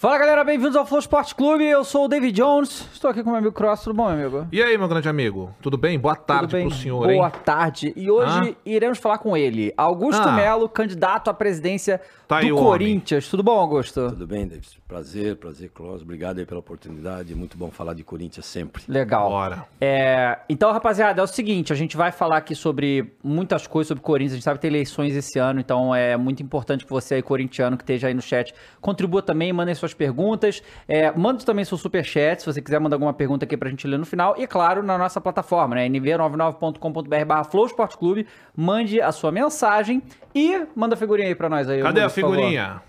Fala 0.00 0.16
galera, 0.16 0.44
bem-vindos 0.44 0.76
ao 0.76 0.86
Flow 0.86 1.00
Sport 1.00 1.34
Clube. 1.34 1.64
Eu 1.64 1.82
sou 1.82 2.04
o 2.04 2.08
David 2.08 2.30
Jones. 2.32 2.86
Estou 2.92 3.10
aqui 3.10 3.20
com 3.20 3.30
o 3.30 3.32
meu 3.32 3.38
amigo 3.40 3.52
Cross. 3.52 3.82
Tudo 3.82 3.96
bom, 3.96 4.04
meu 4.08 4.14
amigo? 4.28 4.46
E 4.52 4.62
aí, 4.62 4.78
meu 4.78 4.86
grande 4.86 5.08
amigo? 5.08 5.52
Tudo 5.60 5.76
bem? 5.76 5.98
Boa 5.98 6.14
tarde 6.14 6.42
Tudo 6.42 6.52
bem? 6.52 6.68
pro 6.68 6.76
senhor, 6.76 7.00
Boa 7.04 7.26
hein? 7.26 7.32
tarde. 7.44 7.92
E 7.96 8.08
hoje 8.08 8.56
iremos 8.64 8.98
falar 8.98 9.18
com 9.18 9.36
ele, 9.36 9.74
Augusto 9.76 10.22
Ah. 10.22 10.30
Melo, 10.30 10.68
candidato 10.68 11.28
à 11.28 11.34
presidência 11.34 12.00
Tá 12.28 12.40
do 12.42 12.54
Corinthians. 12.54 13.26
Tudo 13.28 13.42
bom, 13.42 13.58
Augusto? 13.58 14.10
Tudo 14.10 14.24
bem, 14.24 14.46
Davis? 14.46 14.78
Prazer, 14.86 15.34
prazer, 15.34 15.70
Clós. 15.70 16.00
Obrigado 16.02 16.38
aí 16.38 16.46
pela 16.46 16.60
oportunidade. 16.60 17.34
Muito 17.34 17.56
bom 17.56 17.68
falar 17.70 17.94
de 17.94 18.04
Corinthians 18.04 18.46
sempre. 18.46 18.84
Legal. 18.86 19.28
Bora. 19.28 19.64
É, 19.80 20.38
então, 20.48 20.70
rapaziada, 20.70 21.20
é 21.20 21.24
o 21.24 21.26
seguinte, 21.26 21.72
a 21.72 21.76
gente 21.76 21.96
vai 21.96 22.12
falar 22.12 22.36
aqui 22.36 22.54
sobre 22.54 23.14
muitas 23.24 23.66
coisas 23.66 23.88
sobre 23.88 24.04
Corinthians, 24.04 24.32
a 24.32 24.36
gente 24.36 24.44
sabe 24.44 24.58
que 24.58 24.62
tem 24.62 24.68
eleições 24.70 25.16
esse 25.16 25.40
ano, 25.40 25.58
então 25.58 25.92
é 25.92 26.16
muito 26.16 26.40
importante 26.40 26.84
que 26.84 26.90
você 26.90 27.16
aí, 27.16 27.22
corintiano, 27.22 27.76
que 27.76 27.82
esteja 27.82 28.06
aí 28.06 28.14
no 28.14 28.22
chat, 28.22 28.54
contribua 28.80 29.22
também, 29.22 29.52
mandem 29.52 29.74
suas 29.74 29.87
perguntas, 29.94 30.62
é, 30.86 31.10
mande 31.12 31.44
também 31.44 31.64
seu 31.64 31.76
superchat, 31.76 32.40
se 32.40 32.46
você 32.46 32.60
quiser 32.60 32.78
mandar 32.80 32.96
alguma 32.96 33.12
pergunta 33.12 33.44
aqui 33.44 33.56
pra 33.56 33.68
gente 33.68 33.86
ler 33.86 33.98
no 33.98 34.06
final, 34.06 34.34
e 34.38 34.46
claro, 34.46 34.82
na 34.82 34.96
nossa 34.96 35.20
plataforma, 35.20 35.74
né, 35.74 35.88
nv99.com.br 35.88 37.24
barra 37.26 37.44
Flow 37.44 37.66
Sport 37.66 37.96
Clube, 37.96 38.26
mande 38.56 39.00
a 39.00 39.12
sua 39.12 39.30
mensagem 39.32 40.02
e 40.34 40.66
manda 40.74 40.94
a 40.94 40.98
figurinha 40.98 41.28
aí 41.28 41.34
pra 41.34 41.48
nós 41.48 41.68
aí. 41.68 41.82
Cadê 41.82 42.00
a 42.00 42.08
figurinha? 42.08 42.82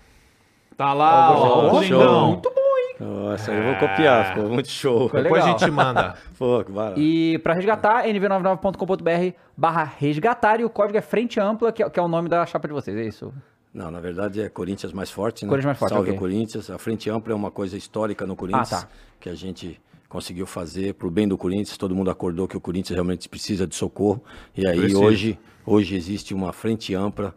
Tá 0.76 0.94
lá, 0.94 1.32
Ó, 1.38 1.76
ó, 1.76 1.82
show. 1.82 2.26
Muito 2.28 2.50
bom, 2.50 2.60
hein? 2.60 2.96
Nossa, 3.00 3.52
eu 3.52 3.62
vou 3.62 3.74
copiar, 3.76 4.28
ficou 4.28 4.48
muito 4.48 4.70
show. 4.70 5.08
Ficou 5.08 5.22
Depois 5.22 5.44
a 5.44 5.48
gente 5.48 5.70
manda. 5.70 6.14
Pô, 6.38 6.64
que 6.64 6.72
barato. 6.72 6.98
E 6.98 7.38
para 7.40 7.52
resgatar, 7.52 8.04
nv99.com.br 8.04 9.36
barra 9.54 9.84
resgatar 9.98 10.58
e 10.58 10.64
o 10.64 10.70
código 10.70 10.96
é 10.96 11.02
frente 11.02 11.38
ampla, 11.38 11.70
que 11.70 11.82
é, 11.82 11.90
que 11.90 12.00
é 12.00 12.02
o 12.02 12.08
nome 12.08 12.30
da 12.30 12.46
chapa 12.46 12.66
de 12.66 12.72
vocês, 12.72 12.96
é 12.96 13.02
isso? 13.02 13.30
Não, 13.72 13.90
na 13.90 14.00
verdade 14.00 14.40
é 14.40 14.48
Corinthians 14.48 14.92
mais 14.92 15.10
forte, 15.10 15.44
né? 15.44 15.48
Corinthians 15.48 15.66
mais 15.66 15.78
forte, 15.78 15.92
Salve 15.94 16.08
ok. 16.10 16.16
o 16.16 16.20
Corinthians. 16.20 16.70
A 16.70 16.78
frente 16.78 17.08
ampla 17.08 17.32
é 17.32 17.36
uma 17.36 17.50
coisa 17.50 17.76
histórica 17.76 18.26
no 18.26 18.34
Corinthians 18.34 18.72
Ah, 18.72 18.82
tá. 18.82 18.88
que 19.20 19.28
a 19.28 19.34
gente 19.34 19.80
conseguiu 20.08 20.44
fazer 20.44 20.94
pro 20.94 21.08
bem 21.10 21.28
do 21.28 21.38
Corinthians. 21.38 21.76
Todo 21.78 21.94
mundo 21.94 22.10
acordou 22.10 22.48
que 22.48 22.56
o 22.56 22.60
Corinthians 22.60 22.96
realmente 22.96 23.28
precisa 23.28 23.66
de 23.66 23.76
socorro. 23.76 24.22
E 24.56 24.66
aí 24.66 24.76
Precisa. 24.76 24.98
hoje, 25.00 25.38
hoje 25.64 25.94
existe 25.94 26.34
uma 26.34 26.52
frente 26.52 26.92
ampla, 26.96 27.32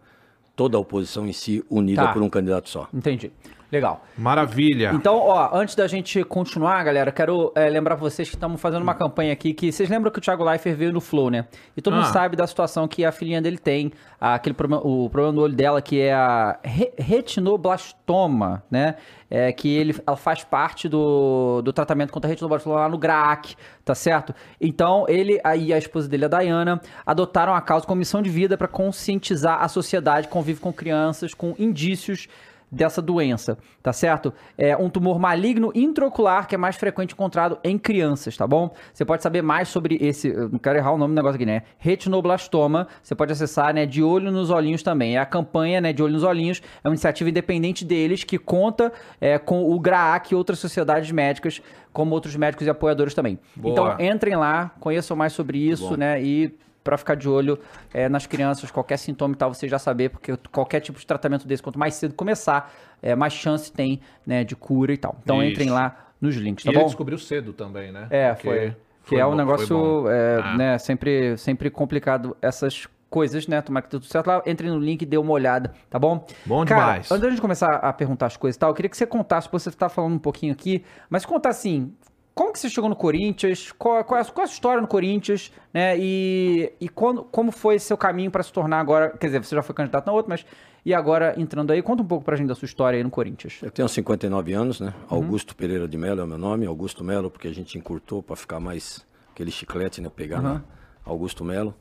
toda 0.55 0.75
a 0.75 0.79
oposição 0.79 1.27
em 1.27 1.33
si 1.33 1.63
unida 1.69 2.03
Tá. 2.05 2.13
por 2.13 2.21
um 2.23 2.29
candidato 2.29 2.67
só. 2.67 2.89
Entendi. 2.91 3.31
Legal. 3.73 4.05
Maravilha. 4.15 4.91
Então, 4.93 5.17
ó, 5.17 5.49
antes 5.51 5.73
da 5.73 5.87
gente 5.87 6.23
continuar, 6.23 6.83
galera, 6.83 7.11
quero 7.11 7.51
é, 7.55 7.67
lembrar 7.67 7.95
pra 7.95 8.03
vocês 8.07 8.29
que 8.29 8.35
estamos 8.35 8.61
fazendo 8.61 8.83
uma 8.83 8.93
campanha 8.93 9.33
aqui 9.33 9.51
que 9.51 9.71
vocês 9.71 9.89
lembram 9.89 10.11
que 10.11 10.19
o 10.19 10.21
Thiago 10.21 10.43
Leifert 10.43 10.75
veio 10.77 10.93
no 10.93 11.01
Flow, 11.01 11.31
né? 11.31 11.45
E 11.75 11.81
todo 11.81 11.95
mundo 11.95 12.05
Ah. 12.05 12.13
sabe 12.13 12.35
da 12.35 12.45
situação 12.45 12.87
que 12.87 13.03
a 13.03 13.11
filhinha 13.11 13.41
dele 13.41 13.57
tem, 13.57 13.91
aquele 14.21 14.53
problema, 14.53 14.85
o 14.85 15.09
problema 15.09 15.33
do 15.35 15.41
olho 15.41 15.55
dela 15.55 15.81
que 15.81 15.99
é 15.99 16.13
a 16.13 16.59
re- 16.63 16.93
retinoblastoma, 16.99 18.63
né? 18.69 18.95
É 19.29 19.51
que 19.51 19.67
ele, 19.75 19.95
ela 20.05 20.15
faz 20.15 20.43
parte 20.43 20.87
do, 20.87 21.61
do 21.63 21.73
tratamento 21.73 22.11
contra 22.13 22.27
a 22.27 22.29
retinoblastoma 22.29 22.75
lá 22.75 22.87
no 22.89 22.99
GRAAC, 22.99 23.55
tá 23.83 23.95
certo? 23.95 24.35
Então, 24.61 25.05
ele 25.09 25.39
aí 25.43 25.69
e 25.69 25.73
a 25.73 25.77
esposa 25.79 26.07
dele, 26.07 26.25
a 26.25 26.27
Dayana, 26.27 26.79
adotaram 27.03 27.55
a 27.55 27.61
causa 27.61 27.87
como 27.87 27.97
missão 27.97 28.21
de 28.21 28.29
vida 28.29 28.55
para 28.55 28.67
conscientizar 28.67 29.63
a 29.63 29.67
sociedade 29.67 30.27
que 30.27 30.33
convive 30.33 30.59
com 30.59 30.71
crianças 30.71 31.33
com 31.33 31.55
indícios 31.57 32.27
dessa 32.73 33.01
doença, 33.01 33.57
tá 33.81 33.93
certo? 33.93 34.33
É 34.57 34.75
um 34.75 34.89
tumor 34.89 35.19
maligno 35.19 35.71
intraocular 35.75 36.47
que 36.47 36.55
é 36.55 36.57
mais 36.57 36.75
frequente 36.75 37.13
encontrado 37.13 37.57
em 37.63 37.77
crianças, 37.77 38.35
tá 38.35 38.47
bom? 38.47 38.73
Você 38.93 39.05
pode 39.05 39.21
saber 39.21 39.41
mais 39.41 39.67
sobre 39.67 39.97
esse, 40.01 40.29
eu 40.29 40.49
não 40.49 40.59
quero 40.59 40.77
errar 40.77 40.91
o 40.91 40.97
nome 40.97 41.13
do 41.13 41.15
negócio 41.15 41.35
aqui, 41.35 41.45
né? 41.45 41.63
Retinoblastoma, 41.77 42.87
você 43.01 43.13
pode 43.13 43.31
acessar, 43.31 43.73
né, 43.73 43.85
de 43.85 44.01
olho 44.01 44.31
nos 44.31 44.49
olhinhos 44.49 44.81
também. 44.81 45.15
É 45.15 45.19
a 45.19 45.25
campanha, 45.25 45.79
né, 45.79 45.93
de 45.93 46.01
olho 46.01 46.13
nos 46.13 46.23
olhinhos, 46.23 46.61
é 46.83 46.87
uma 46.87 46.93
iniciativa 46.93 47.29
independente 47.29 47.85
deles 47.85 48.23
que 48.23 48.37
conta 48.37 48.91
é, 49.21 49.37
com 49.37 49.69
o 49.71 49.79
GRAAC 49.79 50.31
e 50.31 50.35
outras 50.35 50.59
sociedades 50.59 51.11
médicas, 51.11 51.61
como 51.91 52.13
outros 52.15 52.35
médicos 52.35 52.65
e 52.65 52.69
apoiadores 52.69 53.13
também. 53.13 53.39
Boa. 53.55 53.71
Então, 53.71 53.95
entrem 53.99 54.35
lá, 54.35 54.71
conheçam 54.79 55.15
mais 55.15 55.33
sobre 55.33 55.59
isso, 55.59 55.95
né, 55.95 56.21
e 56.21 56.55
para 56.83 56.97
ficar 56.97 57.15
de 57.15 57.29
olho 57.29 57.57
é, 57.93 58.09
nas 58.09 58.25
crianças, 58.25 58.69
qualquer 58.69 58.97
sintoma 58.97 59.33
e 59.33 59.37
tal, 59.37 59.53
você 59.53 59.67
já 59.67 59.79
saber, 59.79 60.09
porque 60.09 60.35
qualquer 60.51 60.79
tipo 60.81 60.99
de 60.99 61.05
tratamento 61.07 61.47
desse, 61.47 61.63
quanto 61.63 61.79
mais 61.79 61.93
cedo 61.95 62.13
começar, 62.13 62.71
é, 63.01 63.15
mais 63.15 63.33
chance 63.33 63.71
tem, 63.71 64.01
né, 64.25 64.43
de 64.43 64.55
cura 64.55 64.93
e 64.93 64.97
tal. 64.97 65.15
Então 65.23 65.41
Isso. 65.41 65.51
entrem 65.51 65.69
lá 65.69 66.09
nos 66.19 66.35
links, 66.35 66.63
E 66.63 66.65
tá 66.65 66.71
ele 66.71 66.79
bom? 66.79 66.85
descobriu 66.85 67.17
cedo 67.17 67.53
também, 67.53 67.91
né? 67.91 68.07
É, 68.09 68.33
Porque 68.33 68.47
foi. 68.47 68.75
Que 69.05 69.17
é 69.17 69.25
um 69.25 69.31
bom, 69.31 69.35
negócio, 69.35 70.09
é, 70.09 70.41
Ah. 70.41 70.57
né, 70.57 70.77
sempre, 70.77 71.37
sempre 71.37 71.69
complicado 71.69 72.37
essas 72.41 72.87
coisas, 73.09 73.47
né? 73.47 73.61
Tomara 73.61 73.83
que 73.83 73.89
tudo 73.91 74.05
certo 74.05 74.27
lá. 74.27 74.41
Entre 74.45 74.67
no 74.69 74.79
link 74.79 75.01
e 75.01 75.05
dê 75.05 75.17
uma 75.17 75.31
olhada, 75.33 75.71
tá 75.89 75.99
bom? 75.99 76.25
Bom 76.45 76.65
Cara, 76.65 76.81
demais. 76.93 77.11
Antes 77.11 77.29
gente 77.29 77.41
começar 77.41 77.75
a 77.75 77.93
perguntar 77.93 78.25
as 78.27 78.37
coisas 78.37 78.55
e 78.55 78.59
tal, 78.59 78.69
eu 78.71 78.73
queria 78.73 78.89
que 78.89 78.97
você 78.97 79.05
contasse, 79.05 79.47
você 79.51 79.69
tá 79.71 79.87
falando 79.89 80.13
um 80.15 80.19
pouquinho 80.19 80.51
aqui, 80.53 80.83
mas 81.09 81.25
contar 81.25 81.49
assim, 81.49 81.93
como 82.35 82.51
que 82.53 82.59
você 82.59 82.69
chegou 82.69 82.89
no 82.89 82.95
Corinthians? 82.95 83.71
Qual, 83.77 84.03
qual, 84.03 84.17
é, 84.19 84.21
a- 84.21 84.25
qual 84.25 84.41
é 84.41 84.43
a 84.43 84.47
sua 84.47 84.53
história 84.55 84.81
no 84.81 84.87
Corinthians? 84.87 85.51
Né? 85.73 85.95
E, 85.97 86.71
e 86.81 86.89
quando, 86.89 87.23
como 87.23 87.51
foi 87.51 87.77
seu 87.79 87.95
caminho 87.97 88.31
para 88.31 88.41
se 88.43 88.51
tornar 88.51 88.79
agora? 88.79 89.09
Quer 89.17 89.27
dizer, 89.27 89.43
você 89.43 89.55
já 89.55 89.61
foi 89.61 89.75
candidato 89.75 90.05
na 90.07 90.13
outra, 90.13 90.29
mas 90.29 90.45
e 90.85 90.93
agora 90.93 91.33
entrando 91.39 91.71
aí? 91.71 91.81
Conta 91.81 92.03
um 92.03 92.05
pouco 92.05 92.25
pra 92.25 92.35
gente 92.35 92.47
da 92.47 92.55
sua 92.55 92.65
história 92.65 92.97
aí 92.97 93.03
no 93.03 93.09
Corinthians. 93.09 93.59
Eu 93.61 93.71
tenho 93.71 93.87
59 93.87 94.53
anos, 94.53 94.79
né? 94.81 94.93
Uhum. 95.09 95.17
Augusto 95.17 95.55
Pereira 95.55 95.87
de 95.87 95.97
Melo 95.97 96.21
é 96.21 96.23
o 96.23 96.27
meu 96.27 96.37
nome, 96.37 96.65
Augusto 96.65 97.03
Melo, 97.03 97.29
porque 97.31 97.47
a 97.47 97.53
gente 97.53 97.77
encurtou 97.77 98.21
para 98.21 98.35
ficar 98.35 98.59
mais 98.59 99.05
aquele 99.31 99.51
chiclete, 99.51 100.01
né? 100.01 100.09
Pegar 100.13 100.43
Uhum. 100.43 100.61
Augusto 101.05 101.43
Melo. 101.45 101.73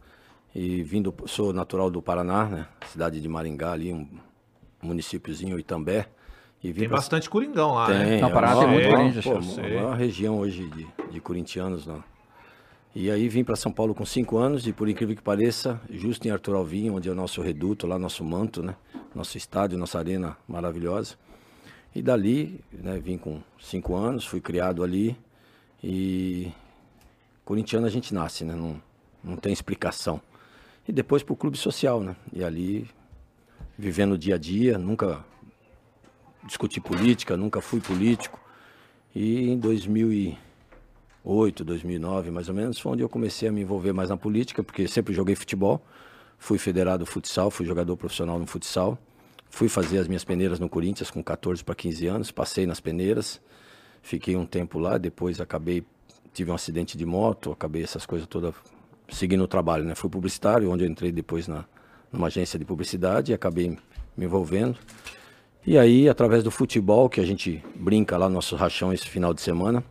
E 0.55 0.83
vindo, 0.83 1.15
sou 1.27 1.53
natural 1.53 1.91
do 1.91 2.03
Paraná, 2.03 2.45
né? 2.45 2.67
Cidade 2.87 3.21
de 3.21 3.29
Maringá 3.29 3.73
ali, 3.73 3.93
um 3.93 4.07
municípiozinho 4.83 5.59
Itambé. 5.59 6.07
E 6.63 6.71
vim 6.73 6.81
Tem 6.81 6.89
pra- 6.89 6.99
bastante 6.99 7.29
Coringão 7.29 7.73
lá, 7.75 7.87
Tem, 7.87 7.99
né? 7.99 8.17
É 8.21 8.29
Paraná 8.29 8.55
uma- 8.55 8.65
tem 8.65 8.73
muito 8.73 8.87
é 8.87 8.91
Corinthians. 8.91 9.25
Pô, 9.25 9.31
Eu 9.33 9.39
uma- 9.39 9.55
sei. 9.55 9.77
uma 9.79 9.97
região 9.97 10.39
hoje 10.39 10.69
de, 10.69 10.87
de 11.11 11.21
corintianos, 11.21 11.87
né? 11.87 12.01
E 12.95 13.11
aí 13.11 13.27
vim 13.29 13.43
para 13.43 13.57
São 13.57 13.73
Paulo 13.73 13.95
com 13.95 14.05
cinco 14.05 14.37
anos 14.37 14.67
e 14.67 14.73
por 14.73 14.89
incrível 14.89 15.17
que 15.17 15.23
pareça, 15.23 15.81
justo 15.91 16.29
em 16.29 16.31
Arthur 16.31 16.55
Alvim, 16.57 16.91
onde 16.91 17.09
é 17.09 17.13
o 17.13 17.15
nosso 17.15 17.41
reduto, 17.43 17.87
lá 17.87 17.99
nosso 17.99 18.23
manto, 18.23 18.63
né? 18.63 18.77
Nosso 19.15 19.37
estádio, 19.37 19.77
nossa 19.79 19.99
arena 19.99 20.37
maravilhosa. 20.47 21.17
E 21.95 22.01
dali, 22.03 22.61
né, 22.73 22.99
vim 23.03 23.19
com 23.19 23.41
cinco 23.61 23.95
anos, 23.97 24.25
fui 24.27 24.41
criado 24.41 24.83
ali 24.85 25.17
e 25.83 26.53
corintiano 27.45 27.87
a 27.87 27.91
gente 27.91 28.15
nasce, 28.15 28.45
né? 28.45 28.55
Não, 28.55 28.81
não 29.25 29.37
tem 29.37 29.53
explicação. 29.53 30.21
E 30.87 30.93
depois 30.93 31.23
pro 31.23 31.35
clube 31.37 31.57
social, 31.57 32.01
né? 32.01 32.15
E 32.33 32.45
ali 32.45 32.89
vivendo 33.79 34.13
o 34.13 34.19
dia 34.19 34.35
a 34.37 34.39
dia, 34.39 34.79
nunca 34.79 35.25
discuti 36.45 36.81
política, 36.81 37.37
nunca 37.37 37.61
fui 37.61 37.81
político. 37.81 38.41
E 39.15 39.51
em 39.51 39.59
2008, 39.59 41.65
2009, 41.65 42.31
mais 42.31 42.49
ou 42.49 42.55
menos, 42.55 42.79
foi 42.79 42.93
onde 42.93 43.03
eu 43.03 43.09
comecei 43.09 43.49
a 43.49 43.53
me 43.53 43.63
envolver 43.63 43.93
mais 43.93 44.11
na 44.11 44.17
política, 44.17 44.63
porque 44.63 44.87
sempre 44.89 45.13
joguei 45.13 45.35
futebol. 45.35 45.85
Fui 46.39 46.59
federado 46.59 47.05
futsal, 47.07 47.51
fui 47.51 47.67
jogador 47.67 47.97
profissional 47.97 48.39
no 48.39 48.47
futsal. 48.47 48.99
Fui 49.51 49.69
fazer 49.69 49.99
as 49.99 50.09
minhas 50.09 50.25
peneiras 50.25 50.59
no 50.59 50.69
Corinthians 50.69 51.11
com 51.11 51.23
14 51.23 51.63
para 51.63 51.75
15 51.75 52.07
anos, 52.07 52.31
passei 52.31 52.67
nas 52.67 52.81
peneiras. 52.81 53.41
Fiquei 54.01 54.35
um 54.35 54.47
tempo 54.47 54.79
lá, 54.79 54.99
depois 54.99 55.41
acabei 55.41 55.85
tive 56.33 56.51
um 56.51 56.55
acidente 56.55 56.97
de 56.97 57.05
moto, 57.05 57.53
acabei 57.53 57.83
essas 57.83 58.07
coisas 58.07 58.27
todas 58.27 58.55
seguindo 59.11 59.45
o 59.45 59.47
trabalho, 59.47 59.85
né? 59.85 59.95
Fui 59.95 60.09
publicitário, 60.09 60.71
onde 60.71 60.85
eu 60.85 60.89
entrei 60.89 61.13
depois 61.13 61.47
na 61.47 61.67
numa 62.13 62.27
agência 62.27 62.59
de 62.59 62.65
publicidade 62.65 63.33
e 63.33 63.35
acabei 63.35 63.71
me 64.17 64.27
envolvendo. 64.27 64.79
E 65.65 65.79
aí, 65.79 66.09
através 66.09 66.43
do 66.43 66.51
futebol, 66.51 67.09
que 67.09 67.21
a 67.21 67.25
gente 67.25 67.63
brinca 67.77 68.17
lá 68.17 68.29
no 68.29 68.35
nosso 68.35 68.57
rachão 68.57 68.93
esse 68.93 69.09
final 69.09 69.33
de 69.33 69.41
semana. 69.41 69.83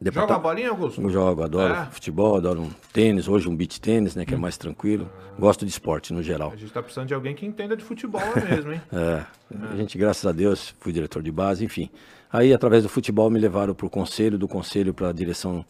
depois 0.00 0.24
Joga 0.24 0.34
a 0.34 0.38
bolinha, 0.38 0.70
Augusto? 0.70 1.00
Eu 1.00 1.08
jogo, 1.08 1.42
adoro 1.44 1.72
É? 1.72 1.86
futebol, 1.92 2.36
adoro 2.36 2.62
um 2.62 2.70
tênis, 2.92 3.28
hoje 3.28 3.48
um 3.48 3.54
beach 3.54 3.80
tênis, 3.80 4.16
né, 4.16 4.26
que 4.26 4.34
é 4.34 4.36
mais 4.36 4.56
tranquilo. 4.56 5.08
Gosto 5.38 5.64
de 5.64 5.70
esporte 5.70 6.12
no 6.12 6.20
geral. 6.20 6.50
A 6.52 6.56
gente 6.56 6.72
tá 6.72 6.82
precisando 6.82 7.06
de 7.06 7.14
alguém 7.14 7.32
que 7.34 7.46
entenda 7.46 7.76
de 7.76 7.84
futebol 7.84 8.20
mesmo, 8.50 8.72
hein? 8.72 8.82
É, 8.92 9.24
a 9.70 9.76
gente, 9.76 9.96
graças 9.96 10.26
a 10.26 10.32
Deus, 10.32 10.74
fui 10.80 10.92
diretor 10.92 11.22
de 11.22 11.30
base, 11.30 11.64
enfim. 11.64 11.88
Aí, 12.32 12.52
através 12.52 12.82
do 12.82 12.88
futebol, 12.88 13.30
me 13.30 13.38
levaram 13.38 13.74
para 13.74 13.86
o 13.86 13.90
conselho, 13.90 14.36
do 14.36 14.48
conselho 14.48 14.92
para 14.92 15.10
a 15.10 15.12
direção 15.12 15.64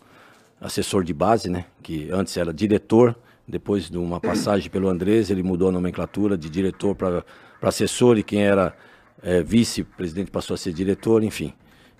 assessor 0.58 1.04
de 1.04 1.12
base, 1.12 1.50
né? 1.50 1.66
Que 1.82 2.08
antes 2.10 2.34
era 2.36 2.52
diretor, 2.54 3.14
depois 3.46 3.90
de 3.90 3.98
uma 3.98 4.18
passagem 4.20 4.70
pelo 4.70 4.88
Andrés, 4.88 5.28
ele 5.30 5.42
mudou 5.42 5.68
a 5.68 5.72
nomenclatura 5.72 6.38
de 6.38 6.48
diretor 6.48 6.94
para 6.94 7.24
assessor 7.60 8.16
e 8.16 8.22
quem 8.22 8.42
era 8.42 8.74
eh, 9.22 9.42
vice-presidente 9.42 10.30
passou 10.30 10.54
a 10.54 10.58
ser 10.58 10.72
diretor, 10.72 11.22
enfim. 11.22 11.52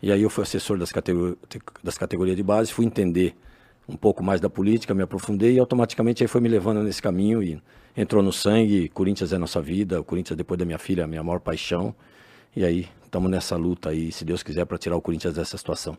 E 0.03 0.11
aí 0.11 0.23
eu 0.23 0.31
fui 0.31 0.43
assessor 0.43 0.77
das, 0.77 0.93
das 1.83 1.97
categorias 1.97 2.37
de 2.37 2.43
base, 2.43 2.73
fui 2.73 2.85
entender 2.85 3.35
um 3.89 3.97
pouco 3.97 4.23
mais 4.23 4.41
da 4.41 4.51
política, 4.51 4.95
me 4.95 5.03
aprofundei 5.03 5.55
e 5.55 5.59
automaticamente 5.59 6.23
aí 6.23 6.29
foi 6.29 6.41
me 6.41 6.49
levando 6.49 6.83
nesse 6.83 7.01
caminho 7.01 7.43
e 7.43 7.61
entrou 7.97 8.23
no 8.23 8.33
sangue, 8.33 8.89
Corinthians 8.89 9.33
é 9.33 9.39
nossa 9.39 9.61
vida, 9.61 10.01
o 10.01 10.05
Corinthians 10.05 10.37
depois 10.37 10.59
da 10.59 10.65
minha 10.65 10.79
filha, 10.79 11.03
é 11.03 11.05
a 11.05 11.07
minha 11.07 11.23
maior 11.23 11.41
paixão. 11.41 11.95
E 12.55 12.65
aí 12.65 12.89
estamos 13.05 13.31
nessa 13.31 13.57
luta 13.57 13.91
aí, 13.91 14.11
se 14.11 14.25
Deus 14.25 14.43
quiser, 14.43 14.65
para 14.65 14.79
tirar 14.79 14.97
o 14.97 15.01
Corinthians 15.01 15.35
dessa 15.35 15.57
situação. 15.57 15.97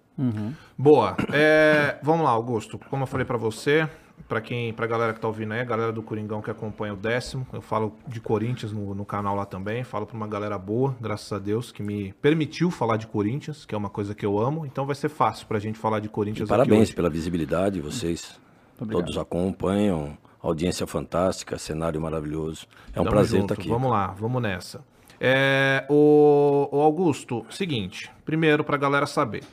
Boa. 0.78 1.16
É, 1.32 1.98
vamos 2.04 2.24
lá, 2.24 2.32
Augusto. 2.32 2.80
Como 2.90 3.04
eu 3.04 3.08
falei 3.08 3.26
pra 3.26 3.38
você, 3.38 3.88
Pra 4.28 4.40
quem, 4.40 4.74
pra 4.74 4.88
galera 4.88 5.14
que 5.14 5.20
tá 5.20 5.28
ouvindo 5.28 5.52
aí, 5.52 5.60
a 5.60 5.66
galera 5.66 5.92
do 5.92 6.02
Coringão 6.02 6.42
que 6.42 6.50
acompanha 6.50 6.94
o 6.94 6.98
décimo, 6.98 7.46
eu 7.52 7.62
falo 7.62 7.94
de 8.08 8.22
Corinthians 8.22 8.72
no, 8.72 8.96
no 8.96 9.06
canal 9.06 9.36
lá 9.36 9.46
também, 9.46 9.84
falo 9.84 10.06
pra 10.06 10.16
uma 10.16 10.28
galera 10.28 10.58
boa, 10.58 10.96
graças 11.00 11.32
a 11.32 11.40
Deus, 11.40 11.72
que 11.72 11.84
me 11.84 12.14
permitiu 12.14 12.72
falar 12.72 12.98
de 12.98 13.06
Corinthians, 13.06 13.66
que 13.66 13.76
é 13.76 13.78
uma 13.78 13.90
coisa 13.90 14.16
que 14.16 14.26
eu 14.26 14.40
amo, 14.40 14.66
então 14.66 14.86
vai 14.86 14.96
ser 14.96 15.10
fácil 15.10 15.46
pra 15.46 15.60
gente 15.60 15.78
falar 15.78 16.00
de 16.00 16.10
Corinthians 16.10 16.50
aqui 16.50 16.58
Parabéns 16.58 16.92
pela 16.92 17.10
visibilidade, 17.10 17.82
vocês 17.82 18.40
todos 18.78 19.18
acompanham, 19.18 20.18
audiência 20.42 20.88
fantástica, 20.88 21.58
cenário 21.58 22.02
maravilhoso. 22.02 22.68
É 22.94 23.02
um 23.02 23.04
Tamo 23.04 23.10
prazer 23.16 23.42
junto, 23.42 23.54
estar 23.54 23.62
aqui. 23.62 23.70
Vamos 23.70 23.92
lá, 23.92 24.08
vamos 24.08 24.42
nessa. 24.42 24.82
É, 25.20 25.86
o, 25.90 26.68
o 26.72 26.82
Augusto, 26.82 27.46
seguinte, 27.50 28.12
primeiro 28.26 28.64
pra 28.64 28.78
galera 28.78 29.06
saber. 29.06 29.44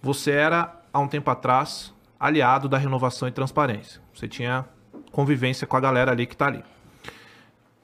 Você 0.00 0.30
era, 0.30 0.80
há 0.92 1.00
um 1.00 1.08
tempo 1.08 1.28
atrás, 1.30 1.92
aliado 2.18 2.68
da 2.68 2.78
renovação 2.78 3.28
e 3.28 3.32
transparência. 3.32 4.00
Você 4.14 4.26
tinha 4.28 4.64
convivência 5.12 5.66
com 5.66 5.76
a 5.76 5.80
galera 5.80 6.12
ali 6.12 6.26
que 6.26 6.36
tá 6.36 6.46
ali. 6.46 6.64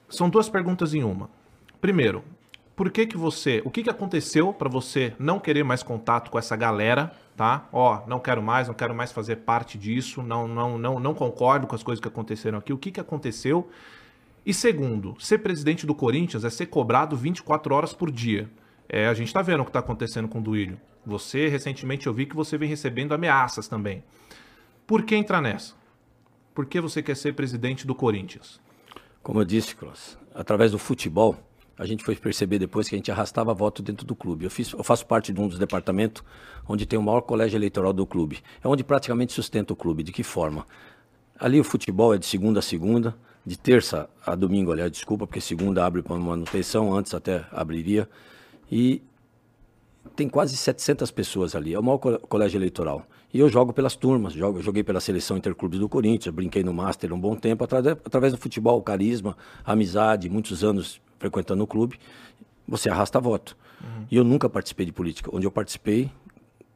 São 0.09 0.29
duas 0.29 0.49
perguntas 0.49 0.93
em 0.93 1.03
uma. 1.03 1.29
Primeiro, 1.81 2.23
por 2.75 2.89
que 2.91 3.05
que 3.05 3.17
você, 3.17 3.61
o 3.65 3.69
que 3.69 3.83
que 3.83 3.89
aconteceu 3.89 4.53
pra 4.53 4.69
você 4.69 5.13
não 5.19 5.39
querer 5.39 5.63
mais 5.63 5.83
contato 5.83 6.31
com 6.31 6.39
essa 6.39 6.55
galera, 6.55 7.11
tá? 7.35 7.67
Ó, 7.71 8.01
não 8.07 8.19
quero 8.19 8.41
mais, 8.41 8.67
não 8.67 8.73
quero 8.73 8.95
mais 8.95 9.11
fazer 9.11 9.37
parte 9.37 9.77
disso, 9.77 10.23
não 10.23 10.47
não 10.47 10.77
não 10.77 10.99
não 10.99 11.13
concordo 11.13 11.67
com 11.67 11.75
as 11.75 11.83
coisas 11.83 12.01
que 12.01 12.07
aconteceram 12.07 12.57
aqui. 12.57 12.73
O 12.73 12.77
que 12.77 12.91
que 12.91 12.99
aconteceu? 12.99 13.69
E 14.45 14.53
segundo, 14.53 15.15
ser 15.19 15.37
presidente 15.37 15.85
do 15.85 15.95
Corinthians 15.95 16.43
é 16.43 16.49
ser 16.49 16.65
cobrado 16.65 17.15
24 17.15 17.73
horas 17.73 17.93
por 17.93 18.11
dia. 18.11 18.49
É, 18.89 19.07
a 19.07 19.13
gente 19.13 19.31
tá 19.31 19.41
vendo 19.41 19.61
o 19.61 19.65
que 19.65 19.71
tá 19.71 19.79
acontecendo 19.79 20.27
com 20.27 20.39
o 20.39 20.41
Duílio. 20.41 20.79
Você, 21.05 21.47
recentemente, 21.47 22.07
eu 22.07 22.13
vi 22.13 22.25
que 22.25 22.35
você 22.35 22.57
vem 22.57 22.67
recebendo 22.67 23.13
ameaças 23.13 23.67
também. 23.67 24.03
Por 24.85 25.03
que 25.03 25.15
entrar 25.15 25.41
nessa? 25.41 25.73
Por 26.53 26.65
que 26.65 26.79
você 26.79 27.01
quer 27.01 27.15
ser 27.15 27.33
presidente 27.33 27.87
do 27.87 27.95
Corinthians? 27.95 28.59
Como 29.21 29.39
eu 29.39 29.45
disse, 29.45 29.75
Klaus, 29.75 30.17
através 30.35 30.71
do 30.71 30.77
futebol, 30.77 31.37
a 31.77 31.85
gente 31.85 32.03
foi 32.03 32.15
perceber 32.15 32.59
depois 32.59 32.87
que 32.87 32.95
a 32.95 32.97
gente 32.97 33.11
arrastava 33.11 33.53
voto 33.53 33.81
dentro 33.81 34.05
do 34.05 34.15
clube. 34.15 34.45
Eu, 34.45 34.51
fiz, 34.51 34.71
eu 34.73 34.83
faço 34.83 35.05
parte 35.05 35.33
de 35.33 35.41
um 35.41 35.47
dos 35.47 35.57
departamentos 35.57 36.23
onde 36.67 36.85
tem 36.85 36.99
o 36.99 37.01
maior 37.01 37.21
colégio 37.21 37.57
eleitoral 37.57 37.93
do 37.93 38.05
clube. 38.05 38.43
É 38.63 38.67
onde 38.67 38.83
praticamente 38.83 39.33
sustenta 39.33 39.73
o 39.73 39.75
clube. 39.75 40.03
De 40.03 40.11
que 40.11 40.23
forma? 40.23 40.67
Ali 41.39 41.59
o 41.59 41.63
futebol 41.63 42.13
é 42.13 42.17
de 42.17 42.25
segunda 42.25 42.59
a 42.59 42.61
segunda, 42.61 43.15
de 43.45 43.57
terça 43.57 44.07
a 44.25 44.35
domingo, 44.35 44.71
aliás, 44.71 44.91
desculpa, 44.91 45.25
porque 45.25 45.41
segunda 45.41 45.83
abre 45.85 46.01
para 46.03 46.15
manutenção, 46.17 46.93
antes 46.93 47.13
até 47.13 47.45
abriria. 47.51 48.07
E 48.71 49.01
tem 50.15 50.29
quase 50.29 50.55
700 50.55 51.09
pessoas 51.11 51.55
ali, 51.55 51.73
é 51.73 51.79
o 51.79 51.83
maior 51.83 51.97
co- 51.97 52.19
colégio 52.19 52.57
eleitoral. 52.59 53.05
E 53.33 53.39
eu 53.39 53.49
jogo 53.49 53.73
pelas 53.73 53.95
turmas, 53.95 54.33
jogo, 54.33 54.61
joguei 54.61 54.83
pela 54.83 54.99
seleção 54.99 55.35
interclubes 55.35 55.79
do 55.79 55.89
Corinthians, 55.89 56.33
brinquei 56.35 56.63
no 56.63 56.71
Master 56.71 57.11
um 57.11 57.19
bom 57.19 57.35
tempo, 57.35 57.63
através, 57.63 57.97
através 58.05 58.31
do 58.31 58.37
futebol, 58.37 58.79
carisma, 58.83 59.35
amizade, 59.65 60.29
muitos 60.29 60.63
anos 60.63 61.01
frequentando 61.17 61.63
o 61.63 61.67
clube, 61.67 61.99
você 62.67 62.89
arrasta 62.89 63.19
voto. 63.19 63.57
E 64.11 64.15
eu 64.15 64.23
nunca 64.23 64.47
participei 64.47 64.85
de 64.85 64.91
política. 64.91 65.29
Onde 65.33 65.47
eu 65.47 65.51
participei, 65.51 66.11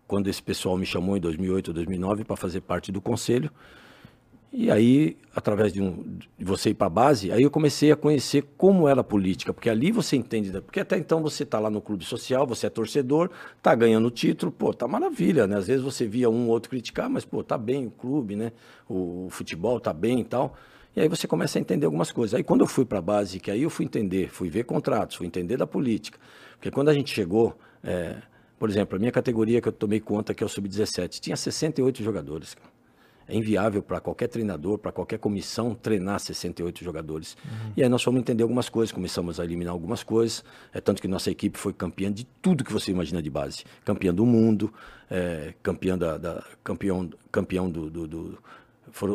quando 0.07 0.27
esse 0.29 0.41
pessoal 0.41 0.77
me 0.77 0.85
chamou 0.85 1.15
em 1.15 1.19
2008 1.19 1.67
ou 1.67 1.73
2009 1.75 2.23
para 2.23 2.35
fazer 2.35 2.61
parte 2.61 2.91
do 2.91 2.99
conselho, 2.99 3.51
e 4.51 4.71
aí, 4.71 5.17
através 5.35 5.73
de, 5.73 5.81
um, 5.81 6.17
de 6.37 6.45
você 6.45 6.69
ir 6.69 6.73
para 6.73 6.87
a 6.87 6.89
base, 6.89 7.31
aí 7.31 7.43
eu 7.43 7.51
comecei 7.51 7.91
a 7.91 7.97
conhecer 7.97 8.43
como 8.57 8.87
era 8.87 9.01
a 9.01 9.03
política, 9.03 9.53
porque 9.53 9.69
ali 9.69 9.91
você 9.91 10.15
entende, 10.15 10.49
porque 10.61 10.79
até 10.79 10.97
então 10.97 11.21
você 11.21 11.43
está 11.43 11.59
lá 11.59 11.69
no 11.69 11.81
clube 11.81 12.05
social, 12.05 12.47
você 12.47 12.67
é 12.67 12.69
torcedor, 12.69 13.29
tá 13.61 13.75
ganhando 13.75 14.09
título, 14.09 14.51
pô, 14.51 14.73
tá 14.73 14.87
maravilha, 14.87 15.45
né? 15.45 15.57
Às 15.57 15.67
vezes 15.67 15.83
você 15.83 16.07
via 16.07 16.29
um 16.29 16.45
ou 16.45 16.51
outro 16.51 16.69
criticar, 16.69 17.09
mas 17.09 17.25
pô, 17.25 17.43
tá 17.43 17.57
bem 17.57 17.87
o 17.87 17.91
clube, 17.91 18.35
né? 18.37 18.53
O, 18.87 19.25
o 19.25 19.29
futebol 19.29 19.79
tá 19.81 19.91
bem 19.91 20.21
e 20.21 20.25
tal. 20.25 20.55
E 20.95 21.01
aí 21.01 21.09
você 21.09 21.27
começa 21.27 21.59
a 21.59 21.61
entender 21.61 21.85
algumas 21.85 22.11
coisas. 22.11 22.33
Aí 22.33 22.43
quando 22.43 22.61
eu 22.61 22.67
fui 22.67 22.85
para 22.85 22.99
a 22.99 23.01
base, 23.01 23.39
que 23.39 23.51
aí 23.51 23.63
eu 23.63 23.69
fui 23.69 23.85
entender, 23.85 24.29
fui 24.29 24.49
ver 24.49 24.63
contratos, 24.63 25.17
fui 25.17 25.27
entender 25.27 25.57
da 25.57 25.67
política. 25.67 26.17
Porque 26.53 26.71
quando 26.71 26.89
a 26.89 26.93
gente 26.93 27.13
chegou, 27.13 27.55
é, 27.83 28.15
por 28.57 28.69
exemplo, 28.69 28.95
a 28.95 28.99
minha 28.99 29.11
categoria 29.11 29.61
que 29.61 29.67
eu 29.67 29.73
tomei 29.73 29.99
conta, 29.99 30.33
que 30.33 30.41
é 30.41 30.45
o 30.45 30.49
sub-17, 30.49 31.19
tinha 31.19 31.35
68 31.35 32.01
jogadores, 32.01 32.55
cara. 32.55 32.76
É 33.29 33.35
inviável 33.35 33.83
para 33.83 33.99
qualquer 33.99 34.27
treinador, 34.27 34.77
para 34.77 34.91
qualquer 34.91 35.19
comissão, 35.19 35.75
treinar 35.75 36.17
68 36.19 36.83
jogadores. 36.83 37.35
E 37.75 37.83
aí 37.83 37.89
nós 37.89 38.01
fomos 38.01 38.21
entender 38.21 38.41
algumas 38.43 38.69
coisas, 38.69 38.93
começamos 38.93 39.37
a 39.39 39.43
eliminar 39.43 39.73
algumas 39.73 40.01
coisas. 40.01 40.45
É 40.73 40.79
tanto 40.79 41.01
que 41.01 41.07
nossa 41.09 41.29
equipe 41.29 41.57
foi 41.59 41.73
campeã 41.73 42.09
de 42.11 42.23
tudo 42.41 42.63
que 42.63 42.71
você 42.71 42.89
imagina 42.91 43.21
de 43.21 43.29
base. 43.29 43.65
Campeã 43.83 44.13
do 44.13 44.25
mundo, 44.25 44.73
é, 45.11 45.53
campeã, 45.61 45.97
da, 45.97 46.17
da- 46.17 46.43
campeão, 46.63 47.09
campeão 47.31 47.69
do, 47.69 47.89
do- 47.89 48.07
do- 48.07 48.37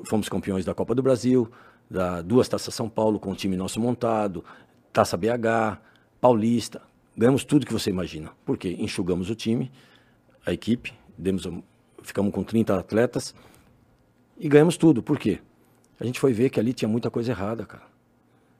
Fomos 0.04 0.28
campeões 0.28 0.64
da 0.66 0.74
Copa 0.74 0.94
do 0.94 1.02
Brasil, 1.02 1.50
da 1.90 2.20
duas 2.20 2.46
Taças 2.46 2.74
São 2.74 2.90
Paulo 2.90 3.18
com 3.18 3.32
o 3.32 3.34
time 3.34 3.56
nosso 3.56 3.80
montado, 3.80 4.44
Taça 4.92 5.16
BH, 5.16 5.78
Paulista. 6.20 6.82
Ganhamos 7.16 7.44
tudo 7.44 7.64
que 7.66 7.72
você 7.72 7.88
imagina. 7.88 8.30
Por 8.44 8.58
quê? 8.58 8.76
Enxugamos 8.78 9.30
o 9.30 9.34
time, 9.34 9.72
a 10.44 10.52
equipe, 10.52 10.92
demos, 11.16 11.48
ficamos 12.02 12.32
com 12.32 12.44
30 12.44 12.78
atletas 12.78 13.34
e 14.42 14.48
ganhamos 14.48 14.76
tudo. 14.76 15.02
Por 15.02 15.18
quê? 15.18 15.38
A 16.00 16.04
gente 16.04 16.18
foi 16.18 16.32
ver 16.32 16.50
que 16.50 16.58
ali 16.58 16.72
tinha 16.72 16.88
muita 16.88 17.10
coisa 17.10 17.30
errada, 17.30 17.64
cara. 17.64 17.84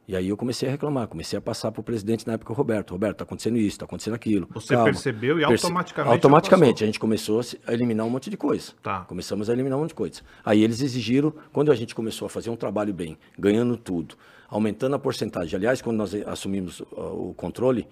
E 0.07 0.17
aí 0.17 0.29
eu 0.29 0.37
comecei 0.37 0.69
a 0.69 0.73
reclamar, 0.73 1.07
comecei 1.09 1.39
a 1.39 1.43
passar 1.43 1.71
para 1.73 1.81
o 1.81 1.85
presidente 1.85 2.27
na 2.27 2.35
época, 2.35 2.53
o 2.53 2.57
Roberto. 2.57 2.91
Roberto, 2.91 3.19
tá 3.19 3.25
acontecendo 3.25 3.57
isso, 3.57 3.79
tá 3.79 3.85
acontecendo 3.85 4.15
aquilo. 4.15 4.49
Você 4.53 4.77
percebeu 4.77 5.39
e 5.41 5.47
Perce- 5.47 5.65
automaticamente 5.65 6.13
Automaticamente, 6.13 6.83
a 6.85 6.87
gente 6.87 6.99
começou 7.01 7.41
a 7.67 7.73
eliminar 7.73 8.07
um 8.07 8.11
monte 8.11 8.29
de 8.29 8.37
coisa. 8.37 8.73
Tá. 8.83 9.01
Começamos 9.01 9.49
a 9.49 9.53
eliminar 9.53 9.79
um 9.79 9.83
monte 9.83 9.91
de 9.91 9.95
coisa. 9.95 10.21
Aí 10.45 10.63
eles 10.63 10.83
exigiram, 10.83 11.33
quando 11.53 11.71
a 11.71 11.75
gente 11.75 11.95
começou 11.95 12.27
a 12.27 12.29
fazer 12.29 12.51
um 12.51 12.57
trabalho 12.57 12.93
bem, 12.93 13.17
ganhando 13.39 13.77
tudo, 13.77 14.17
aumentando 14.49 14.95
a 14.97 14.99
porcentagem. 14.99 15.57
Aliás, 15.57 15.81
quando 15.81 15.97
nós 15.97 16.15
assumimos 16.27 16.81
uh, 16.81 17.31
o 17.31 17.35
controle, 17.35 17.89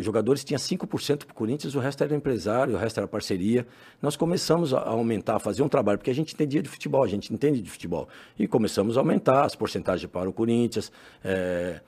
jogadores 0.00 0.44
tinham 0.44 0.58
5% 0.58 1.24
para 1.24 1.32
o 1.32 1.34
Corinthians, 1.34 1.74
o 1.74 1.78
resto 1.80 2.02
era 2.04 2.14
empresário, 2.14 2.74
o 2.74 2.76
resto 2.78 2.98
era 2.98 3.06
parceria. 3.08 3.66
Nós 4.00 4.16
começamos 4.16 4.72
a 4.74 4.80
aumentar, 4.80 5.36
a 5.36 5.38
fazer 5.38 5.62
um 5.62 5.68
trabalho, 5.68 5.98
porque 5.98 6.10
a 6.10 6.14
gente 6.14 6.34
entendia 6.34 6.62
de 6.62 6.68
futebol, 6.68 7.02
a 7.02 7.08
gente 7.08 7.32
entende 7.32 7.60
de 7.60 7.70
futebol. 7.70 8.08
E 8.38 8.46
começamos 8.46 8.96
a 8.96 9.00
aumentar 9.00 9.44
as 9.44 9.54
porcentagens 9.54 10.10
para 10.10 10.28
o 10.28 10.32
Corinthians, 10.32 10.90
eh, 11.24 11.80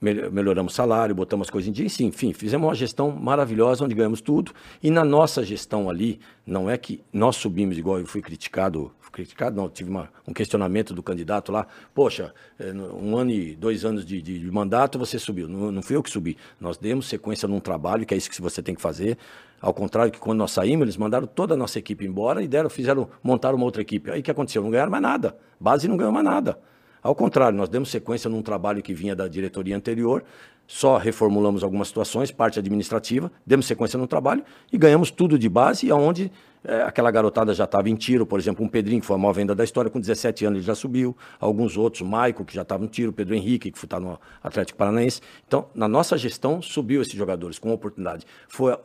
mel- 0.00 0.30
melhoramos 0.30 0.72
o 0.72 0.76
salário, 0.76 1.14
botamos 1.14 1.46
as 1.46 1.50
coisas 1.50 1.68
em 1.68 1.72
dia, 1.72 1.86
e 1.86 2.04
enfim, 2.04 2.32
fizemos 2.32 2.66
uma 2.66 2.74
gestão 2.74 3.10
maravilhosa, 3.10 3.84
onde 3.84 3.94
ganhamos 3.94 4.20
tudo. 4.20 4.52
E 4.82 4.90
na 4.90 5.04
nossa 5.04 5.42
gestão 5.44 5.88
ali, 5.90 6.20
não 6.46 6.68
é 6.70 6.76
que 6.78 7.02
nós 7.12 7.36
subimos, 7.36 7.76
igual 7.78 7.98
eu 7.98 8.06
fui 8.06 8.20
criticado, 8.22 8.92
criticado 9.10 9.56
não, 9.56 9.68
tive 9.68 9.90
uma- 9.90 10.08
um 10.26 10.32
questionamento 10.32 10.92
do 10.94 11.02
candidato 11.02 11.50
lá, 11.52 11.66
poxa, 11.94 12.32
no- 12.74 12.96
um 12.96 13.16
ano 13.16 13.30
e 13.30 13.54
dois 13.56 13.84
anos 13.84 14.04
de, 14.04 14.20
de- 14.22 14.38
de 14.38 14.50
mandato 14.50 14.98
você 14.98 15.18
subiu. 15.18 15.48
Não, 15.48 15.70
não 15.72 15.82
fui 15.82 15.96
eu 15.96 16.02
que 16.02 16.10
subi, 16.10 16.36
nós 16.60 16.76
demos 16.76 17.08
sequência 17.08 17.46
num 17.48 17.60
trabalho, 17.60 18.04
que 18.06 18.14
é 18.14 18.16
isso 18.16 18.30
que 18.30 18.40
você 18.40 18.62
tem 18.62 18.74
que 18.74 18.80
fazer. 18.82 19.16
Ao 19.60 19.74
contrário 19.74 20.12
que 20.12 20.18
quando 20.20 20.38
nós 20.38 20.52
saímos, 20.52 20.84
eles 20.84 20.96
mandaram 20.96 21.26
toda 21.26 21.54
a 21.54 21.56
nossa 21.56 21.78
equipe 21.78 22.06
embora 22.06 22.42
e 22.42 22.46
deram, 22.46 22.70
fizeram, 22.70 23.08
montaram 23.22 23.56
uma 23.56 23.64
outra 23.64 23.82
equipe. 23.82 24.10
Aí 24.10 24.20
o 24.20 24.22
que 24.22 24.30
aconteceu? 24.30 24.62
Não 24.62 24.70
ganharam 24.70 24.90
mais 24.90 25.02
nada. 25.02 25.36
Base 25.58 25.88
não 25.88 25.96
ganhou 25.96 26.12
mais 26.12 26.24
nada. 26.24 26.58
Ao 27.02 27.14
contrário, 27.14 27.56
nós 27.56 27.68
demos 27.68 27.90
sequência 27.90 28.28
num 28.28 28.42
trabalho 28.42 28.82
que 28.82 28.92
vinha 28.94 29.14
da 29.16 29.26
diretoria 29.28 29.76
anterior, 29.76 30.22
só 30.68 30.98
reformulamos 30.98 31.64
algumas 31.64 31.88
situações, 31.88 32.30
parte 32.30 32.58
administrativa, 32.58 33.32
demos 33.44 33.66
sequência 33.66 33.98
no 33.98 34.06
trabalho 34.06 34.44
e 34.70 34.76
ganhamos 34.76 35.10
tudo 35.10 35.38
de 35.38 35.48
base, 35.48 35.90
aonde 35.90 36.30
eh, 36.62 36.82
aquela 36.82 37.10
garotada 37.10 37.54
já 37.54 37.64
estava 37.64 37.88
em 37.88 37.94
tiro, 37.94 38.26
por 38.26 38.38
exemplo, 38.38 38.62
um 38.62 38.68
Pedrinho, 38.68 39.00
que 39.00 39.06
foi 39.06 39.16
a 39.16 39.18
maior 39.18 39.32
venda 39.32 39.54
da 39.54 39.64
história, 39.64 39.90
com 39.90 39.98
17 39.98 40.44
anos 40.44 40.58
ele 40.58 40.66
já 40.66 40.74
subiu, 40.74 41.16
alguns 41.40 41.78
outros, 41.78 42.02
Maico, 42.02 42.44
que 42.44 42.54
já 42.54 42.62
estava 42.62 42.82
no 42.82 42.88
tiro, 42.88 43.14
Pedro 43.14 43.34
Henrique, 43.34 43.70
que 43.70 43.78
está 43.82 43.98
no 43.98 44.20
Atlético 44.42 44.78
Paranaense. 44.78 45.22
Então, 45.46 45.68
na 45.74 45.88
nossa 45.88 46.18
gestão, 46.18 46.60
subiu 46.60 47.00
esses 47.00 47.14
jogadores 47.14 47.58
com 47.58 47.72
oportunidade. 47.72 48.26
Foi 48.46 48.76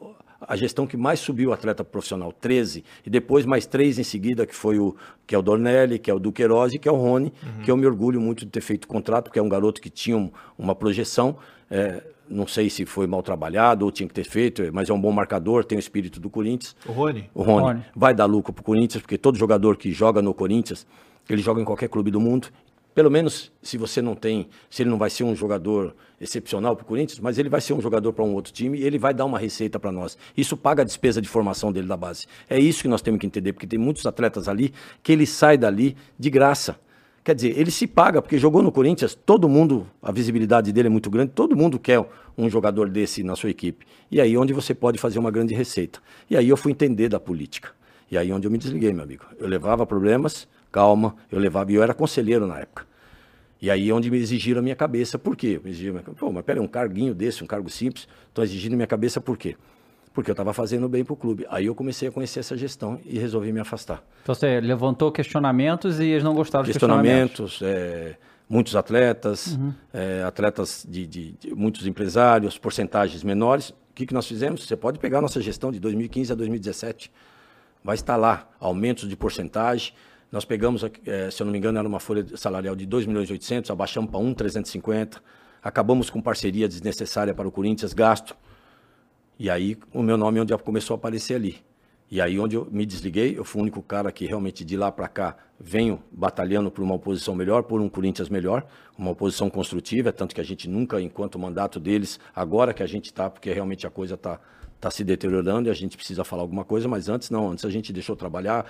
a- 0.47 0.55
gestão 0.55 0.85
que 0.88 0.95
mais 0.97 1.19
subiu 1.19 1.50
o 1.50 1.53
atleta 1.53 1.83
profissional, 1.83 2.31
13, 2.31 2.83
e 3.05 3.09
depois 3.09 3.45
mais 3.45 3.65
três 3.65 3.97
em 4.00 4.03
seguida, 4.03 4.45
que 4.45 4.55
foi 4.55 4.79
o 4.79 4.95
que 5.27 5.35
é 5.35 5.38
o 5.38 5.41
Dornelli, 5.41 6.00
que 6.00 6.09
é 6.09 6.13
o 6.13 6.19
Duqueiroz 6.19 6.73
e 6.73 6.79
que 6.79 6.88
é 6.88 6.91
o 6.91 6.95
Rony, 6.95 7.31
que 7.63 7.69
eu 7.71 7.77
me 7.77 7.85
orgulho 7.85 8.19
muito 8.21 8.45
de 8.45 8.51
ter 8.51 8.62
feito 8.62 8.85
o 8.85 8.88
contrato, 8.88 9.25
porque 9.25 9.39
é 9.39 9.41
um 9.41 9.50
garoto 9.50 9.81
que 9.81 9.89
tinha 9.89 10.17
um- 10.17 10.31
uma 10.57 10.73
projeção, 10.75 11.38
é, 11.69 12.03
não 12.29 12.47
sei 12.47 12.69
se 12.69 12.85
foi 12.85 13.05
mal 13.07 13.21
trabalhado 13.21 13.85
ou 13.85 13.91
tinha 13.91 14.07
que 14.07 14.13
ter 14.13 14.23
feito, 14.23 14.63
mas 14.73 14.89
é 14.89 14.93
um 14.93 15.00
bom 15.00 15.12
marcador, 15.12 15.63
tem 15.65 15.77
o 15.77 15.79
espírito 15.79 16.19
do 16.19 16.29
Corinthians. 16.29 16.75
O 16.85 16.91
Rony? 16.91 17.29
O 17.33 17.41
Rony, 17.43 17.62
Rony. 17.67 17.85
vai 17.95 18.13
dar 18.13 18.25
lucro 18.25 18.53
pro 18.53 18.63
Corinthians, 18.63 19.01
porque 19.01 19.17
todo 19.17 19.38
jogador 19.38 19.77
que 19.77 19.91
joga 19.91 20.21
no 20.21 20.33
Corinthians, 20.33 20.88
ele 21.29 21.41
joga 21.41 21.62
em 21.62 21.65
qualquer 21.65 21.88
clube 21.89 22.12
do 22.12 22.19
mundo. 22.19 22.47
Pelo 22.93 23.09
menos 23.09 23.51
se 23.62 23.77
você 23.77 24.01
não 24.01 24.15
tem, 24.15 24.47
se 24.69 24.83
ele 24.83 24.89
não 24.89 24.97
vai 24.97 25.09
ser 25.09 25.23
um 25.23 25.35
jogador 25.35 25.95
excepcional 26.21 26.75
pro 26.75 26.85
Corinthians, 26.85 27.19
mas 27.19 27.38
ele 27.38 27.50
vai 27.50 27.59
ser 27.59 27.73
um 27.73 27.81
jogador 27.81 28.13
para 28.13 28.23
um 28.23 28.33
outro 28.33 28.53
time 28.53 28.77
e 28.77 28.83
ele 28.83 29.00
vai 29.00 29.13
dar 29.13 29.25
uma 29.25 29.39
receita 29.39 29.79
para 29.79 29.91
nós. 29.91 30.17
Isso 30.38 30.55
paga 30.55 30.83
a 30.83 30.85
despesa 30.85 31.21
de 31.21 31.27
formação 31.27 31.71
dele 31.71 31.88
da 31.88 31.97
base. 31.97 32.27
É 32.50 32.59
isso 32.59 32.83
que 32.83 32.88
nós 32.88 33.01
temos 33.01 33.19
que 33.19 33.25
entender, 33.25 33.53
porque 33.53 33.65
tem 33.65 33.79
muitos 33.79 34.05
atletas 34.05 34.47
ali 34.47 34.73
que 35.01 35.12
ele 35.12 35.25
sai 35.25 35.57
dali 35.57 35.97
de 36.17 36.29
graça. 36.29 36.79
Quer 37.23 37.35
dizer, 37.35 37.57
ele 37.57 37.71
se 37.71 37.88
paga, 37.88 38.21
porque 38.21 38.38
jogou 38.38 38.62
no 38.62 38.71
Corinthians, 38.71 39.15
todo 39.15 39.47
mundo, 39.47 39.88
a 40.01 40.12
visibilidade 40.12 40.73
dele 40.73 40.88
é 40.88 40.91
muito 40.91 41.09
grande, 41.09 41.31
todo 41.31 41.55
mundo 41.55 41.79
quer 41.79 42.05
um 42.38 42.50
jogador 42.50 42.89
desse 42.89 43.23
na 43.23 43.35
sua 43.35 43.50
equipe. 43.50 43.85
E 44.12 44.19
aí 44.19 44.38
onde 44.38 44.51
você 44.51 44.73
pode 44.73 45.00
fazer 45.00 45.19
uma 45.19 45.31
grande 45.31 45.53
receita. 45.53 46.00
E 46.29 46.35
aí 46.35 46.50
eu 46.50 46.57
fui 46.57 46.73
entender 46.73 47.07
da 47.07 47.19
política. 47.19 47.71
E 48.12 48.17
aí 48.17 48.31
onde 48.31 48.45
eu 48.45 48.51
me 48.51 48.57
desliguei, 48.57 48.91
meu 48.91 49.03
amigo. 49.03 49.25
Eu 49.39 49.47
levava 49.47 49.85
problemas, 49.85 50.47
calma. 50.73 51.15
Eu 51.31 51.39
levava, 51.39 51.71
e 51.71 51.75
eu 51.75 51.83
era 51.83 51.93
conselheiro 51.93 52.45
na 52.45 52.59
época. 52.59 52.85
E 53.61 53.71
aí 53.71 53.89
é 53.89 53.93
onde 53.93 54.11
me 54.11 54.17
exigiram 54.17 54.59
a 54.59 54.61
minha 54.61 54.75
cabeça. 54.75 55.17
Por 55.17 55.37
quê? 55.37 55.61
Me 55.63 55.69
exigiram, 55.69 56.01
pô, 56.01 56.33
mas 56.33 56.43
peraí, 56.43 56.61
um 56.61 56.67
carguinho 56.67 57.13
desse, 57.13 57.41
um 57.41 57.47
cargo 57.47 57.69
simples, 57.69 58.09
estão 58.27 58.43
exigindo 58.43 58.73
a 58.73 58.75
minha 58.75 58.87
cabeça 58.87 59.21
por 59.21 59.37
quê? 59.37 59.55
Porque 60.13 60.29
eu 60.29 60.33
estava 60.33 60.53
fazendo 60.53 60.89
bem 60.89 61.05
para 61.05 61.13
o 61.13 61.15
clube. 61.15 61.45
Aí 61.49 61.67
eu 61.67 61.73
comecei 61.73 62.09
a 62.09 62.11
conhecer 62.11 62.41
essa 62.41 62.57
gestão 62.57 62.99
e 63.05 63.17
resolvi 63.17 63.53
me 63.53 63.61
afastar. 63.61 64.03
Então 64.21 64.35
você 64.35 64.59
levantou 64.59 65.11
questionamentos 65.13 65.99
e 65.99 66.07
eles 66.07 66.23
não 66.23 66.35
gostaram 66.35 66.65
dos 66.65 66.73
questionamentos. 66.73 67.51
questionamentos. 67.51 67.61
É, 67.61 68.17
muitos 68.49 68.75
atletas, 68.75 69.55
uhum. 69.55 69.73
é, 69.93 70.23
atletas 70.23 70.85
de, 70.87 71.07
de, 71.07 71.31
de, 71.31 71.55
muitos 71.55 71.87
empresários, 71.87 72.57
porcentagens 72.57 73.23
menores. 73.23 73.69
O 73.69 73.75
que, 73.95 74.05
que 74.05 74.13
nós 74.13 74.27
fizemos? 74.27 74.67
Você 74.67 74.75
pode 74.75 74.99
pegar 74.99 75.19
a 75.19 75.21
nossa 75.21 75.39
gestão 75.39 75.71
de 75.71 75.79
2015 75.79 76.33
a 76.33 76.35
2017. 76.35 77.09
Vai 77.81 77.95
estar 77.95 78.17
lá, 78.17 78.47
aumentos 78.59 79.07
de 79.07 79.15
porcentagem. 79.15 79.93
Nós 80.33 80.45
pegamos, 80.45 80.83
é, 81.05 81.29
se 81.29 81.43
eu 81.43 81.45
não 81.45 81.51
me 81.51 81.59
engano, 81.59 81.77
era 81.77 81.87
uma 81.87 81.99
folha 81.99 82.25
salarial 82.35 82.75
de 82.75 82.87
2 82.87 83.05
milhões 83.05 83.29
e 83.29 83.33
800, 83.33 83.69
abaixamos 83.69 84.09
para 84.09 84.19
1,350. 84.19 85.21
Acabamos 85.61 86.09
com 86.09 86.19
parceria 86.19 86.67
desnecessária 86.67 87.35
para 87.35 87.47
o 87.47 87.51
Corinthians, 87.51 87.93
gasto. 87.93 88.35
E 89.37 89.47
aí 89.47 89.77
o 89.93 90.01
meu 90.01 90.17
nome 90.17 90.39
é 90.39 90.41
onde 90.41 90.57
começou 90.57 90.95
a 90.95 90.97
aparecer 90.97 91.35
ali. 91.35 91.57
E 92.09 92.19
aí 92.19 92.39
onde 92.39 92.55
eu 92.55 92.67
me 92.71 92.83
desliguei, 92.83 93.37
eu 93.37 93.43
fui 93.45 93.59
o 93.59 93.61
único 93.61 93.83
cara 93.83 94.11
que 94.11 94.25
realmente 94.25 94.65
de 94.65 94.75
lá 94.75 94.91
para 94.91 95.07
cá 95.07 95.37
venho 95.59 96.01
batalhando 96.11 96.71
por 96.71 96.83
uma 96.83 96.95
oposição 96.95 97.35
melhor, 97.35 97.61
por 97.61 97.79
um 97.79 97.87
Corinthians 97.87 98.27
melhor, 98.27 98.65
uma 98.97 99.11
oposição 99.11 99.51
construtiva, 99.51 100.11
tanto 100.11 100.33
que 100.33 100.41
a 100.41 100.43
gente 100.43 100.67
nunca, 100.67 100.99
enquanto 100.99 101.37
mandato 101.37 101.79
deles, 101.79 102.19
agora 102.35 102.73
que 102.73 102.81
a 102.81 102.87
gente 102.87 103.05
está, 103.05 103.29
porque 103.29 103.53
realmente 103.53 103.85
a 103.85 103.91
coisa 103.91 104.15
está 104.15 104.39
tá 104.83 104.91
se 104.91 105.03
deteriorando 105.03 105.69
e 105.69 105.71
a 105.71 105.73
gente 105.73 105.95
precisa 105.95 106.23
falar 106.23 106.41
alguma 106.41 106.63
coisa, 106.63 106.87
mas 106.87 107.09
antes 107.09 107.29
não, 107.29 107.51
antes 107.51 107.65
a 107.65 107.69
gente 107.69 107.91
deixou 107.93 108.15
trabalhar, 108.15 108.65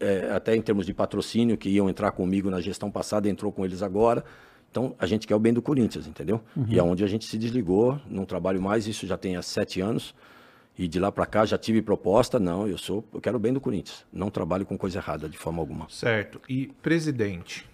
é, 0.00 0.30
até 0.34 0.56
em 0.56 0.60
termos 0.62 0.86
de 0.86 0.92
patrocínio, 0.92 1.56
que 1.56 1.68
iam 1.68 1.88
entrar 1.88 2.10
comigo 2.12 2.50
na 2.50 2.60
gestão 2.60 2.90
passada, 2.90 3.28
entrou 3.28 3.52
com 3.52 3.64
eles 3.64 3.82
agora, 3.82 4.24
então, 4.72 4.96
a 4.98 5.04
gente 5.04 5.26
quer 5.26 5.34
o 5.34 5.38
bem 5.38 5.52
do 5.52 5.60
Corinthians, 5.60 6.06
entendeu? 6.06 6.40
Uhum. 6.56 6.64
E 6.66 6.78
aonde 6.80 7.02
é 7.02 7.06
a 7.06 7.08
gente 7.08 7.26
se 7.26 7.36
desligou, 7.36 8.00
não 8.08 8.24
trabalho 8.24 8.60
mais, 8.60 8.86
isso 8.86 9.06
já 9.06 9.18
tem 9.18 9.36
há 9.36 9.42
sete 9.42 9.82
anos. 9.82 10.14
E 10.78 10.88
de 10.88 10.98
lá 10.98 11.12
para 11.12 11.26
cá 11.26 11.44
já 11.44 11.58
tive 11.58 11.82
proposta, 11.82 12.40
não, 12.40 12.66
eu 12.66 12.78
sou, 12.78 13.04
eu 13.12 13.20
quero 13.20 13.36
o 13.36 13.38
bem 13.38 13.52
do 13.52 13.60
Corinthians. 13.60 14.06
Não 14.10 14.30
trabalho 14.30 14.64
com 14.64 14.78
coisa 14.78 14.98
errada 14.98 15.28
de 15.28 15.36
forma 15.36 15.60
alguma. 15.60 15.86
Certo. 15.90 16.40
E 16.48 16.68
presidente, 16.80 17.68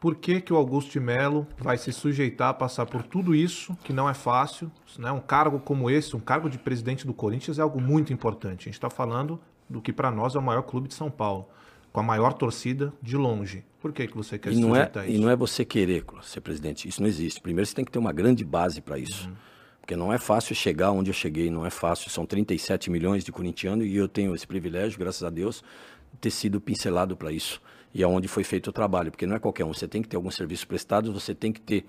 por 0.00 0.16
que 0.16 0.40
que 0.40 0.52
o 0.52 0.56
Augusto 0.56 0.90
de 0.90 0.98
Melo 0.98 1.46
vai 1.58 1.76
se 1.76 1.92
sujeitar 1.92 2.48
a 2.48 2.54
passar 2.54 2.86
por 2.86 3.02
tudo 3.02 3.34
isso, 3.34 3.76
que 3.84 3.92
não 3.92 4.08
é 4.08 4.14
fácil, 4.14 4.72
né? 4.98 5.12
Um 5.12 5.20
cargo 5.20 5.60
como 5.60 5.90
esse, 5.90 6.16
um 6.16 6.20
cargo 6.20 6.48
de 6.48 6.58
presidente 6.58 7.06
do 7.06 7.12
Corinthians 7.12 7.58
é 7.58 7.62
algo 7.62 7.80
muito 7.80 8.10
importante. 8.10 8.62
A 8.62 8.64
gente 8.64 8.74
está 8.74 8.88
falando 8.88 9.38
do 9.68 9.80
que 9.80 9.92
para 9.92 10.10
nós 10.10 10.34
é 10.34 10.38
o 10.38 10.42
maior 10.42 10.62
clube 10.62 10.88
de 10.88 10.94
São 10.94 11.10
Paulo 11.10 11.46
com 11.92 12.00
a 12.00 12.02
maior 12.02 12.32
torcida 12.32 12.92
de 13.02 13.16
longe. 13.16 13.64
Por 13.80 13.92
que, 13.92 14.06
que 14.06 14.16
você 14.16 14.38
quer 14.38 14.52
e 14.52 14.56
não 14.56 14.74
é, 14.74 14.84
isso? 14.84 15.10
E 15.10 15.18
não 15.18 15.28
é 15.28 15.36
você 15.36 15.64
querer 15.64 16.04
ser 16.22 16.40
presidente. 16.40 16.88
Isso 16.88 17.02
não 17.02 17.08
existe. 17.08 17.40
Primeiro 17.40 17.66
você 17.66 17.74
tem 17.74 17.84
que 17.84 17.90
ter 17.90 17.98
uma 17.98 18.12
grande 18.12 18.44
base 18.44 18.80
para 18.80 18.98
isso. 18.98 19.28
Uhum. 19.28 19.34
Porque 19.80 19.96
não 19.96 20.12
é 20.12 20.18
fácil 20.18 20.54
chegar 20.54 20.92
onde 20.92 21.10
eu 21.10 21.14
cheguei, 21.14 21.50
não 21.50 21.66
é 21.66 21.70
fácil. 21.70 22.10
São 22.10 22.24
37 22.24 22.90
milhões 22.90 23.24
de 23.24 23.32
corintianos 23.32 23.86
e 23.86 23.96
eu 23.96 24.06
tenho 24.06 24.34
esse 24.34 24.46
privilégio, 24.46 24.98
graças 24.98 25.24
a 25.24 25.30
Deus, 25.30 25.64
de 26.12 26.18
ter 26.20 26.30
sido 26.30 26.60
pincelado 26.60 27.16
para 27.16 27.32
isso. 27.32 27.60
E 27.94 28.02
aonde 28.02 28.26
é 28.26 28.28
foi 28.28 28.44
feito 28.44 28.68
o 28.68 28.72
trabalho. 28.72 29.10
Porque 29.10 29.26
não 29.26 29.36
é 29.36 29.38
qualquer 29.38 29.64
um. 29.64 29.72
Você 29.72 29.88
tem 29.88 30.02
que 30.02 30.08
ter 30.08 30.16
algum 30.16 30.30
serviço 30.30 30.66
prestado, 30.66 31.12
você 31.12 31.34
tem 31.34 31.52
que 31.52 31.60
ter 31.60 31.84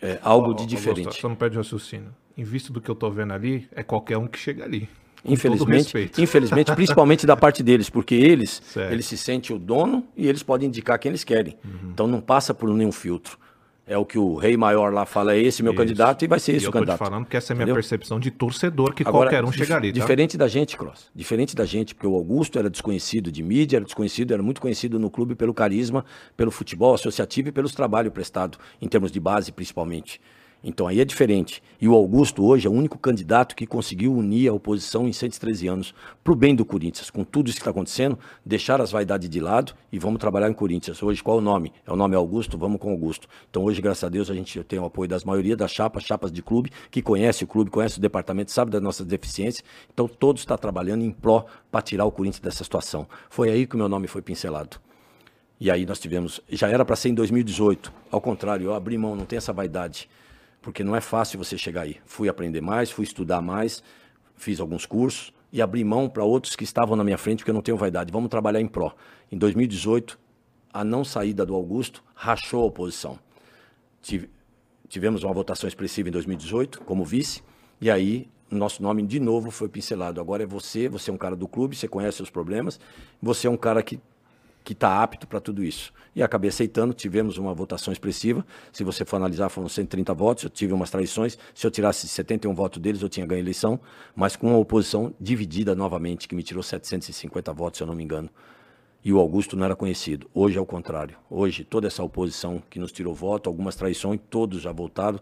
é, 0.00 0.18
algo 0.22 0.50
oh, 0.50 0.54
de 0.54 0.66
diferente. 0.66 1.06
Augusto, 1.06 1.20
só 1.20 1.28
não 1.28 1.36
perde 1.36 1.56
raciocínio. 1.56 2.14
Em 2.36 2.44
vista 2.44 2.72
do 2.72 2.80
que 2.80 2.90
eu 2.90 2.94
estou 2.94 3.10
vendo 3.10 3.32
ali, 3.32 3.68
é 3.72 3.82
qualquer 3.82 4.16
um 4.16 4.26
que 4.26 4.38
chega 4.38 4.64
ali. 4.64 4.88
Infelizmente, 5.24 6.10
infelizmente, 6.18 6.74
principalmente 6.74 7.26
da 7.26 7.36
parte 7.36 7.62
deles, 7.62 7.88
porque 7.88 8.14
eles, 8.14 8.60
eles 8.90 9.06
se 9.06 9.16
sentem 9.16 9.54
o 9.54 9.58
dono 9.58 10.04
e 10.16 10.26
eles 10.26 10.42
podem 10.42 10.66
indicar 10.66 10.98
quem 10.98 11.10
eles 11.10 11.22
querem. 11.22 11.56
Uhum. 11.64 11.90
Então 11.92 12.08
não 12.08 12.20
passa 12.20 12.52
por 12.52 12.68
nenhum 12.70 12.90
filtro. 12.90 13.38
É 13.84 13.98
o 13.98 14.06
que 14.06 14.16
o 14.16 14.36
rei 14.36 14.56
maior 14.56 14.92
lá 14.92 15.04
fala, 15.04 15.34
é 15.34 15.40
esse 15.40 15.60
meu 15.60 15.72
isso. 15.72 15.80
candidato 15.82 16.24
e 16.24 16.28
vai 16.28 16.38
ser 16.38 16.54
esse 16.54 16.66
e 16.66 16.68
o 16.68 16.70
candidato. 16.70 16.94
Eu 16.94 16.98
tô 16.98 17.04
te 17.04 17.08
falando 17.10 17.26
que 17.26 17.36
essa 17.36 17.52
é 17.52 17.54
a 17.54 17.56
minha 17.56 17.64
Entendeu? 17.64 17.74
percepção 17.74 18.20
de 18.20 18.30
torcedor, 18.30 18.94
que 18.94 19.02
Agora, 19.02 19.28
qualquer 19.28 19.44
um 19.44 19.50
chegaria. 19.50 19.92
Tá? 19.92 19.98
Diferente 19.98 20.36
da 20.38 20.46
gente, 20.46 20.76
Cross. 20.76 21.10
Diferente 21.12 21.56
da 21.56 21.64
gente, 21.64 21.92
porque 21.92 22.06
o 22.06 22.14
Augusto 22.14 22.58
era 22.60 22.70
desconhecido 22.70 23.32
de 23.32 23.42
mídia, 23.42 23.78
era 23.78 23.84
desconhecido, 23.84 24.32
era 24.32 24.42
muito 24.42 24.60
conhecido 24.60 25.00
no 25.00 25.10
clube 25.10 25.34
pelo 25.34 25.52
carisma, 25.52 26.04
pelo 26.36 26.52
futebol 26.52 26.94
associativo 26.94 27.48
e 27.48 27.52
pelos 27.52 27.74
trabalhos 27.74 28.12
prestados, 28.12 28.56
em 28.80 28.86
termos 28.86 29.10
de 29.10 29.18
base 29.18 29.50
principalmente. 29.50 30.20
Então 30.64 30.86
aí 30.86 31.00
é 31.00 31.04
diferente. 31.04 31.62
E 31.80 31.88
o 31.88 31.94
Augusto 31.94 32.44
hoje 32.44 32.66
é 32.66 32.70
o 32.70 32.72
único 32.72 32.96
candidato 32.96 33.56
que 33.56 33.66
conseguiu 33.66 34.14
unir 34.14 34.48
a 34.48 34.52
oposição 34.52 35.08
em 35.08 35.12
113 35.12 35.66
anos 35.66 35.94
para 36.22 36.32
o 36.32 36.36
bem 36.36 36.54
do 36.54 36.64
Corinthians. 36.64 37.10
Com 37.10 37.24
tudo 37.24 37.48
isso 37.48 37.56
que 37.56 37.62
está 37.62 37.70
acontecendo, 37.70 38.16
deixar 38.46 38.80
as 38.80 38.92
vaidades 38.92 39.28
de 39.28 39.40
lado 39.40 39.74
e 39.90 39.98
vamos 39.98 40.20
trabalhar 40.20 40.48
em 40.48 40.52
Corinthians. 40.54 41.02
Hoje 41.02 41.22
qual 41.22 41.38
é 41.38 41.40
o 41.40 41.42
nome? 41.42 41.72
É 41.84 41.92
o 41.92 41.96
nome 41.96 42.14
Augusto, 42.14 42.56
vamos 42.56 42.80
com 42.80 42.90
Augusto. 42.90 43.26
Então 43.50 43.64
hoje, 43.64 43.82
graças 43.82 44.04
a 44.04 44.08
Deus, 44.08 44.30
a 44.30 44.34
gente 44.34 44.62
tem 44.62 44.78
o 44.78 44.84
apoio 44.84 45.08
das 45.08 45.24
maioria 45.24 45.56
das 45.56 45.72
chapas, 45.72 46.04
chapas 46.04 46.30
de 46.30 46.42
clube, 46.42 46.70
que 46.90 47.02
conhece 47.02 47.42
o 47.42 47.46
clube, 47.46 47.70
conhece 47.70 47.98
o 47.98 48.00
departamento, 48.00 48.52
sabe 48.52 48.70
das 48.70 48.80
nossas 48.80 49.06
deficiências. 49.06 49.64
Então 49.92 50.06
todos 50.06 50.42
estão 50.42 50.56
tá 50.56 50.60
trabalhando 50.60 51.02
em 51.02 51.10
pró 51.10 51.44
para 51.70 51.82
tirar 51.82 52.04
o 52.04 52.12
Corinthians 52.12 52.40
dessa 52.40 52.62
situação. 52.62 53.08
Foi 53.28 53.50
aí 53.50 53.66
que 53.66 53.74
o 53.74 53.78
meu 53.78 53.88
nome 53.88 54.06
foi 54.06 54.22
pincelado. 54.22 54.78
E 55.58 55.70
aí 55.70 55.86
nós 55.86 56.00
tivemos, 56.00 56.40
já 56.48 56.68
era 56.68 56.84
para 56.84 56.96
ser 56.96 57.08
em 57.10 57.14
2018. 57.14 57.92
Ao 58.10 58.20
contrário, 58.20 58.64
eu 58.64 58.74
abri 58.74 58.98
mão, 58.98 59.14
não 59.14 59.24
tem 59.24 59.36
essa 59.36 59.52
vaidade 59.52 60.08
porque 60.62 60.84
não 60.84 60.96
é 60.96 61.00
fácil 61.00 61.38
você 61.38 61.58
chegar 61.58 61.82
aí. 61.82 61.96
Fui 62.06 62.28
aprender 62.28 62.60
mais, 62.60 62.90
fui 62.90 63.04
estudar 63.04 63.42
mais, 63.42 63.82
fiz 64.36 64.60
alguns 64.60 64.86
cursos 64.86 65.32
e 65.52 65.60
abri 65.60 65.84
mão 65.84 66.08
para 66.08 66.24
outros 66.24 66.56
que 66.56 66.64
estavam 66.64 66.96
na 66.96 67.04
minha 67.04 67.18
frente, 67.18 67.38
porque 67.38 67.50
eu 67.50 67.54
não 67.54 67.60
tenho 67.60 67.76
vaidade. 67.76 68.12
Vamos 68.12 68.30
trabalhar 68.30 68.60
em 68.60 68.68
pró. 68.68 68.94
Em 69.30 69.36
2018, 69.36 70.18
a 70.72 70.84
não 70.84 71.04
saída 71.04 71.44
do 71.44 71.54
Augusto 71.54 72.02
rachou 72.14 72.62
a 72.62 72.66
oposição. 72.66 73.18
Tivemos 74.88 75.24
uma 75.24 75.34
votação 75.34 75.68
expressiva 75.68 76.08
em 76.08 76.12
2018 76.12 76.80
como 76.82 77.04
vice, 77.04 77.42
e 77.80 77.90
aí 77.90 78.28
nosso 78.50 78.82
nome 78.82 79.02
de 79.02 79.18
novo 79.18 79.50
foi 79.50 79.68
pincelado. 79.68 80.20
Agora 80.20 80.42
é 80.42 80.46
você, 80.46 80.88
você 80.88 81.10
é 81.10 81.12
um 81.14 81.18
cara 81.18 81.34
do 81.34 81.48
clube, 81.48 81.74
você 81.74 81.88
conhece 81.88 82.22
os 82.22 82.30
problemas, 82.30 82.78
você 83.20 83.46
é 83.46 83.50
um 83.50 83.56
cara 83.56 83.82
que 83.82 83.98
que 84.64 84.72
está 84.72 85.02
apto 85.02 85.26
para 85.26 85.40
tudo 85.40 85.64
isso. 85.64 85.92
E 86.14 86.22
acabei 86.22 86.50
aceitando, 86.50 86.92
tivemos 86.92 87.38
uma 87.38 87.54
votação 87.54 87.92
expressiva. 87.92 88.44
Se 88.72 88.84
você 88.84 89.04
for 89.04 89.16
analisar, 89.16 89.48
foram 89.48 89.68
130 89.68 90.12
votos, 90.12 90.44
eu 90.44 90.50
tive 90.50 90.72
umas 90.72 90.90
traições. 90.90 91.38
Se 91.54 91.66
eu 91.66 91.70
tirasse 91.70 92.06
71 92.06 92.54
votos 92.54 92.80
deles, 92.80 93.00
eu 93.00 93.08
tinha 93.08 93.24
ganho 93.24 93.40
a 93.40 93.42
eleição, 93.42 93.80
mas 94.14 94.36
com 94.36 94.48
uma 94.48 94.58
oposição 94.58 95.14
dividida 95.18 95.74
novamente, 95.74 96.28
que 96.28 96.34
me 96.34 96.42
tirou 96.42 96.62
750 96.62 97.52
votos, 97.52 97.78
se 97.78 97.82
eu 97.82 97.86
não 97.86 97.94
me 97.94 98.04
engano. 98.04 98.28
E 99.04 99.12
o 99.12 99.18
Augusto 99.18 99.56
não 99.56 99.64
era 99.64 99.74
conhecido. 99.74 100.30
Hoje 100.32 100.58
é 100.58 100.60
o 100.60 100.66
contrário. 100.66 101.16
Hoje, 101.28 101.64
toda 101.64 101.88
essa 101.88 102.04
oposição 102.04 102.62
que 102.70 102.78
nos 102.78 102.92
tirou 102.92 103.14
voto, 103.14 103.48
algumas 103.48 103.74
traições, 103.74 104.20
todos 104.30 104.62
já 104.62 104.70
voltaram. 104.70 105.18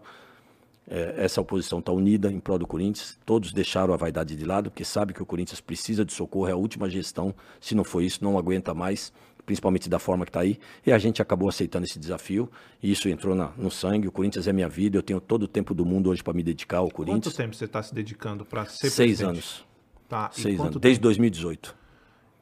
É, 0.87 1.15
essa 1.17 1.41
oposição 1.41 1.79
está 1.79 1.91
unida 1.91 2.31
em 2.31 2.39
prol 2.39 2.59
do 2.59 2.67
Corinthians. 2.67 3.17
Todos 3.25 3.51
deixaram 3.51 3.93
a 3.93 3.97
vaidade 3.97 4.35
de 4.35 4.45
lado, 4.45 4.69
porque 4.69 4.85
sabe 4.85 5.13
que 5.13 5.23
o 5.23 5.25
Corinthians 5.25 5.61
precisa 5.61 6.05
de 6.05 6.13
socorro. 6.13 6.47
É 6.47 6.51
a 6.51 6.55
última 6.55 6.87
gestão. 6.89 7.33
Se 7.59 7.73
não 7.73 7.83
for 7.83 8.03
isso, 8.03 8.23
não 8.23 8.37
aguenta 8.37 8.73
mais 8.73 9.11
principalmente 9.45 9.89
da 9.89 9.99
forma 9.99 10.25
que 10.25 10.29
está 10.29 10.41
aí. 10.41 10.59
E 10.85 10.91
a 10.91 10.97
gente 10.97 11.21
acabou 11.21 11.49
aceitando 11.49 11.85
esse 11.85 11.99
desafio. 11.99 12.49
E 12.81 12.91
isso 12.91 13.09
entrou 13.09 13.35
na, 13.35 13.51
no 13.57 13.69
sangue. 13.71 14.07
O 14.07 14.11
Corinthians 14.11 14.47
é 14.47 14.53
minha 14.53 14.69
vida. 14.69 14.97
Eu 14.97 15.03
tenho 15.03 15.19
todo 15.19 15.43
o 15.43 15.47
tempo 15.47 15.73
do 15.73 15.85
mundo 15.85 16.09
hoje 16.09 16.23
para 16.23 16.33
me 16.33 16.43
dedicar 16.43 16.77
ao 16.77 16.89
Corinthians. 16.89 17.25
Quanto 17.25 17.37
tempo 17.37 17.55
você 17.55 17.65
está 17.65 17.81
se 17.81 17.93
dedicando 17.93 18.45
para 18.45 18.65
ser 18.65 18.89
Seis 18.89 18.95
presidente? 18.95 19.29
anos. 19.29 19.65
Tá. 20.07 20.29
Seis 20.31 20.59
anos. 20.59 20.73
Tempo... 20.73 20.79
Desde 20.79 21.01
2018. 21.01 21.75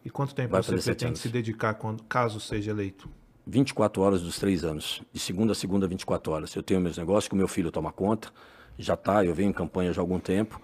E 0.04 0.10
quanto 0.10 0.34
tempo 0.34 0.52
Vai 0.52 0.64
você 0.64 0.78
pretende 0.82 1.20
se 1.20 1.30
dedicar 1.30 1.74
quando, 1.74 2.04
caso 2.04 2.40
seja 2.40 2.72
eleito? 2.72 3.10
24 3.46 4.02
horas 4.02 4.22
dos 4.22 4.38
três 4.38 4.64
anos. 4.64 5.02
De 5.12 5.20
segunda 5.20 5.52
a 5.52 5.56
segunda, 5.56 5.88
24 5.88 6.32
horas. 6.32 6.56
Eu 6.56 6.64
tenho 6.64 6.80
meus 6.80 6.98
negócios 6.98 7.28
que 7.28 7.34
o 7.34 7.38
meu 7.38 7.48
filho 7.48 7.72
toma 7.72 7.92
conta. 7.92 8.32
Já 8.78 8.94
está, 8.94 9.26
eu 9.26 9.34
venho 9.34 9.50
em 9.50 9.54
campanha 9.54 9.92
já 9.92 10.02
há 10.02 10.04
algum 10.04 10.20
tempo. 10.20 10.62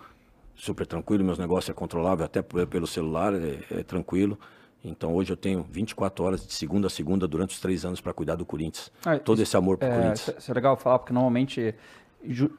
Super 0.56 0.88
tranquilo, 0.88 1.24
meus 1.24 1.38
negócios 1.38 1.70
é 1.70 1.74
controlável 1.74 2.25
até 2.25 2.42
pelo 2.42 2.88
celular, 2.88 3.34
é, 3.34 3.60
é 3.72 3.84
tranquilo. 3.84 4.39
Então 4.89 5.13
hoje 5.13 5.32
eu 5.34 5.38
tenho 5.38 5.65
24 5.70 6.24
horas 6.24 6.46
de 6.46 6.54
segunda 6.54 6.88
a 6.88 6.89
segunda 6.89 7.27
durante 7.27 7.51
os 7.51 7.60
três 7.60 7.84
anos 7.84 8.00
para 8.00 8.13
cuidar 8.13 8.36
do 8.36 8.46
Corinthians. 8.46 8.92
Ah, 9.06 9.18
Todo 9.18 9.42
esse 9.42 9.58
amor 9.58 9.77
para 9.77 9.89
o 9.89 9.92
é, 9.92 9.96
Corinthians. 9.96 10.36
Isso 10.38 10.51
é 10.51 10.54
legal 10.54 10.77
falar, 10.77 11.00
porque 11.00 11.13
normalmente, 11.13 11.74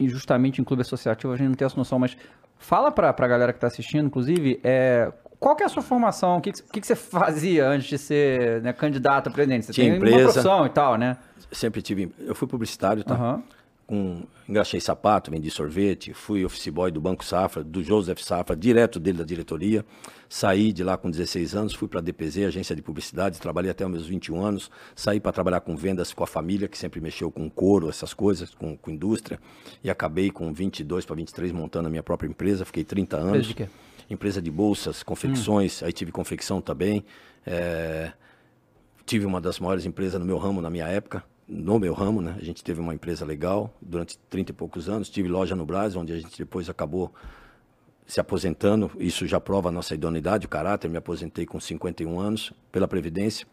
justamente 0.01 0.61
em 0.61 0.65
clube 0.65 0.83
associativo, 0.83 1.33
a 1.33 1.37
gente 1.37 1.49
não 1.49 1.55
tem 1.55 1.67
essa 1.67 1.77
noção, 1.77 1.99
mas 1.99 2.17
fala 2.59 2.91
para 2.91 3.11
a 3.11 3.29
galera 3.29 3.53
que 3.53 3.59
está 3.59 3.69
assistindo, 3.69 4.07
inclusive, 4.07 4.61
é, 4.65 5.13
qual 5.39 5.55
que 5.55 5.63
é 5.63 5.67
a 5.67 5.69
sua 5.69 5.83
formação? 5.83 6.39
O 6.39 6.41
que, 6.41 6.53
que, 6.53 6.81
que 6.81 6.87
você 6.87 6.97
fazia 6.97 7.69
antes 7.69 7.87
de 7.87 7.99
ser 7.99 8.63
né, 8.63 8.73
candidato 8.73 9.29
a 9.29 9.31
presidente? 9.31 9.67
Você 9.67 9.73
Tinha 9.73 9.87
tem 9.87 9.97
empresa, 9.97 10.17
uma 10.17 10.23
profissão 10.25 10.67
e 10.67 10.71
tal, 10.71 10.97
né? 10.97 11.17
Sempre 11.53 11.81
tive. 11.81 12.13
Eu 12.19 12.35
fui 12.35 12.49
publicitário, 12.49 13.05
tá? 13.05 13.15
Uhum 13.15 13.43
com 13.87 14.23
engraxei 14.49 14.81
sapato, 14.81 15.31
vendi 15.31 15.51
sorvete, 15.51 16.13
fui 16.13 16.45
office 16.45 16.69
boy 16.69 16.91
do 16.91 17.01
Banco 17.01 17.25
Safra, 17.25 17.63
do 17.63 17.83
Joseph 17.83 18.21
Safra, 18.21 18.57
direto 18.57 18.99
dele 18.99 19.19
da 19.19 19.25
diretoria. 19.25 19.85
Saí 20.29 20.73
de 20.73 20.83
lá 20.83 20.97
com 20.97 21.11
16 21.11 21.55
anos, 21.55 21.75
fui 21.75 21.87
para 21.87 22.01
a 22.01 22.03
DPZ, 22.03 22.47
agência 22.47 22.75
de 22.75 22.83
publicidade, 22.83 23.41
trabalhei 23.41 23.71
até 23.71 23.85
os 23.85 23.91
meus 23.91 24.07
21 24.07 24.45
anos. 24.45 24.71
Saí 24.95 25.21
para 25.21 25.33
trabalhar 25.33 25.61
com 25.61 25.77
vendas 25.77 26.13
com 26.13 26.25
a 26.25 26.27
família, 26.27 26.67
que 26.67 26.77
sempre 26.77 27.01
mexeu 27.01 27.31
com 27.31 27.49
couro, 27.49 27.89
essas 27.89 28.13
coisas, 28.13 28.55
com, 28.55 28.77
com 28.77 28.91
indústria. 28.91 29.39
E 29.85 29.91
acabei 29.91 30.31
com 30.31 30.53
22 30.53 31.05
para 31.05 31.15
23 31.15 31.53
montando 31.53 31.87
a 31.87 31.91
minha 31.91 32.03
própria 32.03 32.29
empresa, 32.29 32.65
fiquei 32.65 32.83
30 32.83 33.17
anos. 33.17 33.29
Empresa 33.29 33.49
de 33.49 33.55
quê? 33.55 33.69
Empresa 34.09 34.43
de 34.43 34.51
bolsas, 34.51 35.03
confecções, 35.03 35.83
hum. 35.83 35.87
aí 35.87 35.93
tive 35.93 36.11
confecção 36.11 36.61
também. 36.61 37.05
É 37.47 38.13
tive 39.07 39.25
uma 39.25 39.41
das 39.41 39.61
maiores 39.61 39.87
empresas 39.87 40.21
no 40.21 40.27
meu 40.27 40.37
ramo 40.37 40.61
na 40.61 40.69
minha 40.69 40.87
época, 40.89 41.25
no 41.49 41.79
meu 41.79 41.95
ramo, 41.95 42.21
né? 42.21 42.37
A 42.39 42.45
gente 42.45 42.63
teve 42.65 42.81
uma 42.81 42.95
empresa 42.95 43.25
legal 43.25 43.73
durante 43.81 44.19
30 44.31 44.51
e 44.51 44.55
poucos 44.55 44.89
anos. 44.89 45.09
Tive 45.09 45.29
loja 45.29 45.55
no 45.55 45.65
Brasil, 45.65 46.01
onde 46.01 46.13
a 46.13 46.19
gente 46.19 46.37
depois 46.37 46.69
acabou 46.69 47.13
se 48.07 48.21
aposentando. 48.21 48.91
Isso 48.99 49.27
já 49.27 49.41
prova 49.41 49.69
a 49.69 49.73
nossa 49.73 49.95
idoneidade, 49.95 50.47
o 50.47 50.49
caráter. 50.49 50.89
Me 50.89 50.97
aposentei 50.97 51.47
com 51.47 51.61
51 51.61 52.19
anos 52.19 52.53
pela 52.73 52.89
Previdência. 52.89 53.47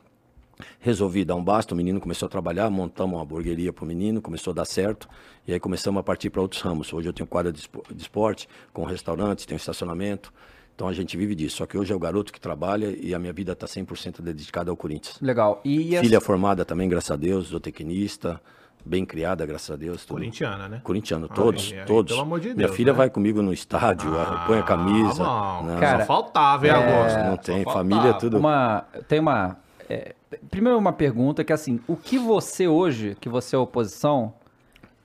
Resolvi 0.79 1.25
dar 1.25 1.35
um 1.35 1.43
basta, 1.43 1.73
o 1.73 1.77
menino 1.77 1.99
começou 1.99 2.27
a 2.27 2.29
trabalhar, 2.29 2.69
montamos 2.69 3.15
uma 3.15 3.23
hamburgueria 3.23 3.73
para 3.73 3.83
o 3.83 3.87
menino, 3.87 4.21
começou 4.21 4.51
a 4.51 4.53
dar 4.53 4.65
certo, 4.65 5.09
e 5.47 5.53
aí 5.53 5.59
começamos 5.59 5.99
a 5.99 6.03
partir 6.03 6.29
para 6.29 6.41
outros 6.41 6.61
ramos. 6.61 6.93
Hoje 6.93 7.09
eu 7.09 7.13
tenho 7.13 7.25
quadra 7.25 7.51
de 7.51 7.67
esporte, 7.97 8.47
com 8.71 8.83
restaurantes, 8.83 9.45
tenho 9.47 9.57
estacionamento, 9.57 10.31
então 10.75 10.87
a 10.87 10.93
gente 10.93 11.15
vive 11.15 11.35
disso. 11.35 11.57
Só 11.57 11.65
que 11.65 11.77
hoje 11.77 11.93
é 11.93 11.95
o 11.95 11.99
garoto 11.99 12.31
que 12.31 12.39
trabalha 12.39 12.95
e 12.99 13.13
a 13.13 13.19
minha 13.19 13.33
vida 13.33 13.53
está 13.53 13.67
100% 13.67 14.21
dedicada 14.21 14.71
ao 14.71 14.77
Corinthians. 14.77 15.19
Legal. 15.21 15.61
E 15.63 15.97
Filha 15.99 16.17
essa... 16.17 16.25
formada 16.25 16.65
também, 16.65 16.89
graças 16.89 17.11
a 17.11 17.15
Deus, 17.15 17.47
zootecnista, 17.47 18.41
bem 18.85 19.05
criada, 19.05 19.45
graças 19.45 19.71
a 19.71 19.75
Deus. 19.75 20.05
Tudo. 20.05 20.17
Corintiana, 20.17 20.67
né? 20.67 20.81
Corintiano, 20.83 21.27
todos, 21.27 21.73
ah, 21.79 21.85
todos. 21.85 22.11
Pelo 22.11 22.23
amor 22.23 22.39
de 22.39 22.47
Deus. 22.47 22.57
Minha 22.57 22.69
filha 22.69 22.91
né? 22.91 22.97
vai 22.97 23.09
comigo 23.09 23.41
no 23.41 23.53
estádio, 23.53 24.09
ah, 24.19 24.45
põe 24.47 24.59
a 24.59 24.63
camisa. 24.63 25.23
Não, 25.23 25.63
né? 25.63 25.79
Cara, 25.79 25.99
só 25.99 26.05
faltava, 26.05 26.67
hein, 26.67 26.73
é... 26.73 27.29
Não 27.29 27.37
tem, 27.37 27.63
família, 27.63 28.13
tudo. 28.15 28.37
Uma, 28.37 28.85
tem 29.07 29.19
uma 29.19 29.57
é, 29.89 30.15
primeiro 30.49 30.77
uma 30.77 30.93
pergunta 30.93 31.43
que 31.43 31.51
é 31.51 31.55
assim, 31.55 31.79
o 31.87 31.95
que 31.95 32.17
você 32.17 32.67
hoje, 32.67 33.15
que 33.19 33.29
você 33.29 33.55
é 33.55 33.59
oposição, 33.59 34.33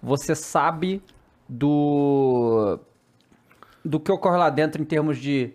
você 0.03 0.35
sabe 0.35 1.03
do 1.49 2.79
do 3.85 3.99
que 3.99 4.11
ocorre 4.13 4.37
lá 4.37 4.51
dentro 4.51 4.83
em 4.83 4.85
termos 4.85 5.19
de 5.19 5.53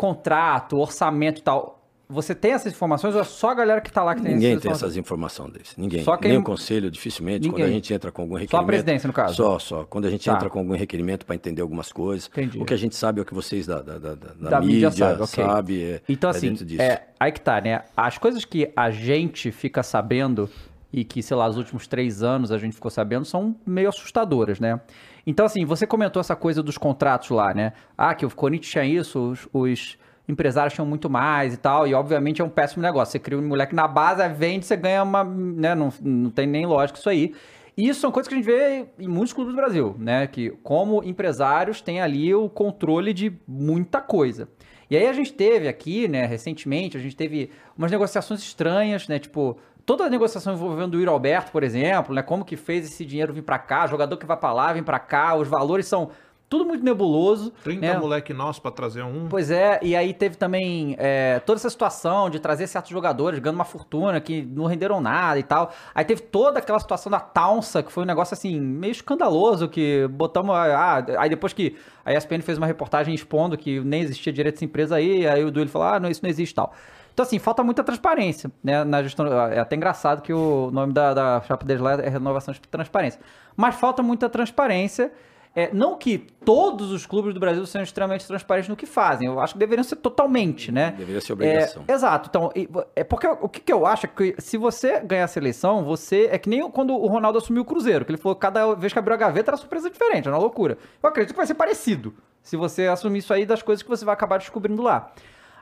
contrato, 0.00 0.78
orçamento 0.78 1.40
e 1.40 1.42
tal? 1.42 1.78
Você 2.08 2.34
tem 2.34 2.52
essas 2.52 2.72
informações 2.72 3.14
ou 3.14 3.20
é 3.20 3.24
só 3.24 3.50
a 3.50 3.54
galera 3.54 3.82
que 3.82 3.90
está 3.90 4.02
lá 4.02 4.14
que 4.14 4.22
tem 4.22 4.32
Ninguém 4.32 4.58
tem 4.58 4.72
essas 4.72 4.96
informações 4.96 5.52
deles. 5.52 5.74
Ninguém. 5.76 6.02
Só 6.02 6.16
quem... 6.16 6.30
Nem 6.30 6.40
o 6.40 6.42
conselho, 6.42 6.90
dificilmente. 6.90 7.46
Ninguém. 7.46 7.64
Quando 7.64 7.68
a 7.68 7.72
gente 7.72 7.92
entra 7.92 8.10
com 8.10 8.22
algum 8.22 8.34
requerimento. 8.34 8.56
Só 8.58 8.64
a 8.64 8.66
presidência, 8.66 9.06
no 9.06 9.12
caso? 9.12 9.34
Só, 9.34 9.58
só. 9.58 9.84
Quando 9.84 10.06
a 10.06 10.10
gente 10.10 10.24
tá. 10.24 10.34
entra 10.34 10.48
com 10.48 10.58
algum 10.58 10.74
requerimento 10.74 11.26
para 11.26 11.36
entender 11.36 11.60
algumas 11.60 11.92
coisas. 11.92 12.28
Entendi. 12.32 12.58
O 12.58 12.64
que 12.64 12.72
a 12.72 12.78
gente 12.78 12.96
sabe 12.96 13.20
é 13.20 13.22
o 13.22 13.26
que 13.26 13.34
vocês 13.34 13.66
da, 13.66 13.82
da, 13.82 13.98
da, 13.98 14.14
da, 14.14 14.50
da 14.50 14.60
mídia, 14.60 14.88
mídia 14.88 14.90
sabe. 14.90 15.22
Okay. 15.22 15.44
sabe 15.44 15.84
é, 15.84 16.02
então, 16.08 16.30
é 16.30 16.32
assim, 16.32 16.56
é, 16.78 17.02
aí 17.20 17.30
que 17.30 17.40
tá, 17.42 17.60
né? 17.60 17.82
As 17.94 18.16
coisas 18.16 18.44
que 18.46 18.72
a 18.74 18.90
gente 18.90 19.52
fica 19.52 19.82
sabendo 19.82 20.48
e 20.90 21.04
que, 21.04 21.22
sei 21.22 21.36
lá, 21.36 21.46
os 21.46 21.58
últimos 21.58 21.86
três 21.86 22.22
anos 22.22 22.50
a 22.50 22.56
gente 22.56 22.72
ficou 22.72 22.90
sabendo 22.90 23.26
são 23.26 23.54
meio 23.66 23.90
assustadoras, 23.90 24.58
né? 24.58 24.80
Então, 25.26 25.46
assim, 25.46 25.64
você 25.64 25.86
comentou 25.86 26.20
essa 26.20 26.36
coisa 26.36 26.62
dos 26.62 26.78
contratos 26.78 27.30
lá, 27.30 27.52
né? 27.54 27.72
Ah, 27.96 28.14
que 28.14 28.24
o 28.24 28.34
Corinthians 28.34 28.70
tinha 28.70 28.84
isso, 28.84 29.30
os, 29.30 29.48
os 29.52 29.98
empresários 30.28 30.74
tinham 30.74 30.86
muito 30.86 31.10
mais 31.10 31.54
e 31.54 31.56
tal, 31.56 31.86
e 31.86 31.94
obviamente 31.94 32.40
é 32.40 32.44
um 32.44 32.48
péssimo 32.48 32.82
negócio. 32.82 33.12
Você 33.12 33.18
cria 33.18 33.38
um 33.38 33.46
moleque 33.46 33.74
na 33.74 33.86
base, 33.86 34.26
vende, 34.28 34.66
você 34.66 34.76
ganha 34.76 35.02
uma. 35.02 35.24
Né, 35.24 35.74
não, 35.74 35.92
não 36.00 36.30
tem 36.30 36.46
nem 36.46 36.66
lógica 36.66 36.98
isso 36.98 37.10
aí. 37.10 37.34
E 37.76 37.88
isso 37.88 38.00
são 38.00 38.10
coisas 38.10 38.28
que 38.28 38.34
a 38.34 38.36
gente 38.36 38.46
vê 38.46 38.86
em 38.98 39.08
muitos 39.08 39.32
clubes 39.32 39.54
do 39.54 39.56
Brasil, 39.56 39.94
né? 39.98 40.26
Que 40.26 40.50
como 40.62 41.02
empresários 41.02 41.80
têm 41.80 42.00
ali 42.00 42.34
o 42.34 42.48
controle 42.48 43.12
de 43.12 43.32
muita 43.46 44.00
coisa. 44.00 44.48
E 44.90 44.96
aí 44.96 45.06
a 45.06 45.12
gente 45.12 45.32
teve 45.32 45.68
aqui, 45.68 46.08
né, 46.08 46.26
recentemente, 46.26 46.96
a 46.96 47.00
gente 47.00 47.14
teve 47.14 47.50
umas 47.78 47.92
negociações 47.92 48.40
estranhas, 48.40 49.06
né? 49.06 49.20
Tipo, 49.20 49.56
toda 49.84 50.04
a 50.04 50.10
negociação 50.10 50.54
envolvendo 50.54 50.94
o 50.94 50.98
Yuri 50.98 51.10
Alberto, 51.10 51.52
por 51.52 51.62
exemplo, 51.62 52.14
né? 52.14 52.22
Como 52.22 52.44
que 52.44 52.56
fez 52.56 52.86
esse 52.86 53.04
dinheiro 53.04 53.32
vir 53.32 53.42
para 53.42 53.58
cá, 53.58 53.86
jogador 53.86 54.16
que 54.16 54.26
vai 54.26 54.36
para 54.36 54.52
lá, 54.52 54.72
vem 54.72 54.82
para 54.82 54.98
cá, 54.98 55.34
os 55.34 55.48
valores 55.48 55.86
são 55.86 56.10
tudo 56.50 56.66
muito 56.66 56.84
nebuloso. 56.84 57.52
30 57.62 57.80
né? 57.80 57.96
moleque 57.96 58.34
nosso 58.34 58.60
para 58.60 58.72
trazer 58.72 59.04
um. 59.04 59.28
Pois 59.28 59.52
é, 59.52 59.78
e 59.80 59.94
aí 59.94 60.12
teve 60.12 60.34
também 60.34 60.96
é, 60.98 61.38
toda 61.46 61.60
essa 61.60 61.70
situação 61.70 62.28
de 62.28 62.40
trazer 62.40 62.66
certos 62.66 62.90
jogadores 62.90 63.38
ganhando 63.38 63.54
uma 63.54 63.64
fortuna 63.64 64.20
que 64.20 64.42
não 64.42 64.66
renderam 64.66 65.00
nada 65.00 65.38
e 65.38 65.44
tal. 65.44 65.72
Aí 65.94 66.04
teve 66.04 66.22
toda 66.22 66.58
aquela 66.58 66.80
situação 66.80 67.08
da 67.08 67.20
Taunsa, 67.20 67.84
que 67.84 67.92
foi 67.92 68.02
um 68.02 68.06
negócio 68.06 68.34
assim, 68.34 68.58
meio 68.58 68.90
escandaloso, 68.90 69.68
que 69.68 70.08
botamos. 70.08 70.52
Ah, 70.56 71.06
aí 71.18 71.30
depois 71.30 71.52
que 71.52 71.76
a 72.04 72.12
ESPN 72.12 72.40
fez 72.42 72.58
uma 72.58 72.66
reportagem 72.66 73.14
expondo 73.14 73.56
que 73.56 73.78
nem 73.78 74.02
existia 74.02 74.32
direito 74.32 74.56
dessa 74.56 74.64
empresa 74.64 74.96
aí, 74.96 75.28
aí 75.28 75.44
o 75.44 75.52
Duílio 75.52 75.70
falou: 75.70 75.86
ah, 75.86 76.00
não, 76.00 76.10
isso 76.10 76.20
não 76.20 76.30
existe 76.30 76.50
e 76.50 76.56
tal. 76.56 76.74
Então, 77.12 77.24
assim, 77.24 77.38
falta 77.38 77.62
muita 77.62 77.82
transparência, 77.84 78.50
né? 78.62 78.84
Na 78.84 79.02
gestão, 79.02 79.26
é 79.26 79.58
até 79.58 79.76
engraçado 79.76 80.22
que 80.22 80.32
o 80.32 80.70
nome 80.70 80.92
da, 80.92 81.12
da 81.12 81.40
chapa 81.42 81.64
deles 81.64 81.82
lá 81.82 81.94
é 81.94 82.08
renovação 82.08 82.54
de 82.54 82.60
transparência. 82.60 83.20
Mas 83.56 83.74
falta 83.74 84.02
muita 84.02 84.28
transparência 84.28 85.12
é, 85.54 85.68
não 85.72 85.98
que 85.98 86.18
todos 86.44 86.92
os 86.92 87.04
clubes 87.04 87.34
do 87.34 87.40
Brasil 87.40 87.66
sejam 87.66 87.82
extremamente 87.82 88.24
transparentes 88.24 88.68
no 88.68 88.76
que 88.76 88.86
fazem, 88.86 89.26
eu 89.26 89.40
acho 89.40 89.54
que 89.54 89.58
deveriam 89.58 89.82
ser 89.82 89.96
totalmente, 89.96 90.70
né? 90.70 90.94
Deveria 90.96 91.20
ser 91.20 91.32
obrigação. 91.32 91.82
É, 91.88 91.92
exato. 91.92 92.28
Então, 92.30 92.52
é 92.94 93.02
porque 93.02 93.26
o 93.26 93.48
que, 93.48 93.60
que 93.60 93.72
eu 93.72 93.84
acho 93.84 94.06
é 94.06 94.08
que 94.08 94.36
se 94.38 94.56
você 94.56 95.00
ganhar 95.00 95.28
a 95.28 95.38
eleição, 95.38 95.84
você. 95.84 96.28
É 96.30 96.38
que 96.38 96.48
nem 96.48 96.70
quando 96.70 96.94
o 96.94 97.06
Ronaldo 97.08 97.38
assumiu 97.38 97.62
o 97.62 97.64
Cruzeiro, 97.64 98.04
que 98.04 98.12
ele 98.12 98.18
falou 98.18 98.36
que 98.36 98.40
cada 98.40 98.74
vez 98.74 98.92
que 98.92 98.98
abriu 98.98 99.14
a 99.14 99.18
gaveta 99.18 99.50
era 99.50 99.56
surpresa 99.56 99.90
diferente, 99.90 100.28
era 100.28 100.36
uma 100.36 100.42
loucura. 100.42 100.78
Eu 101.02 101.08
acredito 101.08 101.32
que 101.32 101.36
vai 101.36 101.46
ser 101.46 101.54
parecido 101.54 102.14
se 102.42 102.56
você 102.56 102.86
assumir 102.86 103.18
isso 103.18 103.34
aí 103.34 103.44
das 103.44 103.60
coisas 103.60 103.82
que 103.82 103.88
você 103.88 104.04
vai 104.04 104.12
acabar 104.12 104.38
descobrindo 104.38 104.82
lá. 104.82 105.12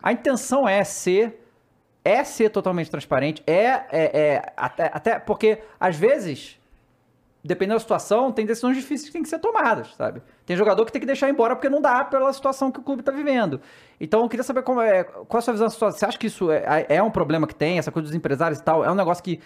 A 0.02 0.12
intenção 0.12 0.68
é 0.68 0.82
ser. 0.84 1.44
É 2.04 2.24
ser 2.24 2.48
totalmente 2.48 2.90
transparente, 2.90 3.42
é, 3.46 3.64
é, 3.66 3.86
é 3.90 4.52
até, 4.56 4.90
até 4.94 5.18
porque 5.18 5.58
às 5.78 5.94
vezes 5.94 6.58
dependendo 7.42 7.76
da 7.76 7.80
situação, 7.80 8.32
tem 8.32 8.44
decisões 8.44 8.76
difíceis 8.76 9.08
que 9.08 9.12
têm 9.12 9.22
que 9.22 9.28
ser 9.28 9.38
tomadas, 9.38 9.94
sabe? 9.96 10.20
Tem 10.44 10.56
jogador 10.56 10.84
que 10.84 10.92
tem 10.92 11.00
que 11.00 11.06
deixar 11.06 11.30
embora 11.30 11.54
porque 11.54 11.68
não 11.68 11.80
dá 11.80 12.04
pela 12.04 12.32
situação 12.32 12.70
que 12.70 12.80
o 12.80 12.82
clube 12.82 13.00
está 13.00 13.12
vivendo. 13.12 13.60
Então, 14.00 14.22
eu 14.22 14.28
queria 14.28 14.42
saber 14.42 14.62
como 14.62 14.80
é, 14.80 15.04
qual 15.04 15.26
é 15.34 15.38
a 15.38 15.40
sua 15.40 15.52
visão 15.52 15.66
da 15.66 15.70
situação. 15.70 15.98
Você 15.98 16.04
acha 16.04 16.18
que 16.18 16.26
isso 16.26 16.50
é, 16.50 16.86
é 16.88 17.02
um 17.02 17.10
problema 17.10 17.46
que 17.46 17.54
tem, 17.54 17.78
essa 17.78 17.90
coisa 17.92 18.08
dos 18.08 18.14
empresários 18.14 18.58
e 18.58 18.62
tal? 18.62 18.84
É 18.84 18.90
um 18.90 18.94
negócio 18.94 19.22
que 19.22 19.40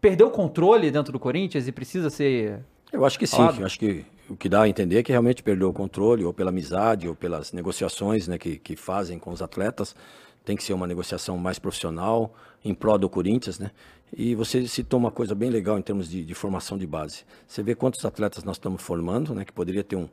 perdeu 0.00 0.26
o 0.26 0.30
controle 0.30 0.90
dentro 0.90 1.12
do 1.12 1.18
Corinthians 1.18 1.68
e 1.68 1.72
precisa 1.72 2.10
ser. 2.10 2.60
Eu 2.92 3.06
acho 3.06 3.18
que 3.18 3.26
sim. 3.26 3.40
Eu 3.40 3.64
acho 3.64 3.78
que 3.78 4.04
o 4.32 4.36
que 4.36 4.48
dá 4.48 4.62
a 4.62 4.68
entender 4.68 4.96
é 4.98 5.02
que 5.02 5.12
realmente 5.12 5.42
perdeu 5.42 5.68
o 5.68 5.72
controle, 5.74 6.24
ou 6.24 6.32
pela 6.32 6.48
amizade, 6.48 7.06
ou 7.06 7.14
pelas 7.14 7.52
negociações 7.52 8.26
né, 8.26 8.38
que, 8.38 8.56
que 8.56 8.76
fazem 8.76 9.18
com 9.18 9.30
os 9.30 9.42
atletas. 9.42 9.94
Tem 10.42 10.56
que 10.56 10.64
ser 10.64 10.72
uma 10.72 10.86
negociação 10.86 11.36
mais 11.36 11.58
profissional, 11.58 12.34
em 12.64 12.72
prol 12.74 12.96
do 12.96 13.10
Corinthians, 13.10 13.58
né? 13.58 13.70
E 14.14 14.34
você 14.34 14.66
citou 14.66 14.98
uma 14.98 15.10
coisa 15.10 15.34
bem 15.34 15.50
legal 15.50 15.78
em 15.78 15.82
termos 15.82 16.08
de, 16.08 16.24
de 16.24 16.34
formação 16.34 16.78
de 16.78 16.86
base. 16.86 17.24
Você 17.46 17.62
vê 17.62 17.74
quantos 17.74 18.04
atletas 18.04 18.42
nós 18.42 18.56
estamos 18.56 18.82
formando, 18.82 19.34
né? 19.34 19.44
Que 19.44 19.52
poderia 19.52 19.84
ter 19.84 19.96
um, 19.96 20.08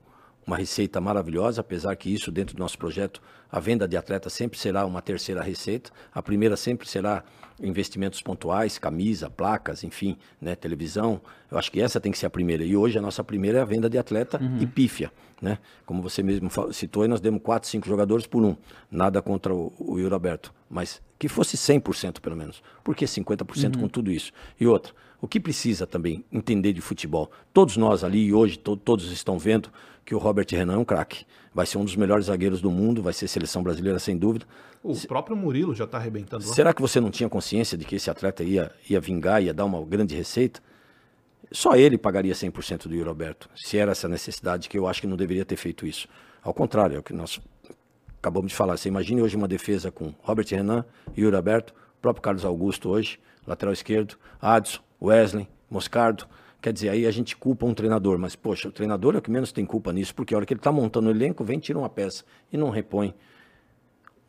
uma 0.45 0.57
receita 0.57 0.99
maravilhosa, 0.99 1.61
apesar 1.61 1.95
que 1.95 2.13
isso 2.13 2.31
dentro 2.31 2.55
do 2.55 2.59
nosso 2.59 2.77
projeto, 2.77 3.21
a 3.51 3.59
venda 3.59 3.87
de 3.87 3.97
atletas 3.97 4.33
sempre 4.33 4.57
será 4.59 4.85
uma 4.85 5.01
terceira 5.01 5.41
receita. 5.41 5.91
A 6.13 6.21
primeira 6.21 6.55
sempre 6.55 6.87
será 6.87 7.23
investimentos 7.61 8.21
pontuais, 8.21 8.77
camisa, 8.77 9.29
placas, 9.29 9.83
enfim, 9.83 10.17
né, 10.39 10.55
televisão. 10.55 11.21
Eu 11.51 11.57
acho 11.57 11.71
que 11.71 11.81
essa 11.81 11.99
tem 11.99 12.11
que 12.11 12.17
ser 12.17 12.27
a 12.27 12.29
primeira. 12.29 12.63
E 12.63 12.75
hoje 12.75 12.97
a 12.97 13.01
nossa 13.01 13.23
primeira 13.23 13.59
é 13.59 13.61
a 13.61 13.65
venda 13.65 13.89
de 13.89 13.97
atleta 13.97 14.41
uhum. 14.41 14.59
e 14.59 14.67
pífia, 14.67 15.11
né? 15.41 15.57
Como 15.85 16.01
você 16.01 16.23
mesmo 16.23 16.49
citou, 16.71 17.07
nós 17.07 17.19
demos 17.19 17.41
quatro, 17.41 17.67
cinco 17.67 17.87
jogadores 17.87 18.25
por 18.25 18.43
um. 18.43 18.55
Nada 18.89 19.21
contra 19.21 19.53
o, 19.53 19.73
o 19.77 19.99
Yuri 19.99 20.13
Alberto, 20.13 20.53
mas 20.69 21.01
que 21.17 21.27
fosse 21.27 21.57
100% 21.57 22.21
pelo 22.21 22.35
menos. 22.35 22.63
Por 22.83 22.95
que 22.95 23.05
50% 23.05 23.75
uhum. 23.75 23.81
com 23.81 23.87
tudo 23.87 24.11
isso? 24.11 24.31
E 24.59 24.65
outra, 24.65 24.93
o 25.21 25.27
que 25.27 25.39
precisa 25.39 25.85
também 25.85 26.23
entender 26.31 26.73
de 26.73 26.81
futebol? 26.81 27.29
Todos 27.53 27.77
nós 27.77 28.03
ali, 28.03 28.25
e 28.25 28.33
hoje 28.33 28.57
to 28.57 28.77
todos 28.77 29.11
estão 29.11 29.37
vendo 29.37 29.69
que 30.05 30.15
o 30.15 30.17
Robert 30.17 30.47
Renan 30.49 30.75
é 30.75 30.77
um 30.77 30.85
craque. 30.85 31.25
Vai 31.53 31.65
ser 31.65 31.77
um 31.77 31.85
dos 31.85 31.95
melhores 31.95 32.27
zagueiros 32.27 32.61
do 32.61 32.71
mundo, 32.71 33.01
vai 33.01 33.13
ser 33.13 33.27
seleção 33.27 33.61
brasileira 33.61 33.99
sem 33.99 34.17
dúvida. 34.17 34.45
O 34.81 34.95
Se... 34.95 35.07
próprio 35.07 35.35
Murilo 35.35 35.75
já 35.75 35.83
está 35.83 35.97
arrebentando 35.97 36.47
lá. 36.47 36.53
Será 36.53 36.73
que 36.73 36.81
você 36.81 36.99
não 36.99 37.11
tinha 37.11 37.27
consciência 37.27 37.77
de 37.77 37.85
que 37.85 37.95
esse 37.95 38.09
atleta 38.09 38.43
ia, 38.43 38.71
ia 38.89 38.99
vingar, 38.99 39.43
ia 39.43 39.53
dar 39.53 39.65
uma 39.65 39.83
grande 39.83 40.15
receita? 40.15 40.61
Só 41.51 41.75
ele 41.75 41.97
pagaria 41.97 42.33
100% 42.33 42.87
do 42.87 42.93
Yuri 42.93 43.07
Roberto, 43.07 43.49
se 43.55 43.77
era 43.77 43.91
essa 43.91 44.07
necessidade, 44.07 44.69
que 44.69 44.77
eu 44.77 44.87
acho 44.87 45.01
que 45.01 45.07
não 45.07 45.17
deveria 45.17 45.43
ter 45.43 45.57
feito 45.57 45.85
isso. 45.85 46.07
Ao 46.41 46.53
contrário, 46.53 46.95
é 46.95 46.99
o 46.99 47.03
que 47.03 47.11
nós 47.11 47.41
acabamos 48.19 48.51
de 48.51 48.55
falar. 48.55 48.77
Você 48.77 48.87
imagine 48.87 49.21
hoje 49.21 49.35
uma 49.35 49.47
defesa 49.47 49.91
com 49.91 50.13
Robert 50.21 50.45
Renan, 50.49 50.85
Yuri 51.17 51.35
Alberto, 51.35 51.73
próprio 52.01 52.21
Carlos 52.21 52.45
Augusto 52.45 52.89
hoje, 52.89 53.19
lateral 53.45 53.73
esquerdo, 53.73 54.15
Adson, 54.39 54.79
Wesley, 55.01 55.47
Moscardo. 55.69 56.25
Quer 56.61 56.73
dizer, 56.73 56.89
aí 56.89 57.05
a 57.05 57.11
gente 57.11 57.37
culpa 57.37 57.65
um 57.65 57.73
treinador, 57.73 58.17
mas 58.17 58.35
poxa, 58.35 58.67
o 58.67 58.71
treinador 58.71 59.15
é 59.15 59.19
o 59.19 59.21
que 59.21 59.31
menos 59.31 59.51
tem 59.51 59.65
culpa 59.65 59.93
nisso, 59.93 60.13
porque 60.13 60.33
a 60.33 60.37
hora 60.37 60.45
que 60.45 60.53
ele 60.53 60.59
está 60.59 60.71
montando 60.71 61.07
o 61.07 61.11
elenco, 61.11 61.43
vem, 61.43 61.57
tira 61.57 61.79
uma 61.79 61.89
peça 61.89 62.25
e 62.51 62.57
não 62.57 62.69
repõe. 62.69 63.13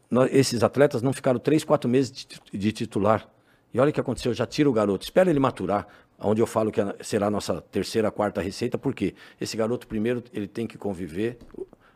Nós, 0.08 0.30
esses 0.32 0.62
atletas 0.62 1.02
não 1.02 1.12
ficaram 1.12 1.40
três, 1.40 1.64
quatro 1.64 1.90
meses 1.90 2.12
de, 2.12 2.58
de, 2.58 2.72
titular. 2.72 3.28
E 3.74 3.80
olha 3.80 3.90
o 3.90 3.92
que 3.92 4.00
aconteceu, 4.00 4.32
já 4.32 4.46
tira 4.46 4.68
o 4.68 4.72
garoto, 4.72 5.04
espera 5.04 5.28
ele 5.28 5.40
maturar, 5.40 5.86
onde 6.18 6.40
eu 6.40 6.46
falo 6.46 6.70
que 6.70 6.80
será 7.02 7.26
a 7.26 7.30
nossa 7.30 7.60
terceira, 7.60 8.10
quarta 8.10 8.40
receita, 8.40 8.76
porque 8.76 9.14
esse 9.40 9.56
garoto 9.56 9.86
primeiro 9.86 10.22
ele 10.32 10.46
tem 10.46 10.66
que 10.66 10.76
conviver, 10.76 11.38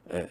é, 0.08 0.28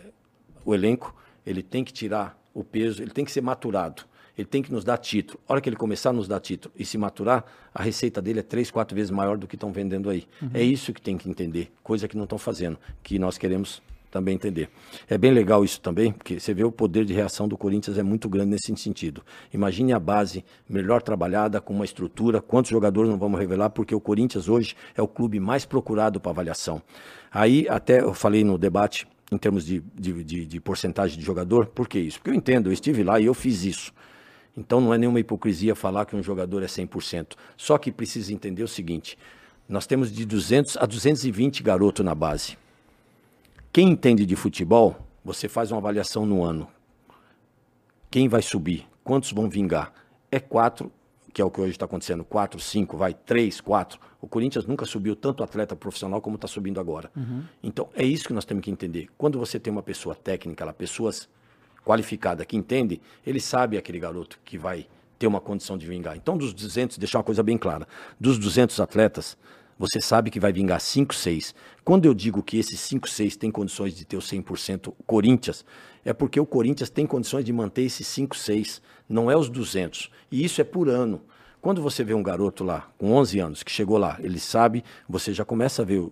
o 0.65 0.73
elenco, 0.73 1.15
ele 1.45 1.61
tem 1.61 1.83
que 1.83 1.91
tirar 1.91 2.37
o 2.53 2.63
peso, 2.63 3.01
ele 3.01 3.11
tem 3.11 3.25
que 3.25 3.31
ser 3.31 3.41
maturado, 3.41 4.03
ele 4.37 4.47
tem 4.47 4.61
que 4.61 4.71
nos 4.71 4.83
dar 4.83 4.97
título. 4.97 5.39
A 5.47 5.53
hora 5.53 5.61
que 5.61 5.69
ele 5.69 5.75
começar 5.75 6.09
a 6.09 6.13
nos 6.13 6.27
dar 6.27 6.39
título 6.39 6.73
e 6.77 6.85
se 6.85 6.97
maturar, 6.97 7.45
a 7.73 7.83
receita 7.83 8.21
dele 8.21 8.39
é 8.39 8.43
três, 8.43 8.71
quatro 8.71 8.95
vezes 8.95 9.11
maior 9.11 9.37
do 9.37 9.47
que 9.47 9.55
estão 9.55 9.71
vendendo 9.71 10.09
aí. 10.09 10.27
Uhum. 10.41 10.49
É 10.53 10.61
isso 10.61 10.93
que 10.93 11.01
tem 11.01 11.17
que 11.17 11.29
entender, 11.29 11.71
coisa 11.83 12.07
que 12.07 12.17
não 12.17 12.23
estão 12.23 12.37
fazendo, 12.37 12.77
que 13.01 13.19
nós 13.19 13.37
queremos 13.37 13.81
também 14.13 14.35
entender. 14.35 14.69
É 15.09 15.17
bem 15.17 15.31
legal 15.31 15.65
isso 15.65 15.81
também, 15.81 16.11
porque 16.11 16.39
você 16.39 16.53
vê 16.53 16.63
o 16.63 16.71
poder 16.71 17.03
de 17.03 17.13
reação 17.13 17.47
do 17.47 17.57
Corinthians 17.57 17.97
é 17.97 18.03
muito 18.03 18.29
grande 18.29 18.51
nesse 18.51 18.71
sentido. 18.77 19.23
Imagine 19.51 19.91
a 19.91 19.99
base 19.99 20.45
melhor 20.69 21.01
trabalhada, 21.01 21.59
com 21.59 21.73
uma 21.73 21.83
estrutura, 21.83 22.39
quantos 22.39 22.69
jogadores 22.69 23.09
não 23.09 23.17
vamos 23.17 23.39
revelar, 23.39 23.71
porque 23.71 23.95
o 23.95 23.99
Corinthians 23.99 24.47
hoje 24.47 24.75
é 24.95 25.01
o 25.01 25.07
clube 25.07 25.39
mais 25.39 25.65
procurado 25.65 26.19
para 26.19 26.29
avaliação. 26.29 26.79
Aí, 27.31 27.67
até 27.67 28.01
eu 28.01 28.13
falei 28.13 28.43
no 28.43 28.55
debate, 28.55 29.07
em 29.31 29.37
termos 29.37 29.65
de, 29.65 29.83
de, 29.95 30.23
de, 30.23 30.45
de 30.45 30.59
porcentagem 30.59 31.17
de 31.17 31.25
jogador, 31.25 31.65
por 31.65 31.87
que 31.87 31.97
isso? 31.97 32.19
Porque 32.19 32.29
eu 32.29 32.35
entendo, 32.35 32.69
eu 32.69 32.73
estive 32.73 33.03
lá 33.03 33.19
e 33.19 33.25
eu 33.25 33.33
fiz 33.33 33.63
isso. 33.63 33.91
Então 34.55 34.79
não 34.79 34.93
é 34.93 34.97
nenhuma 34.97 35.19
hipocrisia 35.19 35.75
falar 35.75 36.05
que 36.05 36.15
um 36.15 36.21
jogador 36.21 36.63
é 36.63 36.67
100%. 36.67 37.33
Só 37.57 37.77
que 37.77 37.91
precisa 37.91 38.33
entender 38.33 38.63
o 38.63 38.67
seguinte: 38.67 39.17
nós 39.67 39.87
temos 39.87 40.11
de 40.11 40.25
200 40.25 40.77
a 40.77 40.85
220 40.85 41.63
garotos 41.63 42.05
na 42.05 42.13
base. 42.13 42.57
Quem 43.71 43.89
entende 43.89 44.25
de 44.25 44.35
futebol, 44.35 44.95
você 45.25 45.49
faz 45.49 45.71
uma 45.71 45.79
avaliação 45.79 46.25
no 46.25 46.43
ano. 46.43 46.67
Quem 48.11 48.27
vai 48.27 48.43
subir? 48.43 48.85
Quantos 49.03 49.31
vão 49.31 49.49
vingar? 49.49 49.91
É 50.31 50.39
quatro, 50.39 50.91
que 51.33 51.41
é 51.41 51.45
o 51.45 51.49
que 51.49 51.59
hoje 51.59 51.71
está 51.71 51.85
acontecendo, 51.85 52.23
quatro, 52.23 52.59
cinco, 52.59 52.95
vai, 52.95 53.13
três, 53.13 53.59
quatro. 53.59 53.99
O 54.21 54.27
Corinthians 54.27 54.67
nunca 54.67 54.85
subiu 54.85 55.15
tanto 55.15 55.43
atleta 55.43 55.75
profissional 55.75 56.21
como 56.21 56.35
está 56.35 56.47
subindo 56.47 56.79
agora. 56.79 57.11
Uhum. 57.15 57.43
Então, 57.63 57.89
é 57.95 58.05
isso 58.05 58.27
que 58.27 58.33
nós 58.33 58.45
temos 58.45 58.63
que 58.63 58.69
entender. 58.69 59.09
Quando 59.17 59.39
você 59.39 59.59
tem 59.59 59.73
uma 59.73 59.81
pessoa 59.81 60.13
técnica, 60.13 60.63
ela, 60.63 60.71
pessoas 60.71 61.27
qualificadas 61.83 62.45
que 62.45 62.57
entende, 62.57 63.01
ele 63.25 63.39
sabe 63.39 63.77
aquele 63.77 63.99
garoto 63.99 64.39
que 64.43 64.57
vai 64.57 64.87
ter 65.19 65.27
uma 65.27 65.39
condição 65.39 65.77
de 65.77 65.85
vingar. 65.85 66.17
Então, 66.17 66.37
dos 66.37 66.53
200, 66.53 66.97
deixar 66.97 67.19
uma 67.19 67.23
coisa 67.23 67.43
bem 67.43 67.57
clara, 67.57 67.87
dos 68.19 68.37
200 68.37 68.79
atletas, 68.79 69.37
você 69.77 69.99
sabe 69.99 70.29
que 70.29 70.39
vai 70.39 70.53
vingar 70.53 70.79
5, 70.79 71.13
6. 71.13 71.55
Quando 71.83 72.05
eu 72.05 72.13
digo 72.13 72.43
que 72.43 72.57
esses 72.57 72.79
5, 72.79 73.09
6 73.09 73.35
têm 73.35 73.51
condições 73.51 73.95
de 73.95 74.05
ter 74.05 74.17
o 74.17 74.21
100% 74.21 74.93
Corinthians, 75.05 75.65
é 76.05 76.13
porque 76.13 76.39
o 76.39 76.45
Corinthians 76.45 76.89
tem 76.89 77.05
condições 77.05 77.43
de 77.43 77.51
manter 77.51 77.83
esses 77.83 78.05
5, 78.07 78.35
6, 78.35 78.81
não 79.09 79.29
é 79.29 79.35
os 79.35 79.49
200. 79.49 80.11
E 80.31 80.43
isso 80.43 80.61
é 80.61 80.63
por 80.63 80.89
ano. 80.89 81.21
Quando 81.61 81.81
você 81.81 82.03
vê 82.03 82.13
um 82.13 82.21
garoto 82.21 82.63
lá, 82.63 82.89
com 82.97 83.13
11 83.13 83.39
anos, 83.39 83.63
que 83.63 83.71
chegou 83.71 83.97
lá, 83.97 84.17
ele 84.19 84.39
sabe, 84.39 84.83
você 85.07 85.33
já 85.33 85.45
começa 85.45 85.81
a 85.81 85.85
ver 85.85 86.11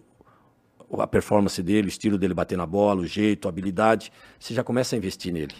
a 0.99 1.07
performance 1.07 1.61
dele, 1.61 1.87
o 1.87 1.89
estilo 1.89 2.17
dele 2.17 2.33
bater 2.33 2.57
na 2.57 2.65
bola, 2.65 3.01
o 3.01 3.05
jeito, 3.05 3.47
a 3.47 3.49
habilidade, 3.49 4.11
você 4.39 4.53
já 4.53 4.63
começa 4.63 4.95
a 4.95 4.97
investir 4.97 5.31
nele 5.31 5.55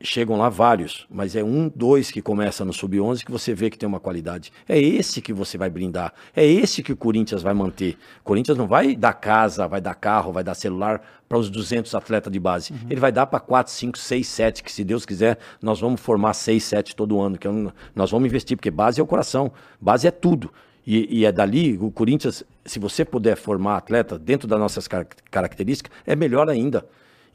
chegam 0.00 0.36
lá 0.36 0.48
vários, 0.48 1.06
mas 1.10 1.34
é 1.34 1.42
um, 1.42 1.70
dois 1.74 2.10
que 2.10 2.22
começa 2.22 2.64
no 2.64 2.72
sub-11 2.72 3.24
que 3.24 3.30
você 3.30 3.52
vê 3.54 3.68
que 3.68 3.78
tem 3.78 3.88
uma 3.88 3.98
qualidade. 3.98 4.52
É 4.68 4.78
esse 4.78 5.20
que 5.20 5.32
você 5.32 5.58
vai 5.58 5.68
brindar. 5.68 6.12
É 6.34 6.44
esse 6.44 6.82
que 6.82 6.92
o 6.92 6.96
Corinthians 6.96 7.42
vai 7.42 7.54
manter. 7.54 7.96
O 8.20 8.24
Corinthians 8.24 8.56
não 8.56 8.66
vai 8.66 8.94
dar 8.94 9.14
casa, 9.14 9.66
vai 9.66 9.80
dar 9.80 9.94
carro, 9.94 10.32
vai 10.32 10.44
dar 10.44 10.54
celular 10.54 11.02
para 11.28 11.38
os 11.38 11.50
200 11.50 11.94
atletas 11.94 12.32
de 12.32 12.38
base. 12.38 12.72
Uhum. 12.72 12.78
Ele 12.88 13.00
vai 13.00 13.12
dar 13.12 13.26
para 13.26 13.40
4, 13.40 13.72
5, 13.72 13.98
6, 13.98 14.26
7, 14.26 14.62
que 14.62 14.72
se 14.72 14.84
Deus 14.84 15.04
quiser, 15.04 15.38
nós 15.60 15.80
vamos 15.80 16.00
formar 16.00 16.34
6, 16.34 16.62
7 16.62 16.96
todo 16.96 17.20
ano. 17.20 17.36
Que 17.36 17.48
é 17.48 17.50
nós 17.94 18.10
vamos 18.10 18.26
investir, 18.26 18.56
porque 18.56 18.70
base 18.70 19.00
é 19.00 19.02
o 19.02 19.06
coração, 19.06 19.52
base 19.80 20.06
é 20.06 20.10
tudo. 20.10 20.52
E, 20.90 21.18
e, 21.18 21.26
é 21.26 21.30
dali, 21.30 21.76
o 21.76 21.90
Corinthians, 21.90 22.42
se 22.64 22.78
você 22.78 23.04
puder 23.04 23.36
formar 23.36 23.76
atleta 23.76 24.18
dentro 24.18 24.48
das 24.48 24.58
nossas 24.58 24.88
car 24.88 25.06
características, 25.30 25.94
é 26.06 26.16
melhor 26.16 26.48
ainda. 26.48 26.82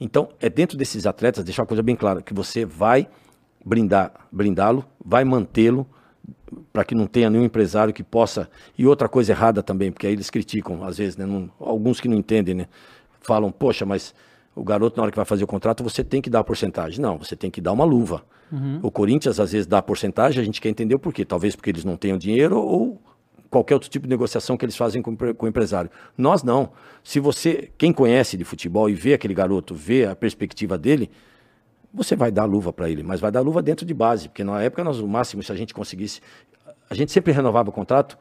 Então, 0.01 0.29
é 0.41 0.49
dentro 0.49 0.75
desses 0.75 1.05
atletas, 1.05 1.43
deixar 1.43 1.61
uma 1.61 1.67
coisa 1.67 1.83
bem 1.83 1.95
clara, 1.95 2.23
que 2.23 2.33
você 2.33 2.65
vai 2.65 3.07
brindar, 3.63 4.11
brindá-lo, 4.31 4.83
vai 5.05 5.23
mantê-lo, 5.23 5.85
para 6.73 6.83
que 6.83 6.95
não 6.95 7.05
tenha 7.05 7.29
nenhum 7.29 7.43
empresário 7.43 7.93
que 7.93 8.01
possa. 8.01 8.49
E 8.75 8.87
outra 8.87 9.07
coisa 9.07 9.33
errada 9.33 9.61
também, 9.61 9.91
porque 9.91 10.07
aí 10.07 10.13
eles 10.13 10.31
criticam, 10.31 10.83
às 10.83 10.97
vezes, 10.97 11.15
né? 11.15 11.23
Não, 11.23 11.47
alguns 11.59 12.01
que 12.01 12.07
não 12.07 12.17
entendem, 12.17 12.55
né? 12.55 12.67
Falam, 13.21 13.51
poxa, 13.51 13.85
mas 13.85 14.15
o 14.55 14.63
garoto, 14.63 14.97
na 14.97 15.03
hora 15.03 15.11
que 15.11 15.15
vai 15.15 15.25
fazer 15.25 15.43
o 15.43 15.47
contrato, 15.47 15.83
você 15.83 16.03
tem 16.03 16.23
que 16.23 16.29
dar 16.29 16.39
a 16.39 16.43
porcentagem. 16.43 16.99
Não, 16.99 17.19
você 17.19 17.35
tem 17.35 17.51
que 17.51 17.61
dar 17.61 17.71
uma 17.71 17.85
luva. 17.85 18.23
Uhum. 18.51 18.79
O 18.81 18.89
Corinthians, 18.89 19.39
às 19.39 19.51
vezes, 19.51 19.67
dá 19.67 19.77
a 19.77 19.83
porcentagem, 19.83 20.41
a 20.41 20.43
gente 20.43 20.59
quer 20.59 20.69
entender 20.69 20.95
o 20.95 20.99
porquê. 20.99 21.23
Talvez 21.23 21.55
porque 21.55 21.69
eles 21.69 21.85
não 21.85 21.95
tenham 21.97 22.17
dinheiro 22.17 22.57
ou 22.57 22.99
qualquer 23.53 23.75
outro 23.75 23.89
tipo 23.89 24.07
de 24.07 24.09
negociação 24.09 24.57
que 24.57 24.65
eles 24.65 24.75
fazem 24.75 25.01
com, 25.01 25.15
com 25.15 25.45
o 25.45 25.47
empresário. 25.47 25.89
Nós 26.17 26.41
não. 26.41 26.71
Se 27.03 27.19
você, 27.19 27.71
quem 27.77 27.93
conhece 27.93 28.35
de 28.35 28.43
futebol 28.43 28.89
e 28.89 28.95
vê 28.95 29.13
aquele 29.13 29.33
garoto, 29.33 29.75
vê 29.75 30.05
a 30.05 30.15
perspectiva 30.15 30.75
dele, 30.75 31.11
você 31.93 32.15
vai 32.15 32.31
dar 32.31 32.45
luva 32.45 32.73
para 32.73 32.89
ele, 32.89 33.03
mas 33.03 33.19
vai 33.19 33.31
dar 33.31 33.41
luva 33.41 33.61
dentro 33.61 33.85
de 33.85 33.93
base, 33.93 34.27
porque 34.27 34.43
na 34.43 34.59
época 34.61 34.83
nós 34.83 34.99
o 34.99 35.07
máximo 35.07 35.43
se 35.43 35.51
a 35.51 35.55
gente 35.55 35.73
conseguisse, 35.73 36.19
a 36.89 36.95
gente 36.95 37.11
sempre 37.11 37.31
renovava 37.31 37.69
o 37.69 37.71
contrato, 37.71 38.17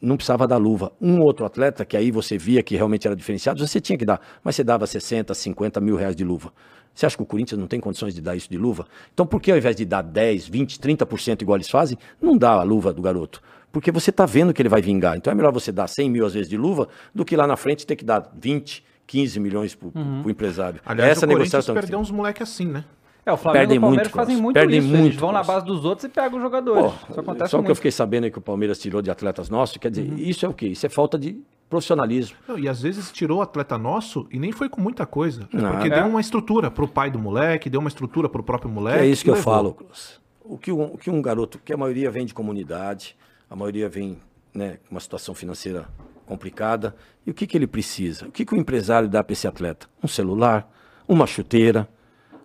não 0.00 0.16
precisava 0.16 0.48
dar 0.48 0.56
luva. 0.56 0.90
Um 0.98 1.20
outro 1.20 1.44
atleta 1.44 1.84
que 1.84 1.96
aí 1.98 2.10
você 2.10 2.38
via 2.38 2.62
que 2.62 2.74
realmente 2.74 3.06
era 3.06 3.14
diferenciado, 3.14 3.64
você 3.66 3.78
tinha 3.78 3.98
que 3.98 4.06
dar, 4.06 4.18
mas 4.42 4.56
você 4.56 4.64
dava 4.64 4.86
60, 4.86 5.34
50 5.34 5.78
mil 5.82 5.96
reais 5.96 6.16
de 6.16 6.24
luva. 6.24 6.50
Você 6.94 7.04
acha 7.04 7.16
que 7.16 7.22
o 7.22 7.26
Corinthians 7.26 7.60
não 7.60 7.66
tem 7.66 7.78
condições 7.78 8.14
de 8.14 8.22
dar 8.22 8.34
isso 8.34 8.48
de 8.48 8.56
luva? 8.56 8.86
Então 9.12 9.26
por 9.26 9.40
que 9.40 9.52
ao 9.52 9.58
invés 9.58 9.76
de 9.76 9.84
dar 9.84 10.02
10, 10.02 10.48
20, 10.48 10.78
30% 10.78 11.42
igual 11.42 11.58
eles 11.58 11.68
fazem, 11.68 11.98
não 12.20 12.38
dá 12.38 12.52
a 12.52 12.62
luva 12.62 12.92
do 12.92 13.02
garoto? 13.02 13.42
Porque 13.72 13.90
você 13.90 14.10
está 14.10 14.26
vendo 14.26 14.52
que 14.52 14.60
ele 14.60 14.68
vai 14.68 14.82
vingar. 14.82 15.16
Então 15.16 15.30
é 15.30 15.34
melhor 15.34 15.52
você 15.52 15.70
dar 15.70 15.86
100 15.86 16.10
mil 16.10 16.26
às 16.26 16.34
vezes 16.34 16.48
de 16.48 16.56
luva 16.56 16.88
do 17.14 17.24
que 17.24 17.36
lá 17.36 17.46
na 17.46 17.56
frente 17.56 17.86
ter 17.86 17.96
que 17.96 18.04
dar 18.04 18.30
20, 18.34 18.84
15 19.06 19.40
milhões 19.40 19.74
para 19.74 19.88
o 19.88 19.92
uhum. 19.94 20.30
empresário. 20.30 20.80
Aliás, 20.84 21.12
Essa 21.12 21.26
o 21.26 21.28
negociação 21.28 21.74
perdeu 21.74 21.98
uns 21.98 22.10
moleques 22.10 22.42
assim, 22.42 22.66
né? 22.66 22.84
É, 23.24 23.32
o 23.32 23.36
Flamengo 23.36 23.60
perdem 23.60 23.76
e 23.76 23.78
o 23.78 23.80
Palmeiras 23.82 24.06
muito, 24.06 24.16
fazem 24.16 24.36
muito 24.36 24.54
perdem 24.54 24.78
isso. 24.78 24.88
Muito, 24.88 25.06
eles 25.06 25.16
vão 25.16 25.32
na 25.32 25.42
base 25.42 25.66
dos 25.66 25.84
outros 25.84 26.04
e 26.04 26.08
pegam 26.08 26.38
os 26.38 26.42
jogadores. 26.42 26.82
Pô, 26.82 27.10
isso 27.10 27.20
acontece 27.20 27.50
Só 27.50 27.58
muito. 27.58 27.66
que 27.66 27.70
eu 27.70 27.76
fiquei 27.76 27.90
sabendo 27.90 28.26
é 28.26 28.30
que 28.30 28.38
o 28.38 28.40
Palmeiras 28.40 28.78
tirou 28.78 29.02
de 29.02 29.10
atletas 29.10 29.50
nossos, 29.50 29.76
quer 29.76 29.90
dizer, 29.90 30.10
uhum. 30.10 30.16
isso 30.16 30.46
é 30.46 30.48
o 30.48 30.54
quê? 30.54 30.68
Isso 30.68 30.86
é 30.86 30.88
falta 30.88 31.18
de 31.18 31.38
profissionalismo. 31.68 32.36
Não, 32.48 32.58
e 32.58 32.68
às 32.68 32.82
vezes 32.82 33.12
tirou 33.12 33.38
o 33.38 33.42
atleta 33.42 33.78
nosso 33.78 34.26
e 34.30 34.38
nem 34.38 34.52
foi 34.52 34.68
com 34.68 34.80
muita 34.80 35.06
coisa. 35.06 35.48
É 35.52 35.70
porque 35.70 35.88
é. 35.88 35.90
deu 35.90 36.06
uma 36.06 36.20
estrutura 36.20 36.70
para 36.70 36.84
o 36.84 36.88
pai 36.88 37.10
do 37.10 37.18
moleque, 37.18 37.70
deu 37.70 37.80
uma 37.80 37.88
estrutura 37.88 38.28
para 38.28 38.40
o 38.40 38.44
próprio 38.44 38.70
moleque. 38.70 38.98
Que 38.98 39.04
é 39.04 39.08
isso 39.08 39.22
que 39.22 39.30
eu 39.30 39.36
falo, 39.36 39.74
Cruz. 39.74 40.18
O 40.42 40.58
que 40.58 40.72
um, 40.72 40.82
o 40.82 40.98
que 40.98 41.10
um 41.10 41.22
garoto, 41.22 41.60
que 41.64 41.72
a 41.72 41.76
maioria 41.76 42.10
vem 42.10 42.26
de 42.26 42.34
comunidade, 42.34 43.14
a 43.50 43.56
maioria 43.56 43.88
vem 43.88 44.16
né, 44.54 44.78
uma 44.88 45.00
situação 45.00 45.34
financeira 45.34 45.88
complicada. 46.24 46.94
E 47.26 47.32
o 47.32 47.34
que, 47.34 47.48
que 47.48 47.58
ele 47.58 47.66
precisa? 47.66 48.28
O 48.28 48.30
que, 48.30 48.44
que 48.44 48.54
o 48.54 48.56
empresário 48.56 49.08
dá 49.08 49.24
para 49.24 49.32
esse 49.32 49.48
atleta? 49.48 49.88
Um 50.00 50.06
celular, 50.06 50.72
uma 51.08 51.26
chuteira. 51.26 51.88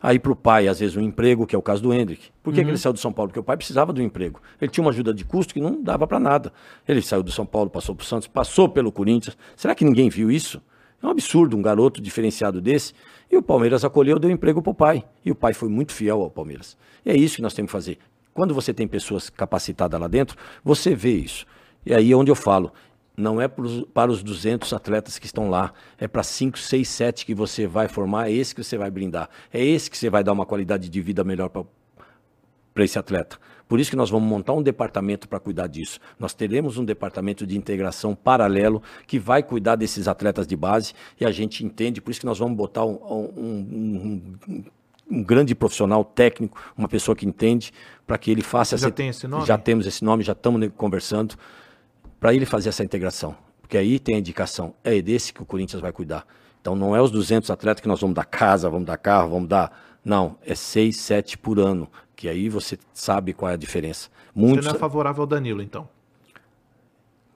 Aí 0.01 0.17
para 0.17 0.31
o 0.31 0.35
pai, 0.35 0.67
às 0.67 0.79
vezes, 0.79 0.95
um 0.95 1.01
emprego, 1.01 1.45
que 1.45 1.55
é 1.55 1.59
o 1.59 1.61
caso 1.61 1.81
do 1.81 1.93
Hendrick. 1.93 2.29
Por 2.41 2.51
que, 2.53 2.59
uhum. 2.59 2.65
que 2.65 2.71
ele 2.71 2.77
saiu 2.77 2.93
do 2.93 2.99
São 2.99 3.13
Paulo? 3.13 3.29
Porque 3.29 3.39
o 3.39 3.43
pai 3.43 3.55
precisava 3.55 3.93
do 3.93 4.01
emprego. 4.01 4.41
Ele 4.59 4.69
tinha 4.69 4.83
uma 4.83 4.89
ajuda 4.89 5.13
de 5.13 5.23
custo 5.23 5.53
que 5.53 5.61
não 5.61 5.81
dava 5.81 6.07
para 6.07 6.19
nada. 6.19 6.51
Ele 6.87 7.01
saiu 7.01 7.21
do 7.21 7.31
São 7.31 7.45
Paulo, 7.45 7.69
passou 7.69 7.95
para 7.95 8.03
o 8.03 8.05
Santos, 8.05 8.27
passou 8.27 8.67
pelo 8.67 8.91
Corinthians. 8.91 9.37
Será 9.55 9.75
que 9.75 9.85
ninguém 9.85 10.09
viu 10.09 10.31
isso? 10.31 10.61
É 11.01 11.05
um 11.05 11.11
absurdo 11.11 11.55
um 11.55 11.61
garoto 11.61 12.01
diferenciado 12.01 12.59
desse. 12.59 12.93
E 13.31 13.37
o 13.37 13.43
Palmeiras 13.43 13.85
acolheu, 13.85 14.17
deu 14.17 14.29
emprego 14.31 14.61
para 14.61 14.71
o 14.71 14.75
pai. 14.75 15.03
E 15.23 15.31
o 15.31 15.35
pai 15.35 15.53
foi 15.53 15.69
muito 15.69 15.91
fiel 15.91 16.21
ao 16.21 16.29
Palmeiras. 16.29 16.77
E 17.05 17.11
é 17.11 17.15
isso 17.15 17.37
que 17.37 17.41
nós 17.41 17.53
temos 17.53 17.69
que 17.69 17.73
fazer. 17.73 17.99
Quando 18.35 18.53
você 18.53 18.73
tem 18.73 18.85
pessoas 18.85 19.29
capacitadas 19.29 19.97
lá 19.97 20.09
dentro, 20.09 20.37
você 20.61 20.93
vê 20.93 21.13
isso. 21.13 21.45
E 21.85 21.93
aí 21.93 22.11
é 22.11 22.15
onde 22.17 22.29
eu 22.29 22.35
falo, 22.35 22.73
não 23.15 23.39
é 23.39 23.47
para 23.47 24.11
os 24.11 24.21
200 24.21 24.73
atletas 24.73 25.17
que 25.17 25.25
estão 25.25 25.49
lá, 25.49 25.71
é 25.97 26.05
para 26.05 26.21
5, 26.21 26.59
6, 26.59 26.85
7 26.85 27.25
que 27.25 27.33
você 27.33 27.65
vai 27.65 27.87
formar, 27.87 28.27
é 28.27 28.33
esse 28.33 28.53
que 28.53 28.61
você 28.61 28.77
vai 28.77 28.91
brindar, 28.91 29.29
é 29.53 29.63
esse 29.63 29.89
que 29.89 29.97
você 29.97 30.09
vai 30.09 30.21
dar 30.21 30.33
uma 30.33 30.45
qualidade 30.45 30.89
de 30.89 31.01
vida 31.01 31.23
melhor 31.23 31.47
para 31.47 32.83
esse 32.83 32.99
atleta. 32.99 33.39
Por 33.69 33.79
isso 33.79 33.89
que 33.89 33.95
nós 33.95 34.09
vamos 34.09 34.27
montar 34.27 34.51
um 34.51 34.61
departamento 34.61 35.29
para 35.29 35.39
cuidar 35.39 35.67
disso. 35.67 35.97
Nós 36.19 36.33
teremos 36.33 36.77
um 36.77 36.83
departamento 36.83 37.47
de 37.47 37.57
integração 37.57 38.13
paralelo 38.13 38.83
que 39.07 39.17
vai 39.17 39.43
cuidar 39.43 39.77
desses 39.77 40.09
atletas 40.09 40.45
de 40.45 40.57
base 40.57 40.93
e 41.17 41.25
a 41.25 41.31
gente 41.31 41.65
entende, 41.65 42.01
por 42.01 42.11
isso 42.11 42.19
que 42.19 42.25
nós 42.25 42.39
vamos 42.39 42.57
botar 42.57 42.83
um, 42.83 42.99
um, 43.01 43.33
um, 43.37 44.33
um 44.49 44.63
grande 45.09 45.53
profissional 45.53 46.03
técnico, 46.03 46.59
uma 46.77 46.87
pessoa 46.87 47.15
que 47.15 47.25
entende, 47.25 47.71
para 48.05 48.17
que 48.17 48.31
ele 48.31 48.41
faça 48.41 48.77
já 48.77 48.87
essa. 48.87 48.89
Já 48.89 48.91
tem 48.91 49.09
esse 49.09 49.27
nome? 49.27 49.45
Já 49.45 49.57
temos 49.57 49.85
esse 49.85 50.03
nome, 50.03 50.23
já 50.23 50.33
estamos 50.33 50.69
conversando 50.75 51.35
para 52.19 52.33
ele 52.33 52.45
fazer 52.45 52.69
essa 52.69 52.83
integração. 52.83 53.35
Porque 53.61 53.77
aí 53.77 53.99
tem 53.99 54.15
a 54.15 54.19
indicação, 54.19 54.73
é 54.83 55.01
desse 55.01 55.33
que 55.33 55.41
o 55.41 55.45
Corinthians 55.45 55.81
vai 55.81 55.91
cuidar. 55.91 56.25
Então 56.61 56.75
não 56.75 56.95
é 56.95 57.01
os 57.01 57.11
200 57.11 57.49
atletas 57.49 57.81
que 57.81 57.87
nós 57.87 58.01
vamos 58.01 58.15
dar 58.15 58.25
casa, 58.25 58.69
vamos 58.69 58.87
dar 58.87 58.97
carro, 58.97 59.29
vamos 59.29 59.47
dar. 59.47 59.71
Não, 60.03 60.37
é 60.45 60.55
6, 60.55 60.95
7 60.95 61.37
por 61.37 61.59
ano. 61.59 61.87
Que 62.15 62.29
aí 62.29 62.49
você 62.49 62.77
sabe 62.93 63.33
qual 63.33 63.51
é 63.51 63.53
a 63.53 63.57
diferença. 63.57 64.09
Muitos... 64.33 64.65
Você 64.65 64.69
não 64.69 64.75
é 64.75 64.79
favorável 64.79 65.21
ao 65.21 65.27
Danilo, 65.27 65.61
então? 65.61 65.87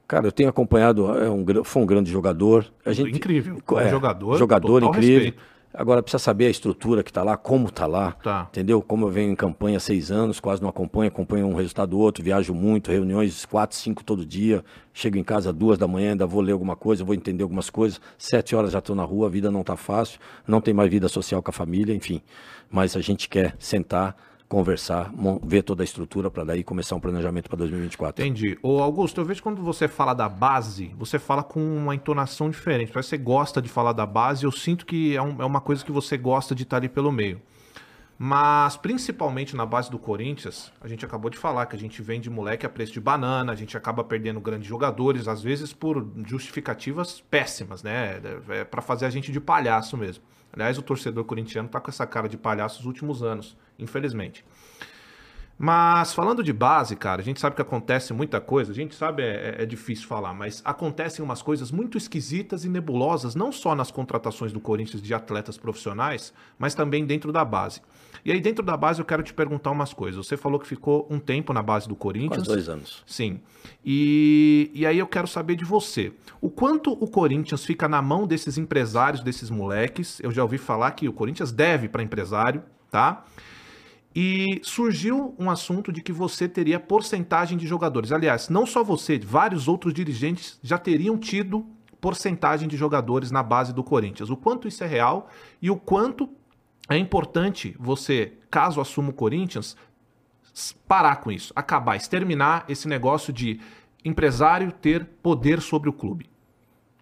Cara, 0.08 0.26
eu 0.26 0.32
tenho 0.32 0.50
acompanhado, 0.50 1.16
é 1.16 1.30
um, 1.30 1.46
foi 1.64 1.82
um 1.84 1.86
grande 1.86 2.10
jogador. 2.10 2.66
A 2.84 2.92
gente, 2.92 3.16
incrível. 3.16 3.62
É, 3.78 3.86
um 3.86 3.90
jogador. 3.90 4.38
Jogador 4.38 4.84
incrível. 4.84 5.26
Respeito. 5.26 5.44
Agora 5.72 6.02
precisa 6.02 6.18
saber 6.18 6.48
a 6.48 6.50
estrutura 6.50 7.04
que 7.04 7.12
está 7.12 7.22
lá, 7.22 7.38
como 7.38 7.68
está 7.68 7.86
lá, 7.86 8.14
tá. 8.14 8.48
entendeu? 8.50 8.82
Como 8.82 9.06
eu 9.06 9.12
venho 9.12 9.32
em 9.32 9.36
campanha 9.36 9.78
há 9.78 9.80
seis 9.80 10.10
anos, 10.10 10.40
quase 10.40 10.62
não 10.62 10.70
acompanho, 10.70 11.10
acompanho 11.10 11.46
um 11.46 11.54
resultado 11.54 11.92
do 11.92 12.00
outro, 12.00 12.24
viajo 12.24 12.56
muito, 12.56 12.90
reuniões 12.90 13.46
quatro, 13.46 13.78
cinco 13.78 14.04
todo 14.04 14.26
dia, 14.26 14.64
chego 14.92 15.18
em 15.18 15.24
casa 15.24 15.54
duas 15.54 15.78
da 15.78 15.88
manhã, 15.88 16.12
ainda 16.12 16.26
vou 16.26 16.42
ler 16.42 16.54
alguma 16.54 16.76
coisa, 16.76 17.04
vou 17.04 17.14
entender 17.14 17.44
algumas 17.44 17.70
coisas, 17.70 18.02
sete 18.18 18.56
horas 18.56 18.72
já 18.72 18.80
estou 18.80 18.96
na 18.96 19.04
rua, 19.04 19.28
a 19.28 19.30
vida 19.30 19.52
não 19.52 19.62
está 19.62 19.76
fácil, 19.76 20.20
não 20.48 20.60
tem 20.60 20.74
mais 20.74 20.90
vida 20.90 21.08
social 21.08 21.44
com 21.44 21.52
a 21.52 21.54
família, 21.54 21.94
enfim. 21.94 22.20
Mas 22.72 22.96
a 22.96 23.02
gente 23.02 23.30
quer 23.30 23.56
sentar 23.60 24.16
conversar, 24.50 25.12
ver 25.44 25.62
toda 25.62 25.84
a 25.84 25.86
estrutura 25.86 26.32
para 26.32 26.44
daí 26.44 26.64
começar 26.64 26.96
um 26.96 27.00
planejamento 27.00 27.48
para 27.48 27.58
2024. 27.60 28.26
Entendi. 28.26 28.58
Ô 28.64 28.82
Augusto, 28.82 29.22
eu 29.22 29.26
vejo 29.26 29.44
quando 29.44 29.62
você 29.62 29.88
fala 29.88 30.16
da 30.16 30.28
base, 30.28 30.92
você 30.98 31.20
fala 31.20 31.44
com 31.44 31.60
uma 31.62 31.94
entonação 31.94 32.50
diferente. 32.50 32.92
Parece 32.92 33.10
que 33.12 33.18
você 33.18 33.24
gosta 33.24 33.62
de 33.62 33.70
falar 33.70 33.94
da 33.94 34.08
base, 34.08 34.44
eu 34.44 34.52
sinto 34.52 34.88
que 34.88 35.16
é, 35.16 35.22
um- 35.22 35.40
é 35.40 35.46
uma 35.46 35.62
coisa 35.62 35.86
que 35.86 35.92
você 35.92 36.18
gosta 36.18 36.56
de 36.56 36.64
estar 36.64 36.78
ali 36.78 36.90
pelo 36.90 37.12
meio. 37.12 37.40
Mas, 38.22 38.76
principalmente 38.76 39.56
na 39.56 39.66
base 39.66 39.90
do 39.90 39.98
Corinthians, 39.98 40.74
a 40.82 40.90
gente 40.90 41.06
acabou 41.06 41.30
de 41.30 41.38
falar 41.38 41.68
que 41.68 41.76
a 41.78 41.80
gente 41.80 42.02
vende 42.02 42.30
moleque 42.30 42.66
a 42.66 42.70
preço 42.70 42.92
de 42.92 43.00
banana, 43.00 43.54
a 43.54 43.56
gente 43.56 43.78
acaba 43.78 44.04
perdendo 44.04 44.42
grandes 44.42 44.68
jogadores, 44.68 45.26
às 45.30 45.42
vezes 45.42 45.72
por 45.72 46.06
justificativas 46.26 47.22
péssimas, 47.22 47.82
né? 47.82 48.20
É 48.50 48.64
para 48.66 48.82
fazer 48.82 49.06
a 49.06 49.10
gente 49.10 49.32
de 49.32 49.40
palhaço 49.40 49.96
mesmo. 49.96 50.22
Aliás, 50.52 50.78
o 50.78 50.82
torcedor 50.82 51.24
corintiano 51.24 51.70
tá 51.70 51.80
com 51.80 51.90
essa 51.90 52.06
cara 52.06 52.28
de 52.28 52.36
palhaço 52.36 52.80
os 52.82 52.86
últimos 52.86 53.24
anos, 53.24 53.56
infelizmente. 53.80 54.44
Mas 55.62 56.14
falando 56.14 56.42
de 56.42 56.54
base, 56.54 56.96
cara, 56.96 57.22
a 57.22 57.24
gente 57.24 57.42
sabe 57.42 57.54
que 57.54 57.62
acontece 57.62 58.14
muita 58.14 58.40
coisa, 58.40 58.72
a 58.72 58.76
gente 58.76 58.96
sabe, 58.96 59.24
é, 59.24 59.56
é 59.60 59.66
difícil 59.66 60.08
falar, 60.08 60.34
mas 60.34 60.62
acontecem 60.64 61.24
umas 61.24 61.42
coisas 61.42 61.70
muito 61.70 61.98
esquisitas 61.98 62.64
e 62.64 62.70
nebulosas, 62.70 63.36
não 63.36 63.52
só 63.52 63.76
nas 63.76 63.92
contratações 63.92 64.54
do 64.54 64.62
Corinthians 64.62 65.02
de 65.02 65.14
atletas 65.14 65.58
profissionais, 65.58 66.34
mas 66.58 66.74
também 66.74 67.06
dentro 67.06 67.34
da 67.34 67.44
base. 67.44 67.82
E 68.24 68.32
aí, 68.32 68.40
dentro 68.40 68.64
da 68.64 68.76
base, 68.76 69.00
eu 69.00 69.06
quero 69.06 69.24
te 69.24 69.34
perguntar 69.34 69.72
umas 69.72 69.94
coisas. 69.94 70.26
Você 70.26 70.36
falou 70.38 70.60
que 70.60 70.68
ficou 70.68 71.08
um 71.10 71.20
tempo 71.20 71.54
na 71.54 71.62
base 71.62 71.88
do 71.88 71.96
Corinthians. 71.96 72.48
Quase 72.48 72.48
dois 72.48 72.70
anos. 72.70 73.04
Sim. 73.06 73.40
E, 73.84 74.72
e 74.74 74.86
aí 74.86 75.00
eu 75.00 75.08
quero 75.08 75.28
saber 75.28 75.56
de 75.56 75.66
você. 75.66 76.12
O 76.42 76.50
quanto 76.50 76.92
o 76.92 77.08
Corinthians 77.08 77.66
fica 77.66 77.88
na 77.88 78.02
mão 78.02 78.28
desses 78.28 78.58
empresários, 78.58 79.24
desses 79.24 79.50
moleques? 79.50 80.20
Eu 80.22 80.32
já 80.32 80.42
ouvi 80.42 80.58
falar 80.58 80.92
que 80.92 81.08
o 81.08 81.14
Corinthians 81.14 81.52
deve 81.52 81.88
para 81.88 82.04
empresário, 82.04 82.64
tá? 82.90 83.26
E 84.16 84.60
surgiu 84.64 85.36
um 85.38 85.50
assunto 85.50 85.92
de 85.92 86.02
que 86.02 86.12
você 86.12 86.48
teria 86.48 86.80
porcentagem 86.80 87.58
de 87.58 87.68
jogadores. 87.68 88.12
Aliás, 88.12 88.50
não 88.50 88.66
só 88.66 88.84
você, 88.84 89.20
vários 89.20 89.68
outros 89.68 89.94
dirigentes 89.94 90.60
já 90.64 90.78
teriam 90.78 91.18
tido 91.18 91.66
porcentagem 92.02 92.68
de 92.68 92.76
jogadores 92.76 93.30
na 93.30 93.44
base 93.44 93.74
do 93.74 93.84
Corinthians. 93.84 94.30
O 94.30 94.38
quanto 94.38 94.68
isso 94.68 94.84
é 94.84 94.88
real 94.88 95.30
e 95.62 95.70
o 95.70 95.76
quanto 95.76 96.30
é 96.88 96.98
importante 96.98 97.76
você, 97.80 98.34
caso 98.50 98.82
assuma 98.82 99.10
o 99.10 99.14
Corinthians, 99.14 99.78
parar 100.88 101.18
com 101.18 101.32
isso, 101.32 101.54
acabar, 101.56 101.96
exterminar 101.96 102.66
esse 102.68 102.88
negócio 102.88 103.32
de 103.32 103.60
empresário 104.04 104.72
ter 104.72 105.06
poder 105.22 105.62
sobre 105.62 105.90
o 105.90 105.94
clube. 105.94 106.30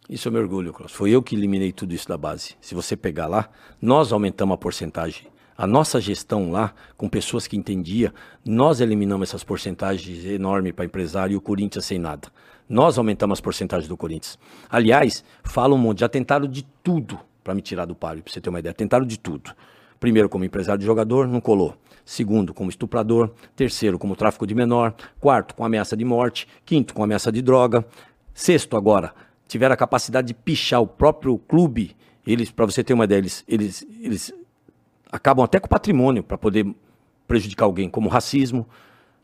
Isso 0.09 0.27
eu 0.27 0.31
me 0.31 0.39
orgulho, 0.39 0.73
Klaus. 0.73 0.91
Foi 0.91 1.11
eu 1.11 1.21
que 1.21 1.35
eliminei 1.35 1.71
tudo 1.71 1.93
isso 1.93 2.07
da 2.07 2.17
base. 2.17 2.55
Se 2.61 2.73
você 2.73 2.95
pegar 2.95 3.27
lá, 3.27 3.49
nós 3.81 4.11
aumentamos 4.11 4.55
a 4.55 4.57
porcentagem. 4.57 5.27
A 5.57 5.65
nossa 5.65 5.99
gestão 5.99 6.51
lá, 6.51 6.71
com 6.95 7.09
pessoas 7.09 7.47
que 7.47 7.57
entendia, 7.57 8.13
nós 8.45 8.79
eliminamos 8.79 9.29
essas 9.29 9.43
porcentagens 9.43 10.23
enormes 10.23 10.71
para 10.71 10.85
empresário 10.85 11.33
e 11.33 11.35
o 11.35 11.41
Corinthians 11.41 11.85
sem 11.85 11.97
nada. 11.97 12.27
Nós 12.69 12.97
aumentamos 12.97 13.39
as 13.39 13.41
porcentagens 13.41 13.87
do 13.87 13.97
Corinthians. 13.97 14.37
Aliás, 14.69 15.23
falam 15.43 15.75
um 15.75 15.81
monte, 15.81 16.01
já 16.01 16.09
tentaram 16.09 16.47
de 16.47 16.63
tudo 16.83 17.19
para 17.43 17.55
me 17.55 17.61
tirar 17.61 17.85
do 17.85 17.95
páreo, 17.95 18.21
para 18.21 18.31
você 18.31 18.39
ter 18.39 18.49
uma 18.49 18.59
ideia. 18.59 18.73
Tentaram 18.73 19.05
de 19.05 19.17
tudo. 19.17 19.51
Primeiro, 19.99 20.29
como 20.29 20.43
empresário 20.43 20.79
de 20.79 20.85
jogador, 20.85 21.27
não 21.27 21.41
colou. 21.41 21.75
Segundo, 22.05 22.53
como 22.53 22.69
estuprador. 22.69 23.31
Terceiro, 23.55 23.97
como 23.97 24.15
tráfico 24.15 24.45
de 24.45 24.53
menor. 24.53 24.93
Quarto, 25.19 25.55
com 25.55 25.65
ameaça 25.65 25.97
de 25.97 26.05
morte. 26.05 26.47
Quinto, 26.65 26.93
com 26.93 27.03
ameaça 27.03 27.31
de 27.31 27.41
droga. 27.41 27.83
Sexto, 28.31 28.77
agora, 28.77 29.11
tiveram 29.47 29.73
a 29.73 29.77
capacidade 29.77 30.27
de 30.27 30.33
pichar 30.35 30.81
o 30.81 30.87
próprio 30.87 31.37
clube. 31.39 31.95
Eles, 32.27 32.51
para 32.51 32.65
você 32.65 32.83
ter 32.83 32.93
uma 32.93 33.05
ideia, 33.05 33.19
eles, 33.19 33.43
eles, 33.47 33.87
eles 34.01 34.33
acabam 35.11 35.43
até 35.43 35.59
com 35.59 35.67
patrimônio 35.67 36.23
para 36.23 36.37
poder 36.37 36.65
prejudicar 37.27 37.65
alguém, 37.65 37.89
como 37.89 38.09
racismo. 38.09 38.67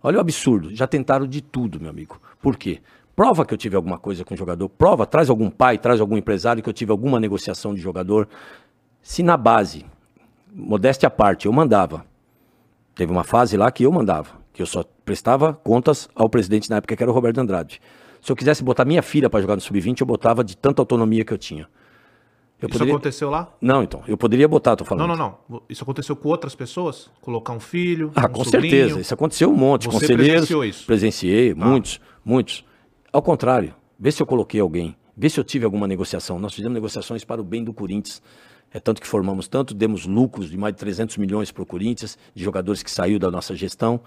Olha 0.01 0.17
o 0.17 0.21
absurdo. 0.21 0.75
Já 0.75 0.87
tentaram 0.87 1.25
de 1.25 1.41
tudo, 1.41 1.79
meu 1.79 1.89
amigo. 1.89 2.19
Por 2.41 2.57
quê? 2.57 2.81
Prova 3.15 3.45
que 3.45 3.53
eu 3.53 3.57
tive 3.57 3.75
alguma 3.75 3.97
coisa 3.97 4.25
com 4.25 4.33
o 4.33 4.37
jogador. 4.37 4.67
Prova, 4.69 5.05
traz 5.05 5.29
algum 5.29 5.49
pai, 5.49 5.77
traz 5.77 6.01
algum 6.01 6.17
empresário 6.17 6.63
que 6.63 6.69
eu 6.69 6.73
tive 6.73 6.91
alguma 6.91 7.19
negociação 7.19 7.73
de 7.73 7.79
jogador. 7.79 8.27
Se 9.01 9.21
na 9.21 9.37
base, 9.37 9.85
modéstia 10.51 11.07
à 11.07 11.09
parte, 11.11 11.45
eu 11.45 11.53
mandava. 11.53 12.05
Teve 12.95 13.11
uma 13.11 13.23
fase 13.23 13.55
lá 13.55 13.71
que 13.71 13.85
eu 13.85 13.91
mandava, 13.91 14.31
que 14.51 14.61
eu 14.61 14.65
só 14.65 14.83
prestava 15.05 15.53
contas 15.53 16.09
ao 16.15 16.29
presidente 16.29 16.69
na 16.69 16.77
época, 16.77 16.95
que 16.95 17.03
era 17.03 17.11
o 17.11 17.13
Roberto 17.13 17.39
Andrade. 17.39 17.81
Se 18.21 18.31
eu 18.31 18.35
quisesse 18.35 18.63
botar 18.63 18.85
minha 18.85 19.01
filha 19.01 19.29
para 19.29 19.41
jogar 19.41 19.55
no 19.55 19.61
sub-20, 19.61 20.01
eu 20.01 20.07
botava 20.07 20.43
de 20.43 20.55
tanta 20.55 20.81
autonomia 20.81 21.25
que 21.25 21.33
eu 21.33 21.37
tinha. 21.37 21.67
Eu 22.63 22.69
Isso 22.69 22.77
poderia... 22.77 22.93
aconteceu 22.93 23.29
lá? 23.29 23.53
Não, 23.59 23.83
então, 23.83 24.01
eu 24.07 24.15
poderia 24.15 24.47
botar, 24.47 24.77
tô 24.77 24.85
falando. 24.85 25.05
Não, 25.05 25.17
não, 25.17 25.37
não. 25.49 25.61
Isso 25.67 25.83
aconteceu 25.83 26.15
com 26.15 26.29
outras 26.29 26.55
pessoas? 26.55 27.11
Colocar 27.19 27.51
um 27.51 27.59
filho? 27.59 28.09
Ah, 28.15 28.25
um 28.25 28.29
com 28.29 28.43
sobrinho? 28.45 28.71
certeza. 28.71 29.01
Isso 29.01 29.13
aconteceu 29.13 29.51
um 29.51 29.53
monte. 29.53 29.83
Você 29.87 29.99
Conselheiros. 29.99 30.27
presenciou 30.27 30.63
isso? 30.63 30.85
Presenciei, 30.85 31.53
muitos, 31.53 31.99
muitos. 32.23 32.63
Ao 33.11 33.21
contrário, 33.21 33.75
vê 33.99 34.13
se 34.13 34.23
eu 34.23 34.25
coloquei 34.25 34.61
alguém, 34.61 34.95
vê 35.15 35.29
se 35.29 35.37
eu 35.37 35.43
tive 35.43 35.65
alguma 35.65 35.85
negociação. 35.89 36.39
Nós 36.39 36.53
fizemos 36.53 36.73
negociações 36.73 37.25
para 37.25 37.41
o 37.41 37.43
bem 37.43 37.65
do 37.65 37.73
Corinthians. 37.73 38.21
É 38.71 38.79
tanto 38.79 39.01
que 39.01 39.07
formamos 39.07 39.49
tanto, 39.49 39.73
demos 39.73 40.05
lucros 40.05 40.49
de 40.49 40.57
mais 40.57 40.73
de 40.73 40.79
300 40.79 41.17
milhões 41.17 41.51
para 41.51 41.63
o 41.63 41.65
Corinthians, 41.65 42.17
de 42.33 42.45
jogadores 42.45 42.81
que 42.81 42.89
saiu 42.89 43.19
da 43.19 43.29
nossa 43.29 43.53
gestão. 43.53 43.99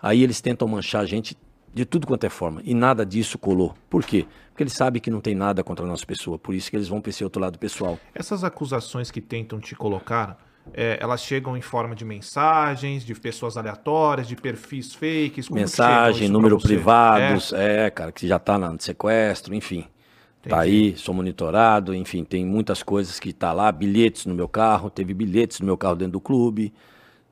Aí 0.00 0.22
eles 0.22 0.40
tentam 0.40 0.66
manchar 0.66 1.02
a 1.02 1.06
gente 1.06 1.36
de 1.74 1.84
tudo 1.84 2.06
quanto 2.06 2.24
é 2.24 2.30
forma. 2.30 2.62
E 2.64 2.72
nada 2.72 3.04
disso 3.04 3.36
colou. 3.36 3.74
Por 3.90 4.04
quê? 4.04 4.24
Porque 4.50 4.62
eles 4.62 4.72
sabem 4.74 5.02
que 5.02 5.10
não 5.10 5.20
tem 5.20 5.34
nada 5.34 5.64
contra 5.64 5.84
a 5.84 5.88
nossa 5.88 6.06
pessoa. 6.06 6.38
Por 6.38 6.54
isso 6.54 6.70
que 6.70 6.76
eles 6.76 6.86
vão 6.86 7.00
para 7.00 7.10
esse 7.10 7.24
outro 7.24 7.42
lado 7.42 7.58
pessoal. 7.58 7.98
Essas 8.14 8.44
acusações 8.44 9.10
que 9.10 9.20
tentam 9.20 9.58
te 9.58 9.74
colocar, 9.74 10.38
é, 10.72 10.96
elas 11.00 11.20
chegam 11.20 11.56
em 11.56 11.60
forma 11.60 11.96
de 11.96 12.04
mensagens, 12.04 13.04
de 13.04 13.12
pessoas 13.16 13.56
aleatórias, 13.56 14.28
de 14.28 14.36
perfis 14.36 14.94
fakes? 14.94 15.48
Mensagem, 15.50 16.28
número 16.28 16.58
privados, 16.58 17.52
é. 17.52 17.90
cara, 17.90 18.12
que 18.12 18.28
já 18.28 18.38
tá 18.38 18.56
na 18.56 18.74
sequestro, 18.78 19.52
enfim. 19.52 19.84
Tá 20.48 20.60
aí, 20.60 20.94
sou 20.96 21.14
monitorado, 21.14 21.94
enfim, 21.94 22.22
tem 22.22 22.44
muitas 22.44 22.82
coisas 22.82 23.18
que 23.18 23.32
tá 23.32 23.50
lá, 23.52 23.72
bilhetes 23.72 24.26
no 24.26 24.34
meu 24.34 24.46
carro, 24.46 24.90
teve 24.90 25.14
bilhetes 25.14 25.58
no 25.58 25.66
meu 25.66 25.76
carro 25.76 25.96
dentro 25.96 26.12
do 26.12 26.20
clube, 26.20 26.72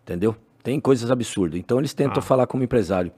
entendeu? 0.03 0.35
Tem 0.63 0.81
coisas 0.81 1.11
absurdas. 1.11 1.61
Então 1.61 1.79
eles 1.79 1.93
tentam 1.93 2.21
Ah. 2.21 2.23
falar 2.23 2.47
como 2.47 2.65
empresário. 2.65 3.13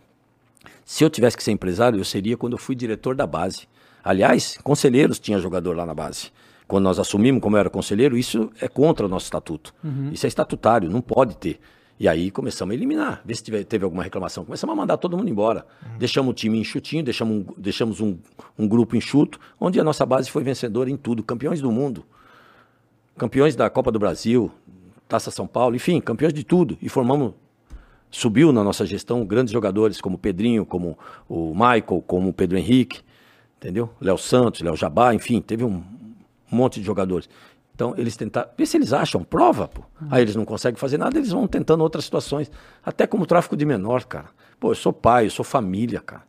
Se 0.85 1.05
eu 1.05 1.11
tivesse 1.11 1.37
que 1.37 1.42
ser 1.42 1.53
empresário, 1.53 1.98
eu 1.98 2.05
seria 2.05 2.37
quando 2.37 2.55
eu 2.55 2.59
fui 2.59 2.74
diretor 2.74 3.14
da 3.14 3.27
base. 3.27 3.68
Aliás, 4.03 4.59
conselheiros 4.62 5.18
tinha 5.18 5.38
jogador 5.38 5.77
lá 5.77 5.87
na 5.87 5.94
base. 5.94 6.31
Quando 6.66 6.85
nós 6.85 6.98
assumimos 6.98 7.42
como 7.42 7.57
eu 7.57 7.61
era 7.61 7.70
conselheiro, 7.70 8.16
isso 8.16 8.50
é 8.61 8.68
contra 8.68 9.07
o 9.07 9.09
nosso 9.09 9.27
estatuto. 9.27 9.74
Isso 10.12 10.27
é 10.27 10.29
estatutário, 10.29 10.90
não 10.90 11.00
pode 11.00 11.37
ter. 11.37 11.61
E 12.00 12.09
aí 12.09 12.31
começamos 12.31 12.72
a 12.72 12.74
eliminar, 12.74 13.22
ver 13.24 13.37
se 13.37 13.44
tiver, 13.44 13.64
teve 13.64 13.85
alguma 13.85 14.03
reclamação. 14.03 14.44
Começamos 14.44 14.72
a 14.72 14.77
mandar 14.77 14.96
todo 14.96 15.16
mundo 15.16 15.31
embora. 15.31 15.66
Deixamos 15.98 16.33
o 16.33 16.35
time 16.35 16.59
enxutinho, 16.59 17.05
deixamos, 17.05 17.37
um, 17.37 17.55
deixamos 17.57 18.00
um, 18.00 18.18
um 18.59 18.66
grupo 18.66 18.96
enxuto, 18.96 19.38
onde 19.61 19.79
a 19.79 19.85
nossa 19.85 20.05
base 20.05 20.31
foi 20.31 20.42
vencedora 20.42 20.90
em 20.90 20.96
tudo, 20.96 21.22
campeões 21.22 21.61
do 21.61 21.70
mundo 21.70 22.05
campeões 23.16 23.55
da 23.55 23.70
Copa 23.70 23.90
do 23.90 23.98
Brasil, 23.98 24.50
Taça 25.09 25.31
São 25.31 25.46
Paulo, 25.46 25.77
enfim, 25.77 26.00
campeões 26.00 26.33
de 26.33 26.44
tudo. 26.44 26.77
E 26.81 26.88
formamos, 26.88 27.35
subiu 28.14 28.53
na 28.53 28.62
nossa 28.62 28.87
gestão 28.87 29.27
grandes 29.27 29.53
jogadores 29.53 30.00
como 30.00 30.16
Pedrinho, 30.16 30.64
como 30.64 30.96
o 31.29 31.53
Michael, 31.53 32.03
como 32.07 32.29
o 32.29 32.33
Pedro 32.33 32.57
Henrique, 32.57 33.00
entendeu? 33.57 33.90
Léo 34.00 34.16
Santos, 34.16 34.61
Léo 34.61 34.77
Jabá, 34.77 35.12
enfim, 35.12 35.40
teve 35.40 35.64
um 35.64 35.83
monte 36.50 36.79
de 36.79 36.87
jogadores. 36.87 37.29
Então, 37.74 37.92
eles 37.96 38.16
tentaram, 38.16 38.48
vê 38.57 38.64
se 38.64 38.77
eles 38.77 38.92
acham, 38.92 39.24
prova, 39.24 39.66
pô. 39.66 39.83
Aí 40.09 40.22
eles 40.22 40.37
não 40.37 40.44
conseguem 40.44 40.79
fazer 40.79 40.96
nada, 40.96 41.18
eles 41.18 41.31
vão 41.31 41.48
tentando 41.48 41.81
outras 41.81 42.05
situações. 42.05 42.50
Até 42.85 43.05
como 43.05 43.27
tráfico 43.27 43.57
de 43.57 43.66
menor, 43.66 44.05
cara. 44.05 44.29
Pô, 44.61 44.70
eu 44.70 44.77
sou 44.77 44.92
pai, 44.92 45.27
eu 45.27 45.31
sou 45.31 45.44
família, 45.44 46.00
cara. 46.00 46.22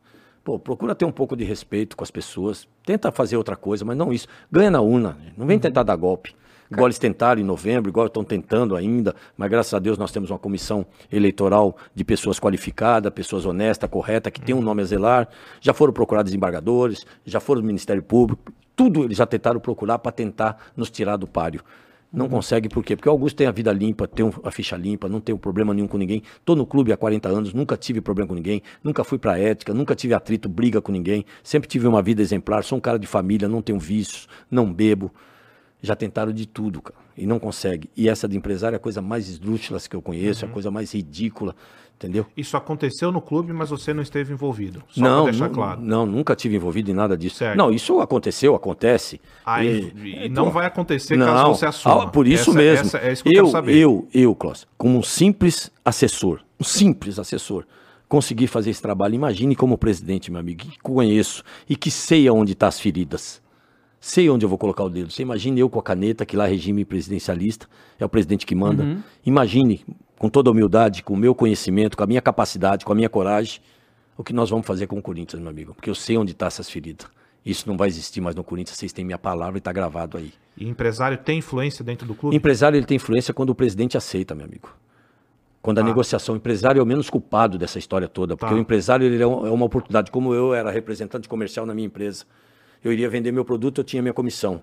Pô, 0.44 0.58
procura 0.58 0.96
ter 0.96 1.06
um 1.06 1.12
pouco 1.12 1.36
de 1.36 1.44
respeito 1.44 1.96
com 1.96 2.04
as 2.04 2.10
pessoas. 2.10 2.68
Tenta 2.84 3.12
fazer 3.12 3.38
outra 3.38 3.56
coisa, 3.56 3.86
mas 3.86 3.96
não 3.96 4.12
isso. 4.12 4.28
Ganha 4.52 4.72
na 4.72 4.82
urna. 4.82 5.18
Não 5.38 5.46
vem 5.46 5.60
tentar 5.60 5.84
dar 5.84 5.96
golpe. 5.96 6.36
Igual 6.72 6.88
eles 6.88 7.00
tentaram 7.00 7.40
em 7.40 7.44
novembro, 7.44 7.90
igual 7.90 8.08
estão 8.08 8.24
tentando 8.24 8.76
ainda, 8.76 9.16
mas 9.38 9.50
graças 9.50 9.74
a 9.74 9.80
Deus 9.80 9.98
nós 9.98 10.12
temos 10.12 10.32
uma 10.32 10.40
comissão 10.40 10.86
eleitoral 11.12 11.78
de 11.94 12.04
pessoas 12.04 12.40
qualificadas, 12.40 13.12
pessoas 13.14 13.46
honestas, 13.46 13.90
corretas, 13.90 14.32
que 14.32 14.42
tem 14.42 14.56
um 14.56 14.62
nome 14.62 14.82
a 14.82 14.86
zelar. 14.86 15.28
Já 15.62 15.74
foram 15.74 15.94
procurados 15.94 16.32
desembargadores, 16.32 17.06
já 17.26 17.40
foram 17.40 17.62
do 17.62 17.68
Ministério 17.68 18.02
Público, 18.02 18.52
tudo 18.76 19.04
eles 19.04 19.18
já 19.18 19.26
tentaram 19.26 19.60
procurar 19.60 20.00
para 20.00 20.12
tentar 20.12 20.58
nos 20.76 20.90
tirar 20.90 21.18
do 21.18 21.28
páreo. 21.28 21.62
Não 22.12 22.30
consegue, 22.30 22.70
por 22.70 22.84
quê? 22.84 22.96
Porque 22.96 23.10
o 23.10 23.12
Augusto 23.12 23.36
tem 23.36 23.46
a 23.46 23.52
vida 23.52 23.74
limpa, 23.74 24.08
tem 24.08 24.32
a 24.44 24.50
ficha 24.50 24.78
limpa, 24.78 25.10
não 25.10 25.20
tem 25.20 25.36
problema 25.36 25.74
nenhum 25.74 25.88
com 25.88 25.98
ninguém. 25.98 26.24
Estou 26.40 26.56
no 26.56 26.66
clube 26.66 26.94
há 26.94 26.98
40 26.98 27.28
anos, 27.28 27.54
nunca 27.54 27.76
tive 27.76 28.00
problema 28.00 28.30
com 28.30 28.36
ninguém, 28.36 28.62
nunca 28.82 29.04
fui 29.04 29.18
para 29.18 29.38
ética, 29.38 29.74
nunca 29.74 29.94
tive 29.96 30.14
atrito, 30.14 30.48
briga 30.48 30.82
com 30.82 30.94
ninguém. 30.94 31.26
Sempre 31.44 31.68
tive 31.68 31.88
uma 31.88 32.02
vida 32.02 32.22
exemplar, 32.22 32.64
sou 32.64 32.78
um 32.78 32.82
cara 32.82 32.98
de 32.98 33.06
família, 33.06 33.50
não 33.50 33.62
tenho 33.62 33.78
vícios, 33.78 34.30
não 34.50 34.72
bebo. 34.72 35.12
Já 35.86 35.96
tentaram 35.96 36.32
de 36.34 36.46
tudo, 36.48 36.82
cara, 36.82 36.98
e 37.18 37.26
não 37.26 37.38
consegue. 37.40 37.90
E 37.96 38.10
essa 38.10 38.28
de 38.28 38.36
empresário 38.36 38.76
é 38.76 38.78
a 38.78 38.80
coisa 38.80 39.02
mais 39.02 39.30
esdrúxula 39.30 39.80
que 39.80 39.96
eu 39.96 40.02
conheço, 40.02 40.44
é 40.46 40.48
a 40.48 40.52
coisa 40.52 40.72
mais 40.72 40.92
ridícula, 40.94 41.56
entendeu? 41.96 42.26
Isso 42.36 42.58
aconteceu 42.58 43.12
no 43.12 43.22
clube, 43.22 43.54
mas 43.54 43.70
você 43.70 43.94
não 43.94 44.02
esteve 44.02 44.34
envolvido. 44.34 44.82
Só 44.90 45.02
não, 45.02 45.24
pra 45.24 45.32
deixar 45.32 45.50
claro. 45.50 45.82
não, 45.82 46.06
nunca 46.06 46.36
tive 46.36 46.56
envolvido 46.56 46.90
em 46.90 46.94
nada 46.94 47.16
disso. 47.16 47.36
Certo. 47.38 47.58
Não, 47.58 47.72
isso 47.72 48.00
aconteceu, 48.00 48.56
acontece. 48.56 49.22
Aí, 49.46 49.94
E- 50.04 50.26
e 50.26 50.30
não 50.30 50.50
vai 50.50 50.66
acontecer 50.66 51.16
Não, 51.16 51.28
caso 51.28 51.56
você 51.56 51.66
assuma. 51.68 52.04
ah, 52.04 52.08
por 52.08 52.26
isso 52.28 52.50
Essa- 52.50 52.58
mesmo. 52.60 52.86
essa- 52.88 52.98
é 52.98 53.12
isso 53.14 53.24
que 53.24 53.30
eu, 53.30 53.34
eu, 53.34 53.38
quero 53.44 53.52
saber. 53.52 53.76
eu, 53.78 54.08
eu, 54.14 54.34
Klaus, 54.36 54.68
como 54.78 54.98
um 54.98 55.04
simples 55.04 55.72
assessor, 55.86 56.42
um 56.60 56.64
simples 56.64 57.20
assessor, 57.20 57.64
consegui 58.10 58.48
fazer 58.48 58.70
esse 58.72 58.82
trabalho. 58.82 59.14
Imagine 59.16 59.56
como 59.56 59.78
presidente, 59.78 60.32
meu 60.32 60.40
amigo, 60.40 60.62
que 60.66 60.80
conheço 60.80 61.44
e 61.70 61.76
que 61.76 61.90
sei 61.92 62.28
aonde 62.28 62.54
estão 62.54 62.68
as 62.70 62.80
feridas. 62.80 63.42
Sei 64.08 64.30
onde 64.30 64.46
eu 64.46 64.50
vou 64.50 64.56
colocar 64.60 64.84
o 64.84 64.90
dedo. 64.90 65.10
Você 65.12 65.24
imagine 65.24 65.60
eu 65.60 65.68
com 65.68 65.80
a 65.80 65.82
caneta, 65.82 66.28
que 66.28 66.38
lá 66.38 66.46
é 66.46 66.52
regime 66.52 66.86
presidencialista, 66.86 67.68
é 68.00 68.06
o 68.06 68.08
presidente 68.08 68.46
que 68.46 68.54
manda. 68.54 68.84
Uhum. 68.84 69.02
Imagine, 69.26 69.84
com 70.20 70.30
toda 70.30 70.48
a 70.48 70.52
humildade, 70.52 71.02
com 71.02 71.16
o 71.16 71.18
meu 71.18 71.34
conhecimento, 71.34 71.98
com 71.98 72.04
a 72.04 72.06
minha 72.06 72.22
capacidade, 72.22 72.86
com 72.86 72.92
a 72.92 72.96
minha 72.96 73.10
coragem, 73.10 73.62
o 74.16 74.24
que 74.24 74.32
nós 74.32 74.52
vamos 74.52 74.68
fazer 74.68 74.86
com 74.86 75.00
o 75.00 75.02
Corinthians, 75.02 75.42
meu 75.42 75.50
amigo. 75.50 75.74
Porque 75.74 75.90
eu 75.90 75.96
sei 75.96 76.20
onde 76.20 76.34
estão 76.34 76.48
essas 76.48 76.70
feridas. 76.70 77.08
Isso 77.44 77.68
não 77.68 77.76
vai 77.76 77.88
existir 77.88 78.22
mais 78.22 78.36
no 78.36 78.44
Corinthians, 78.44 78.78
vocês 78.78 78.94
têm 78.94 79.04
minha 79.04 79.18
palavra 79.18 79.58
e 79.58 79.60
está 79.60 79.72
gravado 79.72 80.20
aí. 80.20 80.32
E 80.56 80.68
empresário 80.70 81.18
tem 81.18 81.40
influência 81.40 81.84
dentro 81.84 82.06
do 82.06 82.14
clube? 82.14 82.36
Empresário 82.36 82.78
ele 82.78 82.86
tem 82.86 82.98
influência 82.98 83.34
quando 83.34 83.50
o 83.50 83.56
presidente 83.56 83.98
aceita, 83.98 84.36
meu 84.36 84.46
amigo. 84.46 84.70
Quando 85.64 85.80
a 85.80 85.82
Tá. 85.82 85.88
negociação, 85.88 86.36
o 86.36 86.38
empresário 86.38 86.80
é 86.80 86.84
o 86.84 86.86
menos 86.86 87.10
culpado 87.10 87.58
dessa 87.58 87.80
história 87.80 88.08
toda, 88.08 88.38
porque 88.38 88.54
Tá. 88.54 88.56
o 88.56 88.62
empresário 88.62 89.04
ele 89.08 89.18
é 89.18 89.24
é 89.24 89.28
uma 89.28 89.66
oportunidade. 89.66 90.12
Como 90.12 90.32
eu 90.32 90.54
era 90.54 90.70
representante 90.70 91.28
comercial 91.28 91.66
na 91.66 91.74
minha 91.74 91.88
empresa, 91.88 92.24
eu 92.88 92.94
iria 92.94 93.10
vender 93.10 93.32
meu 93.32 93.44
produto, 93.44 93.82
eu 93.82 93.84
tinha 93.84 94.02
minha 94.02 94.14
comissão. 94.14 94.62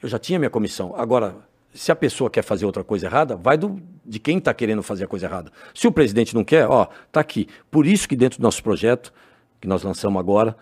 Eu 0.00 0.08
já 0.08 0.18
tinha 0.18 0.38
minha 0.38 0.50
comissão. 0.50 0.94
Agora, 0.96 1.36
se 1.74 1.90
a 1.90 1.96
pessoa 1.96 2.30
quer 2.30 2.42
fazer 2.42 2.64
outra 2.64 2.84
coisa 2.84 3.06
errada, 3.06 3.36
vai 3.36 3.58
do, 3.58 3.80
de 4.04 4.18
quem 4.18 4.38
está 4.38 4.54
querendo 4.54 4.82
fazer 4.82 5.04
a 5.04 5.08
coisa 5.08 5.26
errada. 5.26 5.52
Se 5.74 5.88
o 5.88 5.92
presidente 5.92 6.34
não 6.34 6.44
quer, 6.44 6.66
ó, 6.68 6.86
tá 7.10 7.20
aqui. 7.20 7.48
Por 7.70 7.84
isso 7.84 8.08
que 8.08 8.14
dentro 8.14 8.38
do 8.38 8.42
nosso 8.42 8.62
projeto, 8.62 9.12
que 9.60 9.66
nós 9.66 9.82
lançamos 9.82 10.20
agora, 10.20 10.56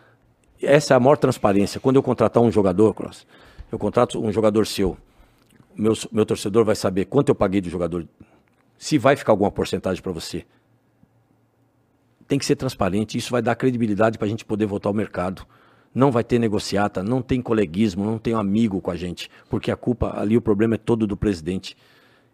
essa 0.62 0.94
é 0.94 0.96
a 0.96 1.00
maior 1.00 1.16
transparência. 1.16 1.78
Quando 1.78 1.96
eu 1.96 2.02
contratar 2.02 2.42
um 2.42 2.50
jogador, 2.50 2.94
Cross, 2.94 3.26
eu 3.70 3.78
contrato 3.78 4.18
um 4.24 4.32
jogador 4.32 4.66
seu, 4.66 4.96
meu, 5.74 5.92
meu 6.10 6.24
torcedor 6.24 6.64
vai 6.64 6.74
saber 6.74 7.04
quanto 7.04 7.28
eu 7.28 7.34
paguei 7.34 7.60
de 7.60 7.68
jogador, 7.68 8.08
se 8.78 8.96
vai 8.96 9.16
ficar 9.16 9.32
alguma 9.32 9.50
porcentagem 9.50 10.02
para 10.02 10.12
você. 10.12 10.46
Tem 12.26 12.38
que 12.38 12.46
ser 12.46 12.56
transparente, 12.56 13.18
isso 13.18 13.30
vai 13.30 13.42
dar 13.42 13.54
credibilidade 13.54 14.18
para 14.18 14.26
a 14.26 14.30
gente 14.30 14.44
poder 14.44 14.66
voltar 14.66 14.88
ao 14.88 14.94
mercado. 14.94 15.46
Não 15.96 16.10
vai 16.10 16.22
ter 16.22 16.38
negociata, 16.38 17.02
não 17.02 17.22
tem 17.22 17.40
coleguismo, 17.40 18.04
não 18.04 18.18
tem 18.18 18.34
um 18.34 18.38
amigo 18.38 18.82
com 18.82 18.90
a 18.90 18.96
gente, 18.96 19.30
porque 19.48 19.70
a 19.70 19.76
culpa 19.76 20.20
ali, 20.20 20.36
o 20.36 20.42
problema 20.42 20.74
é 20.74 20.76
todo 20.76 21.06
do 21.06 21.16
presidente. 21.16 21.74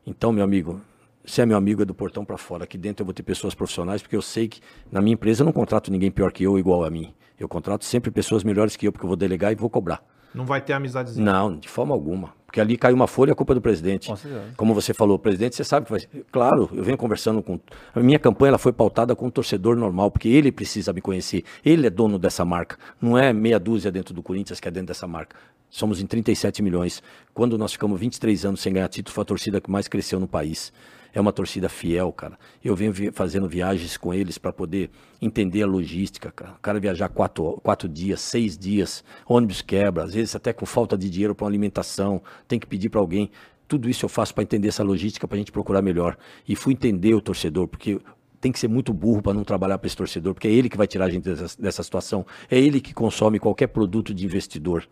Então, 0.04 0.32
meu 0.32 0.42
amigo, 0.42 0.80
se 1.24 1.40
é 1.40 1.46
meu 1.46 1.56
amigo, 1.56 1.80
é 1.80 1.84
do 1.84 1.94
portão 1.94 2.24
para 2.24 2.36
fora. 2.36 2.64
Aqui 2.64 2.76
dentro 2.76 3.02
eu 3.02 3.06
vou 3.06 3.14
ter 3.14 3.22
pessoas 3.22 3.54
profissionais, 3.54 4.02
porque 4.02 4.16
eu 4.16 4.20
sei 4.20 4.48
que 4.48 4.60
na 4.90 5.00
minha 5.00 5.14
empresa 5.14 5.42
eu 5.42 5.44
não 5.44 5.52
contrato 5.52 5.92
ninguém 5.92 6.10
pior 6.10 6.32
que 6.32 6.42
eu, 6.42 6.58
igual 6.58 6.84
a 6.84 6.90
mim. 6.90 7.14
Eu 7.38 7.48
contrato 7.48 7.84
sempre 7.84 8.10
pessoas 8.10 8.42
melhores 8.42 8.74
que 8.74 8.88
eu, 8.88 8.90
porque 8.90 9.04
eu 9.04 9.08
vou 9.08 9.16
delegar 9.16 9.52
e 9.52 9.54
vou 9.54 9.70
cobrar. 9.70 10.04
Não 10.34 10.44
vai 10.44 10.60
ter 10.60 10.72
amizadezinha. 10.72 11.24
Não, 11.24 11.56
de 11.56 11.68
forma 11.68 11.94
alguma. 11.94 12.34
Porque 12.52 12.60
ali 12.60 12.76
caiu 12.76 12.94
uma 12.94 13.06
folha, 13.06 13.32
a 13.32 13.34
culpa 13.34 13.54
é 13.54 13.56
do 13.56 13.62
presidente. 13.62 14.08
Com. 14.08 14.16
Como 14.58 14.74
você 14.74 14.92
falou, 14.92 15.18
presidente, 15.18 15.56
você 15.56 15.64
sabe 15.64 15.86
que 15.86 15.90
vai. 15.90 16.02
Claro, 16.30 16.68
eu 16.74 16.84
venho 16.84 16.98
conversando 16.98 17.42
com. 17.42 17.58
A 17.94 18.00
minha 18.00 18.18
campanha 18.18 18.50
ela 18.50 18.58
foi 18.58 18.74
pautada 18.74 19.16
com 19.16 19.26
um 19.26 19.30
torcedor 19.30 19.74
normal, 19.74 20.10
porque 20.10 20.28
ele 20.28 20.52
precisa 20.52 20.92
me 20.92 21.00
conhecer. 21.00 21.44
Ele 21.64 21.86
é 21.86 21.90
dono 21.90 22.18
dessa 22.18 22.44
marca. 22.44 22.76
Não 23.00 23.16
é 23.16 23.32
meia 23.32 23.58
dúzia 23.58 23.90
dentro 23.90 24.12
do 24.12 24.22
Corinthians 24.22 24.60
que 24.60 24.68
é 24.68 24.70
dentro 24.70 24.88
dessa 24.88 25.06
marca. 25.06 25.34
Somos 25.70 26.02
em 26.02 26.06
37 26.06 26.62
milhões. 26.62 27.02
Quando 27.32 27.56
nós 27.56 27.72
ficamos 27.72 27.98
23 27.98 28.44
anos 28.44 28.60
sem 28.60 28.70
ganhar 28.70 28.88
título, 28.88 29.14
foi 29.14 29.22
a 29.22 29.24
torcida 29.24 29.58
que 29.58 29.70
mais 29.70 29.88
cresceu 29.88 30.20
no 30.20 30.28
país. 30.28 30.70
É 31.14 31.20
uma 31.20 31.32
torcida 31.32 31.68
fiel, 31.68 32.10
cara. 32.12 32.38
Eu 32.64 32.74
venho 32.74 32.92
vi- 32.92 33.10
fazendo 33.12 33.46
viagens 33.48 33.96
com 33.96 34.14
eles 34.14 34.38
para 34.38 34.52
poder 34.52 34.90
entender 35.20 35.62
a 35.62 35.66
logística, 35.66 36.32
cara. 36.32 36.52
O 36.52 36.60
cara 36.60 36.80
viajar 36.80 37.08
quatro, 37.10 37.60
quatro 37.62 37.88
dias, 37.88 38.20
seis 38.20 38.56
dias, 38.56 39.04
ônibus 39.26 39.60
quebra, 39.60 40.04
às 40.04 40.14
vezes 40.14 40.34
até 40.34 40.52
com 40.52 40.64
falta 40.64 40.96
de 40.96 41.10
dinheiro 41.10 41.34
para 41.34 41.46
alimentação, 41.46 42.22
tem 42.48 42.58
que 42.58 42.66
pedir 42.66 42.88
para 42.88 43.00
alguém. 43.00 43.30
Tudo 43.68 43.88
isso 43.90 44.04
eu 44.04 44.08
faço 44.08 44.34
para 44.34 44.42
entender 44.42 44.68
essa 44.68 44.82
logística, 44.82 45.28
para 45.28 45.36
a 45.36 45.38
gente 45.38 45.52
procurar 45.52 45.82
melhor. 45.82 46.16
E 46.48 46.56
fui 46.56 46.72
entender 46.72 47.14
o 47.14 47.20
torcedor, 47.20 47.68
porque 47.68 48.00
tem 48.40 48.50
que 48.50 48.58
ser 48.58 48.68
muito 48.68 48.92
burro 48.92 49.22
para 49.22 49.34
não 49.34 49.44
trabalhar 49.44 49.78
para 49.78 49.86
esse 49.86 49.96
torcedor, 49.96 50.34
porque 50.34 50.48
é 50.48 50.50
ele 50.50 50.68
que 50.68 50.76
vai 50.76 50.86
tirar 50.86 51.04
a 51.04 51.10
gente 51.10 51.24
dessa, 51.24 51.60
dessa 51.60 51.82
situação. 51.82 52.26
É 52.50 52.58
ele 52.58 52.80
que 52.80 52.92
consome 52.92 53.38
qualquer 53.38 53.68
produto 53.68 54.12
de 54.12 54.24
investidor. 54.24 54.88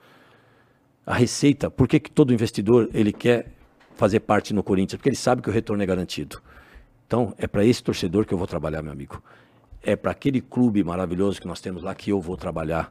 A 1.04 1.14
receita, 1.14 1.70
por 1.70 1.88
que, 1.88 1.98
que 1.98 2.10
todo 2.10 2.32
investidor 2.32 2.88
ele 2.94 3.12
quer 3.12 3.52
fazer 4.00 4.20
parte 4.20 4.54
no 4.54 4.62
Corinthians? 4.62 4.96
Porque 4.96 5.10
ele 5.10 5.16
sabe 5.16 5.42
que 5.42 5.50
o 5.50 5.52
retorno 5.52 5.82
é 5.82 5.86
garantido. 5.86 6.40
Então, 7.06 7.34
é 7.36 7.46
para 7.46 7.66
esse 7.66 7.82
torcedor 7.82 8.24
que 8.24 8.32
eu 8.32 8.38
vou 8.38 8.46
trabalhar, 8.46 8.80
meu 8.80 8.92
amigo. 8.92 9.22
É 9.82 9.94
para 9.94 10.10
aquele 10.10 10.40
clube 10.40 10.82
maravilhoso 10.82 11.38
que 11.38 11.46
nós 11.46 11.60
temos 11.60 11.82
lá 11.82 11.94
que 11.94 12.10
eu 12.10 12.18
vou 12.18 12.34
trabalhar, 12.34 12.90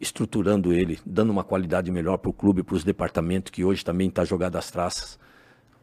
estruturando 0.00 0.72
ele, 0.72 1.00
dando 1.04 1.30
uma 1.30 1.42
qualidade 1.42 1.90
melhor 1.90 2.18
para 2.18 2.30
o 2.30 2.32
clube, 2.32 2.62
para 2.62 2.76
os 2.76 2.84
departamentos, 2.84 3.50
que 3.50 3.64
hoje 3.64 3.84
também 3.84 4.08
está 4.08 4.24
jogado 4.24 4.54
às 4.56 4.70
traças. 4.70 5.18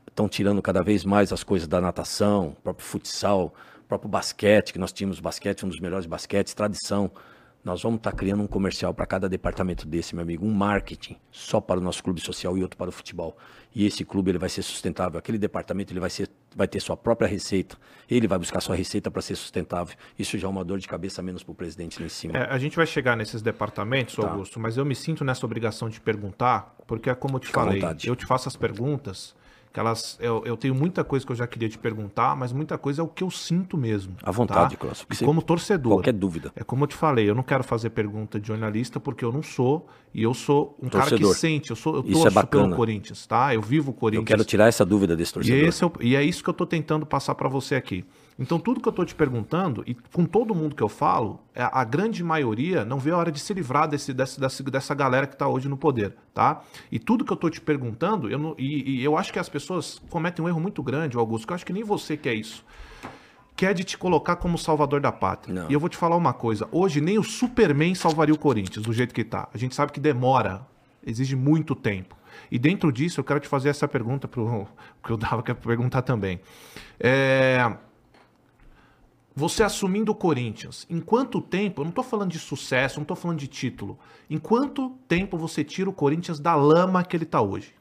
Estão 0.08 0.30
tirando 0.30 0.62
cada 0.62 0.82
vez 0.82 1.04
mais 1.04 1.34
as 1.34 1.44
coisas 1.44 1.68
da 1.68 1.82
natação, 1.82 2.56
próprio 2.64 2.86
futsal, 2.86 3.54
próprio 3.90 4.10
basquete, 4.10 4.72
que 4.72 4.80
nós 4.80 4.94
tínhamos 4.94 5.20
basquete, 5.20 5.66
um 5.66 5.70
dos 5.70 5.82
melhores 5.82 6.06
basquetes, 6.06 6.54
tradição. 6.54 7.12
Nós 7.70 7.84
vamos 7.84 7.98
estar 7.98 8.12
criando 8.14 8.42
um 8.42 8.48
comercial 8.48 8.96
para 8.96 9.06
cada 9.06 9.30
departamento 9.30 9.88
desse, 9.88 10.16
meu 10.16 10.24
amigo, 10.24 10.44
um 10.44 10.52
marketing 10.52 11.16
só 11.30 11.62
para 11.62 11.80
o 11.80 11.84
nosso 11.84 12.04
clube 12.04 12.20
social 12.20 12.58
e 12.58 12.64
outro 12.64 12.76
para 12.76 12.90
o 12.90 12.92
futebol. 12.92 13.38
E 13.76 13.86
esse 13.86 14.04
clube 14.04 14.32
ele 14.32 14.40
vai 14.40 14.50
ser 14.50 14.64
sustentável. 14.64 15.20
Aquele 15.20 15.38
departamento 15.38 15.94
ele 15.94 16.00
vai, 16.00 16.10
ser, 16.10 16.28
vai 16.56 16.68
ter 16.68 16.80
sua 16.80 16.98
própria 16.98 17.28
receita. 17.28 17.78
Ele 18.10 18.28
vai 18.28 18.40
buscar 18.40 18.60
sua 18.60 18.76
receita 18.76 19.12
para 19.12 19.22
ser 19.22 19.36
sustentável. 19.36 19.96
Isso 20.18 20.36
já 20.36 20.48
é 20.48 20.50
uma 20.50 20.66
dor 20.66 20.80
de 20.80 20.88
cabeça 20.88 21.22
menos 21.22 21.44
para 21.44 21.52
o 21.52 21.56
presidente 21.56 22.00
lá 22.00 22.08
em 22.08 22.10
cima. 22.10 22.40
É, 22.40 22.50
a 22.50 22.58
gente 22.58 22.76
vai 22.76 22.88
chegar 22.88 23.16
nesses 23.16 23.40
departamentos, 23.44 24.16
Tá. 24.16 24.28
Augusto, 24.28 24.60
mas 24.60 24.76
eu 24.76 24.84
me 24.84 24.96
sinto 24.96 25.24
nessa 25.24 25.46
obrigação 25.46 25.90
de 25.90 26.02
perguntar, 26.02 26.76
porque 26.88 27.08
é 27.08 27.14
como 27.14 27.36
eu 27.36 27.40
te 27.40 27.48
Fica 27.48 27.62
falei, 27.62 27.84
eu 28.04 28.16
te 28.16 28.26
faço 28.26 28.48
as 28.50 28.56
perguntas, 28.56 29.36
que 29.72 29.80
elas, 29.80 30.18
eu, 30.20 30.42
eu 30.46 30.58
tenho 30.58 30.74
muita 30.74 31.04
coisa 31.04 31.24
que 31.26 31.32
eu 31.32 31.36
já 31.36 31.46
queria 31.46 31.70
te 31.70 31.78
perguntar, 31.78 32.36
mas 32.36 32.52
muita 32.52 32.78
coisa 32.78 33.02
é 33.02 33.04
o 33.04 33.08
que 33.08 33.24
eu 33.24 33.30
sinto 33.30 33.78
mesmo. 33.78 34.16
À 34.24 34.32
vontade, 34.32 34.76
tá? 34.76 34.88
E 35.10 35.16
você- 35.16 35.24
como 35.26 35.42
torcedor. 35.44 35.94
Qualquer 35.98 36.14
dúvida. 36.14 36.52
É 36.56 36.64
como 36.64 36.84
eu 36.84 36.88
te 36.88 36.96
falei, 36.96 37.30
eu 37.30 37.36
não 37.36 37.44
quero 37.44 37.64
fazer 37.64 37.92
pergunta 37.92 38.40
de 38.40 38.48
jornalista 38.48 39.00
porque 39.00 39.24
eu 39.24 39.32
não 39.32 39.44
sou 39.44 39.88
e 40.14 40.24
eu 40.24 40.34
sou 40.34 40.76
um 40.82 40.90
cara 40.90 41.06
Torcedor. 41.06 41.34
que 41.34 41.40
sente, 41.40 41.70
eu 41.70 41.76
sou 41.76 41.98
eu 41.98 42.02
Isso 42.04 42.24
torço 42.24 42.40
é 42.40 42.44
pelo 42.46 42.76
Corinthians, 42.76 43.28
tá? 43.28 43.54
Eu 43.54 43.62
vivo 43.62 43.92
o 43.92 43.94
Eu 43.94 43.94
Corinthians. 43.94 44.28
quero 44.28 44.44
tirar 44.44 44.68
essa 44.68 44.84
dúvida 44.84 45.16
desse 45.16 45.32
E, 45.32 45.34
torcedor. 45.36 45.68
esse 45.68 45.84
é 45.86 45.92
e 46.02 46.16
é 46.16 46.24
isso 46.24 46.44
que 46.44 46.50
eu 46.50 46.54
tô 46.54 46.66
tentando 46.66 47.06
passar 47.06 47.36
para 47.36 47.48
você 47.48 47.76
aqui. 47.76 48.04
Então, 48.40 48.58
tudo 48.58 48.80
que 48.80 48.88
eu 48.88 48.94
tô 48.94 49.04
te 49.04 49.14
perguntando, 49.14 49.84
e 49.86 49.94
com 49.94 50.24
todo 50.24 50.56
mundo 50.56 50.74
que 50.74 50.82
eu 50.82 50.88
falo, 50.88 51.42
é, 51.54 51.62
a 51.70 51.84
grande 51.84 52.24
maioria 52.24 52.86
não 52.86 52.98
vê 52.98 53.12
a 53.12 53.18
hora 53.18 53.32
de 53.32 53.40
se 53.40 53.54
livrar 53.54 53.86
desse, 53.88 54.14
desse- 54.14 54.40
dessa, 54.40 54.64
dessa 54.64 54.96
galera 54.96 55.28
que 55.28 55.36
tá 55.36 55.46
hoje 55.48 55.68
no 55.68 55.76
poder, 55.76 56.16
tá? 56.34 56.62
E 56.90 56.98
tudo 56.98 57.26
que 57.26 57.34
eu 57.34 57.38
tô 57.38 57.50
te 57.50 57.60
perguntando, 57.60 58.30
eu 58.30 58.40
não- 58.40 58.56
e, 58.58 59.00
e 59.02 59.04
eu 59.04 59.18
acho 59.18 59.34
que 59.34 59.40
as 59.40 59.50
pessoas 59.50 60.02
cometem 60.10 60.44
um 60.44 60.48
erro 60.48 60.60
muito 60.62 60.82
grande, 60.82 61.18
Augusto, 61.18 61.46
que 61.46 61.52
eu 61.52 61.56
acho 61.56 61.66
que 61.66 61.74
nem 61.74 61.84
você 61.84 62.16
quer 62.16 62.34
isso. 62.34 62.64
Quer 63.58 63.74
de 63.74 63.84
te 63.84 63.98
colocar 63.98 64.38
como 64.38 64.58
salvador 64.58 65.02
da 65.02 65.12
pátria. 65.12 65.54
Não. 65.64 65.70
E 65.70 65.74
eu 65.74 65.80
vou 65.82 65.90
te 65.90 65.98
falar 65.98 66.16
uma 66.16 66.32
coisa. 66.32 66.66
Hoje, 66.72 67.02
nem 67.02 67.20
o 67.20 67.24
Superman 67.24 67.94
salvaria 67.94 68.34
o 68.34 68.40
Corinthians 68.40 68.86
do 68.86 68.94
jeito 68.94 69.14
que 69.14 69.26
tá. 69.26 69.50
A 69.54 69.58
gente 69.58 69.76
sabe 69.76 69.92
que 69.92 70.00
demora, 70.00 70.66
exige 71.06 71.36
muito 71.36 71.76
tempo. 71.76 72.16
E 72.50 72.58
dentro 72.58 72.90
disso, 72.90 73.20
eu 73.20 73.24
quero 73.26 73.42
te 73.42 73.50
fazer 73.50 73.68
essa 73.68 73.86
pergunta 73.86 74.30
pro 74.30 74.66
que 75.04 75.12
eu 75.12 75.18
dava 75.18 75.44
que 75.44 75.54
perguntar 75.54 76.04
também. 76.04 76.40
É, 76.98 77.70
Você 79.40 79.64
assumindo 79.64 80.12
o 80.12 80.16
Corinthians, 80.16 80.86
em 80.90 81.00
quanto 81.00 81.40
tempo, 81.40 81.80
eu 81.80 81.86
não 81.86 81.94
tô 81.94 82.04
falando 82.04 82.30
de 82.30 82.38
sucesso, 82.38 83.00
não 83.00 83.06
tô 83.06 83.16
falando 83.16 83.40
de 83.40 83.48
título, 83.48 83.98
em 84.30 84.38
quanto 84.38 84.90
tempo 85.08 85.38
você 85.38 85.64
tira 85.64 85.90
o 85.90 85.94
Corinthians 85.94 86.42
da 86.42 86.58
lama 86.58 87.06
que 87.06 87.16
ele 87.16 87.24
tá 87.24 87.40
hoje? 87.40 87.74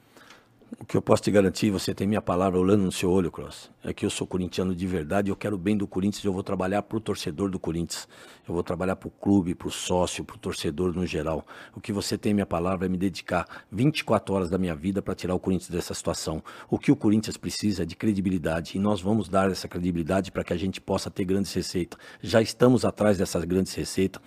O 0.77 0.85
que 0.85 0.97
eu 0.97 1.01
posso 1.01 1.23
te 1.23 1.31
garantir, 1.31 1.71
você 1.71 1.95
tem 1.95 2.07
minha 2.07 2.21
palavra 2.21 2.59
olhando 2.59 2.83
no 2.83 2.93
seu 2.93 3.11
olho, 3.11 3.31
Cross, 3.31 3.71
é 3.83 3.93
que 3.95 4.05
eu 4.05 4.11
sou 4.11 4.27
corintiano 4.27 4.75
de 4.75 4.87
verdade, 4.87 5.31
eu 5.31 5.37
quero 5.37 5.57
o 5.57 5.59
bem 5.59 5.75
do 5.75 5.87
Corinthians, 5.87 6.23
eu 6.23 6.33
vou 6.33 6.43
trabalhar 6.43 6.83
pro 6.83 7.01
torcedor 7.01 7.51
do 7.51 7.59
Corinthians. 7.59 8.07
Eu 8.47 8.55
vou 8.55 8.63
trabalhar 8.63 8.97
pro 8.97 9.11
clube, 9.11 9.55
pro 9.55 9.71
sócio, 9.71 10.25
pro 10.25 10.39
torcedor 10.39 10.95
no 10.95 11.07
geral. 11.07 11.47
O 11.75 11.81
que 11.81 11.93
você 11.93 12.17
tem 12.17 12.33
minha 12.33 12.47
palavra 12.47 12.87
é 12.87 12.89
me 12.89 12.97
dedicar 12.97 13.47
24 13.71 14.35
horas 14.35 14.51
da 14.51 14.57
minha 14.57 14.75
vida 14.75 15.03
para 15.03 15.15
tirar 15.15 15.35
o 15.35 15.39
Corinthians 15.39 15.71
dessa 15.71 15.93
situação. 15.93 16.43
O 16.71 16.79
que 16.79 16.91
o 16.91 16.97
Corinthians 16.97 17.37
precisa 17.37 17.83
é 17.83 17.87
de 17.87 17.95
credibilidade 17.95 18.77
e 18.77 18.81
nós 18.81 19.03
vamos 19.03 19.29
dar 19.29 19.51
essa 19.51 19.69
credibilidade 19.69 20.33
para 20.33 20.43
que 20.43 20.53
a 20.55 20.57
gente 20.57 20.81
possa 20.81 21.11
ter 21.11 21.25
grandes 21.25 21.53
receitas. 21.53 21.99
Já 22.23 22.41
estamos 22.41 22.87
atrás 22.87 23.19
dessas 23.19 23.45
grandes 23.45 23.75
receitas. 23.75 24.23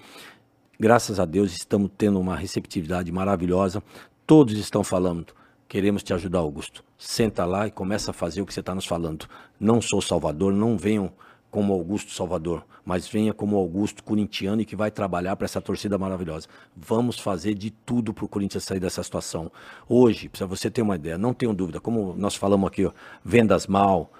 Graças 0.79 1.19
a 1.19 1.25
Deus 1.25 1.51
estamos 1.51 1.89
tendo 1.97 2.19
uma 2.19 2.35
receptividade 2.35 3.11
maravilhosa. 3.11 3.81
Todos 4.27 4.55
estão 4.57 4.83
falando. 4.83 5.40
Queremos 5.71 6.03
te 6.03 6.13
ajudar, 6.13 6.39
Augusto. 6.39 6.83
Senta 6.97 7.45
lá 7.45 7.65
e 7.65 7.71
começa 7.71 8.11
a 8.11 8.13
fazer 8.13 8.41
o 8.41 8.45
que 8.45 8.53
você 8.53 8.59
está 8.59 8.75
nos 8.75 8.85
falando. 8.85 9.25
Não 9.57 9.81
sou 9.81 10.01
salvador, 10.01 10.51
não 10.51 10.77
venham 10.77 11.13
como 11.49 11.71
Augusto 11.71 12.11
Salvador, 12.11 12.65
mas 12.83 13.07
venha 13.07 13.33
como 13.33 13.55
Augusto 13.55 14.03
corintiano 14.03 14.61
e 14.61 14.65
que 14.65 14.75
vai 14.75 14.91
trabalhar 14.91 15.37
para 15.37 15.45
essa 15.45 15.61
torcida 15.61 15.97
maravilhosa. 15.97 16.49
Vamos 16.75 17.19
fazer 17.19 17.53
de 17.53 17.71
tudo 17.71 18.13
para 18.13 18.25
o 18.25 18.27
Corinthians 18.27 18.65
sair 18.65 18.81
dessa 18.81 19.01
situação. 19.01 19.49
Hoje, 19.87 20.27
para 20.27 20.45
você 20.45 20.69
ter 20.69 20.81
uma 20.81 20.97
ideia, 20.97 21.17
não 21.17 21.33
tenho 21.33 21.53
dúvida, 21.53 21.79
como 21.79 22.13
nós 22.17 22.35
falamos 22.35 22.67
aqui, 22.67 22.85
ó, 22.85 22.91
vendas 23.23 23.65
mal, 23.65 24.11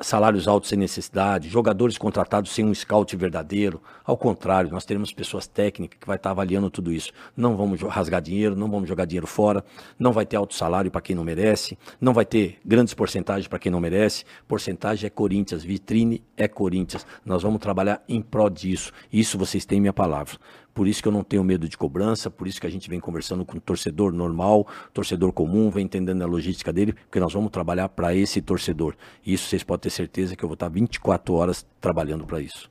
salários 0.00 0.48
altos 0.48 0.68
sem 0.68 0.78
necessidade, 0.78 1.48
jogadores 1.48 1.98
contratados 1.98 2.50
sem 2.52 2.64
um 2.64 2.74
scout 2.74 3.16
verdadeiro. 3.16 3.82
Ao 4.04 4.16
contrário, 4.16 4.70
nós 4.70 4.84
teremos 4.84 5.12
pessoas 5.12 5.46
técnicas 5.46 5.98
que 5.98 6.06
vai 6.06 6.16
estar 6.16 6.30
avaliando 6.30 6.70
tudo 6.70 6.92
isso. 6.92 7.12
Não 7.36 7.56
vamos 7.56 7.80
rasgar 7.82 8.20
dinheiro, 8.20 8.56
não 8.56 8.70
vamos 8.70 8.88
jogar 8.88 9.04
dinheiro 9.04 9.26
fora, 9.26 9.64
não 9.98 10.12
vai 10.12 10.26
ter 10.26 10.36
alto 10.36 10.54
salário 10.54 10.90
para 10.90 11.00
quem 11.00 11.16
não 11.16 11.24
merece, 11.24 11.78
não 12.00 12.12
vai 12.12 12.24
ter 12.24 12.58
grandes 12.64 12.94
porcentagens 12.94 13.48
para 13.48 13.58
quem 13.58 13.72
não 13.72 13.80
merece. 13.80 14.24
Porcentagem 14.46 15.06
é 15.06 15.10
Corinthians, 15.10 15.64
vitrine 15.64 16.22
é 16.36 16.48
Corinthians. 16.48 17.06
Nós 17.24 17.42
vamos 17.42 17.60
trabalhar 17.60 18.02
em 18.08 18.20
prol 18.20 18.50
disso. 18.50 18.92
Isso 19.12 19.38
vocês 19.38 19.64
têm 19.64 19.80
minha 19.80 19.92
palavra. 19.92 20.36
Por 20.76 20.86
isso 20.86 21.00
que 21.00 21.08
eu 21.08 21.12
não 21.12 21.24
tenho 21.24 21.42
medo 21.42 21.66
de 21.66 21.74
cobrança, 21.74 22.30
por 22.30 22.46
isso 22.46 22.60
que 22.60 22.66
a 22.66 22.70
gente 22.70 22.90
vem 22.90 23.00
conversando 23.00 23.46
com 23.46 23.56
o 23.56 23.60
torcedor 23.60 24.12
normal, 24.12 24.66
torcedor 24.92 25.32
comum, 25.32 25.70
vem 25.70 25.86
entendendo 25.86 26.20
a 26.20 26.26
logística 26.26 26.70
dele, 26.70 26.92
porque 26.92 27.18
nós 27.18 27.32
vamos 27.32 27.50
trabalhar 27.50 27.88
para 27.88 28.14
esse 28.14 28.42
torcedor. 28.42 28.94
E 29.24 29.32
isso 29.32 29.48
vocês 29.48 29.62
podem 29.62 29.84
ter 29.84 29.90
certeza 29.90 30.36
que 30.36 30.44
eu 30.44 30.48
vou 30.50 30.52
estar 30.52 30.68
24 30.68 31.32
horas 31.32 31.66
trabalhando 31.80 32.26
para 32.26 32.42
isso. 32.42 32.70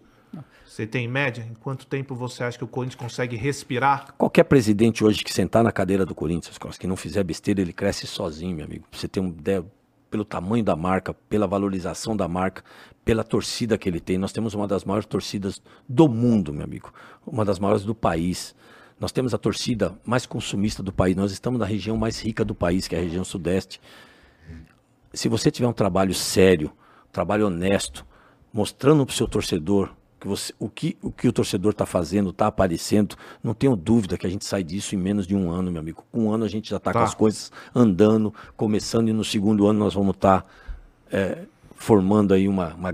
Você 0.63 0.85
tem 0.85 1.07
média? 1.07 1.47
Em 1.49 1.55
quanto 1.55 1.87
tempo 1.87 2.13
você 2.13 2.43
acha 2.43 2.59
que 2.59 2.63
o 2.63 2.67
Corinthians 2.67 3.01
consegue 3.01 3.35
respirar? 3.35 4.13
Qualquer 4.19 4.43
presidente 4.43 5.03
hoje 5.03 5.23
que 5.23 5.33
sentar 5.33 5.63
na 5.63 5.71
cadeira 5.71 6.05
do 6.05 6.13
Corinthians, 6.13 6.59
que 6.77 6.85
não 6.85 6.95
fizer 6.95 7.23
besteira, 7.23 7.59
ele 7.59 7.73
cresce 7.73 8.05
sozinho, 8.05 8.57
meu 8.57 8.65
amigo. 8.65 8.85
Você 8.91 9.07
tem 9.07 9.23
uma 9.23 9.33
ideia 9.33 9.65
pelo 10.11 10.23
tamanho 10.23 10.63
da 10.63 10.75
marca, 10.75 11.11
pela 11.27 11.47
valorização 11.47 12.15
da 12.15 12.27
marca, 12.27 12.63
pela 13.05 13.23
torcida 13.23 13.77
que 13.77 13.87
ele 13.87 13.99
tem. 13.99 14.17
Nós 14.17 14.33
temos 14.33 14.55
uma 14.55 14.67
das 14.67 14.83
maiores 14.83 15.05
torcidas 15.05 15.61
do 15.87 16.09
mundo, 16.09 16.51
meu 16.51 16.63
amigo, 16.63 16.91
uma 17.25 17.45
das 17.45 17.59
maiores 17.59 17.83
do 17.83 17.93
país. 17.93 18.55
Nós 18.99 19.11
temos 19.11 19.33
a 19.33 19.37
torcida 19.37 19.93
mais 20.03 20.25
consumista 20.25 20.81
do 20.81 20.91
país. 20.91 21.15
Nós 21.15 21.31
estamos 21.31 21.59
na 21.59 21.65
região 21.65 21.95
mais 21.95 22.19
rica 22.19 22.43
do 22.43 22.55
país, 22.55 22.87
que 22.87 22.95
é 22.95 22.99
a 22.99 23.01
região 23.01 23.23
sudeste. 23.23 23.79
Se 25.13 25.29
você 25.29 25.51
tiver 25.51 25.67
um 25.67 25.73
trabalho 25.73 26.13
sério, 26.13 26.71
trabalho 27.11 27.45
honesto, 27.45 28.05
mostrando 28.51 29.05
para 29.05 29.13
o 29.13 29.15
seu 29.15 29.27
torcedor 29.27 29.93
que 30.19 30.27
você, 30.27 30.53
o, 30.57 30.67
que, 30.67 30.97
o 31.01 31.11
que 31.11 31.27
o 31.27 31.31
torcedor 31.31 31.71
está 31.71 31.85
fazendo, 31.85 32.31
está 32.31 32.47
aparecendo, 32.47 33.15
não 33.43 33.53
tenho 33.53 33.75
dúvida 33.75 34.17
que 34.17 34.25
a 34.25 34.29
gente 34.29 34.45
sai 34.45 34.63
disso 34.63 34.95
em 34.95 34.97
menos 34.97 35.27
de 35.27 35.35
um 35.35 35.51
ano, 35.51 35.71
meu 35.71 35.79
amigo. 35.79 36.03
Com 36.11 36.25
um 36.25 36.33
ano 36.33 36.43
a 36.43 36.47
gente 36.47 36.69
já 36.69 36.77
está 36.77 36.91
tá. 36.91 36.99
com 36.99 37.05
as 37.05 37.13
coisas 37.13 37.51
andando, 37.73 38.33
começando, 38.57 39.09
e 39.09 39.13
no 39.13 39.23
segundo 39.23 39.67
ano 39.67 39.77
nós 39.77 39.93
vamos 39.93 40.15
estar 40.15 40.41
tá, 40.41 40.47
é, 41.11 41.45
formando 41.75 42.33
aí 42.33 42.47
uma, 42.47 42.73
uma 42.73 42.91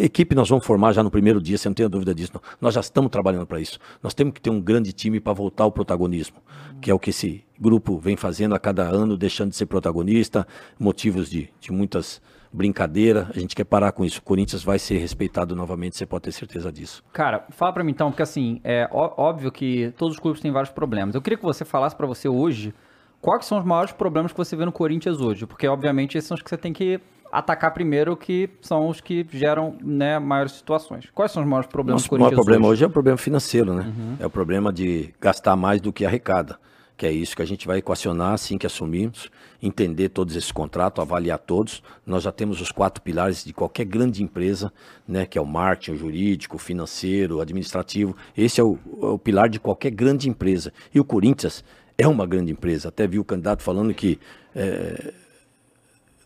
equipe 0.00 0.34
nós 0.34 0.48
vamos 0.48 0.64
formar 0.64 0.92
já 0.92 1.02
no 1.02 1.10
primeiro 1.10 1.40
dia, 1.40 1.58
você 1.58 1.68
não 1.68 1.74
tem 1.74 1.88
dúvida 1.88 2.14
disso. 2.14 2.30
Não. 2.32 2.40
Nós 2.60 2.74
já 2.74 2.80
estamos 2.80 3.10
trabalhando 3.10 3.46
para 3.46 3.60
isso. 3.60 3.78
Nós 4.02 4.14
temos 4.14 4.32
que 4.32 4.40
ter 4.40 4.50
um 4.50 4.60
grande 4.60 4.92
time 4.92 5.20
para 5.20 5.32
voltar 5.32 5.64
ao 5.64 5.72
protagonismo, 5.72 6.36
que 6.80 6.90
é 6.90 6.94
o 6.94 6.98
que 6.98 7.10
esse 7.10 7.44
grupo 7.58 7.98
vem 7.98 8.16
fazendo 8.16 8.54
a 8.54 8.58
cada 8.58 8.84
ano, 8.84 9.16
deixando 9.16 9.50
de 9.50 9.56
ser 9.56 9.66
protagonista, 9.66 10.46
motivos 10.78 11.28
de, 11.28 11.50
de 11.60 11.72
muitas 11.72 12.22
brincadeira. 12.52 13.28
A 13.34 13.38
gente 13.38 13.54
quer 13.54 13.64
parar 13.64 13.90
com 13.92 14.04
isso. 14.04 14.20
O 14.20 14.22
Corinthians 14.22 14.62
vai 14.62 14.78
ser 14.78 14.98
respeitado 14.98 15.56
novamente, 15.56 15.96
você 15.96 16.06
pode 16.06 16.22
ter 16.22 16.32
certeza 16.32 16.70
disso. 16.70 17.02
Cara, 17.12 17.44
fala 17.50 17.72
para 17.72 17.82
mim 17.82 17.90
então, 17.90 18.10
porque 18.10 18.22
assim, 18.22 18.60
é 18.62 18.88
óbvio 18.92 19.50
que 19.50 19.92
todos 19.98 20.14
os 20.14 20.20
clubes 20.20 20.40
têm 20.40 20.52
vários 20.52 20.72
problemas. 20.72 21.14
Eu 21.14 21.20
queria 21.20 21.36
que 21.36 21.44
você 21.44 21.64
falasse 21.64 21.96
para 21.96 22.06
você 22.06 22.28
hoje 22.28 22.72
quais 23.20 23.44
são 23.44 23.58
os 23.58 23.64
maiores 23.64 23.92
problemas 23.92 24.32
que 24.32 24.38
você 24.38 24.54
vê 24.54 24.64
no 24.64 24.72
Corinthians 24.72 25.20
hoje, 25.20 25.46
porque 25.46 25.66
obviamente 25.66 26.16
esses 26.16 26.28
são 26.28 26.36
os 26.36 26.42
que 26.42 26.48
você 26.48 26.56
tem 26.56 26.72
que 26.72 27.00
atacar 27.38 27.72
primeiro, 27.72 28.16
que 28.16 28.48
são 28.60 28.88
os 28.88 29.00
que 29.00 29.26
geram 29.32 29.76
né, 29.82 30.18
maiores 30.18 30.52
situações. 30.52 31.08
Quais 31.14 31.32
são 31.32 31.42
os 31.42 31.48
maiores 31.48 31.68
problemas 31.68 32.02
Nosso 32.02 32.06
do 32.06 32.10
Corinthians 32.10 32.30
maior 32.32 32.36
problema 32.36 32.66
hoje? 32.66 32.72
hoje 32.72 32.84
é 32.84 32.86
o 32.86 32.90
problema 32.90 33.18
financeiro, 33.18 33.74
né? 33.74 33.82
Uhum. 33.82 34.16
É 34.20 34.26
o 34.26 34.30
problema 34.30 34.72
de 34.72 35.12
gastar 35.20 35.56
mais 35.56 35.80
do 35.80 35.92
que 35.92 36.06
arrecada 36.06 36.58
que 36.96 37.06
é 37.06 37.12
isso 37.12 37.34
que 37.34 37.42
a 37.42 37.46
gente 37.46 37.66
vai 37.66 37.78
equacionar 37.78 38.32
assim 38.32 38.56
que 38.56 38.66
assumirmos, 38.66 39.30
entender 39.62 40.10
todos 40.10 40.36
esses 40.36 40.52
contratos, 40.52 41.02
avaliar 41.02 41.38
todos. 41.38 41.82
Nós 42.06 42.22
já 42.22 42.30
temos 42.30 42.60
os 42.60 42.70
quatro 42.70 43.02
pilares 43.02 43.44
de 43.44 43.52
qualquer 43.52 43.84
grande 43.84 44.22
empresa, 44.22 44.72
né, 45.06 45.26
que 45.26 45.36
é 45.36 45.40
o 45.40 45.46
marketing, 45.46 45.92
o 45.92 45.96
jurídico, 45.96 46.56
o 46.56 46.58
financeiro, 46.58 47.38
o 47.38 47.40
administrativo. 47.40 48.16
Esse 48.36 48.60
é 48.60 48.64
o, 48.64 48.78
é 49.02 49.06
o 49.06 49.18
pilar 49.18 49.48
de 49.48 49.58
qualquer 49.58 49.90
grande 49.90 50.28
empresa. 50.28 50.72
E 50.94 51.00
o 51.00 51.04
Corinthians 51.04 51.64
é 51.98 52.06
uma 52.06 52.26
grande 52.26 52.52
empresa. 52.52 52.88
Até 52.88 53.06
vi 53.06 53.18
o 53.18 53.24
candidato 53.24 53.62
falando 53.62 53.92
que 53.92 54.18
é, 54.54 55.12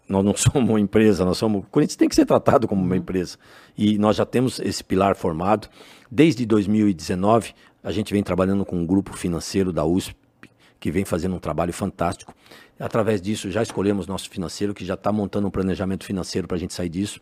nós 0.09 0.25
não 0.25 0.35
somos 0.37 0.69
uma 0.69 0.81
empresa, 0.81 1.25
nós 1.25 1.39
somos. 1.39 1.63
O 1.63 1.67
Corinthians 1.67 1.97
tem 1.97 2.09
que 2.09 2.15
ser 2.15 2.25
tratado 2.25 2.67
como 2.67 2.83
uma 2.83 2.91
uhum. 2.91 2.97
empresa. 2.97 3.37
E 3.77 3.99
nós 3.99 4.17
já 4.17 4.25
temos 4.25 4.59
esse 4.61 4.83
pilar 4.83 5.15
formado. 5.15 5.69
Desde 6.11 6.47
2019, 6.47 7.55
a 7.83 7.93
gente 7.93 8.13
vem 8.13 8.23
trabalhando 8.23 8.65
com 8.65 8.77
um 8.77 8.87
grupo 8.87 9.17
financeiro 9.17 9.73
da 9.73 9.85
USP, 9.85 10.17
que 10.81 10.91
vem 10.91 11.05
fazendo 11.05 11.37
um 11.37 11.39
trabalho 11.39 11.73
fantástico. 11.73 12.35
Através 12.79 13.21
disso, 13.21 13.51
já 13.51 13.63
escolhemos 13.63 14.07
nosso 14.07 14.31
financeiro, 14.31 14.73
que 14.73 14.85
já 14.85 14.95
está 14.95 15.13
montando 15.13 15.49
um 15.49 15.51
planejamento 15.51 16.05
financeiro 16.05 16.47
para 16.47 16.57
a 16.57 16.61
gente 16.61 16.73
sair 16.73 16.89
disso, 16.89 17.21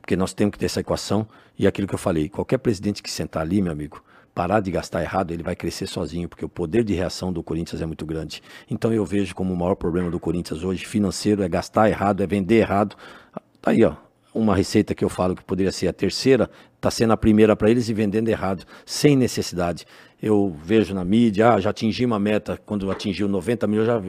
porque 0.00 0.16
nós 0.16 0.34
temos 0.34 0.52
que 0.52 0.58
ter 0.58 0.66
essa 0.66 0.80
equação. 0.80 1.26
E 1.58 1.66
aquilo 1.66 1.86
que 1.86 1.94
eu 1.94 1.98
falei: 1.98 2.28
qualquer 2.28 2.58
presidente 2.58 3.02
que 3.02 3.10
sentar 3.10 3.42
ali, 3.42 3.62
meu 3.62 3.72
amigo, 3.72 4.02
parar 4.38 4.60
de 4.60 4.70
gastar 4.70 5.02
errado, 5.02 5.32
ele 5.32 5.42
vai 5.42 5.56
crescer 5.56 5.88
sozinho, 5.88 6.28
porque 6.28 6.44
o 6.44 6.48
poder 6.48 6.84
de 6.84 6.94
reação 6.94 7.32
do 7.32 7.42
Corinthians 7.42 7.82
é 7.82 7.86
muito 7.86 8.06
grande. 8.06 8.40
Então 8.70 8.92
eu 8.92 9.04
vejo 9.04 9.34
como 9.34 9.52
o 9.52 9.56
maior 9.56 9.74
problema 9.74 10.12
do 10.12 10.20
Corinthians 10.20 10.62
hoje 10.62 10.86
financeiro 10.86 11.42
é 11.42 11.48
gastar 11.48 11.90
errado, 11.90 12.22
é 12.22 12.26
vender 12.26 12.58
errado. 12.58 12.94
Tá 13.60 13.72
aí, 13.72 13.82
ó, 13.82 13.96
uma 14.32 14.54
receita 14.54 14.94
que 14.94 15.04
eu 15.04 15.08
falo 15.08 15.34
que 15.34 15.42
poderia 15.42 15.72
ser 15.72 15.88
a 15.88 15.92
terceira, 15.92 16.48
está 16.76 16.88
sendo 16.88 17.14
a 17.14 17.16
primeira 17.16 17.56
para 17.56 17.68
eles 17.68 17.88
e 17.88 17.92
vendendo 17.92 18.28
errado, 18.28 18.64
sem 18.86 19.16
necessidade. 19.16 19.84
Eu 20.22 20.56
vejo 20.62 20.94
na 20.94 21.04
mídia, 21.04 21.54
ah, 21.54 21.60
já 21.60 21.70
atingi 21.70 22.06
uma 22.06 22.20
meta, 22.20 22.56
quando 22.64 22.88
atingiu 22.92 23.26
90 23.26 23.66
milhões, 23.66 23.88
já 23.88 24.00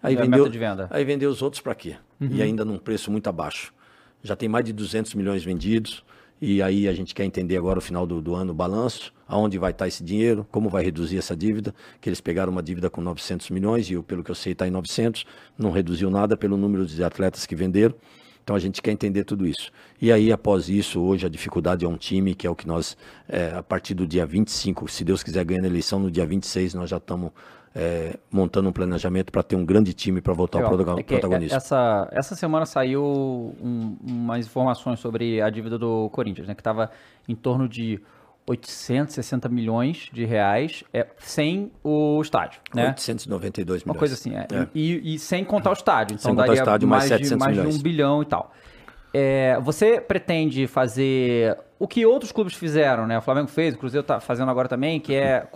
aí, 0.00 0.14
vendeu, 0.14 0.48
aí 0.88 1.04
vendeu 1.04 1.30
os 1.30 1.42
outros 1.42 1.60
para 1.60 1.74
quê? 1.74 1.96
Uhum. 2.20 2.28
E 2.30 2.40
ainda 2.40 2.64
num 2.64 2.78
preço 2.78 3.10
muito 3.10 3.26
abaixo. 3.26 3.74
Já 4.22 4.36
tem 4.36 4.48
mais 4.48 4.64
de 4.64 4.72
200 4.72 5.14
milhões 5.14 5.42
vendidos, 5.42 6.04
e 6.40 6.62
aí 6.62 6.86
a 6.86 6.92
gente 6.92 7.12
quer 7.12 7.24
entender 7.24 7.56
agora, 7.56 7.74
no 7.74 7.82
final 7.82 8.06
do, 8.06 8.22
do 8.22 8.36
ano, 8.36 8.52
o 8.52 8.54
balanço, 8.54 9.12
aonde 9.26 9.58
vai 9.58 9.70
estar 9.70 9.86
esse 9.88 10.02
dinheiro, 10.02 10.46
como 10.50 10.68
vai 10.68 10.84
reduzir 10.84 11.18
essa 11.18 11.36
dívida, 11.36 11.74
que 12.00 12.08
eles 12.08 12.20
pegaram 12.20 12.52
uma 12.52 12.62
dívida 12.62 12.90
com 12.90 13.00
900 13.00 13.50
milhões, 13.50 13.88
e 13.90 13.94
eu, 13.94 14.02
pelo 14.02 14.22
que 14.22 14.30
eu 14.30 14.34
sei 14.34 14.52
está 14.52 14.66
em 14.66 14.70
900, 14.70 15.24
não 15.58 15.70
reduziu 15.70 16.10
nada 16.10 16.36
pelo 16.36 16.56
número 16.56 16.86
de 16.86 17.02
atletas 17.02 17.46
que 17.46 17.56
venderam, 17.56 17.94
então 18.42 18.54
a 18.54 18.58
gente 18.58 18.82
quer 18.82 18.92
entender 18.92 19.24
tudo 19.24 19.46
isso. 19.46 19.72
E 20.00 20.12
aí, 20.12 20.30
após 20.30 20.68
isso, 20.68 21.00
hoje 21.00 21.24
a 21.24 21.30
dificuldade 21.30 21.84
é 21.84 21.88
um 21.88 21.96
time, 21.96 22.34
que 22.34 22.46
é 22.46 22.50
o 22.50 22.54
que 22.54 22.66
nós, 22.66 22.96
é, 23.26 23.52
a 23.54 23.62
partir 23.62 23.94
do 23.94 24.06
dia 24.06 24.26
25, 24.26 24.86
se 24.86 25.02
Deus 25.02 25.22
quiser 25.22 25.42
ganhar 25.44 25.62
a 25.62 25.66
eleição, 25.66 25.98
no 25.98 26.10
dia 26.10 26.26
26 26.26 26.74
nós 26.74 26.90
já 26.90 26.98
estamos 26.98 27.32
é, 27.74 28.16
montando 28.30 28.68
um 28.68 28.72
planejamento 28.72 29.32
para 29.32 29.42
ter 29.42 29.56
um 29.56 29.64
grande 29.64 29.92
time 29.92 30.20
para 30.20 30.32
voltar 30.32 30.62
ao 30.62 30.66
é 30.98 31.02
protagonismo. 31.02 31.56
Essa, 31.56 32.08
essa 32.12 32.36
semana 32.36 32.64
saiu 32.66 33.02
um, 33.02 33.96
umas 34.06 34.46
informações 34.46 35.00
sobre 35.00 35.40
a 35.40 35.50
dívida 35.50 35.76
do 35.76 36.08
Corinthians, 36.10 36.46
né, 36.46 36.54
que 36.54 36.60
estava 36.60 36.90
em 37.26 37.34
torno 37.34 37.68
de 37.68 38.00
860 38.46 39.48
milhões 39.48 40.10
de 40.12 40.24
reais 40.24 40.84
é, 40.92 41.06
sem 41.18 41.72
o 41.82 42.20
estádio, 42.20 42.60
né? 42.74 42.88
892 42.88 43.66
milhões. 43.66 43.84
Uma 43.86 43.94
coisa 43.94 44.14
assim, 44.14 44.34
é. 44.34 44.46
é. 44.52 44.68
E, 44.74 45.14
e, 45.14 45.18
sem 45.18 45.44
contar 45.44 45.70
o 45.70 45.72
estádio. 45.72 46.14
Então 46.14 46.30
sem 46.30 46.34
daria 46.34 46.54
estádio, 46.54 46.86
mais, 46.86 47.08
mais, 47.08 47.28
de, 47.28 47.36
mais 47.36 47.54
de 47.56 47.66
um 47.66 47.78
bilhão 47.80 48.22
e 48.22 48.26
tal. 48.26 48.52
É, 49.14 49.58
você 49.60 50.00
pretende 50.00 50.66
fazer 50.66 51.56
o 51.78 51.88
que 51.88 52.04
outros 52.04 52.32
clubes 52.32 52.54
fizeram, 52.54 53.06
né? 53.06 53.16
O 53.16 53.22
Flamengo 53.22 53.48
fez, 53.48 53.74
o 53.74 53.78
Cruzeiro 53.78 54.02
está 54.02 54.20
fazendo 54.20 54.50
agora 54.50 54.68
também, 54.68 55.00
que 55.00 55.14
é 55.14 55.46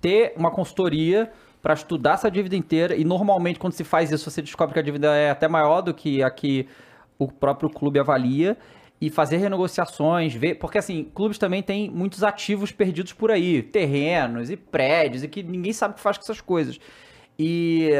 ter 0.00 0.34
uma 0.36 0.50
consultoria 0.50 1.30
para 1.62 1.74
estudar 1.74 2.14
essa 2.14 2.30
dívida 2.30 2.56
inteira. 2.56 2.94
E 2.96 3.04
normalmente, 3.04 3.58
quando 3.58 3.72
se 3.72 3.84
faz 3.84 4.10
isso, 4.10 4.28
você 4.30 4.42
descobre 4.42 4.74
que 4.74 4.80
a 4.80 4.82
dívida 4.82 5.14
é 5.14 5.30
até 5.30 5.48
maior 5.48 5.80
do 5.80 5.94
que 5.94 6.22
a 6.22 6.30
que 6.30 6.68
o 7.18 7.28
próprio 7.28 7.70
clube 7.70 7.98
avalia 7.98 8.58
e 9.02 9.10
fazer 9.10 9.38
renegociações, 9.38 10.32
ver, 10.32 10.54
porque 10.60 10.78
assim, 10.78 11.10
clubes 11.12 11.36
também 11.36 11.60
têm 11.60 11.90
muitos 11.90 12.22
ativos 12.22 12.70
perdidos 12.70 13.12
por 13.12 13.32
aí, 13.32 13.60
terrenos 13.60 14.48
e 14.48 14.56
prédios, 14.56 15.24
e 15.24 15.28
que 15.28 15.42
ninguém 15.42 15.72
sabe 15.72 15.90
o 15.90 15.96
que 15.96 16.00
faz 16.00 16.16
com 16.16 16.22
essas 16.22 16.40
coisas. 16.40 16.78
E 17.36 17.90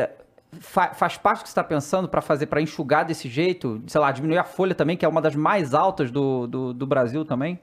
fa 0.60 0.94
faz 0.94 1.16
parte 1.16 1.38
do 1.38 1.42
que 1.42 1.48
você 1.48 1.50
está 1.50 1.64
pensando 1.64 2.08
para 2.08 2.20
fazer, 2.20 2.46
para 2.46 2.62
enxugar 2.62 3.04
desse 3.04 3.28
jeito, 3.28 3.82
sei 3.88 4.00
lá, 4.00 4.12
diminuir 4.12 4.38
a 4.38 4.44
folha 4.44 4.76
também, 4.76 4.96
que 4.96 5.04
é 5.04 5.08
uma 5.08 5.20
das 5.20 5.34
mais 5.34 5.74
altas 5.74 6.08
do, 6.12 6.46
do, 6.46 6.72
do 6.72 6.86
Brasil 6.86 7.24
também? 7.24 7.58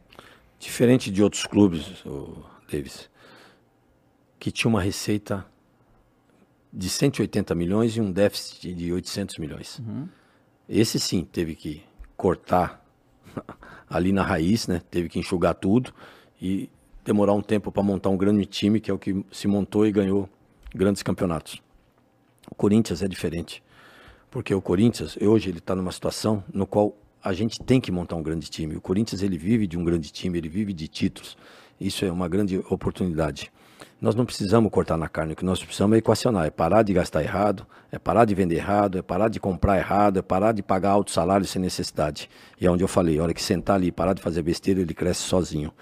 Diferente 0.59 1.09
de 1.09 1.23
outros 1.23 1.45
clubes, 1.45 2.03
Davis, 2.69 3.09
que 4.37 4.51
tinha 4.51 4.67
uma 4.67 4.81
receita 4.81 5.45
de 6.73 6.89
180 6.89 7.55
milhões 7.55 7.95
e 7.95 8.01
um 8.01 8.11
déficit 8.11 8.73
de 8.73 8.91
800 8.91 9.37
milhões. 9.37 9.79
Uhum. 9.79 10.09
Esse 10.67 10.99
sim 10.99 11.23
teve 11.23 11.55
que 11.55 11.81
cortar 12.17 12.78
ali 13.89 14.11
na 14.11 14.23
raiz, 14.23 14.67
né? 14.67 14.81
Teve 14.91 15.09
que 15.09 15.19
enxugar 15.19 15.55
tudo 15.55 15.93
e 16.41 16.69
demorar 17.03 17.33
um 17.33 17.41
tempo 17.41 17.71
para 17.71 17.81
montar 17.81 18.09
um 18.09 18.17
grande 18.17 18.45
time, 18.45 18.79
que 18.79 18.91
é 18.91 18.93
o 18.93 18.99
que 18.99 19.25
se 19.31 19.47
montou 19.47 19.85
e 19.85 19.91
ganhou 19.91 20.29
grandes 20.73 21.01
campeonatos. 21.01 21.61
O 22.49 22.55
Corinthians 22.55 23.01
é 23.01 23.07
diferente, 23.07 23.63
porque 24.29 24.53
o 24.53 24.61
Corinthians 24.61 25.17
hoje 25.21 25.49
ele 25.49 25.59
está 25.59 25.75
numa 25.75 25.91
situação 25.91 26.43
no 26.53 26.67
qual 26.67 26.95
a 27.23 27.33
gente 27.33 27.59
tem 27.59 27.81
que 27.81 27.91
montar 27.91 28.15
um 28.15 28.23
grande 28.23 28.49
time. 28.49 28.75
O 28.75 28.81
Corinthians 28.81 29.21
ele 29.21 29.37
vive 29.37 29.67
de 29.67 29.77
um 29.77 29.83
grande 29.83 30.11
time, 30.11 30.37
ele 30.37 30.49
vive 30.49 30.73
de 30.73 30.87
títulos. 30.87 31.37
Isso 31.79 32.05
é 32.05 32.11
uma 32.11 32.27
grande 32.27 32.57
oportunidade. 32.69 33.51
Nós 34.01 34.15
não 34.15 34.25
precisamos 34.25 34.71
cortar 34.71 34.97
na 34.97 35.09
carne, 35.09 35.33
o 35.33 35.35
que 35.35 35.43
nós 35.43 35.61
precisamos 35.61 35.95
é 35.95 35.99
equacionar, 35.99 36.45
é 36.45 36.49
parar 36.49 36.83
de 36.83 36.93
gastar 36.93 37.21
errado, 37.21 37.67
é 37.91 37.99
parar 37.99 38.23
de 38.23 38.33
vender 38.33 38.55
errado, 38.55 38.97
é 38.97 39.01
parar 39.01 39.27
de 39.27 39.41
comprar 39.41 39.77
errado, 39.77 40.19
é 40.19 40.21
parar 40.21 40.53
de 40.53 40.63
pagar 40.63 40.91
alto 40.91 41.11
salário 41.11 41.45
sem 41.45 41.61
necessidade. 41.61 42.29
E 42.61 42.65
é 42.65 42.71
onde 42.71 42.81
eu 42.81 42.87
falei, 42.87 43.19
a 43.19 43.23
hora 43.23 43.33
que 43.33 43.43
sentar 43.43 43.75
ali 43.75 43.87
e 43.87 43.91
parar 43.91 44.13
de 44.13 44.21
fazer 44.21 44.41
besteira, 44.41 44.79
ele 44.79 44.93
cresce 44.93 45.23
sozinho. 45.23 45.73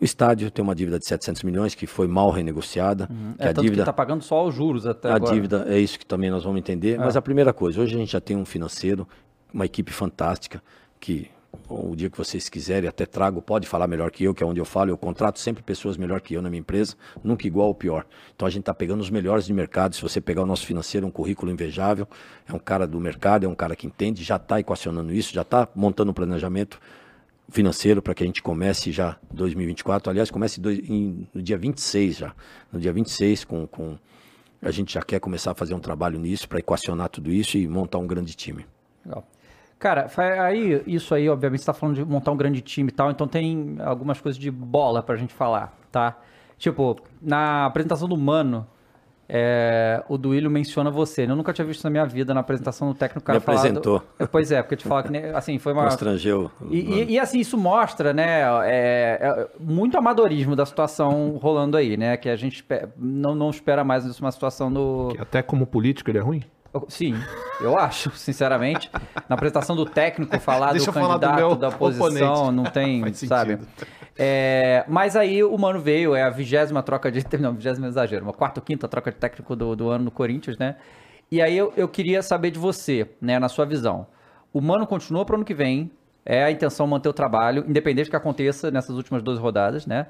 O 0.00 0.04
estádio 0.04 0.50
tem 0.50 0.62
uma 0.62 0.74
dívida 0.74 0.98
de 0.98 1.06
700 1.06 1.42
milhões 1.42 1.74
que 1.74 1.86
foi 1.86 2.06
mal 2.06 2.30
renegociada. 2.30 3.08
Uhum. 3.10 3.34
É, 3.38 3.48
a 3.48 3.52
dívida, 3.52 3.82
que 3.82 3.86
tá 3.86 3.92
pagando 3.92 4.22
só 4.22 4.46
os 4.46 4.54
juros 4.54 4.86
até 4.86 5.10
a 5.10 5.16
agora. 5.16 5.32
dívida 5.32 5.64
é 5.68 5.78
isso 5.78 5.98
que 5.98 6.06
também 6.06 6.30
nós 6.30 6.44
vamos 6.44 6.58
entender. 6.58 6.98
Mas 6.98 7.16
a 7.16 7.22
primeira 7.22 7.52
coisa, 7.52 7.80
hoje 7.80 7.96
a 7.96 7.98
gente 7.98 8.12
já 8.12 8.20
tem 8.20 8.36
um 8.36 8.44
financeiro, 8.44 9.08
uma 9.52 9.64
equipe 9.64 9.90
fantástica, 9.90 10.62
que 11.00 11.28
o 11.68 11.94
dia 11.96 12.08
que 12.10 12.16
vocês 12.16 12.48
quiserem 12.48 12.88
até 12.88 13.04
trago, 13.06 13.40
pode 13.42 13.66
falar 13.66 13.86
melhor 13.86 14.10
que 14.10 14.24
eu, 14.24 14.34
que 14.34 14.42
é 14.42 14.46
onde 14.46 14.60
eu 14.60 14.64
falo, 14.64 14.90
eu 14.90 14.98
contrato 14.98 15.38
sempre 15.38 15.62
pessoas 15.62 15.96
melhor 15.96 16.20
que 16.20 16.34
eu 16.34 16.42
na 16.42 16.48
minha 16.48 16.60
empresa, 16.60 16.94
nunca 17.22 17.46
igual 17.46 17.68
ou 17.68 17.74
pior. 17.74 18.06
Então 18.34 18.46
a 18.46 18.50
gente 18.50 18.60
está 18.60 18.74
pegando 18.74 19.00
os 19.00 19.10
melhores 19.10 19.46
de 19.46 19.52
mercado. 19.52 19.94
Se 19.94 20.02
você 20.02 20.20
pegar 20.20 20.42
o 20.42 20.46
nosso 20.46 20.66
financeiro, 20.66 21.06
um 21.06 21.10
currículo 21.10 21.50
invejável, 21.50 22.06
é 22.46 22.52
um 22.52 22.58
cara 22.58 22.86
do 22.86 22.98
mercado, 23.00 23.44
é 23.44 23.48
um 23.48 23.54
cara 23.54 23.74
que 23.76 23.86
entende, 23.86 24.22
já 24.24 24.36
está 24.36 24.60
equacionando 24.60 25.12
isso, 25.12 25.32
já 25.34 25.42
está 25.42 25.68
montando 25.74 26.10
um 26.10 26.14
planejamento 26.14 26.78
financeiro 27.50 28.02
para 28.02 28.14
que 28.14 28.22
a 28.22 28.26
gente 28.26 28.42
comece 28.42 28.92
já 28.92 29.16
2024. 29.32 30.10
Aliás, 30.10 30.30
comece 30.30 30.60
dois- 30.60 30.78
em- 30.88 31.26
no 31.32 31.42
dia 31.42 31.56
26 31.56 32.16
já. 32.18 32.34
No 32.70 32.78
dia 32.78 32.92
26, 32.92 33.44
com, 33.44 33.66
com, 33.66 33.96
a 34.60 34.70
gente 34.70 34.92
já 34.92 35.02
quer 35.02 35.18
começar 35.18 35.52
a 35.52 35.54
fazer 35.54 35.72
um 35.74 35.80
trabalho 35.80 36.18
nisso 36.18 36.48
para 36.48 36.58
equacionar 36.58 37.08
tudo 37.08 37.30
isso 37.32 37.56
e 37.56 37.66
montar 37.66 37.98
um 37.98 38.06
grande 38.06 38.34
time. 38.34 38.66
Legal. 39.04 39.26
Cara, 39.78 40.08
aí, 40.42 40.82
isso 40.86 41.14
aí, 41.14 41.28
obviamente, 41.28 41.60
você 41.60 41.66
tá 41.66 41.72
falando 41.72 41.94
de 41.96 42.04
montar 42.04 42.32
um 42.32 42.36
grande 42.36 42.60
time 42.60 42.88
e 42.88 42.92
tal, 42.92 43.10
então 43.10 43.28
tem 43.28 43.76
algumas 43.84 44.20
coisas 44.20 44.40
de 44.40 44.50
bola 44.50 45.02
pra 45.02 45.14
gente 45.16 45.32
falar, 45.32 45.76
tá? 45.92 46.16
Tipo, 46.58 46.96
na 47.22 47.66
apresentação 47.66 48.08
do 48.08 48.16
Mano, 48.16 48.66
é, 49.28 50.02
o 50.08 50.16
Duílio 50.16 50.50
menciona 50.50 50.90
você. 50.90 51.24
Eu 51.24 51.36
nunca 51.36 51.52
tinha 51.52 51.64
visto 51.64 51.84
na 51.84 51.90
minha 51.90 52.04
vida, 52.06 52.32
na 52.32 52.40
apresentação 52.40 52.88
do 52.88 52.94
técnico, 52.94 53.20
o 53.20 53.22
cara 53.22 53.38
Me 53.38 53.42
apresentou. 53.44 54.02
É, 54.18 54.26
Pois 54.26 54.50
é, 54.50 54.62
porque 54.62 54.74
te 54.74 54.84
falar 54.88 55.02
que, 55.04 55.12
né, 55.12 55.30
assim, 55.34 55.58
foi 55.58 55.72
uma... 55.74 55.84
Constrangeu. 55.84 56.50
E, 56.70 56.80
e- 56.80 57.10
e, 57.12 57.18
assim, 57.20 57.38
isso 57.38 57.56
mostra, 57.58 58.12
né, 58.12 58.40
é, 58.64 59.18
é, 59.20 59.48
muito 59.60 59.96
amadorismo 59.98 60.56
da 60.56 60.64
situação 60.66 61.38
rolando 61.40 61.76
aí, 61.76 61.96
né, 61.96 62.16
que 62.16 62.28
a 62.28 62.36
gente 62.36 62.64
não, 62.96 63.34
não 63.34 63.50
espera 63.50 63.84
mais 63.84 64.04
isso 64.04 64.24
uma 64.24 64.32
situação 64.32 64.72
do... 64.72 65.10
Que 65.14 65.20
até 65.20 65.42
como 65.42 65.66
político 65.66 66.10
ele 66.10 66.18
é 66.18 66.22
ruim? 66.22 66.42
Eu- 66.72 66.86
Sim, 66.88 67.14
eu 67.60 67.78
acho, 67.78 68.10
sinceramente. 68.16 68.90
Na 69.28 69.34
apresentação 69.36 69.74
do 69.74 69.84
técnico 69.86 70.38
falar 70.38 70.72
Deixa 70.72 70.86
do 70.86 70.88
eu 70.90 70.92
falar 71.02 71.16
do 71.16 71.26
candidato, 71.26 71.56
da 71.56 71.68
oposição, 71.68 72.32
oponente. 72.34 72.52
não 72.56 72.64
tem, 72.64 73.12
sabe? 73.14 73.58
É, 74.16 74.84
mas 74.88 75.14
aí 75.16 75.42
o 75.44 75.56
Mano 75.56 75.80
veio, 75.80 76.14
é 76.14 76.22
a 76.22 76.30
vigésima 76.30 76.82
troca 76.82 77.10
de. 77.10 77.24
Não, 77.40 77.54
vigésima 77.54 77.86
é 77.86 77.88
exagero, 77.88 78.24
uma 78.24 78.32
quarta 78.32 78.60
ou 78.60 78.64
quinta 78.64 78.88
troca 78.88 79.10
de 79.12 79.16
técnico 79.16 79.54
do, 79.54 79.76
do 79.76 79.88
ano 79.90 80.04
no 80.06 80.10
Corinthians, 80.10 80.58
né? 80.58 80.76
E 81.30 81.40
aí 81.40 81.56
eu, 81.56 81.72
eu 81.76 81.86
queria 81.88 82.20
saber 82.22 82.50
de 82.50 82.58
você, 82.58 83.08
né, 83.20 83.38
na 83.38 83.48
sua 83.48 83.64
visão. 83.64 84.06
O 84.52 84.60
Mano 84.60 84.86
continua 84.86 85.24
para 85.24 85.34
o 85.34 85.36
ano 85.36 85.44
que 85.44 85.54
vem, 85.54 85.90
é 86.24 86.42
a 86.44 86.50
intenção 86.50 86.86
manter 86.86 87.08
o 87.08 87.12
trabalho, 87.12 87.64
independente 87.68 88.08
do 88.08 88.10
que 88.10 88.16
aconteça 88.16 88.70
nessas 88.70 88.96
últimas 88.96 89.22
duas 89.22 89.38
rodadas, 89.38 89.86
né? 89.86 90.06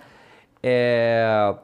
É, 0.62 1.54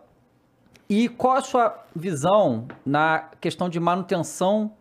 e 0.89 1.09
qual 1.09 1.37
a 1.37 1.41
sua 1.41 1.85
visão 1.97 2.67
na 2.85 3.31
questão 3.41 3.69
de 3.69 3.81
manutenção 3.81 4.73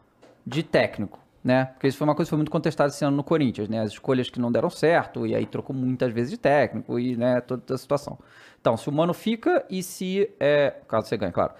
de 0.45 0.63
técnico? 0.63 1.19
Né? 1.43 1.65
Porque 1.65 1.87
isso 1.87 1.97
foi 1.97 2.07
uma 2.07 2.15
coisa 2.15 2.27
que 2.27 2.29
foi 2.29 2.37
muito 2.37 2.51
contestada 2.51 2.89
esse 2.89 3.03
ano 3.03 3.17
no 3.17 3.23
Corinthians, 3.23 3.67
né? 3.67 3.81
As 3.81 3.91
escolhas 3.91 4.29
que 4.29 4.39
não 4.39 4.49
deram 4.49 4.69
certo, 4.69 5.27
e 5.27 5.35
aí 5.35 5.45
trocou 5.45 5.75
muitas 5.75 6.13
vezes 6.13 6.31
de 6.31 6.37
técnico, 6.37 6.97
e 6.97 7.17
né, 7.17 7.41
toda 7.41 7.75
a 7.75 7.77
situação. 7.77 8.17
Então, 8.61 8.77
se 8.77 8.87
o 8.87 8.93
Mano 8.93 9.13
fica 9.13 9.65
e 9.69 9.83
se. 9.83 10.29
É, 10.39 10.73
caso 10.87 11.07
você 11.09 11.17
ganhe, 11.17 11.33
claro. 11.33 11.53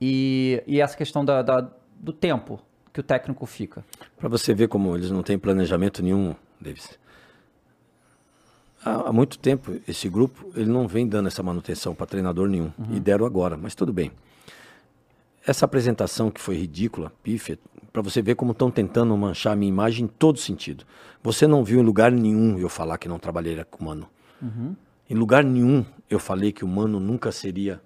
E, 0.00 0.60
e 0.66 0.80
essa 0.80 0.96
questão 0.96 1.24
da, 1.24 1.40
da- 1.42 1.70
do 2.00 2.12
tempo 2.12 2.60
que 2.92 2.98
o 2.98 3.02
técnico 3.02 3.46
fica. 3.46 3.84
Para 4.18 4.28
você 4.28 4.52
ver 4.52 4.66
como 4.66 4.92
eles 4.96 5.08
não 5.08 5.22
têm 5.22 5.38
planejamento 5.38 6.02
nenhum, 6.02 6.34
Davis. 6.60 6.98
Há, 8.84 9.08
há 9.08 9.12
muito 9.12 9.38
tempo, 9.38 9.76
esse 9.86 10.08
grupo 10.08 10.50
ele 10.56 10.68
não 10.70 10.88
vem 10.88 11.06
dando 11.06 11.28
essa 11.28 11.44
manutenção 11.44 11.94
para 11.94 12.06
treinador 12.06 12.48
nenhum. 12.48 12.72
E 12.92 12.98
deram 12.98 13.24
agora, 13.24 13.56
mas 13.56 13.74
tudo 13.76 13.92
bem. 13.92 14.10
Essa 15.46 15.64
apresentação 15.64 16.28
que 16.30 16.40
foi 16.40 16.56
ridícula, 16.56 17.12
pífia, 17.22 17.58
para 17.92 18.02
você 18.02 18.20
ver 18.22 18.34
como 18.34 18.52
estão 18.52 18.70
tentando 18.70 19.16
manchar 19.16 19.52
a 19.52 19.56
minha 19.56 19.68
imagem 19.68 20.04
em 20.04 20.08
todo 20.08 20.38
sentido. 20.38 20.84
Você 21.22 21.46
não 21.46 21.64
viu 21.64 21.80
em 21.80 21.82
lugar 21.82 22.12
nenhum 22.12 22.58
eu 22.58 22.68
falar 22.68 22.98
que 22.98 23.08
não 23.08 23.18
trabalharia 23.18 23.64
com 23.64 23.82
o 23.82 23.86
Mano. 23.86 24.08
Em 25.10 25.14
lugar 25.14 25.42
nenhum 25.42 25.84
eu 26.08 26.18
falei 26.18 26.52
que 26.52 26.64
o 26.64 26.68
Mano 26.68 27.00
nunca 27.00 27.32
seria 27.32 27.80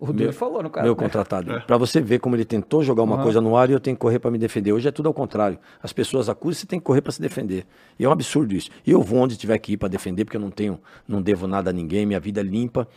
O 0.00 0.06
Dudu 0.06 0.32
falou 0.32 0.62
no 0.62 0.70
cara. 0.70 0.84
meu 0.84 0.94
né? 0.94 1.00
contratado. 1.00 1.60
Para 1.66 1.76
você 1.76 2.00
ver 2.00 2.18
como 2.18 2.34
ele 2.34 2.44
tentou 2.44 2.82
jogar 2.82 3.02
uma 3.04 3.22
coisa 3.22 3.40
no 3.40 3.56
ar 3.56 3.70
e 3.70 3.72
eu 3.72 3.78
tenho 3.80 3.94
que 3.96 4.00
correr 4.00 4.18
para 4.18 4.30
me 4.30 4.38
defender. 4.38 4.72
Hoje 4.72 4.88
é 4.88 4.90
tudo 4.90 5.06
ao 5.06 5.14
contrário. 5.14 5.58
As 5.82 5.92
pessoas 5.92 6.28
acusam, 6.28 6.60
você 6.60 6.66
tem 6.66 6.80
que 6.80 6.84
correr 6.84 7.00
para 7.02 7.12
se 7.12 7.20
defender. 7.20 7.64
E 7.98 8.04
é 8.04 8.08
um 8.08 8.12
absurdo 8.12 8.52
isso. 8.54 8.68
E 8.84 8.90
eu 8.90 9.00
vou 9.00 9.20
onde 9.20 9.36
tiver 9.36 9.56
que 9.58 9.72
ir 9.74 9.76
para 9.76 9.88
defender, 9.88 10.24
porque 10.24 10.36
eu 10.36 10.40
não 10.40 10.50
tenho, 10.50 10.80
não 11.06 11.22
devo 11.22 11.46
nada 11.46 11.70
a 11.70 11.72
ninguém, 11.72 12.04
minha 12.04 12.18
vida 12.18 12.40
é 12.40 12.44
limpa. 12.44 12.88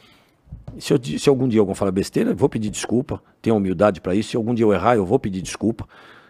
E 0.75 0.81
Se, 0.81 0.93
eu 0.93 0.99
se 1.19 1.29
algum 1.29 1.47
dia 1.47 1.59
alguém 1.59 1.75
falar 1.75 1.91
besteira, 1.91 2.31
eu 2.31 2.35
vou 2.35 2.49
pedir 2.49 2.69
desculpa. 2.69 3.21
Tenho 3.41 3.55
humildade 3.55 4.01
para 4.01 4.15
isso. 4.15 4.29
Se 4.31 4.37
algum 4.37 4.53
dia 4.53 4.65
eu 4.65 4.73
errar, 4.73 4.95
eu 4.95 5.05
vou 5.05 5.19
pedir 5.19 5.41
desculpa. 5.41 5.87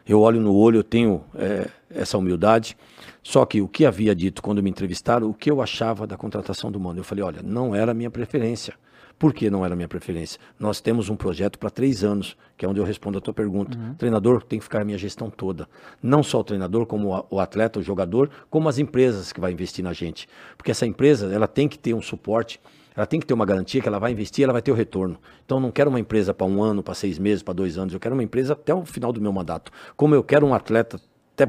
Eu 0.08 0.22
olho 0.22 0.40
no 0.40 0.54
olho, 0.56 0.80
eu 0.80 0.84
tenho 0.84 1.24
é, 1.36 1.68
essa 1.90 2.18
humildade. 2.18 2.78
Só 3.24 3.46
que 3.46 3.62
o 3.62 3.68
que 3.68 3.86
havia 3.86 4.16
dito 4.16 4.42
quando 4.42 4.62
me 4.62 4.70
entrevistaram, 4.70 5.30
o 5.30 5.34
que 5.34 5.50
eu 5.50 5.62
achava 5.62 6.06
da 6.06 6.16
contratação 6.16 6.72
do 6.72 6.80
Mano, 6.80 7.00
eu 7.00 7.04
falei, 7.04 7.24
olha, 7.24 7.42
não 7.44 7.74
era 7.74 7.92
a 7.92 7.96
minha 7.96 8.12
preferência. 8.12 8.76
Por 9.18 9.34
que 9.34 9.50
não 9.50 9.64
era 9.64 9.74
a 9.74 9.78
minha 9.78 9.88
preferência? 9.88 10.40
Nós 10.60 10.82
temos 10.82 11.10
um 11.10 11.16
projeto 11.16 11.58
para 11.58 11.70
três 11.70 12.04
anos, 12.04 12.36
que 12.58 12.66
é 12.66 12.70
onde 12.70 12.80
eu 12.80 12.84
respondo 12.84 13.18
a 13.18 13.22
tua 13.22 13.34
pergunta. 13.34 13.78
O 13.92 13.96
treinador 13.96 14.44
tem 14.44 14.60
que 14.60 14.66
ficar 14.66 14.82
a 14.82 14.86
minha 14.86 14.98
gestão 14.98 15.30
toda. 15.30 15.70
Não 16.04 16.22
só 16.22 16.42
o 16.42 16.44
treinador, 16.44 16.86
como 16.86 17.26
o 17.30 17.40
atleta, 17.40 17.80
o 17.80 17.82
jogador, 17.82 18.30
como 18.50 18.68
as 18.68 18.78
empresas 18.78 19.32
que 19.32 19.40
vai 19.40 19.54
investir 19.54 19.84
na 19.84 19.94
gente. 19.94 20.28
Porque 20.58 20.70
essa 20.70 20.86
empresa, 20.86 21.34
ela 21.34 21.48
tem 21.48 21.68
que 21.68 21.80
ter 21.80 21.94
um 21.94 22.02
suporte, 22.02 22.60
ela 22.96 23.06
tem 23.06 23.20
que 23.20 23.26
ter 23.26 23.34
uma 23.34 23.46
garantia 23.46 23.82
que 23.82 23.88
ela 23.88 24.00
vai 24.00 24.12
investir, 24.12 24.44
ela 24.44 24.54
vai 24.54 24.62
ter 24.62 24.72
o 24.72 24.76
retorno. 24.76 25.18
Então 25.46 25.60
não 25.60 25.72
quero 25.72 25.90
uma 25.90 26.00
empresa 26.00 26.34
para 26.34 26.48
um 26.48 26.64
ano, 26.64 26.82
para 26.82 26.94
seis 26.94 27.20
meses, 27.20 27.44
para 27.44 27.54
dois 27.54 27.78
anos. 27.78 27.94
Eu 27.94 28.00
quero 28.00 28.16
uma 28.16 28.24
empresa 28.24 28.54
até 28.54 28.74
o 28.74 28.86
final 28.86 29.12
do 29.12 29.20
meu 29.20 29.34
mandato. 29.34 29.72
Como 29.98 30.16
eu 30.16 30.24
quero 30.24 30.46
um 30.46 30.54
atleta 30.54 31.00
até 31.34 31.46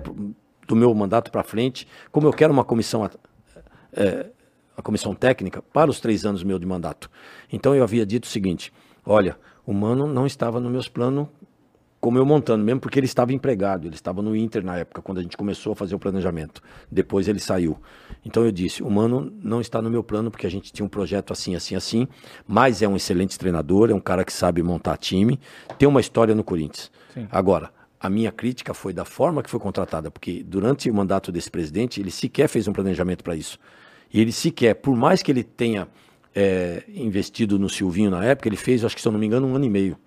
do 0.67 0.75
meu 0.75 0.93
mandato 0.95 1.31
para 1.31 1.45
frente, 1.45 1.87
como 2.11 2.27
eu 2.27 2.33
quero 2.33 2.53
uma 2.53 2.65
comissão 2.65 3.09
é, 3.93 4.27
a 4.77 4.83
comissão 4.83 5.15
técnica 5.15 5.63
para 5.63 5.91
os 5.91 6.01
três 6.01 6.27
anos 6.27 6.43
meu 6.43 6.59
de 6.59 6.67
mandato. 6.67 7.11
Então 7.51 7.75
eu 7.75 7.83
havia 7.83 8.05
dito 8.05 8.25
o 8.25 8.29
seguinte: 8.29 8.73
olha, 9.05 9.39
o 9.65 9.73
Mano 9.73 10.07
não 10.07 10.27
estava 10.27 10.61
nos 10.61 10.71
meus 10.71 10.89
planos 10.89 11.29
como 12.07 12.19
eu 12.19 12.25
montando, 12.25 12.63
mesmo 12.63 12.79
porque 12.79 13.01
ele 13.01 13.07
estava 13.07 13.33
empregado, 13.33 13.89
ele 13.89 13.97
estava 13.97 14.23
no 14.23 14.37
Inter 14.37 14.65
na 14.65 14.77
época, 14.77 15.03
quando 15.03 15.19
a 15.19 15.23
gente 15.23 15.37
começou 15.37 15.73
a 15.73 15.75
fazer 15.75 15.97
o 15.97 15.99
planejamento. 15.99 16.63
Depois 16.89 17.27
ele 17.27 17.41
saiu. 17.41 17.77
Então 18.25 18.45
eu 18.45 18.53
disse: 18.53 18.81
o 18.81 18.89
Mano 18.89 19.33
não 19.43 19.61
está 19.61 19.83
no 19.83 19.91
meu 19.91 20.05
plano, 20.05 20.31
porque 20.31 20.47
a 20.47 20.49
gente 20.49 20.73
tinha 20.73 20.87
um 20.87 20.89
projeto 20.89 21.33
assim, 21.33 21.57
assim, 21.57 21.75
assim, 21.75 22.07
mas 22.47 22.81
é 22.81 22.87
um 22.87 22.95
excelente 22.95 23.37
treinador, 23.37 23.91
é 23.91 23.93
um 23.93 23.99
cara 23.99 24.25
que 24.25 24.33
sabe 24.33 24.63
montar 24.63 24.97
time, 24.99 25.41
tem 25.81 25.89
uma 25.89 26.01
história 26.01 26.33
no 26.33 26.45
Corinthians. 26.45 26.93
Agora, 27.29 27.73
a 27.99 28.09
minha 28.09 28.31
crítica 28.31 28.73
foi 28.73 28.93
da 28.93 29.05
forma 29.05 29.43
que 29.43 29.51
foi 29.51 29.59
contratada, 29.59 30.09
porque 30.09 30.45
durante 30.45 30.89
o 30.89 30.95
mandato 30.95 31.33
desse 31.33 31.51
presidente, 31.51 32.01
ele 32.01 32.13
sequer 32.13 32.49
fez 32.49 32.69
um 32.69 32.73
planejamento 32.73 33.25
para 33.25 33.35
isso. 33.35 33.59
E 34.15 34.21
ele 34.21 34.31
sequer, 34.31 34.75
por 34.75 34.95
mais 34.95 35.25
que 35.25 35.33
ele 35.33 35.43
tenha 35.43 35.89
é, 36.37 36.85
investido 36.87 37.59
no 37.59 37.69
Silvinho 37.69 38.13
na 38.13 38.25
época, 38.25 38.49
ele 38.49 38.57
fez, 38.57 38.85
acho 38.85 38.95
que 38.95 39.03
se 39.03 39.09
eu 39.09 39.13
não 39.13 39.19
me 39.19 39.27
engano, 39.27 39.49
um 39.49 39.57
ano 39.57 39.65
e 39.65 39.71
meio. 39.71 39.99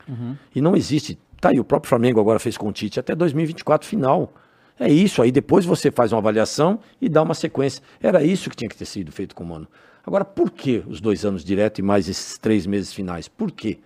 E 0.55 0.61
não 0.61 0.77
existe. 0.77 1.19
Tá 1.39 1.49
aí, 1.49 1.59
o 1.59 1.63
próprio 1.63 1.89
Flamengo 1.89 2.19
agora 2.19 2.39
fez 2.39 2.57
com 2.57 2.67
o 2.67 2.71
Tite 2.71 2.99
até 2.99 3.15
2024 3.15 3.87
final. 3.87 4.33
É 4.79 4.89
isso, 4.89 5.21
aí 5.21 5.31
depois 5.31 5.65
você 5.65 5.91
faz 5.91 6.11
uma 6.11 6.19
avaliação 6.19 6.79
e 7.01 7.09
dá 7.09 7.21
uma 7.21 7.33
sequência. 7.33 7.83
Era 8.01 8.23
isso 8.23 8.49
que 8.49 8.55
tinha 8.55 8.69
que 8.69 8.77
ter 8.77 8.85
sido 8.85 9.11
feito 9.11 9.35
com 9.35 9.43
o 9.43 9.47
Mano. 9.47 9.67
Agora, 10.05 10.23
por 10.23 10.51
que 10.51 10.83
os 10.87 11.01
dois 11.01 11.25
anos 11.25 11.43
direto 11.43 11.79
e 11.79 11.81
mais 11.81 12.07
esses 12.07 12.37
três 12.37 12.65
meses 12.65 12.93
finais? 12.93 13.27
Por 13.27 13.51
quê? 13.51 13.77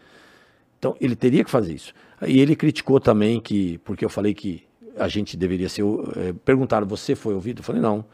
Então, 0.77 0.95
ele 1.01 1.15
teria 1.15 1.43
que 1.43 1.49
fazer 1.49 1.73
isso. 1.73 1.93
E 2.25 2.39
ele 2.39 2.55
criticou 2.55 2.99
também 2.99 3.39
que, 3.39 3.79
porque 3.79 4.05
eu 4.05 4.09
falei 4.09 4.33
que 4.33 4.63
a 4.97 5.07
gente 5.07 5.35
deveria 5.35 5.67
ser. 5.67 5.83
eh, 5.83 6.33
perguntaram, 6.45 6.85
você 6.87 7.15
foi 7.15 7.33
ouvido? 7.33 7.59
Eu 7.59 7.63
falei, 7.63 7.81
não. 7.81 8.05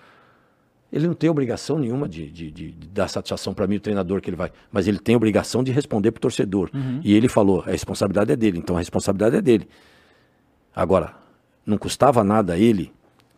Ele 0.91 1.05
não 1.07 1.13
tem 1.13 1.29
obrigação 1.29 1.77
nenhuma 1.77 2.09
de, 2.09 2.29
de- 2.31 2.49
de- 2.49 2.71
de 2.71 2.87
dar 2.87 3.07
satisfação 3.07 3.53
para 3.53 3.67
mim, 3.67 3.75
o 3.75 3.79
treinador 3.79 4.21
que 4.21 4.29
ele 4.29 4.35
vai. 4.37 4.51
Mas 4.71 4.87
ele 4.87 4.97
tem 4.99 5.15
obrigação 5.15 5.63
de 5.63 5.71
responder 5.71 6.11
para 6.11 6.17
o 6.19 6.21
torcedor. 6.21 6.69
E 7.03 7.13
ele 7.13 7.27
falou: 7.27 7.61
a 7.61 7.71
responsabilidade 7.71 8.31
é 8.31 8.35
dele, 8.35 8.57
então 8.57 8.75
a 8.75 8.79
responsabilidade 8.79 9.35
é 9.35 9.41
dele. 9.41 9.67
Agora, 10.75 11.13
não 11.65 11.77
custava 11.77 12.23
nada 12.23 12.53
a 12.53 12.57
ele, 12.57 12.91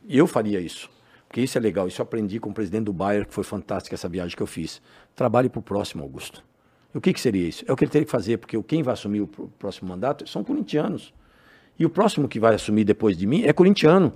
eu 0.08 0.28
faria 0.28 0.60
isso. 0.60 0.89
Porque 1.28 1.41
isso 1.41 1.58
é 1.58 1.62
legal, 1.62 1.88
isso 1.88 2.02
eu 2.02 2.04
aprendi 2.04 2.39
com 2.39 2.49
o 2.49 2.54
presidente 2.54 2.86
do 2.86 2.93
Bayern, 2.93 3.26
que 3.26 3.34
foi 3.34 3.43
fantástica 3.43 3.95
essa 3.95 4.10
viagem 4.10 4.36
que 4.36 4.43
eu 4.43 4.47
fiz. 4.47 4.82
Trabalhe 5.16 5.47
para 5.49 5.60
o 5.60 5.62
próximo, 5.62 6.04
Augusto. 6.04 6.43
O 6.93 6.99
que, 6.99 7.14
que 7.14 7.22
seria 7.22 7.47
isso? 7.47 7.64
É 7.68 7.72
o 7.72 7.76
que 7.76 7.86
ele 7.86 7.91
teria 7.91 8.06
que 8.06 8.12
fazer, 8.12 8.38
porque 8.38 8.62
quem 8.64 8.84
vai 8.84 8.93
assumir 8.93 9.22
o 9.22 9.28
pr- 9.28 9.43
próximo 9.58 9.88
mandato 9.88 10.28
são 10.28 10.43
corintianos. 10.43 11.14
E 11.80 11.86
o 11.86 11.89
próximo 11.89 12.28
que 12.28 12.38
vai 12.38 12.54
assumir 12.56 12.84
depois 12.84 13.16
de 13.18 13.26
mim 13.26 13.43
é 13.43 13.54
corintiano. 13.54 14.12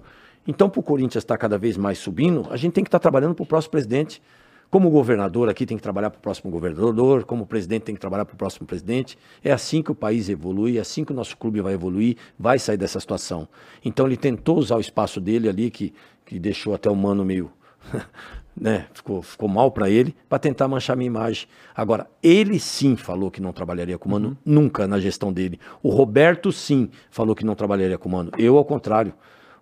Então, 0.48 0.70
para 0.70 0.80
o 0.80 0.84
Corinthians 0.84 1.24
estar 1.24 1.38
cada 1.38 1.58
vez 1.58 1.78
mais 1.78 1.98
subindo, 1.98 2.48
a 2.50 2.58
gente 2.58 2.74
tem 2.74 2.84
que 2.84 2.88
estar 2.88 3.00
trabalhando 3.00 3.34
para 3.34 3.44
o 3.44 3.46
próximo 3.46 3.72
presidente. 3.72 4.22
Como 4.70 4.90
governador 4.90 5.48
aqui 5.48 5.66
tem 5.66 5.78
que 5.78 5.84
trabalhar 5.84 6.10
para 6.10 6.18
o 6.18 6.22
próximo 6.22 6.52
governador, 6.52 7.24
como 7.24 7.46
presidente 7.46 7.84
tem 7.84 7.96
que 7.96 8.02
trabalhar 8.02 8.26
para 8.26 8.34
o 8.34 8.38
próximo 8.38 8.68
presidente. 8.68 9.18
É 9.44 9.52
assim 9.52 9.82
que 9.82 9.92
o 9.92 9.96
país 9.96 10.28
evolui, 10.28 10.78
é 10.78 10.82
assim 10.82 11.06
que 11.06 11.12
o 11.12 11.16
nosso 11.16 11.38
clube 11.38 11.62
vai 11.62 11.74
evoluir, 11.74 12.18
vai 12.38 12.60
sair 12.60 12.78
dessa 12.78 13.00
situação. 13.00 13.48
Então 13.84 14.06
ele 14.06 14.18
tentou 14.18 14.58
usar 14.58 14.76
o 14.76 14.82
espaço 14.82 15.22
dele 15.22 15.48
ali, 15.48 15.70
que, 15.70 15.94
que 16.26 16.40
deixou 16.40 16.74
até 16.74 16.90
o 16.90 16.96
mano 16.96 17.24
meio. 17.24 17.52
né, 18.56 18.88
ficou, 18.94 19.22
ficou 19.22 19.50
mal 19.50 19.70
para 19.70 19.90
ele, 19.90 20.16
para 20.30 20.40
tentar 20.40 20.68
manchar 20.68 20.96
minha 20.96 21.08
imagem. 21.08 21.48
Agora, 21.76 22.08
ele 22.24 22.60
sim 22.60 22.96
falou 22.96 23.30
que 23.30 23.42
não 23.42 23.52
trabalharia 23.52 23.98
com 23.98 24.08
o 24.08 24.12
Mano, 24.12 24.30
uhum. 24.30 24.36
nunca 24.46 24.88
na 24.88 25.00
gestão 25.00 25.32
dele. 25.32 25.60
O 25.84 25.90
Roberto 25.90 26.52
sim 26.52 26.90
falou 27.12 27.36
que 27.36 27.46
não 27.46 27.56
trabalharia 27.56 27.98
com 27.98 28.08
o 28.08 28.12
Mano. 28.12 28.32
Eu, 28.38 28.58
ao 28.58 28.66
contrário. 28.66 29.14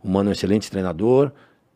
O 0.04 0.10
Mano 0.10 0.30
é 0.30 0.32
um 0.32 0.34
excelente 0.34 0.70
treinador, 0.70 1.32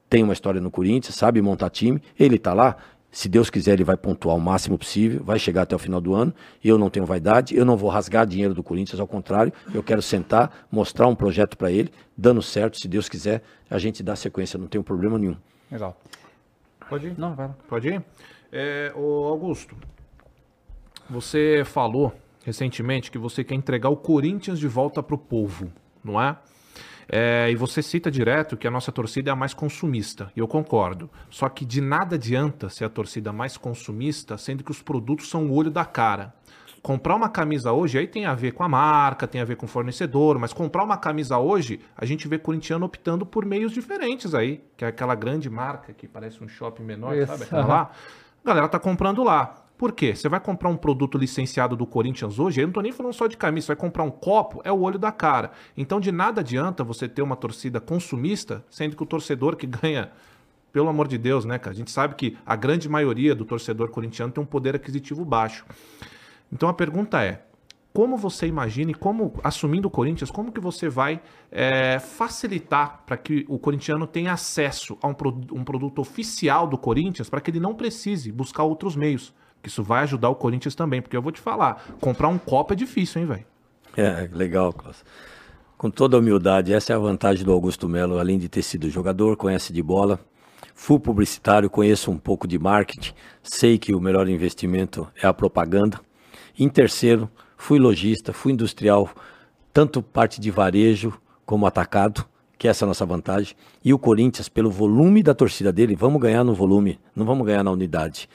tem 0.09 0.23
uma 0.23 0.33
história 0.33 0.59
no 0.59 0.69
Corinthians, 0.69 1.15
sabe 1.15 1.41
montar 1.41 1.69
time, 1.69 2.01
ele 2.19 2.35
está 2.35 2.53
lá. 2.53 2.75
Se 3.09 3.29
Deus 3.29 3.49
quiser, 3.49 3.73
ele 3.73 3.83
vai 3.83 3.95
pontuar 3.95 4.35
o 4.35 4.39
máximo 4.39 4.77
possível, 4.77 5.23
vai 5.23 5.39
chegar 5.39 5.63
até 5.63 5.75
o 5.75 5.79
final 5.79 6.01
do 6.01 6.13
ano. 6.13 6.33
Eu 6.63 6.77
não 6.77 6.89
tenho 6.89 7.05
vaidade, 7.05 7.55
eu 7.55 7.65
não 7.65 7.77
vou 7.77 7.89
rasgar 7.89 8.27
dinheiro 8.27 8.53
do 8.53 8.61
Corinthians, 8.61 8.99
ao 8.99 9.07
contrário, 9.07 9.51
eu 9.73 9.81
quero 9.81 10.01
sentar, 10.01 10.67
mostrar 10.69 11.07
um 11.07 11.15
projeto 11.15 11.57
para 11.57 11.71
ele, 11.71 11.91
dando 12.17 12.41
certo, 12.41 12.77
se 12.77 12.87
Deus 12.87 13.07
quiser, 13.07 13.41
a 13.69 13.79
gente 13.79 14.03
dá 14.03 14.15
sequência, 14.15 14.59
não 14.59 14.67
tem 14.67 14.81
problema 14.81 15.17
nenhum. 15.17 15.37
Legal. 15.71 15.97
Pode 16.89 17.07
ir? 17.07 17.17
Não, 17.17 17.33
vai 17.33 17.47
lá. 17.47 17.55
Pode 17.67 17.87
ir? 17.87 18.03
É, 18.51 18.91
ô 18.95 19.25
Augusto, 19.25 19.75
você 21.09 21.63
falou 21.65 22.13
recentemente 22.43 23.11
que 23.11 23.17
você 23.17 23.43
quer 23.43 23.55
entregar 23.55 23.89
o 23.89 23.97
Corinthians 23.97 24.59
de 24.59 24.67
volta 24.67 25.01
para 25.01 25.15
o 25.15 25.17
povo, 25.17 25.71
não 26.03 26.21
é? 26.21 26.37
É, 27.09 27.49
e 27.49 27.55
você 27.55 27.81
cita 27.81 28.11
direto 28.11 28.57
que 28.57 28.67
a 28.67 28.71
nossa 28.71 28.91
torcida 28.91 29.29
é 29.29 29.33
a 29.33 29.35
mais 29.35 29.53
consumista, 29.53 30.31
e 30.35 30.39
eu 30.39 30.47
concordo. 30.47 31.09
Só 31.29 31.47
que 31.47 31.65
de 31.65 31.79
nada 31.79 32.15
adianta 32.15 32.69
ser 32.69 32.85
a 32.85 32.89
torcida 32.89 33.31
mais 33.31 33.57
consumista, 33.57 34.37
sendo 34.37 34.63
que 34.63 34.71
os 34.71 34.81
produtos 34.81 35.29
são 35.29 35.47
o 35.47 35.53
olho 35.53 35.71
da 35.71 35.85
cara. 35.85 36.33
Comprar 36.81 37.15
uma 37.15 37.29
camisa 37.29 37.71
hoje 37.71 37.97
aí 37.97 38.07
tem 38.07 38.25
a 38.25 38.33
ver 38.33 38.51
com 38.51 38.63
a 38.63 38.69
marca, 38.69 39.27
tem 39.27 39.41
a 39.41 39.45
ver 39.45 39.55
com 39.55 39.65
o 39.65 39.69
fornecedor, 39.69 40.37
mas 40.37 40.53
comprar 40.53 40.83
uma 40.83 40.97
camisa 40.97 41.37
hoje, 41.37 41.81
a 41.97 42.05
gente 42.05 42.27
vê 42.27 42.37
corintiano 42.37 42.85
optando 42.85 43.25
por 43.25 43.45
meios 43.45 43.71
diferentes 43.71 44.33
aí, 44.33 44.63
que 44.75 44.85
é 44.85 44.87
aquela 44.87 45.15
grande 45.15 45.49
marca 45.49 45.91
que 45.93 46.07
parece 46.07 46.43
um 46.43 46.47
shopping 46.47 46.83
menor, 46.83 47.15
Isso. 47.15 47.27
sabe? 47.27 47.43
Aquela 47.43 47.65
lá. 47.65 47.91
A 48.43 48.47
galera 48.47 48.67
tá 48.69 48.79
comprando 48.79 49.23
lá. 49.23 49.66
Por 49.77 49.91
quê? 49.91 50.15
Você 50.15 50.27
vai 50.27 50.39
comprar 50.39 50.69
um 50.69 50.75
produto 50.75 51.17
licenciado 51.17 51.75
do 51.75 51.85
Corinthians 51.85 52.39
hoje, 52.39 52.59
eu 52.59 52.63
não 52.63 52.71
estou 52.71 52.81
nem 52.81 52.91
falando 52.91 53.13
só 53.13 53.27
de 53.27 53.37
camisa, 53.37 53.67
você 53.67 53.73
vai 53.73 53.75
comprar 53.75 54.03
um 54.03 54.09
copo, 54.09 54.59
é 54.63 54.71
o 54.71 54.79
olho 54.79 54.97
da 54.97 55.11
cara. 55.11 55.51
Então 55.75 55.99
de 55.99 56.11
nada 56.11 56.41
adianta 56.41 56.83
você 56.83 57.07
ter 57.07 57.21
uma 57.21 57.35
torcida 57.35 57.79
consumista, 57.79 58.65
sendo 58.71 58.95
que 58.95 59.03
o 59.03 59.05
torcedor 59.05 59.55
que 59.55 59.67
ganha, 59.67 60.11
pelo 60.73 60.89
amor 60.89 61.07
de 61.07 61.17
Deus, 61.17 61.45
né, 61.45 61.59
cara? 61.59 61.71
A 61.71 61.77
gente 61.77 61.91
sabe 61.91 62.15
que 62.15 62.35
a 62.43 62.55
grande 62.55 62.89
maioria 62.89 63.35
do 63.35 63.45
torcedor 63.45 63.89
corintiano 63.89 64.31
tem 64.31 64.43
um 64.43 64.47
poder 64.47 64.75
aquisitivo 64.75 65.23
baixo. 65.23 65.63
Então 66.51 66.67
a 66.67 66.73
pergunta 66.73 67.23
é, 67.23 67.43
como 67.93 68.17
você 68.17 68.47
imagina 68.47 68.91
e 68.91 68.95
como, 68.95 69.33
assumindo 69.43 69.87
o 69.87 69.91
Corinthians, 69.91 70.31
como 70.31 70.51
que 70.51 70.59
você 70.59 70.89
vai 70.89 71.21
é, 71.51 71.99
facilitar 71.99 73.03
para 73.05 73.17
que 73.17 73.45
o 73.47 73.59
corintiano 73.59 74.07
tenha 74.07 74.33
acesso 74.33 74.97
a 75.01 75.07
um, 75.07 75.13
pro, 75.13 75.29
um 75.51 75.63
produto 75.63 75.99
oficial 75.99 76.67
do 76.67 76.79
Corinthians 76.79 77.29
para 77.29 77.41
que 77.41 77.51
ele 77.51 77.59
não 77.59 77.75
precise 77.75 78.31
buscar 78.31 78.63
outros 78.63 78.95
meios? 78.95 79.33
Isso 79.67 79.83
vai 79.83 80.03
ajudar 80.03 80.29
o 80.29 80.35
Corinthians 80.35 80.73
também, 80.73 81.01
porque 81.01 81.15
eu 81.15 81.21
vou 81.21 81.31
te 81.31 81.41
falar, 81.41 81.85
comprar 81.99 82.29
um 82.29 82.37
copo 82.37 82.73
é 82.73 82.75
difícil, 82.75 83.21
hein, 83.21 83.27
velho? 83.27 83.45
É, 83.97 84.29
legal, 84.33 84.71
Klaus. 84.71 85.03
Com 85.77 85.91
toda 85.91 86.17
humildade, 86.17 86.73
essa 86.73 86.93
é 86.93 86.95
a 86.95 86.99
vantagem 86.99 87.43
do 87.43 87.51
Augusto 87.51 87.87
Melo, 87.89 88.17
além 88.17 88.39
de 88.39 88.47
ter 88.47 88.61
sido 88.61 88.89
jogador, 88.89 89.35
conhece 89.35 89.73
de 89.73 89.83
bola, 89.83 90.19
fui 90.73 90.97
publicitário, 90.97 91.69
conheço 91.69 92.09
um 92.09 92.17
pouco 92.17 92.47
de 92.47 92.57
marketing, 92.57 93.13
sei 93.43 93.77
que 93.77 93.93
o 93.93 93.99
melhor 93.99 94.29
investimento 94.29 95.07
é 95.21 95.27
a 95.27 95.33
propaganda. 95.33 95.99
Em 96.57 96.69
terceiro, 96.69 97.29
fui 97.57 97.77
lojista, 97.77 98.31
fui 98.31 98.53
industrial, 98.53 99.09
tanto 99.73 100.01
parte 100.01 100.39
de 100.39 100.49
varejo 100.49 101.13
como 101.45 101.67
atacado, 101.67 102.25
que 102.57 102.67
essa 102.67 102.83
é 102.83 102.85
a 102.85 102.87
nossa 102.87 103.05
vantagem. 103.05 103.55
E 103.83 103.93
o 103.93 103.99
Corinthians, 103.99 104.49
pelo 104.49 104.71
volume 104.71 105.21
da 105.21 105.35
torcida 105.35 105.71
dele, 105.71 105.95
vamos 105.95 106.21
ganhar 106.21 106.43
no 106.43 106.55
volume, 106.55 106.99
não 107.15 107.25
vamos 107.25 107.45
ganhar 107.45 107.63
na 107.63 107.71
unidade. 107.71 108.29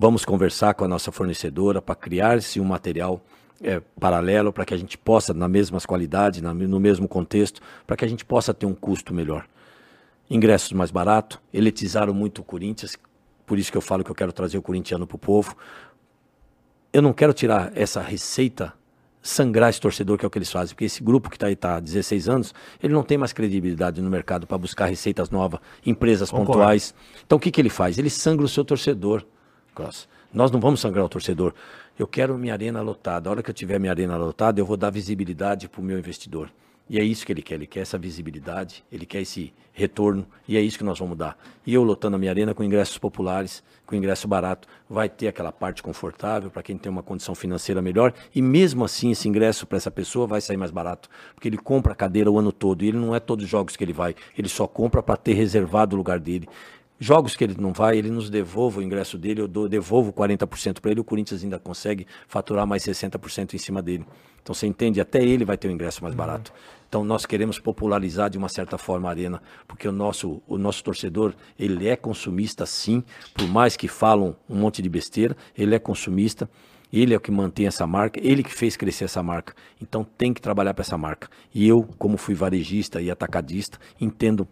Vamos 0.00 0.24
conversar 0.24 0.74
com 0.74 0.84
a 0.84 0.88
nossa 0.88 1.10
fornecedora 1.10 1.82
para 1.82 1.92
criar-se 1.96 2.60
um 2.60 2.64
material 2.64 3.20
é, 3.60 3.80
paralelo 3.98 4.52
para 4.52 4.64
que 4.64 4.72
a 4.72 4.76
gente 4.76 4.96
possa, 4.96 5.34
na 5.34 5.48
mesmas 5.48 5.84
qualidades, 5.84 6.40
na, 6.40 6.54
no 6.54 6.78
mesmo 6.78 7.08
contexto, 7.08 7.60
para 7.84 7.96
que 7.96 8.04
a 8.04 8.08
gente 8.08 8.24
possa 8.24 8.54
ter 8.54 8.64
um 8.64 8.74
custo 8.74 9.12
melhor. 9.12 9.44
Ingressos 10.30 10.70
mais 10.70 10.92
barato, 10.92 11.42
elitizaram 11.52 12.14
muito 12.14 12.42
o 12.42 12.44
Corinthians, 12.44 12.96
por 13.44 13.58
isso 13.58 13.72
que 13.72 13.76
eu 13.76 13.82
falo 13.82 14.04
que 14.04 14.10
eu 14.12 14.14
quero 14.14 14.32
trazer 14.32 14.56
o 14.56 14.62
corintiano 14.62 15.04
para 15.04 15.16
o 15.16 15.18
povo. 15.18 15.56
Eu 16.92 17.02
não 17.02 17.12
quero 17.12 17.32
tirar 17.32 17.72
essa 17.74 18.00
receita, 18.00 18.72
sangrar 19.20 19.68
esse 19.68 19.80
torcedor, 19.80 20.16
que 20.16 20.24
é 20.24 20.28
o 20.28 20.30
que 20.30 20.38
eles 20.38 20.52
fazem, 20.52 20.76
porque 20.76 20.84
esse 20.84 21.02
grupo 21.02 21.28
que 21.28 21.34
está 21.34 21.48
aí 21.48 21.56
tá 21.56 21.74
há 21.74 21.80
16 21.80 22.28
anos, 22.28 22.54
ele 22.80 22.92
não 22.92 23.02
tem 23.02 23.18
mais 23.18 23.32
credibilidade 23.32 24.00
no 24.00 24.08
mercado 24.08 24.46
para 24.46 24.58
buscar 24.58 24.86
receitas 24.86 25.28
novas, 25.28 25.58
empresas 25.84 26.30
Concordo. 26.30 26.52
pontuais. 26.52 26.94
Então 27.26 27.36
o 27.36 27.40
que, 27.40 27.50
que 27.50 27.60
ele 27.60 27.68
faz? 27.68 27.98
Ele 27.98 28.10
sangra 28.10 28.44
o 28.44 28.48
seu 28.48 28.64
torcedor. 28.64 29.26
Nós 30.32 30.50
não 30.50 30.60
vamos 30.60 30.80
sangrar 30.80 31.04
o 31.04 31.08
torcedor. 31.08 31.54
Eu 31.98 32.06
quero 32.06 32.36
minha 32.36 32.52
arena 32.52 32.80
lotada. 32.80 33.28
A 33.28 33.32
hora 33.32 33.42
que 33.42 33.50
eu 33.50 33.54
tiver 33.54 33.78
minha 33.78 33.92
arena 33.92 34.16
lotada, 34.16 34.60
eu 34.60 34.66
vou 34.66 34.76
dar 34.76 34.90
visibilidade 34.90 35.68
para 35.68 35.80
o 35.80 35.84
meu 35.84 35.98
investidor. 35.98 36.50
E 36.90 36.98
é 36.98 37.04
isso 37.04 37.24
que 37.24 37.32
ele 37.32 37.42
quer. 37.42 37.54
Ele 37.54 37.66
quer 37.66 37.80
essa 37.80 37.98
visibilidade, 37.98 38.84
ele 38.90 39.04
quer 39.04 39.20
esse 39.20 39.52
retorno, 39.78 40.26
e 40.46 40.56
é 40.56 40.60
isso 40.60 40.76
que 40.76 40.82
nós 40.82 40.98
vamos 40.98 41.16
dar. 41.16 41.38
E 41.64 41.72
eu 41.72 41.84
lotando 41.84 42.16
a 42.16 42.18
minha 42.18 42.32
arena 42.32 42.52
com 42.52 42.64
ingressos 42.64 42.98
populares, 42.98 43.62
com 43.86 43.94
ingresso 43.94 44.26
barato, 44.26 44.66
vai 44.90 45.08
ter 45.08 45.28
aquela 45.28 45.52
parte 45.52 45.82
confortável 45.82 46.50
para 46.50 46.64
quem 46.64 46.76
tem 46.76 46.90
uma 46.90 47.02
condição 47.02 47.32
financeira 47.32 47.80
melhor, 47.80 48.12
e 48.34 48.42
mesmo 48.42 48.84
assim 48.84 49.12
esse 49.12 49.28
ingresso 49.28 49.66
para 49.66 49.78
essa 49.78 49.90
pessoa 49.90 50.26
vai 50.26 50.40
sair 50.40 50.56
mais 50.56 50.72
barato, 50.72 51.08
porque 51.32 51.46
ele 51.46 51.56
compra 51.56 51.92
a 51.92 51.94
cadeira 51.94 52.28
o 52.28 52.38
ano 52.38 52.50
todo, 52.50 52.82
e 52.82 52.88
ele 52.88 52.98
não 52.98 53.14
é 53.14 53.20
todos 53.20 53.44
os 53.44 53.50
jogos 53.50 53.76
que 53.76 53.84
ele 53.84 53.92
vai, 53.92 54.16
ele 54.36 54.48
só 54.48 54.66
compra 54.66 55.00
para 55.00 55.16
ter 55.16 55.34
reservado 55.34 55.94
o 55.94 55.96
lugar 55.96 56.18
dele. 56.18 56.48
Jogos 57.00 57.36
que 57.36 57.44
ele 57.44 57.54
não 57.58 57.72
vai, 57.72 57.96
ele 57.96 58.10
nos 58.10 58.28
devolve 58.28 58.80
o 58.80 58.82
ingresso 58.82 59.16
dele, 59.16 59.40
eu 59.40 59.48
dou, 59.48 59.68
devolvo 59.68 60.12
40% 60.12 60.80
para 60.80 60.90
ele, 60.90 61.00
o 61.00 61.04
Corinthians 61.04 61.44
ainda 61.44 61.58
consegue 61.58 62.06
faturar 62.26 62.66
mais 62.66 62.82
60% 62.82 63.54
em 63.54 63.58
cima 63.58 63.80
dele. 63.80 64.04
Então 64.42 64.52
você 64.52 64.66
entende, 64.66 65.00
até 65.00 65.22
ele 65.22 65.44
vai 65.44 65.56
ter 65.56 65.68
o 65.68 65.70
um 65.70 65.74
ingresso 65.74 66.02
mais 66.02 66.12
uhum. 66.12 66.18
barato. 66.18 66.52
Então 66.88 67.04
nós 67.04 67.24
queremos 67.24 67.60
popularizar 67.60 68.30
de 68.30 68.38
uma 68.38 68.48
certa 68.48 68.76
forma 68.76 69.08
a 69.08 69.12
arena, 69.12 69.40
porque 69.68 69.86
o 69.86 69.92
nosso, 69.92 70.42
o 70.48 70.58
nosso 70.58 70.82
torcedor, 70.82 71.34
ele 71.58 71.86
é 71.86 71.94
consumista 71.94 72.66
sim, 72.66 73.04
por 73.34 73.46
mais 73.46 73.76
que 73.76 73.86
falam 73.86 74.34
um 74.48 74.56
monte 74.56 74.82
de 74.82 74.88
besteira, 74.88 75.36
ele 75.56 75.74
é 75.74 75.78
consumista. 75.78 76.48
Ele 76.90 77.12
é 77.12 77.18
o 77.18 77.20
que 77.20 77.30
mantém 77.30 77.66
essa 77.66 77.86
marca, 77.86 78.18
ele 78.18 78.42
que 78.42 78.50
fez 78.50 78.74
crescer 78.74 79.04
essa 79.04 79.22
marca. 79.22 79.54
Então 79.78 80.02
tem 80.16 80.32
que 80.32 80.40
trabalhar 80.40 80.72
para 80.72 80.80
essa 80.80 80.96
marca. 80.96 81.28
E 81.54 81.68
eu, 81.68 81.86
como 81.98 82.16
fui 82.16 82.34
varejista 82.34 82.98
e 82.98 83.10
atacadista, 83.10 83.78
entendo 84.00 84.48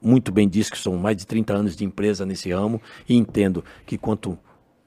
muito 0.00 0.30
bem 0.30 0.48
disso, 0.48 0.70
que 0.70 0.78
são 0.78 0.96
mais 0.96 1.16
de 1.16 1.26
30 1.26 1.52
anos 1.52 1.76
de 1.76 1.84
empresa 1.84 2.24
nesse 2.24 2.52
ramo, 2.52 2.80
e 3.08 3.16
entendo 3.16 3.64
que 3.84 3.98
quanto 3.98 4.38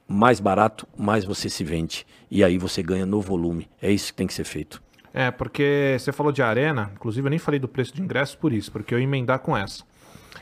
mais 0.07 0.39
barato, 0.39 0.87
mais 0.97 1.23
você 1.23 1.49
se 1.49 1.63
vende. 1.63 2.05
E 2.29 2.43
aí 2.43 2.57
você 2.57 2.83
ganha 2.83 3.05
no 3.05 3.21
volume. 3.21 3.69
É 3.81 3.91
isso 3.91 4.11
que 4.11 4.17
tem 4.17 4.27
que 4.27 4.33
ser 4.33 4.43
feito. 4.43 4.81
É, 5.13 5.29
porque 5.29 5.97
você 5.99 6.11
falou 6.11 6.31
de 6.31 6.41
arena, 6.41 6.91
inclusive 6.93 7.25
eu 7.25 7.29
nem 7.29 7.39
falei 7.39 7.59
do 7.59 7.67
preço 7.67 7.93
de 7.93 8.01
ingresso 8.01 8.37
por 8.37 8.53
isso, 8.53 8.71
porque 8.71 8.93
eu 8.93 8.99
ia 8.99 9.03
emendar 9.03 9.39
com 9.39 9.55
essa. 9.55 9.83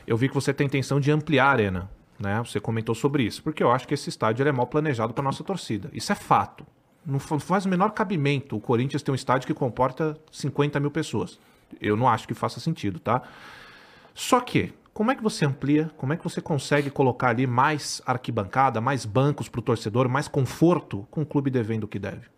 Eu 0.06 0.16
vi 0.16 0.28
que 0.28 0.34
você 0.34 0.52
tem 0.54 0.66
intenção 0.66 1.00
de 1.00 1.10
ampliar 1.10 1.46
a 1.46 1.50
arena, 1.50 1.90
né? 2.18 2.38
Você 2.44 2.60
comentou 2.60 2.94
sobre 2.94 3.24
isso, 3.24 3.42
porque 3.42 3.62
eu 3.62 3.70
acho 3.70 3.86
que 3.88 3.94
esse 3.94 4.08
estádio 4.08 4.46
é 4.46 4.52
mal 4.52 4.66
planejado 4.66 5.12
para 5.12 5.24
nossa 5.24 5.42
torcida. 5.42 5.90
Isso 5.92 6.12
é 6.12 6.14
fato. 6.14 6.64
Não 7.04 7.18
faz 7.18 7.64
o 7.64 7.68
menor 7.68 7.90
cabimento 7.90 8.56
o 8.56 8.60
Corinthians 8.60 9.02
ter 9.02 9.10
um 9.10 9.14
estádio 9.14 9.46
que 9.46 9.54
comporta 9.54 10.16
50 10.30 10.78
mil 10.78 10.90
pessoas. 10.90 11.38
Eu 11.80 11.96
não 11.96 12.08
acho 12.08 12.28
que 12.28 12.34
faça 12.34 12.60
sentido, 12.60 13.00
tá? 13.00 13.22
Só 14.14 14.40
que, 14.40 14.72
como 14.92 15.10
é 15.10 15.14
que 15.14 15.22
você 15.22 15.44
amplia? 15.44 15.90
Como 15.96 16.12
é 16.12 16.16
que 16.16 16.24
você 16.24 16.40
consegue 16.40 16.90
colocar 16.90 17.28
ali 17.28 17.46
mais 17.46 18.02
arquibancada, 18.04 18.80
mais 18.80 19.04
bancos 19.04 19.48
para 19.48 19.60
o 19.60 19.62
torcedor, 19.62 20.08
mais 20.08 20.28
conforto 20.28 21.06
com 21.10 21.22
o 21.22 21.26
clube 21.26 21.50
devendo 21.50 21.84
o 21.84 21.88
que 21.88 21.98
deve? 21.98 22.28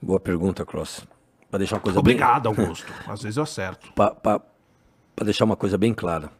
Boa 0.00 0.18
pergunta, 0.20 0.64
Cross. 0.64 1.06
Para 1.50 1.58
deixar 1.58 1.76
uma 1.76 1.82
coisa 1.82 1.98
Obrigado, 2.00 2.50
bem... 2.50 2.58
Augusto. 2.66 2.92
Às 3.06 3.22
vezes 3.22 3.36
eu 3.36 3.42
acerto. 3.42 3.92
Para 3.92 4.40
deixar 5.24 5.44
uma 5.44 5.56
coisa 5.56 5.78
bem 5.78 5.94
clara. 5.94 6.30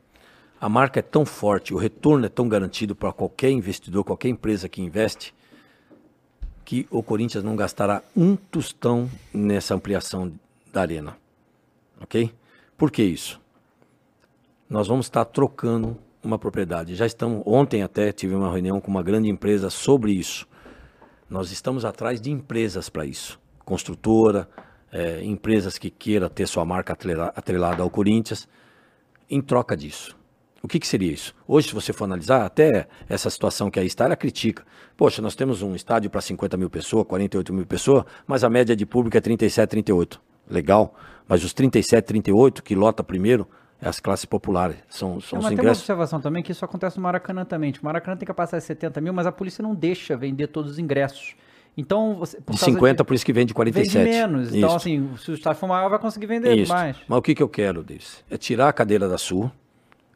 A 0.61 0.69
marca 0.69 0.99
é 0.99 1.03
tão 1.03 1.27
forte, 1.27 1.75
o 1.75 1.77
retorno 1.77 2.27
é 2.27 2.29
tão 2.29 2.49
garantido 2.49 2.95
para 2.95 3.12
qualquer 3.12 3.51
investidor, 3.51 4.03
qualquer 4.03 4.29
empresa 4.29 4.69
que 4.69 4.81
investe, 4.81 5.35
que 6.65 6.87
o 6.91 7.03
Corinthians 7.03 7.45
não 7.45 7.55
gastará 7.55 8.03
um 8.17 8.35
tostão 8.35 9.11
nessa 9.33 9.75
ampliação 9.75 10.33
da 10.73 10.81
arena. 10.81 11.17
Ok? 12.01 12.33
Por 12.77 12.91
que 12.91 13.03
isso? 13.03 13.41
Nós 14.75 14.89
vamos 14.89 15.07
estar 15.07 15.25
trocando 15.25 15.97
uma 16.20 16.37
propriedade. 16.37 16.97
Já 16.97 17.07
estamos, 17.07 17.45
ontem 17.47 17.85
até 17.85 18.11
tive 18.11 18.35
uma 18.35 18.51
reunião 18.51 18.81
com 18.81 18.91
uma 18.91 19.05
grande 19.05 19.31
empresa 19.31 19.70
sobre 19.70 20.11
isso. 20.11 20.49
Nós 21.31 21.53
estamos 21.53 21.85
atrás 21.85 22.20
de 22.20 22.33
empresas 22.33 22.89
para 22.89 23.07
isso. 23.07 23.41
Construtora, 23.64 24.49
é, 24.91 25.22
empresas 25.22 25.79
que 25.79 25.91
queiram 25.91 26.29
ter 26.29 26.49
sua 26.49 26.64
marca 26.64 26.93
atrelada 27.37 27.85
ao 27.85 27.89
Corinthians. 27.89 28.49
Em 29.31 29.41
troca 29.41 29.77
disso, 29.77 30.16
O 30.61 30.66
que, 30.66 30.81
que 30.81 30.89
seria 30.89 31.12
isso? 31.12 31.33
Hoje, 31.47 31.68
se 31.68 31.75
você 31.75 31.93
for 31.93 32.07
analisar, 32.07 32.45
até 32.45 32.89
essa 33.09 33.31
situação 33.31 33.70
que 33.70 33.79
aí 33.79 33.87
está, 33.87 34.07
ela 34.07 34.16
critica. 34.16 34.64
Poxa, 34.97 35.22
nós 35.22 35.37
temos 35.37 35.62
um 35.62 35.77
estádio 35.77 36.11
para 36.11 36.20
50 36.20 36.57
mil 36.57 36.68
pessoas, 36.68 37.07
48 37.07 37.55
mil 37.55 37.64
pessoas, 37.64 38.05
mas 38.27 38.43
a 38.43 38.51
média 38.51 38.75
de 38.75 38.85
público 38.85 39.16
é 39.16 39.20
37, 39.20 39.70
38. 39.70 40.20
Legal. 40.51 40.97
Mas 41.29 41.45
os 41.45 41.53
37, 41.53 42.05
38 42.07 42.61
que 42.61 42.75
lota 42.75 43.05
primeiro 43.05 43.47
as 43.89 44.01
classes 44.01 44.24
populares. 44.24 44.76
São, 44.89 45.09
são 45.09 45.11
Não, 45.11 45.18
os 45.18 45.22
mas 45.22 45.30
tem 45.30 45.43
uma 45.43 45.53
ingressos. 45.53 45.82
observação 45.82 46.20
também 46.20 46.43
que 46.43 46.53
isso 46.53 46.64
acontece 46.64 46.97
no 46.97 47.03
Maracanã 47.03 47.45
também. 47.45 47.72
O 47.72 47.85
Maracanã 47.85 48.16
tem 48.16 48.26
capacidade 48.26 48.62
de 48.62 48.66
70 48.66 49.01
mil, 49.01 49.12
mas 49.12 49.26
a 49.26 49.32
polícia 49.32 49.62
não 49.62 49.74
deixa 49.74 50.16
vender 50.16 50.49
todos 50.49 50.72
os 50.72 50.78
ingressos. 50.78 51.35
Então, 51.76 52.14
você. 52.14 52.37
por 52.41 52.53
De 52.53 52.61
causa 52.61 52.72
50, 52.72 53.05
por 53.05 53.14
isso 53.14 53.26
que 53.26 53.32
vende 53.32 53.53
47. 53.53 53.99
Vende 53.99 54.16
menos. 54.16 54.55
Então, 54.55 54.68
Isso. 54.68 54.76
assim, 54.76 55.11
se 55.16 55.30
o 55.32 55.35
estádio 55.35 55.59
for 55.59 55.66
maior, 55.66 55.91
vai 55.91 55.99
conseguir 55.99 56.26
vender 56.26 56.55
Isso. 56.57 56.72
mais. 56.72 56.97
Mas 57.09 57.18
o 57.18 57.22
que, 57.22 57.35
que 57.35 57.43
eu 57.43 57.49
quero, 57.49 57.82
Davis? 57.82 58.24
É 58.30 58.37
tirar 58.37 58.68
a 58.68 58.72
cadeira 58.72 59.09
da 59.09 59.18
Sul, 59.18 59.51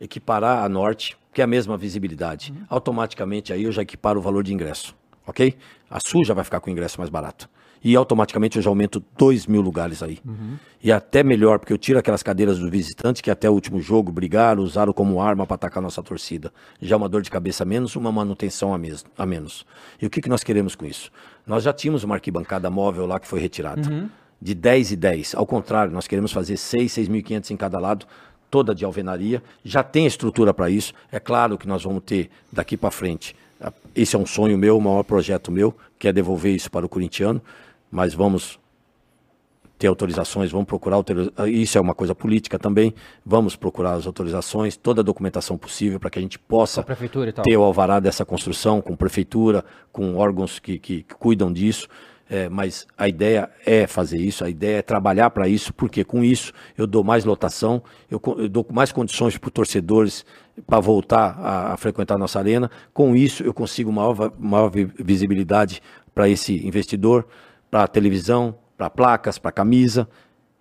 equiparar 0.01 0.65
a 0.65 0.69
Norte, 0.69 1.17
que 1.33 1.41
é 1.41 1.45
a 1.45 1.49
mesma 1.49 1.77
visibilidade. 1.77 2.53
Uhum. 2.53 2.65
Automaticamente 2.69 3.53
aí 3.53 3.65
eu 3.65 3.73
já 3.73 3.83
equiparo 3.83 4.21
o 4.21 4.23
valor 4.23 4.45
de 4.45 4.55
ingresso, 4.55 4.95
ok? 5.27 5.57
A 5.91 5.99
Sul 6.01 6.25
já 6.25 6.33
vai 6.33 6.45
ficar 6.45 6.61
com 6.61 6.71
o 6.71 6.73
ingresso 6.73 6.99
mais 7.01 7.11
barato. 7.11 7.49
E 7.83 7.95
automaticamente 7.95 8.57
eu 8.57 8.63
já 8.63 8.71
aumento 8.71 9.03
2 9.17 9.47
mil 9.47 9.61
lugares 9.61 10.03
aí. 10.03 10.19
Uhum. 10.25 10.57
E 10.83 10.93
até 10.93 11.23
melhor, 11.23 11.59
porque 11.59 11.73
eu 11.73 11.79
tiro 11.79 11.99
aquelas 11.99 12.23
cadeiras 12.23 12.59
do 12.59 12.71
visitante 12.71 13.23
que 13.23 13.31
até 13.31 13.49
o 13.49 13.53
último 13.53 13.81
jogo 13.81 14.13
brigaram, 14.13 14.63
usaram 14.63 14.93
como 14.93 15.21
arma 15.21 15.47
para 15.47 15.57
atacar 15.57 15.83
nossa 15.83 16.03
torcida. 16.03 16.53
Já 16.81 16.97
uma 16.97 17.09
dor 17.09 17.23
de 17.23 17.31
cabeça 17.31 17.65
a 17.65 17.67
menos, 17.67 17.97
uma 17.97 18.13
manutenção 18.13 18.73
a, 18.75 18.79
mes 18.79 19.05
a 19.17 19.27
menos. 19.27 19.67
E 20.01 20.07
o 20.07 20.11
que, 20.11 20.21
que 20.21 20.29
nós 20.29 20.45
queremos 20.45 20.75
com 20.75 20.87
isso? 20.87 21.11
Nós 21.47 21.65
já 21.65 21.73
tínhamos 21.73 22.05
uma 22.05 22.15
arquibancada 22.15 22.71
móvel 22.71 23.07
lá 23.07 23.19
que 23.19 23.27
foi 23.27 23.41
retirada. 23.41 24.11
De 24.41 24.55
10 24.55 24.93
e 24.93 24.97
10. 24.97 25.35
Ao 25.35 25.47
contrário, 25.47 25.93
nós 25.93 26.07
queremos 26.07 26.31
fazer 26.31 26.57
6, 26.57 26.93
6.500 26.93 27.51
em 27.51 27.57
cada 27.57 27.79
lado, 27.81 28.07
toda 28.51 28.75
de 28.75 28.85
alvenaria. 28.85 29.43
Já 29.65 29.83
tem 29.83 30.07
estrutura 30.07 30.55
para 30.55 30.71
isso. 30.71 30.93
É 31.11 31.19
claro 31.19 31.59
que 31.59 31.67
nós 31.67 31.83
vamos 31.83 32.03
ter 32.05 32.31
daqui 32.53 32.77
para 32.77 32.91
frente. 32.91 33.35
Esse 33.95 34.15
é 34.15 34.19
um 34.19 34.27
sonho 34.27 34.57
meu, 34.57 34.77
o 34.79 34.81
maior 34.81 35.03
projeto 35.03 35.51
meu, 35.51 35.75
que 35.99 36.07
é 36.07 36.13
devolver 36.13 36.55
isso 36.55 36.71
para 36.71 36.87
o 36.87 36.89
corintiano. 36.89 37.43
Mas 37.91 38.15
vamos 38.15 38.59
ter 39.79 39.87
autorizações, 39.87 40.51
vamos 40.51 40.67
procurar 40.67 40.97
isso 41.47 41.79
é 41.79 41.81
uma 41.81 41.95
coisa 41.95 42.13
política 42.13 42.59
também, 42.59 42.93
vamos 43.25 43.55
procurar 43.55 43.93
as 43.93 44.07
autorizações, 44.09 44.77
toda 44.77 45.03
a 45.03 45.05
documentação 45.05 45.57
possível 45.57 46.01
para 46.01 46.11
que 46.11 46.19
a 46.19 46.23
gente 46.23 46.37
possa 46.37 46.81
a 46.81 47.45
ter 47.45 47.57
o 47.57 47.63
alvará 47.63 48.01
dessa 48.01 48.25
construção, 48.25 48.81
com 48.81 48.97
prefeitura, 48.97 49.65
com 49.93 50.17
órgãos 50.17 50.59
que, 50.59 50.79
que- 50.81 51.03
que 51.05 51.15
cuidam 51.15 51.53
disso. 51.53 51.87
É, 52.31 52.47
mas 52.47 52.87
a 52.99 53.09
ideia 53.09 53.49
é 53.65 53.87
fazer 53.87 54.19
isso, 54.19 54.45
a 54.45 54.51
ideia 54.51 54.79
é 54.79 54.83
trabalhar 54.83 55.31
para 55.31 55.49
isso, 55.49 55.73
porque 55.73 56.05
com 56.05 56.23
isso 56.23 56.53
eu 56.77 56.87
dou 56.87 57.03
mais 57.03 57.25
lotação, 57.25 57.83
eu, 58.11 58.21
eu 58.37 58.49
dou 58.51 58.67
mais 58.71 58.93
condições 58.93 59.39
para 59.39 59.49
os 59.49 59.53
torcedores 59.55 60.27
para 60.67 60.79
voltar 60.79 61.39
a, 61.41 61.73
a 61.73 61.77
frequentar 61.79 62.17
a 62.17 62.19
nossa 62.19 62.39
arena. 62.39 62.71
Com 62.93 63.17
isso 63.17 63.43
eu 63.45 63.55
consigo 63.55 63.91
maior, 63.91 64.31
maior 64.39 64.69
vi- 64.69 64.91
visibilidade 64.99 65.81
para 66.15 66.29
esse 66.29 66.67
investidor, 66.67 67.27
para 67.71 67.87
televisão, 67.89 68.55
para 68.77 68.89
placas, 68.91 69.39
para 69.39 69.53
camisa. 69.53 70.09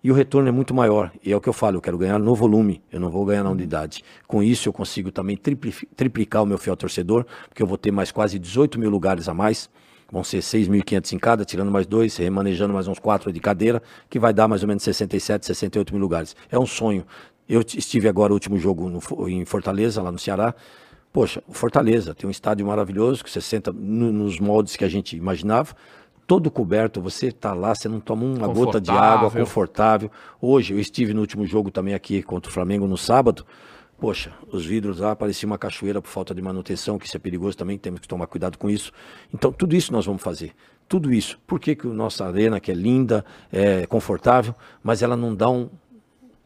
E 0.02 0.12
o 0.12 0.14
retorno 0.14 0.48
é 0.48 0.52
muito 0.52 0.72
maior. 0.72 1.10
E 1.24 1.32
é 1.32 1.36
o 1.36 1.40
que 1.40 1.48
eu 1.48 1.52
falo, 1.52 1.76
eu 1.76 1.80
quero 1.80 1.98
ganhar 1.98 2.18
no 2.18 2.34
volume, 2.34 2.80
eu 2.90 3.00
não 3.00 3.10
vou 3.10 3.24
ganhar 3.24 3.42
na 3.42 3.50
unidade. 3.50 4.04
Com 4.28 4.42
isso, 4.42 4.68
eu 4.68 4.72
consigo 4.72 5.10
também 5.10 5.36
tripli- 5.36 5.88
triplicar 5.96 6.42
o 6.42 6.46
meu 6.46 6.56
fiel 6.56 6.76
torcedor, 6.76 7.26
porque 7.48 7.62
eu 7.62 7.66
vou 7.66 7.76
ter 7.76 7.90
mais 7.90 8.12
quase 8.12 8.38
18 8.38 8.78
mil 8.78 8.90
lugares 8.90 9.28
a 9.28 9.34
mais. 9.34 9.68
Vão 10.10 10.22
ser 10.24 10.38
6.500 10.40 11.12
em 11.12 11.18
cada, 11.18 11.44
tirando 11.44 11.70
mais 11.70 11.84
dois, 11.86 12.16
remanejando 12.16 12.72
mais 12.72 12.86
uns 12.88 12.98
quatro 12.98 13.30
de 13.32 13.40
cadeira, 13.40 13.82
que 14.08 14.18
vai 14.18 14.32
dar 14.32 14.46
mais 14.48 14.62
ou 14.62 14.68
menos 14.68 14.82
67, 14.82 15.44
68 15.44 15.92
mil 15.92 16.00
lugares. 16.00 16.34
É 16.50 16.58
um 16.58 16.64
sonho. 16.64 17.04
Eu 17.48 17.60
estive 17.60 18.08
agora, 18.08 18.32
o 18.32 18.34
último 18.34 18.56
jogo 18.56 18.88
no 18.88 19.28
em 19.28 19.44
Fortaleza, 19.44 20.00
lá 20.00 20.12
no 20.12 20.18
Ceará. 20.18 20.54
Poxa, 21.12 21.42
Fortaleza 21.50 22.14
tem 22.14 22.26
um 22.28 22.30
estádio 22.30 22.66
maravilhoso, 22.66 23.22
você 23.26 23.40
senta 23.40 23.72
no- 23.72 24.12
nos 24.12 24.38
moldes 24.38 24.76
que 24.76 24.84
a 24.84 24.88
gente 24.88 25.16
imaginava, 25.16 25.74
todo 26.28 26.50
coberto, 26.50 27.00
você 27.00 27.28
está 27.28 27.54
lá, 27.54 27.74
você 27.74 27.88
não 27.88 28.00
toma 28.00 28.22
uma 28.22 28.46
gota 28.46 28.78
de 28.78 28.90
água, 28.90 29.30
Confortável. 29.30 30.10
Hoje, 30.38 30.74
eu 30.74 30.78
estive 30.78 31.14
no 31.14 31.22
último 31.22 31.46
jogo 31.46 31.70
também 31.70 31.94
aqui 31.94 32.22
contra 32.22 32.50
o 32.50 32.52
Flamengo 32.52 32.86
no 32.86 32.98
sábado. 32.98 33.46
Poxa, 33.98 34.30
os 34.52 34.66
vidros 34.66 34.98
lá 34.98 35.16
pareciam 35.16 35.48
uma 35.50 35.56
cachoeira 35.56 36.02
por 36.02 36.10
falta 36.10 36.34
de 36.34 36.42
manutenção, 36.42 36.98
que 36.98 37.06
isso 37.06 37.16
é 37.16 37.18
perigoso 37.18 37.56
também, 37.56 37.78
temos 37.78 38.00
que 38.00 38.06
tomar 38.06 38.26
cuidado 38.26 38.58
com 38.58 38.68
isso. 38.68 38.92
Então, 39.32 39.50
tudo 39.50 39.74
isso 39.74 39.90
nós 39.90 40.04
vamos 40.04 40.22
fazer. 40.22 40.52
Tudo 40.86 41.10
isso. 41.10 41.40
Por 41.46 41.58
que, 41.58 41.74
que 41.74 41.86
a 41.86 41.90
nossa 41.90 42.26
arena, 42.26 42.60
que 42.60 42.70
é 42.70 42.74
linda, 42.74 43.24
é 43.50 43.86
confortável, 43.86 44.54
mas 44.82 45.02
ela 45.02 45.16
não 45.16 45.34
dá 45.34 45.48
um, 45.48 45.70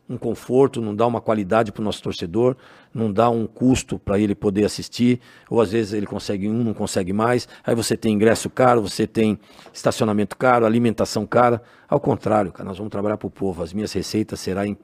um 0.08 0.16
conforto, 0.16 0.80
não 0.80 0.94
dá 0.94 1.08
uma 1.08 1.20
qualidade 1.20 1.72
para 1.72 1.80
o 1.80 1.84
nosso 1.84 2.00
torcedor, 2.00 2.56
não 2.94 3.12
dá 3.12 3.30
um 3.30 3.46
custo 3.46 3.98
para 3.98 4.18
ele 4.18 4.34
poder 4.34 4.64
assistir, 4.64 5.20
ou 5.48 5.60
às 5.60 5.72
vezes 5.72 5.92
ele 5.92 6.06
consegue 6.06 6.48
um, 6.48 6.64
não 6.64 6.74
consegue 6.74 7.12
mais. 7.12 7.48
Aí 7.64 7.74
você 7.74 7.96
tem 7.96 8.14
ingresso 8.14 8.50
caro, 8.50 8.82
você 8.82 9.06
tem 9.06 9.38
estacionamento 9.72 10.36
caro, 10.36 10.66
alimentação 10.66 11.26
cara. 11.26 11.62
Ao 11.92 12.00
contrário, 12.00 12.50
cara, 12.50 12.66
nós 12.66 12.78
vamos 12.78 12.90
trabalhar 12.90 13.18
para 13.18 13.26
o 13.26 13.30
povo. 13.30 13.62
As 13.62 13.70
minhas 13.74 13.92
receitas 13.92 14.40
serão 14.40 14.64
em 14.64 14.78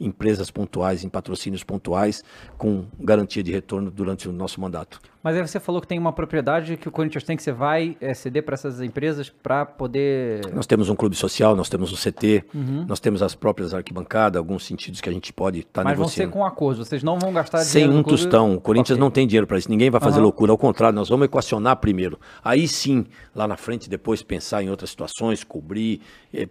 empresas 0.00 0.50
pontuais, 0.50 1.04
em 1.04 1.10
patrocínios 1.10 1.62
pontuais, 1.62 2.24
com 2.56 2.86
garantia 2.98 3.42
de 3.42 3.52
retorno 3.52 3.90
durante 3.90 4.26
o 4.30 4.32
nosso 4.32 4.58
mandato. 4.62 4.98
Mas 5.22 5.36
aí 5.36 5.46
você 5.46 5.58
falou 5.60 5.80
que 5.80 5.86
tem 5.86 5.98
uma 5.98 6.12
propriedade 6.12 6.76
que 6.76 6.86
o 6.88 6.90
Corinthians 6.90 7.24
tem 7.24 7.34
que 7.36 7.42
você 7.42 7.52
vai 7.52 7.96
eh, 8.00 8.12
ceder 8.12 8.42
para 8.42 8.54
essas 8.54 8.80
empresas 8.82 9.30
para 9.30 9.64
poder. 9.64 10.40
Nós 10.54 10.66
temos 10.66 10.88
um 10.90 10.94
clube 10.96 11.14
social, 11.16 11.54
nós 11.56 11.68
temos 11.68 11.92
um 11.92 11.96
CT, 11.96 12.44
Uhum. 12.54 12.84
nós 12.86 13.00
temos 13.00 13.22
as 13.22 13.34
próprias 13.34 13.72
arquibancadas, 13.72 14.38
alguns 14.38 14.64
sentidos 14.66 15.00
que 15.00 15.08
a 15.08 15.12
gente 15.12 15.32
pode 15.32 15.60
estar 15.60 15.82
Mas 15.84 15.96
vão 15.98 16.08
ser 16.08 16.20
negociando. 16.22 16.32
com 16.32 16.44
acordo, 16.46 16.84
vocês 16.84 17.02
não 17.02 17.18
vão 17.18 17.32
gastar 17.32 17.58
Sem 17.60 17.82
dinheiro 17.84 17.92
um 17.92 18.02
do 18.02 18.04
clube- 18.08 18.22
tostão. 18.22 18.54
O 18.54 18.60
Corinthians 18.60 18.96
Ok. 18.96 19.00
não 19.00 19.10
tem 19.10 19.26
dinheiro 19.26 19.46
para 19.46 19.56
isso. 19.58 19.70
Ninguém 19.70 19.90
vai 19.90 20.00
fazer 20.00 20.16
Aham. 20.16 20.24
loucura. 20.24 20.52
Ao 20.52 20.58
contrário, 20.58 20.94
nós 20.96 21.08
vamos 21.08 21.24
equacionar 21.26 21.76
primeiro. 21.76 22.18
Aí 22.42 22.68
sim, 22.68 23.06
lá 23.34 23.46
na 23.48 23.56
frente, 23.56 23.88
depois 23.88 24.22
pensar 24.22 24.62
em 24.62 24.68
outras 24.68 24.90
situações, 24.90 25.42
cobrir, 25.42 26.02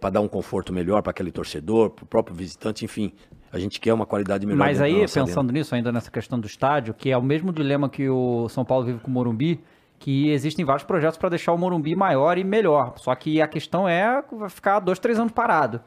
para 0.04 0.10
dar 0.10 0.20
um 0.20 0.28
conforto 0.28 0.70
melhor 0.70 1.00
para 1.00 1.12
aquele 1.12 1.32
torcedor, 1.32 1.88
para 1.88 2.02
o 2.02 2.06
próprio 2.06 2.36
visitante, 2.36 2.84
enfim. 2.84 3.10
A 3.50 3.58
gente 3.58 3.80
quer 3.80 3.94
uma 3.94 4.04
qualidade 4.04 4.44
melhor. 4.44 4.58
Mas 4.58 4.78
aí, 4.78 5.00
pensando 5.00 5.50
nisso, 5.50 5.74
ainda 5.74 5.90
nessa 5.90 6.10
questão 6.10 6.38
do 6.38 6.46
estádio, 6.46 6.92
que 6.92 7.10
é 7.10 7.16
o 7.16 7.22
mesmo 7.22 7.50
dilema 7.50 7.88
que 7.88 8.06
o 8.06 8.46
São 8.50 8.66
Paulo 8.66 8.84
vive 8.84 8.98
com 8.98 9.08
o 9.08 9.10
Morumbi, 9.10 9.64
que 9.98 10.28
existem 10.28 10.62
vários 10.62 10.84
projetos 10.84 11.16
para 11.16 11.30
deixar 11.30 11.54
o 11.54 11.56
Morumbi 11.56 11.96
maior 11.96 12.36
e 12.36 12.44
melhor. 12.44 12.92
Só 12.98 13.14
que 13.14 13.40
a 13.40 13.48
questão 13.48 13.88
é 13.88 14.22
vai 14.30 14.50
ficar 14.50 14.78
dois, 14.78 14.98
três 14.98 15.18
anos 15.18 15.32
parado. 15.32 15.80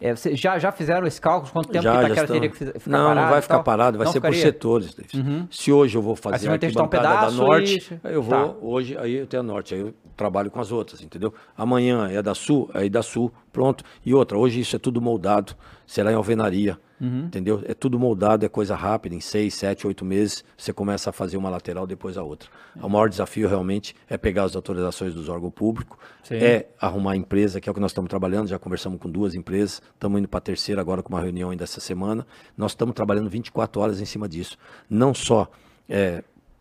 É, 0.00 0.14
vocês 0.14 0.38
já, 0.38 0.56
já 0.60 0.70
fizeram 0.70 1.06
esse 1.08 1.20
cálculo? 1.20 1.52
Quanto 1.52 1.70
tempo 1.70 1.82
Já, 1.82 1.90
que 1.92 1.98
Itaquera 1.98 2.20
estão. 2.22 2.36
teria 2.36 2.48
que 2.50 2.56
ficar 2.78 2.90
não, 2.90 2.98
parado? 3.08 3.20
não 3.20 3.28
vai 3.30 3.42
ficar 3.42 3.62
parado, 3.64 3.98
vai 3.98 4.04
Não 4.04 4.12
ser 4.12 4.20
por 4.20 4.26
ficaria? 4.32 4.52
setores. 4.52 4.94
David. 4.94 5.48
Se 5.50 5.72
hoje 5.72 5.98
eu 5.98 6.02
vou 6.02 6.14
fazer 6.14 6.38
você 6.38 6.46
a 6.46 6.48
dar 6.50 6.52
um 6.52 6.84
arquibancada 6.84 7.26
da 7.26 7.30
norte, 7.32 7.98
e- 8.04 8.08
eu 8.14 8.22
Tá. 8.22 8.44
vou, 8.44 8.58
hoje, 8.74 8.96
aí 8.96 9.14
eu 9.16 9.26
tenho 9.26 9.40
a 9.40 9.46
norte, 9.46 9.74
aí 9.74 9.80
eu 9.80 9.92
trabalho 10.16 10.50
com 10.52 10.60
as 10.60 10.70
outras, 10.70 11.02
entendeu? 11.02 11.34
Amanhã 11.56 12.08
é 12.10 12.22
da 12.22 12.32
sul, 12.34 12.70
aí 12.74 12.88
da 12.88 13.02
sul, 13.02 13.32
pronto. 13.52 13.82
E 14.06 14.14
outra, 14.14 14.38
hoje 14.38 14.60
isso 14.60 14.76
é 14.76 14.78
tudo 14.78 15.00
moldado, 15.00 15.54
será 15.88 16.12
em 16.12 16.14
alvenaria, 16.14 16.78
Uhum. 17.00 17.26
entendeu? 17.26 17.62
É 17.64 17.74
tudo 17.74 17.96
moldado, 17.98 18.44
é 18.44 18.48
coisa 18.48 18.74
rápida, 18.74 19.14
em 19.14 19.20
seis, 19.20 19.54
sete, 19.54 19.86
oito 19.86 20.04
meses 20.04 20.44
você 20.56 20.72
começa 20.72 21.10
a 21.10 21.12
fazer 21.12 21.36
uma 21.36 21.48
lateral, 21.48 21.86
depois 21.86 22.18
a 22.18 22.22
outra. 22.22 22.50
O 22.76 22.88
maior 22.88 23.08
desafio 23.08 23.48
realmente 23.48 23.94
é 24.08 24.18
pegar 24.18 24.42
as 24.44 24.54
autorizações 24.54 25.14
dos 25.14 25.28
órgãos 25.28 25.52
públicos, 25.54 25.96
é 26.30 26.66
arrumar 26.80 27.12
a 27.12 27.16
empresa, 27.16 27.60
que 27.60 27.68
é 27.68 27.72
o 27.72 27.74
que 27.74 27.80
nós 27.80 27.92
estamos 27.92 28.08
trabalhando, 28.10 28.48
já 28.48 28.58
conversamos 28.58 29.00
com 29.00 29.08
duas 29.08 29.34
empresas, 29.34 29.80
estamos 29.94 30.18
indo 30.18 30.28
para 30.28 30.38
a 30.38 30.40
terceira 30.42 30.80
agora 30.80 31.02
com 31.02 31.12
uma 31.12 31.20
reunião 31.20 31.50
ainda 31.50 31.64
essa 31.64 31.80
semana. 31.80 32.26
Nós 32.56 32.72
estamos 32.72 32.94
trabalhando 32.94 33.30
24 33.30 33.80
horas 33.80 34.00
em 34.00 34.04
cima 34.04 34.28
disso. 34.28 34.58
Não 34.90 35.14
só 35.14 35.48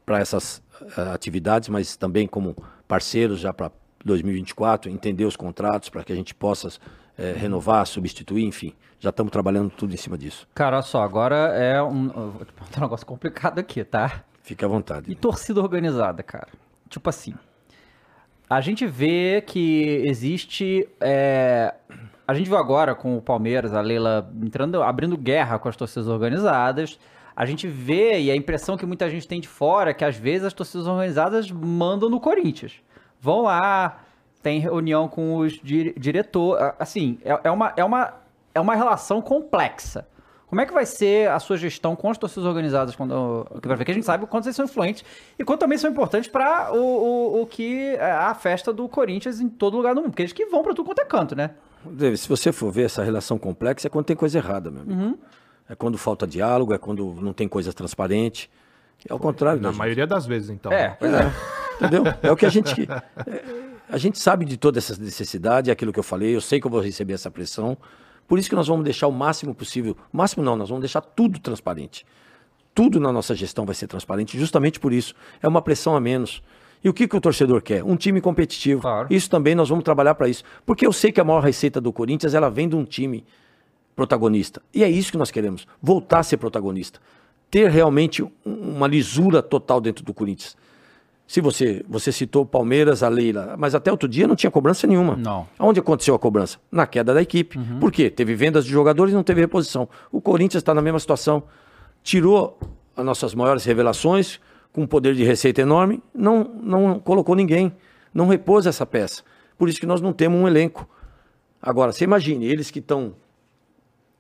para 0.05 0.19
essas 0.19 0.61
eh, 0.97 1.01
atividades, 1.13 1.67
mas 1.67 1.97
também 1.97 2.28
como 2.28 2.55
parceiros 2.88 3.39
já 3.39 3.51
para 3.51 3.71
2024, 4.05 4.89
entender 4.89 5.25
os 5.25 5.36
contratos 5.36 5.89
para 5.89 6.03
que 6.03 6.13
a 6.13 6.15
gente 6.15 6.34
possa 6.34 6.69
eh, 7.18 7.34
renovar, 7.38 7.86
substituir, 7.86 8.45
enfim. 8.45 8.74
Já 8.99 9.09
estamos 9.09 9.32
trabalhando 9.32 9.70
tudo 9.70 9.93
em 9.93 9.97
cima 9.97 10.18
disso. 10.18 10.47
Cara, 10.53 10.78
olha 10.78 10.84
só, 10.84 11.03
agora 11.03 11.36
é 11.55 11.82
um, 11.82 12.09
vou 12.09 12.45
te 12.45 12.53
perguntar 12.53 12.80
um 12.80 12.84
negócio 12.84 13.05
complicado 13.05 13.59
aqui, 13.59 13.84
tá? 13.84 14.24
Fique 14.41 14.63
à 14.63 14.68
vontade. 14.68 15.11
E 15.11 15.15
torcida 15.15 15.61
organizada, 15.61 16.24
cara? 16.24 16.47
Tipo 16.89 17.09
assim, 17.09 17.34
a 18.49 18.61
gente 18.61 18.88
vê 18.88 19.43
que 19.45 20.03
existe. 20.05 20.88
é, 21.01 21.74
a 22.28 22.34
gente 22.34 22.47
viu 22.47 22.57
agora 22.57 22.95
com 22.95 23.18
o 23.18 23.22
Palmeiras, 23.22 23.74
a 23.74 23.82
Leila 23.82 24.30
entrando, 24.41 24.82
abrindo 24.82 25.18
guerra 25.18 25.59
com 25.59 25.70
as 25.70 25.76
torcidas 25.76 26.07
organizadas. 26.07 26.99
A 27.36 27.45
gente 27.45 27.68
vê, 27.68 28.20
e 28.20 28.32
a 28.32 28.36
impressão 28.36 28.76
que 28.76 28.86
muita 28.86 29.09
gente 29.09 29.28
tem 29.28 29.39
de 29.39 29.47
fora, 29.47 29.91
é 29.91 29.93
que 29.93 30.03
às 30.03 30.15
vezes 30.15 30.47
as 30.47 30.53
torcidas 30.53 30.88
organizadas 30.88 31.51
mandam 31.51 32.09
no 32.09 32.20
Corinthians. 32.20 32.74
Vão 33.20 33.43
lá, 33.43 34.01
tem 34.42 34.60
reunião 34.60 35.08
com 35.08 35.38
os 35.38 35.54
diretores. 35.62 36.74
Assim, 36.80 37.18
é, 37.24 37.40
é 37.44 37.52
uma, 37.52 37.74
é, 37.76 37.84
uma, 37.84 38.14
é 38.54 38.60
uma 38.60 38.76
relação 38.76 39.22
complexa. 39.22 40.08
Como 40.48 40.62
é 40.62 40.66
que 40.66 40.74
vai 40.74 40.86
ser 40.86 41.30
a 41.30 41.40
sua 41.40 41.58
gestão 41.58 41.94
com 41.94 42.10
as 42.10 42.18
torcidas 42.18 42.46
organizadas 42.46 42.96
quando 42.96 43.46
que 43.62 43.68
vai 43.68 43.76
ver 43.76 43.84
que 43.84 43.92
a 43.92 43.94
gente 43.94 44.06
sabe 44.06 44.24
o 44.24 44.28
quanto 44.28 44.46
vocês 44.46 44.56
são 44.56 44.64
influentes 44.64 45.04
e 45.38 45.44
quanto 45.44 45.60
também 45.60 45.78
são 45.78 45.90
importantes 45.90 46.30
para 46.30 46.74
o, 46.74 46.78
o, 46.78 47.42
o 47.42 47.46
que 47.46 47.96
é 47.98 48.12
a 48.12 48.34
festa 48.34 48.72
do 48.72 48.88
Corinthians 48.88 49.42
em 49.42 49.50
todo 49.50 49.76
lugar 49.76 49.94
do 49.94 50.00
mundo, 50.00 50.12
porque 50.12 50.22
eles 50.22 50.32
que 50.32 50.46
vão 50.46 50.64
para 50.64 50.74
tudo 50.74 50.86
quanto 50.86 51.02
é 51.02 51.06
canto, 51.06 51.36
né? 51.36 51.52
David, 51.84 52.18
se 52.18 52.30
você 52.30 52.54
for 52.54 52.72
ver 52.72 52.86
essa 52.86 53.04
relação 53.04 53.38
complexa, 53.38 53.88
é 53.88 53.90
quando 53.90 54.06
tem 54.06 54.16
coisa 54.16 54.38
errada, 54.38 54.72
meu 54.72 54.84
amigo. 54.84 55.20
É 55.70 55.76
quando 55.76 55.98
falta 55.98 56.26
diálogo, 56.26 56.74
é 56.74 56.78
quando 56.78 57.14
não 57.22 57.34
tem 57.34 57.48
coisa 57.48 57.74
transparente. 57.74 58.50
É 59.08 59.12
ao 59.12 59.20
contrário, 59.20 59.62
Na 59.62 59.74
maioria 59.74 60.08
das 60.08 60.26
vezes, 60.26 60.50
então. 60.50 60.72
É, 60.72 60.96
pois 60.98 61.14
é. 61.14 61.32
Entendeu? 61.76 62.04
É 62.24 62.32
o 62.32 62.36
que 62.36 62.46
a 62.46 62.50
gente. 62.50 62.88
é, 62.90 63.44
a 63.90 63.98
gente 63.98 64.20
sabe 64.20 64.46
de 64.46 64.58
toda 64.58 64.78
essa 64.80 64.96
necessidade, 65.02 65.70
é 65.70 65.74
aquilo 65.74 65.94
que 65.94 66.00
eu 66.00 66.04
falei, 66.04 66.36
eu 66.36 66.42
sei 66.42 66.60
que 66.60 66.68
eu 66.68 66.72
vou 66.72 66.82
receber 66.82 67.14
essa 67.14 67.32
pressão. 67.32 67.78
Por 68.28 68.38
isso 68.38 68.50
que 68.50 68.56
nós 68.56 68.68
vamos 68.68 68.84
deixar 68.84 69.08
o 69.08 69.12
máximo 69.12 69.56
possível. 69.56 69.96
Máximo 70.12 70.44
não, 70.44 70.56
nós 70.56 70.70
vamos 70.70 70.82
deixar 70.82 71.02
tudo 71.02 71.40
transparente. 71.40 72.06
Tudo 72.76 73.00
na 73.00 73.12
nossa 73.12 73.34
gestão 73.34 73.66
vai 73.66 73.74
ser 73.74 73.88
transparente, 73.88 74.38
justamente 74.38 74.80
por 74.80 74.92
isso. 74.94 75.16
É 75.42 75.48
uma 75.48 75.62
pressão 75.62 75.96
a 75.96 76.00
menos. 76.00 76.44
E 76.84 76.90
o 76.90 76.94
que, 76.94 77.08
que 77.08 77.16
o 77.16 77.22
torcedor 77.22 77.62
quer? 77.62 77.84
Um 77.84 77.96
time 77.96 78.22
competitivo. 78.22 78.82
Claro. 78.82 79.08
Isso 79.10 79.30
também 79.30 79.56
nós 79.56 79.70
vamos 79.70 79.84
trabalhar 79.84 80.14
para 80.14 80.28
isso. 80.30 80.44
Porque 80.66 80.86
eu 80.86 80.94
sei 80.94 81.12
que 81.12 81.20
a 81.20 81.24
maior 81.24 81.42
receita 81.42 81.82
do 81.82 81.92
Corinthians 81.92 82.34
ela 82.34 82.50
vem 82.50 82.68
de 82.70 82.76
um 82.76 82.84
time 82.84 83.26
protagonista. 83.96 84.62
E 84.74 84.84
é 84.84 84.90
isso 84.90 85.12
que 85.12 85.18
nós 85.18 85.32
queremos, 85.32 85.68
voltar 85.82 86.20
a 86.20 86.24
ser 86.24 86.38
protagonista. 86.38 87.00
Ter 87.50 87.70
realmente 87.72 88.22
um- 88.22 88.32
uma 88.46 88.88
lisura 88.88 89.42
total 89.42 89.82
dentro 89.82 90.04
do 90.04 90.14
Corinthians. 90.14 90.56
Se 91.28 91.41
você, 91.41 91.84
você 91.89 92.09
citou 92.09 92.43
o 92.43 92.45
Palmeiras, 92.45 93.03
a 93.03 93.09
Leila, 93.09 93.55
mas 93.57 93.75
até 93.75 93.91
outro 93.91 94.07
dia 94.07 94.25
não 94.25 94.36
tinha 94.36 94.49
cobrança 94.49 94.88
nenhuma. 94.88 95.17
Não. 95.17 95.45
Onde 95.59 95.80
aconteceu 95.80 96.15
a 96.15 96.19
cobrança? 96.19 96.57
Na 96.71 96.88
queda 96.88 97.13
da 97.13 97.21
equipe. 97.21 97.59
Por 97.82 97.91
quê? 97.91 98.09
Teve 98.09 98.34
vendas 98.34 98.63
de 98.63 98.71
jogadores 98.71 99.11
e 99.11 99.15
não 99.15 99.23
teve 99.23 99.41
reposição. 99.41 99.89
O 100.09 100.21
Corinthians 100.21 100.61
está 100.61 100.73
na 100.73 100.82
mesma 100.82 100.99
situação. 100.99 101.43
Tirou 102.01 102.57
as 102.95 103.05
nossas 103.05 103.36
maiores 103.36 103.65
revelações, 103.65 104.39
com 104.71 104.84
um 104.84 104.88
poder 104.88 105.15
de 105.15 105.23
receita 105.23 105.61
enorme, 105.61 106.01
não, 106.13 106.43
não 106.61 106.99
colocou 106.99 107.36
ninguém. 107.36 107.73
Não 108.13 108.28
repôs 108.28 108.65
essa 108.65 108.86
peça. 108.86 109.21
Por 109.57 109.67
isso 109.67 109.80
que 109.80 109.86
nós 109.86 109.99
não 109.99 110.13
temos 110.13 110.39
um 110.39 110.47
elenco. 110.47 110.88
Agora, 111.61 111.91
você 111.91 112.05
imagine, 112.05 112.45
eles 112.45 112.71
que 112.71 112.80
estão 112.80 113.15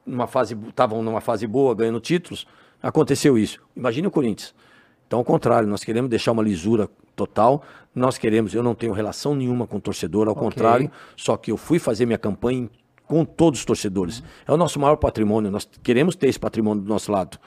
numa 0.05 0.27
fase, 0.27 0.57
estavam 0.67 1.01
numa 1.01 1.21
fase 1.21 1.47
boa, 1.47 1.73
ganhando 1.73 1.99
títulos, 1.99 2.45
aconteceu 2.81 3.37
isso. 3.37 3.61
Imagine 3.75 4.07
o 4.07 4.11
Corinthians. 4.11 4.53
Então, 5.07 5.19
ao 5.19 5.25
contrário, 5.25 5.67
nós 5.67 5.83
queremos 5.83 6.09
deixar 6.09 6.33
uma 6.33 6.43
lisura 6.43 6.89
total. 7.15 7.63
Nós 7.95 8.17
queremos, 8.17 8.53
eu 8.53 8.61
não 8.61 8.75
tenho 8.75 8.91
relação 8.91 9.33
nenhuma 9.33 9.65
com 9.65 9.77
o 9.77 9.81
torcedor, 9.81 10.27
ao 10.27 10.35
contrário, 10.35 10.91
só 11.15 11.35
que 11.37 11.51
eu 11.51 11.57
fui 11.57 11.79
fazer 11.79 12.05
minha 12.05 12.17
campanha 12.17 12.69
com 13.05 13.23
todos 13.23 13.61
os 13.61 13.65
torcedores. 13.65 14.21
É 14.45 14.51
o 14.51 14.57
nosso 14.57 14.79
maior 14.79 14.97
patrimônio, 14.97 15.49
nós 15.49 15.67
queremos 15.81 16.15
ter 16.15 16.27
esse 16.27 16.39
patrimônio 16.39 16.83
do 16.83 16.89
nosso 16.89 17.11
lado. 17.11 17.39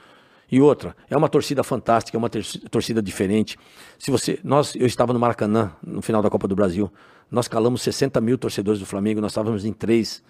E 0.51 0.59
outra, 0.59 0.93
é 1.09 1.15
uma 1.15 1.29
torcida 1.29 1.63
fantástica, 1.63 2.17
é 2.17 2.19
uma 2.19 2.29
torcida 2.29 3.01
diferente. 3.01 3.57
Se 3.97 4.11
você, 4.11 4.37
nós, 4.43 4.75
eu 4.75 4.85
estava 4.85 5.13
no 5.13 5.19
Maracanã 5.19 5.71
no 5.81 6.01
final 6.01 6.21
da 6.21 6.29
Copa 6.29 6.45
do 6.45 6.55
Brasil, 6.55 6.91
nós 7.29 7.47
calamos 7.47 7.81
60 7.83 8.19
mil 8.19 8.37
torcedores 8.37 8.79
do 8.79 8.85
Flamengo, 8.85 9.21
nós 9.21 9.31
estávamos 9.31 9.63
em 9.63 9.71
3, 9.71 10.21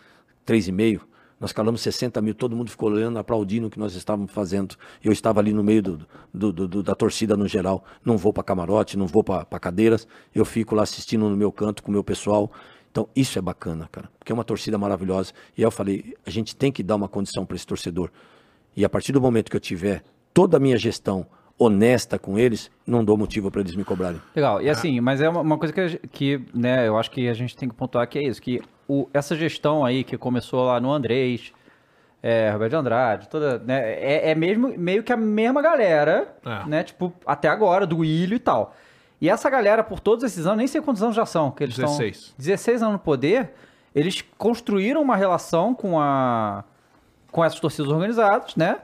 3,5. 0.46 1.02
Nós 1.42 1.52
calamos 1.52 1.82
60 1.82 2.22
mil, 2.22 2.36
todo 2.36 2.56
mundo 2.56 2.70
ficou 2.70 2.90
olhando, 2.92 3.18
aplaudindo 3.18 3.66
o 3.66 3.70
que 3.70 3.80
nós 3.80 3.96
estávamos 3.96 4.32
fazendo. 4.32 4.76
Eu 5.04 5.12
estava 5.12 5.40
ali 5.40 5.52
no 5.52 5.64
meio 5.64 5.82
do, 5.82 6.08
do- 6.32 6.54
do- 6.68 6.84
da 6.84 6.94
torcida 6.94 7.36
no 7.36 7.48
geral. 7.48 7.84
Não 8.06 8.16
vou 8.16 8.32
para 8.32 8.44
camarote, 8.44 8.96
não 8.96 9.08
vou 9.08 9.24
para 9.24 9.44
cadeiras. 9.60 10.08
Eu 10.36 10.46
fico 10.46 10.76
lá 10.76 10.84
assistindo 10.84 11.28
no 11.28 11.36
meu 11.36 11.52
canto 11.52 11.82
com 11.82 11.90
o 11.90 11.92
meu 11.92 12.04
pessoal. 12.04 12.52
Então, 12.92 13.08
isso 13.16 13.40
é 13.40 13.42
bacana, 13.42 13.90
cara, 13.92 14.10
porque 14.20 14.32
é 14.32 14.36
uma 14.36 14.44
torcida 14.44 14.78
maravilhosa. 14.78 15.32
E 15.58 15.62
aí 15.62 15.64
eu 15.66 15.72
falei, 15.72 16.14
a 16.26 16.30
gente 16.30 16.56
tem 16.56 16.72
que 16.72 16.84
dar 16.84 16.96
uma 16.96 17.08
condição 17.08 17.44
para 17.46 17.56
esse 17.56 17.66
torcedor. 17.66 18.12
E 18.78 18.86
a 18.86 18.90
partir 18.90 19.12
do 19.12 19.20
momento 19.20 19.50
que 19.50 19.56
eu 19.58 19.62
tiver 19.62 20.04
toda 20.34 20.58
a 20.58 20.60
minha 20.60 20.78
gestão 20.78 21.26
honesta 21.58 22.18
com 22.20 22.38
eles, 22.40 22.70
não 22.86 23.04
dou 23.06 23.16
motivo 23.18 23.50
para 23.52 23.62
eles 23.62 23.76
me 23.76 23.84
cobrarem. 23.84 24.20
Legal. 24.36 24.62
E 24.62 24.70
assim, 24.70 25.00
mas 25.00 25.22
é 25.22 25.30
uma, 25.30 25.42
uma 25.42 25.58
coisa 25.58 25.74
que, 25.74 25.98
que, 26.10 26.42
né, 26.54 26.88
eu 26.88 26.98
acho 26.98 27.10
que 27.12 27.28
a 27.30 27.34
gente 27.34 27.56
tem 27.56 27.70
que 27.70 27.76
pontuar 27.76 28.08
que 28.10 28.18
é 28.20 28.24
isso, 28.28 28.42
que 28.42 28.62
o, 28.94 29.10
essa 29.14 29.36
gestão 29.36 29.86
aí 29.86 30.04
que 30.04 30.18
começou 30.18 30.66
lá 30.66 30.80
no 30.80 30.92
Andrés, 30.92 31.54
é, 32.22 32.50
Roberto 32.52 32.72
de 32.72 32.76
Andrade, 32.76 33.30
toda, 33.30 33.58
né, 33.60 33.94
é, 33.94 34.32
é 34.32 34.36
mesmo, 34.36 34.74
meio 34.78 35.02
que 35.04 35.14
a 35.14 35.18
mesma 35.18 35.62
galera, 35.62 36.36
É. 36.46 36.68
né, 36.68 36.84
tipo, 36.84 37.14
até 37.26 37.48
agora, 37.48 37.86
do 37.88 38.04
Ilho 38.04 38.36
e 38.36 38.40
tal. 38.40 38.76
E 39.22 39.30
essa 39.30 39.50
galera, 39.50 39.84
por 39.84 40.00
todos 40.00 40.24
esses 40.24 40.46
anos, 40.46 40.58
nem 40.58 40.68
sei 40.68 40.82
quantos 40.82 41.02
anos 41.02 41.16
já 41.16 41.26
são, 41.26 41.52
que 41.52 41.64
eles 41.64 41.78
estão... 41.78 41.98
16. 41.98 42.34
16 42.38 42.82
anos 42.82 42.94
no 42.94 43.00
poder, 43.00 43.52
eles 43.96 44.24
construíram 44.38 45.02
uma 45.02 45.16
relação 45.16 45.74
com 45.74 46.00
a 46.00 46.64
com 47.32 47.46
essas 47.46 47.62
torcidas 47.62 47.90
organizadas, 47.90 48.58
né? 48.58 48.80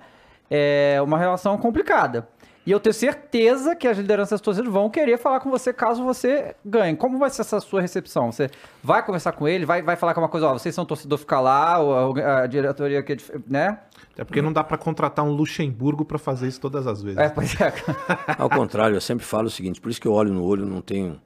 É 0.49 1.01
uma 1.03 1.18
relação 1.20 1.58
complicada. 1.58 2.30
E 2.68 2.72
eu 2.72 2.82
tenho 2.82 2.93
certeza 2.93 3.78
que 3.78 3.88
as 3.88 3.97
lideranças 3.97 4.32
das 4.32 4.41
torcidas 4.41 4.70
vão 4.70 4.89
querer 4.89 5.18
falar 5.18 5.39
com 5.39 5.49
você 5.49 5.72
caso 5.72 6.03
você 6.03 6.53
ganhe. 6.65 6.97
Como 6.97 7.18
vai 7.18 7.30
ser 7.30 7.39
essa 7.39 7.61
sua 7.61 7.80
recepção? 7.80 8.30
Você 8.30 8.49
vai 8.84 9.01
conversar 9.05 9.32
com 9.32 9.47
ele, 9.47 9.65
vai, 9.65 9.82
vai 9.82 9.95
falar 9.95 10.13
com 10.13 10.20
uma 10.20 10.28
coisa, 10.28 10.47
ó, 10.47 10.53
vocês 10.53 10.76
são 10.76 10.86
torcedor, 10.86 11.18
fica 11.18 11.39
lá, 11.39 11.80
ou 11.80 12.18
a, 12.20 12.41
a 12.41 12.45
diretoria 12.45 13.01
que 13.01 13.13
é 13.13 13.18
né? 13.47 13.80
Até 14.11 14.26
porque 14.26 14.41
não 14.41 14.51
dá 14.51 14.65
pra 14.65 14.78
contratar 14.78 15.24
um 15.24 15.32
Luxemburgo 15.32 16.03
pra 16.03 16.20
fazer 16.20 16.49
isso 16.49 16.59
todas 16.59 16.86
as 16.88 17.01
vezes. 17.01 17.18
É, 17.18 17.30
pois 17.30 17.55
é. 17.61 17.74
Ao 18.38 18.49
contrário, 18.49 18.97
eu 18.97 19.01
sempre 19.01 19.26
falo 19.26 19.47
o 19.47 19.49
seguinte, 19.49 19.80
por 19.80 19.89
isso 19.89 20.01
que 20.01 20.07
eu 20.07 20.11
olho 20.11 20.34
no 20.34 20.43
olho, 20.43 20.65
não 20.65 20.82
tenho 20.82 21.22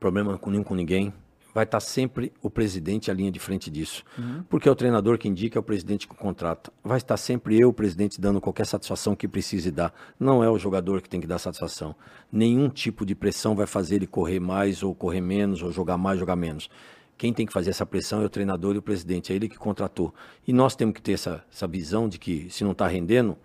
problema 0.00 0.36
com 0.36 0.50
nenhum 0.50 0.64
com 0.64 0.74
ninguém. 0.74 1.14
Vai 1.54 1.64
estar 1.64 1.80
sempre 1.80 2.32
o 2.42 2.48
presidente 2.48 3.10
à 3.10 3.14
linha 3.14 3.30
de 3.30 3.38
frente 3.38 3.70
disso. 3.70 4.04
Porque 4.48 4.68
é 4.68 4.72
o 4.72 4.74
treinador 4.74 5.18
que 5.18 5.28
indica, 5.28 5.58
é 5.58 5.60
o 5.60 5.62
presidente 5.62 6.08
que 6.08 6.14
contrata. 6.14 6.72
Vai 6.82 6.98
estar 6.98 7.16
sempre 7.16 7.58
eu, 7.60 7.68
o 7.68 7.72
presidente, 7.72 8.20
dando 8.20 8.40
qualquer 8.40 8.66
satisfação 8.66 9.14
que 9.14 9.28
precise 9.28 9.70
dar. 9.70 9.92
Não 10.18 10.42
é 10.42 10.48
o 10.48 10.58
jogador 10.58 11.02
que 11.02 11.08
tem 11.08 11.20
que 11.20 11.26
dar 11.26 11.38
satisfação. 11.38 11.94
Nenhum 12.30 12.68
tipo 12.68 13.04
de 13.04 13.14
pressão 13.14 13.54
vai 13.54 13.66
fazer 13.66 13.96
ele 13.96 14.06
correr 14.06 14.40
mais 14.40 14.82
ou 14.82 14.94
correr 14.94 15.20
menos, 15.20 15.62
ou 15.62 15.70
jogar 15.70 15.98
mais, 15.98 16.18
jogar 16.18 16.36
menos. 16.36 16.70
Quem 17.18 17.32
tem 17.32 17.46
que 17.46 17.52
fazer 17.52 17.70
essa 17.70 17.86
pressão 17.86 18.22
é 18.22 18.24
o 18.24 18.30
treinador 18.30 18.74
e 18.74 18.78
o 18.78 18.82
presidente, 18.82 19.32
é 19.32 19.36
ele 19.36 19.48
que 19.48 19.56
contratou. 19.56 20.12
E 20.46 20.52
nós 20.52 20.74
temos 20.74 20.94
que 20.94 21.02
ter 21.02 21.12
essa, 21.12 21.44
essa 21.52 21.68
visão 21.68 22.08
de 22.08 22.18
que 22.18 22.48
se 22.50 22.64
não 22.64 22.72
está 22.72 22.86
rendendo, 22.86 23.36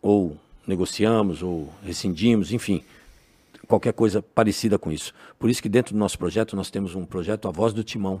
ou 0.00 0.36
negociamos, 0.66 1.42
ou 1.42 1.72
rescindimos, 1.82 2.52
enfim, 2.52 2.84
qualquer 3.66 3.92
coisa 3.92 4.22
parecida 4.22 4.78
com 4.78 4.90
isso. 4.90 5.12
Por 5.38 5.50
isso 5.50 5.62
que 5.62 5.68
dentro 5.68 5.94
do 5.94 5.98
nosso 5.98 6.18
projeto 6.18 6.56
nós 6.56 6.70
temos 6.70 6.94
um 6.94 7.04
projeto 7.04 7.48
A 7.48 7.50
Voz 7.50 7.72
do 7.72 7.84
Timão, 7.84 8.20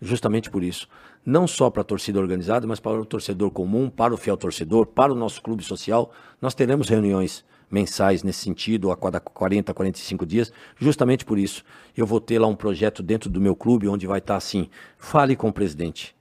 justamente 0.00 0.50
por 0.50 0.62
isso. 0.62 0.88
Não 1.24 1.46
só 1.46 1.70
para 1.70 1.82
a 1.82 1.84
torcida 1.84 2.18
organizada, 2.18 2.66
mas 2.66 2.80
para 2.80 3.00
o 3.00 3.04
torcedor 3.04 3.50
comum, 3.50 3.88
para 3.88 4.12
o 4.12 4.16
fiel 4.16 4.36
torcedor, 4.36 4.86
para 4.86 5.12
o 5.12 5.16
nosso 5.16 5.42
clube 5.42 5.62
social. 5.62 6.12
Nós 6.40 6.54
teremos 6.54 6.88
reuniões 6.88 7.44
mensais 7.70 8.22
nesse 8.22 8.40
sentido, 8.40 8.90
a 8.90 8.96
cada 8.96 9.18
40, 9.18 9.72
45 9.74 10.26
dias, 10.26 10.52
justamente 10.78 11.24
por 11.24 11.38
isso. 11.38 11.64
Eu 11.96 12.06
vou 12.06 12.20
ter 12.20 12.38
lá 12.38 12.46
um 12.46 12.54
projeto 12.54 13.02
dentro 13.02 13.28
do 13.28 13.40
meu 13.40 13.56
clube, 13.56 13.88
onde 13.88 14.06
vai 14.06 14.18
estar 14.18 14.36
assim, 14.36 14.68
fale 14.98 15.34
com 15.34 15.48
o 15.48 15.52
presidente. 15.52 16.14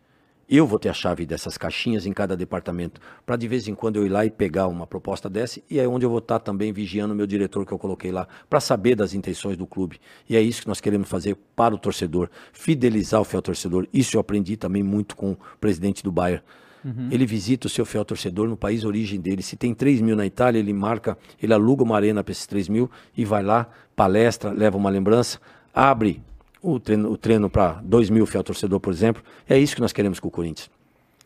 Eu 0.50 0.68
vou 0.68 0.78
ter 0.78 0.90
a 0.90 0.94
chave 0.94 1.26
dessas 1.26 1.58
caixinhas 1.58 2.06
em 2.06 2.12
cada 2.12 2.36
departamento, 2.36 3.00
para 3.26 3.36
de 3.36 3.48
vez 3.48 3.68
em 3.68 3.74
quando 3.74 3.96
eu 3.96 4.06
ir 4.06 4.10
lá 4.10 4.26
e 4.26 4.30
pegar 4.30 4.68
uma 4.68 4.86
proposta 4.86 5.30
dessa, 5.30 5.62
e 5.70 5.80
é 5.80 5.88
onde 5.88 6.06
eu 6.06 6.10
vou 6.10 6.20
estar 6.20 6.40
também 6.40 6.74
vigiando 6.74 7.14
o 7.14 7.18
meu 7.18 7.26
diretor 7.26 7.66
que 7.66 7.72
eu 7.72 7.80
coloquei 7.80 8.12
lá, 8.12 8.28
para 8.50 8.60
saber 8.60 8.96
das 8.96 9.14
intenções 9.14 9.56
do 9.56 9.66
clube. 9.66 10.00
E 10.30 10.36
é 10.36 10.42
isso 10.42 10.62
que 10.62 10.68
nós 10.68 10.82
queremos 10.82 11.08
fazer 11.08 11.38
para 11.56 11.74
o 11.74 11.78
torcedor, 11.78 12.30
fidelizar 12.52 13.22
o 13.22 13.24
fiel 13.24 13.42
torcedor. 13.42 13.88
Isso 13.94 14.18
eu 14.18 14.22
aprendi 14.22 14.58
também 14.58 14.84
muito 14.84 15.16
com 15.16 15.32
o 15.32 15.38
presidente 15.60 16.04
do 16.04 16.12
Bayern. 16.12 16.44
Ele 17.10 17.26
visita 17.26 17.68
o 17.68 17.70
seu 17.70 17.86
fiel 17.86 18.04
torcedor 18.04 18.48
no 18.50 18.58
país 18.58 18.84
origem 18.84 19.20
dele. 19.20 19.42
Se 19.42 19.56
tem 19.56 19.74
3 19.74 20.02
mil 20.02 20.18
na 20.18 20.26
Itália, 20.26 20.60
ele 20.60 20.74
marca, 20.74 21.18
ele 21.42 21.54
aluga 21.54 21.82
uma 21.82 21.96
arena 21.96 22.22
para 22.22 22.34
esses 22.34 22.46
3 22.46 22.68
mil 22.68 22.92
e 23.16 23.24
vai 23.24 23.42
lá, 23.42 23.70
palestra, 23.96 24.52
leva 24.52 24.78
uma 24.78 24.90
lembrança, 24.90 25.40
abre 25.74 26.22
o 26.64 26.80
treino, 26.80 27.12
o 27.12 27.18
treino 27.18 27.50
para 27.50 27.82
2 27.84 28.10
mil 28.10 28.26
fiel 28.26 28.44
torcedor, 28.44 28.80
por 28.80 28.94
exemplo. 28.94 29.22
É 29.48 29.60
isso 29.60 29.76
que 29.76 29.82
nós 29.82 29.92
queremos 29.92 30.20
com 30.20 30.30
o 30.30 30.32
Corinthians. 30.32 30.72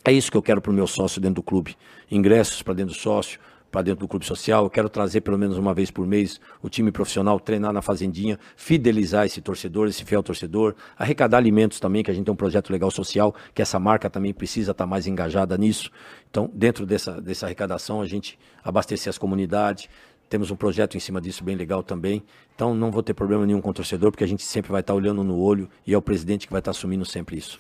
É 0.04 0.12
isso 0.12 0.32
que 0.32 0.38
eu 0.38 0.42
quero 0.42 0.60
para 0.60 0.72
o 0.72 0.74
meu 0.74 0.88
sócio 0.88 1.22
dentro 1.22 1.36
do 1.36 1.44
clube. 1.44 1.78
Ingressos 2.10 2.64
para 2.64 2.74
dentro 2.74 2.94
do 2.94 2.98
sócio, 2.98 3.40
para 3.72 3.82
dentro 3.84 4.00
do 4.00 4.08
clube 4.08 4.26
social. 4.26 4.64
Eu 4.64 4.70
quero 4.70 4.90
trazer 4.90 5.22
pelo 5.22 5.38
menos 5.38 5.58
uma 5.58 5.74
vez 5.74 5.92
por 5.92 6.08
mês 6.08 6.40
o 6.62 6.70
time 6.70 6.92
profissional, 6.92 7.40
treinar 7.40 7.72
na 7.72 7.82
fazendinha, 7.82 8.40
fidelizar 8.56 9.26
esse 9.26 9.42
torcedor, 9.42 9.88
esse 9.88 10.04
fiel 10.04 10.24
torcedor, 10.24 10.74
arrecadar 10.98 11.38
alimentos 11.38 11.80
também, 11.80 12.04
que 12.04 12.10
a 12.10 12.14
gente 12.14 12.26
tem 12.26 12.34
um 12.34 12.38
projeto 12.38 12.72
legal 12.72 12.90
social, 12.90 13.36
que 13.54 13.62
essa 13.62 13.78
marca 13.80 14.10
também 14.10 14.34
precisa 14.34 14.72
estar 14.72 14.88
mais 14.88 15.06
engajada 15.06 15.58
nisso. 15.58 15.92
Então, 16.32 16.50
dentro 16.54 16.86
dessa, 16.86 17.22
dessa 17.22 17.46
arrecadação, 17.46 18.02
a 18.02 18.08
gente 18.08 18.40
abastecer 18.64 19.10
as 19.10 19.18
comunidades. 19.18 19.88
Temos 20.30 20.52
um 20.52 20.56
projeto 20.56 20.98
em 20.98 21.00
cima 21.00 21.22
disso 21.22 21.44
bem 21.44 21.56
legal 21.56 21.82
também. 21.82 22.24
Então, 22.56 22.76
não 22.76 22.92
vou 22.92 23.02
ter 23.02 23.14
problema 23.14 23.46
nenhum 23.46 23.62
com 23.62 23.70
o 23.70 23.74
torcedor, 23.74 24.12
porque 24.12 24.24
a 24.24 24.28
gente 24.28 24.44
sempre 24.44 24.72
vai 24.72 24.82
estar 24.82 24.94
olhando 24.94 25.24
no 25.24 25.40
olho 25.40 25.70
e 25.86 25.94
é 25.94 25.98
o 25.98 26.02
presidente 26.02 26.48
que 26.48 26.52
vai 26.52 26.60
estar 26.60 26.72
assumindo 26.72 27.06
sempre 27.06 27.38
isso. 27.38 27.58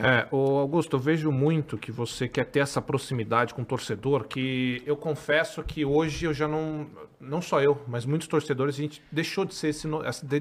É, 0.00 0.26
ô 0.30 0.58
Augusto, 0.58 0.96
eu 0.96 1.00
vejo 1.00 1.30
muito 1.30 1.76
que 1.76 1.92
você 1.92 2.26
quer 2.26 2.46
ter 2.46 2.60
essa 2.60 2.80
proximidade 2.80 3.52
com 3.52 3.62
o 3.62 3.64
torcedor, 3.64 4.24
que 4.24 4.82
eu 4.86 4.96
confesso 4.96 5.62
que 5.62 5.84
hoje 5.84 6.24
eu 6.24 6.32
já 6.32 6.48
não, 6.48 6.86
não 7.20 7.42
só 7.42 7.60
eu, 7.60 7.80
mas 7.86 8.06
muitos 8.06 8.26
torcedores, 8.26 8.76
a 8.76 8.78
gente 8.78 9.02
deixou 9.12 9.44
de, 9.44 9.54
ser 9.54 9.68
esse 9.68 9.86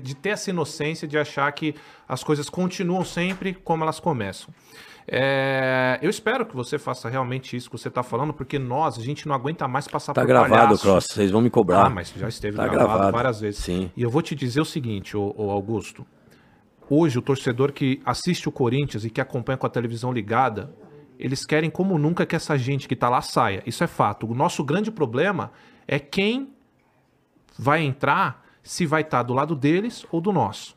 de 0.02 0.16
ter 0.16 0.30
essa 0.30 0.50
inocência 0.50 1.08
de 1.08 1.18
achar 1.18 1.52
que 1.52 1.76
as 2.08 2.24
coisas 2.24 2.50
continuam 2.50 3.04
sempre 3.04 3.54
como 3.54 3.84
elas 3.84 4.00
começam. 4.00 4.54
É, 5.08 6.00
eu 6.02 6.10
espero 6.10 6.46
que 6.46 6.56
você 6.56 6.78
faça 6.80 7.10
realmente 7.10 7.56
isso 7.56 7.70
que 7.70 7.78
você 7.78 7.90
está 7.90 8.04
falando, 8.04 8.34
porque 8.34 8.58
nós, 8.58 8.98
a 8.98 9.02
gente 9.02 9.28
não 9.28 9.36
aguenta 9.36 9.68
mais 9.68 9.88
passar 9.88 10.14
Tá 10.14 10.22
por 10.22 10.28
gravado, 10.28 10.52
palhaço. 10.54 10.82
Cross. 10.82 11.06
Vocês 11.12 11.32
vão 11.32 11.42
me 11.42 11.50
cobrar. 11.50 11.86
Ah, 11.86 11.90
mas 11.90 12.14
já 12.16 12.28
esteve 12.28 12.56
Tá 12.58 12.68
gravado, 12.68 12.88
gravado. 12.90 13.12
várias 13.12 13.40
vezes. 13.42 13.60
Sim. 13.64 13.92
E 13.96 14.02
eu 14.02 14.10
vou 14.10 14.22
te 14.22 14.34
dizer 14.36 14.62
o 14.62 14.66
seguinte, 14.66 15.18
ô, 15.18 15.34
ô 15.38 15.52
Augusto. 15.52 16.06
Hoje, 16.90 17.18
o 17.18 17.22
torcedor 17.22 17.72
que 17.72 18.02
assiste 18.06 18.48
o 18.48 18.52
Corinthians 18.52 19.06
e 19.06 19.10
que 19.10 19.20
acompanha 19.22 19.58
com 19.58 19.66
a 19.66 19.70
televisão 19.70 20.12
ligada, 20.12 20.74
eles 21.18 21.46
querem 21.46 21.70
como 21.70 21.98
nunca 21.98 22.26
que 22.26 22.36
essa 22.36 22.58
gente 22.58 22.88
que 22.88 22.94
está 22.94 23.10
lá 23.10 23.22
saia. 23.22 23.64
Isso 23.66 23.84
é 23.84 23.88
fato. 23.88 24.30
O 24.30 24.36
nosso 24.36 24.64
grande 24.64 24.92
problema 24.92 25.52
é 25.88 25.98
quem 26.00 26.54
vai 27.58 27.84
entrar, 27.84 28.44
se 28.62 28.86
vai 28.86 29.02
estar 29.02 29.18
tá 29.18 29.24
do 29.24 29.34
lado 29.34 29.56
deles 29.56 30.06
ou 30.12 30.20
do 30.20 30.32
nosso. 30.32 30.76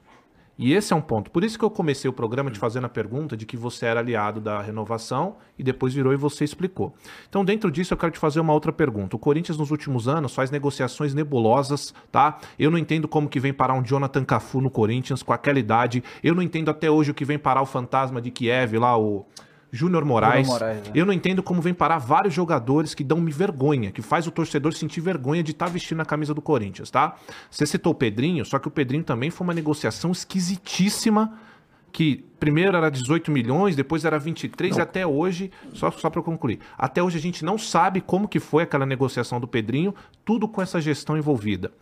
E 0.59 0.73
esse 0.73 0.93
é 0.93 0.97
um 0.97 1.03
ponto. 1.03 1.31
Por 1.31 1.45
isso 1.45 1.59
que 1.59 1.65
eu 1.65 1.71
comecei 1.71 2.09
o 2.09 2.13
programa 2.13 2.51
te 2.51 2.59
fazendo 2.59 2.87
a 2.87 2.89
pergunta 2.89 3.37
de 3.37 3.45
que 3.45 3.57
você 3.57 3.85
era 3.87 4.01
aliado 4.01 4.41
da 4.41 4.61
renovação 4.63 5.37
e 5.59 5.63
depois 5.63 5.93
virou 5.93 6.15
e 6.15 6.17
você 6.17 6.45
explicou. 6.45 6.95
Então, 7.29 7.45
dentro 7.45 7.71
disso, 7.71 7.93
eu 7.93 7.99
quero 7.99 8.13
te 8.13 8.19
fazer 8.19 8.41
uma 8.41 8.55
outra 8.55 8.73
pergunta. 8.73 9.17
O 9.17 9.19
Corinthians, 9.19 9.59
nos 9.59 9.71
últimos 9.71 10.09
anos, 10.09 10.35
faz 10.35 10.51
negociações 10.51 11.13
nebulosas, 11.13 11.93
tá? 12.11 12.39
Eu 12.59 12.71
não 12.71 12.79
entendo 12.79 13.07
como 13.07 13.29
que 13.29 13.39
vem 13.39 13.53
parar 13.53 13.75
um 13.75 13.83
Jonathan 13.83 14.25
Cafu 14.25 14.61
no 14.63 14.71
Corinthians 14.71 15.23
com 15.23 15.33
aquela 15.33 15.59
idade. 15.59 16.03
Eu 16.23 16.35
não 16.35 16.43
entendo 16.43 16.71
até 16.71 16.91
hoje 16.91 17.11
o 17.11 17.15
que 17.15 17.25
vem 17.25 17.39
parar 17.39 17.61
o 17.61 17.67
fantasma 17.67 18.21
de 18.21 18.31
Kiev 18.31 18.79
lá, 18.79 18.99
o. 18.99 19.27
Júnior 19.71 20.05
Moraes. 20.05 20.47
Moraes 20.47 20.83
né? 20.83 20.93
Eu 20.95 21.05
não 21.05 21.13
entendo 21.13 21.43
como 21.43 21.61
vem 21.61 21.75
parar 21.75 21.99
vários 21.99 22.33
jogadores 22.33 22.95
que 22.95 23.05
dão-me 23.05 23.31
vergonha, 23.31 23.91
que 23.91 24.03
faz 24.03 24.27
o 24.27 24.31
torcedor 24.31 24.73
sentir 24.73 25.01
vergonha 25.01 25.43
de 25.43 25.53
estar 25.53 25.67
tá 25.67 25.73
vestindo 25.73 26.01
a 26.01 26.05
camisa 26.05 26.33
do 26.33 26.43
Corinthians, 26.43 26.91
tá? 26.91 27.17
Você 27.51 27.67
citou 27.67 27.93
o 27.93 27.95
Pedrinho, 27.95 28.45
só 28.45 28.59
que 28.59 28.69
o 28.69 28.71
Pedrinho 28.71 29.05
também 29.05 29.31
foi 29.31 29.47
uma 29.47 29.55
negociação 29.55 30.13
esquisitíssima 30.13 31.39
que 31.97 32.27
primeiro 32.39 32.77
era 32.77 32.91
18 32.91 33.31
milhões, 33.31 33.75
depois 33.75 34.05
era 34.05 34.19
23 34.19 34.73
não. 34.73 34.79
e 34.79 34.83
até 34.83 35.07
hoje, 35.07 35.51
só, 35.73 35.91
só 35.91 36.11
para 36.11 36.21
concluir, 36.21 36.61
até 36.77 37.03
hoje 37.03 37.17
a 37.17 37.21
gente 37.21 37.43
não 37.43 37.57
sabe 37.57 38.03
como 38.03 38.29
que 38.29 38.39
foi 38.39 38.65
aquela 38.65 38.85
negociação 38.85 39.41
do 39.41 39.49
Pedrinho, 39.49 39.95
tudo 40.23 40.47
com 40.47 40.61
essa 40.61 40.79
gestão 40.79 41.17
envolvida. 41.17 41.73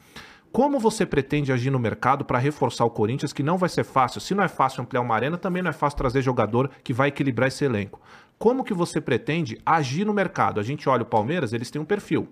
Como 0.54 0.78
você 0.78 1.04
pretende 1.04 1.50
agir 1.50 1.68
no 1.68 1.80
mercado 1.80 2.24
para 2.24 2.38
reforçar 2.38 2.84
o 2.84 2.90
Corinthians, 2.90 3.32
que 3.32 3.42
não 3.42 3.58
vai 3.58 3.68
ser 3.68 3.82
fácil? 3.82 4.20
Se 4.20 4.36
não 4.36 4.44
é 4.44 4.46
fácil 4.46 4.82
ampliar 4.82 5.00
uma 5.00 5.12
arena, 5.12 5.36
também 5.36 5.60
não 5.60 5.70
é 5.70 5.72
fácil 5.72 5.98
trazer 5.98 6.22
jogador 6.22 6.70
que 6.84 6.92
vai 6.92 7.08
equilibrar 7.08 7.48
esse 7.48 7.64
elenco. 7.64 8.00
Como 8.38 8.62
que 8.62 8.72
você 8.72 9.00
pretende 9.00 9.60
agir 9.66 10.04
no 10.06 10.14
mercado? 10.14 10.60
A 10.60 10.62
gente 10.62 10.88
olha 10.88 11.02
o 11.02 11.06
Palmeiras, 11.06 11.52
eles 11.52 11.72
têm 11.72 11.82
um 11.82 11.84
perfil. 11.84 12.28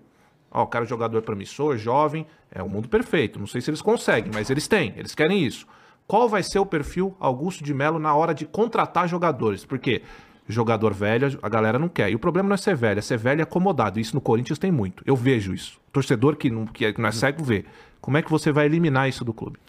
Ó, 0.52 0.62
oh, 0.62 0.66
quero 0.68 0.86
jogador 0.86 1.20
promissor, 1.22 1.76
jovem, 1.76 2.24
é 2.48 2.62
o 2.62 2.68
mundo 2.68 2.88
perfeito. 2.88 3.40
Não 3.40 3.46
sei 3.48 3.60
se 3.60 3.70
eles 3.70 3.82
conseguem, 3.82 4.30
mas 4.32 4.50
eles 4.50 4.68
têm, 4.68 4.94
eles 4.96 5.16
querem 5.16 5.44
isso. 5.44 5.66
Qual 6.06 6.28
vai 6.28 6.44
ser 6.44 6.60
o 6.60 6.66
perfil 6.66 7.16
Augusto 7.18 7.64
de 7.64 7.74
Melo 7.74 7.98
na 7.98 8.14
hora 8.14 8.32
de 8.32 8.46
contratar 8.46 9.08
jogadores? 9.08 9.64
Porque 9.64 10.00
jogador 10.46 10.94
velho, 10.94 11.40
a 11.42 11.48
galera 11.48 11.76
não 11.76 11.88
quer. 11.88 12.08
E 12.08 12.14
o 12.14 12.20
problema 12.20 12.50
não 12.50 12.54
é 12.54 12.58
ser 12.58 12.76
velho, 12.76 13.00
é 13.00 13.02
ser 13.02 13.18
velho 13.18 13.40
e 13.40 13.42
acomodado. 13.42 13.98
Isso 13.98 14.14
no 14.14 14.20
Corinthians 14.20 14.60
tem 14.60 14.70
muito. 14.70 15.02
Eu 15.04 15.16
vejo 15.16 15.52
isso. 15.52 15.80
Torcedor 15.90 16.36
que 16.36 16.50
não, 16.50 16.66
que 16.66 16.94
não 16.96 17.08
é 17.08 17.12
cego 17.12 17.42
vê. 17.42 17.64
Como 18.02 18.16
é 18.16 18.22
que 18.22 18.30
você 18.30 18.50
vai 18.50 18.66
eliminar 18.66 19.08
isso 19.08 19.24
do 19.24 19.32
clube? 19.32 19.60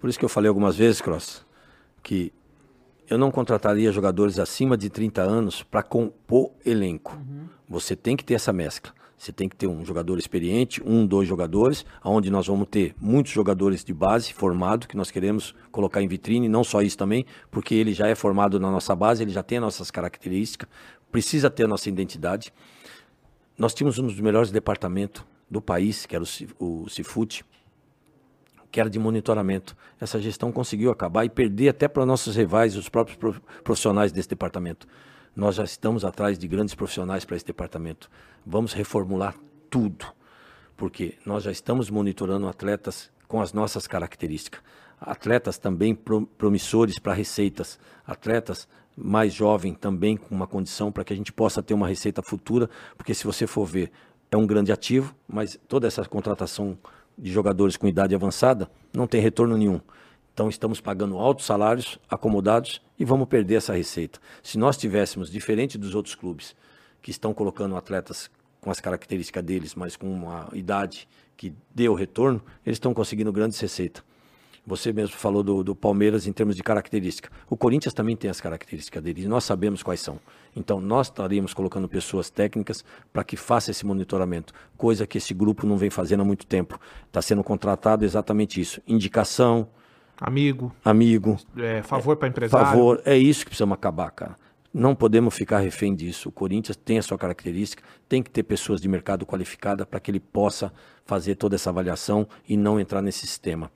Por 0.00 0.08
isso 0.08 0.16
que 0.16 0.24
eu 0.24 0.28
falei 0.28 0.48
algumas 0.48 0.76
vezes, 0.76 1.00
Cross, 1.00 1.44
que 2.04 2.32
eu 3.10 3.18
não 3.18 3.32
contrataria 3.32 3.90
jogadores 3.90 4.38
acima 4.38 4.76
de 4.78 4.88
30 4.88 5.20
anos 5.20 5.64
para 5.64 5.82
compor 5.82 6.52
elenco. 6.64 7.16
Uhum. 7.16 7.48
Você 7.68 7.96
tem 7.96 8.16
que 8.16 8.24
ter 8.24 8.34
essa 8.34 8.52
mescla. 8.52 8.94
Você 9.18 9.32
tem 9.32 9.48
que 9.48 9.56
ter 9.56 9.66
um 9.66 9.84
jogador 9.84 10.18
experiente, 10.18 10.82
um, 10.84 11.04
dois 11.04 11.26
jogadores, 11.26 11.84
onde 12.04 12.30
nós 12.30 12.46
vamos 12.46 12.68
ter 12.70 12.94
muitos 13.00 13.32
jogadores 13.32 13.82
de 13.84 13.92
base 13.92 14.32
formado, 14.32 14.86
que 14.86 14.96
nós 14.96 15.10
queremos 15.10 15.52
colocar 15.72 16.00
em 16.00 16.06
vitrine, 16.06 16.48
não 16.48 16.62
só 16.62 16.80
isso 16.80 16.96
também, 16.96 17.26
porque 17.50 17.74
ele 17.74 17.92
já 17.92 18.06
é 18.06 18.14
formado 18.14 18.60
na 18.60 18.70
nossa 18.70 18.94
base, 18.94 19.22
ele 19.22 19.32
já 19.32 19.42
tem 19.42 19.58
as 19.58 19.64
nossas 19.64 19.90
características, 19.90 20.68
precisa 21.10 21.50
ter 21.50 21.64
a 21.64 21.68
nossa 21.68 21.88
identidade. 21.88 22.52
Nós 23.58 23.74
tínhamos 23.74 23.98
um 23.98 24.06
dos 24.06 24.20
melhores 24.20 24.52
departamentos 24.52 25.24
do 25.50 25.60
país, 25.60 26.06
que 26.06 26.14
era 26.14 26.24
o, 26.60 26.84
o 26.84 26.88
Cifute, 26.88 27.44
que 28.74 28.80
era 28.80 28.90
de 28.90 28.98
monitoramento. 28.98 29.76
Essa 30.00 30.20
gestão 30.20 30.50
conseguiu 30.50 30.90
acabar 30.90 31.24
e 31.24 31.28
perder 31.28 31.68
até 31.68 31.86
para 31.86 32.04
nossos 32.04 32.34
rivais, 32.34 32.74
os 32.74 32.88
próprios 32.88 33.38
profissionais 33.62 34.10
desse 34.10 34.28
departamento. 34.28 34.88
Nós 35.36 35.54
já 35.54 35.62
estamos 35.62 36.04
atrás 36.04 36.36
de 36.36 36.48
grandes 36.48 36.74
profissionais 36.74 37.24
para 37.24 37.36
esse 37.36 37.46
departamento. 37.46 38.10
Vamos 38.44 38.72
reformular 38.72 39.36
tudo, 39.70 40.06
porque 40.76 41.16
nós 41.24 41.44
já 41.44 41.52
estamos 41.52 41.88
monitorando 41.88 42.48
atletas 42.48 43.12
com 43.28 43.40
as 43.40 43.52
nossas 43.52 43.86
características. 43.86 44.60
Atletas 45.00 45.56
também 45.56 45.94
promissores 45.94 46.98
para 46.98 47.12
receitas, 47.12 47.78
atletas 48.04 48.66
mais 48.96 49.32
jovens 49.32 49.76
também 49.80 50.16
com 50.16 50.34
uma 50.34 50.48
condição 50.48 50.90
para 50.90 51.04
que 51.04 51.12
a 51.12 51.16
gente 51.16 51.32
possa 51.32 51.62
ter 51.62 51.74
uma 51.74 51.86
receita 51.86 52.20
futura, 52.28 52.68
porque 52.96 53.14
se 53.14 53.22
você 53.22 53.46
for 53.46 53.66
ver, 53.66 53.92
é 54.32 54.36
um 54.36 54.48
grande 54.48 54.72
ativo, 54.72 55.14
mas 55.28 55.56
toda 55.68 55.86
essa 55.86 56.04
contratação 56.06 56.76
de 57.16 57.32
jogadores 57.32 57.76
com 57.76 57.86
idade 57.86 58.14
avançada, 58.14 58.70
não 58.92 59.06
tem 59.06 59.20
retorno 59.20 59.56
nenhum. 59.56 59.80
Então 60.32 60.48
estamos 60.48 60.80
pagando 60.80 61.16
altos 61.16 61.46
salários, 61.46 61.98
acomodados 62.08 62.82
e 62.98 63.04
vamos 63.04 63.28
perder 63.28 63.56
essa 63.56 63.72
receita. 63.72 64.18
Se 64.42 64.58
nós 64.58 64.76
tivéssemos, 64.76 65.30
diferente 65.30 65.78
dos 65.78 65.94
outros 65.94 66.14
clubes, 66.14 66.56
que 67.00 67.10
estão 67.10 67.32
colocando 67.32 67.76
atletas 67.76 68.30
com 68.60 68.70
as 68.70 68.80
características 68.80 69.44
deles, 69.44 69.74
mas 69.74 69.94
com 69.94 70.12
uma 70.12 70.48
idade 70.52 71.06
que 71.36 71.52
o 71.88 71.94
retorno, 71.94 72.42
eles 72.64 72.76
estão 72.76 72.94
conseguindo 72.94 73.32
grandes 73.32 73.60
receitas. 73.60 74.02
Você 74.66 74.92
mesmo 74.92 75.16
falou 75.16 75.42
do, 75.42 75.62
do, 75.62 75.76
Palmeiras 75.76 76.26
em 76.26 76.32
termos 76.32 76.56
de 76.56 76.62
característica. 76.62 77.30
O 77.50 77.56
Corinthians 77.56 77.92
também 77.92 78.16
tem 78.16 78.30
as 78.30 78.40
características 78.40 79.02
dele 79.02 79.24
e 79.24 79.28
nós 79.28 79.44
sabemos 79.44 79.82
quais 79.82 80.00
são. 80.00 80.18
Então 80.56 80.80
nós 80.80 81.08
estaríamos 81.08 81.52
colocando 81.52 81.86
pessoas 81.86 82.30
técnicas 82.30 82.82
para 83.12 83.22
que 83.22 83.36
faça 83.36 83.70
esse 83.70 83.84
monitoramento, 83.84 84.54
coisa 84.76 85.06
que 85.06 85.18
esse 85.18 85.34
grupo 85.34 85.66
não 85.66 85.76
vem 85.76 85.90
fazendo 85.90 86.22
há 86.22 86.24
muito 86.24 86.46
tempo. 86.46 86.80
Está 87.06 87.20
sendo 87.20 87.44
contratado 87.44 88.06
exatamente 88.06 88.58
isso: 88.58 88.80
indicação, 88.86 89.68
amigo, 90.18 90.74
amigo, 90.82 91.36
é, 91.58 91.82
favor 91.82 92.16
para 92.16 92.28
empresário. 92.28 92.66
Favor, 92.66 93.02
é 93.04 93.18
isso 93.18 93.40
que 93.40 93.50
precisamos 93.50 93.74
acabar, 93.74 94.10
cara. 94.12 94.36
Não 94.72 94.92
podemos 94.92 95.34
ficar 95.34 95.60
refém 95.60 95.94
disso. 95.94 96.30
O 96.30 96.32
Corinthians 96.32 96.76
tem 96.76 96.98
a 96.98 97.02
sua 97.02 97.16
característica, 97.16 97.82
tem 98.08 98.20
que 98.22 98.30
ter 98.30 98.42
pessoas 98.42 98.80
de 98.80 98.88
mercado 98.88 99.24
qualificada 99.24 99.86
para 99.86 100.00
que 100.00 100.10
ele 100.10 100.18
possa 100.18 100.72
fazer 101.04 101.36
toda 101.36 101.54
essa 101.54 101.70
avaliação 101.70 102.26
e 102.48 102.56
não 102.56 102.80
entrar 102.80 103.00
nesse 103.00 103.20
sistema. 103.20 103.70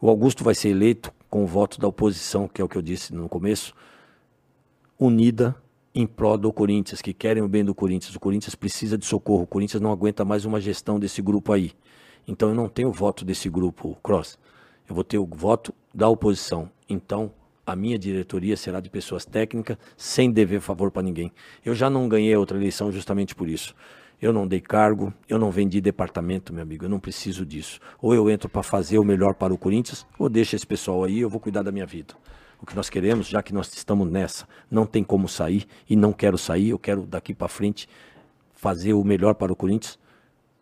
O 0.00 0.08
Augusto 0.08 0.42
vai 0.42 0.54
ser 0.54 0.70
eleito 0.70 1.12
com 1.28 1.44
o 1.44 1.46
voto 1.46 1.78
da 1.78 1.86
oposição, 1.86 2.48
que 2.48 2.62
é 2.62 2.64
o 2.64 2.68
que 2.68 2.76
eu 2.76 2.80
disse 2.80 3.12
no 3.14 3.28
começo, 3.28 3.74
unida 4.98 5.54
em 5.94 6.06
prol 6.06 6.38
do 6.38 6.50
Corinthians, 6.50 7.02
que 7.02 7.12
querem 7.12 7.42
o 7.42 7.48
bem 7.48 7.62
do 7.62 7.74
Corinthians. 7.74 8.14
O 8.16 8.20
Corinthians 8.20 8.54
precisa 8.54 8.96
de 8.96 9.04
socorro. 9.04 9.42
O 9.42 9.46
Corinthians 9.46 9.82
não 9.82 9.92
aguenta 9.92 10.24
mais 10.24 10.46
uma 10.46 10.58
gestão 10.58 10.98
desse 10.98 11.20
grupo 11.20 11.52
aí. 11.52 11.72
Então 12.26 12.48
eu 12.48 12.54
não 12.54 12.66
tenho 12.66 12.88
o 12.88 12.92
voto 12.92 13.26
desse 13.26 13.50
grupo, 13.50 13.94
Cross. 14.02 14.38
Eu 14.88 14.94
vou 14.94 15.04
ter 15.04 15.18
o 15.18 15.26
voto 15.26 15.74
da 15.94 16.08
oposição. 16.08 16.70
Então 16.88 17.30
a 17.66 17.76
minha 17.76 17.98
diretoria 17.98 18.56
será 18.56 18.80
de 18.80 18.88
pessoas 18.88 19.26
técnicas, 19.26 19.76
sem 19.98 20.30
dever 20.30 20.60
favor 20.60 20.90
para 20.90 21.02
ninguém. 21.02 21.30
Eu 21.62 21.74
já 21.74 21.90
não 21.90 22.08
ganhei 22.08 22.34
outra 22.36 22.56
eleição 22.56 22.90
justamente 22.90 23.34
por 23.34 23.48
isso. 23.48 23.74
Eu 24.20 24.32
não 24.32 24.46
dei 24.46 24.60
cargo, 24.60 25.14
eu 25.28 25.38
não 25.38 25.50
vendi 25.50 25.80
departamento, 25.80 26.52
meu 26.52 26.62
amigo, 26.62 26.84
eu 26.84 26.88
não 26.88 27.00
preciso 27.00 27.46
disso. 27.46 27.80
Ou 28.00 28.14
eu 28.14 28.28
entro 28.28 28.48
para 28.48 28.62
fazer 28.62 28.98
o 28.98 29.04
melhor 29.04 29.34
para 29.34 29.54
o 29.54 29.58
Corinthians, 29.58 30.06
ou 30.18 30.28
deixa 30.28 30.56
esse 30.56 30.66
pessoal 30.66 31.04
aí, 31.04 31.20
eu 31.20 31.30
vou 31.30 31.40
cuidar 31.40 31.62
da 31.62 31.72
minha 31.72 31.86
vida. 31.86 32.14
O 32.60 32.66
que 32.66 32.76
nós 32.76 32.90
queremos, 32.90 33.26
já 33.26 33.42
que 33.42 33.54
nós 33.54 33.72
estamos 33.72 34.10
nessa, 34.10 34.46
não 34.70 34.84
tem 34.84 35.02
como 35.02 35.26
sair 35.26 35.66
e 35.88 35.96
não 35.96 36.12
quero 36.12 36.36
sair, 36.36 36.68
eu 36.68 36.78
quero 36.78 37.06
daqui 37.06 37.34
para 37.34 37.48
frente 37.48 37.88
fazer 38.52 38.92
o 38.92 39.02
melhor 39.02 39.34
para 39.34 39.50
o 39.50 39.56
Corinthians. 39.56 39.98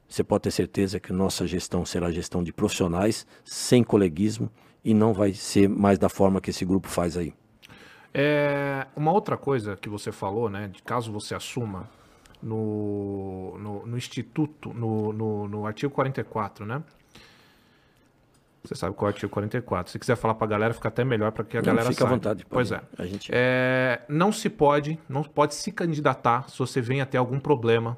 Você 0.08 0.22
pode 0.22 0.42
ter 0.42 0.52
certeza 0.52 1.00
que 1.00 1.12
nossa 1.12 1.44
gestão 1.46 1.84
será 1.84 2.12
gestão 2.12 2.42
de 2.44 2.52
profissionais, 2.52 3.26
sem 3.44 3.82
coleguismo 3.82 4.48
e 4.84 4.94
não 4.94 5.12
vai 5.12 5.32
ser 5.34 5.68
mais 5.68 5.98
da 5.98 6.08
forma 6.08 6.40
que 6.40 6.50
esse 6.50 6.64
grupo 6.64 6.86
faz 6.86 7.16
aí. 7.16 7.34
É, 8.14 8.86
uma 8.96 9.12
outra 9.12 9.36
coisa 9.36 9.76
que 9.76 9.88
você 9.88 10.12
falou, 10.12 10.48
né, 10.48 10.68
de 10.68 10.82
caso 10.82 11.12
você 11.12 11.34
assuma 11.34 11.90
no, 12.42 13.56
no, 13.58 13.86
no 13.86 13.96
Instituto, 13.96 14.72
no, 14.72 15.12
no, 15.12 15.48
no, 15.48 15.66
artigo 15.66 15.92
44, 15.92 16.64
né? 16.64 16.82
Você 18.64 18.74
sabe 18.74 18.94
qual 18.94 19.08
é 19.08 19.12
o 19.12 19.14
artigo 19.14 19.32
44. 19.32 19.92
Se 19.92 19.98
quiser 19.98 20.16
falar 20.16 20.34
para 20.34 20.46
a 20.46 20.50
galera, 20.50 20.74
fica 20.74 20.88
até 20.88 21.04
melhor 21.04 21.32
para 21.32 21.44
que 21.44 21.56
a 21.56 21.60
não, 21.60 21.66
galera 21.66 21.88
fica 21.88 22.00
saiba. 22.00 22.10
à 22.10 22.16
vontade. 22.16 22.46
Pois 22.48 22.70
é. 22.70 22.82
A 22.98 23.06
gente... 23.06 23.30
é. 23.32 24.02
Não 24.08 24.30
se 24.30 24.50
pode, 24.50 24.98
não 25.08 25.22
pode 25.22 25.54
se 25.54 25.72
candidatar 25.72 26.48
se 26.48 26.58
você 26.58 26.80
vem 26.80 27.00
a 27.00 27.06
ter 27.06 27.18
algum 27.18 27.40
problema 27.40 27.96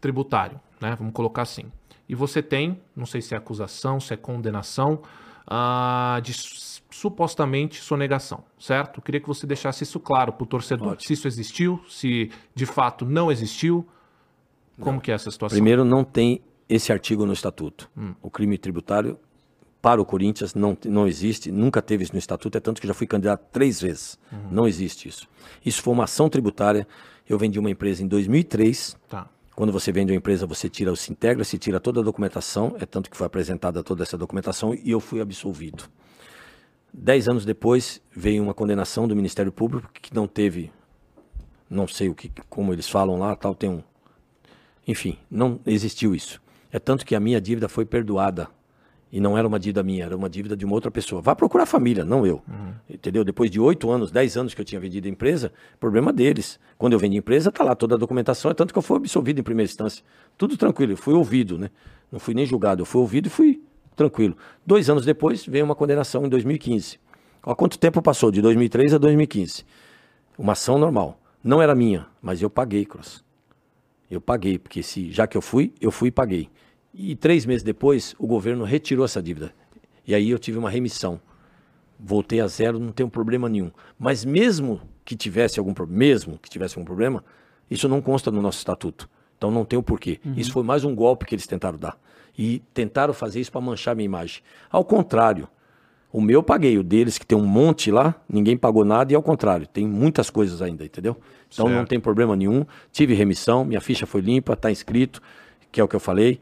tributário, 0.00 0.60
né? 0.80 0.94
Vamos 0.98 1.12
colocar 1.12 1.42
assim. 1.42 1.70
E 2.08 2.14
você 2.14 2.42
tem, 2.42 2.80
não 2.94 3.06
sei 3.06 3.22
se 3.22 3.34
é 3.34 3.36
acusação, 3.36 4.00
se 4.00 4.12
é 4.12 4.16
condenação, 4.16 5.02
uh, 5.50 6.20
de 6.20 6.32
supostamente 6.90 7.80
sonegação, 7.80 8.44
certo? 8.58 8.98
Eu 8.98 9.02
queria 9.02 9.20
que 9.20 9.26
você 9.26 9.46
deixasse 9.46 9.84
isso 9.84 9.98
claro 9.98 10.32
para 10.32 10.44
o 10.44 10.46
torcedor. 10.46 10.88
Ótimo. 10.88 11.06
Se 11.06 11.12
isso 11.14 11.26
existiu, 11.26 11.80
se 11.88 12.30
de 12.54 12.66
fato 12.66 13.04
não 13.04 13.30
existiu, 13.30 13.86
como 14.78 14.94
não. 14.94 15.00
que 15.00 15.10
é 15.10 15.14
essa 15.14 15.30
situação? 15.30 15.56
Primeiro, 15.56 15.84
não 15.84 16.04
tem 16.04 16.42
esse 16.68 16.92
artigo 16.92 17.26
no 17.26 17.32
estatuto. 17.32 17.90
Hum. 17.96 18.14
O 18.22 18.30
crime 18.30 18.56
tributário 18.56 19.18
para 19.82 20.00
o 20.00 20.04
Corinthians 20.04 20.54
não, 20.54 20.76
não 20.84 21.08
existe, 21.08 21.50
nunca 21.50 21.80
teve 21.80 22.04
isso 22.04 22.12
no 22.12 22.18
estatuto, 22.18 22.56
é 22.58 22.60
tanto 22.60 22.80
que 22.80 22.86
já 22.86 22.92
fui 22.92 23.06
candidato 23.06 23.46
três 23.50 23.80
vezes. 23.80 24.18
Uhum. 24.30 24.48
Não 24.50 24.68
existe 24.68 25.08
isso. 25.08 25.26
Isso 25.64 25.82
foi 25.82 25.94
uma 25.94 26.04
ação 26.04 26.28
tributária. 26.28 26.86
Eu 27.28 27.38
vendi 27.38 27.58
uma 27.58 27.70
empresa 27.70 28.02
em 28.02 28.06
2003. 28.06 28.96
Tá. 29.08 29.26
Quando 29.60 29.74
você 29.74 29.92
vende 29.92 30.10
uma 30.10 30.16
empresa, 30.16 30.46
você 30.46 30.70
tira 30.70 30.96
se 30.96 31.12
integra, 31.12 31.44
se 31.44 31.58
tira 31.58 31.78
toda 31.78 32.00
a 32.00 32.02
documentação, 32.02 32.76
é 32.80 32.86
tanto 32.86 33.10
que 33.10 33.16
foi 33.18 33.26
apresentada 33.26 33.84
toda 33.84 34.02
essa 34.02 34.16
documentação 34.16 34.74
e 34.74 34.90
eu 34.90 34.98
fui 35.00 35.20
absolvido. 35.20 35.84
Dez 36.90 37.28
anos 37.28 37.44
depois, 37.44 38.00
veio 38.10 38.42
uma 38.42 38.54
condenação 38.54 39.06
do 39.06 39.14
Ministério 39.14 39.52
Público 39.52 39.90
que 39.92 40.14
não 40.14 40.26
teve 40.26 40.72
não 41.68 41.86
sei 41.86 42.08
o 42.08 42.14
que, 42.14 42.32
como 42.48 42.72
eles 42.72 42.88
falam 42.88 43.18
lá, 43.18 43.36
tal, 43.36 43.54
tem 43.54 43.68
um. 43.68 43.82
Enfim, 44.88 45.18
não 45.30 45.60
existiu 45.66 46.14
isso. 46.14 46.40
É 46.72 46.78
tanto 46.78 47.04
que 47.04 47.14
a 47.14 47.20
minha 47.20 47.38
dívida 47.38 47.68
foi 47.68 47.84
perdoada. 47.84 48.48
E 49.12 49.20
não 49.20 49.36
era 49.36 49.46
uma 49.46 49.58
dívida 49.58 49.82
minha, 49.82 50.04
era 50.04 50.16
uma 50.16 50.30
dívida 50.30 50.56
de 50.56 50.64
uma 50.64 50.74
outra 50.74 50.90
pessoa. 50.90 51.20
Vá 51.20 51.34
procurar 51.34 51.64
a 51.64 51.66
família, 51.66 52.04
não 52.04 52.24
eu. 52.24 52.42
Uhum. 52.48 52.72
Entendeu? 52.88 53.24
Depois 53.24 53.50
de 53.50 53.58
oito 53.58 53.90
anos, 53.90 54.10
dez 54.12 54.36
anos 54.36 54.54
que 54.54 54.60
eu 54.60 54.64
tinha 54.64 54.80
vendido 54.80 55.08
a 55.08 55.10
empresa, 55.10 55.52
problema 55.80 56.12
deles. 56.12 56.60
Quando 56.78 56.92
eu 56.92 56.98
vendi 56.98 57.16
a 57.16 57.18
empresa, 57.18 57.50
tá 57.50 57.64
lá 57.64 57.74
toda 57.74 57.96
a 57.96 57.98
documentação, 57.98 58.50
é 58.50 58.54
tanto 58.54 58.72
que 58.72 58.78
eu 58.78 58.82
fui 58.82 58.98
absolvido 58.98 59.40
em 59.40 59.42
primeira 59.42 59.68
instância. 59.68 60.04
Tudo 60.38 60.56
tranquilo, 60.56 60.92
eu 60.92 60.96
fui 60.96 61.14
ouvido, 61.14 61.58
né? 61.58 61.70
Não 62.10 62.20
fui 62.20 62.34
nem 62.34 62.46
julgado, 62.46 62.82
eu 62.82 62.86
fui 62.86 63.00
ouvido 63.00 63.26
e 63.26 63.30
fui 63.30 63.60
tranquilo. 63.96 64.36
Dois 64.64 64.88
anos 64.88 65.04
depois, 65.04 65.44
veio 65.44 65.64
uma 65.64 65.74
condenação 65.74 66.24
em 66.24 66.28
2015. 66.28 66.98
Há 67.42 67.54
quanto 67.54 67.78
tempo 67.78 68.00
passou? 68.00 68.30
De 68.30 68.40
2003 68.40 68.94
a 68.94 68.98
2015. 68.98 69.64
Uma 70.38 70.52
ação 70.52 70.78
normal. 70.78 71.20
Não 71.42 71.60
era 71.60 71.74
minha, 71.74 72.06
mas 72.22 72.40
eu 72.40 72.50
paguei, 72.50 72.84
Cross. 72.84 73.24
Eu 74.10 74.20
paguei, 74.20 74.58
porque 74.58 74.82
se 74.82 75.10
já 75.10 75.26
que 75.26 75.36
eu 75.36 75.42
fui, 75.42 75.72
eu 75.80 75.90
fui 75.90 76.08
e 76.08 76.12
paguei. 76.12 76.50
E 76.92 77.14
três 77.14 77.46
meses 77.46 77.62
depois, 77.62 78.14
o 78.18 78.26
governo 78.26 78.64
retirou 78.64 79.04
essa 79.04 79.22
dívida. 79.22 79.52
E 80.06 80.14
aí 80.14 80.30
eu 80.30 80.38
tive 80.38 80.58
uma 80.58 80.68
remissão. 80.68 81.20
Voltei 81.98 82.40
a 82.40 82.46
zero, 82.46 82.78
não 82.78 82.92
tenho 82.92 83.08
problema 83.08 83.48
nenhum. 83.48 83.70
Mas 83.98 84.24
mesmo 84.24 84.80
que 85.04 85.14
tivesse 85.14 85.58
algum 85.58 85.72
problema, 85.72 85.98
mesmo 85.98 86.38
que 86.38 86.48
tivesse 86.50 86.76
algum 86.76 86.84
problema, 86.84 87.24
isso 87.70 87.88
não 87.88 88.00
consta 88.00 88.30
no 88.30 88.42
nosso 88.42 88.58
estatuto. 88.58 89.08
Então 89.36 89.50
não 89.50 89.64
tem 89.64 89.78
o 89.78 89.82
porquê. 89.82 90.20
Uhum. 90.24 90.34
Isso 90.36 90.52
foi 90.52 90.62
mais 90.62 90.84
um 90.84 90.94
golpe 90.94 91.24
que 91.24 91.34
eles 91.34 91.46
tentaram 91.46 91.78
dar. 91.78 91.98
E 92.36 92.62
tentaram 92.74 93.14
fazer 93.14 93.40
isso 93.40 93.52
para 93.52 93.60
manchar 93.60 93.94
minha 93.94 94.06
imagem. 94.06 94.42
Ao 94.70 94.84
contrário, 94.84 95.48
o 96.12 96.20
meu 96.20 96.40
eu 96.40 96.42
paguei, 96.42 96.76
o 96.76 96.82
deles, 96.82 97.18
que 97.18 97.26
tem 97.26 97.38
um 97.38 97.46
monte 97.46 97.90
lá, 97.90 98.14
ninguém 98.28 98.56
pagou 98.56 98.84
nada, 98.84 99.12
e 99.12 99.16
ao 99.16 99.22
contrário, 99.22 99.66
tem 99.66 99.86
muitas 99.86 100.28
coisas 100.28 100.60
ainda, 100.60 100.84
entendeu? 100.84 101.16
Então 101.52 101.66
certo. 101.66 101.78
não 101.78 101.84
tem 101.86 102.00
problema 102.00 102.34
nenhum. 102.34 102.66
Tive 102.90 103.14
remissão, 103.14 103.64
minha 103.64 103.80
ficha 103.80 104.06
foi 104.06 104.20
limpa, 104.20 104.54
está 104.54 104.70
inscrito, 104.70 105.22
que 105.70 105.80
é 105.80 105.84
o 105.84 105.88
que 105.88 105.94
eu 105.94 106.00
falei 106.00 106.40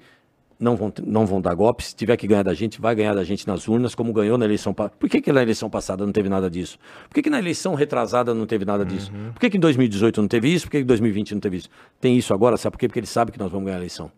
não 0.58 0.74
vão, 0.74 0.92
não 1.06 1.24
vão 1.24 1.40
dar 1.40 1.54
golpe. 1.54 1.84
Se 1.84 1.94
tiver 1.94 2.16
que 2.16 2.26
ganhar 2.26 2.42
da 2.42 2.52
gente, 2.52 2.80
vai 2.80 2.94
ganhar 2.94 3.14
da 3.14 3.22
gente 3.22 3.46
nas 3.46 3.68
urnas, 3.68 3.94
como 3.94 4.12
ganhou 4.12 4.36
na 4.36 4.44
eleição 4.44 4.74
passada. 4.74 4.96
Por 4.98 5.08
que, 5.08 5.20
que 5.20 5.32
na 5.32 5.42
eleição 5.42 5.70
passada 5.70 6.04
não 6.04 6.12
teve 6.12 6.28
nada 6.28 6.50
disso? 6.50 6.78
Por 7.08 7.14
que, 7.14 7.22
que 7.22 7.30
na 7.30 7.38
eleição 7.38 7.74
retrasada 7.74 8.34
não 8.34 8.46
teve 8.46 8.64
nada 8.64 8.84
disso? 8.84 9.12
Uhum. 9.12 9.32
Por 9.32 9.40
que, 9.40 9.50
que 9.50 9.56
em 9.56 9.60
2018 9.60 10.20
não 10.20 10.28
teve 10.28 10.52
isso? 10.52 10.66
Por 10.66 10.72
que, 10.72 10.78
que 10.78 10.84
em 10.84 10.86
2020 10.86 11.34
não 11.34 11.40
teve 11.40 11.58
isso? 11.58 11.68
Tem 12.00 12.16
isso 12.16 12.34
agora, 12.34 12.56
sabe 12.56 12.72
por 12.72 12.80
quê? 12.80 12.88
Porque 12.88 13.00
eles 13.00 13.10
sabem 13.10 13.32
que 13.32 13.38
nós 13.38 13.50
vamos 13.50 13.66
ganhar 13.66 13.76
a 13.76 13.80
eleição. 13.80 14.10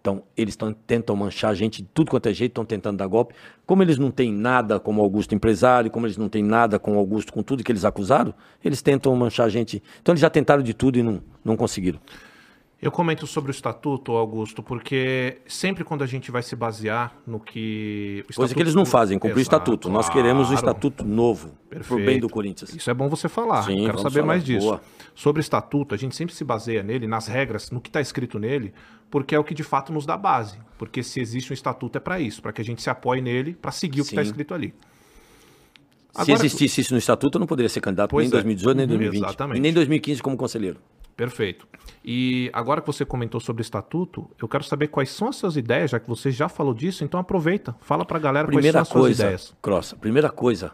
Então, 0.00 0.22
eles 0.34 0.56
tão, 0.56 0.72
tentam 0.72 1.14
manchar 1.14 1.50
a 1.50 1.54
gente 1.54 1.82
de 1.82 1.88
tudo 1.92 2.10
quanto 2.10 2.26
é 2.26 2.32
jeito, 2.32 2.52
estão 2.52 2.64
tentando 2.64 2.96
dar 2.96 3.06
golpe. 3.06 3.34
Como 3.66 3.82
eles 3.82 3.98
não 3.98 4.10
têm 4.10 4.32
nada 4.32 4.80
como 4.80 5.02
Augusto 5.02 5.34
empresário, 5.34 5.90
como 5.90 6.06
eles 6.06 6.16
não 6.16 6.28
têm 6.28 6.42
nada 6.42 6.78
com 6.78 6.96
Augusto 6.96 7.32
com 7.32 7.42
tudo 7.42 7.62
que 7.62 7.70
eles 7.70 7.84
acusaram, 7.84 8.32
eles 8.64 8.80
tentam 8.80 9.14
manchar 9.14 9.44
a 9.44 9.50
gente. 9.50 9.82
Então, 10.00 10.14
eles 10.14 10.22
já 10.22 10.30
tentaram 10.30 10.62
de 10.62 10.72
tudo 10.72 10.98
e 10.98 11.02
não, 11.02 11.20
não 11.44 11.54
conseguiram. 11.54 12.00
Eu 12.82 12.90
comento 12.90 13.26
sobre 13.26 13.50
o 13.50 13.52
estatuto, 13.52 14.12
Augusto, 14.12 14.62
porque 14.62 15.42
sempre 15.46 15.84
quando 15.84 16.02
a 16.02 16.06
gente 16.06 16.30
vai 16.30 16.42
se 16.42 16.56
basear 16.56 17.14
no 17.26 17.38
que. 17.38 18.24
O 18.30 18.34
Coisa 18.34 18.54
que 18.54 18.60
eles 18.60 18.74
não 18.74 18.86
fazem, 18.86 19.18
cumprir 19.18 19.36
o 19.36 19.40
estatuto. 19.42 19.88
Claro. 19.88 19.94
Nós 19.94 20.08
queremos 20.08 20.48
o 20.48 20.54
estatuto 20.54 21.04
novo, 21.04 21.52
para 21.68 21.94
o 21.94 21.98
bem 21.98 22.18
do 22.18 22.28
Corinthians. 22.28 22.74
Isso 22.74 22.90
é 22.90 22.94
bom 22.94 23.06
você 23.06 23.28
falar. 23.28 23.64
Sim, 23.64 23.84
Quero 23.84 23.98
saber 23.98 24.20
falar. 24.20 24.26
mais 24.26 24.42
disso. 24.42 24.66
Boa. 24.66 24.80
Sobre 25.14 25.40
o 25.40 25.42
estatuto, 25.42 25.94
a 25.94 25.98
gente 25.98 26.16
sempre 26.16 26.34
se 26.34 26.42
baseia 26.42 26.82
nele, 26.82 27.06
nas 27.06 27.26
regras, 27.26 27.70
no 27.70 27.82
que 27.82 27.90
está 27.90 28.00
escrito 28.00 28.38
nele, 28.38 28.72
porque 29.10 29.34
é 29.34 29.38
o 29.38 29.44
que 29.44 29.52
de 29.52 29.62
fato 29.62 29.92
nos 29.92 30.06
dá 30.06 30.16
base. 30.16 30.58
Porque 30.78 31.02
se 31.02 31.20
existe 31.20 31.52
um 31.52 31.54
estatuto 31.54 31.98
é 31.98 32.00
para 32.00 32.18
isso, 32.18 32.40
para 32.40 32.50
que 32.50 32.62
a 32.62 32.64
gente 32.64 32.80
se 32.80 32.88
apoie 32.88 33.20
nele, 33.20 33.52
para 33.52 33.72
seguir 33.72 34.00
o 34.00 34.04
que 34.04 34.10
está 34.10 34.22
escrito 34.22 34.54
ali. 34.54 34.72
Agora, 36.14 36.38
se 36.38 36.46
existisse 36.46 36.80
isso 36.80 36.94
no 36.94 36.98
estatuto, 36.98 37.36
eu 37.36 37.40
não 37.40 37.46
poderia 37.46 37.68
ser 37.68 37.82
candidato 37.82 38.16
nem 38.16 38.26
em 38.26 38.30
2018, 38.30 38.76
nem 38.76 38.84
em 38.84 38.88
2020. 38.88 39.22
Exatamente. 39.22 39.58
E 39.58 39.60
nem 39.60 39.70
em 39.70 39.74
2015 39.74 40.22
como 40.22 40.36
conselheiro. 40.36 40.78
Perfeito. 41.16 41.68
E 42.04 42.50
agora 42.52 42.80
que 42.80 42.86
você 42.86 43.04
comentou 43.04 43.40
sobre 43.40 43.60
o 43.60 43.64
estatuto, 43.64 44.30
eu 44.40 44.48
quero 44.48 44.64
saber 44.64 44.88
quais 44.88 45.10
são 45.10 45.28
as 45.28 45.36
suas 45.36 45.56
ideias, 45.56 45.90
já 45.90 46.00
que 46.00 46.08
você 46.08 46.30
já 46.30 46.48
falou 46.48 46.72
disso, 46.72 47.04
então 47.04 47.20
aproveita, 47.20 47.76
fala 47.80 48.04
para 48.04 48.16
a 48.16 48.20
galera 48.20 48.46
primeira 48.46 48.78
quais 48.78 48.88
são 48.88 48.96
as 48.96 49.02
coisa, 49.02 49.16
suas 49.16 49.28
ideias. 49.28 49.56
Cross, 49.60 49.94
primeira 50.00 50.30
coisa, 50.30 50.72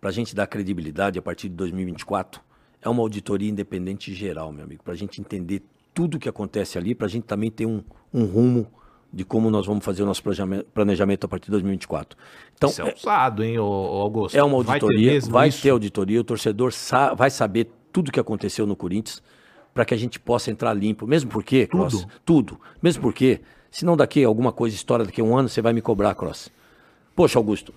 para 0.00 0.10
a 0.10 0.12
gente 0.12 0.34
dar 0.34 0.46
credibilidade 0.46 1.18
a 1.18 1.22
partir 1.22 1.48
de 1.48 1.54
2024, 1.54 2.40
é 2.82 2.88
uma 2.88 3.02
auditoria 3.02 3.48
independente 3.48 4.12
geral, 4.14 4.52
meu 4.52 4.64
amigo, 4.64 4.82
para 4.82 4.92
a 4.92 4.96
gente 4.96 5.20
entender 5.20 5.62
tudo 5.92 6.16
o 6.16 6.18
que 6.18 6.28
acontece 6.28 6.78
ali, 6.78 6.94
para 6.94 7.06
a 7.06 7.10
gente 7.10 7.24
também 7.24 7.50
ter 7.50 7.66
um, 7.66 7.82
um 8.12 8.24
rumo 8.24 8.66
de 9.12 9.24
como 9.24 9.50
nós 9.50 9.66
vamos 9.66 9.84
fazer 9.84 10.02
o 10.02 10.06
nosso 10.06 10.22
planejamento 10.72 11.24
a 11.24 11.28
partir 11.28 11.46
de 11.46 11.52
2024. 11.52 12.16
Então, 12.54 12.70
Isso 12.70 12.82
é 12.82 12.94
usado, 12.94 13.42
hein, 13.42 13.56
Augusto? 13.56 14.36
É 14.36 14.42
uma 14.42 14.56
auditoria, 14.56 15.12
vai 15.12 15.20
ter, 15.20 15.30
vai 15.30 15.50
ter 15.50 15.70
auditoria, 15.70 16.20
o 16.20 16.24
torcedor 16.24 16.72
sa 16.72 17.12
vai 17.12 17.28
saber 17.28 17.70
tudo 17.92 18.08
o 18.08 18.12
que 18.12 18.20
aconteceu 18.20 18.66
no 18.66 18.76
Corinthians 18.76 19.20
para 19.72 19.84
que 19.84 19.94
a 19.94 19.96
gente 19.96 20.18
possa 20.18 20.50
entrar 20.50 20.74
limpo. 20.74 21.06
Mesmo 21.06 21.30
porque, 21.30 21.66
Cross, 21.66 22.00
tudo. 22.00 22.12
tudo. 22.24 22.60
Mesmo 22.82 23.02
porque, 23.02 23.40
se 23.70 23.84
não 23.84 23.96
daqui 23.96 24.24
alguma 24.24 24.52
coisa 24.52 24.74
estoura 24.74 25.04
daqui 25.04 25.20
a 25.20 25.24
um 25.24 25.36
ano, 25.36 25.48
você 25.48 25.62
vai 25.62 25.72
me 25.72 25.80
cobrar, 25.80 26.14
Cross. 26.14 26.50
Poxa, 27.14 27.38
Augusto. 27.38 27.74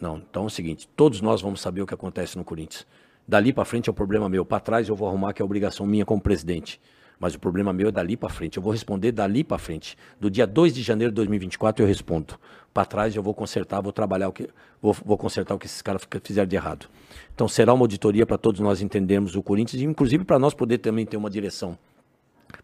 Não, 0.00 0.18
então 0.18 0.44
é 0.44 0.46
o 0.46 0.50
seguinte, 0.50 0.88
todos 0.94 1.20
nós 1.20 1.40
vamos 1.40 1.60
saber 1.60 1.80
o 1.80 1.86
que 1.86 1.94
acontece 1.94 2.36
no 2.36 2.44
Corinthians. 2.44 2.86
Dali 3.26 3.52
para 3.52 3.64
frente 3.64 3.88
é 3.88 3.90
o 3.90 3.94
problema 3.94 4.28
meu. 4.28 4.44
Para 4.44 4.60
trás 4.60 4.88
eu 4.88 4.94
vou 4.94 5.08
arrumar 5.08 5.32
que 5.32 5.42
é 5.42 5.44
obrigação 5.44 5.86
minha 5.86 6.04
como 6.04 6.20
presidente. 6.20 6.80
Mas 7.18 7.34
o 7.34 7.38
problema 7.38 7.72
meu 7.72 7.88
é 7.88 7.92
dali 7.92 8.16
para 8.16 8.28
frente. 8.28 8.56
Eu 8.56 8.62
vou 8.62 8.72
responder 8.72 9.12
dali 9.12 9.42
para 9.42 9.58
frente. 9.58 9.96
Do 10.20 10.30
dia 10.30 10.46
2 10.46 10.74
de 10.74 10.82
janeiro 10.82 11.10
de 11.10 11.16
2024 11.16 11.82
eu 11.82 11.88
respondo. 11.88 12.38
Para 12.74 12.84
trás 12.84 13.16
eu 13.16 13.22
vou 13.22 13.32
consertar, 13.32 13.80
vou 13.80 13.92
trabalhar 13.92 14.28
o 14.28 14.32
que 14.32 14.48
vou, 14.82 14.92
vou 14.92 15.16
consertar 15.16 15.54
o 15.54 15.58
que 15.58 15.66
esses 15.66 15.80
caras 15.80 16.02
fizeram 16.22 16.46
de 16.46 16.56
errado. 16.56 16.86
Então 17.34 17.48
será 17.48 17.72
uma 17.72 17.84
auditoria 17.84 18.26
para 18.26 18.36
todos 18.36 18.60
nós 18.60 18.82
entendermos 18.82 19.34
o 19.34 19.42
Corinthians 19.42 19.82
e 19.82 19.86
inclusive 19.86 20.24
para 20.24 20.38
nós 20.38 20.52
poder 20.52 20.78
também 20.78 21.06
ter 21.06 21.16
uma 21.16 21.30
direção 21.30 21.78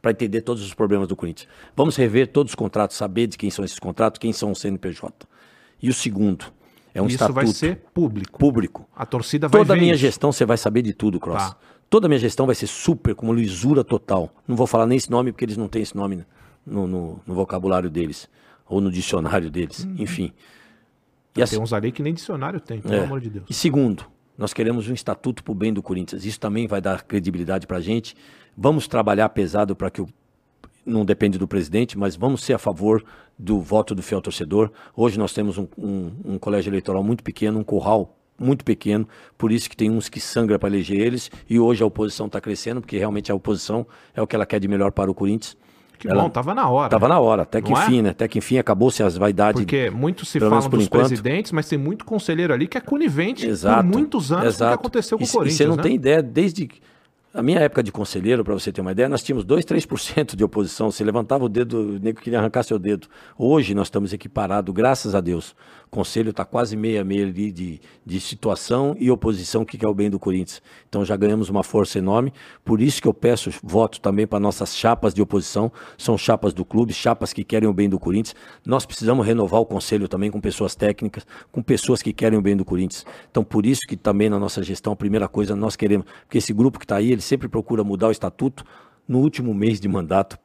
para 0.00 0.10
entender 0.10 0.42
todos 0.42 0.62
os 0.62 0.74
problemas 0.74 1.08
do 1.08 1.16
Corinthians. 1.16 1.48
Vamos 1.74 1.96
rever 1.96 2.28
todos 2.28 2.52
os 2.52 2.54
contratos, 2.54 2.96
saber 2.96 3.26
de 3.26 3.38
quem 3.38 3.50
são 3.50 3.64
esses 3.64 3.78
contratos, 3.78 4.18
quem 4.18 4.32
são 4.32 4.52
o 4.52 4.56
CNPJ. 4.56 5.26
E 5.82 5.88
o 5.88 5.94
segundo, 5.94 6.52
é 6.94 7.00
um 7.00 7.06
isso 7.06 7.16
estatuto. 7.16 7.44
Isso 7.44 7.60
vai 7.60 7.70
ser 7.70 7.76
público. 7.92 8.38
Público. 8.38 8.88
A 8.94 9.06
torcida 9.06 9.48
vai 9.48 9.60
Toda 9.60 9.74
a 9.74 9.76
minha 9.76 9.94
isso. 9.94 10.00
gestão 10.00 10.30
você 10.30 10.44
vai 10.44 10.56
saber 10.56 10.82
de 10.82 10.92
tudo, 10.92 11.18
Cross. 11.18 11.50
Tá. 11.50 11.56
Toda 11.92 12.06
a 12.06 12.08
minha 12.08 12.18
gestão 12.18 12.46
vai 12.46 12.54
ser 12.54 12.68
super, 12.68 13.14
como 13.14 13.34
lisura 13.34 13.84
total. 13.84 14.34
Não 14.48 14.56
vou 14.56 14.66
falar 14.66 14.86
nem 14.86 14.96
esse 14.96 15.10
nome 15.10 15.30
porque 15.30 15.44
eles 15.44 15.58
não 15.58 15.68
têm 15.68 15.82
esse 15.82 15.94
nome 15.94 16.24
no, 16.64 16.86
no, 16.86 17.20
no 17.26 17.34
vocabulário 17.34 17.90
deles 17.90 18.30
ou 18.66 18.80
no 18.80 18.90
dicionário 18.90 19.50
deles. 19.50 19.84
Uhum. 19.84 19.96
Enfim. 19.98 20.32
E 21.36 21.42
assim, 21.42 21.56
tem 21.56 21.62
uns 21.62 21.70
ali 21.70 21.92
que 21.92 22.02
nem 22.02 22.14
dicionário 22.14 22.60
tem, 22.60 22.80
pelo 22.80 22.94
é. 22.94 23.04
amor 23.04 23.20
de 23.20 23.28
Deus. 23.28 23.44
E 23.46 23.52
segundo, 23.52 24.06
nós 24.38 24.54
queremos 24.54 24.88
um 24.88 24.94
estatuto 24.94 25.44
para 25.44 25.52
o 25.52 25.54
bem 25.54 25.70
do 25.70 25.82
Corinthians. 25.82 26.24
Isso 26.24 26.40
também 26.40 26.66
vai 26.66 26.80
dar 26.80 27.02
credibilidade 27.02 27.66
para 27.66 27.76
a 27.76 27.82
gente. 27.82 28.16
Vamos 28.56 28.88
trabalhar 28.88 29.28
pesado 29.28 29.76
para 29.76 29.90
que 29.90 30.00
o. 30.00 30.08
Não 30.86 31.04
depende 31.04 31.36
do 31.36 31.46
presidente, 31.46 31.98
mas 31.98 32.16
vamos 32.16 32.42
ser 32.42 32.54
a 32.54 32.58
favor 32.58 33.04
do 33.38 33.60
voto 33.60 33.94
do 33.94 34.02
fiel 34.02 34.22
torcedor. 34.22 34.70
Hoje 34.96 35.18
nós 35.18 35.34
temos 35.34 35.58
um, 35.58 35.68
um, 35.76 36.10
um 36.24 36.38
colégio 36.38 36.70
eleitoral 36.70 37.04
muito 37.04 37.22
pequeno, 37.22 37.60
um 37.60 37.62
curral 37.62 38.16
muito 38.38 38.64
pequeno, 38.64 39.06
por 39.38 39.52
isso 39.52 39.68
que 39.68 39.76
tem 39.76 39.90
uns 39.90 40.08
que 40.08 40.20
sangram 40.20 40.58
para 40.58 40.68
eleger 40.68 41.00
eles, 41.00 41.30
e 41.48 41.58
hoje 41.58 41.82
a 41.82 41.86
oposição 41.86 42.26
está 42.26 42.40
crescendo, 42.40 42.80
porque 42.80 42.98
realmente 42.98 43.30
a 43.30 43.34
oposição 43.34 43.86
é 44.14 44.20
o 44.20 44.26
que 44.26 44.34
ela 44.34 44.46
quer 44.46 44.58
de 44.58 44.68
melhor 44.68 44.90
para 44.92 45.10
o 45.10 45.14
Corinthians. 45.14 45.56
Que 45.98 46.08
ela, 46.08 46.22
bom, 46.22 46.30
tava 46.30 46.52
na 46.52 46.68
hora. 46.68 46.90
Tava 46.90 47.06
na 47.06 47.20
hora, 47.20 47.42
até 47.42 47.62
que 47.62 47.70
não 47.70 47.80
enfim, 47.80 48.00
é? 48.00 48.02
né? 48.02 48.10
Até 48.10 48.26
que 48.26 48.38
enfim 48.38 48.58
acabou-se 48.58 49.00
as 49.04 49.16
vaidades. 49.16 49.60
Porque 49.60 49.88
muito 49.88 50.26
se 50.26 50.40
fala 50.40 50.56
dos 50.68 50.84
enquanto. 50.84 51.06
presidentes, 51.06 51.52
mas 51.52 51.68
tem 51.68 51.78
muito 51.78 52.04
conselheiro 52.04 52.52
ali 52.52 52.66
que 52.66 52.76
é 52.76 52.80
conivente 52.80 53.46
exato, 53.46 53.88
por 53.88 53.98
muitos 53.98 54.32
anos 54.32 54.46
exato. 54.46 54.58
com 54.58 54.64
o 54.64 54.68
que 54.68 54.86
aconteceu 54.86 55.18
com 55.18 55.24
e, 55.24 55.26
o 55.28 55.30
Corinthians. 55.30 55.54
E 55.54 55.56
você 55.58 55.66
não 55.68 55.76
né? 55.76 55.82
tem 55.84 55.94
ideia, 55.94 56.20
desde 56.20 56.68
a 57.34 57.42
minha 57.42 57.60
época 57.60 57.82
de 57.82 57.90
conselheiro, 57.90 58.44
para 58.44 58.52
você 58.52 58.70
ter 58.70 58.80
uma 58.80 58.92
ideia, 58.92 59.08
nós 59.08 59.22
tínhamos 59.22 59.44
2, 59.44 59.64
3% 59.64 60.36
de 60.36 60.44
oposição. 60.44 60.90
Você 60.90 61.02
levantava 61.02 61.44
o 61.44 61.48
dedo, 61.48 61.94
o 61.94 61.98
nego 61.98 62.20
queria 62.20 62.38
arrancar 62.38 62.62
seu 62.62 62.78
dedo. 62.78 63.06
Hoje 63.38 63.74
nós 63.74 63.86
estamos 63.86 64.12
equiparados, 64.12 64.74
graças 64.74 65.14
a 65.14 65.20
Deus. 65.20 65.54
Conselho 65.92 66.30
está 66.30 66.42
quase 66.42 66.74
meia 66.74 67.02
a 67.02 67.04
meia 67.04 67.26
ali 67.26 67.52
de, 67.52 67.78
de 68.06 68.18
situação 68.18 68.96
e 68.98 69.10
oposição, 69.10 69.62
que 69.62 69.84
é 69.84 69.86
o 69.86 69.92
bem 69.92 70.08
do 70.08 70.18
Corinthians. 70.18 70.62
Então 70.88 71.04
já 71.04 71.14
ganhamos 71.14 71.50
uma 71.50 71.62
força 71.62 71.98
enorme. 71.98 72.32
Por 72.64 72.80
isso 72.80 73.02
que 73.02 73.06
eu 73.06 73.12
peço 73.12 73.50
voto 73.62 74.00
também 74.00 74.26
para 74.26 74.40
nossas 74.40 74.74
chapas 74.74 75.12
de 75.12 75.20
oposição. 75.20 75.70
São 75.98 76.16
chapas 76.16 76.54
do 76.54 76.64
clube, 76.64 76.94
chapas 76.94 77.34
que 77.34 77.44
querem 77.44 77.68
o 77.68 77.74
bem 77.74 77.90
do 77.90 77.98
Corinthians. 77.98 78.34
Nós 78.64 78.86
precisamos 78.86 79.26
renovar 79.26 79.60
o 79.60 79.66
conselho 79.66 80.08
também 80.08 80.30
com 80.30 80.40
pessoas 80.40 80.74
técnicas, 80.74 81.26
com 81.50 81.62
pessoas 81.62 82.00
que 82.00 82.10
querem 82.10 82.38
o 82.38 82.42
bem 82.42 82.56
do 82.56 82.64
Corinthians. 82.64 83.04
Então 83.30 83.44
por 83.44 83.66
isso 83.66 83.82
que 83.86 83.94
também 83.94 84.30
na 84.30 84.38
nossa 84.38 84.62
gestão, 84.62 84.94
a 84.94 84.96
primeira 84.96 85.28
coisa 85.28 85.54
nós 85.54 85.76
queremos, 85.76 86.06
porque 86.22 86.38
esse 86.38 86.54
grupo 86.54 86.78
que 86.78 86.86
está 86.86 86.96
aí, 86.96 87.12
ele 87.12 87.20
sempre 87.20 87.48
procura 87.48 87.84
mudar 87.84 88.08
o 88.08 88.12
estatuto 88.12 88.64
no 89.06 89.18
último 89.18 89.52
mês 89.52 89.78
de 89.78 89.88
mandato 89.88 90.38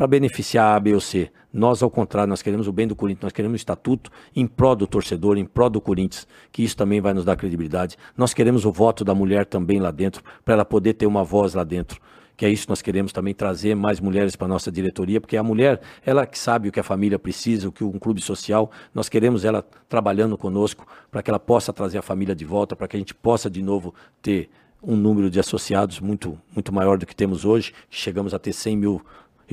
para 0.00 0.06
beneficiar 0.06 0.76
a 0.76 0.80
B 0.80 0.94
ou 0.94 1.00
C. 1.00 1.30
Nós, 1.52 1.82
ao 1.82 1.90
contrário, 1.90 2.30
nós 2.30 2.40
queremos 2.40 2.66
o 2.66 2.72
bem 2.72 2.88
do 2.88 2.96
Corinthians, 2.96 3.24
nós 3.24 3.32
queremos 3.34 3.52
o 3.52 3.56
estatuto 3.56 4.10
em 4.34 4.46
prol 4.46 4.74
do 4.74 4.86
torcedor, 4.86 5.36
em 5.36 5.44
prol 5.44 5.68
do 5.68 5.78
Corinthians, 5.78 6.26
que 6.50 6.64
isso 6.64 6.74
também 6.74 7.02
vai 7.02 7.12
nos 7.12 7.22
dar 7.22 7.36
credibilidade. 7.36 7.98
Nós 8.16 8.32
queremos 8.32 8.64
o 8.64 8.72
voto 8.72 9.04
da 9.04 9.14
mulher 9.14 9.44
também 9.44 9.78
lá 9.78 9.90
dentro, 9.90 10.24
para 10.42 10.54
ela 10.54 10.64
poder 10.64 10.94
ter 10.94 11.04
uma 11.04 11.22
voz 11.22 11.52
lá 11.52 11.64
dentro. 11.64 12.00
Que 12.34 12.46
é 12.46 12.48
isso 12.48 12.62
que 12.62 12.70
nós 12.70 12.80
queremos 12.80 13.12
também 13.12 13.34
trazer 13.34 13.74
mais 13.74 14.00
mulheres 14.00 14.34
para 14.36 14.46
a 14.46 14.48
nossa 14.48 14.72
diretoria, 14.72 15.20
porque 15.20 15.36
a 15.36 15.42
mulher, 15.42 15.82
ela 16.02 16.24
que 16.24 16.38
sabe 16.38 16.70
o 16.70 16.72
que 16.72 16.80
a 16.80 16.82
família 16.82 17.18
precisa, 17.18 17.68
o 17.68 17.72
que 17.72 17.84
um 17.84 17.98
clube 17.98 18.22
social, 18.22 18.70
nós 18.94 19.06
queremos 19.06 19.44
ela 19.44 19.62
trabalhando 19.86 20.38
conosco 20.38 20.86
para 21.10 21.22
que 21.22 21.28
ela 21.28 21.38
possa 21.38 21.74
trazer 21.74 21.98
a 21.98 22.02
família 22.02 22.34
de 22.34 22.46
volta, 22.46 22.74
para 22.74 22.88
que 22.88 22.96
a 22.96 22.98
gente 22.98 23.14
possa 23.14 23.50
de 23.50 23.62
novo 23.62 23.94
ter 24.22 24.48
um 24.82 24.96
número 24.96 25.28
de 25.28 25.38
associados 25.38 26.00
muito, 26.00 26.40
muito 26.54 26.72
maior 26.72 26.96
do 26.96 27.04
que 27.04 27.14
temos 27.14 27.44
hoje. 27.44 27.74
Chegamos 27.90 28.32
a 28.32 28.38
ter 28.38 28.54
100 28.54 28.76
mil 28.78 29.02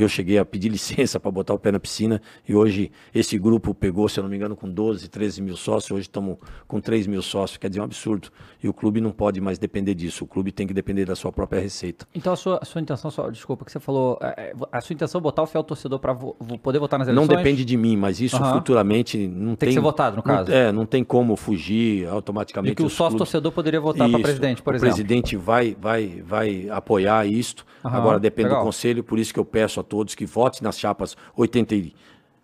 eu 0.01 0.09
cheguei 0.09 0.37
a 0.37 0.45
pedir 0.45 0.69
licença 0.69 1.19
para 1.19 1.31
botar 1.31 1.53
o 1.53 1.59
pé 1.59 1.71
na 1.71 1.79
piscina 1.79 2.21
e 2.47 2.55
hoje 2.55 2.91
esse 3.13 3.37
grupo 3.37 3.73
pegou, 3.73 4.07
se 4.07 4.19
eu 4.19 4.23
não 4.23 4.29
me 4.29 4.35
engano, 4.35 4.55
com 4.55 4.69
12, 4.69 5.07
13 5.07 5.41
mil 5.41 5.57
sócios. 5.57 5.91
Hoje 5.91 6.01
estamos 6.01 6.37
com 6.67 6.79
3 6.79 7.07
mil 7.07 7.21
sócios, 7.21 7.57
quer 7.57 7.69
dizer, 7.69 7.79
é 7.79 7.81
um 7.81 7.85
absurdo. 7.85 8.29
E 8.61 8.67
o 8.67 8.73
clube 8.73 9.01
não 9.01 9.11
pode 9.11 9.39
mais 9.41 9.57
depender 9.57 9.93
disso. 9.93 10.23
O 10.23 10.27
clube 10.27 10.51
tem 10.51 10.67
que 10.67 10.73
depender 10.73 11.05
da 11.05 11.15
sua 11.15 11.31
própria 11.31 11.61
receita. 11.61 12.07
Então 12.13 12.33
a 12.33 12.35
sua, 12.35 12.59
a 12.61 12.65
sua 12.65 12.81
intenção, 12.81 13.09
só, 13.11 13.29
desculpa, 13.29 13.65
que 13.65 13.71
você 13.71 13.79
falou, 13.79 14.17
é, 14.21 14.51
é, 14.51 14.53
a 14.71 14.81
sua 14.81 14.93
intenção 14.93 15.19
é 15.19 15.21
botar 15.21 15.43
o 15.43 15.47
fiel 15.47 15.63
torcedor 15.63 15.99
para 15.99 16.13
vo 16.13 16.35
poder 16.61 16.79
votar 16.79 16.99
nas 16.99 17.07
eleições? 17.07 17.27
Não 17.27 17.37
depende 17.37 17.63
de 17.65 17.77
mim, 17.77 17.95
mas 17.95 18.19
isso 18.19 18.41
uhum. 18.41 18.53
futuramente 18.53 19.27
não 19.27 19.55
tem. 19.55 19.57
Tem 19.57 19.69
que 19.69 19.73
ser 19.75 19.79
votado, 19.79 20.15
no 20.15 20.23
caso. 20.23 20.49
Não, 20.49 20.57
é, 20.57 20.71
não 20.71 20.85
tem 20.85 21.03
como 21.03 21.35
fugir 21.35 22.07
automaticamente. 22.07 22.73
E 22.73 22.75
que 22.75 22.83
o 22.83 22.89
sócio 22.89 23.17
torcedor 23.17 23.51
poderia 23.51 23.79
votar 23.79 24.09
para 24.09 24.19
presidente, 24.19 24.61
por 24.61 24.73
o 24.73 24.77
exemplo. 24.77 24.93
O 24.93 24.95
presidente 24.95 25.35
vai, 25.35 25.75
vai, 25.79 26.21
vai 26.25 26.69
apoiar 26.69 27.25
isto. 27.25 27.65
Uhum. 27.83 27.91
Agora 27.91 28.19
depende 28.19 28.49
Legal. 28.49 28.61
do 28.61 28.65
conselho, 28.65 29.03
por 29.03 29.19
isso 29.19 29.33
que 29.33 29.39
eu 29.39 29.45
peço 29.45 29.79
a 29.79 29.83
todos 29.87 30.15
que 30.15 30.25
votem 30.25 30.61
nas 30.63 30.77
chapas 30.77 31.15
80, 31.35 31.75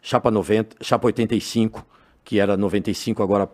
chapa 0.01 0.31
90, 0.31 0.77
chapa 0.81 1.07
85, 1.07 1.85
que 2.23 2.39
era 2.39 2.57
95, 2.57 3.21
agora 3.21 3.49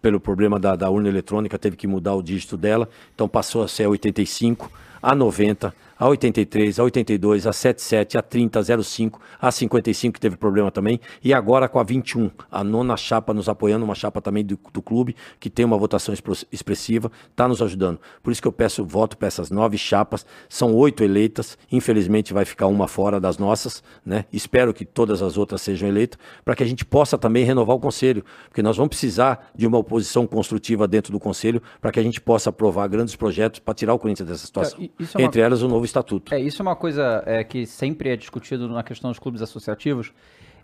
pelo 0.00 0.18
problema 0.18 0.58
da, 0.58 0.76
da 0.76 0.88
urna 0.90 1.08
eletrônica 1.08 1.58
teve 1.58 1.76
que 1.76 1.86
mudar 1.86 2.14
o 2.14 2.22
dígito 2.22 2.56
dela, 2.56 2.88
então 3.14 3.28
passou 3.28 3.62
a 3.62 3.68
ser 3.68 3.86
85, 3.86 4.70
a 5.02 5.14
90, 5.14 5.74
a 6.00 6.08
83, 6.08 6.80
a 6.80 6.84
82, 6.84 7.46
a 7.46 7.52
77, 7.52 8.16
a 8.16 8.22
30, 8.22 8.58
a 8.58 8.82
05, 8.82 9.20
a 9.38 9.50
55, 9.50 10.14
que 10.14 10.20
teve 10.20 10.34
problema 10.34 10.70
também, 10.70 10.98
e 11.22 11.34
agora 11.34 11.68
com 11.68 11.78
a 11.78 11.82
21, 11.82 12.30
a 12.50 12.64
nona 12.64 12.96
chapa 12.96 13.34
nos 13.34 13.50
apoiando, 13.50 13.84
uma 13.84 13.94
chapa 13.94 14.22
também 14.22 14.42
do, 14.42 14.58
do 14.72 14.80
clube, 14.80 15.14
que 15.38 15.50
tem 15.50 15.62
uma 15.62 15.76
votação 15.76 16.14
expressiva, 16.50 17.12
está 17.30 17.46
nos 17.46 17.60
ajudando. 17.60 18.00
Por 18.22 18.32
isso 18.32 18.40
que 18.40 18.48
eu 18.48 18.52
peço 18.52 18.82
voto 18.82 19.18
para 19.18 19.28
essas 19.28 19.50
nove 19.50 19.76
chapas, 19.76 20.24
são 20.48 20.74
oito 20.74 21.04
eleitas, 21.04 21.58
infelizmente 21.70 22.32
vai 22.32 22.46
ficar 22.46 22.66
uma 22.66 22.88
fora 22.88 23.20
das 23.20 23.36
nossas, 23.36 23.82
né? 24.04 24.24
Espero 24.32 24.72
que 24.72 24.86
todas 24.86 25.20
as 25.20 25.36
outras 25.36 25.60
sejam 25.60 25.86
eleitas, 25.86 26.18
para 26.42 26.56
que 26.56 26.62
a 26.62 26.66
gente 26.66 26.82
possa 26.82 27.18
também 27.18 27.44
renovar 27.44 27.76
o 27.76 27.80
conselho, 27.80 28.24
porque 28.48 28.62
nós 28.62 28.78
vamos 28.78 28.88
precisar 28.88 29.50
de 29.54 29.66
uma 29.66 29.76
oposição 29.76 30.26
construtiva 30.26 30.88
dentro 30.88 31.12
do 31.12 31.20
conselho, 31.20 31.62
para 31.78 31.92
que 31.92 32.00
a 32.00 32.02
gente 32.02 32.22
possa 32.22 32.48
aprovar 32.48 32.88
grandes 32.88 33.14
projetos 33.14 33.60
para 33.60 33.74
tirar 33.74 33.92
o 33.92 33.98
Corinthians 33.98 34.26
dessa 34.26 34.46
situação. 34.46 34.80
É, 34.80 35.22
é 35.22 35.24
Entre 35.24 35.42
elas 35.42 35.60
o 35.60 35.68
novo 35.68 35.89
estatuto. 35.90 36.34
É, 36.34 36.40
isso 36.40 36.60
é 36.60 36.64
uma 36.64 36.76
coisa 36.76 37.22
é, 37.26 37.44
que 37.44 37.66
sempre 37.66 38.10
é 38.10 38.16
discutido 38.16 38.68
na 38.68 38.82
questão 38.82 39.10
dos 39.10 39.18
clubes 39.18 39.42
associativos, 39.42 40.12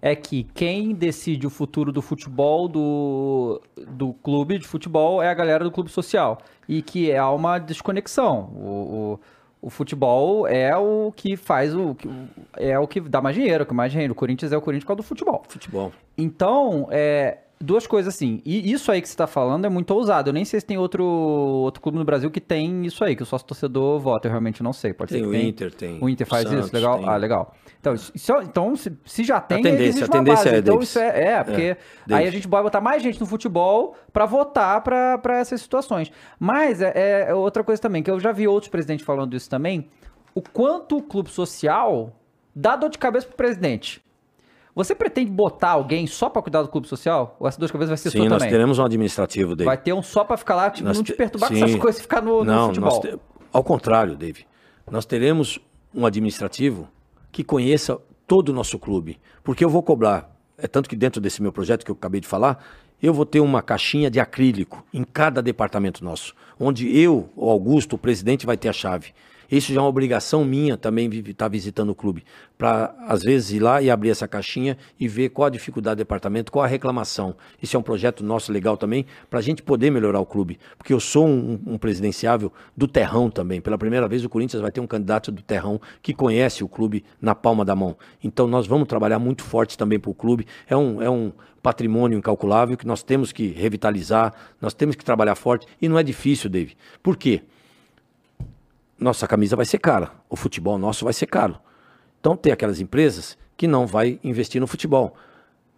é 0.00 0.14
que 0.14 0.44
quem 0.54 0.94
decide 0.94 1.46
o 1.46 1.50
futuro 1.50 1.92
do 1.92 2.02
futebol, 2.02 2.68
do, 2.68 3.60
do 3.88 4.12
clube 4.14 4.58
de 4.58 4.66
futebol, 4.66 5.22
é 5.22 5.28
a 5.28 5.34
galera 5.34 5.64
do 5.64 5.70
clube 5.70 5.90
social. 5.90 6.38
E 6.68 6.82
que 6.82 7.14
há 7.14 7.30
uma 7.30 7.58
desconexão. 7.58 8.50
O, 8.54 9.18
o, 9.62 9.66
o 9.68 9.70
futebol 9.70 10.46
é 10.46 10.76
o 10.76 11.12
que 11.14 11.36
faz 11.36 11.74
o. 11.74 11.96
É 12.56 12.78
o 12.78 12.86
que 12.86 13.00
dá 13.00 13.20
mais 13.20 13.34
dinheiro, 13.34 13.64
o 13.64 13.66
que 13.66 13.74
mais 13.74 13.90
dinheiro. 13.90 14.12
O 14.12 14.16
Corinthians 14.16 14.52
é 14.52 14.56
o 14.56 14.60
Corinthians 14.60 14.84
por 14.84 14.88
causa 14.88 15.02
do 15.02 15.06
futebol. 15.06 15.42
Futebol. 15.48 15.92
Então, 16.16 16.88
é, 16.90 17.38
duas 17.60 17.86
coisas 17.86 18.14
assim. 18.14 18.42
E 18.44 18.70
isso 18.70 18.90
aí 18.92 19.00
que 19.00 19.08
você 19.08 19.14
está 19.14 19.26
falando 19.26 19.64
é 19.64 19.68
muito 19.68 19.90
ousado. 19.92 20.30
Eu 20.30 20.34
nem 20.34 20.44
sei 20.44 20.60
se 20.60 20.66
tem 20.66 20.76
outro, 20.76 21.04
outro 21.04 21.80
clube 21.80 21.98
no 21.98 22.04
Brasil 22.04 22.30
que 22.30 22.40
tem 22.40 22.84
isso 22.84 23.02
aí, 23.02 23.16
que 23.16 23.22
o 23.22 23.26
sócio 23.26 23.46
torcedor 23.46 23.98
vota. 23.98 24.28
Eu 24.28 24.30
realmente 24.30 24.62
não 24.62 24.72
sei. 24.72 24.92
Pode 24.92 25.12
tem 25.12 25.22
ser 25.22 25.26
o 25.26 25.30
tem. 25.30 25.48
Inter, 25.48 25.74
tem. 25.74 25.98
O 26.00 26.08
Inter 26.08 26.26
faz 26.26 26.48
Santos, 26.48 26.66
isso? 26.66 26.74
Legal? 26.74 26.98
Tem. 26.98 27.08
Ah, 27.08 27.16
legal. 27.16 27.54
Então, 27.80 27.94
isso, 27.94 28.12
então 28.42 28.76
se, 28.76 28.92
se 29.04 29.24
já 29.24 29.40
tem, 29.40 29.58
a 29.58 29.62
tendência, 29.62 30.04
a 30.04 30.08
tendência 30.08 30.48
é 30.48 30.58
Então, 30.58 30.74
Davis. 30.74 30.88
isso 30.88 30.98
é, 30.98 31.24
é 31.24 31.44
porque 31.44 31.62
é, 31.62 32.14
aí 32.14 32.26
a 32.26 32.30
gente 32.30 32.48
vai 32.48 32.62
botar 32.62 32.80
mais 32.80 33.02
gente 33.02 33.20
no 33.20 33.26
futebol 33.26 33.94
para 34.12 34.26
votar 34.26 34.82
para 34.82 35.38
essas 35.38 35.60
situações. 35.60 36.10
Mas 36.38 36.80
é, 36.80 37.26
é 37.28 37.34
outra 37.34 37.62
coisa 37.62 37.80
também, 37.80 38.02
que 38.02 38.10
eu 38.10 38.18
já 38.20 38.32
vi 38.32 38.46
outros 38.48 38.70
presidentes 38.70 39.04
falando 39.04 39.34
isso 39.34 39.48
também, 39.48 39.88
o 40.34 40.42
quanto 40.42 40.98
o 40.98 41.02
clube 41.02 41.30
social 41.30 42.12
dá 42.54 42.76
dor 42.76 42.90
de 42.90 42.98
cabeça 42.98 43.26
pro 43.26 43.36
presidente. 43.36 44.02
Você 44.76 44.94
pretende 44.94 45.30
botar 45.30 45.70
alguém 45.70 46.06
só 46.06 46.28
para 46.28 46.42
cuidar 46.42 46.60
do 46.62 46.68
clube 46.68 46.86
social? 46.86 47.34
Ou 47.40 47.48
essa 47.48 47.58
dor 47.58 47.66
de 47.66 47.72
cabeça 47.72 47.88
vai 47.88 47.96
ser 47.96 48.10
Sim, 48.10 48.18
sua 48.18 48.28
nós 48.28 48.38
também? 48.38 48.50
teremos 48.50 48.78
um 48.78 48.84
administrativo, 48.84 49.56
Dave. 49.56 49.64
Vai 49.64 49.78
ter 49.78 49.94
um 49.94 50.02
só 50.02 50.22
para 50.22 50.36
ficar 50.36 50.54
lá, 50.54 50.70
tipo, 50.70 50.86
Nós 50.86 50.98
não 50.98 51.02
te 51.04 51.14
perturbar 51.14 51.48
com 51.48 51.56
sim. 51.56 51.64
essas 51.64 51.76
coisas 51.80 51.98
e 51.98 52.02
ficar 52.02 52.20
no, 52.20 52.38
no 52.40 52.44
Não, 52.44 52.66
futebol. 52.68 52.90
nós 52.90 52.98
te- 53.00 53.18
ao 53.52 53.64
contrário, 53.64 54.14
Dave. 54.16 54.44
Nós 54.90 55.06
teremos 55.06 55.58
um 55.94 56.04
administrativo 56.04 56.86
que 57.32 57.42
conheça 57.42 57.98
todo 58.26 58.50
o 58.50 58.52
nosso 58.52 58.78
clube. 58.78 59.18
Porque 59.42 59.64
eu 59.64 59.70
vou 59.70 59.82
cobrar, 59.82 60.30
é 60.58 60.68
tanto 60.68 60.90
que 60.90 60.94
dentro 60.96 61.22
desse 61.22 61.40
meu 61.40 61.50
projeto 61.52 61.82
que 61.82 61.90
eu 61.90 61.94
acabei 61.94 62.20
de 62.20 62.26
falar, 62.28 62.62
eu 63.02 63.14
vou 63.14 63.24
ter 63.24 63.40
uma 63.40 63.62
caixinha 63.62 64.10
de 64.10 64.20
acrílico 64.20 64.84
em 64.92 65.04
cada 65.04 65.40
departamento 65.42 66.04
nosso, 66.04 66.34
onde 66.60 66.94
eu, 66.98 67.30
o 67.34 67.48
Augusto, 67.48 67.94
o 67.96 67.98
presidente, 67.98 68.44
vai 68.44 68.58
ter 68.58 68.68
a 68.68 68.72
chave. 68.74 69.14
Isso 69.50 69.72
já 69.72 69.80
é 69.80 69.82
uma 69.82 69.88
obrigação 69.88 70.44
minha 70.44 70.76
também 70.76 71.08
estar 71.08 71.48
visitando 71.48 71.90
o 71.90 71.94
clube, 71.94 72.24
para 72.58 72.94
às 73.06 73.22
vezes 73.22 73.52
ir 73.52 73.60
lá 73.60 73.80
e 73.80 73.90
abrir 73.90 74.10
essa 74.10 74.26
caixinha 74.26 74.76
e 74.98 75.06
ver 75.06 75.28
qual 75.30 75.46
a 75.46 75.50
dificuldade 75.50 75.96
do 75.96 75.98
departamento, 75.98 76.50
qual 76.50 76.64
a 76.64 76.68
reclamação. 76.68 77.34
Isso 77.62 77.76
é 77.76 77.78
um 77.78 77.82
projeto 77.82 78.24
nosso 78.24 78.52
legal 78.52 78.76
também, 78.76 79.06
para 79.30 79.38
a 79.38 79.42
gente 79.42 79.62
poder 79.62 79.90
melhorar 79.90 80.20
o 80.20 80.26
clube. 80.26 80.58
Porque 80.76 80.92
eu 80.92 81.00
sou 81.00 81.26
um, 81.26 81.60
um 81.66 81.78
presidenciável 81.78 82.52
do 82.76 82.88
terrão 82.88 83.30
também. 83.30 83.60
Pela 83.60 83.78
primeira 83.78 84.08
vez 84.08 84.24
o 84.24 84.28
Corinthians 84.28 84.60
vai 84.60 84.70
ter 84.70 84.80
um 84.80 84.86
candidato 84.86 85.30
do 85.30 85.42
terrão 85.42 85.80
que 86.02 86.12
conhece 86.12 86.64
o 86.64 86.68
clube 86.68 87.04
na 87.20 87.34
palma 87.34 87.64
da 87.64 87.76
mão. 87.76 87.96
Então 88.22 88.46
nós 88.46 88.66
vamos 88.66 88.88
trabalhar 88.88 89.18
muito 89.18 89.42
forte 89.42 89.76
também 89.76 89.98
para 89.98 90.10
o 90.10 90.14
clube. 90.14 90.46
É 90.68 90.76
um, 90.76 91.02
é 91.02 91.10
um 91.10 91.32
patrimônio 91.62 92.16
incalculável 92.16 92.76
que 92.76 92.86
nós 92.86 93.02
temos 93.02 93.32
que 93.32 93.48
revitalizar, 93.48 94.32
nós 94.60 94.72
temos 94.72 94.94
que 94.94 95.04
trabalhar 95.04 95.34
forte. 95.34 95.66
E 95.82 95.88
não 95.88 95.98
é 95.98 96.02
difícil, 96.02 96.48
Dave. 96.48 96.76
Por 97.02 97.16
quê? 97.16 97.42
Nossa 98.98 99.26
camisa 99.26 99.56
vai 99.56 99.64
ser 99.64 99.78
cara, 99.78 100.12
o 100.28 100.36
futebol 100.36 100.78
nosso 100.78 101.04
vai 101.04 101.12
ser 101.12 101.26
caro. 101.26 101.58
Então 102.20 102.36
tem 102.36 102.52
aquelas 102.52 102.80
empresas 102.80 103.36
que 103.56 103.66
não 103.66 103.86
vai 103.86 104.18
investir 104.22 104.60
no 104.60 104.66
futebol, 104.66 105.14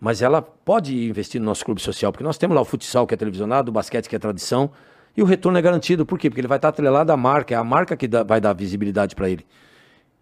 mas 0.00 0.22
ela 0.22 0.40
pode 0.40 1.08
investir 1.08 1.40
no 1.40 1.46
nosso 1.46 1.64
clube 1.64 1.80
social, 1.80 2.12
porque 2.12 2.24
nós 2.24 2.38
temos 2.38 2.54
lá 2.54 2.60
o 2.60 2.64
futsal 2.64 3.06
que 3.06 3.14
é 3.14 3.16
televisionado, 3.16 3.70
o 3.70 3.72
basquete 3.72 4.08
que 4.08 4.16
é 4.16 4.18
tradição, 4.18 4.70
e 5.16 5.22
o 5.22 5.24
retorno 5.24 5.58
é 5.58 5.62
garantido. 5.62 6.06
Por 6.06 6.18
quê? 6.18 6.30
Porque 6.30 6.40
ele 6.40 6.48
vai 6.48 6.58
estar 6.58 6.68
atrelado 6.68 7.10
à 7.10 7.16
marca, 7.16 7.54
é 7.54 7.56
a 7.56 7.64
marca 7.64 7.96
que 7.96 8.06
dá- 8.06 8.22
vai 8.22 8.40
dar 8.40 8.52
visibilidade 8.52 9.16
para 9.16 9.28
ele. 9.28 9.44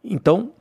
Então, 0.03 0.53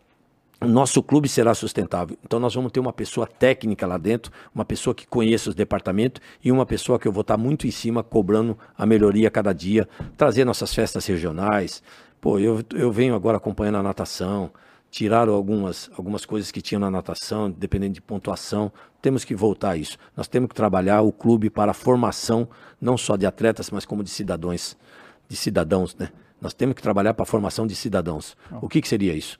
o 0.59 0.67
nosso 0.67 1.01
clube 1.03 1.27
será 1.27 1.53
sustentável. 1.53 2.17
Então 2.23 2.39
nós 2.39 2.53
vamos 2.53 2.71
ter 2.71 2.79
uma 2.79 2.93
pessoa 2.93 3.27
técnica 3.27 3.85
lá 3.85 3.97
dentro, 3.97 4.31
uma 4.53 4.65
pessoa 4.65 4.93
que 4.95 5.05
conheça 5.05 5.49
os 5.49 5.55
departamentos 5.55 6.21
e 6.43 6.51
uma 6.51 6.65
pessoa 6.65 6.97
que 6.97 7.07
eu 7.07 7.11
vou 7.11 7.21
estar 7.21 7.37
muito 7.37 7.67
em 7.67 7.71
cima 7.71 8.03
cobrando 8.03 8.57
a 8.77 8.85
melhoria 8.85 9.27
a 9.27 9.31
cada 9.31 9.53
dia, 9.53 9.87
trazer 10.17 10.45
nossas 10.45 10.73
festas 10.73 11.05
regionais. 11.05 11.83
Pô, 12.25 12.39
eu, 12.39 12.59
eu 12.73 12.91
venho 12.91 13.13
agora 13.13 13.37
acompanhando 13.37 13.75
a 13.75 13.83
natação, 13.83 14.49
tiraram 14.89 15.31
algumas, 15.31 15.91
algumas 15.95 16.25
coisas 16.25 16.51
que 16.51 16.59
tinham 16.59 16.79
na 16.79 16.89
natação, 16.89 17.51
dependendo 17.51 17.93
de 17.93 18.01
pontuação. 18.01 18.71
Temos 18.99 19.23
que 19.23 19.35
voltar 19.35 19.69
a 19.69 19.77
isso. 19.77 19.95
Nós 20.17 20.27
temos 20.27 20.49
que 20.49 20.55
trabalhar 20.55 21.03
o 21.03 21.11
clube 21.11 21.51
para 21.51 21.69
a 21.69 21.73
formação, 21.75 22.49
não 22.81 22.97
só 22.97 23.15
de 23.15 23.27
atletas, 23.27 23.69
mas 23.69 23.85
como 23.85 24.03
de 24.03 24.09
cidadãos, 24.09 24.75
de 25.29 25.35
cidadãos, 25.35 25.95
né? 25.95 26.09
Nós 26.41 26.55
temos 26.55 26.73
que 26.73 26.81
trabalhar 26.81 27.13
para 27.13 27.21
a 27.21 27.27
formação 27.27 27.67
de 27.67 27.75
cidadãos. 27.75 28.35
O 28.59 28.67
que, 28.67 28.81
que 28.81 28.87
seria 28.87 29.13
isso? 29.13 29.37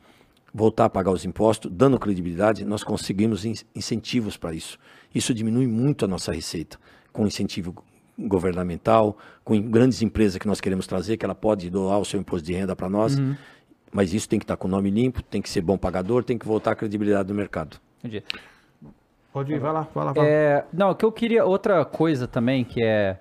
voltar 0.54 0.86
a 0.86 0.90
pagar 0.90 1.12
os 1.12 1.26
impostos, 1.26 1.72
dando 1.74 2.00
credibilidade, 2.00 2.64
nós 2.64 2.84
conseguimos 2.84 3.46
in- 3.46 3.56
incentivos 3.76 4.38
para 4.38 4.54
isso. 4.54 4.78
Isso 5.14 5.34
diminui 5.34 5.66
muito 5.66 6.06
a 6.06 6.08
nossa 6.08 6.32
receita, 6.32 6.80
com 7.12 7.26
incentivo 7.26 7.84
governamental, 8.18 9.18
com 9.44 9.60
grandes 9.62 10.02
empresas 10.02 10.38
que 10.38 10.48
nós 10.48 10.62
queremos 10.62 10.88
trazer, 10.88 11.18
que 11.18 11.26
ela 11.26 11.36
pode 11.36 11.70
doar 11.70 12.00
o 12.00 12.06
seu 12.06 12.20
imposto 12.20 12.46
de 12.46 12.54
renda 12.54 12.76
para 12.76 12.90
nós, 12.90 13.18
mas 13.92 14.14
isso 14.14 14.28
tem 14.28 14.40
que 14.40 14.44
estar 14.44 14.58
com 14.58 14.68
o 14.68 14.72
nome 14.72 14.90
limpo, 14.90 15.22
tem 15.22 15.42
que 15.42 15.50
ser 15.50 15.62
bom 15.62 15.78
pagador, 15.78 16.24
tem 16.24 16.38
que 16.38 16.46
voltar 16.46 16.72
a 16.72 16.76
credibilidade 16.76 17.28
do 17.28 17.34
mercado. 17.34 17.78
Entendi. 18.00 18.24
Pode 19.34 19.54
ir, 19.54 19.60
vai 19.60 19.74
lá, 19.74 19.88
vai 19.94 20.06
lá, 20.06 20.14
vai. 20.14 20.28
É, 20.28 20.66
não, 20.72 20.92
o 20.92 20.96
que 20.96 21.04
eu 21.04 21.12
queria, 21.12 21.44
outra 21.44 21.84
coisa 21.84 22.26
também 22.26 22.64
que 22.64 22.82
é 22.82 23.20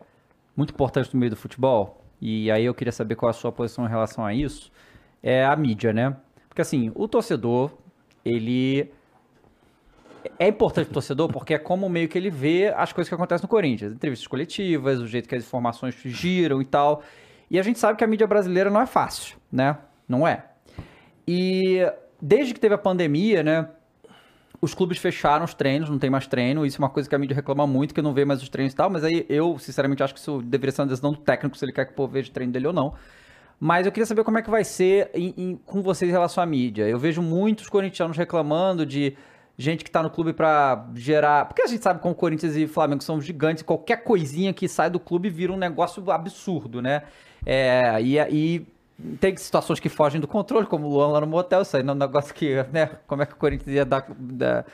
muito 0.56 0.72
importante 0.72 1.12
no 1.12 1.18
meio 1.18 1.30
do 1.30 1.36
futebol, 1.36 2.04
e 2.20 2.50
aí 2.50 2.64
eu 2.64 2.74
queria 2.74 2.92
saber 2.92 3.16
qual 3.16 3.30
a 3.30 3.32
sua 3.32 3.50
posição 3.50 3.84
em 3.84 3.88
relação 3.88 4.24
a 4.24 4.32
isso, 4.32 4.70
é 5.22 5.44
a 5.44 5.56
mídia, 5.56 5.92
né? 5.92 6.16
Porque 6.48 6.62
assim, 6.62 6.92
o 6.94 7.08
torcedor, 7.08 7.72
ele. 8.24 8.92
É 10.38 10.48
importante 10.48 10.90
o 10.90 10.92
torcedor 10.92 11.28
porque 11.32 11.54
é 11.54 11.58
como 11.58 11.88
meio 11.88 12.08
que 12.08 12.16
ele 12.18 12.30
vê 12.30 12.72
as 12.76 12.92
coisas 12.92 13.08
que 13.08 13.14
acontecem 13.14 13.44
no 13.44 13.48
Corinthians. 13.48 13.92
Entrevistas 13.92 14.26
coletivas, 14.26 15.00
o 15.00 15.06
jeito 15.06 15.28
que 15.28 15.34
as 15.34 15.44
informações 15.44 15.94
giram 16.04 16.60
e 16.60 16.64
tal. 16.64 17.02
E 17.50 17.58
a 17.58 17.62
gente 17.62 17.78
sabe 17.78 17.98
que 17.98 18.04
a 18.04 18.06
mídia 18.06 18.26
brasileira 18.26 18.70
não 18.70 18.80
é 18.80 18.86
fácil, 18.86 19.36
né? 19.52 19.76
Não 20.08 20.26
é. 20.26 20.44
E 21.26 21.80
desde 22.20 22.54
que 22.54 22.60
teve 22.60 22.74
a 22.74 22.78
pandemia, 22.78 23.42
né? 23.42 23.68
Os 24.60 24.72
clubes 24.72 24.96
fecharam 24.96 25.44
os 25.44 25.52
treinos, 25.52 25.90
não 25.90 25.98
tem 25.98 26.08
mais 26.08 26.26
treino. 26.26 26.64
Isso 26.64 26.78
é 26.78 26.82
uma 26.82 26.88
coisa 26.88 27.06
que 27.08 27.14
a 27.14 27.18
mídia 27.18 27.34
reclama 27.34 27.66
muito, 27.66 27.94
que 27.94 28.00
não 28.00 28.14
vê 28.14 28.24
mais 28.24 28.42
os 28.42 28.48
treinos 28.48 28.72
e 28.72 28.76
tal. 28.76 28.88
Mas 28.88 29.04
aí 29.04 29.26
eu, 29.28 29.58
sinceramente, 29.58 30.02
acho 30.02 30.14
que 30.14 30.20
isso 30.20 30.40
deveria 30.40 30.72
ser 30.72 30.80
uma 30.80 30.88
decisão 30.88 31.12
do 31.12 31.18
técnico, 31.18 31.56
se 31.56 31.64
ele 31.64 31.72
quer 31.72 31.84
que 31.84 31.92
o 31.92 31.94
povo 31.94 32.12
veja 32.12 32.30
o 32.30 32.32
treino 32.32 32.52
dele 32.52 32.66
ou 32.68 32.72
não. 32.72 32.94
Mas 33.60 33.84
eu 33.84 33.92
queria 33.92 34.06
saber 34.06 34.24
como 34.24 34.38
é 34.38 34.42
que 34.42 34.50
vai 34.50 34.64
ser 34.64 35.10
em- 35.14 35.34
em- 35.36 35.56
com 35.66 35.82
vocês 35.82 36.08
em 36.08 36.12
relação 36.12 36.42
à 36.42 36.46
mídia. 36.46 36.88
Eu 36.88 36.98
vejo 36.98 37.20
muitos 37.20 37.68
corintianos 37.68 38.16
reclamando 38.16 38.86
de 38.86 39.16
gente 39.56 39.84
que 39.84 39.90
tá 39.90 40.02
no 40.02 40.10
clube 40.10 40.32
pra 40.32 40.86
gerar. 40.94 41.46
Porque 41.46 41.62
a 41.62 41.66
gente 41.66 41.82
sabe 41.82 42.00
como 42.00 42.14
Corinthians 42.14 42.56
e 42.56 42.66
Flamengo 42.66 43.02
são 43.02 43.20
gigantes, 43.20 43.62
qualquer 43.62 44.02
coisinha 44.04 44.52
que 44.52 44.68
sai 44.68 44.90
do 44.90 44.98
clube 44.98 45.28
vira 45.28 45.52
um 45.52 45.56
negócio 45.56 46.10
absurdo, 46.10 46.82
né? 46.82 47.02
É, 47.46 48.00
e, 48.00 48.18
e 48.18 48.66
tem 49.20 49.36
situações 49.36 49.80
que 49.80 49.88
fogem 49.88 50.20
do 50.20 50.28
controle, 50.28 50.66
como 50.66 50.86
o 50.86 50.90
Luan 50.90 51.08
lá 51.08 51.20
no 51.20 51.26
motel, 51.26 51.62
isso 51.62 51.76
aí 51.76 51.82
não 51.82 51.92
é 51.92 51.96
um 51.96 51.98
negócio 51.98 52.34
que, 52.34 52.54
né, 52.72 52.90
como 53.06 53.22
é 53.22 53.26
que 53.26 53.32
o 53.32 53.36
Corinthians 53.36 53.74
ia 53.74 53.84
dar, 53.84 54.06
dar 54.18 54.64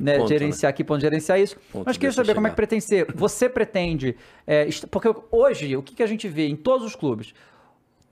né, 0.00 0.18
ponto, 0.18 0.28
gerenciar 0.28 0.70
aqui, 0.70 0.84
ponto 0.84 1.00
gerenciar 1.00 1.40
isso. 1.40 1.56
Ponto 1.72 1.84
Mas 1.86 1.96
queria 1.96 2.12
saber 2.12 2.34
como 2.34 2.46
é 2.46 2.50
que 2.50 2.54
chegar. 2.54 2.56
pretende 2.56 2.84
ser. 2.84 3.12
Você 3.14 3.48
pretende, 3.48 4.16
é, 4.46 4.68
porque 4.90 5.12
hoje, 5.30 5.76
o 5.76 5.82
que, 5.82 5.94
que 5.94 6.02
a 6.02 6.06
gente 6.06 6.28
vê 6.28 6.46
em 6.46 6.56
todos 6.56 6.86
os 6.86 6.96
clubes? 6.96 7.34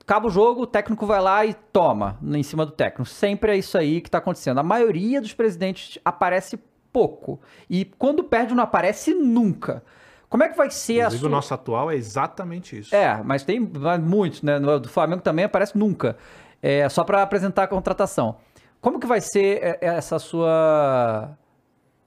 Acaba 0.02 0.26
o 0.26 0.30
jogo, 0.30 0.62
o 0.62 0.66
técnico 0.66 1.06
vai 1.06 1.20
lá 1.20 1.46
e 1.46 1.54
toma 1.54 2.18
em 2.22 2.42
cima 2.42 2.66
do 2.66 2.72
técnico. 2.72 3.04
Sempre 3.08 3.52
é 3.52 3.56
isso 3.56 3.78
aí 3.78 4.00
que 4.00 4.08
está 4.08 4.18
acontecendo. 4.18 4.58
A 4.58 4.62
maioria 4.62 5.20
dos 5.20 5.32
presidentes 5.32 5.98
aparece 6.04 6.58
pouco. 6.92 7.40
E 7.70 7.84
quando 7.84 8.24
perde, 8.24 8.54
não 8.54 8.64
aparece 8.64 9.14
nunca. 9.14 9.82
Como 10.28 10.42
é 10.42 10.48
que 10.48 10.56
vai 10.56 10.70
ser 10.70 10.94
a 10.94 10.96
Inclusive, 11.04 11.20
sua... 11.20 11.28
o 11.28 11.30
nosso 11.30 11.54
atual 11.54 11.90
é 11.90 11.94
exatamente 11.94 12.78
isso. 12.78 12.94
É, 12.94 13.22
mas 13.22 13.44
tem 13.44 13.60
muitos, 14.00 14.42
né? 14.42 14.58
Do 14.58 14.88
Flamengo 14.88 15.22
também 15.22 15.44
aparece 15.44 15.76
nunca. 15.76 16.16
É 16.60 16.88
só 16.88 17.04
para 17.04 17.22
apresentar 17.22 17.64
a 17.64 17.66
contratação. 17.66 18.36
Como 18.80 18.98
que 18.98 19.06
vai 19.06 19.20
ser 19.20 19.58
é, 19.62 19.78
essa 19.80 20.18
sua 20.18 21.36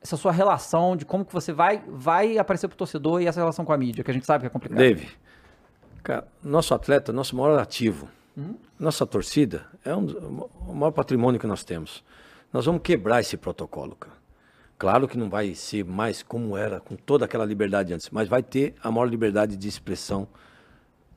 essa 0.02 0.18
sua 0.18 0.32
relação 0.32 0.96
de 0.96 1.06
como 1.06 1.26
que 1.26 1.34
você 1.34 1.54
vai 1.54 1.84
vai 1.88 2.38
aparecer 2.38 2.68
pro 2.68 2.78
torcedor 2.78 3.22
e 3.22 3.28
essa 3.28 3.40
relação 3.40 3.64
com 3.64 3.72
a 3.74 3.78
mídia, 3.78 4.04
que 4.04 4.12
a 4.12 4.14
gente 4.14 4.26
sabe 4.26 4.42
que 4.42 4.48
é 4.48 4.50
complicado. 4.50 4.78
Dave, 4.78 5.08
cara, 6.06 6.28
nosso 6.44 6.74
atleta, 6.76 7.12
nosso 7.12 7.36
maior 7.36 7.60
ativo, 7.60 8.08
nossa 8.80 9.08
torcida 9.08 9.66
é 9.84 9.96
um, 9.96 10.06
o 10.68 10.74
maior 10.76 10.92
patrimônio 10.92 11.40
que 11.40 11.48
nós 11.48 11.64
temos. 11.64 12.04
Nós 12.54 12.66
vamos 12.66 12.82
quebrar 12.84 13.22
esse 13.22 13.36
protocolo, 13.36 13.96
cara. 13.96 14.16
Claro 14.78 15.08
que 15.08 15.18
não 15.18 15.30
vai 15.30 15.56
ser 15.56 15.84
mais 15.84 16.22
como 16.22 16.56
era, 16.56 16.80
com 16.80 16.96
toda 16.96 17.26
aquela 17.26 17.44
liberdade 17.44 17.92
antes, 17.92 18.10
mas 18.12 18.30
vai 18.30 18.44
ter 18.44 18.76
a 18.84 18.92
maior 18.92 19.06
liberdade 19.06 19.58
de 19.58 19.68
expressão 19.68 20.28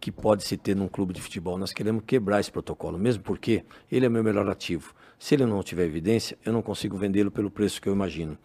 que 0.00 0.10
pode 0.10 0.44
se 0.44 0.56
ter 0.56 0.74
num 0.74 0.88
clube 0.88 1.12
de 1.12 1.20
futebol. 1.20 1.58
Nós 1.58 1.72
queremos 1.72 2.04
quebrar 2.06 2.40
esse 2.40 2.50
protocolo, 2.50 2.96
mesmo 2.96 3.22
porque 3.22 3.64
ele 3.92 4.06
é 4.06 4.08
meu 4.08 4.24
melhor 4.24 4.48
ativo. 4.48 4.94
Se 5.18 5.34
ele 5.34 5.44
não 5.44 5.62
tiver 5.62 5.84
evidência, 5.84 6.38
eu 6.44 6.52
não 6.52 6.62
consigo 6.62 6.96
vendê-lo 6.96 7.30
pelo 7.30 7.50
preço 7.50 7.82
que 7.82 7.88
eu 7.88 7.92
imagino. 7.92 8.38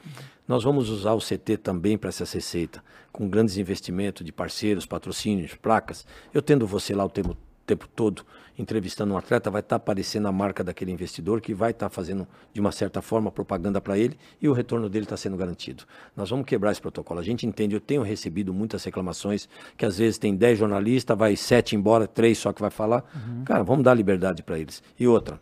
Nós 0.48 0.64
vamos 0.64 0.90
usar 0.90 1.14
o 1.14 1.20
CT 1.20 1.58
também 1.58 1.98
para 1.98 2.10
essa 2.10 2.26
receita, 2.26 2.84
com 3.12 3.30
grandes 3.30 3.58
investimentos 3.58 4.26
de 4.26 4.32
parceiros, 4.32 4.86
patrocínios, 4.86 5.54
placas. 5.56 6.06
Eu 6.34 6.42
tendo 6.42 6.66
você 6.66 6.96
lá 6.96 7.06
o 7.06 7.10
tempo, 7.10 7.38
tempo 7.66 7.88
todo 7.88 8.26
entrevistando 8.58 9.14
um 9.14 9.18
atleta, 9.18 9.50
vai 9.50 9.62
estar 9.62 9.78
aparecendo 9.78 10.28
a 10.28 10.32
marca 10.32 10.64
daquele 10.64 10.92
investidor 10.92 11.42
que 11.42 11.54
vai 11.54 11.72
estar 11.72 11.90
fazendo, 11.90 12.28
de 12.54 12.60
uma 12.60 12.72
certa 12.72 13.02
forma, 13.02 13.32
propaganda 13.32 13.82
para 13.82 13.98
ele 13.98 14.18
e 14.42 14.48
o 14.48 14.54
retorno 14.54 14.90
dele 14.90 15.06
está 15.06 15.18
sendo 15.18 15.36
garantido. 15.36 15.84
Nós 16.16 16.30
vamos 16.30 16.46
quebrar 16.46 16.72
esse 16.72 16.82
protocolo. 16.82 17.20
A 17.20 17.24
gente 17.24 17.48
entende, 17.48 17.76
eu 17.76 17.82
tenho 17.82 18.02
recebido 18.04 18.54
muitas 18.54 18.84
reclamações, 18.84 19.50
que 19.76 19.86
às 19.86 19.98
vezes 19.98 20.18
tem 20.18 20.36
10 20.36 20.60
jornalistas, 20.60 21.18
vai 21.18 21.36
7 21.36 21.76
embora, 21.76 22.08
3 22.08 22.38
só 22.38 22.54
que 22.54 22.62
vai 22.62 22.70
falar. 22.70 23.04
Cara, 23.46 23.64
vamos 23.64 23.84
dar 23.84 23.94
liberdade 23.94 24.44
para 24.44 24.60
eles. 24.60 24.84
E 25.00 25.08
outra, 25.08 25.40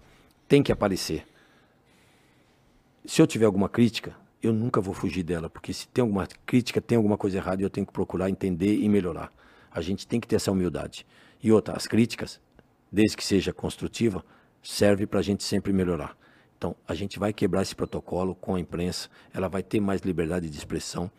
tem 0.52 0.62
que 0.62 0.74
aparecer. 0.74 1.26
Se 3.06 3.22
eu 3.22 3.26
tiver 3.26 3.46
alguma 3.46 3.70
crítica, 3.70 4.14
eu 4.44 4.52
nunca 4.52 4.82
vou 4.82 4.94
fugir 4.94 5.24
dela, 5.24 5.50
porque 5.50 5.72
se 5.72 5.88
tem 5.88 6.02
alguma 6.02 6.28
crítica, 6.46 6.82
tem 6.82 6.98
alguma 6.98 7.18
coisa 7.18 7.38
errada 7.38 7.62
eu 7.62 7.70
tenho 7.70 7.88
que 7.88 7.94
procurar 7.94 8.30
entender 8.30 8.76
e 8.76 8.90
melhorar. 8.90 9.32
A 9.72 9.80
gente 9.80 10.06
tem 10.06 10.20
que 10.20 10.28
ter 10.28 10.36
essa 10.36 10.52
humildade. 10.52 11.08
E 11.42 11.54
outra, 11.54 11.78
as 11.78 11.88
críticas, 11.88 12.42
desde 12.92 13.16
que 13.16 13.24
seja 13.24 13.54
construtiva, 13.54 14.26
serve 14.62 15.08
para 15.08 15.22
a 15.22 15.24
gente 15.24 15.42
sempre 15.42 15.72
melhorar. 15.72 16.18
Então, 16.58 16.76
a 16.86 16.94
gente 16.94 17.18
vai 17.18 17.32
quebrar 17.32 17.62
esse 17.62 17.74
protocolo 17.74 18.36
com 18.36 18.56
a 18.56 18.60
imprensa, 18.60 19.08
ela 19.34 19.48
vai 19.48 19.64
ter 19.64 19.80
mais 19.80 20.02
liberdade 20.02 20.50
de 20.50 20.58
expressão, 20.58 21.10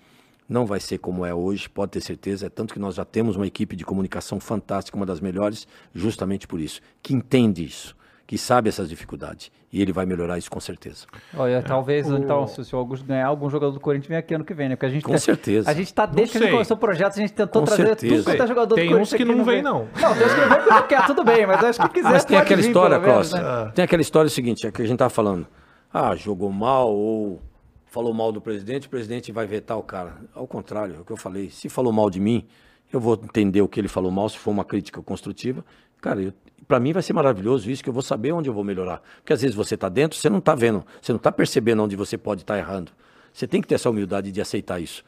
não 0.46 0.66
vai 0.66 0.78
ser 0.78 0.98
como 0.98 1.24
é 1.24 1.34
hoje, 1.34 1.70
pode 1.70 1.92
ter 1.92 2.02
certeza, 2.02 2.48
é 2.48 2.50
tanto 2.50 2.74
que 2.74 2.78
nós 2.78 2.96
já 2.96 3.04
temos 3.06 3.34
uma 3.36 3.46
equipe 3.46 3.74
de 3.76 3.84
comunicação 3.86 4.38
fantástica, 4.38 4.94
uma 4.94 5.06
das 5.06 5.20
melhores, 5.20 5.66
justamente 5.94 6.46
por 6.46 6.60
isso, 6.60 6.82
que 7.02 7.14
entende 7.14 7.64
isso, 7.64 7.96
que 8.32 8.38
sabe 8.38 8.70
essas 8.70 8.88
dificuldades, 8.88 9.52
e 9.70 9.82
ele 9.82 9.92
vai 9.92 10.06
melhorar 10.06 10.38
isso 10.38 10.50
com 10.50 10.59
certeza. 10.59 11.04
Olha, 11.36 11.62
talvez, 11.62 12.10
o- 12.10 12.16
então, 12.16 12.46
se 12.46 12.59
o 12.62 12.64
senhor 12.64 12.80
Augusto 12.80 13.04
ganhar, 13.04 13.26
algum 13.26 13.50
jogador 13.50 13.72
do 13.72 13.78
Corinthians 13.78 14.09
vem 14.09 14.16
aqui 14.16 14.32
ano 14.34 14.42
que 14.42 14.54
vem, 14.54 14.70
né? 14.70 14.74
Porque 14.74 14.86
a 14.86 14.88
gente 14.88 15.02
Com 15.02 15.12
tá- 15.12 15.18
certeza. 15.18 15.68
A 15.70 15.74
gente 15.74 15.92
tá, 15.92 16.06
desde 16.06 16.32
que 16.32 16.38
a 16.38 16.40
gente 16.40 16.48
sei. 16.48 16.52
começou 16.54 16.74
o 16.78 16.80
projeto, 16.80 17.12
a 17.12 17.20
gente 17.20 17.32
tentou 17.34 17.60
Com 17.60 17.66
trazer 17.66 17.86
certeza. 17.88 18.14
tudo 18.14 18.24
quanto 18.24 18.42
é 18.42 18.46
jogador 18.46 18.74
Tem 18.74 18.84
do 18.86 18.90
Corinthians 18.92 19.12
uns 19.12 19.16
que 19.18 19.24
não 19.36 19.44
vem, 19.44 19.60
não. 19.60 19.80
Não, 20.00 20.14
tem 20.14 20.26
uns 20.26 20.32
que 20.32 20.40
não 20.40 20.48
vem 20.48 20.56
porque 20.60 20.70
não 20.70 20.86
quer, 20.86 21.06
tudo 21.06 21.24
bem, 21.24 21.46
mas 21.46 21.62
acho 21.62 21.78
que 21.82 21.88
quiser 21.90 22.09
Mas 22.10 22.24
tem 22.24 22.38
pode 22.38 22.46
aquela 22.46 22.62
vir, 22.62 22.68
história, 22.68 23.00
Costa. 23.00 23.64
né? 23.66 23.72
Tem 23.74 23.84
aquela 23.84 24.00
história 24.00 24.30
seguinte, 24.30 24.66
é 24.66 24.70
que 24.72 24.80
a 24.80 24.86
gente 24.86 24.96
tava 24.96 25.10
falando. 25.10 25.46
Ah, 25.92 26.16
jogou 26.16 26.50
mal 26.50 26.90
ou 26.90 27.38
falou 27.84 28.14
mal 28.14 28.32
do 28.32 28.40
presidente, 28.40 28.86
o 28.86 28.90
presidente 28.90 29.30
vai 29.30 29.46
vetar 29.46 29.76
o 29.76 29.82
cara. 29.82 30.14
Ao 30.34 30.46
contrário, 30.46 30.94
é 30.96 31.00
o 31.00 31.04
que 31.04 31.12
eu 31.12 31.18
falei. 31.18 31.50
Se 31.50 31.68
falou 31.68 31.92
mal 31.92 32.09
de 32.09 32.18
mim, 32.18 32.46
eu 32.90 32.98
vou 32.98 33.12
entender 33.22 33.60
o 33.60 33.68
que 33.68 33.78
ele 33.78 33.88
falou 33.88 34.10
mal, 34.10 34.26
se 34.30 34.38
for 34.38 34.52
uma 34.52 34.64
crítica 34.64 35.02
construtiva. 35.02 35.62
Cara, 36.02 36.34
para 36.66 36.80
mim 36.80 36.92
vai 36.92 37.00
ser 37.00 37.12
maravilhoso 37.12 37.70
isso, 37.70 37.82
que 37.82 37.88
eu 37.88 37.92
vou 37.92 38.02
saber 38.02 38.32
onde 38.32 38.50
eu 38.50 38.52
vou 38.52 38.64
melhorar. 38.64 39.00
Porque 39.18 39.32
às 39.32 39.40
vezes 39.40 39.54
você 39.56 39.76
tá 39.76 39.88
dentro, 39.88 40.18
você 40.18 40.28
não 40.28 40.40
tá 40.40 40.52
vendo, 40.52 40.84
você 41.00 41.12
não 41.12 41.18
tá 41.18 41.30
percebendo 41.30 41.82
onde 41.82 41.94
você 41.94 42.18
pode 42.18 42.42
estar 42.42 42.58
errando. 42.58 42.90
Você 43.32 43.46
tem 43.46 43.62
que 43.62 43.68
ter 43.68 43.76
essa 43.76 43.88
humildade 43.88 44.32
de 44.32 44.40
aceitar 44.40 44.82
isso. 44.82 45.04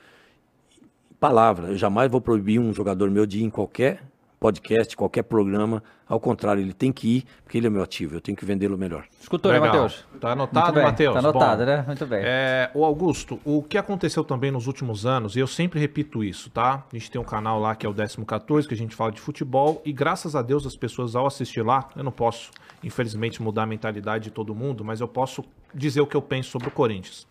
Palavra, 1.19 1.69
eu 1.69 1.77
jamais 1.77 2.11
vou 2.11 2.21
proibir 2.21 2.61
um 2.61 2.73
jogador 2.73 3.11
meu 3.11 3.27
de 3.27 3.41
ir 3.41 3.43
em 3.43 3.51
qualquer 3.51 4.03
podcast, 4.45 4.95
qualquer 4.95 5.23
programa. 5.23 5.83
Ao 6.07 6.21
contrário, 6.21 6.61
ele 6.61 6.75
tem 6.75 6.93
que 6.93 7.17
ir, 7.17 7.25
porque 7.43 7.57
ele 7.57 7.67
é 7.67 7.71
meu 7.71 7.83
ativo, 7.83 8.15
eu 8.15 8.21
tenho 8.21 8.37
que 8.37 8.45
vendê-lo 8.45 8.77
melhor. 8.77 9.07
Escutou, 9.19 9.51
né. 9.51 9.59
Matheus? 9.59 10.05
Tá 10.21 10.33
anotado, 10.33 10.83
Matheus? 10.83 11.15
Tá 11.15 11.19
anotado, 11.21 11.61
Bom, 11.61 11.65
né? 11.65 11.85
Muito 11.87 12.05
bem. 12.05 12.21
É, 12.23 12.71
o 12.75 12.85
Augusto, 12.85 13.41
o 13.43 13.63
que 13.63 13.79
aconteceu 13.79 14.23
também 14.23 14.51
nos 14.51 14.67
últimos 14.67 15.07
anos, 15.07 15.35
e 15.35 15.39
eu 15.39 15.47
sempre 15.47 15.81
repito 15.81 16.23
isso, 16.23 16.51
tá? 16.51 16.85
A 16.93 16.95
gente 16.95 17.11
tem 17.11 17.19
um 17.19 17.25
canal 17.25 17.59
lá 17.59 17.75
que 17.75 17.87
é 17.87 17.89
o 17.89 17.95
14, 17.95 18.69
que 18.69 18.75
a 18.75 18.77
gente 18.77 18.95
fala 18.95 19.13
de 19.13 19.21
futebol, 19.21 19.81
e 19.83 19.95
graças 19.95 20.37
a 20.37 20.43
Deus 20.43 20.67
as 20.67 20.77
pessoas 20.77 21.17
ao 21.17 21.27
assistir 21.27 21.63
lá, 21.63 21.89
eu 21.97 22.05
não 22.05 22.13
posso, 22.13 22.51
infelizmente, 22.83 23.41
mudar 23.41 23.63
a 23.63 23.67
mentalidade 23.67 24.25
de 24.25 24.31
todo 24.31 24.55
mundo, 24.55 24.85
mas 24.85 25.01
eu 25.01 25.09
posso 25.09 25.43
dizer 25.73 26.03
o 26.03 26.07
que 26.07 26.15
eu 26.15 26.23
penso 26.23 26.51
sobre 26.51 26.69
o 26.69 26.71
Corinthians. 26.71 27.27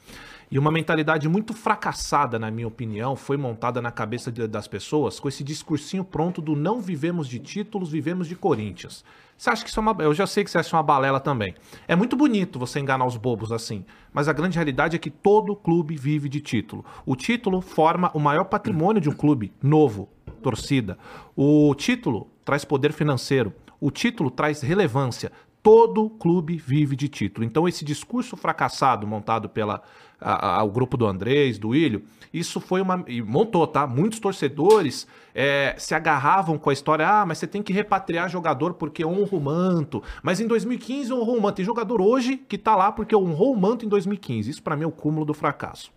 E 0.54 0.60
uma 0.60 0.72
mentalidade 0.72 1.28
muito 1.28 1.52
fracassada, 1.52 2.38
na 2.38 2.52
minha 2.52 2.68
opinião, 2.68 3.16
foi 3.16 3.38
montada 3.38 3.82
na 3.82 3.90
cabeça 3.90 4.32
de- 4.32 4.46
das 4.46 4.68
pessoas 4.68 5.20
com 5.20 5.28
esse 5.28 5.44
discursinho 5.44 6.04
pronto 6.04 6.44
do 6.44 6.56
não 6.56 6.80
vivemos 6.80 7.28
de 7.28 7.40
títulos, 7.40 7.90
vivemos 7.90 8.28
de 8.28 8.36
Corinthians. 8.36 9.04
Você 9.36 9.50
acha 9.50 9.64
que 9.64 9.70
isso 9.72 9.80
é 9.80 9.82
uma. 9.82 9.96
Eu 10.04 10.14
já 10.14 10.28
sei 10.28 10.44
que 10.44 10.52
você 10.52 10.60
acha 10.60 10.76
uma 10.76 10.84
balela 10.84 11.20
também. 11.20 11.56
É 11.88 11.96
muito 11.96 12.16
bonito 12.16 12.60
você 12.60 12.80
enganar 12.80 13.08
os 13.08 13.18
bobos 13.18 13.52
assim, 13.52 13.84
mas 14.14 14.28
a 14.28 14.34
grande 14.34 14.56
realidade 14.56 14.96
é 14.96 15.00
que 15.00 15.10
todo 15.10 15.56
clube 15.56 15.96
vive 15.96 16.30
de 16.30 16.40
título. 16.40 16.86
O 17.04 17.16
título 17.16 17.60
forma 17.60 18.12
o 18.14 18.20
maior 18.20 18.44
patrimônio 18.44 19.02
de 19.02 19.10
um 19.10 19.14
clube 19.14 19.52
novo, 19.60 20.08
torcida. 20.44 21.00
O 21.36 21.74
título 21.74 22.28
traz 22.46 22.64
poder 22.64 22.94
financeiro. 22.94 23.52
O 23.82 23.90
título 23.90 24.30
traz 24.30 24.62
relevância. 24.62 25.32
Todo 25.64 26.10
clube 26.10 26.58
vive 26.58 26.96
de 26.96 27.08
título. 27.08 27.44
Então, 27.44 27.68
esse 27.68 27.84
discurso 27.86 28.36
fracassado 28.36 29.08
montado 29.08 29.48
pela 29.48 29.82
a- 30.24 30.60
a- 30.60 30.64
o 30.64 30.70
grupo 30.72 30.96
do 30.98 31.06
Andrés, 31.06 31.58
do 31.58 31.76
Ilho, 31.76 32.04
isso 32.34 32.60
foi 32.60 32.82
uma. 32.82 33.04
E 33.08 33.22
montou, 33.22 33.66
tá? 33.68 33.86
Muitos 33.86 34.20
torcedores 34.20 35.06
é, 35.36 35.76
se 35.78 35.94
agarravam 35.94 36.58
com 36.58 36.70
a 36.70 36.74
história. 36.74 37.08
Ah, 37.08 37.26
mas 37.26 37.38
você 37.38 37.46
tem 37.48 37.62
que 37.62 37.72
repatriar 37.74 38.30
jogador 38.30 38.74
porque 38.74 39.06
honra 39.06 39.36
o 39.36 39.40
manto. 39.40 40.02
Mas 40.24 40.40
em 40.40 40.48
2015 40.48 41.14
honrou 41.14 41.38
o 41.38 41.42
manto. 41.42 41.56
Tem 41.58 41.66
jogador 41.66 42.02
hoje 42.02 42.38
que 42.38 42.58
tá 42.58 42.76
lá 42.76 42.92
porque 42.92 43.16
honrou 43.16 43.54
o 43.54 43.58
manto 43.58 43.86
em 43.86 43.90
2015. 43.90 44.50
Isso, 44.50 44.64
pra 44.64 44.76
mim, 44.76 44.84
é 44.84 44.88
o 44.88 44.92
cúmulo 44.92 45.26
do 45.26 45.34
fracasso. 45.34 45.92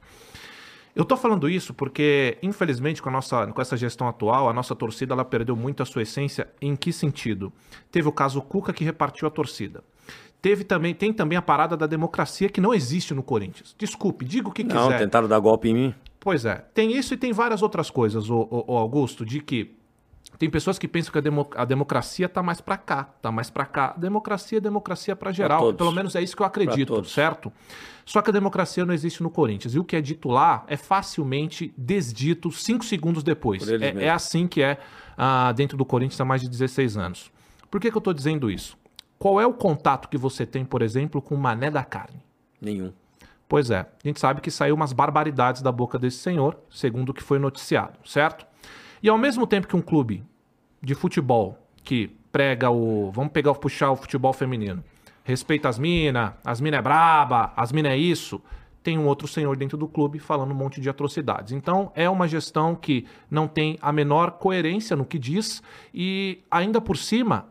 Eu 0.94 1.04
tô 1.04 1.14
falando 1.14 1.46
isso 1.46 1.74
porque, 1.74 2.38
infelizmente, 2.42 3.02
com, 3.02 3.10
a 3.10 3.12
nossa, 3.12 3.46
com 3.48 3.60
essa 3.60 3.76
gestão 3.76 4.08
atual, 4.08 4.48
a 4.48 4.52
nossa 4.54 4.74
torcida 4.74 5.12
ela 5.12 5.26
perdeu 5.26 5.54
muito 5.54 5.82
a 5.82 5.86
sua 5.86 6.00
essência. 6.02 6.48
Em 6.60 6.74
que 6.74 6.90
sentido? 6.90 7.52
Teve 7.92 8.08
o 8.08 8.12
caso 8.12 8.40
Cuca 8.40 8.72
que 8.72 8.82
repartiu 8.82 9.28
a 9.28 9.30
torcida. 9.30 9.84
Teve 10.40 10.64
também, 10.64 10.94
tem 10.94 11.12
também 11.12 11.36
a 11.36 11.42
parada 11.42 11.76
da 11.76 11.86
democracia 11.86 12.48
que 12.48 12.60
não 12.60 12.72
existe 12.72 13.14
no 13.14 13.22
Corinthians. 13.22 13.74
Desculpe, 13.78 14.24
diga 14.24 14.48
o 14.48 14.52
que 14.52 14.62
Não, 14.62 14.86
quiser. 14.86 14.98
tentaram 14.98 15.26
dar 15.26 15.38
golpe 15.38 15.68
em 15.68 15.74
mim. 15.74 15.94
Pois 16.20 16.44
é, 16.44 16.64
tem 16.74 16.96
isso 16.96 17.14
e 17.14 17.16
tem 17.16 17.32
várias 17.32 17.62
outras 17.62 17.88
coisas, 17.88 18.28
o, 18.28 18.48
o, 18.50 18.76
Augusto, 18.76 19.24
de 19.24 19.40
que 19.40 19.76
tem 20.38 20.50
pessoas 20.50 20.78
que 20.78 20.88
pensam 20.88 21.12
que 21.12 21.18
a, 21.18 21.62
a 21.62 21.64
democracia 21.64 22.28
tá 22.28 22.42
mais 22.42 22.60
pra 22.60 22.76
cá, 22.76 23.04
tá 23.22 23.30
mais 23.30 23.48
pra 23.48 23.64
cá. 23.64 23.94
Democracia 23.96 24.58
é 24.58 24.60
democracia 24.60 25.14
pra 25.14 25.32
geral, 25.32 25.72
pelo 25.72 25.92
menos 25.92 26.14
é 26.14 26.22
isso 26.22 26.36
que 26.36 26.42
eu 26.42 26.46
acredito, 26.46 27.04
certo? 27.04 27.52
Só 28.04 28.22
que 28.22 28.30
a 28.30 28.32
democracia 28.32 28.84
não 28.84 28.92
existe 28.92 29.22
no 29.22 29.30
Corinthians. 29.30 29.74
E 29.74 29.78
o 29.78 29.84
que 29.84 29.96
é 29.96 30.00
dito 30.00 30.28
lá 30.28 30.64
é 30.68 30.76
facilmente 30.76 31.72
desdito 31.76 32.50
cinco 32.52 32.84
segundos 32.84 33.22
depois. 33.22 33.68
É, 33.68 34.04
é 34.04 34.10
assim 34.10 34.46
que 34.46 34.62
é 34.62 34.78
ah, 35.16 35.52
dentro 35.52 35.76
do 35.76 35.84
Corinthians 35.84 36.20
há 36.20 36.24
mais 36.24 36.40
de 36.40 36.48
16 36.48 36.96
anos. 36.96 37.32
Por 37.70 37.80
que, 37.80 37.90
que 37.90 37.96
eu 37.96 38.00
tô 38.00 38.12
dizendo 38.12 38.50
isso? 38.50 38.76
Qual 39.18 39.40
é 39.40 39.46
o 39.46 39.54
contato 39.54 40.08
que 40.08 40.18
você 40.18 40.44
tem, 40.44 40.64
por 40.64 40.82
exemplo, 40.82 41.22
com 41.22 41.34
o 41.34 41.38
Mané 41.38 41.70
da 41.70 41.84
Carne? 41.84 42.22
Nenhum. 42.60 42.92
Pois 43.48 43.70
é, 43.70 43.80
a 43.80 43.86
gente 44.08 44.18
sabe 44.18 44.40
que 44.40 44.50
saiu 44.50 44.74
umas 44.74 44.92
barbaridades 44.92 45.62
da 45.62 45.70
boca 45.70 45.98
desse 45.98 46.18
senhor, 46.18 46.58
segundo 46.68 47.10
o 47.10 47.14
que 47.14 47.22
foi 47.22 47.38
noticiado, 47.38 47.98
certo? 48.04 48.44
E 49.02 49.08
ao 49.08 49.16
mesmo 49.16 49.46
tempo 49.46 49.68
que 49.68 49.76
um 49.76 49.82
clube 49.82 50.24
de 50.82 50.94
futebol 50.94 51.56
que 51.84 52.08
prega 52.32 52.70
o. 52.70 53.10
Vamos 53.12 53.32
pegar 53.32 53.54
puxar 53.54 53.90
o 53.90 53.96
futebol 53.96 54.32
feminino. 54.32 54.82
Respeita 55.22 55.68
as 55.68 55.78
minas, 55.78 56.32
as 56.44 56.60
minas 56.60 56.78
é 56.78 56.82
braba, 56.82 57.52
as 57.56 57.72
minas 57.72 57.92
é 57.92 57.96
isso. 57.96 58.42
tem 58.82 58.96
um 58.96 59.06
outro 59.06 59.26
senhor 59.26 59.56
dentro 59.56 59.76
do 59.76 59.88
clube 59.88 60.20
falando 60.20 60.52
um 60.52 60.54
monte 60.54 60.80
de 60.80 60.88
atrocidades. 60.88 61.52
Então, 61.52 61.90
é 61.94 62.08
uma 62.08 62.28
gestão 62.28 62.74
que 62.74 63.04
não 63.28 63.48
tem 63.48 63.76
a 63.82 63.90
menor 63.90 64.32
coerência 64.32 64.94
no 64.94 65.04
que 65.04 65.18
diz 65.18 65.60
e, 65.92 66.44
ainda 66.48 66.80
por 66.80 66.96
cima, 66.96 67.48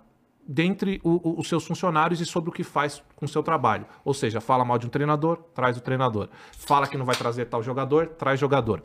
dentre 0.47 0.99
o, 1.03 1.29
o, 1.29 1.39
os 1.39 1.47
seus 1.47 1.65
funcionários 1.65 2.21
e 2.21 2.25
sobre 2.25 2.49
o 2.49 2.53
que 2.53 2.63
faz 2.63 3.01
com 3.15 3.25
o 3.25 3.29
seu 3.29 3.41
trabalho. 3.41 3.85
Ou 4.03 4.13
seja, 4.13 4.39
fala 4.39 4.63
mal 4.63 4.77
de 4.77 4.85
um 4.85 4.89
treinador, 4.89 5.37
traz 5.53 5.77
o 5.77 5.81
treinador. 5.81 6.29
Fala 6.51 6.87
que 6.87 6.97
não 6.97 7.05
vai 7.05 7.15
trazer 7.15 7.45
tal 7.45 7.63
jogador, 7.63 8.07
traz 8.07 8.39
jogador. 8.39 8.83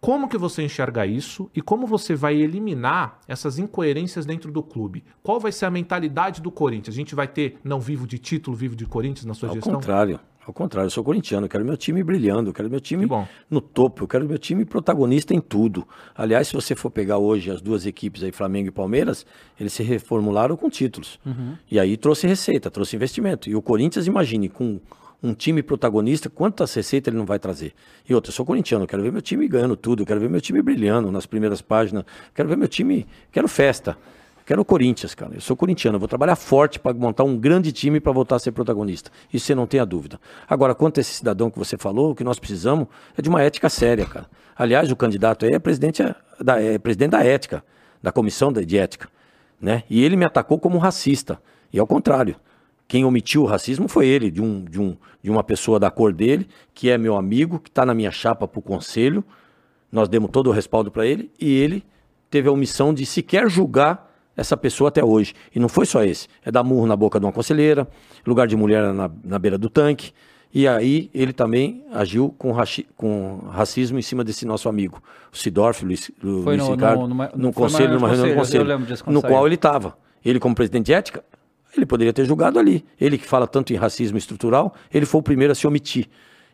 Como 0.00 0.28
que 0.28 0.38
você 0.38 0.62
enxerga 0.62 1.04
isso 1.04 1.50
e 1.54 1.60
como 1.60 1.86
você 1.86 2.14
vai 2.14 2.36
eliminar 2.36 3.18
essas 3.26 3.58
incoerências 3.58 4.24
dentro 4.24 4.52
do 4.52 4.62
clube? 4.62 5.04
Qual 5.22 5.40
vai 5.40 5.50
ser 5.50 5.66
a 5.66 5.70
mentalidade 5.70 6.40
do 6.40 6.52
Corinthians? 6.52 6.94
A 6.94 6.96
gente 6.96 7.16
vai 7.16 7.26
ter 7.26 7.58
não 7.64 7.80
vivo 7.80 8.06
de 8.06 8.16
título, 8.16 8.56
vivo 8.56 8.76
de 8.76 8.86
Corinthians 8.86 9.24
na 9.24 9.34
sua 9.34 9.48
Ao 9.48 9.54
gestão? 9.56 9.74
Ao 9.74 9.80
contrário. 9.80 10.20
Ao 10.48 10.54
contrário, 10.54 10.86
eu 10.86 10.90
sou 10.90 11.04
corintiano, 11.04 11.44
eu 11.44 11.50
quero 11.50 11.62
meu 11.62 11.76
time 11.76 12.02
brilhando, 12.02 12.48
eu 12.48 12.54
quero 12.54 12.70
meu 12.70 12.80
time 12.80 13.06
no 13.50 13.60
topo, 13.60 14.04
eu 14.04 14.08
quero 14.08 14.26
meu 14.26 14.38
time 14.38 14.64
protagonista 14.64 15.34
em 15.34 15.42
tudo. 15.42 15.86
Aliás, 16.16 16.48
se 16.48 16.54
você 16.54 16.74
for 16.74 16.90
pegar 16.90 17.18
hoje 17.18 17.50
as 17.50 17.60
duas 17.60 17.84
equipes 17.84 18.22
aí, 18.22 18.32
Flamengo 18.32 18.68
e 18.68 18.70
Palmeiras, 18.70 19.26
eles 19.60 19.74
se 19.74 19.82
reformularam 19.82 20.56
com 20.56 20.70
títulos. 20.70 21.20
Uhum. 21.26 21.54
E 21.70 21.78
aí 21.78 21.98
trouxe 21.98 22.26
receita, 22.26 22.70
trouxe 22.70 22.96
investimento. 22.96 23.50
E 23.50 23.54
o 23.54 23.60
Corinthians, 23.60 24.06
imagine, 24.06 24.48
com 24.48 24.80
um 25.22 25.34
time 25.34 25.62
protagonista, 25.62 26.30
quantas 26.30 26.72
receitas 26.72 27.12
ele 27.12 27.18
não 27.18 27.26
vai 27.26 27.38
trazer? 27.38 27.74
E 28.08 28.14
outra, 28.14 28.30
eu 28.30 28.34
sou 28.34 28.46
corintiano, 28.46 28.84
eu 28.84 28.88
quero 28.88 29.02
ver 29.02 29.12
meu 29.12 29.20
time 29.20 29.46
ganhando 29.46 29.76
tudo, 29.76 30.02
eu 30.02 30.06
quero 30.06 30.18
ver 30.18 30.30
meu 30.30 30.40
time 30.40 30.62
brilhando 30.62 31.12
nas 31.12 31.26
primeiras 31.26 31.60
páginas, 31.60 32.04
quero 32.34 32.48
ver 32.48 32.56
meu 32.56 32.68
time, 32.68 33.06
quero 33.30 33.48
festa. 33.48 33.98
Quero 34.48 34.62
o 34.62 34.64
Corinthians, 34.64 35.14
cara. 35.14 35.34
Eu 35.34 35.42
sou 35.42 35.54
corintiano. 35.54 35.96
Eu 35.96 36.00
vou 36.00 36.08
trabalhar 36.08 36.34
forte 36.34 36.78
para 36.78 36.94
montar 36.94 37.22
um 37.22 37.36
grande 37.36 37.70
time 37.70 38.00
para 38.00 38.12
voltar 38.12 38.36
a 38.36 38.38
ser 38.38 38.50
protagonista. 38.50 39.10
Isso 39.30 39.44
você 39.44 39.54
não 39.54 39.66
tem 39.66 39.78
a 39.78 39.84
dúvida. 39.84 40.18
Agora, 40.48 40.74
quanto 40.74 40.96
a 40.96 41.00
esse 41.02 41.12
cidadão 41.12 41.50
que 41.50 41.58
você 41.58 41.76
falou, 41.76 42.12
o 42.12 42.14
que 42.14 42.24
nós 42.24 42.38
precisamos 42.38 42.86
é 43.14 43.20
de 43.20 43.28
uma 43.28 43.42
ética 43.42 43.68
séria, 43.68 44.06
cara. 44.06 44.26
Aliás, 44.56 44.90
o 44.90 44.96
candidato 44.96 45.44
aí 45.44 45.52
é 45.52 45.58
presidente 45.58 46.02
da, 46.40 46.58
é 46.62 46.78
presidente 46.78 47.10
da 47.10 47.22
ética, 47.22 47.62
da 48.02 48.10
comissão 48.10 48.50
de 48.50 48.78
ética. 48.78 49.10
Né? 49.60 49.82
E 49.90 50.02
ele 50.02 50.16
me 50.16 50.24
atacou 50.24 50.58
como 50.58 50.78
racista. 50.78 51.38
E 51.70 51.78
ao 51.78 51.86
contrário. 51.86 52.34
Quem 52.88 53.04
omitiu 53.04 53.42
o 53.42 53.44
racismo 53.44 53.86
foi 53.86 54.06
ele, 54.06 54.30
de, 54.30 54.40
um, 54.40 54.64
de, 54.64 54.80
um, 54.80 54.96
de 55.22 55.30
uma 55.30 55.44
pessoa 55.44 55.78
da 55.78 55.90
cor 55.90 56.10
dele, 56.10 56.48
que 56.72 56.88
é 56.88 56.96
meu 56.96 57.16
amigo, 57.16 57.58
que 57.58 57.68
está 57.68 57.84
na 57.84 57.92
minha 57.92 58.10
chapa 58.10 58.48
para 58.48 58.58
o 58.58 58.62
conselho. 58.62 59.22
Nós 59.92 60.08
demos 60.08 60.30
todo 60.30 60.46
o 60.46 60.52
respaldo 60.54 60.90
para 60.90 61.04
ele 61.04 61.30
e 61.38 61.52
ele 61.52 61.84
teve 62.30 62.48
a 62.48 62.50
omissão 62.50 62.94
de 62.94 63.04
sequer 63.04 63.50
julgar 63.50 64.07
essa 64.38 64.56
pessoa 64.56 64.86
até 64.86 65.04
hoje. 65.04 65.34
E 65.52 65.58
não 65.58 65.68
foi 65.68 65.84
só 65.84 66.04
esse. 66.04 66.28
É 66.44 66.50
dar 66.50 66.62
murro 66.62 66.86
na 66.86 66.94
boca 66.94 67.18
de 67.18 67.26
uma 67.26 67.32
conselheira, 67.32 67.88
lugar 68.24 68.46
de 68.46 68.56
mulher 68.56 68.94
na, 68.94 69.10
na 69.24 69.38
beira 69.38 69.58
do 69.58 69.68
tanque. 69.68 70.12
E 70.54 70.66
aí 70.66 71.10
ele 71.12 71.32
também 71.32 71.84
agiu 71.92 72.32
com, 72.38 72.52
raci 72.52 72.86
com 72.96 73.48
racismo 73.50 73.98
em 73.98 74.02
cima 74.02 74.22
desse 74.22 74.46
nosso 74.46 74.68
amigo, 74.68 75.02
o 75.30 75.36
Sidorf, 75.36 75.84
Luiz, 75.84 76.10
Luiz 76.22 76.62
no, 76.62 76.70
Ricardo, 76.70 77.00
no, 77.00 77.08
numa, 77.08 77.30
num 77.34 77.52
conselho, 77.52 77.94
numa 77.94 78.08
reunião 78.08 78.30
do 78.30 78.34
conselho, 78.34 78.66
no 79.08 79.20
qual 79.20 79.44
ele 79.44 79.56
estava. 79.56 79.98
Ele, 80.24 80.38
como 80.38 80.54
presidente 80.54 80.86
de 80.86 80.94
ética, 80.94 81.22
ele 81.76 81.84
poderia 81.84 82.12
ter 82.12 82.24
julgado 82.24 82.58
ali. 82.58 82.84
Ele 82.98 83.18
que 83.18 83.26
fala 83.26 83.46
tanto 83.46 83.74
em 83.74 83.76
racismo 83.76 84.16
estrutural, 84.16 84.74
ele 84.94 85.04
foi 85.04 85.18
o 85.18 85.22
primeiro 85.22 85.52
a 85.52 85.54
se 85.54 85.66
omitir. 85.66 86.06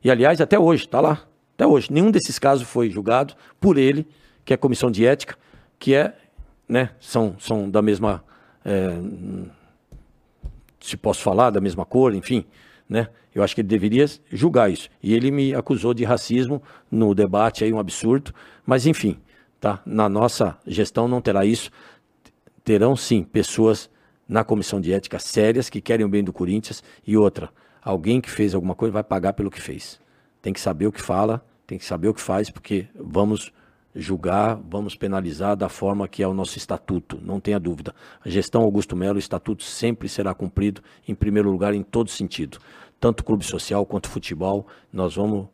E, 0.02 0.10
aliás, 0.10 0.40
até 0.40 0.58
hoje, 0.58 0.86
está 0.86 1.00
lá. 1.00 1.22
Até 1.54 1.66
hoje. 1.66 1.92
Nenhum 1.92 2.10
desses 2.10 2.38
casos 2.38 2.66
foi 2.66 2.90
julgado 2.90 3.34
por 3.60 3.78
ele, 3.78 4.06
que 4.44 4.52
é 4.52 4.56
a 4.56 4.58
comissão 4.58 4.90
de 4.90 5.06
ética, 5.06 5.36
que 5.78 5.94
é 5.94 6.14
né? 6.68 6.90
São, 7.00 7.36
são 7.38 7.68
da 7.70 7.82
mesma. 7.82 8.24
É, 8.64 8.88
se 10.80 10.96
posso 10.96 11.22
falar, 11.22 11.50
da 11.50 11.60
mesma 11.60 11.84
cor, 11.84 12.14
enfim. 12.14 12.44
Né? 12.88 13.08
Eu 13.34 13.42
acho 13.42 13.54
que 13.54 13.62
ele 13.62 13.68
deveria 13.68 14.04
julgar 14.30 14.70
isso. 14.70 14.88
E 15.02 15.14
ele 15.14 15.30
me 15.30 15.54
acusou 15.54 15.94
de 15.94 16.04
racismo 16.04 16.62
no 16.90 17.14
debate 17.14 17.64
aí, 17.64 17.72
um 17.72 17.78
absurdo. 17.78 18.34
Mas 18.66 18.86
enfim, 18.86 19.18
tá? 19.60 19.82
Na 19.86 20.08
nossa 20.08 20.58
gestão 20.66 21.08
não 21.08 21.20
terá 21.20 21.44
isso. 21.44 21.70
Terão 22.62 22.94
sim 22.94 23.22
pessoas 23.22 23.90
na 24.28 24.44
comissão 24.44 24.80
de 24.80 24.92
ética 24.92 25.18
sérias 25.18 25.68
que 25.68 25.80
querem 25.80 26.04
o 26.04 26.08
bem 26.08 26.24
do 26.24 26.32
Corinthians 26.32 26.82
e 27.06 27.16
outra, 27.16 27.50
alguém 27.82 28.20
que 28.20 28.30
fez 28.30 28.54
alguma 28.54 28.74
coisa 28.74 28.92
vai 28.92 29.04
pagar 29.04 29.34
pelo 29.34 29.50
que 29.50 29.60
fez. 29.60 30.00
Tem 30.40 30.52
que 30.52 30.60
saber 30.60 30.86
o 30.86 30.92
que 30.92 31.00
fala, 31.00 31.44
tem 31.66 31.78
que 31.78 31.84
saber 31.84 32.08
o 32.08 32.14
que 32.14 32.20
faz, 32.20 32.50
porque 32.50 32.86
vamos 32.94 33.52
julgar, 33.94 34.60
vamos 34.68 34.96
penalizar 34.96 35.56
da 35.56 35.68
forma 35.68 36.08
que 36.08 36.22
é 36.22 36.28
o 36.28 36.34
nosso 36.34 36.58
estatuto, 36.58 37.18
não 37.22 37.38
tenha 37.38 37.60
dúvida. 37.60 37.94
A 38.24 38.28
gestão 38.28 38.62
Augusto 38.62 38.96
Melo, 38.96 39.16
o 39.16 39.18
estatuto 39.18 39.62
sempre 39.62 40.08
será 40.08 40.34
cumprido 40.34 40.82
em 41.06 41.14
primeiro 41.14 41.50
lugar 41.50 41.74
em 41.74 41.82
todo 41.82 42.10
sentido. 42.10 42.58
Tanto 42.98 43.24
clube 43.24 43.44
social 43.44 43.84
quanto 43.86 44.08
futebol, 44.08 44.66
nós 44.92 45.14
vamos 45.14 45.46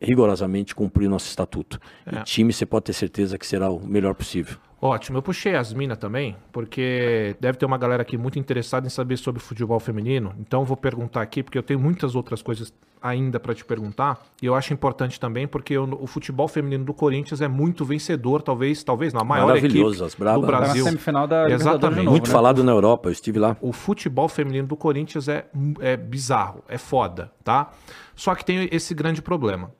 rigorosamente 0.00 0.74
cumprir 0.74 1.08
nosso 1.08 1.28
estatuto. 1.28 1.80
É. 2.04 2.20
E 2.20 2.22
time, 2.22 2.52
você 2.52 2.66
pode 2.66 2.84
ter 2.84 2.92
certeza 2.92 3.38
que 3.38 3.46
será 3.46 3.70
o 3.70 3.84
melhor 3.84 4.14
possível. 4.14 4.58
Ótimo, 4.80 5.16
eu 5.16 5.22
puxei 5.22 5.56
as 5.56 5.72
minas 5.72 5.96
também, 5.96 6.36
porque 6.52 7.34
deve 7.40 7.56
ter 7.56 7.64
uma 7.64 7.78
galera 7.78 8.02
aqui 8.02 8.18
muito 8.18 8.38
interessada 8.38 8.86
em 8.86 8.90
saber 8.90 9.16
sobre 9.16 9.40
futebol 9.40 9.80
feminino. 9.80 10.34
Então 10.38 10.60
eu 10.60 10.66
vou 10.66 10.76
perguntar 10.76 11.22
aqui, 11.22 11.42
porque 11.42 11.56
eu 11.56 11.62
tenho 11.62 11.80
muitas 11.80 12.14
outras 12.14 12.42
coisas 12.42 12.72
ainda 13.00 13.40
para 13.40 13.54
te 13.54 13.64
perguntar. 13.64 14.22
E 14.42 14.44
eu 14.44 14.54
acho 14.54 14.74
importante 14.74 15.18
também, 15.18 15.46
porque 15.46 15.78
o, 15.78 16.02
o, 16.02 16.06
futebol 16.06 16.46
feminino 16.46 16.84
do 16.84 16.92
Corinthians 16.92 17.40
é 17.40 17.48
muito 17.48 17.86
vencedor, 17.86 18.42
talvez, 18.42 18.84
talvez 18.84 19.14
não, 19.14 19.22
a 19.22 19.24
maior 19.24 19.56
equipe 19.56 19.82
as 20.02 20.14
bravas. 20.14 20.40
do 20.42 20.46
Brasil. 20.46 20.84
Na 20.84 20.90
semifinal 20.90 21.26
da 21.26 21.48
Exatamente. 21.48 21.98
Novo, 22.00 22.10
muito 22.10 22.26
né? 22.26 22.32
falado 22.32 22.62
na 22.62 22.72
Europa, 22.72 23.08
eu 23.08 23.12
estive 23.12 23.38
lá. 23.38 23.56
O 23.62 23.72
futebol 23.72 24.28
feminino 24.28 24.68
do 24.68 24.76
Corinthians 24.76 25.26
é, 25.26 25.46
é 25.80 25.96
bizarro, 25.96 26.62
é 26.68 26.76
foda, 26.76 27.32
tá? 27.42 27.70
Só 28.14 28.34
que 28.34 28.44
tem 28.44 28.68
esse 28.70 28.92
grande 28.92 29.22
problema. 29.22 29.70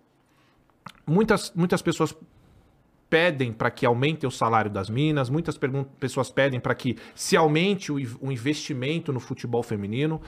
Muitas, 1.06 1.52
muitas 1.54 1.82
pessoas 1.82 2.14
pedem 3.08 3.52
para 3.52 3.70
que 3.70 3.86
aumente 3.86 4.26
o 4.26 4.30
salário 4.30 4.70
das 4.70 4.90
minas, 4.90 5.30
muitas 5.30 5.58
pessoas 5.98 6.30
pedem 6.30 6.60
para 6.60 6.74
que 6.74 6.96
se 7.14 7.36
aumente 7.36 7.92
o, 7.92 7.96
o 8.20 8.32
investimento 8.32 9.12
no 9.12 9.20
futebol 9.20 9.62
feminino. 9.62 10.20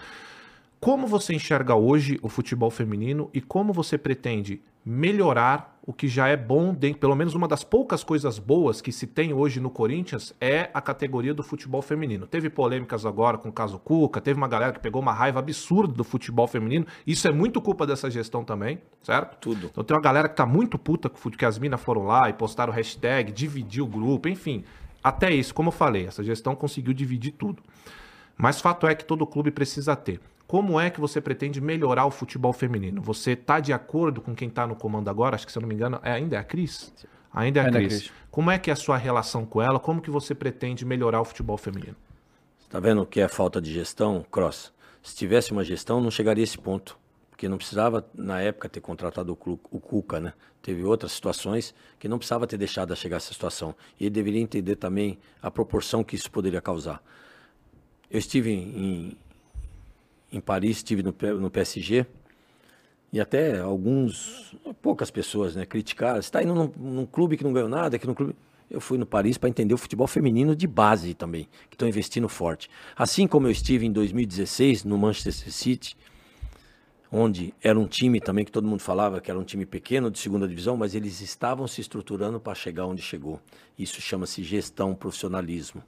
Como 0.80 1.09
você 1.09 1.34
enxerga 1.34 1.74
hoje 1.74 2.20
o 2.22 2.28
futebol 2.28 2.70
feminino 2.70 3.28
e 3.34 3.40
como 3.40 3.72
você 3.72 3.98
pretende 3.98 4.62
melhorar 4.84 5.76
o 5.84 5.92
que 5.92 6.06
já 6.06 6.28
é 6.28 6.36
bom, 6.36 6.72
pelo 7.00 7.16
menos 7.16 7.34
uma 7.34 7.48
das 7.48 7.64
poucas 7.64 8.05
coisas 8.05 8.38
boas 8.38 8.80
que 8.80 8.92
se 8.92 9.06
tem 9.06 9.32
hoje 9.32 9.59
no 9.59 9.70
Corinthians 9.70 10.32
é 10.40 10.70
a 10.72 10.80
categoria 10.80 11.34
do 11.34 11.42
futebol 11.42 11.82
feminino. 11.82 12.28
Teve 12.28 12.48
polêmicas 12.48 13.05
agora 13.05 13.36
com 13.36 13.48
o 13.48 13.52
caso 13.52 13.78
Cuca, 13.80 14.20
teve 14.20 14.38
uma 14.38 14.46
galera 14.46 14.72
que 14.72 14.78
pegou 14.78 15.02
uma 15.02 15.12
raiva 15.12 15.40
absurda 15.40 15.92
do 15.92 16.05
futebol 16.05 16.46
feminino. 16.46 16.86
Isso 17.05 17.26
é 17.26 17.32
muito 17.32 17.60
culpa 17.60 17.84
dessa 17.84 18.09
gestão 18.09 18.44
também, 18.44 18.80
certo? 19.02 19.36
Tudo. 19.40 19.66
Então 19.72 19.82
tem 19.82 19.96
uma 19.96 20.02
galera 20.02 20.28
que 20.28 20.36
tá 20.36 20.46
muito 20.46 20.78
puta 20.78 21.09
com 21.09 21.30
que 21.30 21.44
as 21.44 21.59
minas 21.59 21.80
foram 21.80 22.05
lá 22.05 22.30
e 22.30 22.32
postaram 22.32 22.72
hashtag, 22.72 23.32
dividiu 23.32 23.84
o 23.84 23.88
grupo, 23.88 24.28
enfim. 24.28 24.64
Até 25.02 25.32
isso, 25.32 25.52
como 25.52 25.68
eu 25.68 25.72
falei, 25.72 26.06
essa 26.06 26.22
gestão 26.22 26.55
conseguiu 26.55 26.94
dividir 26.94 27.32
tudo. 27.32 27.62
Mas 28.36 28.60
fato 28.60 28.86
é 28.86 28.94
que 28.94 29.05
todo 29.05 29.26
clube 29.26 29.50
precisa 29.50 29.96
ter. 29.96 30.20
Como 30.48 30.80
é 30.80 30.88
que 30.88 30.98
você 30.98 31.20
pretende 31.20 31.60
melhorar 31.60 32.06
o 32.06 32.10
futebol 32.10 32.54
feminino? 32.54 33.02
Você 33.02 33.32
está 33.32 33.60
de 33.60 33.70
acordo 33.70 34.22
com 34.22 34.34
quem 34.34 34.48
está 34.48 34.66
no 34.66 34.74
comando 34.74 35.10
agora? 35.10 35.36
Acho 35.36 35.44
que, 35.44 35.52
se 35.52 35.58
eu 35.58 35.60
não 35.60 35.68
me 35.68 35.74
engano, 35.74 36.00
é, 36.02 36.10
ainda 36.10 36.36
é 36.36 36.38
a 36.38 36.42
Cris? 36.42 36.90
Ainda 37.30 37.60
é 37.60 37.62
a 37.64 37.66
ainda 37.66 37.78
Cris. 37.78 37.92
É 37.92 37.98
Cris. 37.98 38.12
Como 38.30 38.50
é 38.50 38.58
que 38.58 38.70
é 38.70 38.72
a 38.72 38.76
sua 38.76 38.96
relação 38.96 39.44
com 39.44 39.60
ela? 39.60 39.78
Como 39.78 40.00
que 40.00 40.10
você 40.10 40.34
pretende 40.34 40.86
melhorar 40.86 41.20
o 41.20 41.24
futebol 41.26 41.58
feminino? 41.58 41.94
Está 42.62 42.80
vendo 42.80 43.02
o 43.02 43.06
que 43.06 43.20
é 43.20 43.28
falta 43.28 43.60
de 43.60 43.70
gestão, 43.70 44.24
Cross? 44.30 44.72
Se 45.02 45.14
tivesse 45.14 45.52
uma 45.52 45.62
gestão, 45.62 46.00
não 46.00 46.10
chegaria 46.10 46.42
a 46.42 46.46
esse 46.46 46.56
ponto. 46.56 46.98
Porque 47.28 47.46
não 47.46 47.58
precisava, 47.58 48.08
na 48.14 48.40
época, 48.40 48.70
ter 48.70 48.80
contratado 48.80 49.38
o, 49.38 49.60
o 49.70 49.78
Cuca, 49.78 50.18
né? 50.18 50.32
Teve 50.62 50.82
outras 50.82 51.12
situações 51.12 51.74
que 51.98 52.08
não 52.08 52.16
precisava 52.16 52.46
ter 52.46 52.56
deixado 52.56 52.90
a 52.90 52.96
chegar 52.96 53.16
a 53.16 53.18
essa 53.18 53.34
situação. 53.34 53.74
E 54.00 54.04
ele 54.04 54.10
deveria 54.10 54.40
entender 54.40 54.76
também 54.76 55.18
a 55.42 55.50
proporção 55.50 56.02
que 56.02 56.16
isso 56.16 56.30
poderia 56.30 56.62
causar. 56.62 57.02
Eu 58.10 58.18
estive 58.18 58.50
em, 58.50 59.16
em 60.32 60.40
Paris, 60.40 60.78
estive 60.78 61.02
no, 61.02 61.14
no 61.40 61.50
PSG, 61.50 62.06
e 63.12 63.20
até 63.20 63.59
alguns, 63.59 64.55
poucas 64.82 65.10
pessoas, 65.10 65.56
né, 65.56 65.64
criticaram. 65.64 66.20
Você 66.20 66.28
está 66.28 66.42
indo 66.42 66.55
num, 66.55 66.72
num, 66.76 67.06
clube 67.06 67.36
que 67.36 67.44
não 67.44 67.52
ganhou 67.52 67.68
nada, 67.68 67.96
aqui 67.96 68.06
no 68.06 68.14
clube. 68.14 68.34
Eu 68.70 68.82
fui 68.82 68.98
no 68.98 69.06
Paris 69.06 69.38
para 69.38 69.48
entender 69.48 69.72
o 69.72 69.78
futebol 69.78 70.06
feminino 70.06 70.55
de 70.55 70.66
base 70.66 71.14
também, 71.14 71.48
que 71.70 71.74
estão 71.74 71.88
investindo 71.88 72.28
forte. 72.28 72.68
Assim 72.94 73.26
como 73.26 73.46
eu 73.46 73.50
estive 73.50 73.86
em 73.86 73.92
2016 73.92 74.84
no 74.84 74.98
Manchester 74.98 75.50
City, 75.50 75.96
onde 77.10 77.55
era 77.62 77.80
um 77.80 77.86
time 77.86 78.20
também 78.20 78.44
que 78.44 78.52
todo 78.52 78.68
mundo 78.68 78.80
falava 78.80 79.22
que 79.22 79.30
era 79.30 79.40
um 79.40 79.44
time 79.44 79.64
pequeno 79.64 80.10
de 80.10 80.18
segunda 80.18 80.46
divisão, 80.46 80.76
mas 80.76 80.94
eles 80.94 81.22
estavam 81.22 81.66
se 81.66 81.80
estruturando 81.80 82.38
para 82.38 82.55
chegar 82.55 82.84
onde 82.84 83.00
chegou. 83.00 83.40
Isso 83.78 84.02
chama-se 84.02 84.42
gestão, 84.42 84.94
profissionalismo. 84.94 85.82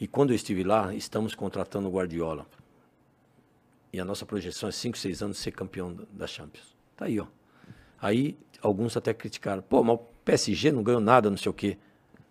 E 0.00 0.06
quando 0.06 0.30
eu 0.30 0.36
estive 0.36 0.64
lá, 0.64 0.94
estamos 0.94 1.34
contratando 1.34 1.86
o 1.86 1.92
Guardiola 1.92 2.46
e 3.92 4.00
a 4.00 4.04
nossa 4.04 4.24
projeção 4.24 4.68
é 4.68 4.72
5, 4.72 4.96
6 4.96 5.22
anos 5.22 5.38
ser 5.38 5.52
campeão 5.52 5.96
da 6.12 6.26
Champions. 6.26 6.76
Tá 6.96 7.06
aí, 7.06 7.18
ó. 7.18 7.26
Aí 8.00 8.38
alguns 8.62 8.96
até 8.96 9.12
criticaram. 9.12 9.62
Pô, 9.62 9.82
mas 9.82 9.96
o 9.96 10.00
PSG 10.24 10.72
não 10.72 10.82
ganhou 10.82 11.00
nada, 11.00 11.28
não 11.28 11.36
sei 11.36 11.50
o 11.50 11.54
quê. 11.54 11.76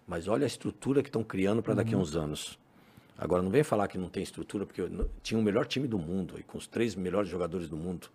Mas 0.08 0.28
olha 0.28 0.46
a 0.46 0.48
estrutura 0.48 1.04
que 1.04 1.10
estão 1.10 1.24
criando 1.24 1.62
para 1.62 1.76
daqui 1.76 1.94
a 1.94 1.98
uhum. 1.98 2.04
uns 2.04 2.16
anos. 2.16 2.58
Agora, 3.18 3.44
não 3.44 3.52
vem 3.52 3.64
falar 3.64 3.88
que 3.88 3.98
não 3.98 4.10
tem 4.10 4.24
estrutura, 4.24 4.66
porque 4.66 4.82
tinha 5.22 5.38
o 5.40 5.44
melhor 5.44 5.66
time 5.66 5.88
do 5.88 6.00
mundo, 6.00 6.36
aí, 6.38 6.44
com 6.44 6.58
os 6.58 6.68
três 6.68 6.96
melhores 6.96 7.30
jogadores 7.30 7.68
do 7.68 7.76
mundo. 7.76 8.08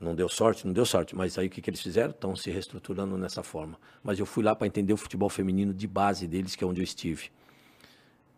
Não 0.00 0.12
deu 0.12 0.28
sorte, 0.28 0.66
não 0.66 0.72
deu 0.72 0.84
sorte. 0.84 1.14
Mas 1.14 1.38
aí 1.38 1.46
o 1.46 1.50
que, 1.50 1.62
que 1.62 1.70
eles 1.70 1.80
fizeram? 1.80 2.10
Estão 2.10 2.34
se 2.34 2.50
reestruturando 2.50 3.16
nessa 3.16 3.44
forma. 3.44 3.78
Mas 4.02 4.18
eu 4.18 4.26
fui 4.26 4.42
lá 4.42 4.56
para 4.56 4.66
entender 4.66 4.92
o 4.92 4.96
futebol 4.96 5.28
feminino 5.28 5.72
de 5.72 5.86
base 5.86 6.26
deles, 6.26 6.56
que 6.56 6.64
é 6.64 6.66
onde 6.66 6.80
eu 6.80 6.84
estive. 6.84 7.30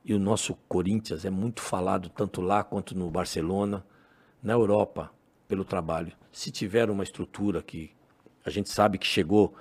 E 0.04 0.12
o 0.12 0.18
nosso 0.18 0.54
Corinthians 0.68 1.24
é 1.24 1.30
muito 1.30 1.62
falado, 1.62 2.10
tanto 2.10 2.42
lá 2.42 2.62
quanto 2.62 2.94
no 2.94 3.10
Barcelona, 3.10 3.82
na 4.44 4.52
Europa, 4.52 5.10
pelo 5.48 5.64
trabalho. 5.64 6.12
Se 6.30 6.52
tiver 6.52 6.88
uma 6.90 7.02
estrutura 7.02 7.62
que 7.62 7.90
a 8.44 8.50
gente 8.50 8.68
sabe 8.68 8.98
que 8.98 9.06
chegou 9.06 9.54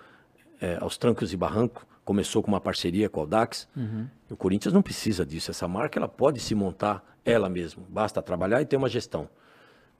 é, 0.61 0.77
aos 0.80 0.97
trancos 0.97 1.34
e 1.34 1.38
barrancos, 1.38 1.84
começou 2.05 2.43
com 2.43 2.49
uma 2.49 2.61
parceria 2.61 3.10
com 3.10 3.22
o 3.22 3.23
Audax, 3.23 3.68
uhum. 3.76 4.07
o 4.30 4.35
Corinthians 4.35 4.73
não 4.73 4.81
precisa 4.81 5.26
disso. 5.26 5.49
Essa 5.49 5.68
marca 5.68 5.97
ela 5.97 6.10
pode 6.10 6.39
se 6.39 6.53
montar 6.53 7.18
ela 7.23 7.49
mesma. 7.49 7.84
Basta 7.88 8.22
trabalhar 8.22 8.61
e 8.61 8.65
ter 8.65 8.76
uma 8.76 8.89
gestão. 8.89 9.30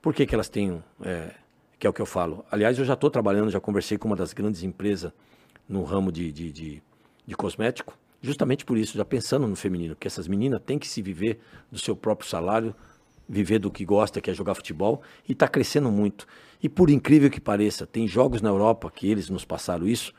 Por 0.02 0.14
que, 0.14 0.26
que 0.26 0.36
elas 0.36 0.50
têm 0.50 0.84
é, 1.02 1.32
que 1.84 1.88
é 1.88 1.90
o 1.90 1.94
que 1.94 2.02
eu 2.02 2.06
falo. 2.06 2.46
Aliás, 2.50 2.80
eu 2.80 2.86
já 2.86 2.94
estou 2.94 3.10
trabalhando, 3.10 3.52
já 3.52 3.60
conversei 3.60 3.98
com 3.98 4.08
uma 4.08 4.16
das 4.16 4.32
grandes 4.32 4.64
empresas 4.64 5.12
no 5.68 5.84
ramo 5.84 6.14
de, 6.14 6.32
de, 6.32 6.50
de, 6.50 6.84
de 7.28 7.36
cosmético, 7.36 8.00
justamente 8.22 8.64
por 8.64 8.78
isso, 8.78 8.98
já 8.98 9.04
pensando 9.04 9.46
no 9.46 9.56
feminino, 9.58 9.94
que 9.94 10.08
essas 10.08 10.26
meninas 10.26 10.62
têm 10.66 10.80
que 10.80 10.88
se 10.88 11.02
viver 11.02 11.42
do 11.70 11.78
seu 11.78 11.94
próprio 11.94 12.30
salário, 12.30 12.74
viver 13.28 13.60
do 13.60 13.72
que 13.72 13.86
gosta, 13.86 14.20
que 14.22 14.30
é 14.30 14.34
jogar 14.34 14.56
futebol, 14.56 15.02
e 15.28 15.32
está 15.32 15.48
crescendo 15.48 15.92
muito. 15.92 16.28
E 16.62 16.70
por 16.70 16.90
incrível 16.90 17.30
que 17.30 17.42
pareça, 17.42 17.86
tem 17.86 18.08
jogos 18.08 18.42
na 18.42 18.50
Europa 18.50 18.92
que 18.94 19.10
eles 19.10 19.30
nos 19.30 19.46
passaram 19.46 19.88
isso, 19.88 20.14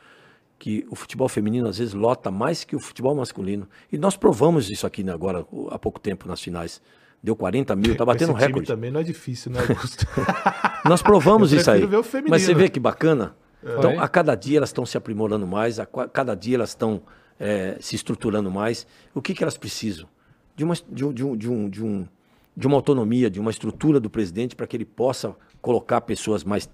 que 0.57 0.85
o 0.89 0.95
futebol 0.95 1.27
feminino 1.27 1.67
às 1.67 1.77
vezes 1.77 1.93
lota 1.93 2.31
mais 2.31 2.63
que 2.63 2.75
o 2.75 2.79
futebol 2.79 3.15
masculino. 3.15 3.67
E 3.91 3.97
nós 3.97 4.15
provamos 4.15 4.69
isso 4.69 4.87
aqui 4.87 5.03
né, 5.03 5.11
agora, 5.11 5.45
há 5.69 5.77
pouco 5.77 5.99
tempo, 5.99 6.27
nas 6.27 6.41
finais 6.41 6.81
deu 7.25 7.35
40 7.35 7.75
mil, 7.75 7.97
tá 7.97 8.05
batendo 8.05 8.33
Esse 8.33 8.45
recorde. 8.45 8.67
também 8.67 8.91
não 8.91 8.99
é 8.99 9.03
difícil, 9.03 9.51
né, 9.51 9.59
Augusto? 9.59 10.05
Nós 10.85 11.01
provamos 11.01 11.51
isso 11.51 11.69
aí. 11.71 11.81
Mas 12.29 12.43
você 12.43 12.53
vê 12.53 12.69
que 12.69 12.79
bacana. 12.79 13.35
É. 13.63 13.77
Então, 13.77 13.99
a 13.99 14.07
cada 14.07 14.35
dia 14.35 14.59
elas 14.59 14.69
estão 14.69 14.85
se 14.85 14.95
aprimorando 14.95 15.47
mais, 15.47 15.79
a 15.79 15.85
cada 15.85 16.35
dia 16.35 16.55
elas 16.55 16.69
estão 16.69 17.01
é, 17.39 17.77
se 17.79 17.95
estruturando 17.95 18.51
mais. 18.51 18.85
O 19.13 19.21
que, 19.23 19.33
que 19.33 19.43
elas 19.43 19.57
precisam? 19.57 20.07
De 20.55 20.63
uma, 20.63 20.75
de, 20.75 21.03
um, 21.03 21.11
de, 21.11 21.23
um, 21.23 21.35
de, 21.35 21.49
um, 21.49 21.69
de, 21.69 21.83
um, 21.83 22.07
de 22.55 22.67
uma 22.67 22.75
autonomia, 22.75 23.29
de 23.29 23.39
uma 23.39 23.51
estrutura 23.51 23.99
do 23.99 24.09
presidente 24.09 24.55
para 24.55 24.65
que 24.65 24.77
ele 24.77 24.85
possa 24.85 25.35
colocar 25.61 26.01
pessoas 26.01 26.43
mais 26.43 26.69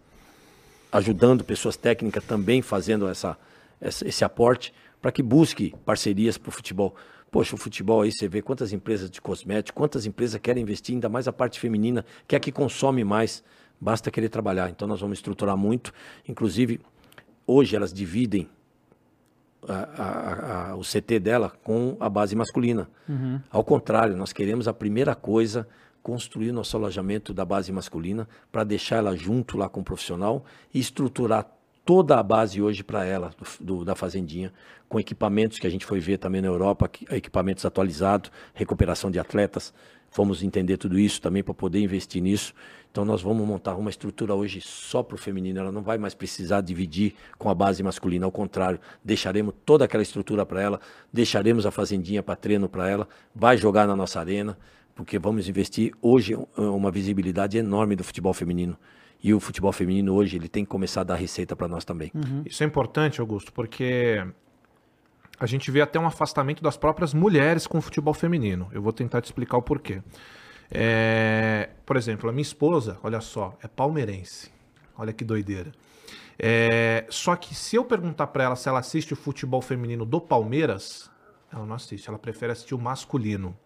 ajudando, 0.92 1.44
pessoas 1.44 1.78
técnicas 1.78 2.24
também 2.24 2.62
fazendo 2.62 3.08
essa, 3.08 3.38
essa 3.80 4.08
esse 4.08 4.24
aporte 4.24 4.74
para 5.02 5.12
que 5.12 5.24
busque 5.24 5.74
parcerias 5.86 6.38
para 6.38 6.50
o 6.50 6.52
futebol. 6.52 6.96
Poxa, 7.32 7.56
o 7.56 7.58
futebol 7.58 8.02
aí 8.02 8.12
você 8.12 8.28
vê 8.28 8.42
quantas 8.42 8.74
empresas 8.74 9.10
de 9.10 9.22
cosméticos, 9.22 9.76
quantas 9.76 10.06
empresas 10.06 10.40
querem 10.40 10.62
investir, 10.62 10.96
ainda 10.96 11.08
mais 11.10 11.28
a 11.28 11.34
parte 11.34 11.60
feminina, 11.60 12.06
que 12.28 12.36
é 12.36 12.38
a 12.38 12.40
que 12.40 12.52
consome 12.52 13.04
mais. 13.04 13.44
Basta 13.80 14.12
querer 14.12 14.30
trabalhar. 14.30 14.70
Então 14.70 14.88
nós 14.88 15.00
vamos 15.00 15.18
estruturar 15.18 15.58
muito. 15.58 15.94
Inclusive, 16.28 16.80
hoje 17.48 17.76
elas 17.76 17.94
dividem 17.94 18.50
a, 19.68 20.72
a, 20.72 20.76
o 20.76 20.82
CT 20.82 21.20
dela 21.20 21.52
com 21.64 21.96
a 22.00 22.10
base 22.10 22.36
masculina. 22.36 22.90
Uhum. 23.08 23.40
Ao 23.50 23.64
contrário, 23.64 24.16
nós 24.16 24.34
queremos 24.34 24.68
a 24.68 24.74
primeira 24.74 25.16
coisa 25.16 25.68
construir 26.02 26.52
nosso 26.52 26.76
alojamento 26.76 27.34
da 27.34 27.46
base 27.46 27.72
masculina 27.72 28.28
para 28.52 28.64
deixar 28.64 28.98
ela 28.98 29.16
junto 29.16 29.58
lá 29.58 29.70
com 29.70 29.82
o 29.82 29.84
profissional 29.84 30.44
e 30.74 30.80
estruturar 30.80 31.46
toda 31.86 32.20
a 32.20 32.24
base 32.24 32.62
hoje 32.62 32.84
para 32.84 33.06
ela, 33.06 33.32
do, 33.60 33.66
do, 33.78 33.86
da 33.86 33.96
Fazendinha, 33.96 34.52
com 34.88 35.00
equipamentos 35.00 35.60
que 35.60 35.68
a 35.68 35.70
gente 35.70 35.86
foi 35.86 36.00
ver 36.00 36.18
também 36.18 36.42
na 36.42 36.48
Europa, 36.48 36.90
equipamentos 37.12 37.66
atualizados, 37.66 38.32
recuperação 38.54 39.10
de 39.10 39.20
atletas. 39.20 39.74
Fomos 40.12 40.44
entender 40.44 40.76
tudo 40.76 41.00
isso 41.00 41.22
também 41.22 41.42
para 41.42 41.54
poder 41.54 41.80
investir 41.80 42.22
nisso. 42.22 42.54
Então 42.92 43.06
nós 43.06 43.22
vamos 43.22 43.48
montar 43.48 43.76
uma 43.76 43.90
estrutura 43.90 44.36
hoje 44.36 44.60
só 44.60 45.02
para 45.02 45.16
o 45.16 45.18
feminino. 45.18 45.58
Ela 45.58 45.72
não 45.72 45.82
vai 45.82 45.98
mais 45.98 46.14
precisar 46.14 46.60
dividir 46.60 47.16
com 47.38 47.50
a 47.50 47.56
base 47.56 47.82
masculina. 47.82 48.26
Ao 48.26 48.32
contrário, 48.32 48.78
deixaremos 49.04 49.54
toda 49.66 49.86
aquela 49.86 50.04
estrutura 50.04 50.46
para 50.46 50.62
ela, 50.62 50.82
deixaremos 51.14 51.66
a 51.66 51.72
fazendinha 51.72 52.22
para 52.22 52.36
treino 52.36 52.68
para 52.68 52.90
ela, 52.90 53.08
vai 53.34 53.56
jogar 53.56 53.88
na 53.88 53.96
nossa 53.96 54.20
arena, 54.20 54.58
porque 54.94 55.18
vamos 55.18 55.48
investir 55.48 55.94
hoje 56.02 56.38
uma 56.58 56.92
visibilidade 56.92 57.58
enorme 57.58 57.96
do 57.96 58.04
futebol 58.04 58.34
feminino. 58.34 58.78
E 59.24 59.34
o 59.34 59.40
futebol 59.40 59.72
feminino 59.72 60.14
hoje 60.14 60.36
ele 60.36 60.50
tem 60.50 60.66
que 60.66 60.70
começar 60.70 61.02
a 61.02 61.06
dar 61.06 61.16
receita 61.16 61.56
para 61.56 61.70
nós 61.70 61.86
também. 61.86 62.12
Uhum. 62.14 62.42
Isso 62.46 62.62
é 62.64 62.66
importante, 62.66 63.22
Augusto, 63.22 63.54
porque 63.54 64.22
a 65.42 65.48
gente 65.48 65.72
vê 65.72 65.82
até 65.82 66.00
um 66.00 66.06
afastamento 66.06 66.62
das 66.62 66.78
próprias 66.78 67.16
mulheres 67.16 67.66
com 67.66 67.80
o 67.80 67.82
futebol 67.82 68.14
feminino. 68.14 68.70
Eu 68.72 68.80
vou 68.80 68.94
tentar 68.94 69.22
te 69.22 69.26
explicar 69.26 69.58
o 69.58 69.62
porquê. 69.64 70.00
É, 70.70 71.72
por 71.84 71.98
exemplo, 71.98 72.30
a 72.30 72.32
minha 72.32 72.44
esposa, 72.44 73.00
olha 73.02 73.20
só, 73.20 73.58
é 73.64 73.68
palmeirense. 73.68 74.52
Olha 74.96 75.12
que 75.12 75.26
doideira. 75.26 75.72
É, 76.38 77.08
só 77.10 77.36
que 77.36 77.56
se 77.56 77.76
eu 77.76 77.84
perguntar 77.84 78.28
para 78.28 78.44
ela 78.44 78.56
se 78.56 78.70
ela 78.70 78.78
assiste 78.78 79.14
o 79.14 79.16
futebol 79.16 79.64
feminino 79.64 80.06
do 80.06 80.22
Palmeiras, 80.22 81.10
ela 81.52 81.66
não 81.66 81.74
assiste, 81.74 82.08
ela 82.08 82.20
prefere 82.20 82.52
assistir 82.52 82.76
o 82.76 82.80
masculino. 82.80 83.58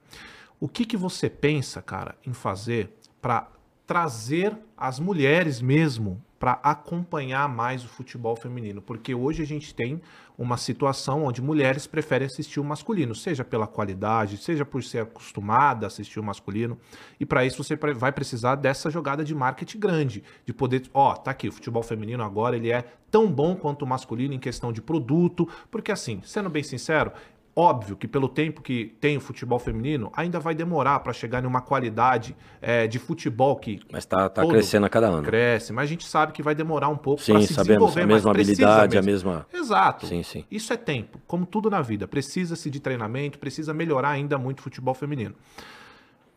O 0.62 0.70
que, 0.70 0.86
que 0.86 0.96
você 0.96 1.30
pensa, 1.30 1.82
cara, 1.82 2.16
em 2.26 2.32
fazer 2.32 2.90
para 3.22 3.50
trazer 3.86 4.58
as 4.78 4.98
mulheres 4.98 5.62
mesmo 5.62 6.24
para 6.46 6.60
acompanhar 6.62 7.50
mais 7.50 7.84
o 7.84 7.88
futebol 7.88 8.36
feminino, 8.36 8.80
porque 8.80 9.16
hoje 9.16 9.42
a 9.42 9.46
gente 9.48 9.74
tem 9.74 10.00
uma 10.38 10.58
situação 10.58 11.24
onde 11.24 11.42
mulheres 11.42 11.88
preferem 11.88 12.28
assistir 12.28 12.60
o 12.60 12.64
masculino, 12.64 13.16
seja 13.16 13.44
pela 13.44 13.66
qualidade, 13.66 14.38
seja 14.38 14.64
por 14.64 14.84
ser 14.84 15.00
acostumada 15.00 15.86
a 15.86 15.88
assistir 15.88 16.20
o 16.20 16.24
masculino, 16.24 16.78
e 17.20 17.26
para 17.26 17.44
isso 17.44 17.64
você 17.64 17.76
vai 17.76 18.12
precisar 18.12 18.58
dessa 18.58 18.92
jogada 18.92 19.24
de 19.24 19.34
marketing 19.34 19.80
grande, 19.80 20.24
de 20.46 20.54
poder, 20.54 20.84
ó, 20.94 21.16
tá 21.16 21.32
aqui, 21.32 21.48
o 21.48 21.52
futebol 21.52 21.82
feminino 21.82 22.24
agora 22.24 22.56
ele 22.56 22.70
é 22.70 22.84
tão 23.10 23.32
bom 23.32 23.56
quanto 23.56 23.82
o 23.82 23.88
masculino 23.88 24.36
em 24.36 24.40
questão 24.40 24.72
de 24.72 24.84
produto, 24.84 25.50
porque 25.72 25.92
assim, 25.92 26.22
sendo 26.24 26.48
bem 26.48 26.62
sincero, 26.62 27.12
Óbvio 27.58 27.96
que 27.96 28.06
pelo 28.06 28.28
tempo 28.28 28.62
que 28.62 28.98
tem 29.00 29.16
o 29.16 29.22
futebol 29.22 29.58
feminino, 29.58 30.12
ainda 30.14 30.42
vai 30.42 30.54
demorar 30.54 31.00
para 31.00 31.14
chegar 31.14 31.42
em 31.42 31.48
uma 31.48 31.62
qualidade 31.62 32.36
é, 32.62 32.86
de 32.86 33.00
futebol 33.00 33.56
que. 33.56 33.80
Mas 33.90 34.04
está 34.04 34.28
tá 34.28 34.46
crescendo 34.46 34.86
a 34.86 34.90
cada 34.90 35.08
ano. 35.08 35.24
Cresce, 35.24 35.72
mas 35.72 35.86
a 35.86 35.88
gente 35.88 36.06
sabe 36.06 36.34
que 36.34 36.44
vai 36.44 36.54
demorar 36.54 36.90
um 36.90 36.98
pouco 36.98 37.24
para 37.24 37.40
se 37.42 37.54
sabemos, 37.54 37.68
desenvolver. 37.68 38.02
A 38.02 38.08
mesma 38.08 38.32
habilidade, 38.32 38.98
a 38.98 39.02
mesma. 39.02 39.48
Exato. 39.54 40.06
Sim, 40.06 40.22
sim. 40.22 40.44
Isso 40.52 40.74
é 40.74 40.76
tempo, 40.76 41.18
como 41.26 41.46
tudo 41.46 41.70
na 41.70 41.82
vida. 41.82 42.06
Precisa-se 42.06 42.70
de 42.70 42.82
treinamento, 42.82 43.40
precisa 43.40 43.74
melhorar 43.74 44.10
ainda 44.10 44.38
muito 44.38 44.60
o 44.60 44.64
futebol 44.64 44.94
feminino. 44.94 45.34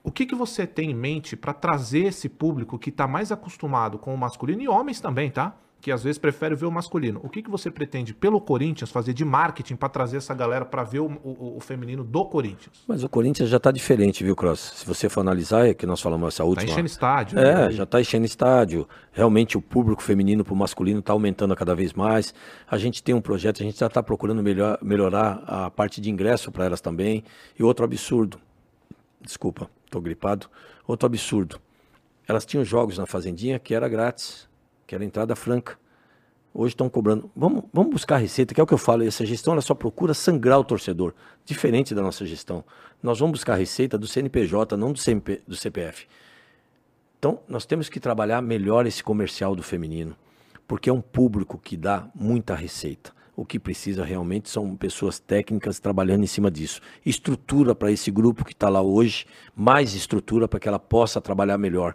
O 0.04 0.12
que, 0.12 0.24
que 0.24 0.36
você 0.36 0.68
tem 0.68 0.92
em 0.92 0.94
mente 0.94 1.36
para 1.36 1.52
trazer 1.52 2.04
esse 2.04 2.28
público 2.28 2.78
que 2.78 2.90
está 2.90 3.08
mais 3.08 3.32
acostumado 3.32 3.98
com 3.98 4.14
o 4.14 4.16
masculino 4.16 4.62
e 4.62 4.68
homens 4.68 5.00
também, 5.00 5.32
tá? 5.32 5.56
Que 5.80 5.92
às 5.92 6.02
vezes 6.02 6.18
prefere 6.18 6.54
ver 6.54 6.66
o 6.66 6.72
masculino. 6.72 7.20
O 7.22 7.28
que, 7.28 7.42
que 7.42 7.50
você 7.50 7.70
pretende, 7.70 8.12
pelo 8.12 8.40
Corinthians, 8.40 8.90
fazer 8.90 9.12
de 9.12 9.24
marketing 9.24 9.76
para 9.76 9.88
trazer 9.88 10.16
essa 10.16 10.34
galera 10.34 10.64
para 10.64 10.82
ver 10.82 10.98
o, 10.98 11.06
o, 11.06 11.56
o, 11.56 11.60
feminino 11.60 12.02
do 12.02 12.24
Corinthians? 12.24 12.82
Mas 12.86 13.04
o 13.04 13.08
Corinthians 13.08 13.48
já 13.48 13.58
está 13.58 13.70
diferente, 13.70 14.24
viu, 14.24 14.34
Cross? 14.34 14.72
Se 14.76 14.86
você 14.86 15.08
for 15.08 15.20
analisar, 15.20 15.68
é 15.68 15.74
que 15.74 15.86
nós 15.86 16.00
falamos 16.00 16.34
essa 16.34 16.42
última. 16.42 16.64
Está 16.64 16.72
enchendo 16.72 16.86
estádio. 16.86 17.38
É, 17.38 17.68
né? 17.68 17.70
já 17.70 17.84
está 17.84 18.00
enchendo 18.00 18.26
estádio. 18.26 18.88
Realmente 19.12 19.56
o 19.56 19.62
público 19.62 20.02
feminino 20.02 20.44
para 20.44 20.52
o 20.52 20.56
masculino 20.56 20.98
está 20.98 21.12
aumentando 21.12 21.54
cada 21.54 21.74
vez 21.74 21.92
mais. 21.92 22.34
A 22.68 22.76
gente 22.76 23.02
tem 23.02 23.14
um 23.14 23.20
projeto, 23.20 23.62
a 23.62 23.64
gente 23.64 23.78
já 23.78 23.86
está 23.86 24.02
procurando 24.02 24.42
melhor, 24.42 24.78
melhorar 24.82 25.44
a 25.46 25.70
parte 25.70 26.00
de 26.00 26.10
ingresso 26.10 26.50
para 26.50 26.64
elas 26.64 26.80
também. 26.80 27.22
E 27.56 27.62
outro 27.62 27.84
absurdo, 27.84 28.40
desculpa, 29.20 29.70
estou 29.84 30.00
gripado. 30.00 30.48
Outro 30.86 31.06
absurdo. 31.06 31.60
Elas 32.26 32.44
tinham 32.44 32.64
jogos 32.64 32.98
na 32.98 33.06
Fazendinha 33.06 33.58
que 33.58 33.74
era 33.74 33.88
grátis 33.88 34.48
que 34.88 34.94
era 34.94 35.04
entrada 35.04 35.36
franca. 35.36 35.78
Hoje 36.52 36.72
estão 36.72 36.88
cobrando. 36.88 37.30
Vamos, 37.36 37.64
vamos 37.72 37.92
buscar 37.92 38.16
receita, 38.16 38.54
que 38.54 38.60
é 38.60 38.64
o 38.64 38.66
que 38.66 38.72
eu 38.72 38.78
falo. 38.78 39.04
Essa 39.04 39.24
gestão 39.24 39.52
ela 39.52 39.60
só 39.60 39.74
procura 39.74 40.14
sangrar 40.14 40.58
o 40.58 40.64
torcedor, 40.64 41.14
diferente 41.44 41.94
da 41.94 42.00
nossa 42.00 42.24
gestão. 42.24 42.64
Nós 43.02 43.18
vamos 43.20 43.38
buscar 43.38 43.54
receita 43.54 43.98
do 43.98 44.06
CNPJ, 44.06 44.76
não 44.78 44.92
do, 44.92 44.98
CMP, 44.98 45.42
do 45.46 45.54
CPF. 45.54 46.08
Então, 47.18 47.40
nós 47.46 47.66
temos 47.66 47.90
que 47.90 48.00
trabalhar 48.00 48.40
melhor 48.40 48.86
esse 48.86 49.04
comercial 49.04 49.54
do 49.54 49.62
feminino, 49.62 50.16
porque 50.66 50.88
é 50.88 50.92
um 50.92 51.02
público 51.02 51.58
que 51.58 51.76
dá 51.76 52.08
muita 52.14 52.54
receita. 52.54 53.12
O 53.36 53.44
que 53.44 53.58
precisa 53.58 54.04
realmente 54.04 54.48
são 54.48 54.74
pessoas 54.74 55.18
técnicas 55.18 55.78
trabalhando 55.78 56.24
em 56.24 56.26
cima 56.26 56.50
disso. 56.50 56.80
Estrutura 57.04 57.74
para 57.74 57.92
esse 57.92 58.10
grupo 58.10 58.44
que 58.44 58.52
está 58.52 58.70
lá 58.70 58.80
hoje, 58.80 59.26
mais 59.54 59.94
estrutura 59.94 60.48
para 60.48 60.58
que 60.58 60.66
ela 60.66 60.78
possa 60.78 61.20
trabalhar 61.20 61.58
melhor. 61.58 61.94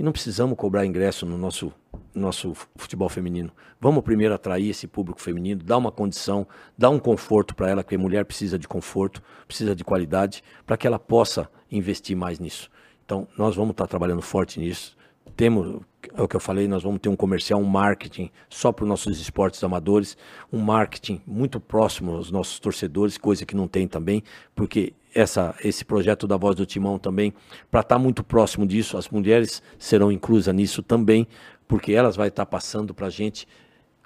E 0.00 0.02
não 0.02 0.12
precisamos 0.12 0.56
cobrar 0.56 0.86
ingresso 0.86 1.26
no 1.26 1.36
nosso, 1.36 1.70
nosso 2.14 2.54
futebol 2.76 3.08
feminino. 3.08 3.50
Vamos 3.80 4.02
primeiro 4.02 4.34
atrair 4.34 4.70
esse 4.70 4.86
público 4.86 5.20
feminino, 5.20 5.62
dar 5.62 5.76
uma 5.76 5.92
condição, 5.92 6.46
dar 6.76 6.90
um 6.90 6.98
conforto 6.98 7.54
para 7.54 7.70
ela, 7.70 7.82
porque 7.82 7.94
a 7.94 7.98
mulher 7.98 8.24
precisa 8.24 8.58
de 8.58 8.66
conforto, 8.66 9.22
precisa 9.46 9.74
de 9.74 9.84
qualidade, 9.84 10.42
para 10.66 10.76
que 10.76 10.86
ela 10.86 10.98
possa 10.98 11.48
investir 11.70 12.16
mais 12.16 12.38
nisso. 12.38 12.70
Então, 13.04 13.26
nós 13.36 13.56
vamos 13.56 13.72
estar 13.72 13.86
trabalhando 13.86 14.22
forte 14.22 14.60
nisso. 14.60 14.96
Temos, 15.36 15.80
é 16.14 16.22
o 16.22 16.28
que 16.28 16.36
eu 16.36 16.40
falei, 16.40 16.68
nós 16.68 16.82
vamos 16.82 17.00
ter 17.00 17.08
um 17.08 17.16
comercial, 17.16 17.60
um 17.60 17.64
marketing 17.64 18.30
só 18.48 18.72
para 18.72 18.84
os 18.84 18.88
nossos 18.88 19.20
esportes 19.20 19.62
amadores, 19.62 20.16
um 20.52 20.58
marketing 20.58 21.20
muito 21.26 21.58
próximo 21.58 22.12
aos 22.12 22.30
nossos 22.30 22.58
torcedores, 22.58 23.16
coisa 23.16 23.46
que 23.46 23.56
não 23.56 23.66
tem 23.66 23.86
também, 23.88 24.22
porque 24.54 24.92
essa, 25.14 25.54
esse 25.64 25.84
projeto 25.84 26.26
da 26.26 26.36
Voz 26.36 26.54
do 26.54 26.66
Timão 26.66 26.98
também, 26.98 27.32
para 27.70 27.80
estar 27.80 27.96
tá 27.96 27.98
muito 27.98 28.22
próximo 28.22 28.66
disso, 28.66 28.96
as 28.96 29.08
mulheres 29.08 29.62
serão 29.78 30.12
inclusas 30.12 30.54
nisso 30.54 30.82
também, 30.82 31.26
porque 31.70 31.92
elas 31.92 32.16
vai 32.16 32.26
estar 32.26 32.44
passando 32.44 32.92
para 32.92 33.06
a 33.06 33.10
gente 33.10 33.46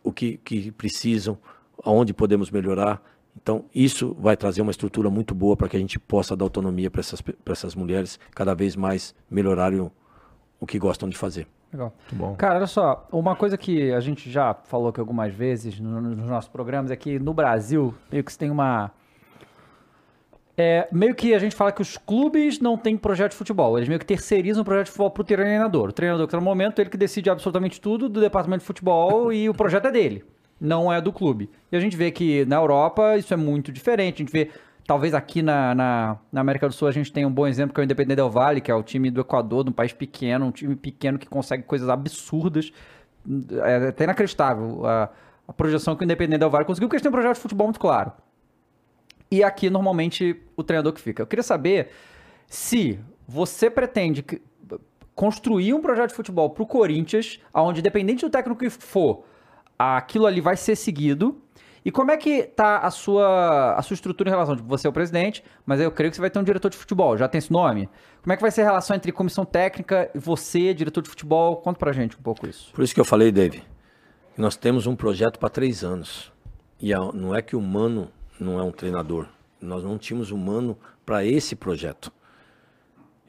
o 0.03 0.13
que, 0.13 0.37
que 0.37 0.71
precisam, 0.71 1.39
aonde 1.83 2.13
podemos 2.13 2.51
melhorar. 2.51 3.03
Então, 3.35 3.65
isso 3.75 4.15
vai 4.21 4.37
trazer 4.37 4.61
uma 4.61 4.71
estrutura 4.71 5.09
muito 5.09 5.35
boa 5.35 5.57
para 5.57 5.67
que 5.67 5.75
a 5.75 5.81
gente 5.81 5.99
possa 5.99 6.37
dar 6.37 6.45
autonomia 6.45 6.91
para 6.91 7.01
essas, 7.01 7.23
essas 7.47 7.75
mulheres 7.75 8.21
cada 8.33 8.55
vez 8.55 8.77
mais 8.77 9.15
melhorarem 9.31 9.81
o, 9.81 9.91
o 10.61 10.67
que 10.67 10.79
gostam 10.79 11.09
de 11.09 11.17
fazer. 11.17 11.47
Legal. 11.73 11.91
Muito 12.01 12.15
bom. 12.15 12.37
Cara, 12.37 12.57
olha 12.57 12.67
só, 12.67 13.09
uma 13.11 13.35
coisa 13.35 13.57
que 13.57 13.91
a 13.95 14.01
gente 14.01 14.31
já 14.31 14.53
falou 14.53 14.89
aqui 14.89 15.01
algumas 15.01 15.33
vezes 15.33 15.81
no, 15.81 16.03
nos 16.03 16.29
nossos 16.29 16.51
programas 16.51 16.91
é 16.91 16.97
que 16.97 17.19
no 17.19 17.33
Brasil, 17.33 17.95
meio 18.13 18.23
que 18.23 18.31
se 18.31 18.39
tem 18.39 18.51
uma. 18.51 18.93
É, 20.57 20.87
meio 20.93 21.15
que 21.15 21.35
a 21.35 21.39
gente 21.39 21.55
fala 21.55 21.73
que 21.73 21.83
os 21.83 21.97
clubes 21.97 22.61
não 22.61 22.77
têm 22.77 22.97
projeto 22.97 23.33
de 23.33 23.37
futebol. 23.37 23.77
Eles 23.77 23.89
meio 23.89 23.99
que 23.99 24.07
terceirizam 24.07 24.63
o 24.63 24.65
projeto 24.65 24.87
de 24.87 24.93
futebol 24.93 25.11
pro 25.11 25.25
treinador. 25.25 25.89
O 25.89 25.93
treinador 25.93 26.27
que 26.27 26.31
tá 26.31 26.39
no 26.39 26.45
momento, 26.45 26.79
ele 26.79 26.91
que 26.91 26.97
decide 26.97 27.29
absolutamente 27.29 27.81
tudo 27.81 28.09
do 28.09 28.21
departamento 28.21 28.61
de 28.61 28.67
futebol 28.67 29.33
e 29.33 29.49
o 29.49 29.55
projeto 29.55 29.87
é 29.87 29.91
dele. 29.91 30.25
Não 30.61 30.93
é 30.93 31.01
do 31.01 31.13
clube. 31.13 31.51
E 31.73 31.77
a 31.77 31.81
gente 31.81 31.97
vê 31.97 32.11
que 32.11 32.45
na 32.45 32.57
Europa 32.57 33.17
isso 33.17 33.35
é 33.35 33.37
muito 33.37 33.73
diferente. 33.73 34.15
A 34.15 34.19
gente 34.19 34.33
vê 34.33 34.51
Talvez 34.87 35.15
aqui 35.15 35.41
na, 35.41 35.75
na, 35.75 36.19
na, 36.31 36.41
América 36.43 36.69
do 36.69 36.75
Sul 36.75 36.89
a 36.89 36.93
gente 36.93 37.11
tenha 37.11 37.27
um 37.27 37.33
bom 37.33 37.47
exemplo 37.47 37.75
que 37.75 37.81
é 37.81 37.83
o 37.83 37.85
Independente 37.85 38.17
Del 38.17 38.29
Valle, 38.29 38.61
que 38.61 38.71
é 38.71 38.75
o 38.75 38.83
time 38.83 39.11
do 39.11 39.23
Equador, 39.23 39.65
de 39.65 39.71
um 39.71 39.73
país 39.73 39.95
pequeno, 39.95 40.45
um 40.45 40.51
time 40.51 40.77
pequeno 40.77 41.19
que 41.19 41.27
consegue 41.27 41.63
coisas 41.63 41.89
absurdas. 41.89 42.71
É 43.65 43.89
até 43.89 44.05
inacreditável 44.05 44.85
a, 44.85 45.09
a 45.49 45.53
projeção 45.55 45.97
que 45.97 46.03
o 46.03 46.05
Independente 46.05 46.41
Del 46.41 46.51
Valle 46.51 46.67
conseguiu, 46.67 46.89
porque 46.89 46.97
eles 46.97 47.03
têm 47.03 47.09
um 47.09 47.15
projeto 47.15 47.37
de 47.37 47.41
futebol 47.41 47.67
muito 47.67 47.81
claro. 47.81 48.13
E 49.31 49.43
aqui, 49.43 49.69
normalmente, 49.69 50.41
o 50.57 50.63
treinador 50.63 50.93
que 50.93 51.01
fica. 51.01 51.23
Eu 51.23 51.27
queria 51.27 51.43
saber 51.43 51.91
se 52.47 52.99
você 53.27 53.69
pretende 53.69 54.25
construir 55.15 55.73
um 55.75 55.81
projeto 55.81 56.11
de 56.11 56.17
futebol 56.17 56.51
para 56.51 56.63
o 56.63 56.67
Corinthians, 56.67 57.41
onde, 57.53 57.81
independente 57.81 58.25
do 58.25 58.31
técnico 58.31 58.61
que 58.61 58.71
for, 58.71 59.25
aquilo 59.79 60.27
ali 60.27 60.41
vai 60.41 60.57
ser 60.57 60.77
seguido 60.77 61.41
e 61.85 61.91
como 61.91 62.11
é 62.11 62.17
que 62.17 62.45
tá 62.45 62.79
a 62.79 62.91
sua, 62.91 63.75
a 63.75 63.83
sua 63.83 63.95
estrutura 63.95 64.31
em 64.31 64.33
relação? 64.33 64.57
Tipo, 64.57 64.67
você 64.67 64.87
é 64.87 64.91
o 64.91 64.93
presidente, 64.93 65.45
mas 65.67 65.79
eu 65.81 65.91
creio 65.91 66.11
que 66.11 66.17
você 66.17 66.21
vai 66.21 66.31
ter 66.31 66.39
um 66.39 66.43
diretor 66.43 66.71
de 66.71 66.79
futebol. 66.79 67.17
Já 67.19 67.29
tem 67.29 67.39
esse 67.39 67.53
nome? 67.53 67.91
Como 68.23 68.33
é 68.33 68.37
que 68.37 68.43
vai 68.43 68.51
ser 68.51 68.63
a 68.63 68.65
relação 68.65 68.97
entre 68.97 69.13
comissão 69.13 69.45
técnica 69.45 70.11
e 70.15 70.19
você, 70.19 70.73
diretor 70.73 71.03
de 71.03 71.11
futebol? 71.11 71.59
Conta 71.59 71.79
pra 71.79 71.93
gente 71.93 72.17
um 72.17 72.23
pouco 72.23 72.47
isso. 72.47 72.73
Por 72.73 72.83
isso 72.83 72.95
que 72.95 73.01
eu 73.01 73.05
falei, 73.05 73.31
Dave, 73.31 73.63
nós 74.39 74.57
temos 74.57 74.87
um 74.87 74.97
projeto 74.97 75.39
para 75.39 75.51
três 75.51 75.85
anos. 75.85 76.33
E 76.81 76.91
não 77.13 77.35
é 77.35 77.43
que 77.43 77.55
o 77.55 77.61
Mano 77.61 78.11
não 78.39 78.59
é 78.59 78.63
um 78.63 78.73
treinador. 78.73 79.27
Nós 79.61 79.85
não 79.85 79.99
tínhamos 79.99 80.31
um 80.31 80.37
Mano 80.37 80.79
para 81.05 81.25
esse 81.25 81.55
projeto. 81.55 82.13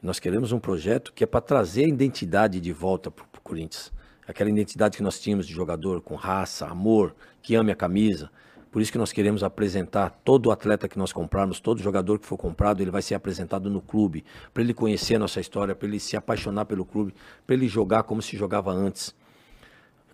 Nós 0.01 0.19
queremos 0.19 0.51
um 0.51 0.59
projeto 0.59 1.13
que 1.13 1.23
é 1.23 1.27
para 1.27 1.41
trazer 1.41 1.85
a 1.85 1.87
identidade 1.87 2.59
de 2.59 2.71
volta 2.71 3.09
para 3.09 3.23
o 3.23 3.41
Corinthians. 3.41 3.91
Aquela 4.27 4.49
identidade 4.49 4.97
que 4.97 5.03
nós 5.03 5.19
tínhamos 5.19 5.47
de 5.47 5.53
jogador 5.53 6.01
com 6.01 6.15
raça, 6.15 6.67
amor, 6.67 7.15
que 7.41 7.55
ame 7.55 7.71
a 7.71 7.75
camisa, 7.75 8.29
por 8.75 8.81
isso 8.81 8.91
que 8.91 8.97
nós 8.97 9.13
queremos 9.13 9.41
apresentar 9.41 10.09
todo 10.25 10.51
atleta 10.51 10.89
que 10.89 10.97
nós 10.97 11.13
comprarmos, 11.13 11.61
todo 11.61 11.81
jogador 11.81 12.19
que 12.19 12.25
for 12.25 12.35
comprado, 12.35 12.81
ele 12.81 12.91
vai 12.91 13.01
ser 13.01 13.15
apresentado 13.15 13.69
no 13.69 13.79
clube, 13.79 14.25
para 14.53 14.61
ele 14.61 14.73
conhecer 14.73 15.15
a 15.15 15.19
nossa 15.19 15.39
história, 15.39 15.73
para 15.73 15.87
ele 15.87 15.97
se 15.97 16.17
apaixonar 16.17 16.65
pelo 16.65 16.83
clube, 16.83 17.15
para 17.47 17.55
ele 17.55 17.69
jogar 17.69 18.03
como 18.03 18.21
se 18.21 18.35
jogava 18.35 18.73
antes. 18.73 19.15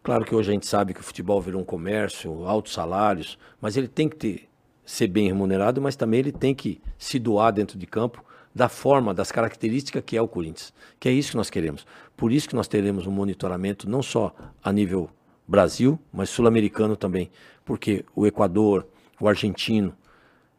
Claro 0.03 0.23
que 0.23 0.35
hoje 0.35 0.51
a 0.51 0.53
gente 0.53 0.67
sabe 0.67 0.93
que 0.93 0.99
o 0.99 1.03
futebol 1.03 1.41
virou 1.41 1.59
um 1.59 1.65
comércio, 1.65 2.45
altos 2.45 2.73
salários, 2.73 3.35
mas 3.59 3.77
ele 3.77 3.87
tem 3.87 4.07
que 4.07 4.15
ter, 4.15 4.47
ser 4.91 5.07
bem 5.07 5.27
remunerado, 5.27 5.81
mas 5.81 5.95
também 5.95 6.19
ele 6.19 6.31
tem 6.31 6.53
que 6.53 6.81
se 6.97 7.17
doar 7.17 7.53
dentro 7.53 7.77
de 7.77 7.87
campo 7.87 8.23
da 8.53 8.67
forma, 8.67 9.13
das 9.13 9.31
características 9.31 10.03
que 10.05 10.17
é 10.17 10.21
o 10.21 10.27
Corinthians. 10.27 10.73
Que 10.99 11.07
é 11.07 11.11
isso 11.13 11.31
que 11.31 11.37
nós 11.37 11.49
queremos. 11.49 11.85
Por 12.17 12.31
isso 12.31 12.49
que 12.49 12.55
nós 12.55 12.67
teremos 12.67 13.07
um 13.07 13.11
monitoramento 13.11 13.89
não 13.89 14.03
só 14.03 14.35
a 14.61 14.71
nível 14.71 15.09
Brasil, 15.47 15.97
mas 16.11 16.29
sul-americano 16.29 16.97
também, 16.97 17.31
porque 17.63 18.03
o 18.13 18.27
Equador, 18.27 18.85
o 19.19 19.29
argentino, 19.29 19.95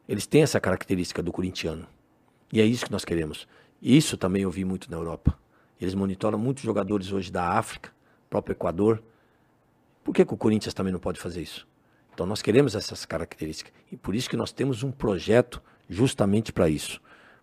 eles 0.08 0.26
têm 0.26 0.42
essa 0.42 0.58
característica 0.58 1.22
do 1.22 1.30
corintiano. 1.30 1.86
E 2.50 2.60
é 2.60 2.64
isso 2.64 2.86
que 2.86 2.92
nós 2.92 3.04
queremos. 3.04 3.46
Isso 3.82 4.16
também 4.16 4.42
eu 4.42 4.50
vi 4.50 4.64
muito 4.64 4.90
na 4.90 4.96
Europa. 4.96 5.38
Eles 5.78 5.94
monitoram 5.94 6.38
muitos 6.38 6.62
jogadores 6.62 7.12
hoje 7.12 7.30
da 7.30 7.50
África, 7.50 7.90
próprio 8.30 8.54
Equador. 8.54 9.02
Por 10.02 10.14
que, 10.14 10.24
que 10.24 10.32
o 10.32 10.38
Corinthians 10.38 10.72
também 10.72 10.92
não 10.92 11.00
pode 11.00 11.20
fazer 11.20 11.42
isso? 11.42 11.66
Então 12.12 12.26
nós 12.26 12.42
queremos 12.42 12.74
essas 12.74 13.04
características. 13.04 13.72
E 13.90 13.96
por 13.96 14.14
isso 14.14 14.28
que 14.28 14.36
nós 14.36 14.52
temos 14.52 14.82
um 14.82 14.90
projeto 14.90 15.62
justamente 15.88 16.52
para 16.52 16.68
isso 16.68 17.00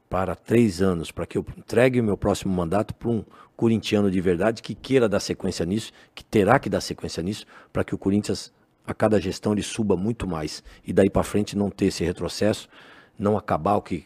para 0.10 0.36
três 0.36 0.82
anos, 0.82 1.12
para 1.12 1.26
que 1.26 1.38
eu 1.38 1.46
entregue 1.56 2.02
o 2.02 2.04
meu 2.04 2.18
próximo 2.18 2.54
mandato 2.54 2.94
para 2.96 3.10
um 3.10 3.24
corintiano 3.56 4.10
de 4.10 4.20
verdade 4.20 4.62
que 4.62 4.74
queira 4.74 5.08
dar 5.08 5.20
sequência 5.20 5.66
nisso, 5.66 5.92
que 6.16 6.24
terá 6.24 6.58
que 6.58 6.70
dar 6.70 6.82
sequência 6.82 7.22
nisso, 7.22 7.46
para 7.72 7.84
que 7.84 7.94
o 7.94 7.98
Corinthians, 7.98 8.52
a 8.88 8.94
cada 8.94 9.22
gestão, 9.22 9.54
ele 9.54 9.62
suba 9.62 9.96
muito 9.96 10.26
mais. 10.26 10.64
E 10.84 10.92
daí 10.92 11.10
para 11.10 11.22
frente 11.22 11.56
não 11.56 11.70
ter 11.70 11.86
esse 11.86 12.04
retrocesso, 12.04 12.68
não 13.18 13.38
acabar 13.38 13.76
o 13.76 13.82
que, 13.82 14.06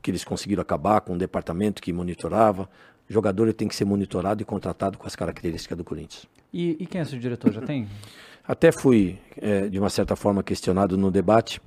que 0.00 0.12
eles 0.12 0.22
conseguiram 0.22 0.62
acabar 0.62 1.00
com 1.00 1.14
o 1.14 1.18
departamento 1.18 1.82
que 1.82 1.92
monitorava. 1.92 2.68
O 3.10 3.12
jogador 3.12 3.44
ele 3.44 3.52
tem 3.52 3.66
que 3.66 3.74
ser 3.74 3.84
monitorado 3.84 4.42
e 4.42 4.44
contratado 4.44 4.96
com 4.96 5.08
as 5.08 5.16
características 5.16 5.76
do 5.76 5.82
Corinthians. 5.82 6.26
E, 6.52 6.76
e 6.78 6.86
quem 6.86 7.00
é 7.00 7.02
esse 7.02 7.18
diretor? 7.18 7.52
Já 7.52 7.62
tem? 7.62 7.88
Até 8.46 8.72
fui, 8.72 9.18
é, 9.36 9.68
de 9.68 9.78
uma 9.78 9.90
certa 9.90 10.16
forma, 10.16 10.42
questionado 10.42 10.96
no 10.96 11.10
debate. 11.10 11.60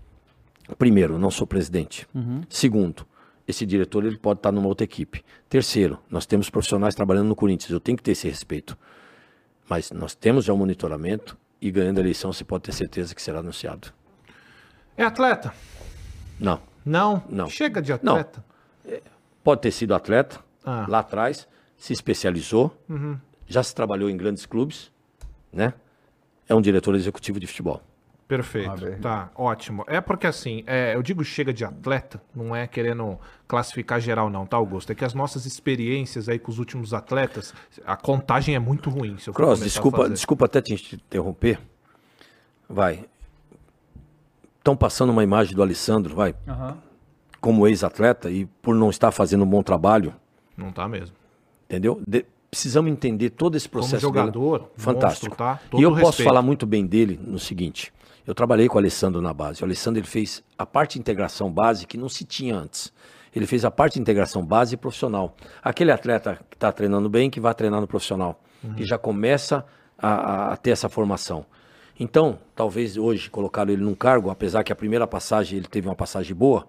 Primeiro, 0.77 1.18
não 1.18 1.31
sou 1.31 1.47
presidente. 1.47 2.07
Uhum. 2.14 2.41
Segundo, 2.49 3.06
esse 3.47 3.65
diretor 3.65 4.03
ele 4.03 4.18
pode 4.18 4.39
estar 4.39 4.52
numa 4.52 4.68
outra 4.68 4.84
equipe. 4.84 5.23
Terceiro, 5.47 5.99
nós 6.10 6.26
temos 6.26 6.49
profissionais 6.49 6.95
trabalhando 6.95 7.27
no 7.27 7.35
Corinthians, 7.35 7.72
eu 7.72 7.80
tenho 7.80 7.97
que 7.97 8.03
ter 8.03 8.11
esse 8.11 8.27
respeito. 8.27 8.77
Mas 9.69 9.91
nós 9.91 10.15
temos 10.15 10.45
já 10.45 10.53
o 10.53 10.56
um 10.56 10.60
monitoramento 10.60 11.38
e 11.61 11.72
ganhando 11.72 11.97
a 11.99 12.02
eleição 12.02 12.34
você 12.34 12.43
pode 12.43 12.64
ter 12.64 12.73
certeza 12.73 13.15
que 13.15 13.22
será 13.22 13.39
anunciado. 13.39 13.93
É 14.97 15.03
atleta? 15.03 15.53
Não. 16.39 16.60
Não? 16.85 17.23
Não. 17.30 17.49
Chega 17.49 17.81
de 17.81 17.93
atleta? 17.93 18.43
Não. 18.85 18.93
É, 18.93 19.02
pode 19.43 19.61
ter 19.61 19.72
sido 19.72 19.93
atleta 19.95 20.39
ah. 20.64 20.85
lá 20.88 20.99
atrás, 20.99 21.47
se 21.77 21.93
especializou, 21.93 22.76
uhum. 22.89 23.18
já 23.47 23.64
se 23.64 23.73
trabalhou 23.73 24.10
em 24.10 24.18
grandes 24.18 24.45
clubes, 24.45 24.91
né? 25.52 25.73
É 26.47 26.55
um 26.55 26.61
diretor 26.61 26.95
executivo 26.95 27.39
de 27.39 27.47
futebol. 27.47 27.81
Perfeito. 28.27 28.99
Tá, 29.01 29.30
ótimo. 29.35 29.84
É 29.88 30.01
porque 30.01 30.26
assim, 30.26 30.63
é, 30.65 30.95
eu 30.95 31.03
digo 31.03 31.23
chega 31.23 31.53
de 31.53 31.63
atleta, 31.63 32.19
não 32.35 32.55
é 32.55 32.65
querendo 32.65 33.19
classificar 33.47 33.99
geral, 33.99 34.31
não, 34.31 34.47
tá, 34.47 34.57
Augusto? 34.57 34.91
É 34.91 34.95
que 34.95 35.05
as 35.05 35.13
nossas 35.13 35.45
experiências 35.45 36.27
aí 36.27 36.39
com 36.39 36.51
os 36.51 36.57
últimos 36.57 36.91
atletas, 36.91 37.53
a 37.85 37.95
contagem 37.95 38.55
é 38.55 38.59
muito 38.59 38.89
ruim. 38.89 39.15
Se 39.19 39.30
eu 39.30 39.34
Cross, 39.34 39.59
desculpa, 39.59 40.09
desculpa 40.09 40.45
até 40.45 40.59
te 40.59 40.73
interromper. 40.95 41.59
Vai. 42.67 43.05
Estão 44.57 44.76
passando 44.76 45.11
uma 45.11 45.23
imagem 45.23 45.55
do 45.55 45.61
Alessandro, 45.61 46.15
vai. 46.15 46.34
Uhum. 46.47 46.77
Como 47.39 47.67
ex-atleta 47.67 48.31
e 48.31 48.47
por 48.59 48.73
não 48.73 48.89
estar 48.89 49.11
fazendo 49.11 49.43
um 49.43 49.47
bom 49.47 49.61
trabalho. 49.61 50.15
Não 50.57 50.72
tá 50.72 50.88
mesmo. 50.88 51.15
Entendeu? 51.69 52.01
De, 52.07 52.26
precisamos 52.56 52.90
entender 52.90 53.32
todo 53.32 53.57
esse 53.57 53.68
processo. 53.68 54.06
Como 54.06 54.18
jogador, 54.18 54.60
dele. 54.60 54.72
fantástico. 54.77 55.36
Monstro, 55.38 55.69
tá? 55.69 55.77
e 55.77 55.84
eu 55.84 55.94
posso 55.94 56.23
falar 56.23 56.41
muito 56.41 56.65
bem 56.65 56.86
dele 56.86 57.19
no 57.22 57.38
seguinte: 57.38 57.91
eu 58.26 58.34
trabalhei 58.34 58.69
com 58.69 58.76
o 58.76 58.80
Alessandro 58.80 59.22
na 59.22 59.34
base. 59.34 59.61
O 59.61 59.65
Alessandro 59.65 59.99
ele 59.99 60.07
fez 60.07 60.41
a 60.57 60.65
parte 60.65 60.94
de 60.94 60.99
integração 60.99 61.52
base 61.52 61.86
que 61.86 61.98
não 61.98 62.07
se 62.07 62.23
tinha 62.23 62.56
antes. 62.56 62.94
Ele 63.36 63.45
fez 63.45 63.65
a 63.65 63.72
parte 63.72 63.95
de 63.95 63.99
integração 63.99 64.45
base 64.45 64.76
e 64.76 64.77
profissional. 64.77 65.36
Aquele 65.61 65.91
atleta 65.91 66.40
que 66.49 66.56
está 66.56 66.72
treinando 66.72 67.10
bem, 67.10 67.30
que 67.30 67.41
vai 67.41 67.53
treinar 67.53 67.82
no 67.82 67.88
profissional, 67.88 68.41
uhum. 68.64 68.76
que 68.76 68.86
já 68.86 68.98
começa 68.98 69.65
a, 69.98 70.53
a, 70.53 70.57
ter 70.57 70.72
essa 70.72 70.88
formação. 70.88 71.45
Então, 71.99 72.40
talvez 72.56 72.95
hoje 72.95 73.30
colocaram 73.30 73.73
ele 73.73 73.84
num 73.84 73.94
cargo, 73.94 74.30
apesar 74.30 74.64
que 74.64 74.72
a 74.72 74.76
primeira 74.76 75.06
passagem 75.06 75.57
ele 75.57 75.68
teve 75.68 75.90
uma 75.90 75.95
passagem 75.95 76.34
boa, 76.34 76.65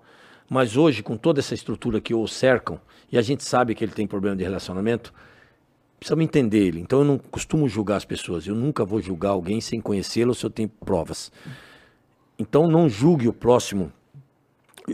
mas 0.50 0.76
hoje, 0.76 1.04
com 1.04 1.16
toda 1.16 1.38
essa 1.38 1.54
estrutura 1.54 2.00
que 2.00 2.12
o 2.12 2.26
cercam, 2.26 2.80
e 3.10 3.16
a 3.16 3.22
gente 3.22 3.44
sabe 3.44 3.72
que 3.72 3.84
ele 3.84 3.92
tem 3.92 4.06
problema 4.06 4.34
de 4.34 4.42
relacionamento, 4.42 5.12
precisamos 5.98 6.24
entender 6.24 6.66
ele. 6.66 6.80
Então 6.80 7.00
eu 7.00 7.04
não 7.04 7.18
costumo 7.18 7.68
julgar 7.68 7.96
as 7.96 8.04
pessoas. 8.04 8.46
Eu 8.46 8.54
nunca 8.54 8.84
vou 8.84 9.00
julgar 9.00 9.30
alguém 9.30 9.60
sem 9.60 9.80
conhecê-lo 9.80 10.34
se 10.34 10.44
eu 10.44 10.50
tenho 10.50 10.68
provas. 10.68 11.32
Então 12.38 12.68
não 12.68 12.88
julgue 12.88 13.28
o 13.28 13.32
próximo 13.32 13.92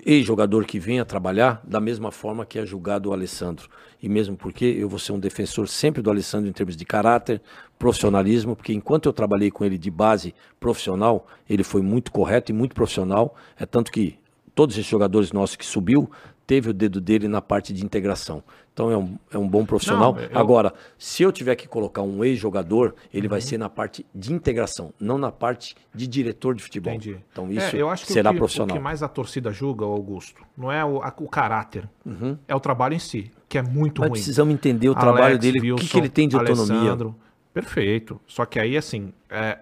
ex-jogador 0.07 0.65
que 0.65 0.79
venha 0.79 1.05
trabalhar 1.05 1.61
da 1.65 1.79
mesma 1.79 2.11
forma 2.11 2.47
que 2.47 2.59
é 2.59 2.65
julgado 2.65 3.11
o 3.11 3.13
Alessandro. 3.13 3.69
E 4.03 4.09
mesmo 4.09 4.37
porque 4.37 4.65
eu 4.65 4.89
vou 4.89 4.99
ser 4.99 5.13
um 5.13 5.19
defensor 5.19 5.69
sempre 5.69 6.01
do 6.03 6.11
Alessandro 6.11 6.49
em 6.49 6.53
termos 6.53 6.77
de 6.77 6.85
caráter, 6.85 7.41
profissionalismo, 7.79 8.57
porque 8.57 8.73
enquanto 8.73 9.07
eu 9.07 9.13
trabalhei 9.13 9.51
com 9.51 9.65
ele 9.65 9.77
de 9.77 9.91
base 9.91 10.35
profissional, 10.59 11.27
ele 11.49 11.63
foi 11.63 11.83
muito 11.83 12.11
correto 12.11 12.51
e 12.51 12.55
muito 12.55 12.75
profissional. 12.75 13.37
É 13.59 13.67
tanto 13.67 13.93
que 13.93 14.19
todos 14.55 14.77
esses 14.77 14.91
jogadores 14.91 15.33
nossos 15.33 15.57
que 15.57 15.67
subiu 15.67 16.11
teve 16.47 16.71
o 16.71 16.73
dedo 16.73 17.01
dele 17.01 17.29
na 17.29 17.41
parte 17.41 17.73
de 17.73 17.85
integração. 17.85 18.43
Então 18.73 18.91
é 18.91 18.97
um, 18.97 19.19
é 19.31 19.39
um 19.39 19.47
bom 19.47 19.67
profissional. 19.67 20.15
Não, 20.15 20.23
eu... 20.23 20.39
Agora, 20.39 20.73
se 20.99 21.23
eu 21.23 21.31
tiver 21.31 21.55
que 21.57 21.69
colocar 21.69 22.03
um 22.03 22.25
ex-jogador, 22.25 22.95
ele 23.13 23.27
uhum. 23.27 23.31
vai 23.31 23.41
ser 23.41 23.59
na 23.59 23.69
parte 23.69 24.07
de 24.15 24.33
integração, 24.33 24.95
não 24.99 25.19
na 25.19 25.31
parte 25.31 25.75
de 25.95 26.07
diretor 26.07 26.55
de 26.55 26.63
futebol. 26.63 26.95
Entendi. 26.95 27.19
Então 27.31 27.49
é, 27.49 27.53
isso 27.53 27.77
é, 27.77 27.83
eu 27.83 27.91
acho 27.91 28.07
que 28.07 28.13
será 28.13 28.31
o 28.31 28.33
que, 28.33 28.39
profissional. 28.39 28.75
O 28.75 28.79
que 28.79 28.83
mais 28.83 29.03
a 29.03 29.09
torcida 29.09 29.53
julga, 29.53 29.85
Augusto, 29.85 30.43
não 30.57 30.73
é 30.73 30.83
o, 30.85 31.03
a, 31.03 31.15
o 31.19 31.29
caráter, 31.29 31.89
uhum. 32.05 32.39
é 32.49 32.55
o 32.55 32.61
trabalho 32.61 32.95
em 32.95 32.99
si, 32.99 33.31
que 33.49 33.59
é 33.59 33.63
muito 33.63 34.01
Mas 34.01 34.09
ruim. 34.09 34.19
precisamos 34.19 34.55
entender 34.55 34.89
o 34.89 34.95
trabalho 34.95 35.25
Alex, 35.25 35.41
dele, 35.41 35.61
Wilson, 35.61 35.75
o 35.75 35.79
que, 35.79 35.89
que, 35.89 35.99
ele 35.99 36.09
tem 36.09 36.27
de 36.27 36.37
autonomia. 36.37 36.75
Alessandro, 36.75 37.17
Perfeito. 37.53 38.21
Só 38.27 38.47
que 38.47 38.59
aí, 38.59 38.77
assim, 38.77 39.13
é, 39.29 39.59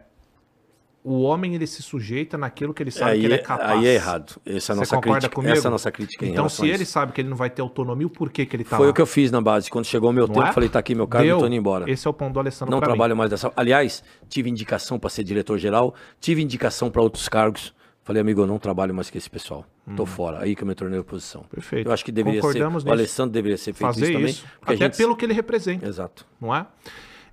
o 1.02 1.22
homem 1.22 1.54
ele 1.54 1.66
se 1.66 1.82
sujeita 1.82 2.36
naquilo 2.36 2.74
que 2.74 2.82
ele 2.82 2.90
sabe 2.90 3.18
que 3.20 3.24
ele 3.24 3.34
é 3.34 3.38
capaz. 3.38 3.70
Aí 3.78 3.86
é 3.86 3.94
errado. 3.94 4.40
Essa 4.44 4.52
é 4.52 4.54
a 4.54 4.60
Você 4.60 4.72
nossa 4.74 4.96
concorda 4.96 5.18
crítica. 5.20 5.34
comigo? 5.34 5.52
Essa 5.56 5.66
é 5.66 5.68
a 5.68 5.70
nossa 5.70 5.90
crítica. 5.90 6.26
Então, 6.26 6.48
se 6.48 6.68
ele 6.68 6.84
sabe 6.84 7.12
que 7.12 7.20
ele 7.20 7.28
não 7.28 7.36
vai 7.36 7.48
ter 7.48 7.62
autonomia, 7.62 8.06
o 8.06 8.10
porquê 8.10 8.44
que 8.44 8.54
ele 8.54 8.64
tá 8.64 8.76
Foi 8.76 8.86
lá? 8.86 8.92
o 8.92 8.94
que 8.94 9.00
eu 9.00 9.06
fiz 9.06 9.30
na 9.30 9.40
base. 9.40 9.70
Quando 9.70 9.86
chegou 9.86 10.10
o 10.10 10.12
meu 10.12 10.26
Não 10.26 10.34
tempo, 10.34 10.46
é? 10.46 10.50
eu 10.50 10.52
falei, 10.52 10.68
tá 10.68 10.78
aqui 10.78 10.94
meu 10.94 11.06
cargo, 11.08 11.26
Deu. 11.26 11.36
eu 11.36 11.40
tô 11.40 11.46
indo 11.46 11.54
embora. 11.56 11.90
Esse 11.90 12.06
é 12.06 12.10
o 12.10 12.12
ponto 12.12 12.34
do 12.34 12.40
Alessandro 12.40 12.70
Não 12.72 12.78
pra 12.80 12.88
mim. 12.88 12.94
trabalho 12.94 13.16
mais 13.16 13.30
dessa. 13.30 13.50
Aliás, 13.56 14.04
tive 14.28 14.50
indicação 14.50 14.98
para 14.98 15.08
ser 15.08 15.24
diretor-geral, 15.24 15.94
tive 16.20 16.42
indicação 16.42 16.90
para 16.90 17.00
outros 17.00 17.28
cargos. 17.28 17.72
Falei, 18.02 18.20
amigo, 18.22 18.40
eu 18.42 18.46
não 18.46 18.58
trabalho 18.58 18.94
mais 18.94 19.08
com 19.10 19.16
esse 19.18 19.30
pessoal. 19.30 19.64
Tô 19.96 20.04
fora. 20.06 20.40
Aí 20.42 20.54
que 20.56 20.62
eu 20.62 20.66
me 20.66 20.74
tornei 20.74 20.98
oposição. 20.98 21.42
Hum. 21.42 21.46
Perfeito. 21.50 21.88
Eu 21.88 21.92
acho 21.92 22.04
que 22.04 22.10
deveria 22.12 22.40
ser. 22.40 22.46
Concordamos 22.46 22.82
O 22.82 22.86
nisso. 22.86 22.92
Alessandro 22.92 23.32
deveria 23.32 23.56
ser 23.58 23.72
feito 23.72 23.92
Fazer 23.94 24.04
isso 24.06 24.12
também. 24.12 24.36
Até 24.62 24.76
gente- 24.76 24.96
pelo 24.96 25.16
que 25.16 25.24
ele 25.24 25.32
representa. 25.34 25.86
Exato. 25.86 26.26
não 26.40 26.54
é? 26.54 26.66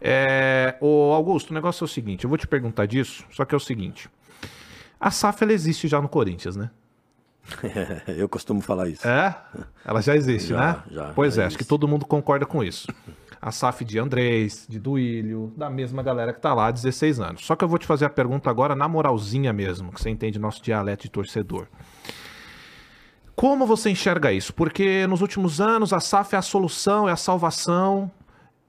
É 0.02 0.76
o 0.82 1.11
Augusto, 1.14 1.52
o 1.52 1.53
negócio 1.53 1.84
é 1.84 1.86
o 1.86 1.88
seguinte, 1.88 2.24
eu 2.24 2.30
vou 2.30 2.38
te 2.38 2.48
perguntar 2.48 2.86
disso, 2.86 3.24
só 3.32 3.45
que 3.45 3.53
é 3.53 3.57
o 3.57 3.60
seguinte. 3.60 4.10
A 4.99 5.11
SAF 5.11 5.44
ela 5.44 5.53
existe 5.53 5.88
já 5.88 6.02
no 6.02 6.10
Corinthians, 6.10 6.56
né? 6.56 6.72
eu 8.07 8.28
costumo 8.28 8.61
falar 8.61 8.90
isso. 8.90 9.07
É? 9.07 9.36
Ela 9.86 10.02
já 10.02 10.15
existe, 10.15 10.49
Já, 10.49 10.57
né? 10.57 10.84
já, 10.91 11.14
pois 11.14 11.36
já 11.36 11.44
é, 11.44 11.45
acho 11.45 11.56
que 11.56 11.61
existe. 11.61 11.69
todo 11.69 11.88
mundo 11.88 12.06
concorda 12.06 12.45
com 12.45 12.64
isso. 12.64 12.88
A 13.40 13.52
SAF 13.52 13.86
de 13.86 13.99
Andrés, 13.99 14.65
de 14.68 14.80
Duílio, 14.80 15.53
da 15.56 15.69
mesma 15.69 16.02
galera 16.02 16.34
que 16.34 16.41
tá 16.41 16.53
lá 16.53 16.68
há 16.68 16.72
16 16.72 17.19
anos. 17.19 17.45
Só 17.45 17.56
que 17.56 17.64
eu 17.64 17.68
vou 17.68 17.78
te 17.78 17.86
fazer 17.86 18.06
a 18.06 18.10
pergunta 18.10 18.49
agora 18.49 18.76
na 18.76 18.88
moralzinha 18.88 19.53
mesmo, 19.53 19.91
que 19.94 20.02
você 20.02 20.10
entende 20.10 20.40
nosso 20.40 20.61
dialeto 20.61 21.03
de 21.03 21.10
torcedor. 21.10 21.68
Como 23.36 23.68
você 23.68 23.91
enxerga 23.91 24.32
isso? 24.34 24.52
Porque 24.53 25.06
nos 25.06 25.22
últimos 25.22 25.61
anos 25.61 25.94
a 25.94 25.99
SAF 25.99 26.34
é 26.34 26.40
a 26.40 26.41
solução, 26.41 27.07
é 27.07 27.11
a 27.11 27.15
salvação. 27.15 28.11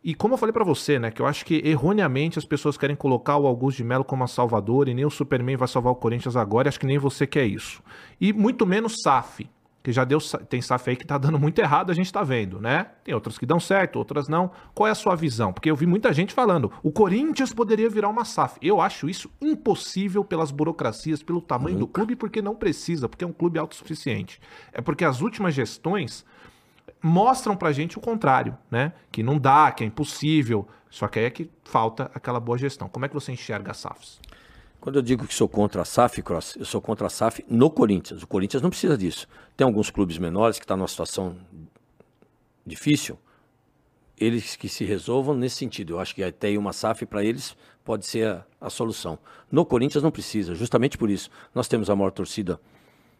E 0.02 0.14
como 0.14 0.34
eu 0.34 0.38
falei 0.38 0.52
pra 0.52 0.64
você, 0.64 0.98
né, 0.98 1.10
que 1.10 1.20
eu 1.20 1.26
acho 1.26 1.44
que 1.44 1.60
erroneamente 1.64 2.38
as 2.38 2.44
pessoas 2.44 2.78
querem 2.78 2.94
colocar 2.94 3.36
o 3.36 3.46
Augusto 3.46 3.78
de 3.78 3.84
Melo 3.84 4.04
como 4.04 4.22
a 4.22 4.28
salvador 4.28 4.88
e 4.88 4.94
nem 4.94 5.04
o 5.04 5.10
Superman 5.10 5.56
vai 5.56 5.66
salvar 5.66 5.92
o 5.92 5.96
Corinthians 5.96 6.36
agora, 6.36 6.68
e 6.68 6.70
acho 6.70 6.78
que 6.78 6.86
nem 6.86 6.98
você 6.98 7.26
quer 7.26 7.46
isso. 7.46 7.82
E 8.20 8.32
muito 8.32 8.64
menos 8.64 9.02
SAF, 9.02 9.50
que 9.82 9.92
já 9.92 10.04
deu 10.04 10.18
tem 10.48 10.62
SAF 10.62 10.90
aí 10.90 10.96
que 10.96 11.06
tá 11.06 11.18
dando 11.18 11.38
muito 11.38 11.58
errado, 11.58 11.90
a 11.90 11.94
gente 11.94 12.12
tá 12.12 12.22
vendo, 12.22 12.60
né? 12.60 12.88
Tem 13.02 13.14
outras 13.14 13.38
que 13.38 13.46
dão 13.46 13.58
certo, 13.58 13.96
outras 13.96 14.28
não. 14.28 14.50
Qual 14.74 14.86
é 14.86 14.90
a 14.90 14.94
sua 14.94 15.16
visão? 15.16 15.52
Porque 15.52 15.70
eu 15.70 15.76
vi 15.76 15.86
muita 15.86 16.12
gente 16.12 16.32
falando, 16.32 16.70
o 16.82 16.92
Corinthians 16.92 17.52
poderia 17.52 17.90
virar 17.90 18.08
uma 18.08 18.24
SAF. 18.24 18.58
Eu 18.62 18.80
acho 18.80 19.08
isso 19.08 19.30
impossível 19.40 20.24
pelas 20.24 20.50
burocracias, 20.50 21.22
pelo 21.22 21.40
tamanho 21.40 21.78
do 21.78 21.88
clube, 21.88 22.14
porque 22.14 22.40
não 22.40 22.54
precisa, 22.54 23.08
porque 23.08 23.24
é 23.24 23.26
um 23.26 23.32
clube 23.32 23.58
autossuficiente. 23.58 24.40
É 24.72 24.80
porque 24.80 25.04
as 25.04 25.20
últimas 25.20 25.54
gestões 25.54 26.24
mostram 27.02 27.56
pra 27.56 27.72
gente 27.72 27.98
o 27.98 28.00
contrário, 28.00 28.56
né? 28.70 28.92
Que 29.10 29.22
não 29.22 29.38
dá, 29.38 29.70
que 29.72 29.84
é 29.84 29.86
impossível. 29.86 30.66
Só 30.90 31.06
que 31.08 31.18
aí 31.18 31.24
é 31.26 31.30
que 31.30 31.50
falta 31.64 32.10
aquela 32.14 32.40
boa 32.40 32.56
gestão. 32.56 32.88
Como 32.88 33.04
é 33.04 33.08
que 33.08 33.14
você 33.14 33.32
enxerga 33.32 33.70
as 33.70 33.78
SAFs? 33.78 34.20
Quando 34.80 34.96
eu 34.96 35.02
digo 35.02 35.26
que 35.26 35.34
sou 35.34 35.48
contra 35.48 35.82
a 35.82 35.84
SAF, 35.84 36.22
Cross, 36.22 36.56
eu 36.56 36.64
sou 36.64 36.80
contra 36.80 37.06
a 37.06 37.10
SAF 37.10 37.44
no 37.48 37.68
Corinthians. 37.70 38.22
O 38.22 38.26
Corinthians 38.26 38.62
não 38.62 38.70
precisa 38.70 38.96
disso. 38.96 39.26
Tem 39.56 39.64
alguns 39.64 39.90
clubes 39.90 40.18
menores 40.18 40.58
que 40.58 40.64
estão 40.64 40.76
numa 40.76 40.88
situação 40.88 41.36
difícil, 42.64 43.18
eles 44.16 44.56
que 44.56 44.68
se 44.68 44.84
resolvam 44.84 45.34
nesse 45.34 45.56
sentido. 45.56 45.94
Eu 45.94 46.00
acho 46.00 46.14
que 46.14 46.22
até 46.22 46.56
uma 46.56 46.72
SAF 46.72 47.06
para 47.06 47.24
eles 47.24 47.56
pode 47.84 48.06
ser 48.06 48.28
a, 48.28 48.46
a 48.60 48.70
solução. 48.70 49.18
No 49.50 49.64
Corinthians 49.64 50.04
não 50.04 50.10
precisa, 50.10 50.54
justamente 50.54 50.96
por 50.96 51.10
isso. 51.10 51.30
Nós 51.54 51.66
temos 51.66 51.90
a 51.90 51.96
maior 51.96 52.10
torcida 52.10 52.60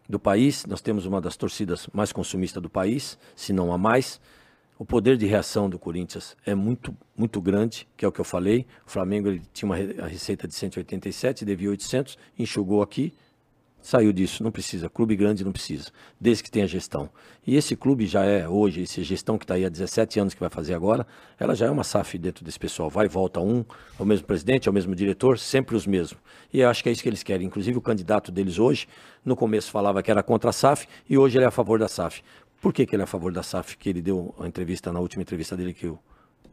do 0.09 0.19
país, 0.19 0.65
nós 0.65 0.81
temos 0.81 1.05
uma 1.05 1.21
das 1.21 1.37
torcidas 1.37 1.87
mais 1.93 2.11
consumistas 2.11 2.61
do 2.63 2.69
país, 2.69 3.15
se 3.35 3.53
não 3.53 3.71
a 3.71 3.77
mais. 3.77 4.19
O 4.79 4.83
poder 4.83 5.15
de 5.17 5.27
reação 5.27 5.69
do 5.69 5.77
Corinthians 5.77 6.35
é 6.43 6.55
muito, 6.55 6.97
muito 7.15 7.39
grande, 7.39 7.87
que 7.95 8.03
é 8.03 8.07
o 8.07 8.11
que 8.11 8.19
eu 8.19 8.25
falei. 8.25 8.65
O 8.87 8.89
Flamengo 8.89 9.27
ele 9.27 9.41
tinha 9.53 9.69
uma 9.69 9.75
receita 10.07 10.47
de 10.47 10.55
187, 10.55 11.45
devia 11.45 11.69
800, 11.69 12.17
enxugou 12.39 12.81
aqui, 12.81 13.13
saiu 13.81 14.11
disso. 14.13 14.43
Não 14.43 14.51
precisa. 14.51 14.89
Clube 14.89 15.15
grande 15.15 15.43
não 15.43 15.51
precisa, 15.51 15.89
desde 16.19 16.43
que 16.43 16.51
tenha 16.51 16.67
gestão. 16.67 17.09
E 17.45 17.55
esse 17.55 17.75
clube 17.75 18.05
já 18.05 18.23
é, 18.23 18.47
hoje, 18.47 18.83
essa 18.83 19.03
gestão 19.03 19.37
que 19.37 19.43
está 19.43 19.55
aí 19.55 19.65
há 19.65 19.69
17 19.69 20.19
anos 20.19 20.33
que 20.33 20.39
vai 20.39 20.49
fazer 20.49 20.73
agora, 20.73 21.05
ela 21.39 21.55
já 21.55 21.65
é 21.65 21.69
uma 21.69 21.83
SAF 21.83 22.17
dentro 22.17 22.43
desse 22.45 22.59
pessoal. 22.59 22.89
Vai 22.89 23.05
e 23.05 23.09
volta 23.09 23.39
um, 23.39 23.65
é 23.99 24.03
o 24.03 24.05
mesmo 24.05 24.25
presidente, 24.25 24.67
é 24.67 24.71
o 24.71 24.73
mesmo 24.73 24.95
diretor, 24.95 25.39
sempre 25.39 25.75
os 25.75 25.87
mesmos. 25.87 26.19
E 26.53 26.59
eu 26.59 26.69
acho 26.69 26.83
que 26.83 26.89
é 26.89 26.91
isso 26.91 27.01
que 27.01 27.09
eles 27.09 27.23
querem. 27.23 27.47
Inclusive 27.47 27.77
o 27.77 27.81
candidato 27.81 28.31
deles 28.31 28.59
hoje, 28.59 28.87
no 29.23 29.35
começo 29.35 29.71
falava 29.71 30.03
que 30.03 30.11
era 30.11 30.21
contra 30.21 30.49
a 30.49 30.53
SAF 30.53 30.87
e 31.09 31.17
hoje 31.17 31.37
ele 31.37 31.45
é 31.45 31.47
a 31.47 31.51
favor 31.51 31.79
da 31.79 31.87
SAF. 31.87 32.21
Por 32.61 32.73
que, 32.73 32.85
que 32.85 32.95
ele 32.95 33.01
é 33.01 33.05
a 33.05 33.07
favor 33.07 33.31
da 33.31 33.41
SAF? 33.41 33.77
Que 33.77 33.89
ele 33.89 34.01
deu 34.01 34.35
a 34.39 34.47
entrevista, 34.47 34.91
na 34.91 34.99
última 34.99 35.23
entrevista 35.23 35.55
dele, 35.55 35.73
que 35.73 35.87
eu 35.87 35.97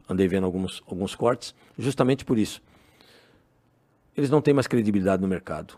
andei 0.09 0.27
vendo 0.27 0.45
alguns, 0.45 0.81
alguns 0.87 1.15
cortes, 1.15 1.53
justamente 1.77 2.23
por 2.23 2.37
isso. 2.37 2.61
Eles 4.15 4.29
não 4.29 4.41
têm 4.41 4.53
mais 4.53 4.67
credibilidade 4.67 5.21
no 5.21 5.27
mercado. 5.27 5.77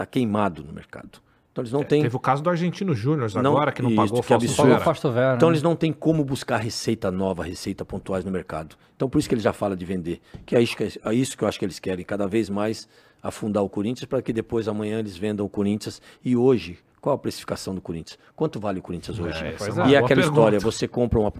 Está 0.00 0.06
queimado 0.06 0.64
no 0.64 0.72
mercado. 0.72 1.20
Então 1.52 1.62
eles 1.62 1.72
não 1.72 1.84
têm. 1.84 2.02
Teve 2.02 2.16
o 2.16 2.20
caso 2.20 2.42
do 2.42 2.48
Argentino 2.48 2.94
Júnior 2.94 3.30
agora, 3.36 3.70
que 3.70 3.82
não 3.82 3.90
isso, 3.90 3.96
pagou 3.96 4.18
o 4.20 4.22
que 4.22 4.28
Fausto 4.28 4.46
absurdo. 4.46 4.68
Vera. 4.70 4.80
Fausto 4.80 5.10
Vera, 5.10 5.36
Então 5.36 5.48
né? 5.50 5.52
eles 5.52 5.62
não 5.62 5.76
têm 5.76 5.92
como 5.92 6.24
buscar 6.24 6.56
receita 6.56 7.10
nova, 7.10 7.42
receita 7.44 7.84
pontuais 7.84 8.24
no 8.24 8.30
mercado. 8.30 8.76
Então 8.96 9.10
por 9.10 9.18
isso 9.18 9.28
que 9.28 9.34
ele 9.34 9.42
já 9.42 9.52
fala 9.52 9.76
de 9.76 9.84
vender. 9.84 10.20
Que 10.46 10.56
é 10.56 10.62
isso 10.62 10.74
que, 10.76 10.84
é 10.84 11.14
isso 11.14 11.36
que 11.36 11.44
eu 11.44 11.48
acho 11.48 11.58
que 11.58 11.64
eles 11.64 11.78
querem, 11.78 12.02
cada 12.04 12.26
vez 12.26 12.48
mais 12.48 12.88
afundar 13.22 13.62
o 13.62 13.68
Corinthians 13.68 14.06
para 14.06 14.22
que 14.22 14.32
depois 14.32 14.68
amanhã 14.68 15.00
eles 15.00 15.18
vendam 15.18 15.44
o 15.44 15.48
Corinthians. 15.50 16.00
E 16.24 16.34
hoje, 16.34 16.78
qual 16.98 17.14
a 17.14 17.18
precificação 17.18 17.74
do 17.74 17.80
Corinthians? 17.82 18.18
Quanto 18.34 18.58
vale 18.58 18.78
o 18.78 18.82
Corinthians 18.82 19.18
hoje? 19.18 19.44
essa 19.44 19.64
é 19.64 19.68
e 19.68 19.72
uma 19.72 19.82
é 19.82 19.96
aquela 19.96 20.06
pergunta. 20.06 20.28
história, 20.28 20.60
você 20.60 20.88
compra 20.88 21.18
uma. 21.18 21.32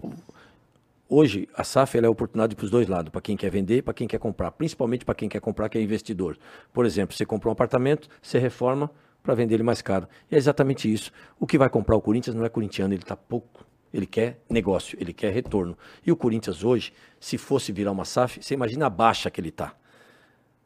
Hoje, 1.13 1.49
a 1.53 1.65
SAF 1.65 1.97
é 1.97 2.07
oportunidade 2.07 2.55
para 2.55 2.63
os 2.63 2.71
dois 2.71 2.87
lados, 2.87 3.11
para 3.11 3.19
quem 3.19 3.35
quer 3.35 3.51
vender 3.51 3.79
e 3.79 3.81
para 3.81 3.93
quem 3.93 4.07
quer 4.07 4.17
comprar, 4.17 4.49
principalmente 4.49 5.03
para 5.03 5.13
quem 5.13 5.27
quer 5.27 5.41
comprar, 5.41 5.67
que 5.67 5.77
é 5.77 5.81
investidor. 5.81 6.37
Por 6.71 6.85
exemplo, 6.85 7.13
você 7.13 7.25
comprou 7.25 7.51
um 7.51 7.53
apartamento, 7.53 8.07
você 8.21 8.39
reforma 8.39 8.89
para 9.21 9.35
vender 9.35 9.55
ele 9.55 9.63
mais 9.63 9.81
caro. 9.81 10.07
E 10.31 10.35
é 10.35 10.37
exatamente 10.37 10.89
isso. 10.89 11.11
O 11.37 11.45
que 11.45 11.57
vai 11.57 11.69
comprar 11.69 11.97
o 11.97 12.01
Corinthians 12.01 12.33
não 12.33 12.45
é 12.45 12.49
corintiano, 12.49 12.93
ele 12.93 13.01
está 13.01 13.17
pouco. 13.17 13.65
Ele 13.93 14.05
quer 14.05 14.39
negócio, 14.49 14.97
ele 15.01 15.11
quer 15.11 15.33
retorno. 15.33 15.77
E 16.07 16.13
o 16.13 16.15
Corinthians 16.15 16.63
hoje, 16.63 16.93
se 17.19 17.37
fosse 17.37 17.73
virar 17.73 17.91
uma 17.91 18.05
SAF, 18.05 18.41
você 18.41 18.53
imagina 18.53 18.85
a 18.85 18.89
baixa 18.89 19.29
que 19.29 19.41
ele 19.41 19.49
está. 19.49 19.75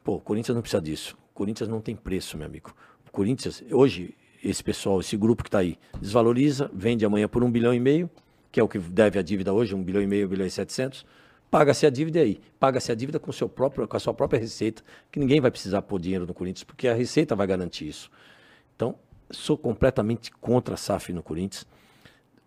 Pô, 0.04 0.14
o 0.14 0.20
Corinthians 0.20 0.54
não 0.54 0.62
precisa 0.62 0.80
disso. 0.80 1.18
O 1.32 1.34
Corinthians 1.34 1.68
não 1.68 1.80
tem 1.80 1.96
preço, 1.96 2.38
meu 2.38 2.46
amigo. 2.46 2.72
O 3.04 3.10
Corinthians, 3.10 3.64
hoje, 3.68 4.14
esse 4.44 4.62
pessoal, 4.62 5.00
esse 5.00 5.16
grupo 5.16 5.42
que 5.42 5.48
está 5.48 5.58
aí, 5.58 5.76
desvaloriza, 6.00 6.70
vende 6.72 7.04
amanhã 7.04 7.26
por 7.26 7.42
um 7.42 7.50
bilhão 7.50 7.74
e 7.74 7.80
meio, 7.80 8.08
que 8.50 8.60
é 8.60 8.62
o 8.62 8.68
que 8.68 8.78
deve 8.78 9.18
a 9.18 9.22
dívida 9.22 9.52
hoje, 9.52 9.74
um 9.74 9.82
bilhão 9.82 10.02
e 10.02 10.06
meio, 10.06 10.26
um 10.26 10.30
bilhão 10.30 10.46
e 10.46 10.50
setecentos. 10.50 11.04
Paga-se 11.50 11.86
a 11.86 11.90
dívida 11.90 12.20
aí. 12.20 12.40
Paga-se 12.58 12.90
a 12.90 12.94
dívida 12.94 13.18
com, 13.18 13.30
seu 13.32 13.48
próprio, 13.48 13.86
com 13.86 13.96
a 13.96 14.00
sua 14.00 14.12
própria 14.12 14.40
receita, 14.40 14.82
que 15.10 15.18
ninguém 15.18 15.40
vai 15.40 15.50
precisar 15.50 15.82
pôr 15.82 16.00
dinheiro 16.00 16.26
no 16.26 16.34
Corinthians, 16.34 16.64
porque 16.64 16.88
a 16.88 16.94
receita 16.94 17.36
vai 17.36 17.46
garantir 17.46 17.88
isso. 17.88 18.10
Então, 18.74 18.96
sou 19.30 19.56
completamente 19.56 20.30
contra 20.32 20.74
a 20.74 20.76
SAF 20.76 21.12
no 21.12 21.22
Corinthians. 21.22 21.66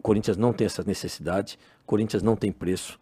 Corinthians 0.01 0.37
não 0.37 0.53
tem 0.53 0.65
essa 0.65 0.83
necessidade, 0.83 1.57
Corinthians 1.85 2.23
não 2.23 2.35
tem 2.35 2.51
preço 2.51 2.99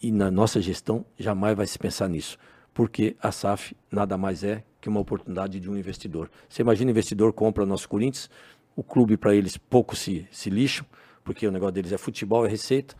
e 0.00 0.10
na 0.10 0.30
nossa 0.30 0.60
gestão 0.60 1.04
jamais 1.18 1.56
vai 1.56 1.66
se 1.66 1.78
pensar 1.78 2.08
nisso, 2.08 2.38
porque 2.72 3.16
a 3.20 3.32
SAF 3.32 3.76
nada 3.90 4.16
mais 4.16 4.44
é 4.44 4.64
que 4.80 4.88
uma 4.88 5.00
oportunidade 5.00 5.58
de 5.58 5.68
um 5.68 5.76
investidor. 5.76 6.30
Você 6.48 6.62
imagina 6.62 6.88
o 6.88 6.92
investidor 6.92 7.32
compra 7.32 7.66
nosso 7.66 7.88
Corinthians, 7.88 8.30
o 8.76 8.82
clube 8.82 9.16
para 9.16 9.34
eles 9.34 9.56
pouco 9.56 9.96
se, 9.96 10.26
se 10.30 10.48
lixam, 10.48 10.86
porque 11.28 11.46
o 11.46 11.50
negócio 11.52 11.74
deles 11.74 11.92
é 11.92 11.98
futebol, 11.98 12.46
é 12.46 12.48
receita, 12.48 12.94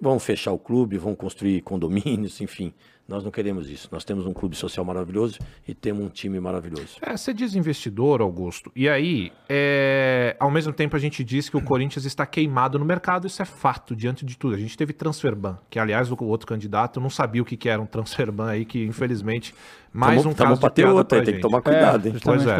vão 0.00 0.18
fechar 0.18 0.52
o 0.52 0.58
clube, 0.58 0.96
vão 0.98 1.14
construir 1.14 1.60
condomínios, 1.60 2.40
enfim. 2.40 2.72
Nós 3.08 3.22
não 3.22 3.30
queremos 3.30 3.70
isso. 3.70 3.88
Nós 3.92 4.04
temos 4.04 4.26
um 4.26 4.32
clube 4.32 4.56
social 4.56 4.84
maravilhoso 4.84 5.38
e 5.68 5.72
temos 5.72 6.04
um 6.04 6.08
time 6.08 6.40
maravilhoso. 6.40 6.96
É, 7.00 7.16
você 7.16 7.32
diz 7.32 7.54
investidor, 7.54 8.20
Augusto, 8.20 8.72
e 8.74 8.88
aí, 8.88 9.30
é, 9.48 10.34
ao 10.40 10.50
mesmo 10.50 10.72
tempo 10.72 10.96
a 10.96 10.98
gente 10.98 11.22
diz 11.22 11.48
que 11.48 11.56
o 11.56 11.62
Corinthians 11.62 12.04
está 12.04 12.26
queimado 12.26 12.80
no 12.80 12.84
mercado, 12.84 13.28
isso 13.28 13.40
é 13.40 13.44
fato, 13.44 13.94
diante 13.94 14.26
de 14.26 14.36
tudo. 14.36 14.56
A 14.56 14.58
gente 14.58 14.76
teve 14.76 14.92
Transferban, 14.92 15.56
que 15.70 15.78
aliás 15.78 16.10
o 16.10 16.16
outro 16.24 16.48
candidato 16.48 17.00
não 17.00 17.08
sabia 17.08 17.40
o 17.40 17.44
que 17.44 17.56
que 17.56 17.68
era 17.68 17.80
um 17.80 17.86
Transferban 17.86 18.48
aí, 18.48 18.64
que 18.64 18.84
infelizmente 18.84 19.54
mais 19.92 20.18
Tamo- 20.22 20.32
um 20.32 20.34
tamo 20.34 20.48
caso 20.48 20.60
pra 20.60 20.68
de 20.68 20.74
ter 20.74 20.86
outra, 20.86 21.04
pra 21.04 21.18
tem 21.18 21.26
que 21.26 21.32
gente. 21.34 21.42
tomar 21.42 21.62
cuidado, 21.62 22.08
é, 22.08 22.10
hein? 22.10 22.16
Pois 22.24 22.44
é. 22.44 22.56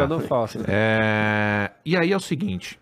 É, 0.65 1.71
E 1.85 1.97
aí 1.97 2.11
é 2.13 2.15
o 2.15 2.21
seguinte: 2.21 2.79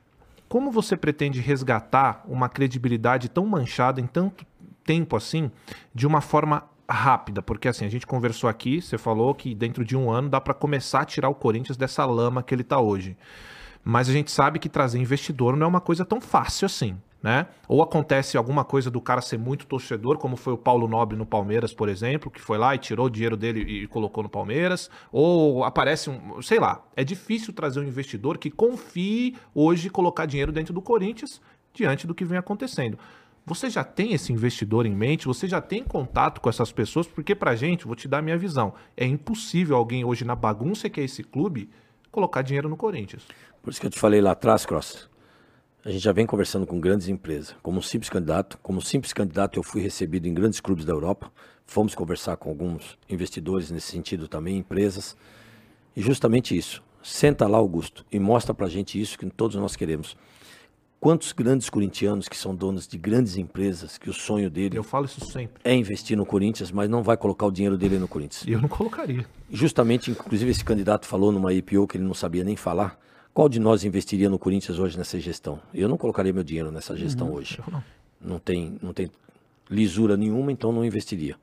como 0.48 0.72
você 0.72 0.96
pretende 0.96 1.40
resgatar 1.40 2.24
uma 2.28 2.48
credibilidade 2.48 3.30
tão 3.30 3.46
manchada 3.46 4.00
em 4.00 4.08
tanto 4.08 4.46
tempo 4.84 5.16
assim, 5.16 5.52
de 5.94 6.06
uma 6.06 6.22
forma 6.22 6.64
rápida? 6.90 7.42
Porque 7.42 7.68
assim, 7.68 7.86
a 7.86 7.90
gente 7.90 8.06
conversou 8.06 8.50
aqui, 8.50 8.82
você 8.82 8.98
falou 8.98 9.34
que 9.34 9.56
dentro 9.56 9.84
de 9.84 9.96
um 9.98 10.10
ano 10.10 10.30
dá 10.30 10.40
para 10.40 10.54
começar 10.54 11.02
a 11.02 11.06
tirar 11.06 11.30
o 11.30 11.36
Corinthians 11.36 11.78
dessa 11.78 12.06
lama 12.06 12.44
que 12.44 12.54
ele 12.54 12.64
tá 12.64 12.80
hoje. 12.80 13.18
Mas 13.84 14.10
a 14.10 14.12
gente 14.12 14.32
sabe 14.32 14.60
que 14.60 14.68
trazer 14.68 15.00
investidor 15.00 15.56
não 15.56 15.66
é 15.66 15.70
uma 15.70 15.82
coisa 15.82 16.04
tão 16.04 16.20
fácil 16.20 16.66
assim. 16.66 16.98
Né? 17.26 17.48
Ou 17.68 17.82
acontece 17.82 18.38
alguma 18.38 18.64
coisa 18.64 18.92
do 18.92 19.02
cara 19.02 19.20
ser 19.20 19.40
muito 19.40 19.66
torcedor, 19.66 20.20
como 20.20 20.36
foi 20.36 20.54
o 20.54 20.58
Paulo 20.60 20.88
Nobre 20.88 21.18
no 21.18 21.26
Palmeiras, 21.26 21.74
por 21.74 21.90
exemplo, 21.90 22.30
que 22.30 22.40
foi 22.40 22.56
lá 22.56 22.76
e 22.76 22.78
tirou 22.78 23.08
o 23.08 23.10
dinheiro 23.10 23.36
dele 23.36 23.62
e 23.62 23.88
colocou 23.88 24.22
no 24.22 24.30
Palmeiras, 24.30 24.92
ou 25.12 25.64
aparece 25.64 26.08
um, 26.08 26.40
sei 26.44 26.60
lá, 26.60 26.86
é 26.96 27.04
difícil 27.04 27.52
trazer 27.52 27.80
um 27.80 27.84
investidor 27.84 28.38
que 28.38 28.52
confie 28.52 29.36
hoje 29.56 29.90
colocar 29.90 30.28
dinheiro 30.28 30.52
dentro 30.52 30.72
do 30.72 30.84
Corinthians 30.84 31.42
diante 31.74 32.06
do 32.06 32.14
que 32.14 32.24
vem 32.24 32.38
acontecendo. 32.38 32.96
Você 33.44 33.72
já 33.72 33.84
tem 33.84 34.14
esse 34.14 34.32
investidor 34.32 34.86
em 34.86 34.96
mente? 34.96 35.26
Você 35.26 35.48
já 35.48 35.60
tem 35.60 35.84
contato 35.84 36.40
com 36.40 36.48
essas 36.48 36.72
pessoas? 36.72 37.08
Porque 37.08 37.34
pra 37.34 37.56
gente, 37.56 37.88
vou 37.88 37.96
te 37.96 38.08
dar 38.08 38.20
a 38.20 38.22
minha 38.22 38.38
visão, 38.38 38.76
é 38.96 39.04
impossível 39.04 39.76
alguém 39.78 40.06
hoje 40.06 40.24
na 40.24 40.36
bagunça 40.36 40.92
que 40.92 41.02
é 41.02 41.04
esse 41.04 41.24
clube 41.24 41.72
colocar 42.12 42.44
dinheiro 42.44 42.70
no 42.70 42.78
Corinthians. 42.78 43.26
Por 43.64 43.72
isso 43.72 43.82
que 43.82 43.88
eu 43.88 43.92
te 43.92 43.98
falei 43.98 44.22
lá 44.22 44.34
atrás, 44.34 44.64
Cross. 44.64 45.15
A 45.86 45.92
gente 45.92 46.02
já 46.02 46.12
vem 46.12 46.26
conversando 46.26 46.66
com 46.66 46.80
grandes 46.80 47.08
empresas. 47.08 47.56
Como 47.62 47.78
um 47.78 47.82
simples 47.82 48.10
candidato, 48.10 48.58
como 48.64 48.82
simples 48.82 49.14
candidato, 49.14 49.60
eu 49.60 49.62
fui 49.62 49.84
recebido 49.84 50.28
em 50.28 50.34
grandes 50.34 50.60
clubes 50.60 50.84
da 50.84 50.92
Europa. 50.92 51.32
Fomos 51.64 51.94
conversar 51.94 52.38
com 52.38 52.50
alguns 52.50 52.98
investidores 53.08 53.70
nesse 53.70 53.92
sentido 53.92 54.28
também, 54.28 54.58
empresas. 54.58 55.16
E 55.96 56.02
justamente 56.02 56.58
isso. 56.58 56.82
Senta 57.04 57.48
lá, 57.48 57.60
Augusto, 57.60 58.04
e 58.12 58.18
mostra 58.18 58.52
pra 58.52 58.68
gente 58.68 59.00
isso 59.00 59.16
que 59.16 59.30
todos 59.30 59.58
nós 59.58 59.76
queremos. 59.76 60.18
Quantos 61.00 61.32
grandes 61.32 61.70
corintianos 61.70 62.28
que 62.28 62.36
são 62.36 62.56
donos 62.56 62.88
de 62.88 62.98
grandes 62.98 63.38
empresas, 63.38 63.96
que 64.00 64.10
o 64.10 64.14
sonho 64.14 64.50
dele 64.50 64.76
Eu 64.76 64.84
falo 64.84 65.06
isso 65.06 65.24
sempre. 65.24 65.62
é 65.64 65.76
investir 65.76 66.18
no 66.18 66.26
Corinthians, 66.26 66.72
mas 66.72 66.90
não 66.90 67.04
vai 67.04 67.16
colocar 67.16 67.46
o 67.46 67.52
dinheiro 67.52 67.78
dele 67.78 68.00
no 68.00 68.08
Corinthians. 68.08 68.44
Eu 68.48 68.60
não 68.60 68.68
colocaria. 68.68 69.24
Justamente, 69.52 70.10
inclusive, 70.10 70.50
esse 70.50 70.66
candidato 70.66 71.06
falou 71.06 71.32
numa 71.32 71.54
IPO 71.54 71.86
que 71.86 71.98
ele 71.98 72.06
não 72.06 72.16
sabia 72.16 72.44
nem 72.44 72.56
falar. 72.56 73.05
Qual 73.36 73.50
de 73.50 73.60
nós 73.60 73.84
investiria 73.84 74.30
no 74.30 74.40
Corinthians 74.40 74.80
hoje 74.80 74.98
nessa 74.98 75.20
gestão? 75.20 75.60
Eu 75.74 75.90
não 75.90 75.98
colocaria 75.98 76.32
meu 76.32 76.42
dinheiro 76.42 76.72
nessa 76.72 76.96
gestão 76.96 77.34
hoje. 77.34 77.60
Não. 77.70 77.84
Não 78.22 78.40
tem, 78.40 78.80
não 78.82 78.94
tem 78.94 79.12
lisura 79.70 80.16
nenhuma, 80.16 80.54
então 80.54 80.72
não 80.72 80.86
investiria. 80.86 81.36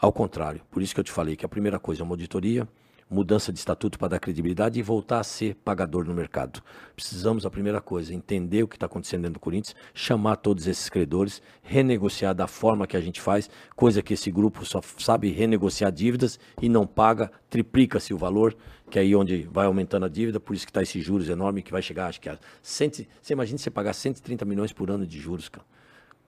Ao 0.00 0.10
contrário, 0.10 0.62
por 0.70 0.80
isso 0.80 0.94
que 0.94 1.00
eu 1.00 1.04
te 1.04 1.12
falei 1.12 1.36
que 1.36 1.44
a 1.44 1.48
primeira 1.48 1.78
coisa 1.78 2.00
é 2.00 2.04
uma 2.04 2.14
auditoria, 2.14 2.66
mudança 3.08 3.52
de 3.52 3.58
estatuto 3.58 3.98
para 3.98 4.08
dar 4.08 4.18
credibilidade 4.18 4.80
e 4.80 4.82
voltar 4.82 5.20
a 5.20 5.24
ser 5.24 5.54
pagador 5.56 6.06
no 6.06 6.14
mercado. 6.14 6.62
Precisamos, 6.94 7.44
a 7.44 7.50
primeira 7.50 7.82
coisa, 7.82 8.14
entender 8.14 8.62
o 8.62 8.68
que 8.68 8.76
está 8.76 8.86
acontecendo 8.86 9.22
dentro 9.22 9.34
do 9.34 9.40
Corinthians, 9.40 9.76
chamar 9.92 10.36
todos 10.36 10.66
esses 10.66 10.88
credores, 10.88 11.42
renegociar 11.62 12.34
da 12.34 12.46
forma 12.46 12.86
que 12.86 12.96
a 12.96 13.00
gente 13.00 13.20
faz, 13.20 13.50
coisa 13.76 14.02
que 14.02 14.14
esse 14.14 14.30
grupo 14.30 14.64
só 14.64 14.80
sabe 14.96 15.30
renegociar 15.30 15.92
dívidas 15.92 16.40
e 16.62 16.68
não 16.68 16.86
paga, 16.86 17.30
triplica-se 17.50 18.14
o 18.14 18.18
valor, 18.18 18.56
que 18.90 18.98
é 18.98 19.02
aí 19.02 19.14
onde 19.16 19.48
vai 19.50 19.66
aumentando 19.66 20.06
a 20.06 20.08
dívida, 20.08 20.38
por 20.38 20.54
isso 20.54 20.64
que 20.64 20.70
está 20.70 20.82
esses 20.82 21.04
juros 21.04 21.28
enormes, 21.28 21.64
que 21.64 21.72
vai 21.72 21.82
chegar, 21.82 22.06
acho 22.06 22.20
que 22.20 22.28
a 22.28 22.38
100, 22.62 23.06
você 23.20 23.32
imagina 23.32 23.58
você 23.58 23.70
pagar 23.70 23.92
130 23.92 24.44
milhões 24.44 24.72
por 24.72 24.90
ano 24.90 25.06
de 25.06 25.18
juros, 25.18 25.48
cara. 25.48 25.66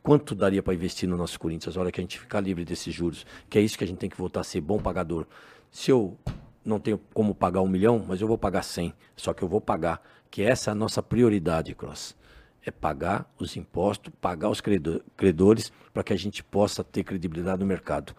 Quanto 0.03 0.35
daria 0.35 0.63
para 0.63 0.75
investir 0.75 1.09
no 1.09 1.17
nosso 1.17 1.39
Corinthians 1.39 1.77
a 1.77 1.81
hora 1.81 1.93
que 1.93 2.01
a 2.01 2.03
gente 2.03 2.19
ficar 2.19 2.41
livre 2.41 2.65
desses 2.65 2.95
juros? 2.95 3.27
Que 3.49 3.59
é 3.59 3.63
isso 3.63 3.77
que 3.77 3.85
a 3.85 3.87
gente 3.87 3.99
tem 3.99 4.09
que 4.09 4.17
voltar 4.17 4.41
a 4.41 4.45
ser 4.45 4.61
bom 4.61 4.79
pagador. 4.79 5.27
Se 5.71 5.91
eu 5.91 6.17
não 6.65 6.81
tenho 6.81 6.99
como 7.13 7.35
pagar 7.35 7.61
um 7.61 7.69
milhão, 7.69 8.05
mas 8.07 8.21
eu 8.21 8.27
vou 8.27 8.39
pagar 8.39 8.63
100, 8.63 8.95
só 9.17 9.33
que 9.33 9.43
eu 9.43 9.49
vou 9.49 9.61
pagar, 9.61 10.03
que 10.31 10.43
essa 10.43 10.71
é 10.71 10.73
a 10.73 10.75
nossa 10.75 11.03
prioridade, 11.03 11.75
Cross. 11.75 12.17
É 12.65 12.71
pagar 12.71 13.31
os 13.39 13.57
impostos, 13.57 14.13
pagar 14.21 14.49
os 14.51 14.61
credo- 14.61 15.03
credores, 15.17 15.73
para 15.93 16.03
que 16.03 16.13
a 16.13 16.17
gente 16.17 16.43
possa 16.43 16.83
ter 16.83 17.05
credibilidade 17.05 17.61
no 17.61 17.67
mercado. 17.67 18.15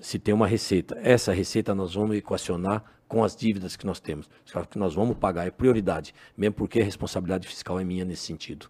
Se 0.00 0.18
tem 0.18 0.32
uma 0.32 0.46
receita, 0.46 0.96
essa 1.02 1.32
receita 1.32 1.74
nós 1.74 1.94
vamos 1.94 2.16
equacionar 2.16 2.84
com 3.08 3.24
as 3.24 3.34
dívidas 3.34 3.74
que 3.74 3.86
nós 3.86 3.98
temos. 3.98 4.28
Só 4.44 4.62
que 4.62 4.78
nós 4.78 4.94
vamos 4.94 5.16
pagar, 5.16 5.46
é 5.46 5.50
prioridade, 5.50 6.14
mesmo 6.36 6.54
porque 6.54 6.80
a 6.80 6.84
responsabilidade 6.84 7.48
fiscal 7.48 7.80
é 7.80 7.84
minha 7.84 8.04
nesse 8.04 8.22
sentido 8.22 8.68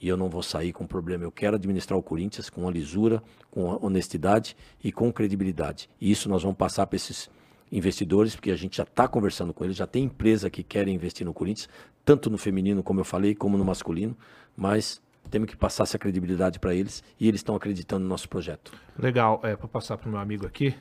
e 0.00 0.08
eu 0.08 0.16
não 0.16 0.28
vou 0.28 0.42
sair 0.42 0.72
com 0.72 0.86
problema. 0.86 1.24
Eu 1.24 1.30
quero 1.30 1.56
administrar 1.56 1.98
o 1.98 2.02
Corinthians 2.02 2.48
com 2.48 2.66
a 2.66 2.70
lisura, 2.70 3.22
com 3.50 3.70
a 3.70 3.76
honestidade 3.76 4.56
e 4.82 4.90
com 4.90 5.12
credibilidade. 5.12 5.90
E 6.00 6.10
isso 6.10 6.28
nós 6.28 6.42
vamos 6.42 6.56
passar 6.56 6.86
para 6.86 6.96
esses 6.96 7.28
investidores, 7.70 8.34
porque 8.34 8.50
a 8.50 8.56
gente 8.56 8.78
já 8.78 8.82
está 8.82 9.06
conversando 9.06 9.52
com 9.52 9.64
eles, 9.64 9.76
já 9.76 9.86
tem 9.86 10.04
empresa 10.04 10.48
que 10.48 10.62
querem 10.62 10.94
investir 10.94 11.24
no 11.24 11.34
Corinthians, 11.34 11.68
tanto 12.04 12.30
no 12.30 12.38
feminino, 12.38 12.82
como 12.82 13.00
eu 13.00 13.04
falei, 13.04 13.34
como 13.34 13.58
no 13.58 13.64
masculino, 13.64 14.16
mas 14.56 15.00
temos 15.30 15.48
que 15.48 15.56
passar 15.56 15.84
essa 15.84 15.98
credibilidade 15.98 16.58
para 16.58 16.74
eles 16.74 17.04
e 17.18 17.28
eles 17.28 17.40
estão 17.40 17.54
acreditando 17.54 18.02
no 18.02 18.08
nosso 18.08 18.28
projeto. 18.28 18.72
Legal, 18.98 19.40
é, 19.44 19.54
para 19.54 19.68
passar 19.68 19.98
pro 19.98 20.10
meu 20.10 20.18
amigo 20.18 20.46
aqui. 20.46 20.74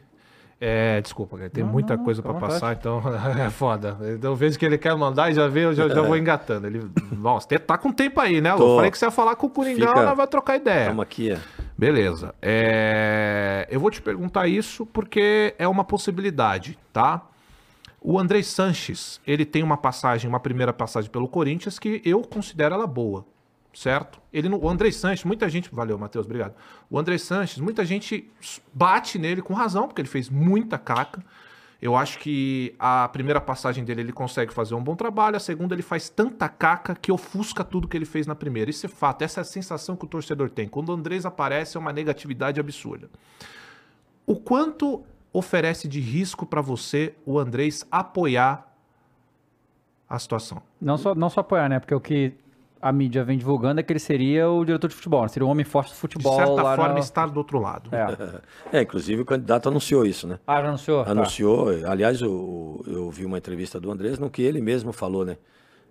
É, 0.62 1.00
desculpa, 1.00 1.38
cara, 1.38 1.50
tem 1.50 1.64
Não, 1.64 1.72
muita 1.72 1.96
não, 1.96 2.04
coisa 2.04 2.22
para 2.22 2.34
passar, 2.34 2.76
então 2.76 3.02
é 3.40 3.50
foda. 3.50 3.98
Então 4.14 4.32
eu 4.32 4.36
vejo 4.36 4.60
que 4.60 4.66
ele 4.66 4.78
quer 4.78 4.94
mandar 4.96 5.32
e 5.32 5.34
já 5.34 5.44
eu 5.44 5.74
já, 5.74 5.88
já 5.88 6.02
vou 6.02 6.18
engatando. 6.18 6.68
Ele, 6.68 6.86
nossa, 7.14 7.48
tá 7.60 7.78
com 7.78 7.94
tempo 7.94 8.20
aí, 8.20 8.42
né? 8.42 8.52
Eu 8.52 8.58
Tô. 8.58 8.76
falei 8.76 8.92
que 8.92 8.98
você 8.98 9.06
ia 9.06 9.12
falar 9.12 9.36
com 9.38 9.48
o 9.48 9.50
Coringão, 9.50 9.88
Fica- 9.88 10.14
vai 10.14 10.28
trocar 10.28 10.58
ideia. 10.58 10.82
Estamos 10.82 11.02
aqui, 11.04 11.32
é. 11.32 11.40
Beleza. 11.78 12.36
É, 12.42 13.68
Eu 13.72 13.80
vou 13.80 13.90
te 13.90 14.02
perguntar 14.02 14.48
isso 14.48 14.86
porque 14.86 15.56
é 15.58 15.66
uma 15.68 15.86
possibilidade, 15.86 16.78
tá? 16.92 17.22
O 18.02 18.20
Andrei 18.20 18.44
Sanches, 18.44 19.22
ele 19.26 19.46
tem 19.46 19.64
uma 19.64 19.78
passagem, 19.78 20.28
uma 20.30 20.40
primeira 20.42 20.74
passagem 20.74 21.10
pelo 21.10 21.28
Corinthians 21.28 21.80
que 21.80 22.02
eu 22.04 22.22
considero 22.22 22.76
ela 22.76 22.88
boa, 22.88 23.26
certo? 23.74 24.20
Ele 24.34 24.50
não- 24.50 24.60
o 24.60 24.70
Andrei 24.70 24.92
Sanches, 24.92 25.24
muita 25.24 25.48
gente, 25.50 25.74
valeu, 25.74 25.98
Matheus, 25.98 26.26
obrigado. 26.26 26.54
O 26.90 26.98
Andrei 26.98 27.18
Sanches, 27.18 27.60
muita 27.60 27.86
gente 27.86 28.30
bate 28.74 29.18
nele 29.20 29.42
com 29.42 29.54
razão, 29.54 29.88
porque 29.88 30.02
ele 30.02 30.08
fez 30.10 30.30
muita 30.30 30.78
caca. 30.78 31.24
Eu 31.82 31.96
acho 31.96 32.20
que 32.20 32.76
a 32.78 33.08
primeira 33.08 33.40
passagem 33.40 33.86
dele 33.86 34.02
ele 34.02 34.12
consegue 34.12 34.54
fazer 34.54 34.76
um 34.76 34.84
bom 34.84 34.98
trabalho, 34.98 35.38
a 35.38 35.40
segunda 35.40 35.74
ele 35.74 35.82
faz 35.82 36.10
tanta 36.10 36.50
caca 36.50 36.94
que 36.94 37.10
ofusca 37.10 37.64
tudo 37.64 37.88
que 37.88 37.96
ele 37.96 38.04
fez 38.06 38.28
na 38.28 38.36
primeira. 38.36 38.70
Isso 38.70 38.86
é 38.86 38.90
fato, 38.90 39.22
essa 39.22 39.40
é 39.40 39.44
a 39.44 39.46
sensação 39.46 39.96
que 39.96 40.04
o 40.04 40.08
torcedor 40.08 40.50
tem. 40.50 40.68
Quando 40.68 40.90
o 40.90 40.92
Andrés 40.92 41.26
aparece 41.26 41.78
é 41.78 41.80
uma 41.80 41.94
negatividade 41.94 42.60
absurda. 42.60 43.10
O 44.26 44.36
quanto 44.36 45.04
oferece 45.32 45.88
de 45.88 46.02
risco 46.02 46.46
pra 46.46 46.60
você 46.60 47.16
o 47.26 47.40
Andrés 47.40 47.86
apoiar 47.90 48.76
a 50.10 50.20
situação? 50.20 50.62
Não 50.82 50.98
só, 50.98 51.16
não 51.16 51.30
só 51.30 51.40
apoiar, 51.40 51.70
né? 51.70 51.80
Porque 51.80 51.96
o 51.96 52.02
que 52.02 52.34
a 52.82 52.92
mídia 52.92 53.24
vem 53.24 53.38
divulgando 53.38 53.80
é 53.80 53.84
que 53.84 53.92
ele 53.92 54.00
seria 54.00 54.50
o 54.50 54.64
diretor 54.64 54.88
de 54.88 54.96
futebol, 54.96 55.24
né? 55.24 55.28
seria 55.28 55.46
o 55.46 55.50
homem 55.50 55.66
forte 55.66 55.90
do 55.90 55.94
De 55.96 56.00
futebol. 56.00 56.36
certa 56.38 56.52
lá 56.62 56.76
forma, 56.76 56.94
na- 56.94 57.00
estar 57.00 57.28
do 57.30 57.38
outro 57.38 57.60
lado. 57.60 57.90
É. 57.94 58.40
É, 58.80 58.82
inclusive 58.82 59.22
o 59.22 59.26
candidato 59.26 59.68
anunciou 59.70 60.06
isso, 60.06 60.28
né? 60.28 60.40
Ah, 60.48 60.62
já 60.62 60.68
anunciou? 60.70 61.04
Tá. 61.04 61.12
Anunciou, 61.12 61.68
aliás, 61.88 62.22
eu, 62.22 62.84
eu 62.88 63.10
vi 63.10 63.26
uma 63.26 63.38
entrevista 63.38 63.80
do 63.80 63.92
Andrés 63.92 64.18
no 64.20 64.30
que 64.30 64.42
ele 64.42 64.62
mesmo 64.62 64.92
falou, 64.94 65.26
né? 65.26 65.38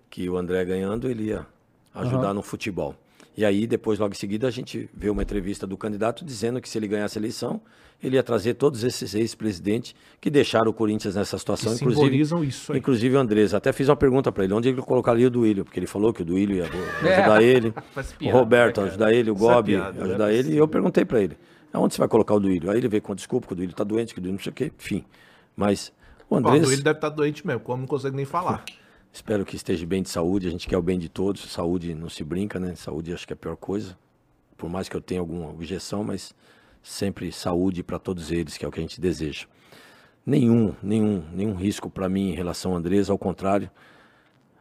Que 0.09 0.29
o 0.29 0.37
André 0.37 0.63
ganhando 0.65 1.07
ele 1.09 1.25
ia 1.25 1.45
ajudar 1.93 2.33
no 2.33 2.41
futebol. 2.41 2.95
E 3.39 3.45
aí, 3.45 3.65
depois, 3.65 3.97
logo 3.99 4.11
em 4.13 4.17
seguida, 4.17 4.49
a 4.49 4.51
gente 4.51 4.89
vê 4.93 5.09
uma 5.09 5.21
entrevista 5.21 5.65
do 5.65 5.77
candidato 5.77 6.25
dizendo 6.25 6.59
que 6.59 6.67
se 6.67 6.77
ele 6.77 6.89
ganhasse 6.89 7.17
a 7.17 7.21
eleição, 7.21 7.61
ele 8.03 8.17
ia 8.17 8.21
trazer 8.21 8.55
todos 8.55 8.83
esses 8.83 9.15
ex-presidentes 9.15 9.95
que 10.19 10.29
deixaram 10.29 10.69
o 10.69 10.73
Corinthians 10.73 11.15
nessa 11.15 11.37
situação, 11.37 11.73
Que 11.73 11.85
inclusive. 11.85 12.19
isso 12.45 12.73
aí. 12.73 12.79
Inclusive 12.79 13.15
o 13.15 13.17
Andrés. 13.17 13.53
Até 13.53 13.71
fiz 13.71 13.87
uma 13.87 13.95
pergunta 13.95 14.29
para 14.29 14.43
ele: 14.43 14.53
onde 14.53 14.67
ele 14.67 14.81
colocaria 14.81 15.25
o 15.25 15.29
Duílio? 15.29 15.63
Porque 15.63 15.79
ele 15.79 15.87
falou 15.87 16.11
que 16.11 16.21
o 16.21 16.25
Duílio 16.25 16.57
ia 16.57 16.65
É. 17.07 17.15
ajudar 17.15 17.41
ele, 17.41 17.73
Faz 17.95 18.11
o 18.11 18.15
piada, 18.17 18.37
Roberto 18.37 18.81
né, 18.81 18.87
ajudar 18.89 19.13
ele, 19.13 19.31
o 19.31 19.35
é 19.35 19.37
Gobi 19.37 19.71
piada, 19.71 19.99
é 19.99 20.03
ajudar 20.03 20.33
ele. 20.33 20.53
E 20.53 20.57
eu 20.57 20.67
perguntei 20.67 21.05
para 21.05 21.21
ele: 21.21 21.37
aonde 21.71 21.93
você 21.93 21.99
vai 21.99 22.09
colocar 22.09 22.33
o 22.33 22.41
Duílio? 22.41 22.69
Aí 22.69 22.77
ele 22.77 22.89
veio 22.89 23.01
com 23.01 23.15
desculpa 23.15 23.47
que 23.47 23.53
o 23.53 23.55
Duílio 23.55 23.73
tá 23.73 23.85
doente, 23.85 24.13
que 24.13 24.19
o 24.19 24.21
Duílio 24.21 24.35
não 24.37 24.43
sei 24.43 24.51
o 24.51 24.53
quê, 24.53 24.69
enfim. 24.77 25.05
Mas 25.55 25.93
o 26.29 26.35
Andrés, 26.35 26.69
ele 26.69 26.81
deve 26.81 26.97
estar 26.97 27.07
doente 27.07 27.47
mesmo, 27.47 27.61
como 27.61 27.83
não 27.83 27.87
consegue 27.87 28.17
nem 28.17 28.25
falar. 28.25 28.65
espero 29.11 29.45
que 29.45 29.55
esteja 29.55 29.85
bem 29.85 30.01
de 30.03 30.09
saúde. 30.09 30.47
A 30.47 30.51
gente 30.51 30.67
quer 30.67 30.77
o 30.77 30.81
bem 30.81 30.97
de 30.99 31.09
todos. 31.09 31.41
Saúde 31.51 31.93
não 31.93 32.09
se 32.09 32.23
brinca, 32.23 32.59
né? 32.59 32.75
Saúde 32.75 33.13
acho 33.13 33.25
que 33.27 33.33
é 33.33 33.35
a 33.35 33.37
pior 33.37 33.55
coisa. 33.55 33.97
Por 34.57 34.69
mais 34.69 34.89
que 34.89 34.95
eu 34.95 35.01
tenha 35.01 35.21
alguma 35.21 35.49
objeção, 35.49 36.03
mas 36.03 36.33
sempre 36.81 37.31
saúde 37.31 37.83
para 37.83 37.97
todos 37.99 38.31
eles, 38.31 38.57
que 38.57 38.65
é 38.65 38.67
o 38.67 38.71
que 38.71 38.79
a 38.79 38.83
gente 38.83 38.99
deseja. 38.99 39.45
Nenhum, 40.25 40.75
nenhum, 40.83 41.23
nenhum 41.33 41.55
risco 41.55 41.89
para 41.89 42.09
mim 42.09 42.29
em 42.31 42.35
relação 42.35 42.71
ao 42.71 42.77
Andrés, 42.77 43.09
ao 43.09 43.17
contrário. 43.17 43.69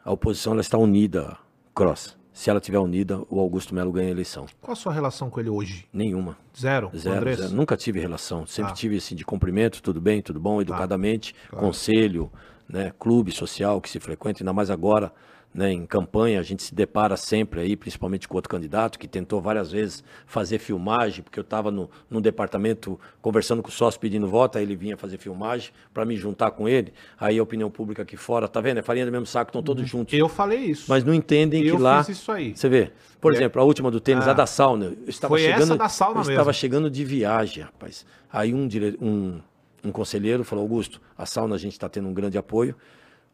A 0.05 0.13
oposição 0.13 0.53
ela 0.53 0.61
está 0.63 0.79
unida, 0.79 1.37
Cross. 1.75 2.17
Se 2.33 2.49
ela 2.49 2.61
estiver 2.61 2.79
unida, 2.79 3.21
o 3.29 3.41
Augusto 3.41 3.75
Melo 3.75 3.91
ganha 3.91 4.07
a 4.07 4.11
eleição. 4.13 4.47
Qual 4.61 4.73
a 4.73 4.77
sua 4.77 4.93
relação 4.93 5.29
com 5.29 5.41
ele 5.41 5.51
hoje? 5.51 5.89
Nenhuma. 5.93 6.39
Zero? 6.57 6.89
Zero, 6.97 7.35
zero. 7.35 7.53
Nunca 7.53 7.77
tive 7.77 7.99
relação. 7.99 8.47
Sempre 8.47 8.71
Ah. 8.71 8.75
tive 8.75 8.97
assim 8.97 9.17
de 9.17 9.25
cumprimento, 9.25 9.83
tudo 9.83 10.01
bem, 10.01 10.23
tudo 10.23 10.39
bom, 10.39 10.61
educadamente, 10.63 11.35
conselho, 11.51 12.31
né, 12.69 12.93
clube 12.99 13.33
social 13.33 13.81
que 13.81 13.89
se 13.89 13.99
frequenta, 13.99 14.43
ainda 14.43 14.53
mais 14.53 14.71
agora, 14.71 15.13
né, 15.55 15.73
em 15.73 15.87
campanha, 15.87 16.39
a 16.39 16.43
gente 16.43 16.63
se 16.63 16.75
depara 16.75 17.17
sempre 17.17 17.61
aí, 17.61 17.75
principalmente 17.75 18.29
com 18.29 18.37
outro 18.37 18.51
candidato 18.51 18.99
que 18.99 19.09
tentou 19.09 19.41
várias 19.41 19.73
vezes 19.73 20.05
fazer 20.27 20.59
filmagem, 20.59 21.23
porque 21.25 21.39
eu 21.39 21.43
estava 21.43 21.71
no, 21.71 21.89
no 22.11 22.21
departamento 22.21 23.01
conversando 23.23 23.63
com 23.63 23.71
o 23.71 23.73
sócio 23.73 23.99
pedindo 23.99 24.29
voto, 24.29 24.59
aí 24.59 24.65
ele 24.65 24.77
vinha 24.77 24.95
fazer 24.99 25.17
filmagem 25.17 25.71
para 25.93 26.05
me 26.05 26.17
juntar 26.17 26.51
com 26.51 26.69
ele. 26.69 26.93
Aí 27.19 27.39
a 27.39 27.43
opinião 27.43 27.71
pública 27.71 28.03
aqui 28.03 28.15
fora, 28.17 28.47
tá 28.47 28.61
vendo? 28.61 28.77
É 28.79 28.83
farinha 28.83 29.07
do 29.07 29.11
mesmo 29.11 29.25
saco, 29.27 29.49
estão 29.49 29.63
todos 29.63 29.89
juntos. 29.89 30.13
Eu 30.17 30.29
falei 30.29 30.59
isso. 30.59 30.85
Mas 30.87 31.03
não 31.03 31.15
entendem 31.15 31.65
Eu 31.65 31.77
que 31.77 31.83
lá. 31.83 32.05
fiz 32.05 32.19
isso 32.19 32.31
aí. 32.31 32.55
Você 32.55 32.69
vê, 32.69 32.93
por 33.19 33.33
É. 33.33 33.37
exemplo, 33.37 33.63
a 33.63 33.65
última 33.65 33.91
do 33.91 34.01
tênis, 34.01 34.29
Ah. 34.29 34.33
a 34.33 34.35
da 34.35 34.47
sauna. 34.47 34.85
Eu 34.85 34.99
estava 35.09 35.33
Foi 35.35 35.45
essa 35.45 35.61
chegando, 35.63 35.79
da 35.79 35.89
sauna 35.89 36.13
eu 36.13 36.19
mesmo. 36.19 36.33
estava 36.33 36.53
chegando 36.53 36.91
de 36.91 37.05
viagem, 37.07 37.65
rapaz. 37.65 38.05
Aí 38.31 38.53
um, 38.53 38.69
dire... 38.69 38.99
um, 39.01 39.41
um 39.85 39.93
conselheiro 39.93 40.45
falou: 40.45 40.63
Augusto, 40.63 41.01
a 41.17 41.25
sauna 41.27 41.55
a 41.55 41.59
gente 41.59 41.73
está 41.73 41.89
tendo 41.89 42.09
um 42.09 42.15
grande 42.15 42.37
apoio. 42.39 42.75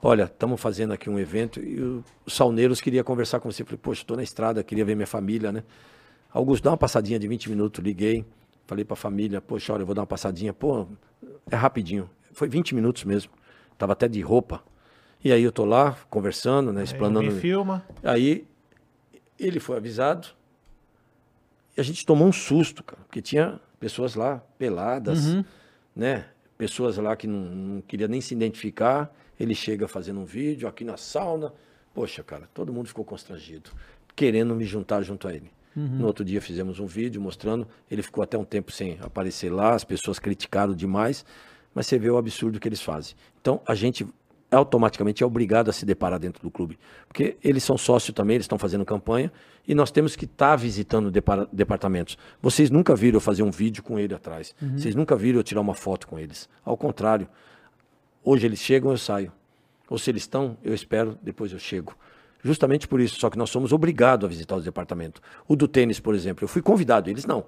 Olha, 0.02 0.24
estamos 0.24 0.60
fazendo 0.60 0.92
aqui 0.92 1.08
um 1.08 1.18
evento 1.18 1.60
e 1.60 1.80
os 2.26 2.34
sauneiros 2.34 2.80
queria 2.80 3.02
conversar 3.02 3.40
com 3.40 3.50
você. 3.50 3.62
Eu 3.62 3.66
Falei, 3.66 3.78
poxa, 3.82 4.02
estou 4.02 4.16
na 4.16 4.22
estrada, 4.22 4.62
queria 4.62 4.84
ver 4.84 4.94
minha 4.94 5.06
família, 5.06 5.50
né? 5.50 5.62
Augusto, 6.30 6.64
dá 6.64 6.70
uma 6.72 6.76
passadinha 6.76 7.18
de 7.18 7.26
20 7.26 7.48
minutos, 7.48 7.82
liguei. 7.82 8.24
Falei 8.66 8.84
para 8.84 8.94
a 8.94 8.96
família, 8.96 9.40
poxa, 9.40 9.72
olha, 9.72 9.82
eu 9.82 9.86
vou 9.86 9.94
dar 9.94 10.02
uma 10.02 10.06
passadinha. 10.06 10.52
Pô, 10.52 10.86
é 11.50 11.56
rapidinho. 11.56 12.10
Foi 12.32 12.48
20 12.48 12.74
minutos 12.74 13.04
mesmo. 13.04 13.32
Tava 13.78 13.92
até 13.92 14.06
de 14.08 14.20
roupa. 14.20 14.62
E 15.22 15.32
aí 15.32 15.42
eu 15.42 15.52
tô 15.52 15.64
lá 15.64 15.96
conversando, 16.10 16.70
né, 16.72 16.80
Aí 16.80 16.84
explanando. 16.84 17.30
me 17.32 17.40
filma. 17.40 17.82
Aí 18.02 18.46
ele 19.38 19.58
foi 19.58 19.76
avisado 19.78 20.28
E 21.76 21.80
a 21.80 21.84
gente 21.84 22.04
tomou 22.06 22.28
um 22.28 22.32
susto, 22.32 22.82
cara, 22.84 23.02
porque 23.06 23.22
tinha 23.22 23.58
pessoas 23.80 24.14
lá 24.14 24.42
peladas, 24.58 25.26
Uhum. 25.26 25.44
né? 25.96 26.26
Pessoas 26.56 26.96
lá 26.96 27.16
que 27.16 27.26
não, 27.26 27.40
não 27.40 27.80
queria 27.80 28.08
nem 28.08 28.20
se 28.20 28.34
identificar. 28.34 29.14
Ele 29.38 29.54
chega 29.54 29.88
fazendo 29.88 30.20
um 30.20 30.24
vídeo 30.24 30.68
aqui 30.68 30.84
na 30.84 30.96
sauna. 30.96 31.52
Poxa, 31.92 32.22
cara, 32.22 32.48
todo 32.52 32.72
mundo 32.72 32.88
ficou 32.88 33.04
constrangido, 33.04 33.70
querendo 34.16 34.54
me 34.54 34.64
juntar 34.64 35.02
junto 35.02 35.28
a 35.28 35.34
ele. 35.34 35.50
No 35.76 36.06
outro 36.06 36.24
dia 36.24 36.40
fizemos 36.40 36.78
um 36.78 36.86
vídeo 36.86 37.20
mostrando. 37.20 37.66
Ele 37.90 38.00
ficou 38.02 38.22
até 38.22 38.38
um 38.38 38.44
tempo 38.44 38.70
sem 38.70 38.96
aparecer 39.00 39.50
lá, 39.50 39.74
as 39.74 39.82
pessoas 39.82 40.20
criticaram 40.20 40.72
demais, 40.72 41.24
mas 41.74 41.86
você 41.86 41.98
vê 41.98 42.08
o 42.08 42.16
absurdo 42.16 42.60
que 42.60 42.68
eles 42.68 42.80
fazem. 42.80 43.16
Então 43.40 43.60
a 43.66 43.74
gente 43.74 44.06
automaticamente 44.54 45.22
é 45.22 45.26
obrigado 45.26 45.68
a 45.68 45.72
se 45.72 45.84
deparar 45.84 46.18
dentro 46.18 46.42
do 46.42 46.50
clube. 46.50 46.78
Porque 47.06 47.36
eles 47.42 47.62
são 47.62 47.76
sócios 47.76 48.14
também, 48.14 48.36
eles 48.36 48.44
estão 48.44 48.58
fazendo 48.58 48.84
campanha 48.84 49.32
e 49.66 49.74
nós 49.74 49.90
temos 49.90 50.16
que 50.16 50.24
estar 50.24 50.56
visitando 50.56 51.10
depara- 51.10 51.48
departamentos. 51.52 52.16
Vocês 52.40 52.70
nunca 52.70 52.94
viram 52.94 53.16
eu 53.16 53.20
fazer 53.20 53.42
um 53.42 53.50
vídeo 53.50 53.82
com 53.82 53.98
ele 53.98 54.14
atrás. 54.14 54.54
Vocês 54.76 54.94
nunca 54.94 55.16
viram 55.16 55.38
eu 55.40 55.42
tirar 55.44 55.60
uma 55.60 55.74
foto 55.74 56.06
com 56.06 56.18
eles. 56.18 56.48
Ao 56.64 56.76
contrário, 56.76 57.28
hoje 58.22 58.46
eles 58.46 58.58
chegam, 58.60 58.90
eu 58.90 58.98
saio. 58.98 59.32
Ou 59.88 59.98
se 59.98 60.10
eles 60.10 60.22
estão, 60.22 60.56
eu 60.64 60.72
espero, 60.74 61.18
depois 61.22 61.52
eu 61.52 61.58
chego. 61.58 61.94
Justamente 62.42 62.86
por 62.86 63.00
isso, 63.00 63.18
só 63.18 63.30
que 63.30 63.38
nós 63.38 63.48
somos 63.50 63.72
obrigados 63.72 64.24
a 64.26 64.28
visitar 64.28 64.56
os 64.56 64.64
departamentos. 64.64 65.22
O 65.48 65.56
do 65.56 65.66
tênis, 65.66 65.98
por 65.98 66.14
exemplo, 66.14 66.44
eu 66.44 66.48
fui 66.48 66.60
convidado, 66.62 67.08
eles 67.08 67.24
não. 67.24 67.44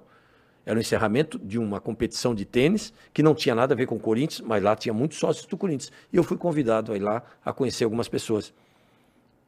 Era 0.67 0.77
o 0.77 0.81
encerramento 0.81 1.39
de 1.39 1.57
uma 1.57 1.79
competição 1.79 2.35
de 2.35 2.43
tênis 2.43 2.91
que 3.13 3.23
não 3.23 3.33
tinha 3.33 3.55
nada 3.55 3.73
a 3.73 3.77
ver 3.77 3.85
com 3.85 3.95
o 3.95 3.99
Corinthians, 3.99 4.41
mas 4.45 4.61
lá 4.61 4.75
tinha 4.75 4.93
muitos 4.93 5.17
sócios 5.17 5.45
do 5.45 5.55
Corinthians. 5.55 5.93
E 6.11 6.17
eu 6.17 6.25
fui 6.25 6.35
convidado 6.35 6.91
a 6.91 6.97
ir 6.97 6.99
lá 6.99 7.23
a 7.45 7.53
conhecer 7.53 7.85
algumas 7.85 8.09
pessoas. 8.09 8.53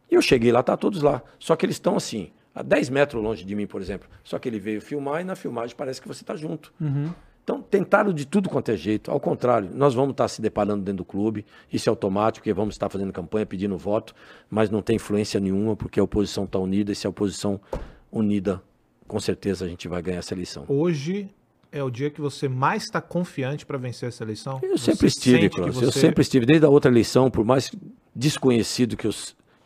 E 0.09 0.15
eu 0.15 0.21
cheguei 0.21 0.49
lá, 0.49 0.63
tá 0.63 0.77
todos 0.77 1.01
lá. 1.01 1.21
Só 1.37 1.57
que 1.57 1.65
eles 1.65 1.75
estão 1.75 1.97
assim, 1.97 2.31
a 2.55 2.63
10 2.63 2.89
metros 2.89 3.21
longe 3.21 3.43
de 3.43 3.53
mim, 3.53 3.67
por 3.67 3.81
exemplo. 3.81 4.07
Só 4.23 4.39
que 4.39 4.47
ele 4.47 4.59
veio 4.59 4.79
filmar 4.79 5.19
e 5.19 5.25
na 5.25 5.35
filmagem 5.35 5.75
parece 5.75 6.01
que 6.01 6.07
você 6.07 6.23
está 6.23 6.37
junto. 6.37 6.71
Então, 7.43 7.61
tentaram 7.61 8.13
de 8.13 8.25
tudo 8.25 8.47
quanto 8.47 8.71
é 8.71 8.77
jeito. 8.77 9.11
Ao 9.11 9.19
contrário, 9.19 9.69
nós 9.73 9.93
vamos 9.93 10.11
estar 10.11 10.29
se 10.29 10.41
deparando 10.41 10.85
dentro 10.85 10.99
do 10.99 11.05
clube. 11.05 11.45
Isso 11.69 11.89
é 11.89 11.91
automático, 11.91 12.43
porque 12.43 12.53
vamos 12.53 12.75
estar 12.75 12.87
fazendo 12.87 13.11
campanha, 13.11 13.45
pedindo 13.45 13.77
voto, 13.77 14.15
mas 14.49 14.69
não 14.69 14.81
tem 14.81 14.95
influência 14.95 15.37
nenhuma, 15.37 15.75
porque 15.75 15.99
a 15.99 16.03
oposição 16.03 16.45
está 16.45 16.57
unida. 16.57 16.93
E 16.93 16.95
se 16.95 17.05
a 17.05 17.09
oposição 17.09 17.59
unida, 18.09 18.63
com 19.09 19.19
certeza 19.19 19.65
a 19.65 19.67
gente 19.67 19.87
vai 19.87 20.01
ganhar 20.03 20.19
essa 20.19 20.33
eleição. 20.35 20.63
Hoje 20.67 21.29
é 21.71 21.83
o 21.83 21.89
dia 21.89 22.09
que 22.11 22.21
você 22.21 22.47
mais 22.47 22.83
está 22.83 23.01
confiante 23.01 23.65
para 23.65 23.77
vencer 23.77 24.07
essa 24.07 24.23
eleição? 24.23 24.59
Eu 24.61 24.77
Você 24.77 24.91
sempre 24.91 25.07
estive, 25.07 25.49
Cláudio. 25.49 25.83
Eu 25.83 25.91
você- 25.91 25.99
sempre 25.99 26.21
estive, 26.21 26.45
desde 26.45 26.65
a 26.65 26.69
outra 26.69 26.89
eleição, 26.91 27.29
por 27.29 27.43
mais 27.43 27.71
desconhecido 28.15 28.95
que 28.95 29.07
eu, 29.07 29.11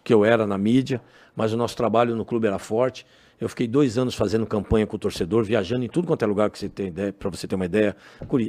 que 0.03 0.13
eu 0.13 0.23
era 0.23 0.47
na 0.47 0.57
mídia, 0.57 1.01
mas 1.35 1.51
o 1.51 1.57
nosso 1.57 1.75
trabalho 1.75 2.15
no 2.15 2.23
clube 2.25 2.47
era 2.47 2.57
forte. 2.57 3.05
Eu 3.43 3.49
fiquei 3.49 3.67
dois 3.67 3.97
anos 3.97 4.15
fazendo 4.15 4.45
campanha 4.47 4.87
com 4.87 4.95
o 4.95 4.99
torcedor, 4.99 5.43
viajando 5.43 5.83
em 5.83 5.89
tudo 5.89 6.07
quanto 6.07 6.23
é 6.23 6.25
lugar 6.25 6.49
que 6.49 6.57
você 6.57 6.69
tem 6.69 6.87
ideia, 6.87 7.11
para 7.11 7.29
você 7.29 7.45
ter 7.45 7.55
uma 7.55 7.65
ideia. 7.65 7.93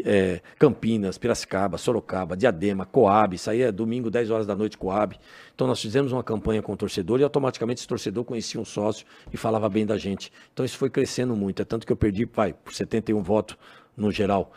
É, 0.05 0.41
Campinas, 0.57 1.19
Piracicaba, 1.19 1.77
Sorocaba, 1.77 2.37
Diadema, 2.37 2.87
Coab, 2.87 3.37
saía 3.37 3.73
domingo, 3.73 4.09
10 4.09 4.31
horas 4.31 4.47
da 4.47 4.55
noite, 4.55 4.79
Coab. 4.79 5.19
Então 5.53 5.67
nós 5.67 5.83
fizemos 5.83 6.13
uma 6.13 6.23
campanha 6.23 6.63
com 6.63 6.73
o 6.73 6.77
torcedor 6.77 7.19
e 7.19 7.25
automaticamente 7.25 7.81
esse 7.81 7.89
torcedor 7.89 8.23
conhecia 8.23 8.61
um 8.61 8.65
sócio 8.65 9.05
e 9.33 9.37
falava 9.37 9.69
bem 9.69 9.85
da 9.85 9.99
gente. 9.99 10.31
Então 10.53 10.65
isso 10.65 10.79
foi 10.79 10.89
crescendo 10.89 11.35
muito. 11.35 11.61
É 11.61 11.65
tanto 11.65 11.85
que 11.85 11.93
eu 11.93 11.97
perdi, 11.97 12.25
vai, 12.27 12.53
por 12.53 12.73
71 12.73 13.21
votos 13.21 13.57
no 13.97 14.13
geral. 14.13 14.53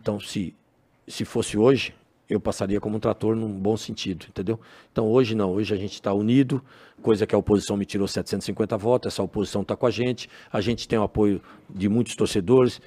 Então, 0.00 0.18
se, 0.18 0.52
se 1.06 1.24
fosse 1.24 1.56
hoje, 1.56 1.94
eu 2.28 2.40
passaria 2.40 2.80
como 2.80 2.96
um 2.96 3.00
trator 3.00 3.36
num 3.36 3.48
bom 3.52 3.76
sentido, 3.76 4.26
entendeu? 4.28 4.58
Então 4.92 5.06
hoje 5.06 5.34
não, 5.34 5.52
hoje 5.52 5.72
a 5.72 5.76
gente 5.76 5.94
está 5.94 6.12
unido, 6.12 6.62
coisa 7.02 7.26
que 7.26 7.34
a 7.34 7.38
oposição 7.38 7.76
me 7.76 7.84
tirou 7.84 8.08
750 8.08 8.76
votos, 8.76 9.12
essa 9.12 9.22
oposição 9.22 9.62
está 9.62 9.76
com 9.76 9.86
a 9.86 9.90
gente, 9.90 10.28
a 10.52 10.60
gente 10.60 10.88
tem 10.88 10.98
o 10.98 11.02
apoio 11.02 11.40
de 11.70 11.88
muitos 11.88 12.16
torcedores, 12.16 12.80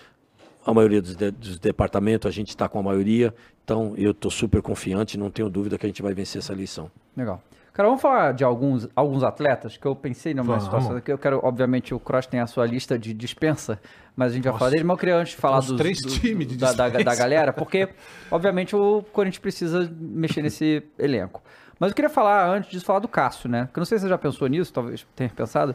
a 0.66 0.74
maioria 0.74 1.02
dos, 1.02 1.16
de- 1.16 1.32
dos 1.32 1.58
departamentos 1.58 2.28
a 2.28 2.32
gente 2.32 2.50
está 2.50 2.68
com 2.68 2.80
a 2.80 2.84
maioria, 2.84 3.34
então 3.64 3.94
eu 3.98 4.12
estou 4.12 4.30
super 4.30 4.62
confiante, 4.62 5.18
não 5.18 5.30
tenho 5.32 5.50
dúvida 5.50 5.78
que 5.78 5.86
a 5.86 5.90
gente 5.90 6.02
vai 6.02 6.14
vencer 6.14 6.40
essa 6.40 6.52
eleição. 6.54 6.92
Legal. 7.16 7.42
Cara, 7.80 7.88
vamos 7.88 8.02
falar 8.02 8.34
de 8.34 8.44
alguns, 8.44 8.90
alguns 8.94 9.24
atletas 9.24 9.78
que 9.78 9.86
eu 9.86 9.96
pensei 9.96 10.34
numa 10.34 10.44
Vamos. 10.44 10.64
situação 10.66 11.00
que 11.00 11.10
eu 11.10 11.18
quero, 11.18 11.40
obviamente, 11.42 11.94
o 11.94 12.00
Cross 12.00 12.28
tem 12.28 12.42
a 12.42 12.46
sua 12.46 12.66
lista 12.66 13.00
de 13.00 13.14
dispensa, 13.14 13.80
mas 14.18 14.34
a 14.34 14.36
gente 14.36 14.44
vai 14.50 14.58
falar 14.60 14.72
dele, 14.72 14.84
mas 14.84 14.96
eu 14.96 15.00
queria 15.00 15.16
antes 15.16 15.32
falar 15.36 15.62
dos, 15.62 15.78
três 15.78 15.98
do- 16.02 16.10
times 16.10 16.46
de 16.48 16.58
da, 16.58 16.74
da, 16.74 16.90
da 16.90 17.16
galera, 17.16 17.54
porque, 17.54 17.88
obviamente, 18.30 18.76
o 18.76 19.02
Corinthians 19.14 19.40
precisa 19.40 19.90
mexer 19.98 20.42
nesse 20.42 20.84
elenco. 20.98 21.42
Mas 21.80 21.92
eu 21.92 21.96
queria 21.96 22.10
falar, 22.10 22.50
antes 22.50 22.70
disso, 22.70 22.84
falar 22.84 23.00
do 23.00 23.08
Cássio, 23.08 23.50
né? 23.50 23.70
Que 23.72 23.80
eu 23.80 23.82
não 23.82 23.86
sei 23.86 23.98
se 23.98 24.02
você 24.02 24.10
já 24.10 24.18
pensou 24.18 24.46
nisso, 24.50 24.74
talvez 24.74 25.08
tenha 25.16 25.30
pensado, 25.30 25.74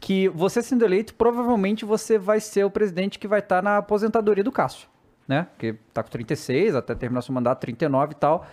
que 0.00 0.30
você 0.30 0.62
sendo 0.62 0.86
eleito, 0.86 1.14
provavelmente 1.14 1.84
você 1.84 2.16
vai 2.16 2.40
ser 2.40 2.64
o 2.64 2.70
presidente 2.70 3.18
que 3.18 3.28
vai 3.28 3.40
estar 3.40 3.62
na 3.62 3.76
aposentadoria 3.76 4.42
do 4.42 4.50
Cássio, 4.50 4.88
né? 5.28 5.48
Que 5.58 5.74
tá 5.92 6.02
com 6.02 6.08
36, 6.08 6.74
até 6.74 6.94
terminar 6.94 7.20
seu 7.20 7.34
mandato, 7.34 7.60
39 7.60 8.12
e 8.12 8.16
tal. 8.16 8.46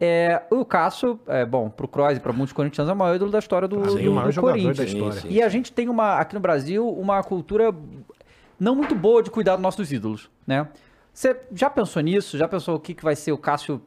É, 0.00 0.42
o 0.50 0.64
Cássio, 0.64 1.20
é, 1.26 1.44
bom, 1.44 1.68
pro 1.68 1.86
Kroos 1.86 2.16
e 2.16 2.20
para 2.20 2.32
muitos 2.32 2.52
corintianos, 2.54 2.88
é 2.90 2.94
o 2.94 2.96
maior 2.96 3.16
ídolo 3.16 3.30
da 3.30 3.38
história 3.38 3.68
do, 3.68 3.76
Sim, 3.90 4.04
do- 4.04 4.10
o 4.12 4.14
maior 4.14 4.32
do 4.32 4.40
Corinthians. 4.40 4.76
da 4.78 4.84
história. 4.84 5.20
Sim, 5.20 5.28
E 5.30 5.42
a 5.42 5.48
gente 5.50 5.70
tem 5.72 5.88
uma, 5.90 6.14
aqui 6.14 6.34
no 6.34 6.40
Brasil, 6.40 6.88
uma 6.88 7.22
cultura 7.22 7.74
não 8.58 8.74
muito 8.74 8.94
boa 8.94 9.22
de 9.22 9.30
cuidar 9.30 9.56
dos 9.56 9.62
nossos 9.62 9.92
ídolos, 9.92 10.30
né? 10.46 10.66
Você 11.12 11.38
já 11.52 11.68
pensou 11.68 12.00
nisso? 12.02 12.38
Já 12.38 12.48
pensou 12.48 12.76
o 12.76 12.80
que, 12.80 12.94
que 12.94 13.02
vai 13.04 13.14
ser 13.14 13.32
o 13.32 13.38
Cássio 13.38 13.82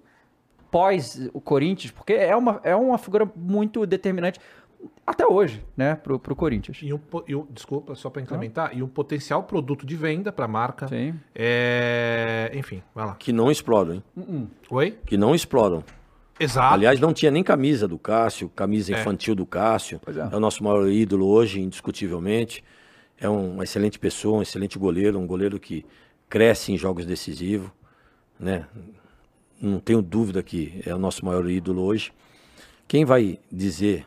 pós 0.69 1.29
o 1.33 1.41
Corinthians? 1.41 1.91
Porque 1.91 2.13
é 2.13 2.35
uma, 2.35 2.59
é 2.63 2.75
uma 2.75 2.97
figura 2.99 3.27
muito 3.35 3.85
determinante 3.87 4.39
até 5.07 5.25
hoje, 5.25 5.63
né, 5.77 5.95
pro, 5.95 6.19
pro 6.19 6.35
Corinthians. 6.35 6.79
E 6.83 6.93
um, 6.93 6.99
e 7.27 7.33
um- 7.35 7.47
desculpa, 7.49 7.95
só 7.95 8.09
para 8.09 8.21
incrementar, 8.21 8.77
e 8.77 8.83
um 8.83 8.87
potencial 8.87 9.43
produto 9.43 9.85
de 9.85 9.95
venda 9.95 10.31
para 10.31 10.45
a 10.45 10.47
marca. 10.47 10.87
Sim. 10.89 11.15
É, 11.33 12.51
enfim, 12.53 12.83
vai 12.93 13.05
lá. 13.05 13.15
Que 13.15 13.31
não 13.31 13.49
exploram, 13.49 13.95
hein? 13.95 14.03
Hum. 14.17 14.47
Oi? 14.69 14.97
Que 15.05 15.15
não 15.17 15.33
exploram. 15.33 15.83
Exato. 16.39 16.73
Aliás, 16.73 16.99
não 16.99 17.13
tinha 17.13 17.31
nem 17.31 17.43
camisa 17.43 17.87
do 17.87 17.97
Cássio, 17.99 18.49
camisa 18.49 18.91
infantil 19.01 19.35
do 19.35 19.45
Cássio. 19.45 19.99
É. 20.07 20.33
é. 20.33 20.35
o 20.35 20.39
nosso 20.39 20.63
maior 20.63 20.87
ídolo 20.89 21.27
hoje, 21.27 21.61
indiscutivelmente. 21.61 22.63
É 23.19 23.29
um- 23.29 23.53
uma 23.53 23.63
excelente 23.63 23.99
pessoa, 23.99 24.39
um 24.39 24.41
excelente 24.41 24.77
goleiro, 24.79 25.19
um 25.19 25.27
goleiro 25.27 25.59
que 25.59 25.85
cresce 26.29 26.71
em 26.71 26.77
jogos 26.77 27.05
decisivos, 27.05 27.69
né? 28.39 28.65
Não 29.61 29.79
tenho 29.79 30.01
dúvida 30.01 30.41
que 30.43 30.81
é 30.85 30.93
o 30.93 30.97
nosso 30.97 31.23
maior 31.25 31.47
ídolo 31.49 31.83
hoje. 31.83 32.11
Quem 32.87 33.05
vai 33.05 33.39
dizer 33.51 34.05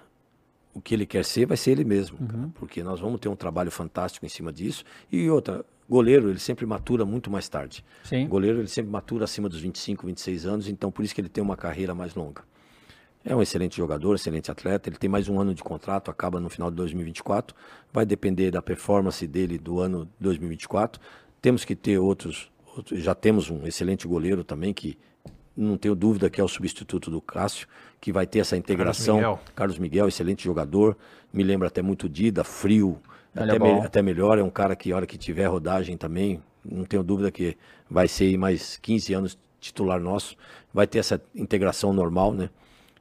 o 0.76 0.80
que 0.80 0.94
ele 0.94 1.06
quer 1.06 1.24
ser 1.24 1.46
vai 1.46 1.56
ser 1.56 1.70
ele 1.72 1.84
mesmo, 1.84 2.18
cara, 2.18 2.50
porque 2.54 2.82
nós 2.82 3.00
vamos 3.00 3.18
ter 3.18 3.28
um 3.28 3.36
trabalho 3.36 3.70
fantástico 3.70 4.26
em 4.26 4.28
cima 4.28 4.52
disso. 4.52 4.84
E 5.10 5.28
outra, 5.30 5.64
goleiro, 5.88 6.28
ele 6.28 6.38
sempre 6.38 6.66
matura 6.66 7.04
muito 7.06 7.30
mais 7.30 7.48
tarde. 7.48 7.82
Sim. 8.04 8.26
Goleiro, 8.28 8.58
ele 8.58 8.68
sempre 8.68 8.90
matura 8.92 9.24
acima 9.24 9.48
dos 9.48 9.60
25, 9.60 10.06
26 10.06 10.44
anos, 10.44 10.68
então 10.68 10.90
por 10.92 11.02
isso 11.04 11.14
que 11.14 11.20
ele 11.20 11.28
tem 11.30 11.42
uma 11.42 11.56
carreira 11.56 11.94
mais 11.94 12.14
longa. 12.14 12.42
É 13.24 13.34
um 13.34 13.40
excelente 13.42 13.76
jogador, 13.76 14.14
excelente 14.14 14.50
atleta. 14.52 14.88
Ele 14.88 14.96
tem 14.98 15.10
mais 15.10 15.28
um 15.28 15.40
ano 15.40 15.52
de 15.54 15.62
contrato, 15.64 16.10
acaba 16.12 16.38
no 16.38 16.48
final 16.48 16.70
de 16.70 16.76
2024. 16.76 17.56
Vai 17.92 18.06
depender 18.06 18.50
da 18.52 18.62
performance 18.62 19.26
dele 19.26 19.58
do 19.58 19.80
ano 19.80 20.08
2024. 20.20 21.00
Temos 21.42 21.64
que 21.64 21.74
ter 21.74 21.98
outros, 21.98 22.50
outros- 22.76 23.02
já 23.02 23.14
temos 23.16 23.50
um 23.50 23.66
excelente 23.66 24.06
goleiro 24.06 24.44
também 24.44 24.72
que 24.72 24.96
não 25.56 25.76
tenho 25.76 25.94
dúvida 25.94 26.28
que 26.28 26.40
é 26.40 26.44
o 26.44 26.48
substituto 26.48 27.10
do 27.10 27.20
Cássio, 27.20 27.66
que 28.00 28.12
vai 28.12 28.26
ter 28.26 28.40
essa 28.40 28.56
integração. 28.56 29.16
Miguel. 29.16 29.40
Carlos 29.54 29.78
Miguel, 29.78 30.08
excelente 30.08 30.44
jogador. 30.44 30.96
Me 31.32 31.42
lembra 31.42 31.68
até 31.68 31.80
muito 31.82 32.08
Dida, 32.08 32.44
frio, 32.44 33.00
até, 33.34 33.56
é 33.56 33.58
me- 33.58 33.80
até 33.80 34.02
melhor. 34.02 34.38
É 34.38 34.42
um 34.42 34.50
cara 34.50 34.76
que, 34.76 34.92
a 34.92 34.96
hora 34.96 35.06
que 35.06 35.16
tiver 35.16 35.46
rodagem 35.46 35.96
também, 35.96 36.42
não 36.64 36.84
tenho 36.84 37.02
dúvida 37.02 37.30
que 37.30 37.56
vai 37.88 38.06
ser 38.08 38.24
aí 38.24 38.36
mais 38.36 38.76
15 38.76 39.14
anos 39.14 39.38
titular 39.60 39.98
nosso. 40.00 40.36
Vai 40.74 40.86
ter 40.86 40.98
essa 40.98 41.20
integração 41.34 41.92
normal, 41.92 42.32
né? 42.34 42.50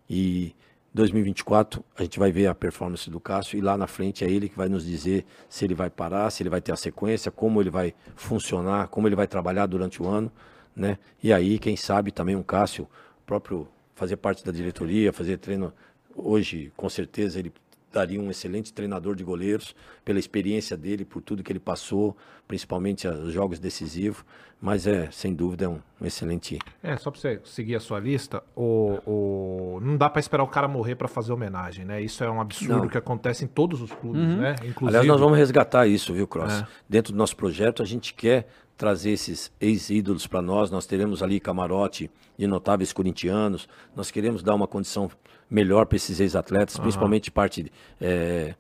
E 0.10 0.56
2024 0.94 1.84
a 1.98 2.03
gente 2.03 2.18
vai 2.18 2.32
ver 2.32 2.48
a 2.48 2.56
performance 2.56 3.10
do 3.10 3.19
Cássio 3.19 3.57
e 3.57 3.61
lá 3.61 3.77
na 3.77 3.86
frente 3.86 4.23
é 4.23 4.30
ele 4.30 4.48
que 4.48 4.56
vai 4.56 4.69
nos 4.69 4.86
dizer 4.86 5.26
se 5.49 5.65
ele 5.65 5.76
vai 5.76 5.90
parar, 5.90 6.30
se 6.32 6.41
ele 6.41 6.49
vai 6.49 6.61
ter 6.61 6.72
a 6.72 6.76
sequência, 6.77 7.30
como 7.30 7.61
ele 7.61 7.69
vai 7.69 7.94
funcionar, 8.15 8.88
como 8.88 9.06
ele 9.07 9.15
vai 9.15 9.27
trabalhar 9.27 9.65
durante 9.65 10.02
o 10.02 10.07
ano, 10.07 10.32
né? 10.76 10.97
E 11.23 11.31
aí, 11.31 11.57
quem 11.60 11.76
sabe 11.76 12.11
também 12.11 12.35
um 12.35 12.43
Cássio 12.43 12.88
próprio 13.26 13.68
fazer 13.95 14.18
parte 14.18 14.43
da 14.43 14.52
diretoria, 14.52 15.14
fazer 15.14 15.38
treino 15.38 15.72
hoje, 16.15 16.72
com 16.76 16.89
certeza 16.89 17.39
ele 17.39 17.52
daria 17.91 18.19
um 18.19 18.30
excelente 18.30 18.73
treinador 18.73 19.15
de 19.15 19.23
goleiros 19.23 19.73
pela 20.03 20.19
experiência 20.19 20.76
dele, 20.76 21.06
por 21.06 21.22
tudo 21.22 21.41
que 21.41 21.49
ele 21.52 21.61
passou, 21.61 22.15
principalmente 22.45 23.07
os 23.07 23.31
jogos 23.31 23.57
decisivos, 23.57 24.26
mas 24.60 24.85
é, 24.85 25.10
sem 25.11 25.34
dúvida, 25.34 25.64
é 25.65 25.68
um, 25.69 25.80
um 26.02 26.06
excelente 26.06 26.60
É, 26.84 26.97
só 26.97 27.10
pra 27.10 27.19
você 27.22 27.39
seguir 27.45 27.76
a 27.76 27.80
sua 27.80 27.97
lista, 27.99 28.43
o, 28.53 28.99
o... 29.06 29.80
não 29.81 29.95
dá 29.95 30.10
pra 30.10 30.19
esperar 30.19 30.43
o 30.43 30.47
cara 30.47 30.68
morrer 30.68 30.95
pra 30.95 31.07
fazer 31.07 31.31
homenagem, 31.31 31.85
né? 31.85 32.02
Isso 32.02 32.22
é 32.22 32.30
um 32.30 32.41
absurdo 32.41 32.81
Não. 32.84 32.88
que 32.89 32.97
acontece 32.97 33.45
em 33.45 33.47
todos 33.47 33.81
os 33.81 33.91
clubes, 33.93 34.22
Uhum. 34.22 34.38
né? 34.41 34.56
Inclusive, 34.65 34.88
Aliás, 34.88 35.07
nós 35.07 35.19
vamos 35.19 35.38
resgatar 35.38 35.88
isso, 35.88 36.14
viu, 36.14 36.27
Cross? 36.27 36.53
É. 36.64 36.68
Dentro 36.89 37.14
do 37.14 37.18
nosso 37.18 37.35
projeto, 37.38 37.81
a 37.81 37.85
gente 37.85 38.14
quer 38.14 38.47
trazer 38.77 39.11
esses 39.11 39.52
ex-ídolos 39.60 40.27
para 40.27 40.41
nós. 40.41 40.69
Nós 40.69 40.85
teremos 40.85 41.23
ali 41.23 41.39
camarote 41.39 42.10
de 42.38 42.47
notáveis 42.47 42.91
corintianos. 42.91 43.68
Nós 43.95 44.11
queremos 44.11 44.43
dar 44.43 44.56
uma 44.56 44.68
condição 44.68 45.10
melhor 45.49 45.85
para 45.85 45.95
esses 45.95 46.19
ex-atletas, 46.19 46.77
principalmente 46.77 47.31
parte 47.31 47.72
eh, 48.02 48.56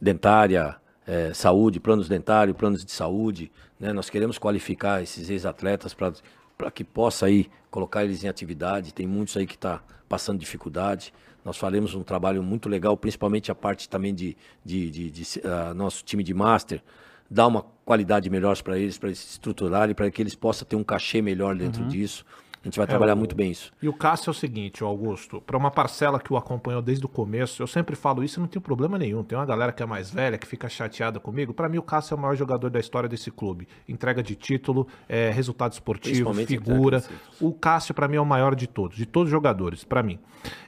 dentária, 0.00 0.76
é, 1.06 1.32
saúde, 1.32 1.80
planos 1.80 2.08
dentários, 2.08 2.56
planos 2.56 2.84
de 2.84 2.92
saúde. 2.92 3.50
Né? 3.80 3.92
Nós 3.92 4.10
queremos 4.10 4.38
qualificar 4.38 5.02
esses 5.02 5.30
ex-atletas 5.30 5.94
para 5.94 6.70
que 6.70 6.84
possa 6.84 7.26
aí 7.26 7.48
colocar 7.70 8.04
eles 8.04 8.22
em 8.22 8.28
atividade. 8.28 8.92
Tem 8.92 9.06
muitos 9.06 9.36
aí 9.36 9.46
que 9.46 9.54
estão 9.54 9.78
tá 9.78 9.82
passando 10.08 10.38
dificuldade. 10.38 11.12
Nós 11.44 11.56
faremos 11.56 11.94
um 11.94 12.02
trabalho 12.02 12.42
muito 12.42 12.68
legal, 12.68 12.96
principalmente 12.96 13.50
a 13.50 13.54
parte 13.54 13.88
também 13.88 14.14
de, 14.14 14.36
de, 14.62 14.90
de, 14.90 15.10
de 15.10 15.38
uh, 15.38 15.72
nosso 15.74 16.04
time 16.04 16.22
de 16.22 16.34
master, 16.34 16.82
dar 17.30 17.46
uma 17.46 17.62
qualidade 17.84 18.28
melhor 18.30 18.60
para 18.62 18.78
eles, 18.78 18.98
para 18.98 19.08
eles 19.08 19.18
se 19.18 19.32
estruturarem, 19.32 19.94
para 19.94 20.10
que 20.10 20.22
eles 20.22 20.34
possam 20.34 20.66
ter 20.66 20.76
um 20.76 20.84
cachê 20.84 21.20
melhor 21.22 21.56
dentro 21.56 21.82
uhum. 21.82 21.88
disso. 21.88 22.24
A 22.62 22.66
gente 22.66 22.76
vai 22.76 22.84
é, 22.84 22.86
trabalhar 22.88 23.14
o... 23.14 23.16
muito 23.16 23.36
bem 23.36 23.50
isso. 23.50 23.72
E 23.80 23.88
o 23.88 23.92
Cássio 23.92 24.30
é 24.30 24.32
o 24.32 24.34
seguinte, 24.34 24.82
Augusto, 24.82 25.40
para 25.40 25.56
uma 25.56 25.70
parcela 25.70 26.18
que 26.18 26.32
o 26.32 26.36
acompanhou 26.36 26.82
desde 26.82 27.04
o 27.06 27.08
começo, 27.08 27.62
eu 27.62 27.66
sempre 27.66 27.94
falo 27.94 28.24
isso 28.24 28.38
e 28.38 28.40
não 28.40 28.48
tenho 28.48 28.60
problema 28.60 28.98
nenhum. 28.98 29.22
Tem 29.22 29.38
uma 29.38 29.46
galera 29.46 29.72
que 29.72 29.82
é 29.82 29.86
mais 29.86 30.10
velha, 30.10 30.36
que 30.36 30.46
fica 30.46 30.68
chateada 30.68 31.20
comigo. 31.20 31.54
Para 31.54 31.68
mim, 31.68 31.78
o 31.78 31.82
Cássio 31.82 32.14
é 32.14 32.16
o 32.16 32.20
maior 32.20 32.34
jogador 32.34 32.68
da 32.68 32.80
história 32.80 33.08
desse 33.08 33.30
clube. 33.30 33.68
Entrega 33.88 34.22
de 34.22 34.34
título, 34.34 34.88
é, 35.08 35.30
resultado 35.30 35.72
esportivo, 35.72 36.34
figura. 36.34 37.02
O 37.40 37.52
Cássio, 37.52 37.94
para 37.94 38.08
mim, 38.08 38.16
é 38.16 38.20
o 38.20 38.26
maior 38.26 38.54
de 38.54 38.66
todos, 38.66 38.96
de 38.96 39.06
todos 39.06 39.28
os 39.28 39.30
jogadores, 39.30 39.84
para 39.84 40.02
mim. 40.02 40.18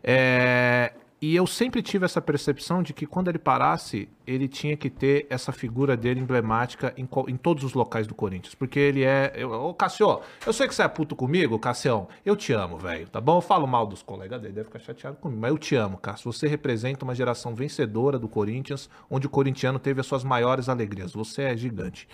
É, 0.03 0.93
e 1.23 1.37
eu 1.37 1.47
sempre 1.47 1.83
tive 1.83 2.07
essa 2.07 2.19
percepção 2.19 2.83
de 2.83 2.95
que 2.95 3.05
quando 3.05 3.29
ele 3.29 3.39
parasse, 3.39 4.09
ele 4.27 4.49
tinha 4.49 4.75
que 4.75 4.89
ter 4.89 5.27
essa 5.29 5.53
figura 5.53 5.95
dele 5.95 6.19
emblemática 6.19 6.95
em, 6.97 7.07
em 7.29 7.37
todos 7.37 7.63
os 7.63 7.75
locais 7.75 8.07
do 8.07 8.15
Corinthians. 8.15 8.55
Porque 8.55 8.79
ele 8.79 9.05
é. 9.05 9.31
Eu, 9.35 9.53
ô, 9.53 9.75
Cassio, 9.75 10.23
eu 10.47 10.53
sei 10.53 10.67
que 10.67 10.75
você 10.75 10.83
é 10.83 10.89
puto 10.89 11.15
comigo, 11.15 11.59
Cassião. 11.59 12.09
Eu 12.25 12.35
te 12.35 12.55
amo, 12.55 12.79
velho. 12.79 13.07
Tá 13.07 13.21
bom? 13.21 13.37
Eu 13.37 13.43
falo 13.43 13.67
mal 13.67 13.87
dos 13.87 14.03
colegas 14.03 14.41
dele, 14.41 14.55
deve 14.55 14.69
ficar 14.69 14.79
chateado 14.79 15.19
comigo. 15.19 15.43
Mas 15.43 15.51
eu 15.51 15.59
te 15.59 15.75
amo, 15.75 15.99
Cássio. 15.99 16.33
Você 16.33 16.49
representa 16.49 17.05
uma 17.05 17.15
geração 17.15 17.55
vencedora 17.55 18.19
do 18.19 18.27
Corinthians, 18.27 18.89
onde 19.11 19.27
o 19.27 19.31
corintiano 19.31 19.79
teve 19.79 20.01
as 20.01 20.07
suas 20.07 20.25
maiores 20.25 20.71
alegrias. 20.71 21.13
Você 21.13 21.43
é 21.43 21.55
gigante. 21.55 22.09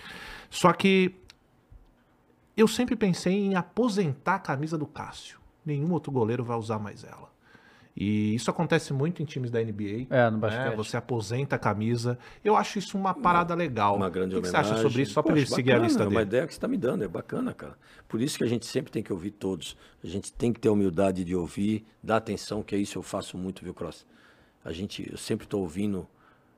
Só 0.49 0.73
que 0.73 1.15
eu 2.57 2.67
sempre 2.67 2.97
pensei 2.97 3.33
em 3.33 3.55
aposentar 3.55 4.35
a 4.35 4.39
camisa 4.39 4.77
do 4.77 4.85
Cássio. 4.85 5.39
Nenhum 5.65 5.93
outro 5.93 6.11
goleiro 6.11 6.43
vai 6.43 6.57
usar 6.57 6.77
mais 6.77 7.05
ela. 7.05 7.36
E 7.99 8.35
isso 8.35 8.51
acontece 8.51 8.93
muito 8.93 9.23
em 9.23 9.25
times 9.25 9.49
da 9.49 9.59
NBA. 9.59 10.05
É, 10.11 10.29
no 10.29 10.37
basquete. 10.37 10.69
Né? 10.69 10.75
Você 10.75 10.95
aposenta 10.95 11.55
a 11.55 11.59
camisa. 11.59 12.19
Eu 12.45 12.55
acho 12.55 12.77
isso 12.77 12.95
uma 12.95 13.11
parada 13.11 13.55
uma, 13.55 13.57
legal. 13.57 13.95
Uma 13.95 14.07
grande 14.07 14.35
o 14.35 14.37
que, 14.37 14.43
que 14.43 14.49
você 14.49 14.57
acha 14.57 14.77
sobre 14.77 15.01
isso? 15.01 15.13
Só 15.13 15.23
para 15.23 15.35
ele 15.35 15.47
seguir 15.47 15.71
a 15.71 15.79
lista 15.79 16.03
dele. 16.03 16.13
É 16.13 16.17
uma 16.17 16.21
ideia 16.21 16.45
que 16.45 16.53
você 16.53 16.57
está 16.57 16.67
me 16.67 16.77
dando, 16.77 17.03
é 17.03 17.07
bacana, 17.07 17.55
cara. 17.55 17.75
Por 18.07 18.21
isso 18.21 18.37
que 18.37 18.43
a 18.43 18.47
gente 18.47 18.67
sempre 18.67 18.91
tem 18.91 19.01
que 19.01 19.11
ouvir 19.11 19.31
todos. 19.31 19.75
A 20.03 20.07
gente 20.07 20.31
tem 20.31 20.53
que 20.53 20.59
ter 20.59 20.69
a 20.69 20.73
humildade 20.73 21.23
de 21.23 21.35
ouvir, 21.35 21.87
dar 22.03 22.17
atenção, 22.17 22.61
que 22.61 22.75
é 22.75 22.77
isso 22.77 22.99
eu 22.99 23.01
faço 23.01 23.35
muito, 23.35 23.63
viu, 23.63 23.73
Cross? 23.73 24.05
A 24.63 24.71
gente, 24.71 25.09
eu 25.09 25.17
sempre 25.17 25.45
estou 25.47 25.61
ouvindo. 25.61 26.07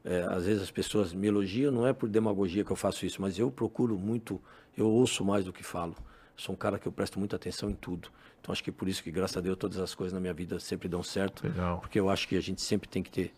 É, 0.03 0.23
às 0.23 0.45
vezes 0.45 0.61
as 0.61 0.71
pessoas 0.71 1.13
me 1.13 1.27
elogiam, 1.27 1.71
não 1.71 1.87
é 1.87 1.93
por 1.93 2.09
demagogia 2.09 2.65
que 2.65 2.71
eu 2.71 2.75
faço 2.75 3.05
isso, 3.05 3.21
mas 3.21 3.39
eu 3.39 3.49
procuro 3.49 3.97
muito, 3.97 4.41
eu 4.77 4.89
ouço 4.89 5.23
mais 5.23 5.45
do 5.45 5.53
que 5.53 5.63
falo. 5.63 5.95
Sou 6.39 6.55
um 6.55 6.57
cara 6.57 6.79
que 6.79 6.87
eu 6.87 6.91
presto 6.91 7.19
muita 7.19 7.35
atenção 7.35 7.69
em 7.69 7.73
tudo. 7.73 8.07
Então 8.39 8.53
acho 8.53 8.63
que 8.63 8.69
é 8.69 8.73
por 8.73 8.87
isso 8.87 9.03
que, 9.03 9.11
graças 9.11 9.35
a 9.35 9.41
Deus, 9.41 9.57
todas 9.57 9.77
as 9.77 9.93
coisas 9.93 10.13
na 10.13 10.21
minha 10.21 10.33
vida 10.33 10.57
sempre 10.57 10.87
dão 10.87 11.03
certo. 11.03 11.45
Legal. 11.45 11.79
Porque 11.79 11.99
eu 11.99 12.09
acho 12.09 12.27
que 12.29 12.37
a 12.37 12.41
gente 12.41 12.61
sempre 12.61 12.87
tem 12.87 13.03
que 13.03 13.11
ter 13.11 13.33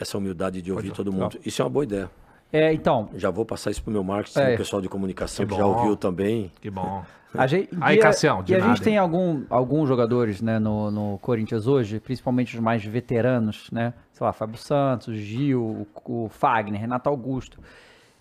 essa 0.00 0.18
humildade 0.18 0.60
de 0.60 0.72
ouvir 0.72 0.88
Pode 0.88 0.96
todo 0.96 1.12
mundo. 1.12 1.38
Isso 1.46 1.62
é 1.62 1.64
uma 1.64 1.70
boa 1.70 1.84
ideia. 1.84 2.10
É, 2.52 2.72
então. 2.72 3.08
Já 3.14 3.30
vou 3.30 3.44
passar 3.44 3.70
isso 3.70 3.82
pro 3.84 3.92
meu 3.92 4.02
marketing, 4.02 4.40
é. 4.40 4.54
o 4.54 4.56
pessoal 4.56 4.82
de 4.82 4.88
comunicação 4.88 5.46
que, 5.46 5.52
que 5.52 5.56
já 5.58 5.64
ouviu 5.64 5.96
também. 5.96 6.50
Que 6.60 6.70
bom. 6.70 7.04
A 7.36 7.48
gente, 7.48 7.68
Aí, 7.80 7.98
Cassião, 7.98 8.44
E 8.46 8.54
a 8.54 8.60
gente 8.60 8.80
tem 8.80 8.96
algum, 8.96 9.42
alguns 9.50 9.88
jogadores 9.88 10.40
né, 10.40 10.60
no, 10.60 10.88
no 10.88 11.18
Corinthians 11.18 11.66
hoje, 11.66 11.98
principalmente 11.98 12.54
os 12.54 12.62
mais 12.62 12.84
veteranos, 12.84 13.68
né? 13.72 13.92
Sei 14.12 14.24
lá, 14.24 14.32
Fábio 14.32 14.56
Santos, 14.56 15.16
Gil, 15.16 15.60
o, 15.60 15.86
o 16.04 16.28
Fagner, 16.28 16.80
Renato 16.80 17.08
Augusto, 17.08 17.58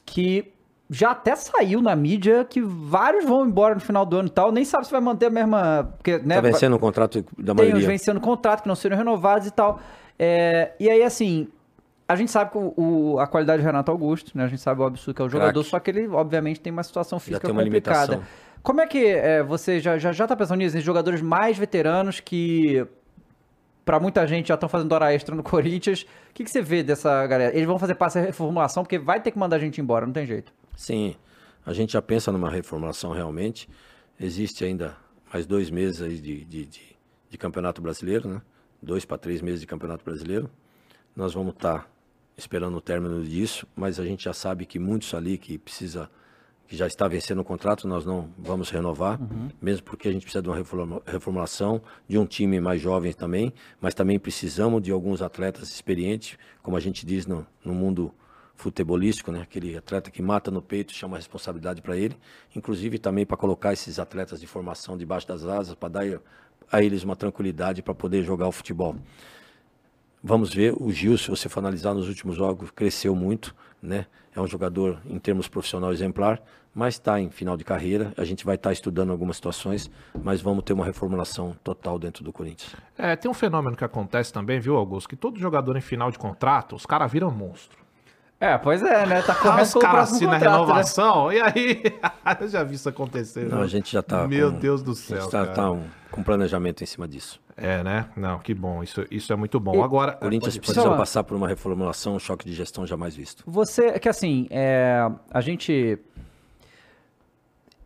que 0.03 0.52
já 0.93 1.11
até 1.11 1.35
saiu 1.35 1.81
na 1.81 1.95
mídia 1.95 2.45
que 2.45 2.61
vários 2.61 3.25
vão 3.25 3.45
embora 3.45 3.73
no 3.73 3.81
final 3.81 4.05
do 4.05 4.15
ano 4.15 4.27
e 4.27 4.31
tal, 4.31 4.51
nem 4.51 4.63
sabe 4.63 4.85
se 4.85 4.91
vai 4.91 5.01
manter 5.01 5.25
a 5.25 5.29
mesma. 5.31 5.91
Porque, 5.97 6.19
né, 6.19 6.35
tá 6.35 6.41
vencendo 6.41 6.75
o 6.75 6.79
contrato 6.79 7.25
da 7.37 7.53
maioria. 7.53 7.79
Tem 7.79 7.87
vencendo 7.87 8.17
o 8.17 8.21
contrato 8.21 8.61
que 8.61 8.67
não 8.67 8.75
serão 8.75 8.95
renovados 8.95 9.47
e 9.47 9.51
tal. 9.51 9.79
É, 10.19 10.73
e 10.79 10.87
aí, 10.87 11.01
assim, 11.01 11.47
a 12.07 12.15
gente 12.15 12.29
sabe 12.29 12.51
que 12.51 12.57
o, 12.59 12.73
o, 12.77 13.19
a 13.19 13.25
qualidade 13.25 13.63
do 13.63 13.65
Renato 13.65 13.89
Augusto, 13.89 14.37
né? 14.37 14.43
A 14.43 14.47
gente 14.47 14.61
sabe 14.61 14.81
o 14.81 14.83
absurdo 14.83 15.15
que 15.15 15.21
é 15.23 15.25
o 15.25 15.29
jogador, 15.29 15.61
Crack. 15.61 15.69
só 15.69 15.79
que 15.79 15.89
ele, 15.89 16.07
obviamente, 16.07 16.59
tem 16.59 16.71
uma 16.71 16.83
situação 16.83 17.19
física 17.19 17.47
uma 17.47 17.63
complicada. 17.63 18.13
Limitação. 18.13 18.53
Como 18.61 18.79
é 18.79 18.85
que 18.87 19.03
é, 19.03 19.41
você 19.41 19.79
já, 19.79 19.97
já, 19.97 20.11
já 20.11 20.27
tá 20.27 20.35
pensando 20.35 20.59
nisso, 20.59 20.77
em 20.77 20.81
jogadores 20.81 21.21
mais 21.21 21.57
veteranos 21.57 22.19
que 22.19 22.85
para 23.83 23.99
muita 23.99 24.25
gente 24.27 24.47
já 24.47 24.53
estão 24.53 24.69
fazendo 24.69 24.91
hora 24.91 25.11
extra 25.11 25.35
no 25.35 25.41
Corinthians. 25.43 26.03
O 26.03 26.33
que, 26.35 26.43
que 26.43 26.51
você 26.51 26.61
vê 26.61 26.83
dessa 26.83 27.25
galera? 27.25 27.51
Eles 27.53 27.65
vão 27.65 27.79
fazer 27.79 27.95
parte 27.95 28.13
da 28.13 28.21
reformulação 28.21 28.83
porque 28.83 28.99
vai 28.99 29.19
ter 29.19 29.31
que 29.31 29.39
mandar 29.39 29.55
a 29.55 29.59
gente 29.59 29.81
embora, 29.81 30.05
não 30.05 30.13
tem 30.13 30.25
jeito. 30.25 30.53
Sim, 30.75 31.15
a 31.65 31.73
gente 31.73 31.93
já 31.93 32.01
pensa 32.01 32.31
numa 32.31 32.49
reformulação 32.49 33.11
realmente. 33.11 33.69
Existe 34.19 34.63
ainda 34.65 34.97
mais 35.31 35.45
dois 35.45 35.69
meses 35.69 36.01
aí 36.01 36.17
de, 36.17 36.45
de, 36.45 36.65
de, 36.65 36.81
de 37.29 37.37
Campeonato 37.37 37.81
Brasileiro, 37.81 38.29
né? 38.29 38.41
Dois 38.81 39.05
para 39.05 39.17
três 39.17 39.41
meses 39.41 39.61
de 39.61 39.67
Campeonato 39.67 40.03
Brasileiro. 40.03 40.49
Nós 41.15 41.33
vamos 41.33 41.53
estar 41.53 41.79
tá 41.79 41.87
esperando 42.37 42.75
o 42.75 42.81
término 42.81 43.23
disso, 43.23 43.65
mas 43.75 43.99
a 43.99 44.05
gente 44.05 44.23
já 44.25 44.33
sabe 44.33 44.65
que 44.65 44.77
muitos 44.77 45.13
ali 45.13 45.37
que 45.37 45.57
precisa 45.57 46.09
que 46.67 46.77
já 46.77 46.87
está 46.87 47.07
vencendo 47.07 47.39
o 47.39 47.43
contrato, 47.43 47.87
nós 47.87 48.05
não 48.05 48.29
vamos 48.37 48.69
renovar, 48.69 49.21
uhum. 49.21 49.49
mesmo 49.61 49.83
porque 49.83 50.07
a 50.07 50.11
gente 50.11 50.23
precisa 50.23 50.41
de 50.41 50.49
uma 50.49 50.55
reformulação, 51.05 51.81
de 52.07 52.17
um 52.17 52.25
time 52.25 52.59
mais 52.59 52.81
jovem 52.81 53.11
também, 53.13 53.53
mas 53.81 53.93
também 53.93 54.17
precisamos 54.17 54.81
de 54.81 54.91
alguns 54.91 55.21
atletas 55.21 55.69
experientes, 55.69 56.37
como 56.61 56.77
a 56.77 56.79
gente 56.79 57.05
diz 57.05 57.27
no, 57.27 57.45
no 57.63 57.73
mundo 57.73 58.13
futebolístico, 58.63 59.29
né? 59.29 59.41
Aquele 59.41 59.75
atleta 59.75 60.09
que 60.09 60.21
mata 60.21 60.49
no 60.49 60.61
peito, 60.61 60.93
chama 60.93 61.17
a 61.17 61.19
responsabilidade 61.19 61.81
para 61.81 61.97
ele, 61.97 62.15
inclusive 62.55 62.97
também 62.97 63.25
para 63.25 63.35
colocar 63.35 63.73
esses 63.73 63.99
atletas 63.99 64.39
de 64.39 64.47
formação 64.47 64.97
debaixo 64.97 65.27
das 65.27 65.45
asas, 65.45 65.75
para 65.75 65.89
dar 65.89 66.21
a 66.71 66.81
eles 66.81 67.03
uma 67.03 67.15
tranquilidade 67.15 67.81
para 67.81 67.93
poder 67.93 68.23
jogar 68.23 68.47
o 68.47 68.51
futebol. 68.51 68.95
Vamos 70.23 70.53
ver, 70.53 70.73
o 70.79 70.89
Gil, 70.89 71.17
se 71.17 71.29
você 71.29 71.49
for 71.49 71.59
analisar 71.59 71.93
nos 71.93 72.07
últimos 72.07 72.37
jogos, 72.37 72.71
cresceu 72.71 73.13
muito, 73.13 73.53
né? 73.81 74.05
É 74.33 74.39
um 74.39 74.47
jogador 74.47 75.01
em 75.05 75.19
termos 75.19 75.49
profissional 75.49 75.91
exemplar, 75.91 76.41
mas 76.73 76.95
está 76.95 77.19
em 77.19 77.29
final 77.29 77.57
de 77.57 77.65
carreira. 77.65 78.13
A 78.15 78.23
gente 78.23 78.45
vai 78.45 78.55
estar 78.55 78.69
tá 78.69 78.73
estudando 78.73 79.11
algumas 79.11 79.35
situações, 79.35 79.91
mas 80.23 80.39
vamos 80.39 80.63
ter 80.63 80.71
uma 80.71 80.85
reformulação 80.85 81.53
total 81.61 81.99
dentro 81.99 82.23
do 82.23 82.31
Corinthians. 82.31 82.73
É, 82.97 83.17
tem 83.17 83.29
um 83.29 83.33
fenômeno 83.33 83.75
que 83.75 83.83
acontece 83.83 84.31
também, 84.31 84.61
viu, 84.61 84.77
Augusto? 84.77 85.09
Que 85.09 85.17
todo 85.17 85.37
jogador 85.37 85.75
em 85.75 85.81
final 85.81 86.09
de 86.09 86.17
contrato, 86.17 86.77
os 86.77 86.85
caras 86.85 87.11
viram 87.11 87.29
monstro. 87.29 87.82
É, 88.43 88.57
pois 88.57 88.83
é, 88.83 89.05
né? 89.05 89.21
Tá 89.21 89.33
correndo 89.33 89.61
Os 89.61 89.73
caras 89.75 90.11
assinam 90.11 90.33
a 90.33 90.37
né? 90.37 90.45
renovação, 90.45 91.29
né? 91.29 91.35
e 91.35 91.41
aí? 91.41 91.83
eu 92.41 92.47
já 92.49 92.61
vi 92.61 92.75
isso 92.75 92.89
acontecer. 92.89 93.47
Não, 93.47 93.59
né? 93.59 93.63
a 93.63 93.67
gente 93.67 93.89
já 93.89 94.03
tá. 94.03 94.27
Meu 94.27 94.51
com, 94.51 94.59
Deus 94.59 94.83
do 94.83 94.93
céu. 94.93 95.17
A 95.17 95.21
gente 95.21 95.31
tá, 95.31 95.45
tá 95.45 95.71
um, 95.71 95.85
com 96.11 96.21
planejamento 96.21 96.83
em 96.83 96.85
cima 96.85 97.07
disso. 97.07 97.39
É, 97.55 97.81
né? 97.81 98.09
Não, 98.17 98.39
que 98.39 98.53
bom. 98.53 98.83
Isso, 98.83 99.05
isso 99.09 99.31
é 99.31 99.35
muito 99.37 99.61
bom. 99.61 99.75
E, 99.75 99.81
Agora. 99.81 100.17
O 100.17 100.23
Corinthians 100.23 100.57
precisa 100.57 100.89
passar 100.91 101.23
por 101.23 101.37
uma 101.37 101.47
reformulação, 101.47 102.15
um 102.15 102.19
choque 102.19 102.45
de 102.45 102.53
gestão 102.53 102.85
jamais 102.85 103.15
visto. 103.15 103.45
Você, 103.47 103.97
que 103.97 104.09
assim, 104.09 104.45
é, 104.49 105.09
a 105.31 105.39
gente. 105.39 105.97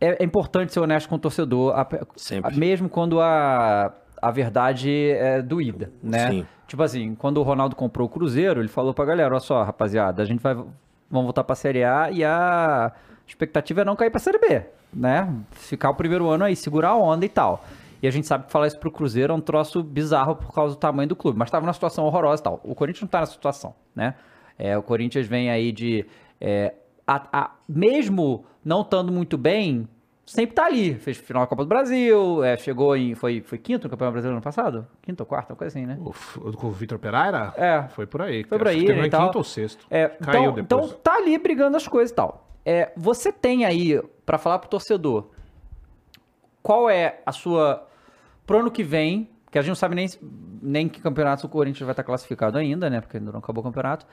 É, 0.00 0.20
é, 0.20 0.24
importante 0.24 0.72
ser 0.72 0.80
honesto 0.80 1.08
com 1.08 1.14
o 1.14 1.18
torcedor, 1.20 1.78
a, 1.78 1.86
Sempre. 2.16 2.52
A, 2.52 2.56
mesmo 2.56 2.88
quando 2.88 3.20
a, 3.20 3.94
a 4.20 4.30
verdade 4.30 5.10
é 5.10 5.42
doída, 5.42 5.92
né? 6.02 6.30
Sim. 6.30 6.46
Tipo 6.66 6.82
assim, 6.82 7.14
quando 7.14 7.38
o 7.38 7.42
Ronaldo 7.42 7.74
comprou 7.74 8.06
o 8.06 8.10
Cruzeiro, 8.10 8.60
ele 8.60 8.68
falou 8.68 8.92
pra 8.92 9.04
galera, 9.04 9.30
olha 9.30 9.40
só, 9.40 9.62
rapaziada, 9.62 10.22
a 10.22 10.24
gente 10.24 10.40
vai 10.40 10.54
vamos 11.10 11.26
voltar 11.26 11.44
pra 11.44 11.56
Série 11.56 11.84
A 11.84 12.10
e 12.10 12.24
a 12.24 12.92
expectativa 13.26 13.82
é 13.82 13.84
não 13.84 13.96
cair 13.96 14.10
pra 14.10 14.20
Série 14.20 14.38
B, 14.38 14.62
né? 14.92 15.32
Ficar 15.52 15.90
o 15.90 15.94
primeiro 15.94 16.28
ano 16.28 16.44
aí, 16.44 16.54
segurar 16.54 16.90
a 16.90 16.96
onda 16.96 17.24
e 17.24 17.28
tal. 17.28 17.64
E 18.02 18.06
a 18.06 18.10
gente 18.10 18.26
sabe 18.26 18.46
que 18.46 18.52
falar 18.52 18.68
isso 18.68 18.78
pro 18.78 18.92
Cruzeiro 18.92 19.32
é 19.32 19.36
um 19.36 19.40
troço 19.40 19.82
bizarro 19.82 20.36
por 20.36 20.52
causa 20.52 20.74
do 20.74 20.78
tamanho 20.78 21.08
do 21.08 21.16
clube, 21.16 21.38
mas 21.38 21.50
tava 21.50 21.64
numa 21.66 21.72
situação 21.72 22.04
horrorosa 22.04 22.42
e 22.42 22.44
tal. 22.44 22.60
O 22.62 22.74
Corinthians 22.74 23.02
não 23.02 23.08
tá 23.08 23.20
nessa 23.20 23.32
situação, 23.32 23.74
né? 23.94 24.14
É, 24.56 24.76
o 24.76 24.82
Corinthians 24.82 25.26
vem 25.26 25.50
aí 25.50 25.72
de... 25.72 26.06
É, 26.40 26.74
a, 27.06 27.26
a, 27.32 27.50
mesmo 27.68 28.44
não 28.64 28.82
estando 28.82 29.10
muito 29.10 29.36
bem, 29.36 29.88
sempre 30.28 30.54
tá 30.54 30.66
ali. 30.66 30.94
Fez 30.94 31.16
final 31.16 31.42
da 31.42 31.46
Copa 31.46 31.64
do 31.64 31.68
Brasil, 31.68 32.44
é, 32.44 32.56
chegou 32.56 32.96
em. 32.96 33.14
Foi, 33.14 33.40
foi 33.40 33.58
quinto 33.58 33.84
no 33.84 33.90
Campeonato 33.90 34.12
Brasileiro 34.12 34.36
ano 34.36 34.42
passado? 34.42 34.86
Quinto 35.02 35.22
ou 35.22 35.26
quarto, 35.26 35.50
uma 35.50 35.56
coisa 35.56 35.76
assim, 35.76 35.86
né? 35.86 35.98
O, 36.00 36.52
com 36.52 36.66
o 36.68 36.70
Vitor 36.70 36.98
Pereira? 36.98 37.52
É. 37.56 37.88
Foi 37.88 38.06
por 38.06 38.22
aí. 38.22 38.44
Foi 38.44 38.58
por 38.58 38.68
aí. 38.68 38.84
Terminou 38.84 39.06
em 39.06 39.10
quinto 39.10 39.38
ou 39.38 39.44
sexto. 39.44 39.86
É, 39.90 40.08
Caiu 40.08 40.42
então, 40.42 40.54
depois. 40.54 40.86
Então 40.86 41.00
tá 41.02 41.14
ali 41.14 41.38
brigando 41.38 41.76
as 41.76 41.88
coisas 41.88 42.10
e 42.10 42.14
tal. 42.14 42.48
É, 42.64 42.92
você 42.96 43.32
tem 43.32 43.64
aí, 43.64 44.00
para 44.26 44.36
falar 44.36 44.58
pro 44.58 44.68
torcedor, 44.68 45.30
qual 46.62 46.90
é 46.90 47.20
a 47.24 47.32
sua. 47.32 47.86
Pro 48.46 48.60
ano 48.60 48.70
que 48.70 48.82
vem, 48.82 49.30
que 49.50 49.58
a 49.58 49.62
gente 49.62 49.70
não 49.70 49.76
sabe 49.76 49.94
nem, 49.94 50.08
nem 50.62 50.88
que 50.88 51.00
campeonato 51.00 51.46
o 51.46 51.48
Corinthians 51.50 51.84
vai 51.84 51.92
estar 51.92 52.04
classificado 52.04 52.58
ainda, 52.58 52.90
né? 52.90 53.00
Porque 53.00 53.16
ainda 53.16 53.32
não 53.32 53.38
acabou 53.38 53.62
o 53.62 53.64
campeonato. 53.66 54.06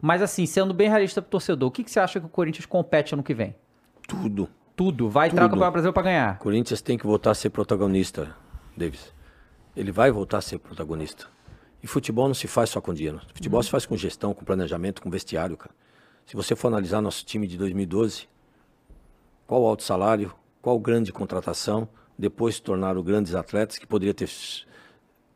Mas 0.00 0.22
assim, 0.22 0.44
sendo 0.46 0.74
bem 0.74 0.88
realista 0.88 1.22
pro 1.22 1.30
torcedor, 1.30 1.68
o 1.68 1.72
que, 1.72 1.82
que 1.82 1.90
você 1.90 1.98
acha 1.98 2.20
que 2.20 2.26
o 2.26 2.28
Corinthians 2.28 2.66
compete 2.66 3.14
ano 3.14 3.22
que 3.22 3.32
vem? 3.32 3.54
Tudo 4.06 4.48
tudo. 4.76 5.08
Vai 5.08 5.28
entrar 5.28 5.44
no 5.44 5.48
Campeonato 5.48 5.72
Brasil 5.72 5.92
para 5.92 6.02
ganhar. 6.02 6.38
Corinthians 6.38 6.82
tem 6.82 6.98
que 6.98 7.06
voltar 7.06 7.30
a 7.30 7.34
ser 7.34 7.50
protagonista, 7.50 8.36
Davis. 8.76 9.12
Ele 9.74 9.90
vai 9.90 10.10
voltar 10.10 10.38
a 10.38 10.42
ser 10.42 10.58
protagonista. 10.58 11.26
E 11.82 11.86
futebol 11.86 12.26
não 12.28 12.34
se 12.34 12.46
faz 12.46 12.70
só 12.70 12.80
com 12.80 12.92
dinheiro. 12.92 13.20
Futebol 13.34 13.58
uhum. 13.58 13.62
se 13.62 13.70
faz 13.70 13.86
com 13.86 13.96
gestão, 13.96 14.34
com 14.34 14.44
planejamento, 14.44 15.00
com 15.00 15.10
vestiário, 15.10 15.56
cara. 15.56 15.74
Se 16.26 16.36
você 16.36 16.54
for 16.54 16.68
analisar 16.68 17.00
nosso 17.00 17.24
time 17.24 17.46
de 17.46 17.56
2012, 17.56 18.28
qual 19.46 19.62
o 19.62 19.66
alto 19.66 19.82
salário, 19.82 20.34
qual 20.60 20.78
grande 20.78 21.12
contratação, 21.12 21.88
depois 22.18 22.56
se 22.56 22.62
tornaram 22.62 23.02
grandes 23.02 23.34
atletas 23.34 23.78
que 23.78 23.86
poderia 23.86 24.12
ter, 24.12 24.28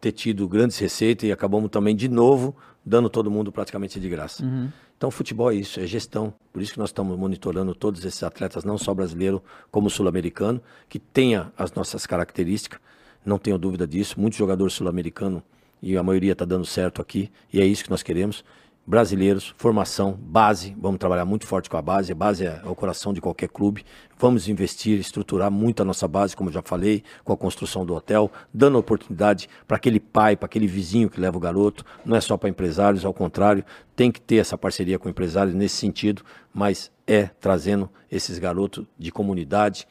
ter 0.01 0.13
tido 0.13 0.49
grandes 0.49 0.79
receitas 0.79 1.29
e 1.29 1.33
acabamos 1.33 1.71
também 1.71 1.95
de 1.95 2.09
novo 2.09 2.57
dando 2.85 3.09
todo 3.09 3.31
mundo 3.31 3.53
praticamente 3.53 4.01
de 4.01 4.09
graça. 4.09 4.45
Uhum. 4.45 4.71
Então, 5.01 5.11
futebol 5.11 5.51
é 5.51 5.55
isso, 5.55 5.81
é 5.81 5.87
gestão. 5.87 6.31
Por 6.53 6.61
isso 6.61 6.75
que 6.75 6.79
nós 6.79 6.91
estamos 6.91 7.19
monitorando 7.19 7.75
todos 7.75 8.05
esses 8.05 8.23
atletas, 8.23 8.65
não 8.65 8.77
só 8.77 8.93
brasileiro, 8.93 9.43
como 9.71 9.89
sul-americano, 9.89 10.61
que 10.91 10.99
tenha 10.99 11.51
as 11.57 11.73
nossas 11.73 12.05
características. 12.05 12.79
Não 13.25 13.39
tenho 13.39 13.57
dúvida 13.57 13.87
disso. 13.87 14.21
Muitos 14.21 14.39
jogadores 14.39 14.75
sul-americanos, 14.75 15.43
e 15.81 15.97
a 15.97 16.03
maioria 16.03 16.33
está 16.33 16.45
dando 16.45 16.67
certo 16.67 17.01
aqui, 17.01 17.33
e 17.51 17.63
é 17.63 17.65
isso 17.65 17.83
que 17.83 17.89
nós 17.89 18.03
queremos 18.03 18.45
brasileiros, 18.87 19.55
formação, 19.57 20.19
base. 20.21 20.75
Vamos 20.79 20.99
trabalhar 20.99 21.25
muito 21.25 21.47
forte 21.47 21.71
com 21.71 21.77
a 21.77 21.83
base. 21.83 22.13
A 22.13 22.15
base 22.15 22.45
é 22.45 22.61
o 22.65 22.75
coração 22.75 23.13
de 23.13 23.21
qualquer 23.21 23.49
clube. 23.49 23.85
Vamos 24.19 24.49
investir, 24.49 24.99
estruturar 24.99 25.51
muito 25.51 25.81
a 25.81 25.85
nossa 25.85 26.09
base, 26.09 26.35
como 26.37 26.51
já 26.51 26.63
falei, 26.63 27.03
com 27.25 27.33
a 27.33 27.37
construção 27.37 27.87
do 27.87 27.95
hotel, 27.95 28.31
dando 28.53 28.79
oportunidade 28.79 29.49
para 29.67 29.77
aquele 29.77 30.01
pai, 30.01 30.37
para 30.37 30.47
aquele 30.47 30.67
vizinho 30.67 31.09
que 31.09 31.21
leva 31.21 31.37
o 31.37 31.41
garoto. 31.41 31.85
Não 32.05 32.17
é 32.17 32.21
só 32.21 32.37
para 32.37 32.49
empresários, 32.49 33.05
ao 33.05 33.15
contrário, 33.15 33.65
tem 33.95 34.11
que 34.11 34.21
ter 34.21 34.37
essa 34.37 34.59
parceria 34.59 34.99
com 34.99 35.09
empresários 35.09 35.55
nesse 35.55 35.77
sentido, 35.77 36.23
mas 36.53 36.91
é 37.07 37.27
trazendo 37.41 37.89
esses 38.11 38.39
garotos 38.39 38.85
de 38.99 39.13
comunidade, 39.13 39.87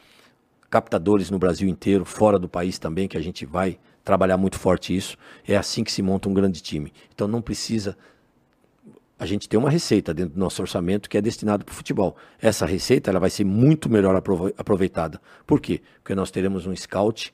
captadores 0.70 1.32
no 1.32 1.40
Brasil 1.40 1.68
inteiro, 1.68 2.06
fora 2.06 2.38
do 2.38 2.50
país 2.50 2.78
também, 2.78 3.08
que 3.08 3.18
a 3.18 3.22
gente 3.22 3.46
vai 3.46 3.80
trabalhar 4.04 4.38
muito 4.38 4.58
forte 4.58 4.96
isso. 4.96 5.18
É 5.48 5.56
assim 5.56 5.84
que 5.84 5.92
se 5.92 6.02
monta 6.02 6.28
um 6.28 6.34
grande 6.34 6.62
time. 6.62 6.92
Então 7.14 7.28
não 7.28 7.42
precisa 7.42 7.98
a 9.20 9.26
gente 9.26 9.50
tem 9.50 9.60
uma 9.60 9.70
receita 9.70 10.14
dentro 10.14 10.36
do 10.36 10.40
nosso 10.40 10.62
orçamento 10.62 11.10
que 11.10 11.18
é 11.18 11.22
destinado 11.22 11.66
para 11.66 11.74
o 11.74 11.76
futebol. 11.76 12.16
Essa 12.42 12.66
receita 12.66 13.12
ela 13.12 13.20
vai 13.20 13.30
ser 13.30 13.44
muito 13.44 13.90
melhor 13.90 14.16
aproveitada. 14.16 15.22
Por 15.46 15.60
quê? 15.60 15.82
Porque 16.02 16.16
nós 16.16 16.32
teremos 16.32 16.66
um 16.66 16.76
scout, 16.76 17.34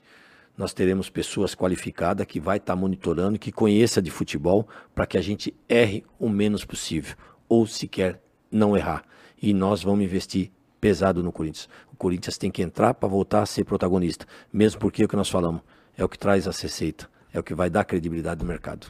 nós 0.58 0.74
teremos 0.74 1.08
pessoas 1.08 1.54
qualificadas 1.54 2.26
que 2.26 2.40
vai 2.40 2.56
estar 2.56 2.74
tá 2.74 2.80
monitorando, 2.80 3.38
que 3.38 3.52
conheça 3.52 4.02
de 4.02 4.10
futebol, 4.10 4.66
para 4.94 5.06
que 5.06 5.16
a 5.16 5.22
gente 5.22 5.54
erre 5.68 6.04
o 6.18 6.28
menos 6.28 6.64
possível, 6.64 7.14
ou 7.48 7.66
sequer 7.66 8.20
não 8.50 8.76
errar. 8.76 9.04
E 9.40 9.54
nós 9.54 9.82
vamos 9.82 10.04
investir 10.04 10.50
pesado 10.80 11.22
no 11.22 11.30
Corinthians. 11.30 11.68
O 11.92 11.96
Corinthians 11.96 12.36
tem 12.36 12.50
que 12.50 12.62
entrar 12.62 12.94
para 12.94 13.08
voltar 13.08 13.42
a 13.42 13.46
ser 13.46 13.64
protagonista, 13.64 14.26
mesmo 14.52 14.80
porque 14.80 15.02
é 15.02 15.04
o 15.04 15.08
que 15.08 15.16
nós 15.16 15.30
falamos 15.30 15.62
é 15.96 16.04
o 16.04 16.08
que 16.08 16.18
traz 16.18 16.46
a 16.46 16.50
receita, 16.50 17.08
é 17.32 17.40
o 17.40 17.42
que 17.42 17.54
vai 17.54 17.70
dar 17.70 17.84
credibilidade 17.84 18.42
no 18.42 18.46
mercado. 18.46 18.88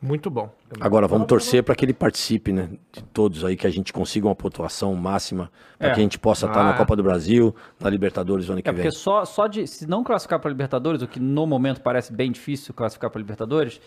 Muito 0.00 0.28
bom. 0.28 0.50
Agora 0.78 1.08
vamos 1.08 1.26
torcer 1.26 1.62
para 1.62 1.74
que 1.74 1.84
ele 1.84 1.94
participe, 1.94 2.52
né? 2.52 2.68
De 2.92 3.02
todos 3.02 3.44
aí, 3.44 3.56
que 3.56 3.66
a 3.66 3.70
gente 3.70 3.92
consiga 3.92 4.26
uma 4.26 4.34
pontuação 4.34 4.94
máxima, 4.94 5.50
para 5.78 5.88
é. 5.88 5.94
que 5.94 6.00
a 6.00 6.02
gente 6.02 6.18
possa 6.18 6.46
estar 6.46 6.60
ah, 6.60 6.64
na 6.64 6.72
Copa 6.74 6.94
do 6.94 7.02
Brasil, 7.02 7.54
na 7.80 7.88
Libertadores 7.88 8.46
no 8.46 8.52
ano 8.52 8.62
que 8.62 8.68
é 8.68 8.72
vem. 8.72 8.82
Porque 8.82 8.94
só, 8.94 9.24
só 9.24 9.46
de. 9.46 9.66
Se 9.66 9.86
não 9.86 10.04
classificar 10.04 10.38
para 10.38 10.50
Libertadores, 10.50 11.00
o 11.00 11.08
que 11.08 11.18
no 11.18 11.46
momento 11.46 11.80
parece 11.80 12.12
bem 12.12 12.30
difícil 12.30 12.74
classificar 12.74 13.08
para 13.08 13.18
Libertadores, 13.18 13.80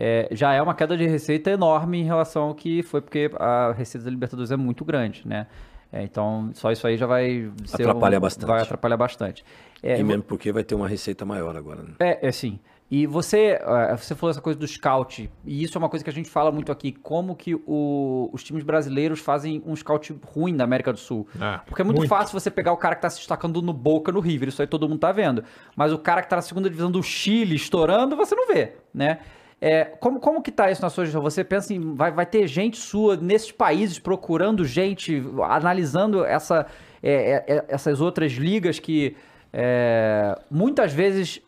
é, 0.00 0.28
já 0.32 0.54
é 0.54 0.62
uma 0.62 0.74
queda 0.74 0.96
de 0.96 1.06
receita 1.06 1.50
enorme 1.50 2.00
em 2.00 2.04
relação 2.04 2.44
ao 2.44 2.54
que 2.54 2.82
foi, 2.82 3.02
porque 3.02 3.30
a 3.38 3.72
receita 3.72 4.06
da 4.06 4.10
Libertadores 4.10 4.50
é 4.50 4.56
muito 4.56 4.82
grande, 4.84 5.22
né? 5.26 5.46
É, 5.92 6.02
então, 6.02 6.50
só 6.54 6.72
isso 6.72 6.86
aí 6.86 6.96
já 6.96 7.06
vai 7.06 7.52
atrapalhar 7.70 8.16
um, 8.16 8.20
bastante. 8.22 8.48
Vai 8.48 8.62
atrapalhar 8.62 8.96
bastante. 8.96 9.44
É, 9.82 10.00
e 10.00 10.02
mesmo 10.02 10.22
porque 10.22 10.50
vai 10.50 10.64
ter 10.64 10.74
uma 10.74 10.88
receita 10.88 11.26
maior 11.26 11.54
agora. 11.54 11.82
Né? 11.82 11.90
É, 12.00 12.28
é 12.28 12.32
sim. 12.32 12.58
E 12.92 13.06
você, 13.06 13.58
eh, 13.58 13.96
você 13.96 14.14
falou 14.14 14.30
essa 14.30 14.40
coisa 14.42 14.58
do 14.58 14.68
scout, 14.68 15.30
e 15.46 15.62
isso 15.62 15.78
é 15.78 15.80
uma 15.80 15.88
coisa 15.88 16.04
que 16.04 16.10
a 16.10 16.12
gente 16.12 16.28
fala 16.28 16.52
muito 16.52 16.70
aqui, 16.70 16.92
como 16.92 17.34
que 17.34 17.54
o, 17.54 18.28
os 18.30 18.44
times 18.44 18.62
brasileiros 18.62 19.18
fazem 19.18 19.62
um 19.64 19.74
scout 19.74 20.14
ruim 20.26 20.52
na 20.52 20.64
América 20.64 20.92
do 20.92 20.98
Sul. 20.98 21.26
É, 21.40 21.60
Porque 21.64 21.80
é 21.80 21.84
muito, 21.86 21.96
muito, 21.96 22.08
fácil 22.10 22.38
você 22.38 22.50
pegar 22.50 22.70
o 22.70 22.76
cara 22.76 22.94
que 22.94 23.00
tá 23.00 23.08
se 23.08 23.16
destacando 23.16 23.62
no 23.62 23.72
Boca, 23.72 24.12
no 24.12 24.20
River, 24.20 24.50
isso 24.50 24.60
aí 24.60 24.68
todo 24.68 24.86
mundo 24.86 24.98
tá 24.98 25.10
vendo. 25.10 25.42
Mas 25.74 25.90
o 25.90 25.98
cara 25.98 26.20
que 26.20 26.28
tá 26.28 26.36
na 26.36 26.42
segunda 26.42 26.68
divisão 26.68 26.90
do 26.90 27.02
Chile 27.02 27.56
estourando, 27.56 28.14
você 28.14 28.34
não 28.34 28.46
vê, 28.46 28.74
né? 28.92 29.20
É, 29.58 29.86
como, 29.86 30.20
como 30.20 30.42
que 30.42 30.52
tá 30.52 30.70
isso 30.70 30.82
na 30.82 30.90
sua 30.90 31.06
gestão? 31.06 31.22
Você 31.22 31.42
pensa 31.42 31.72
em, 31.72 31.94
vai, 31.94 32.12
vai 32.12 32.26
ter 32.26 32.46
gente 32.46 32.76
sua 32.76 33.16
nesses 33.16 33.52
países 33.52 33.98
procurando 33.98 34.66
gente, 34.66 35.24
analisando 35.44 36.26
essa, 36.26 36.66
é, 37.02 37.42
é, 37.46 37.64
essas 37.68 38.02
outras 38.02 38.32
ligas 38.32 38.78
que 38.78 39.16
é, 39.50 40.38
muitas 40.50 40.92
vezes 40.92 41.40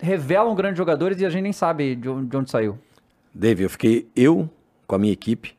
revelam 0.00 0.54
grandes 0.54 0.78
jogadores 0.78 1.20
e 1.20 1.26
a 1.26 1.30
gente 1.30 1.42
nem 1.42 1.52
sabe 1.52 1.94
de 1.94 2.08
onde, 2.08 2.26
de 2.28 2.36
onde 2.36 2.50
saiu. 2.50 2.78
Dave, 3.32 3.62
eu 3.62 3.70
fiquei, 3.70 4.08
eu, 4.16 4.48
com 4.86 4.94
a 4.96 4.98
minha 4.98 5.12
equipe, 5.12 5.56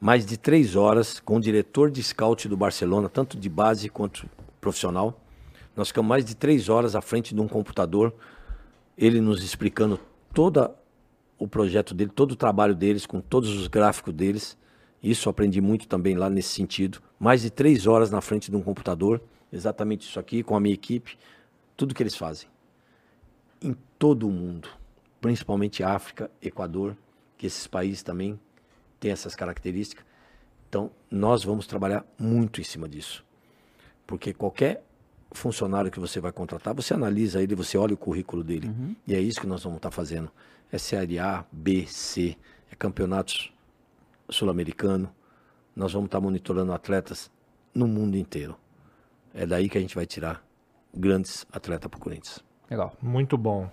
mais 0.00 0.26
de 0.26 0.36
três 0.36 0.76
horas 0.76 1.18
com 1.20 1.36
o 1.36 1.40
diretor 1.40 1.90
de 1.90 2.02
scout 2.02 2.48
do 2.48 2.56
Barcelona, 2.56 3.08
tanto 3.08 3.38
de 3.38 3.48
base 3.48 3.88
quanto 3.88 4.28
profissional. 4.60 5.18
Nós 5.74 5.88
ficamos 5.88 6.08
mais 6.08 6.24
de 6.24 6.34
três 6.34 6.68
horas 6.68 6.94
à 6.94 7.00
frente 7.00 7.34
de 7.34 7.40
um 7.40 7.48
computador, 7.48 8.12
ele 8.96 9.20
nos 9.20 9.42
explicando 9.42 9.98
todo 10.34 10.70
o 11.38 11.46
projeto 11.46 11.94
dele, 11.94 12.10
todo 12.14 12.32
o 12.32 12.36
trabalho 12.36 12.74
deles, 12.74 13.06
com 13.06 13.20
todos 13.20 13.54
os 13.54 13.68
gráficos 13.68 14.12
deles. 14.12 14.56
Isso 15.02 15.28
aprendi 15.28 15.60
muito 15.60 15.86
também 15.86 16.14
lá 16.14 16.28
nesse 16.28 16.48
sentido. 16.48 16.98
Mais 17.18 17.42
de 17.42 17.50
três 17.50 17.86
horas 17.86 18.10
na 18.10 18.20
frente 18.20 18.50
de 18.50 18.56
um 18.56 18.62
computador, 18.62 19.20
exatamente 19.52 20.08
isso 20.08 20.18
aqui, 20.18 20.42
com 20.42 20.56
a 20.56 20.60
minha 20.60 20.74
equipe, 20.74 21.16
tudo 21.76 21.94
que 21.94 22.02
eles 22.02 22.16
fazem 22.16 22.48
em 23.60 23.76
todo 23.98 24.28
o 24.28 24.30
mundo, 24.30 24.68
principalmente 25.20 25.82
África, 25.82 26.30
Equador, 26.40 26.96
que 27.36 27.46
esses 27.46 27.66
países 27.66 28.02
também 28.02 28.38
têm 28.98 29.10
essas 29.10 29.34
características. 29.34 30.04
Então, 30.68 30.90
nós 31.10 31.44
vamos 31.44 31.66
trabalhar 31.66 32.04
muito 32.18 32.60
em 32.60 32.64
cima 32.64 32.88
disso. 32.88 33.24
Porque 34.06 34.32
qualquer 34.32 34.84
funcionário 35.32 35.90
que 35.90 36.00
você 36.00 36.20
vai 36.20 36.32
contratar, 36.32 36.74
você 36.74 36.94
analisa 36.94 37.42
ele, 37.42 37.54
você 37.54 37.76
olha 37.76 37.94
o 37.94 37.96
currículo 37.96 38.42
dele. 38.42 38.68
Uhum. 38.68 38.96
E 39.06 39.14
é 39.14 39.20
isso 39.20 39.40
que 39.40 39.46
nós 39.46 39.62
vamos 39.62 39.76
estar 39.76 39.90
fazendo. 39.90 40.30
É 40.70 40.78
Série 40.78 41.18
A, 41.18 41.44
B, 41.50 41.86
C, 41.86 42.36
é 42.70 42.74
campeonatos 42.74 43.52
sul-americano. 44.28 45.12
Nós 45.74 45.92
vamos 45.92 46.06
estar 46.06 46.20
monitorando 46.20 46.72
atletas 46.72 47.30
no 47.74 47.86
mundo 47.86 48.16
inteiro. 48.16 48.56
É 49.34 49.46
daí 49.46 49.68
que 49.68 49.76
a 49.76 49.80
gente 49.80 49.94
vai 49.94 50.06
tirar 50.06 50.42
grandes 50.94 51.46
atletas 51.52 51.90
para 51.90 51.98
o 51.98 52.00
Corinthians. 52.00 52.42
Legal. 52.70 52.92
Muito 53.00 53.36
bom. 53.36 53.68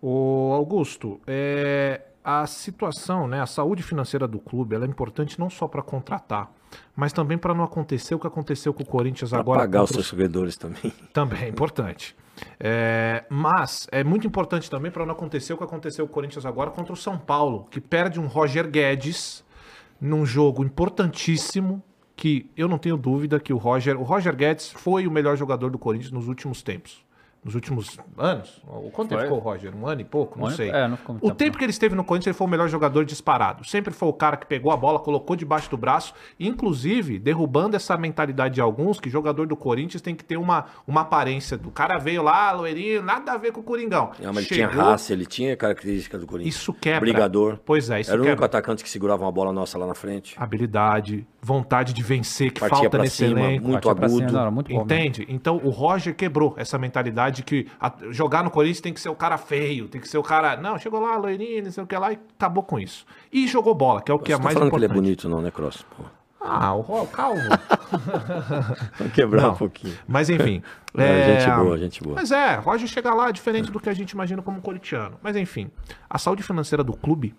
O 0.00 0.52
Augusto, 0.52 1.20
é, 1.26 2.02
a 2.24 2.46
situação, 2.46 3.28
né, 3.28 3.40
a 3.40 3.46
saúde 3.46 3.82
financeira 3.82 4.26
do 4.26 4.38
clube, 4.38 4.74
ela 4.74 4.84
é 4.84 4.88
importante 4.88 5.38
não 5.38 5.48
só 5.48 5.68
para 5.68 5.80
contratar, 5.80 6.50
mas 6.94 7.12
também 7.12 7.38
para 7.38 7.54
não 7.54 7.64
acontecer 7.64 8.14
o 8.14 8.18
que 8.18 8.26
aconteceu 8.26 8.74
com 8.74 8.82
o 8.82 8.86
Corinthians 8.86 9.30
pra 9.30 9.38
agora. 9.38 9.60
Pagar 9.60 9.84
os 9.84 9.90
seus 9.90 10.06
jogadores 10.06 10.56
também. 10.56 10.92
Também 11.14 11.44
é 11.44 11.48
importante. 11.48 12.16
É, 12.60 13.24
mas 13.30 13.86
é 13.90 14.04
muito 14.04 14.26
importante 14.26 14.68
também 14.68 14.90
para 14.90 15.06
não 15.06 15.12
acontecer 15.12 15.54
o 15.54 15.56
que 15.56 15.64
aconteceu 15.64 16.04
com 16.04 16.10
o 16.10 16.14
Corinthians 16.14 16.44
agora 16.44 16.70
contra 16.70 16.92
o 16.92 16.96
São 16.96 17.16
Paulo, 17.16 17.66
que 17.70 17.80
perde 17.80 18.20
um 18.20 18.26
Roger 18.26 18.68
Guedes 18.68 19.42
num 19.98 20.26
jogo 20.26 20.62
importantíssimo. 20.62 21.82
Que 22.14 22.50
eu 22.56 22.66
não 22.66 22.78
tenho 22.78 22.96
dúvida 22.96 23.38
que 23.38 23.52
o 23.52 23.58
Roger, 23.58 23.98
o 23.98 24.02
Roger 24.02 24.34
Guedes 24.34 24.70
foi 24.70 25.06
o 25.06 25.10
melhor 25.10 25.36
jogador 25.36 25.70
do 25.70 25.78
Corinthians 25.78 26.10
nos 26.10 26.28
últimos 26.28 26.62
tempos 26.62 27.05
nos 27.46 27.54
últimos 27.54 27.96
anos. 28.18 28.60
Quanto 28.92 29.10
tempo 29.10 29.22
ficou 29.22 29.38
o 29.38 29.40
Roger? 29.40 29.72
Um 29.72 29.86
ano 29.86 30.00
e 30.00 30.04
pouco? 30.04 30.36
Não 30.36 30.48
um 30.48 30.50
sei. 30.50 30.68
É, 30.68 30.88
não 30.88 30.96
ficou 30.96 31.14
muito 31.14 31.24
o 31.24 31.28
tempo, 31.28 31.38
tempo 31.38 31.58
que 31.58 31.64
ele 31.64 31.70
esteve 31.70 31.94
no 31.94 32.02
Corinthians, 32.02 32.26
ele 32.26 32.36
foi 32.36 32.46
o 32.46 32.50
melhor 32.50 32.68
jogador 32.68 33.04
disparado. 33.04 33.64
Sempre 33.64 33.94
foi 33.94 34.08
o 34.08 34.12
cara 34.12 34.36
que 34.36 34.44
pegou 34.44 34.72
a 34.72 34.76
bola, 34.76 34.98
colocou 34.98 35.36
debaixo 35.36 35.70
do 35.70 35.76
braço, 35.76 36.12
inclusive 36.40 37.20
derrubando 37.20 37.76
essa 37.76 37.96
mentalidade 37.96 38.56
de 38.56 38.60
alguns 38.60 38.98
que 38.98 39.08
jogador 39.08 39.46
do 39.46 39.56
Corinthians 39.56 40.02
tem 40.02 40.14
que 40.14 40.24
ter 40.24 40.36
uma, 40.36 40.66
uma 40.88 41.02
aparência 41.02 41.56
do 41.56 41.70
cara 41.70 41.98
veio 41.98 42.20
lá, 42.20 42.50
loirinho, 42.50 43.00
nada 43.00 43.32
a 43.32 43.36
ver 43.36 43.52
com 43.52 43.60
o 43.60 43.62
Coringão. 43.62 44.10
Não, 44.20 44.32
mas 44.32 44.44
Chegou... 44.44 44.64
ele 44.64 44.72
tinha 44.72 44.84
raça, 44.84 45.12
ele 45.12 45.26
tinha 45.26 45.56
característica 45.56 46.18
do 46.18 46.26
Corinthians. 46.26 46.56
Isso 46.56 46.74
quebra. 46.74 47.00
Brigador. 47.00 47.60
Pois 47.64 47.90
é, 47.90 48.00
isso 48.00 48.10
Era 48.10 48.18
quebra. 48.18 48.30
o 48.30 48.32
único 48.32 48.44
atacante 48.44 48.82
que 48.82 48.90
segurava 48.90 49.22
uma 49.24 49.32
bola 49.32 49.52
nossa 49.52 49.78
lá 49.78 49.86
na 49.86 49.94
frente. 49.94 50.34
Habilidade, 50.36 51.24
vontade 51.40 51.92
de 51.92 52.02
vencer 52.02 52.50
que 52.50 52.58
Partia 52.58 52.78
falta 52.78 52.98
nesse 52.98 53.16
cima, 53.16 53.40
elenco. 53.40 53.68
Muito 53.68 53.86
Partia 53.86 54.04
agudo. 54.04 54.28
Cima, 54.28 54.44
não, 54.44 54.50
muito 54.50 54.74
bom, 54.74 54.82
Entende? 54.82 55.20
Né? 55.20 55.26
Então 55.28 55.60
o 55.62 55.70
Roger 55.70 56.14
quebrou 56.14 56.54
essa 56.56 56.76
mentalidade 56.76 57.35
que 57.42 57.66
a, 57.80 57.92
jogar 58.10 58.42
no 58.42 58.50
Corinthians 58.50 58.80
tem 58.80 58.92
que 58.92 59.00
ser 59.00 59.08
o 59.08 59.14
cara 59.14 59.38
feio, 59.38 59.88
tem 59.88 60.00
que 60.00 60.08
ser 60.08 60.18
o 60.18 60.22
cara. 60.22 60.56
Não, 60.56 60.78
chegou 60.78 61.00
lá, 61.00 61.16
loirinho, 61.16 61.64
não 61.64 61.70
sei 61.70 61.84
o 61.84 61.86
que 61.86 61.96
lá, 61.96 62.12
e 62.12 62.18
acabou 62.36 62.62
com 62.62 62.78
isso. 62.78 63.06
E 63.32 63.46
jogou 63.46 63.74
bola, 63.74 64.02
que 64.02 64.10
é 64.10 64.14
o 64.14 64.18
que 64.18 64.26
Você 64.26 64.34
é 64.34 64.36
tá 64.36 64.44
mais 64.44 64.54
falando 64.54 64.68
importante. 64.68 64.90
que 64.90 64.92
ele 64.92 64.98
é 64.98 65.02
bonito, 65.02 65.28
não, 65.28 65.40
né, 65.40 65.50
Cross? 65.50 65.84
Pô. 65.96 66.04
Ah, 66.48 66.74
o 66.74 66.80
Rol, 66.80 67.06
calmo. 67.08 67.40
Vamos 68.98 69.12
quebrar 69.12 69.42
não, 69.42 69.52
um 69.52 69.56
pouquinho. 69.56 69.96
Mas 70.06 70.30
enfim. 70.30 70.62
é... 70.96 71.40
Gente 71.40 71.56
boa, 71.56 71.78
gente 71.78 72.02
boa. 72.02 72.14
Mas 72.14 72.30
é, 72.30 72.54
Roger 72.56 72.86
chega 72.86 73.12
lá 73.12 73.30
diferente 73.32 73.70
do 73.70 73.80
que 73.80 73.88
a 73.88 73.94
gente 73.94 74.12
imagina 74.12 74.40
como 74.42 74.60
corintiano. 74.60 75.18
Mas 75.22 75.34
enfim, 75.34 75.70
a 76.08 76.18
saúde 76.18 76.44
financeira 76.44 76.84
do 76.84 76.92
clube 76.92 77.34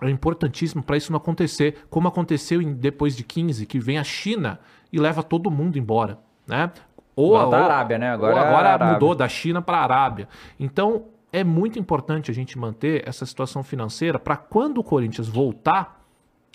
é 0.00 0.10
importantíssimo 0.10 0.82
para 0.82 0.96
isso 0.96 1.12
não 1.12 1.18
acontecer, 1.18 1.84
como 1.88 2.08
aconteceu 2.08 2.60
em, 2.60 2.72
depois 2.74 3.16
de 3.16 3.22
15, 3.22 3.64
que 3.66 3.78
vem 3.78 3.98
a 3.98 4.04
China 4.04 4.58
e 4.92 4.98
leva 4.98 5.22
todo 5.22 5.50
mundo 5.50 5.78
embora, 5.78 6.18
né? 6.46 6.70
Ou 7.14 7.36
a 7.36 7.46
da 7.46 7.64
Arábia, 7.64 7.98
né? 7.98 8.10
Agora, 8.10 8.40
agora 8.40 8.92
mudou 8.92 9.14
da 9.14 9.28
China 9.28 9.60
para 9.60 9.78
a 9.78 9.82
Arábia. 9.82 10.28
Então, 10.58 11.04
é 11.32 11.42
muito 11.42 11.78
importante 11.78 12.30
a 12.30 12.34
gente 12.34 12.58
manter 12.58 13.06
essa 13.06 13.24
situação 13.24 13.62
financeira 13.62 14.18
para 14.18 14.36
quando 14.36 14.78
o 14.78 14.84
Corinthians 14.84 15.28
voltar 15.28 16.02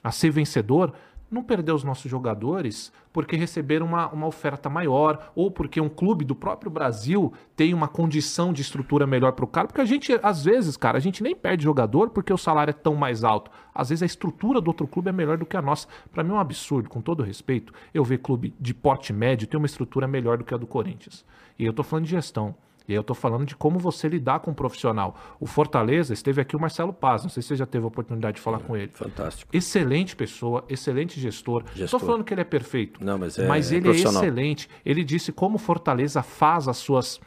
a 0.04 0.12
ser 0.12 0.30
vencedor, 0.30 0.94
não 1.30 1.44
perder 1.44 1.74
os 1.74 1.84
nossos 1.84 2.10
jogadores 2.10 2.92
porque 3.12 3.36
receberam 3.36 3.86
uma, 3.86 4.08
uma 4.10 4.28
oferta 4.28 4.70
maior 4.70 5.32
ou 5.36 5.50
porque 5.52 5.82
um 5.82 5.90
clube 5.90 6.24
do 6.24 6.36
próprio 6.36 6.72
Brasil 6.72 7.34
tem 7.56 7.74
uma 7.74 7.88
condição 7.88 8.54
de 8.54 8.62
estrutura 8.62 9.08
melhor 9.08 9.34
para 9.34 9.44
o 9.44 9.48
cara. 9.48 9.68
Porque 9.68 9.82
a 9.82 9.86
gente, 9.86 10.18
às 10.24 10.44
vezes, 10.44 10.78
cara, 10.78 10.98
a 10.98 11.02
gente 11.02 11.24
nem 11.24 11.36
perde 11.36 11.64
jogador 11.64 12.12
porque 12.12 12.32
o 12.32 12.38
salário 12.38 12.72
é 12.72 12.74
tão 12.74 12.96
mais 12.96 13.24
alto. 13.24 13.52
Às 13.74 13.90
vezes 13.90 14.04
a 14.04 14.06
estrutura 14.06 14.62
do 14.62 14.68
outro 14.68 14.88
clube 14.88 15.10
é 15.10 15.12
melhor 15.12 15.38
do 15.38 15.46
que 15.46 15.58
a 15.58 15.62
nossa. 15.62 15.88
Para 16.12 16.24
mim 16.24 16.32
é 16.32 16.34
um 16.34 16.40
absurdo, 16.40 16.90
com 16.90 17.02
todo 17.02 17.24
respeito, 17.24 17.74
eu 17.94 18.04
ver 18.04 18.20
clube 18.20 18.54
de 18.60 18.74
porte 18.74 19.12
médio 19.12 19.48
ter 19.48 19.58
uma 19.58 19.66
estrutura 19.66 20.08
melhor 20.08 20.38
do 20.38 20.44
que 20.44 20.54
a 20.54 20.58
do 20.58 20.68
Corinthians. 20.68 21.26
E 21.58 21.66
eu 21.66 21.74
tô 21.74 21.84
falando 21.84 22.06
de 22.06 22.12
gestão. 22.12 22.56
E 22.88 22.94
aí 22.94 22.98
eu 22.98 23.04
tô 23.04 23.14
falando 23.14 23.46
de 23.46 23.56
como 23.56 23.78
você 23.78 24.08
lidar 24.08 24.40
com 24.40 24.52
um 24.52 24.54
profissional. 24.54 25.16
O 25.40 25.46
Fortaleza, 25.46 26.14
esteve 26.14 26.40
aqui 26.42 26.56
o 26.56 26.60
Marcelo 26.60 26.94
Paz, 26.94 27.24
não 27.24 27.30
sei 27.30 27.42
se 27.44 27.50
você 27.50 27.56
já 27.58 27.66
teve 27.66 27.84
a 27.84 27.88
oportunidade 27.88 28.36
de 28.36 28.42
falar 28.42 28.60
com 28.60 28.78
ele. 28.78 28.92
Fantástico. 28.94 29.50
Excelente 29.56 30.16
pessoa, 30.16 30.64
excelente 30.70 31.20
gestor. 31.20 31.64
Tô 31.90 32.00
falando 32.00 32.24
que 32.24 32.34
ele 32.34 32.42
é 32.42 32.46
perfeito. 32.46 33.04
Não, 33.04 33.18
mas 33.18 33.38
é- 33.38 33.48
mas 33.48 33.72
é 33.72 33.76
ele 33.76 33.88
é 33.88 33.92
profissional. 33.92 34.24
excelente. 34.24 34.70
Ele 34.86 35.04
disse 35.04 35.32
como 35.32 35.56
o 35.56 35.60
Fortaleza 35.60 36.24
faz 36.24 36.68
as 36.68 36.78
suas 36.78 37.20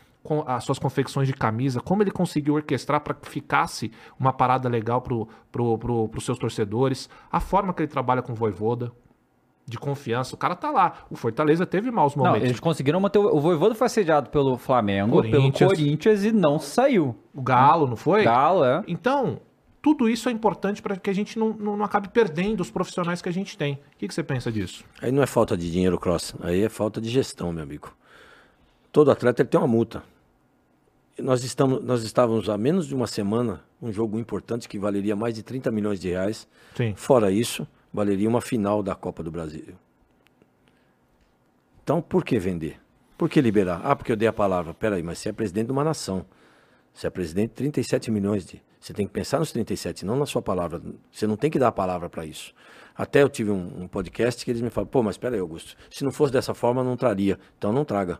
as 0.47 0.65
suas 0.65 0.79
confecções 0.79 1.27
de 1.27 1.33
camisa, 1.33 1.81
como 1.81 2.03
ele 2.03 2.11
conseguiu 2.11 2.53
orquestrar 2.55 3.01
para 3.01 3.15
que 3.15 3.27
ficasse 3.27 3.91
uma 4.19 4.35
parada 4.35 4.69
legal 4.69 5.01
pro, 5.01 5.27
pro, 5.51 5.79
pro, 5.79 6.09
pros 6.11 6.25
seus 6.27 6.39
torcedores, 6.39 7.09
a 7.33 7.41
forma 7.41 7.73
que 7.73 7.81
ele 7.83 7.89
trabalha 7.91 8.21
com 8.21 8.33
o 8.33 8.35
Voivoda, 8.35 8.93
de 9.71 9.79
confiança. 9.79 10.35
O 10.35 10.39
cara 10.39 10.55
tá 10.55 10.71
lá. 10.71 11.05
O 11.09 11.17
Fortaleza 11.17 11.65
teve 11.65 11.91
maus 11.91 12.17
Não, 12.17 12.25
momentos. 12.25 12.47
eles 12.49 12.61
conseguiram 12.61 13.01
manter. 13.01 13.19
O 13.19 13.37
o 13.37 13.41
Voivoda 13.41 13.75
foi 13.75 13.87
assediado 13.87 14.29
pelo 14.29 14.59
Flamengo, 14.59 15.23
pelo 15.23 15.33
Corinthians. 15.33 15.71
Corinthians 15.71 16.25
e 16.25 16.33
não 16.33 16.59
saiu. 16.59 17.17
O 17.33 17.41
Galo, 17.41 17.87
não 17.87 17.97
foi? 17.97 18.25
Galo, 18.25 18.65
é. 18.65 18.83
Então, 18.89 19.41
tudo 19.81 20.09
isso 20.09 20.29
é 20.29 20.33
importante 20.33 20.83
para 20.83 20.97
que 20.97 21.09
a 21.09 21.13
gente 21.13 21.39
não, 21.39 21.51
não, 21.51 21.77
não 21.77 21.85
acabe 21.85 22.09
perdendo 22.09 22.61
os 22.61 22.71
profissionais 22.71 23.23
que 23.23 23.29
a 23.29 23.33
gente 23.33 23.57
tem. 23.57 23.75
O 23.75 23.99
que, 23.99 24.09
que 24.09 24.13
você 24.15 24.23
pensa 24.23 24.51
disso? 24.53 24.85
Aí 25.01 25.11
não 25.13 25.23
é 25.23 25.27
falta 25.27 25.57
de 25.57 25.71
dinheiro, 25.71 25.99
Cross. 25.99 26.35
Aí 26.43 26.63
é 26.63 26.69
falta 26.69 27.01
de 27.01 27.09
gestão, 27.09 27.53
meu 27.53 27.63
amigo. 27.63 27.95
Todo 28.93 29.11
atleta 29.11 29.43
ele 29.43 29.49
tem 29.49 29.61
uma 29.61 29.69
multa. 29.69 30.03
E 31.17 31.23
nós, 31.23 31.45
estamos, 31.45 31.83
nós 31.85 32.03
estávamos 32.03 32.49
há 32.49 32.59
menos 32.59 32.87
de 32.89 32.95
uma 32.95 33.07
semana, 33.07 33.63
um 33.81 33.93
jogo 33.93 34.19
importante 34.19 34.69
que 34.69 34.79
valeria 34.79 35.15
mais 35.15 35.35
de 35.35 35.43
30 35.43 35.71
milhões 35.71 36.01
de 36.01 36.09
reais. 36.09 36.49
Sim. 36.75 36.95
Fora 36.97 37.31
isso, 37.31 37.67
valeria 37.93 38.29
uma 38.29 38.41
final 38.41 38.83
da 38.83 38.95
Copa 38.95 39.23
do 39.23 39.31
Brasil. 39.31 39.75
Então, 41.83 42.01
por 42.01 42.25
que 42.25 42.39
vender? 42.39 42.81
Por 43.19 43.29
que 43.29 43.41
liberar? 43.41 43.81
Ah, 43.85 43.95
porque 43.95 44.13
eu 44.13 44.17
dei 44.17 44.29
a 44.29 44.33
palavra. 44.33 44.73
Peraí, 44.73 45.03
mas 45.03 45.19
você 45.19 45.29
é 45.29 45.33
presidente 45.33 45.67
de 45.67 45.73
uma 45.73 45.85
nação. 45.85 46.25
Você 46.95 47.07
é 47.07 47.11
presidente 47.11 47.51
de 47.51 47.55
37 47.57 48.11
milhões 48.11 48.47
de. 48.47 48.63
Você 48.81 48.95
tem 48.95 49.07
que 49.07 49.13
pensar 49.13 49.39
nos 49.39 49.53
37, 49.53 50.07
não 50.07 50.17
na 50.17 50.25
sua 50.25 50.41
palavra. 50.41 50.81
Você 51.13 51.27
não 51.27 51.37
tem 51.37 51.51
que 51.51 51.59
dar 51.59 51.69
a 51.69 51.73
palavra 51.73 52.09
para 52.09 52.25
isso. 52.25 52.55
Até 52.97 53.23
eu 53.23 53.29
tive 53.29 53.51
um, 53.51 53.83
um 53.83 53.89
podcast 53.89 54.45
que 54.45 54.51
eles 54.51 54.63
me 54.63 54.71
falaram: 54.71 54.91
pô, 54.91 55.03
mas 55.03 55.19
peraí, 55.19 55.39
Augusto, 55.39 55.77
se 55.91 56.03
não 56.03 56.11
fosse 56.11 56.33
dessa 56.33 56.55
forma, 56.55 56.83
não 56.83 56.97
traria. 56.97 57.39
Então 57.59 57.73
não 57.73 57.85
traga. 57.85 58.19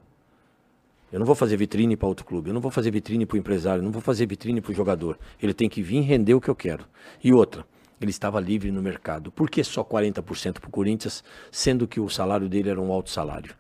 Eu 1.13 1.19
não 1.19 1.27
vou 1.27 1.35
fazer 1.35 1.57
vitrine 1.57 1.97
para 1.97 2.07
outro 2.07 2.25
clube, 2.25 2.51
eu 2.51 2.55
não 2.55 2.61
vou 2.61 2.71
fazer 2.71 2.91
vitrine 2.91 3.27
para 3.27 3.35
o 3.35 3.39
empresário, 3.39 3.81
eu 3.81 3.85
não 3.85 3.91
vou 3.91 4.01
fazer 4.01 4.27
vitrine 4.27 4.61
para 4.61 4.71
o 4.71 4.75
jogador. 4.75 5.19
Ele 5.43 5.53
tem 5.53 5.69
que 5.69 5.83
vir 5.83 6.03
render 6.03 6.35
o 6.35 6.41
que 6.41 6.49
eu 6.49 6.55
quero. 6.55 6.85
E 7.23 7.33
outra, 7.33 7.67
ele 8.01 8.11
estava 8.11 8.41
livre 8.41 8.73
no 8.73 8.83
mercado. 8.83 9.31
Por 9.31 9.51
que 9.51 9.63
só 9.63 9.85
40% 9.85 10.61
para 10.61 10.69
o 10.69 10.71
Corinthians, 10.71 11.23
sendo 11.53 11.87
que 11.87 12.01
o 12.01 12.09
salário 12.09 12.49
dele 12.49 12.71
era 12.71 12.81
um 12.81 12.93
alto 12.93 13.11
salário? 13.11 13.55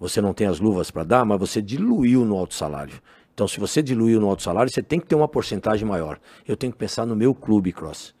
Você 0.00 0.20
não 0.20 0.32
tem 0.32 0.46
as 0.46 0.60
luvas 0.60 0.90
para 0.90 1.04
dar, 1.04 1.24
mas 1.24 1.38
você 1.38 1.60
diluiu 1.60 2.24
no 2.24 2.36
alto 2.36 2.54
salário. 2.54 2.94
Então, 3.34 3.46
se 3.46 3.60
você 3.60 3.82
diluiu 3.82 4.20
no 4.20 4.28
alto 4.28 4.42
salário, 4.42 4.72
você 4.72 4.82
tem 4.82 4.98
que 4.98 5.06
ter 5.06 5.14
uma 5.14 5.28
porcentagem 5.28 5.86
maior. 5.86 6.18
Eu 6.46 6.56
tenho 6.56 6.72
que 6.72 6.78
pensar 6.78 7.04
no 7.04 7.14
meu 7.14 7.34
clube, 7.34 7.72
Cross. 7.72 8.14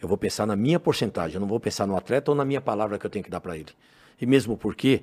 Eu 0.00 0.08
vou 0.08 0.16
pensar 0.16 0.46
na 0.46 0.56
minha 0.56 0.78
porcentagem, 0.78 1.36
eu 1.36 1.40
não 1.40 1.48
vou 1.48 1.58
pensar 1.60 1.86
no 1.86 1.96
atleta 1.96 2.30
ou 2.30 2.36
na 2.36 2.44
minha 2.44 2.60
palavra 2.60 2.98
que 2.98 3.06
eu 3.06 3.10
tenho 3.10 3.24
que 3.24 3.30
dar 3.30 3.40
para 3.40 3.56
ele. 3.56 3.70
E 4.20 4.26
mesmo 4.26 4.56
porque 4.56 5.02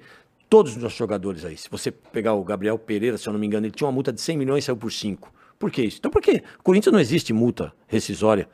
todos 0.49 0.75
os 0.75 0.81
nossos 0.81 0.97
jogadores 0.97 1.43
aí, 1.45 1.57
se 1.57 1.69
você 1.69 1.91
pegar 1.91 2.33
o 2.33 2.43
Gabriel 2.43 2.77
Pereira, 2.77 3.17
se 3.17 3.27
eu 3.27 3.33
não 3.33 3.39
me 3.39 3.47
engano, 3.47 3.65
ele 3.65 3.73
tinha 3.73 3.87
uma 3.87 3.93
multa 3.93 4.13
de 4.13 4.21
100 4.21 4.37
milhões 4.37 4.63
e 4.63 4.65
saiu 4.65 4.77
por 4.77 4.91
5. 4.91 5.31
Por 5.57 5.71
que 5.71 5.81
isso? 5.81 5.97
Então 5.97 6.11
por 6.11 6.21
quê? 6.21 6.43
O 6.59 6.63
Corinthians 6.63 6.93
não 6.93 6.99
existe 6.99 7.33
multa 7.33 7.73
rescisória. 7.87 8.47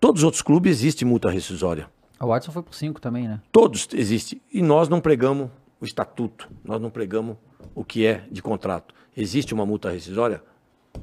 Todos 0.00 0.20
os 0.20 0.24
outros 0.24 0.42
clubes 0.42 0.78
existe 0.78 1.04
multa 1.04 1.30
rescisória. 1.30 1.88
O 2.20 2.26
Watson 2.26 2.50
foi 2.52 2.62
por 2.62 2.74
5 2.74 3.00
também, 3.00 3.28
né? 3.28 3.40
Todos 3.52 3.88
existem. 3.94 4.40
E 4.52 4.60
nós 4.62 4.88
não 4.88 5.00
pregamos 5.00 5.48
o 5.80 5.84
estatuto, 5.84 6.48
nós 6.64 6.80
não 6.80 6.90
pregamos 6.90 7.36
o 7.74 7.84
que 7.84 8.04
é 8.06 8.22
de 8.30 8.42
contrato. 8.42 8.94
Existe 9.16 9.54
uma 9.54 9.64
multa 9.66 9.90
rescisória? 9.90 10.42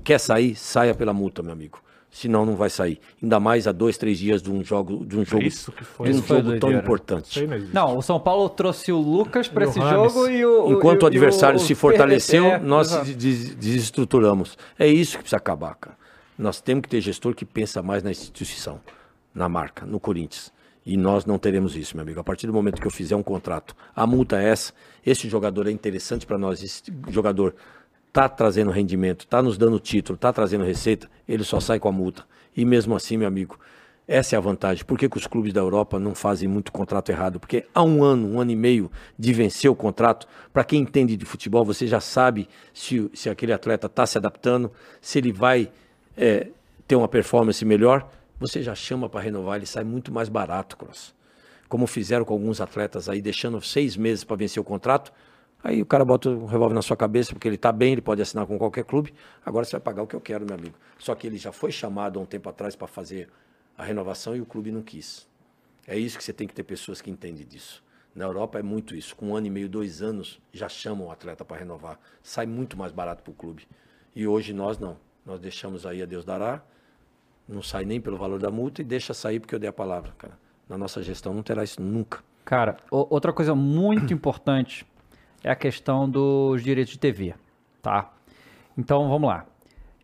Quer 0.04 0.20
sair? 0.20 0.56
Saia 0.56 0.94
pela 0.94 1.14
multa, 1.14 1.42
meu 1.42 1.52
amigo. 1.54 1.80
Senão 2.12 2.46
não 2.46 2.56
vai 2.56 2.70
sair. 2.70 3.00
Ainda 3.22 3.40
mais 3.42 3.68
a 3.68 3.74
dois, 3.74 3.98
três 3.98 4.18
dias 4.18 4.42
de 4.42 4.50
um 4.50 4.64
jogo, 4.64 5.06
de 5.06 5.18
um 5.18 5.26
jogo, 5.26 5.44
isso 5.44 5.70
que 5.74 5.84
foi. 5.84 6.10
de 6.12 6.18
um 6.18 6.22
foi 6.22 6.42
jogo 6.42 6.60
tão 6.60 6.72
importante. 6.72 7.46
não 7.46 7.56
existe. 7.56 7.74
Não, 7.76 7.98
o 7.98 8.02
São 8.02 8.18
Paulo 8.20 8.48
trouxe 8.48 8.92
o 8.94 8.98
Lucas 8.98 9.52
o 9.54 9.60
esse 9.64 9.80
Rames. 9.80 10.14
jogo 10.14 10.30
e 10.30 10.46
o. 10.46 10.72
Enquanto 10.72 11.02
e 11.02 11.04
o 11.04 11.08
adversário 11.08 11.58
e 11.58 11.60
se 11.60 11.76
fortaleceu, 11.76 12.46
É, 12.46 12.60
nós 12.60 12.88
se 12.88 13.14
des- 13.14 13.56
desestruturamos. 13.56 14.58
É 14.80 14.88
isso 14.88 15.14
que 15.18 15.24
precisa 15.24 15.38
acabar, 15.38 15.76
cara. 15.76 15.98
Nós 16.38 16.60
temos 16.60 16.84
que 16.84 16.90
ter 16.90 17.02
gestor 17.02 17.34
que 17.34 17.46
pensa 17.46 17.82
mais 17.82 18.04
na 18.04 18.12
instituição, 18.12 18.82
na 19.34 19.48
marca, 19.48 19.86
no 19.86 20.00
Corinthians. 20.00 20.52
E 20.86 20.96
nós 20.98 21.26
não 21.26 21.40
teremos 21.40 21.76
isso, 21.76 21.96
meu 21.96 22.04
amigo. 22.04 22.20
A 22.20 22.24
partir 22.24 22.46
do 22.46 22.54
momento 22.54 22.80
que 22.80 22.86
eu 22.86 22.92
fizer 22.92 23.16
um 23.16 23.24
contrato, 23.24 23.76
a 23.96 24.06
multa 24.06 24.40
é 24.40 24.50
essa, 24.50 24.72
esse 25.04 25.28
jogador 25.28 25.68
é 25.68 25.72
interessante 25.72 26.26
para 26.26 26.38
nós, 26.38 26.62
esse 26.62 26.84
jogador 27.10 27.56
tá 28.14 28.30
trazendo 28.30 28.70
rendimento, 28.70 29.26
tá 29.26 29.42
nos 29.42 29.58
dando 29.58 29.80
título, 29.80 30.18
tá 30.18 30.32
trazendo 30.32 30.64
receita, 30.64 31.10
ele 31.28 31.44
só 31.44 31.60
sai 31.60 31.80
com 31.80 31.90
a 31.90 31.92
multa. 31.92 32.26
E 32.56 32.64
mesmo 32.64 32.96
assim, 32.96 33.18
meu 33.18 33.28
amigo, 33.28 33.60
essa 34.08 34.36
é 34.36 34.38
a 34.38 34.42
vantagem. 34.42 34.86
Por 34.86 34.98
que, 34.98 35.10
que 35.10 35.18
os 35.18 35.26
clubes 35.26 35.52
da 35.52 35.60
Europa 35.60 36.00
não 36.00 36.14
fazem 36.14 36.48
muito 36.48 36.72
contrato 36.72 37.10
errado? 37.10 37.40
Porque 37.40 37.66
há 37.74 37.84
um 37.84 38.04
ano, 38.04 38.28
um 38.28 38.40
ano 38.40 38.52
e 38.52 38.56
meio 38.56 38.92
de 39.18 39.34
vencer 39.34 39.70
o 39.70 39.76
contrato, 39.76 40.28
para 40.54 40.64
quem 40.64 40.82
entende 40.82 41.18
de 41.18 41.26
futebol, 41.26 41.66
você 41.66 41.88
já 41.88 42.00
sabe 42.00 42.48
se, 42.74 43.10
se 43.14 43.30
aquele 43.30 43.52
atleta 43.52 43.88
está 43.88 44.06
se 44.06 44.18
adaptando, 44.18 44.72
se 45.02 45.18
ele 45.18 45.32
vai 45.32 45.72
é, 46.18 46.48
ter 46.88 46.96
uma 46.96 47.08
performance 47.08 47.64
melhor, 47.64 48.10
você 48.40 48.62
já 48.62 48.76
chama 48.76 49.10
para 49.10 49.22
renovar, 49.22 49.58
ele 49.58 49.66
sai 49.66 49.84
muito 49.84 50.12
mais 50.12 50.30
barato, 50.30 50.78
Cross. 50.78 51.14
Como 51.68 51.88
fizeram 51.88 52.24
com 52.26 52.34
alguns 52.34 52.62
atletas 52.62 53.10
aí, 53.10 53.22
deixando 53.22 53.60
seis 53.62 53.98
meses 53.98 54.24
para 54.24 54.36
vencer 54.36 54.62
o 54.62 54.64
contrato, 54.64 55.12
Aí 55.66 55.82
o 55.82 55.86
cara 55.86 56.06
bota 56.06 56.30
o 56.30 56.46
revólver 56.46 56.76
na 56.76 56.84
sua 56.84 56.96
cabeça, 56.96 57.34
porque 57.34 57.48
ele 57.48 57.56
está 57.56 57.72
bem, 57.72 57.94
ele 57.94 58.02
pode 58.02 58.22
assinar 58.22 58.46
com 58.46 58.56
qualquer 58.56 58.84
clube. 58.84 59.12
Agora 59.44 59.66
você 59.66 59.72
vai 59.72 59.82
pagar 59.82 60.04
o 60.04 60.08
que 60.08 60.16
eu 60.16 60.22
quero, 60.22 60.46
meu 60.46 60.54
amigo. 60.54 60.76
Só 61.00 61.16
que 61.16 61.26
ele 61.26 61.38
já 61.38 61.52
foi 61.52 61.72
chamado 61.72 62.20
há 62.20 62.22
um 62.22 62.26
tempo 62.26 62.48
atrás 62.48 62.76
para 62.76 62.86
fazer 62.86 63.28
a 63.76 63.84
renovação 63.84 64.36
e 64.36 64.42
o 64.42 64.46
clube 64.46 64.72
não 64.72 64.84
quis. 64.84 65.28
É 65.88 65.98
isso 65.98 66.20
que 66.20 66.24
você 66.24 66.32
tem 66.32 66.48
que 66.48 66.54
ter 66.54 66.62
pessoas 66.62 67.02
que 67.02 67.10
entendem 67.10 67.44
disso. 67.44 67.84
Na 68.14 68.26
Europa 68.26 68.60
é 68.60 68.62
muito 68.62 68.96
isso. 68.96 69.16
Com 69.16 69.30
um 69.30 69.36
ano 69.36 69.48
e 69.48 69.50
meio, 69.50 69.68
dois 69.68 70.04
anos, 70.04 70.40
já 70.54 70.70
chamam 70.70 71.08
o 71.08 71.12
atleta 71.12 71.44
para 71.44 71.58
renovar. 71.58 72.00
Sai 72.22 72.46
muito 72.46 72.78
mais 72.78 72.92
barato 72.92 73.24
para 73.24 73.32
o 73.32 73.34
clube. 73.34 73.68
E 74.16 74.28
hoje 74.28 74.54
nós 74.54 74.78
não. 74.78 74.98
Nós 75.26 75.40
deixamos 75.40 75.86
aí 75.86 76.02
a 76.02 76.06
Deus 76.06 76.24
dará, 76.24 76.62
não 77.48 77.62
sai 77.62 77.86
nem 77.86 78.00
pelo 78.00 78.18
valor 78.18 78.40
da 78.40 78.52
multa 78.52 78.82
e 78.82 78.86
deixa 78.86 79.14
sair 79.14 79.40
porque 79.40 79.56
eu 79.56 79.60
dei 79.60 79.70
a 79.70 79.74
palavra, 79.74 80.12
cara. 80.18 80.38
Na 80.68 80.78
nossa 80.78 81.02
gestão 81.02 81.34
não 81.34 81.44
terá 81.44 81.64
isso 81.64 81.82
nunca. 81.82 82.24
Cara, 82.44 82.78
outra 82.92 83.34
coisa 83.34 83.56
muito 83.56 84.14
importante 84.14 84.86
é 85.44 85.50
a 85.50 85.56
questão 85.56 86.10
dos 86.10 86.64
direitos 86.64 86.94
de 86.94 87.00
TV, 87.00 87.36
tá? 87.82 88.12
Então, 88.78 89.10
vamos 89.10 89.30
lá. 89.30 89.46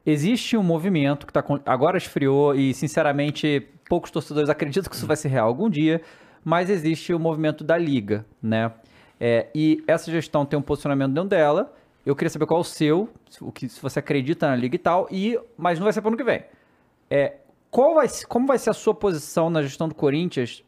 Existe 0.06 0.58
um 0.58 0.64
movimento 0.64 1.28
que 1.28 1.34
tá, 1.34 1.44
agora 1.66 1.98
esfriou 1.98 2.56
e, 2.56 2.74
sinceramente, 2.74 3.68
poucos 3.88 4.10
torcedores 4.10 4.50
acreditam 4.50 4.90
que 4.90 4.96
isso 4.96 5.06
vai 5.06 5.16
ser 5.16 5.28
real 5.28 5.48
algum 5.48 5.70
dia, 5.70 6.02
mas 6.44 6.70
existe 6.70 7.14
o 7.14 7.20
movimento 7.20 7.64
da 7.64 7.78
Liga, 7.78 8.26
né? 8.42 8.72
É, 9.20 9.50
e 9.54 9.84
essa 9.86 10.10
gestão 10.10 10.46
tem 10.46 10.58
um 10.58 10.62
posicionamento 10.62 11.12
dentro 11.12 11.30
dela. 11.30 11.72
Eu 12.06 12.16
queria 12.16 12.30
saber 12.30 12.46
qual 12.46 12.60
é 12.60 12.62
o 12.62 12.64
seu, 12.64 13.10
se- 13.30 13.44
o 13.44 13.52
que, 13.52 13.70
se 13.70 13.80
você 13.82 14.00
acredita 14.00 14.48
na 14.48 14.56
Liga 14.56 14.76
e 14.76 14.80
tal, 14.80 15.08
e, 15.12 15.40
mas 15.58 15.78
não 15.80 15.84
vai 15.86 15.94
ser 15.94 16.02
para 16.02 16.10
ano 16.10 16.18
que 16.18 16.24
vem. 16.24 16.44
É, 17.10 17.38
qual 17.70 17.94
vai, 17.96 18.08
como 18.28 18.48
vai 18.48 18.58
ser 18.58 18.70
a 18.70 18.74
sua 18.74 18.94
posição 18.94 19.50
na 19.50 19.62
gestão 19.62 19.88
do 19.88 19.96
Corinthians 19.96 20.64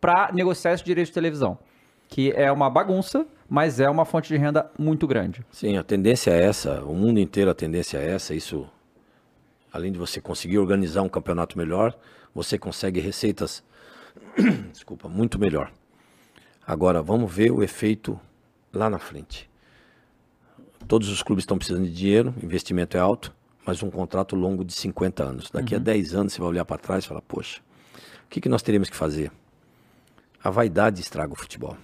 para 0.00 0.30
negociar 0.32 0.72
esse 0.72 0.84
direito 0.84 1.08
de 1.08 1.12
televisão? 1.12 1.58
Que 2.08 2.32
é 2.32 2.50
uma 2.50 2.68
bagunça, 2.70 3.26
mas 3.48 3.78
é 3.78 3.88
uma 3.90 4.04
fonte 4.04 4.28
de 4.28 4.36
renda 4.36 4.70
muito 4.78 5.06
grande. 5.06 5.44
Sim, 5.50 5.76
a 5.76 5.82
tendência 5.84 6.30
é 6.30 6.42
essa, 6.44 6.82
o 6.84 6.94
mundo 6.94 7.20
inteiro 7.20 7.50
a 7.50 7.54
tendência 7.54 7.98
é 7.98 8.10
essa, 8.10 8.34
isso 8.34 8.68
além 9.72 9.92
de 9.92 9.98
você 9.98 10.20
conseguir 10.20 10.58
organizar 10.58 11.02
um 11.02 11.08
campeonato 11.08 11.56
melhor, 11.58 11.96
você 12.34 12.58
consegue 12.58 13.00
receitas 13.00 13.62
desculpa, 14.72 15.08
muito 15.08 15.38
melhor. 15.38 15.72
Agora 16.66 17.02
vamos 17.02 17.32
ver 17.32 17.50
o 17.50 17.62
efeito 17.62 18.18
lá 18.72 18.88
na 18.88 18.98
frente. 18.98 19.49
Todos 20.86 21.08
os 21.08 21.22
clubes 21.22 21.42
estão 21.42 21.58
precisando 21.58 21.84
de 21.84 21.92
dinheiro, 21.92 22.34
investimento 22.42 22.96
é 22.96 23.00
alto, 23.00 23.32
mas 23.64 23.82
um 23.82 23.90
contrato 23.90 24.34
longo 24.34 24.64
de 24.64 24.72
50 24.72 25.22
anos. 25.22 25.50
Daqui 25.50 25.74
a 25.74 25.78
10 25.78 26.14
anos 26.14 26.32
você 26.32 26.40
vai 26.40 26.48
olhar 26.48 26.64
para 26.64 26.78
trás 26.78 27.04
e 27.04 27.08
falar, 27.08 27.22
poxa, 27.22 27.60
o 28.24 28.28
que, 28.28 28.40
que 28.40 28.48
nós 28.48 28.62
teríamos 28.62 28.88
que 28.90 28.96
fazer? 28.96 29.30
A 30.42 30.50
vaidade 30.50 31.00
estraga 31.00 31.32
o 31.32 31.36
futebol. 31.36 31.76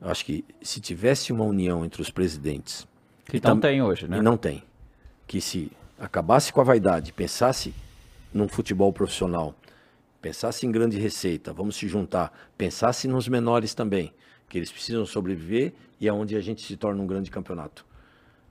Eu 0.00 0.08
acho 0.08 0.24
que 0.24 0.44
se 0.62 0.80
tivesse 0.80 1.32
uma 1.32 1.44
união 1.44 1.84
entre 1.84 2.00
os 2.00 2.08
presidentes 2.08 2.86
Que 3.24 3.40
não 3.42 3.58
tem 3.58 3.82
hoje, 3.82 4.06
né? 4.06 4.22
não 4.22 4.36
tem. 4.36 4.62
Que 5.26 5.40
se 5.40 5.70
acabasse 5.98 6.52
com 6.52 6.60
a 6.60 6.64
vaidade, 6.64 7.12
pensasse 7.12 7.74
num 8.32 8.48
futebol 8.48 8.92
profissional 8.92 9.54
pensasse 10.20 10.66
em 10.66 10.70
grande 10.70 10.98
receita, 10.98 11.52
vamos 11.52 11.76
se 11.76 11.88
juntar, 11.88 12.32
pensasse 12.56 13.06
nos 13.06 13.28
menores 13.28 13.74
também, 13.74 14.12
que 14.48 14.58
eles 14.58 14.70
precisam 14.70 15.06
sobreviver 15.06 15.72
e 16.00 16.08
é 16.08 16.12
onde 16.12 16.36
a 16.36 16.40
gente 16.40 16.62
se 16.62 16.76
torna 16.76 17.02
um 17.02 17.06
grande 17.06 17.30
campeonato. 17.30 17.84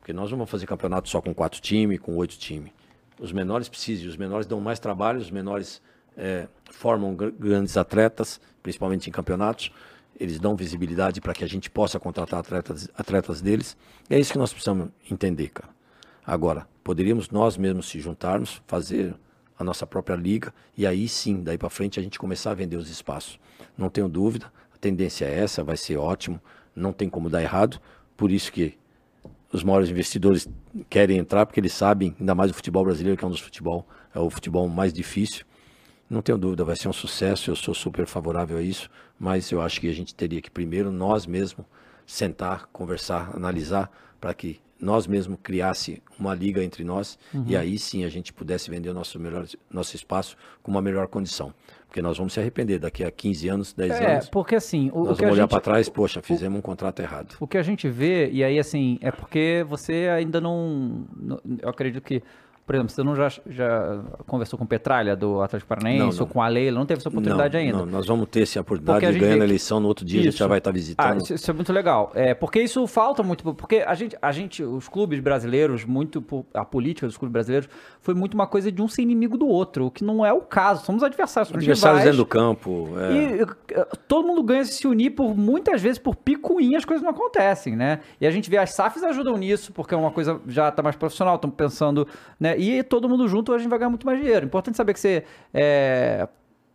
Porque 0.07 0.13
nós 0.13 0.31
não 0.31 0.37
vamos 0.37 0.49
fazer 0.49 0.65
campeonato 0.65 1.09
só 1.09 1.21
com 1.21 1.33
quatro 1.33 1.59
times, 1.59 1.99
com 1.99 2.15
oito 2.15 2.37
times. 2.37 2.71
Os 3.19 3.33
menores 3.33 3.67
precisam, 3.67 4.07
os 4.07 4.15
menores 4.15 4.47
dão 4.47 4.61
mais 4.61 4.79
trabalho, 4.79 5.19
os 5.19 5.29
menores 5.29 5.81
é, 6.15 6.47
formam 6.71 7.13
gr 7.13 7.29
grandes 7.37 7.75
atletas, 7.75 8.39
principalmente 8.63 9.09
em 9.09 9.11
campeonatos. 9.11 9.69
Eles 10.17 10.39
dão 10.39 10.55
visibilidade 10.55 11.19
para 11.19 11.33
que 11.33 11.43
a 11.43 11.47
gente 11.47 11.69
possa 11.69 11.99
contratar 11.99 12.39
atletas, 12.39 12.89
atletas 12.97 13.41
deles. 13.41 13.75
E 14.09 14.15
é 14.15 14.17
isso 14.17 14.31
que 14.31 14.37
nós 14.37 14.53
precisamos 14.53 14.87
entender, 15.11 15.49
cara. 15.49 15.67
Agora, 16.25 16.65
poderíamos 16.85 17.29
nós 17.29 17.57
mesmos 17.57 17.89
se 17.89 17.99
juntarmos, 17.99 18.61
fazer 18.65 19.13
a 19.59 19.63
nossa 19.65 19.85
própria 19.85 20.15
liga 20.15 20.53
e 20.77 20.87
aí 20.87 21.09
sim, 21.09 21.43
daí 21.43 21.57
para 21.57 21.69
frente 21.69 21.99
a 21.99 22.03
gente 22.03 22.17
começar 22.17 22.51
a 22.51 22.55
vender 22.55 22.77
os 22.77 22.89
espaços. 22.89 23.37
Não 23.77 23.89
tenho 23.89 24.07
dúvida, 24.07 24.45
a 24.73 24.77
tendência 24.77 25.25
é 25.25 25.37
essa, 25.37 25.65
vai 25.65 25.75
ser 25.75 25.97
ótimo, 25.97 26.39
não 26.73 26.93
tem 26.93 27.09
como 27.09 27.29
dar 27.29 27.43
errado. 27.43 27.77
Por 28.15 28.31
isso 28.31 28.53
que 28.53 28.77
os 29.51 29.63
maiores 29.63 29.89
investidores 29.89 30.47
querem 30.89 31.17
entrar 31.17 31.45
porque 31.45 31.59
eles 31.59 31.73
sabem, 31.73 32.15
ainda 32.19 32.35
mais 32.35 32.51
o 32.51 32.53
futebol 32.53 32.83
brasileiro, 32.83 33.17
que 33.17 33.23
é 33.23 33.27
um 33.27 33.31
dos 33.31 33.39
futebol, 33.39 33.87
é 34.13 34.19
o 34.19 34.29
futebol 34.29 34.67
mais 34.67 34.91
difícil. 34.91 35.45
Não 36.09 36.21
tenho 36.21 36.37
dúvida, 36.37 36.63
vai 36.63 36.75
ser 36.75 36.87
um 36.87 36.93
sucesso, 36.93 37.51
eu 37.51 37.55
sou 37.55 37.73
super 37.73 38.05
favorável 38.07 38.57
a 38.57 38.61
isso, 38.61 38.89
mas 39.19 39.51
eu 39.51 39.61
acho 39.61 39.81
que 39.81 39.89
a 39.89 39.93
gente 39.93 40.15
teria 40.15 40.41
que 40.41 40.49
primeiro 40.49 40.91
nós 40.91 41.25
mesmos 41.25 41.65
sentar, 42.05 42.67
conversar, 42.67 43.35
analisar 43.35 43.91
para 44.19 44.33
que 44.33 44.61
nós 44.79 45.07
mesmos 45.07 45.37
criasse 45.41 46.01
uma 46.19 46.33
liga 46.33 46.63
entre 46.63 46.83
nós 46.83 47.17
uhum. 47.33 47.45
e 47.47 47.57
aí 47.57 47.77
sim 47.79 48.03
a 48.03 48.09
gente 48.09 48.31
pudesse 48.31 48.69
vender 48.69 48.89
o 48.89 48.93
nosso 48.93 49.19
melhor 49.19 49.47
nosso 49.71 49.95
espaço 49.95 50.37
com 50.61 50.71
uma 50.71 50.81
melhor 50.81 51.07
condição. 51.07 51.53
Porque 51.87 52.01
nós 52.01 52.17
vamos 52.17 52.33
se 52.33 52.39
arrepender 52.39 52.79
daqui 52.79 53.03
a 53.03 53.09
15 53.09 53.47
anos, 53.47 53.73
10 53.73 53.91
é, 53.91 54.11
anos. 54.13 54.27
É, 54.27 54.29
porque 54.29 54.55
assim. 54.55 54.91
O, 54.93 55.05
nós 55.05 55.17
o 55.17 55.21
vamos 55.21 55.33
olhar 55.33 55.47
para 55.47 55.61
trás, 55.61 55.87
poxa, 55.87 56.21
fizemos 56.21 56.57
o, 56.57 56.59
um 56.59 56.61
contrato 56.61 57.01
errado. 57.01 57.35
O 57.39 57.47
que 57.47 57.57
a 57.57 57.63
gente 57.63 57.87
vê, 57.89 58.29
e 58.29 58.43
aí 58.43 58.59
assim, 58.59 58.99
é 59.01 59.11
porque 59.11 59.65
você 59.67 60.09
ainda 60.13 60.41
não. 60.41 61.05
Eu 61.61 61.69
acredito 61.69 62.03
que 62.03 62.21
por 62.67 62.75
exemplo, 62.75 62.91
você 62.91 63.01
não 63.01 63.15
já, 63.15 63.29
já 63.49 64.01
conversou 64.25 64.59
com 64.59 64.65
Petralha 64.65 65.15
do 65.15 65.41
Atlético 65.41 65.69
Paranaense 65.69 66.19
ou 66.19 66.27
com 66.27 66.41
a 66.41 66.49
Leila? 66.49 66.77
Não 66.77 66.85
teve 66.85 66.99
essa 66.99 67.07
oportunidade 67.07 67.53
não, 67.53 67.63
ainda? 67.63 67.77
Não, 67.77 67.85
nós 67.85 68.05
vamos 68.05 68.27
ter 68.27 68.41
essa 68.41 68.59
oportunidade 68.59 69.13
de 69.13 69.19
ganhar 69.19 69.41
a 69.41 69.45
eleição 69.45 69.79
no 69.79 69.87
outro 69.87 70.03
dia, 70.03 70.19
isso. 70.19 70.27
a 70.27 70.31
gente 70.31 70.39
já 70.39 70.47
vai 70.47 70.57
estar 70.57 70.71
visitando. 70.71 71.13
Ah, 71.13 71.15
isso, 71.15 71.33
isso, 71.33 71.49
é 71.49 71.53
muito 71.53 71.71
legal. 71.71 72.11
É, 72.13 72.33
porque 72.33 72.61
isso 72.61 72.85
falta 72.85 73.23
muito, 73.23 73.55
porque 73.55 73.77
a 73.77 73.93
gente, 73.95 74.17
a 74.21 74.33
gente, 74.33 74.63
os 74.63 74.89
clubes 74.89 75.21
brasileiros, 75.21 75.85
muito 75.85 76.21
a 76.53 76.65
política 76.65 77.07
dos 77.07 77.15
clubes 77.15 77.31
brasileiros 77.31 77.69
foi 78.01 78.13
muito 78.13 78.33
uma 78.33 78.47
coisa 78.47 78.69
de 78.69 78.81
um 78.81 78.87
ser 78.89 79.03
inimigo 79.03 79.37
do 79.37 79.47
outro, 79.47 79.85
o 79.85 79.91
que 79.91 80.03
não 80.03 80.25
é 80.25 80.33
o 80.33 80.41
caso. 80.41 80.83
Somos 80.83 81.03
adversários. 81.03 81.55
Adversários 81.55 82.03
dentro 82.03 82.17
do 82.17 82.25
campo. 82.25 82.89
É. 82.99 83.13
E 83.13 83.41
eh, 83.71 83.87
todo 84.09 84.27
mundo 84.27 84.43
ganha 84.43 84.65
se 84.65 84.85
unir 84.85 85.11
por 85.11 85.37
muitas 85.37 85.81
vezes 85.81 85.99
por 85.99 86.17
picuinha 86.17 86.77
as 86.77 86.83
coisas 86.83 87.01
não 87.01 87.11
acontecem, 87.11 87.77
né? 87.77 88.01
E 88.19 88.27
a 88.27 88.31
gente 88.31 88.49
vê 88.49 88.57
as 88.57 88.71
SAFs 88.71 89.03
ajudam 89.03 89.37
nisso, 89.37 89.71
porque 89.71 89.93
é 89.93 89.97
uma 89.97 90.11
coisa 90.11 90.41
já 90.47 90.67
está 90.67 90.83
mais 90.83 90.97
profissional, 90.97 91.35
estão 91.35 91.49
pensando, 91.49 92.05
né? 92.37 92.56
E 92.57 92.83
todo 92.83 93.07
mundo 93.07 93.27
junto 93.27 93.53
a 93.53 93.57
gente 93.57 93.69
vai 93.69 93.79
ganhar 93.79 93.89
muito 93.89 94.05
mais 94.05 94.19
dinheiro. 94.19 94.45
Importante 94.45 94.75
saber 94.75 94.93
que 94.93 94.99
você 94.99 95.23
é, 95.53 96.27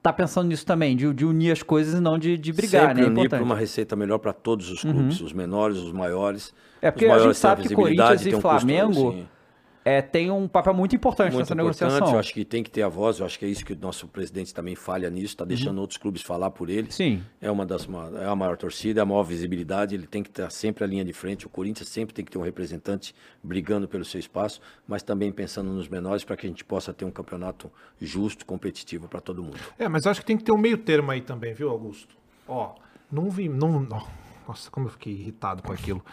tá 0.02 0.12
pensando 0.12 0.48
nisso 0.48 0.64
também, 0.64 0.96
de, 0.96 1.12
de, 1.12 1.24
unir 1.24 1.52
as 1.52 1.62
coisas 1.62 1.98
e 1.98 2.00
não 2.00 2.18
de, 2.18 2.38
de 2.38 2.52
brigar, 2.52 2.88
Sempre 2.88 3.02
né? 3.02 3.08
É 3.08 3.10
unir 3.10 3.28
para 3.28 3.42
uma 3.42 3.56
receita 3.56 3.94
melhor 3.96 4.18
para 4.18 4.32
todos 4.32 4.70
os 4.70 4.80
clubes, 4.80 5.20
uhum. 5.20 5.26
os 5.26 5.32
menores, 5.32 5.78
os 5.78 5.92
maiores. 5.92 6.54
É 6.80 6.90
porque 6.90 7.06
a 7.06 7.18
gente 7.18 7.36
sabe 7.36 7.68
que 7.68 7.74
Corinthians 7.74 8.24
e 8.26 8.32
Flamengo... 8.40 9.10
Um 9.10 9.41
é, 9.84 10.00
tem 10.00 10.30
um 10.30 10.46
papel 10.46 10.72
muito 10.74 10.94
importante 10.94 11.32
muito 11.32 11.40
nessa 11.40 11.54
importante, 11.54 11.82
negociação. 11.82 12.14
Eu 12.14 12.18
acho 12.18 12.32
que 12.32 12.44
tem 12.44 12.62
que 12.62 12.70
ter 12.70 12.82
a 12.82 12.88
voz, 12.88 13.18
eu 13.18 13.26
acho 13.26 13.38
que 13.38 13.44
é 13.44 13.48
isso 13.48 13.64
que 13.64 13.72
o 13.72 13.78
nosso 13.78 14.06
presidente 14.06 14.54
também 14.54 14.74
falha 14.74 15.10
nisso, 15.10 15.34
está 15.34 15.44
deixando 15.44 15.76
uhum. 15.76 15.82
outros 15.82 15.98
clubes 15.98 16.22
falar 16.22 16.50
por 16.50 16.70
ele. 16.70 16.90
Sim. 16.90 17.22
É 17.40 17.50
uma 17.50 17.66
das 17.66 17.88
é 18.20 18.26
a 18.26 18.36
maior 18.36 18.56
torcida, 18.56 19.00
é 19.00 19.02
a 19.02 19.06
maior 19.06 19.24
visibilidade, 19.24 19.94
ele 19.94 20.06
tem 20.06 20.22
que 20.22 20.28
estar 20.30 20.50
sempre 20.50 20.84
a 20.84 20.86
linha 20.86 21.04
de 21.04 21.12
frente. 21.12 21.46
O 21.46 21.48
Corinthians 21.48 21.88
sempre 21.88 22.14
tem 22.14 22.24
que 22.24 22.30
ter 22.30 22.38
um 22.38 22.42
representante 22.42 23.14
brigando 23.42 23.88
pelo 23.88 24.04
seu 24.04 24.20
espaço, 24.20 24.60
mas 24.86 25.02
também 25.02 25.32
pensando 25.32 25.72
nos 25.72 25.88
menores 25.88 26.24
para 26.24 26.36
que 26.36 26.46
a 26.46 26.48
gente 26.48 26.64
possa 26.64 26.92
ter 26.92 27.04
um 27.04 27.10
campeonato 27.10 27.70
justo, 28.00 28.46
competitivo 28.46 29.08
para 29.08 29.20
todo 29.20 29.42
mundo. 29.42 29.58
É, 29.78 29.88
mas 29.88 30.06
acho 30.06 30.20
que 30.20 30.26
tem 30.26 30.36
que 30.36 30.44
ter 30.44 30.52
um 30.52 30.58
meio 30.58 30.78
termo 30.78 31.10
aí 31.10 31.20
também, 31.20 31.52
viu, 31.54 31.68
Augusto? 31.70 32.16
Ó, 32.46 32.74
não 33.10 33.30
vi, 33.30 33.48
não, 33.48 33.80
não 33.80 34.21
nossa, 34.52 34.70
como 34.70 34.86
eu 34.86 34.90
fiquei 34.90 35.14
irritado 35.14 35.62
com 35.62 35.72
aquilo. 35.72 36.04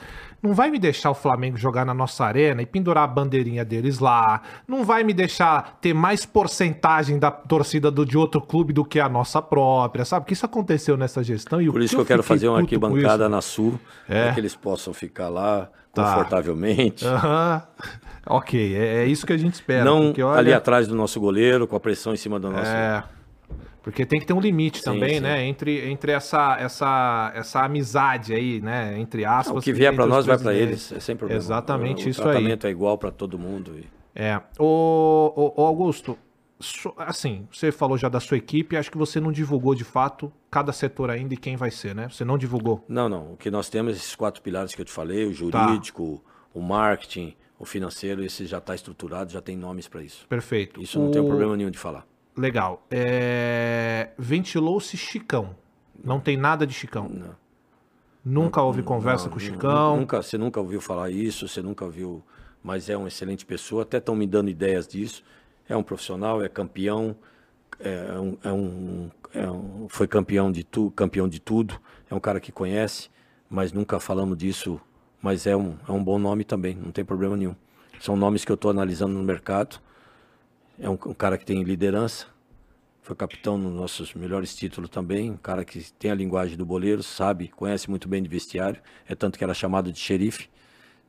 Não 0.42 0.54
vai 0.54 0.72
me 0.72 0.80
deixar 0.80 1.12
o 1.12 1.14
Flamengo 1.14 1.58
jogar 1.58 1.86
na 1.86 1.94
nossa 1.94 2.24
arena 2.24 2.62
e 2.62 2.66
pendurar 2.66 3.04
a 3.04 3.08
bandeirinha 3.08 3.66
deles 3.66 4.00
lá. 4.00 4.42
Não 4.66 4.86
vai 4.86 5.04
me 5.04 5.14
deixar 5.14 5.78
ter 5.82 5.94
mais 5.94 6.26
porcentagem 6.26 7.20
da 7.20 7.30
torcida 7.30 7.92
do, 7.92 8.06
de 8.06 8.18
outro 8.18 8.42
clube 8.42 8.72
do 8.72 8.86
que 8.86 9.00
a 9.00 9.10
nossa 9.10 9.42
própria, 9.42 10.06
sabe? 10.06 10.26
Que 10.26 10.34
isso 10.34 10.46
aconteceu 10.46 10.96
nessa 10.96 11.22
gestão. 11.22 11.62
E 11.62 11.70
Por 11.70 11.82
isso 11.82 11.96
que 11.96 12.02
eu, 12.02 12.06
quero 12.06 12.24
fazer 12.24 12.48
uma 12.48 12.60
arquibancada 12.60 13.28
na 13.28 13.42
Sul, 13.42 13.78
é. 14.08 14.24
para 14.24 14.34
que 14.34 14.40
eles 14.40 14.56
possam 14.56 14.94
ficar 14.94 15.28
lá 15.28 15.70
tá. 15.94 16.04
confortavelmente. 16.04 17.06
Uhum. 17.06 17.62
Ok, 18.26 18.76
é, 18.76 19.04
é, 19.04 19.06
isso 19.06 19.26
que 19.26 19.34
a 19.34 19.38
gente 19.38 19.56
espera. 19.56 19.84
Não 19.84 20.08
porque, 20.08 20.24
olha... 20.24 20.40
ali 20.40 20.54
atrás 20.54 20.88
do 20.88 20.96
nosso 20.96 21.20
goleiro, 21.20 21.68
com 21.68 21.76
a 21.76 21.80
pressão 21.80 22.14
em 22.14 22.18
cima 22.18 22.40
do 22.40 22.50
nosso. 22.50 22.72
É. 22.72 23.04
Porque 23.90 24.06
tem 24.06 24.20
que 24.20 24.26
ter 24.28 24.34
um 24.34 24.40
limite 24.40 24.78
sim, 24.78 24.84
também, 24.84 25.16
sim. 25.16 25.20
né? 25.20 25.44
Entre, 25.46 25.90
entre 25.90 26.12
essa, 26.12 26.56
essa, 26.60 27.32
essa 27.34 27.66
amizade 27.66 28.36
aí, 28.36 28.62
né? 28.62 29.00
Entre 29.00 29.26
aspas. 29.26 29.58
O 29.58 29.62
que 29.62 29.74
vier 29.74 29.94
para 29.96 30.06
nós 30.06 30.28
vai 30.28 30.38
para 30.38 30.54
eles, 30.54 30.92
é 30.92 31.00
sem 31.00 31.16
problema. 31.16 31.42
Exatamente 31.42 32.04
o, 32.04 32.08
o 32.08 32.10
isso 32.10 32.22
aí. 32.22 32.28
O 32.28 32.32
tratamento 32.32 32.68
é 32.68 32.70
igual 32.70 33.00
para 33.00 33.10
todo 33.10 33.40
mundo. 33.40 33.74
E... 33.80 33.88
É. 34.14 34.40
O, 34.60 35.34
o, 35.36 35.62
o, 35.62 35.66
Augusto, 35.66 36.16
assim, 36.98 37.48
você 37.52 37.72
falou 37.72 37.98
já 37.98 38.08
da 38.08 38.20
sua 38.20 38.38
equipe, 38.38 38.78
acho 38.78 38.92
que 38.92 38.98
você 38.98 39.20
não 39.20 39.32
divulgou 39.32 39.74
de 39.74 39.84
fato 39.84 40.32
cada 40.52 40.72
setor 40.72 41.10
ainda 41.10 41.34
e 41.34 41.38
quem 41.38 41.56
vai 41.56 41.72
ser, 41.72 41.96
né? 41.96 42.08
Você 42.10 42.24
não 42.24 42.38
divulgou. 42.38 42.86
Não, 42.88 43.10
não. 43.10 43.34
O 43.34 43.38
que 43.38 43.50
nós 43.50 43.70
temos, 43.70 43.96
esses 43.96 44.16
quatro 44.16 44.40
pilares 44.44 44.76
que 44.76 44.82
eu 44.82 44.86
te 44.86 44.92
falei, 44.92 45.26
o 45.26 45.50
tá. 45.50 45.66
jurídico, 45.66 46.22
tá. 46.24 46.32
o 46.54 46.62
marketing, 46.62 47.34
o 47.58 47.66
financeiro, 47.66 48.24
esse 48.24 48.46
já 48.46 48.60
está 48.60 48.76
estruturado, 48.76 49.32
já 49.32 49.42
tem 49.42 49.58
nomes 49.58 49.88
para 49.88 50.04
isso. 50.04 50.28
Perfeito. 50.28 50.80
Isso 50.80 51.00
não 51.00 51.10
tem 51.10 51.26
problema 51.26 51.58
nenhum 51.58 51.72
de 51.72 51.80
falar. 51.80 52.06
Legal. 52.40 52.82
É... 52.90 54.12
Ventilou-se 54.18 54.96
Chicão. 54.96 55.56
Não 56.02 56.22
tem 56.22 56.38
nada 56.38 56.66
de 56.66 56.74
Chicão. 56.74 57.10
Não. 57.10 57.36
Nunca 58.24 58.62
houve 58.62 58.82
conversa 58.82 59.26
não, 59.26 59.32
com 59.32 59.38
o 59.38 59.42
Chicão. 59.42 59.98
Nunca, 59.98 60.22
você 60.22 60.38
nunca 60.38 60.60
ouviu 60.60 60.80
falar 60.80 61.10
isso, 61.10 61.48
você 61.48 61.62
nunca 61.62 61.90
viu. 61.90 62.24
Mas 62.64 62.90
é 62.90 62.96
uma 62.96 63.10
excelente 63.10 63.46
pessoa, 63.46 63.84
até 63.84 63.98
estão 63.98 64.16
me 64.16 64.26
dando 64.26 64.50
ideias 64.50 64.88
disso. 64.88 65.22
É 65.68 65.76
um 65.76 65.84
profissional, 65.84 66.42
é 66.42 66.48
campeão, 66.48 67.16
é 67.80 68.20
um, 68.20 68.38
é 68.44 68.52
um, 68.52 69.12
é 69.34 69.52
um 69.52 69.88
foi 69.90 70.08
campeão 70.08 70.52
de, 70.52 70.64
tu, 70.64 70.92
campeão 70.92 71.28
de 71.28 71.40
tudo, 71.40 71.80
é 72.10 72.16
um 72.16 72.20
cara 72.20 72.40
que 72.40 72.52
conhece, 72.52 73.10
mas 73.50 73.72
nunca 73.72 74.00
falamos 74.00 74.38
disso. 74.38 74.80
Mas 75.22 75.46
é 75.46 75.56
um, 75.56 75.78
é 75.88 75.92
um 75.92 76.04
bom 76.04 76.18
nome 76.18 76.46
também, 76.46 76.76
não 76.76 76.92
tem 76.92 77.04
problema 77.04 77.36
nenhum. 77.36 77.56
São 78.00 78.16
nomes 78.16 78.46
que 78.46 78.52
eu 78.52 78.56
estou 78.56 78.72
analisando 78.72 79.14
no 79.14 79.24
mercado 79.24 79.82
é 80.80 80.90
um, 80.90 80.94
um, 80.94 81.14
cara 81.14 81.38
que 81.38 81.46
tem 81.46 81.62
liderança, 81.64 82.26
foi 83.02 83.16
capitão 83.16 83.58
nos 83.58 83.74
nossos 83.74 84.14
melhores 84.14 84.56
títulos 84.56 84.90
também, 84.90 85.32
um 85.32 85.38
cara 85.38 85.66
que 85.66 85.92
tem 85.94 86.12
a 86.12 86.16
linguagem 86.16 86.58
do 86.58 86.66
boleiro, 86.66 87.04
sabe, 87.04 87.50
conhece 87.50 87.90
muito 87.90 88.08
bem 88.08 88.24
de 88.24 88.30
vestiário, 88.30 88.82
é 89.08 89.16
tanto 89.16 89.38
que 89.38 89.44
era 89.44 89.54
chamado 89.54 89.92
de 89.92 90.00
xerife. 90.00 90.50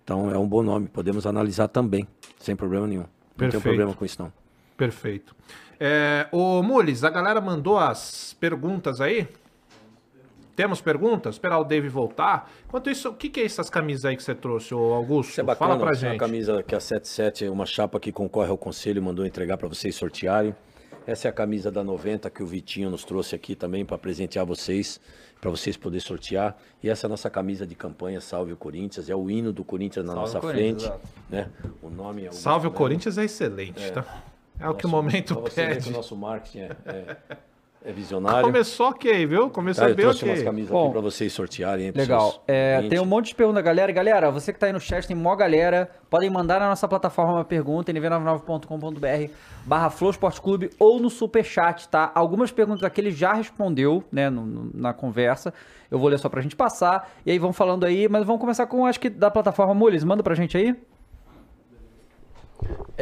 Então 0.03 0.31
é 0.31 0.39
um 0.39 0.49
bom 0.49 0.63
nome, 0.63 0.89
podemos 0.89 1.27
analisar 1.27 1.69
também, 1.69 2.07
sem 2.39 2.57
problema 2.57 2.87
nenhum. 2.87 3.03
Não 3.03 3.09
Perfeito. 3.37 3.53
tem 3.53 3.61
problema 3.61 3.95
com 3.95 4.05
isso 4.05 4.21
não. 4.21 4.33
Perfeito. 4.77 5.37
É, 5.79 6.27
ô 6.33 6.63
Mules, 6.63 7.05
a 7.05 7.11
galera 7.11 7.41
mandou 7.41 7.79
as 7.79 8.37
perguntas 8.41 9.01
aí. 9.01 9.29
Temos 10.61 10.83
perguntas? 10.83 11.37
Esperar 11.37 11.59
o 11.59 11.65
Dave 11.65 11.89
voltar. 11.89 12.53
Enquanto 12.69 12.91
isso, 12.91 13.09
o 13.09 13.15
que, 13.15 13.31
que 13.31 13.41
é 13.41 13.47
essas 13.47 13.71
camisas 13.71 14.05
aí 14.05 14.15
que 14.15 14.23
você 14.23 14.35
trouxe, 14.35 14.75
ô 14.75 14.93
Augusto? 14.93 15.31
Isso 15.31 15.41
é 15.41 15.43
bacana, 15.43 15.71
Fala 15.71 15.85
pra 15.87 15.95
gente. 15.95 16.05
É 16.05 16.13
uma 16.13 16.19
camisa 16.19 16.63
que 16.63 16.75
a 16.75 16.81
77 16.81 17.47
é 17.47 17.51
uma 17.51 17.65
chapa 17.65 17.99
que 17.99 18.13
concorre 18.13 18.51
ao 18.51 18.59
conselho, 18.59 19.03
mandou 19.03 19.25
entregar 19.25 19.57
para 19.57 19.67
vocês 19.67 19.95
sortearem. 19.95 20.55
Essa 21.07 21.29
é 21.29 21.31
a 21.31 21.33
camisa 21.33 21.71
da 21.71 21.83
90 21.83 22.29
que 22.29 22.43
o 22.43 22.47
Vitinho 22.47 22.91
nos 22.91 23.05
trouxe 23.05 23.35
aqui 23.35 23.55
também 23.55 23.87
para 23.87 23.97
presentear 23.97 24.45
vocês, 24.45 25.01
para 25.41 25.51
vocês 25.51 25.79
poderem 25.79 26.05
sortear. 26.05 26.55
E 26.83 26.91
essa 26.91 27.07
é 27.07 27.09
a 27.09 27.11
nossa 27.11 27.31
camisa 27.31 27.67
de 27.67 27.75
campanha, 27.75 28.21
Salve 28.21 28.53
o 28.53 28.57
Corinthians, 28.57 29.09
é 29.09 29.17
o 29.17 29.31
hino 29.31 29.55
do 29.55 29.65
Corinthians 29.65 30.05
na 30.05 30.13
Salve 30.13 30.35
nossa 30.35 30.47
frente. 30.47 30.93
Né? 31.31 31.49
O 31.81 31.89
nome 31.89 32.27
é 32.27 32.33
Salve 32.33 32.67
o 32.67 32.71
Corinthians 32.71 33.17
é 33.17 33.25
excelente, 33.25 33.83
é. 33.83 33.93
tá? 33.93 34.25
É 34.59 34.69
o 34.69 34.75
que 34.75 34.85
o 34.85 34.91
momento 34.91 35.37
pede. 35.55 35.89
o 35.89 35.93
nosso 35.93 36.15
marketing 36.15 36.59
é, 36.59 36.77
é 36.85 37.17
é 37.83 37.93
visionário. 37.93 38.45
Começou 38.45 38.89
ok, 38.89 39.27
viu? 39.27 39.49
Começou 39.49 39.89
tá, 39.89 39.95
bem 39.95 40.05
ok. 40.05 40.05
Eu 40.05 40.19
trouxe 40.19 40.25
umas 40.25 40.43
camisas 40.43 40.71
Bom, 40.71 40.85
aqui 40.85 40.93
pra 40.93 41.01
vocês 41.01 41.33
sortearem. 41.33 41.91
Legal. 41.91 42.43
É, 42.47 42.83
tem 42.89 43.01
um 43.01 43.07
monte 43.07 43.29
de 43.29 43.35
pergunta, 43.35 43.61
galera. 43.63 43.91
Galera, 43.91 44.31
você 44.31 44.53
que 44.53 44.59
tá 44.59 44.67
aí 44.67 44.73
no 44.73 44.81
chat, 44.81 45.07
tem 45.07 45.17
mó 45.17 45.35
galera. 45.35 45.91
Podem 46.11 46.29
mandar 46.29 46.61
na 46.61 46.69
nossa 46.69 46.87
plataforma 46.87 47.35
uma 47.35 47.45
pergunta, 47.45 47.93
nv99.com.br 47.93 49.33
barra 49.65 49.89
Flow 49.89 50.11
Esporte 50.11 50.41
Clube 50.41 50.71
ou 50.79 51.01
no 51.01 51.09
Superchat, 51.09 51.89
tá? 51.89 52.11
Algumas 52.15 52.51
perguntas 52.51 52.85
aqui 52.85 53.01
ele 53.01 53.13
já 53.13 53.33
respondeu, 53.33 54.05
né, 54.13 54.29
no, 54.29 54.45
no, 54.45 54.71
na 54.75 54.93
conversa. 54.93 55.55
Eu 55.91 55.99
vou 55.99 56.09
ler 56.09 56.19
só 56.19 56.29
pra 56.29 56.41
gente 56.41 56.57
passar. 56.57 57.11
E 57.25 57.31
aí 57.31 57.39
vão 57.39 57.53
falando 57.53 57.85
aí, 57.85 58.09
mas 58.09 58.27
vamos 58.27 58.41
começar 58.41 58.67
com, 58.67 58.85
acho 58.85 59.01
que 59.01 59.09
da 59.09 59.31
plataforma 59.31 59.75
Mules. 59.75 60.05
Manda 60.05 60.23
pra 60.23 60.35
gente 60.35 60.57
aí. 60.57 60.77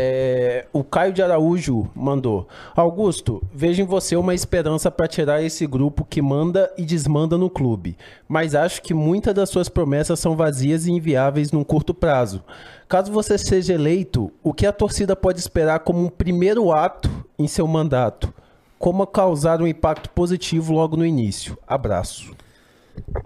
É, 0.01 0.65
o 0.73 0.85
Caio 0.85 1.13
de 1.13 1.21
Araújo 1.21 1.91
mandou. 1.93 2.47
Augusto, 2.77 3.43
vejo 3.53 3.83
em 3.83 3.85
você 3.85 4.15
uma 4.15 4.33
esperança 4.33 4.93
para 4.93 5.09
tirar 5.09 5.43
esse 5.43 5.67
grupo 5.67 6.05
que 6.05 6.23
manda 6.23 6.73
e 6.79 6.85
desmanda 6.85 7.37
no 7.37 7.51
clube. 7.51 7.97
Mas 8.29 8.55
acho 8.55 8.81
que 8.81 8.95
muitas 8.95 9.35
das 9.35 9.51
suas 9.51 9.69
promessas 9.69 10.21
são 10.21 10.37
vazias 10.37 10.87
e 10.87 10.93
inviáveis 10.93 11.51
num 11.51 11.65
curto 11.65 11.93
prazo. 11.93 12.45
Caso 12.89 13.11
você 13.11 13.37
seja 13.37 13.75
eleito, 13.75 14.31
o 14.41 14.55
que 14.55 14.67
a 14.67 14.73
torcida 14.73 15.17
pode 15.17 15.41
esperar 15.41 15.81
como 15.81 16.05
um 16.05 16.09
primeiro 16.09 16.71
ato 16.71 17.11
em 17.37 17.49
seu 17.49 17.67
mandato? 17.67 18.33
Como 18.79 19.05
causar 19.05 19.61
um 19.61 19.67
impacto 19.67 20.11
positivo 20.11 20.75
logo 20.75 20.97
no 20.97 21.05
início? 21.05 21.59
Abraço. 21.67 22.37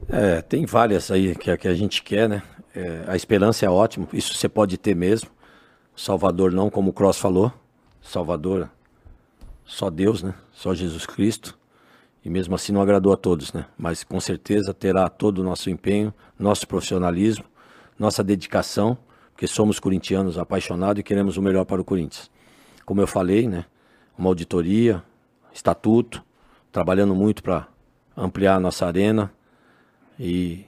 É, 0.08 0.40
tem 0.40 0.64
várias 0.64 1.10
aí 1.10 1.34
que, 1.34 1.54
que 1.54 1.68
a 1.68 1.74
gente 1.74 2.02
quer, 2.02 2.30
né? 2.30 2.42
É, 2.74 3.02
a 3.08 3.14
esperança 3.14 3.66
é 3.66 3.68
ótimo, 3.68 4.08
isso 4.10 4.32
você 4.32 4.48
pode 4.48 4.78
ter 4.78 4.96
mesmo. 4.96 5.28
Salvador 5.94 6.52
não, 6.52 6.70
como 6.70 6.90
o 6.90 6.92
Cross 6.92 7.18
falou. 7.18 7.52
Salvador, 8.00 8.68
só 9.64 9.90
Deus, 9.90 10.22
né? 10.22 10.34
Só 10.52 10.74
Jesus 10.74 11.06
Cristo. 11.06 11.58
E 12.24 12.30
mesmo 12.30 12.54
assim 12.54 12.72
não 12.72 12.80
agradou 12.80 13.12
a 13.12 13.16
todos, 13.16 13.52
né? 13.52 13.66
Mas 13.76 14.04
com 14.04 14.20
certeza 14.20 14.72
terá 14.72 15.08
todo 15.08 15.38
o 15.38 15.44
nosso 15.44 15.70
empenho, 15.70 16.12
nosso 16.38 16.66
profissionalismo, 16.66 17.44
nossa 17.98 18.22
dedicação, 18.22 18.96
porque 19.32 19.46
somos 19.46 19.80
corintianos 19.80 20.38
apaixonados 20.38 21.00
e 21.00 21.02
queremos 21.02 21.36
o 21.36 21.42
melhor 21.42 21.64
para 21.64 21.80
o 21.80 21.84
Corinthians. 21.84 22.30
Como 22.84 23.00
eu 23.00 23.06
falei, 23.06 23.48
né? 23.48 23.64
Uma 24.16 24.28
auditoria, 24.28 25.02
estatuto, 25.52 26.22
trabalhando 26.70 27.14
muito 27.14 27.42
para 27.42 27.66
ampliar 28.16 28.56
a 28.56 28.60
nossa 28.60 28.86
arena 28.86 29.32
e 30.18 30.64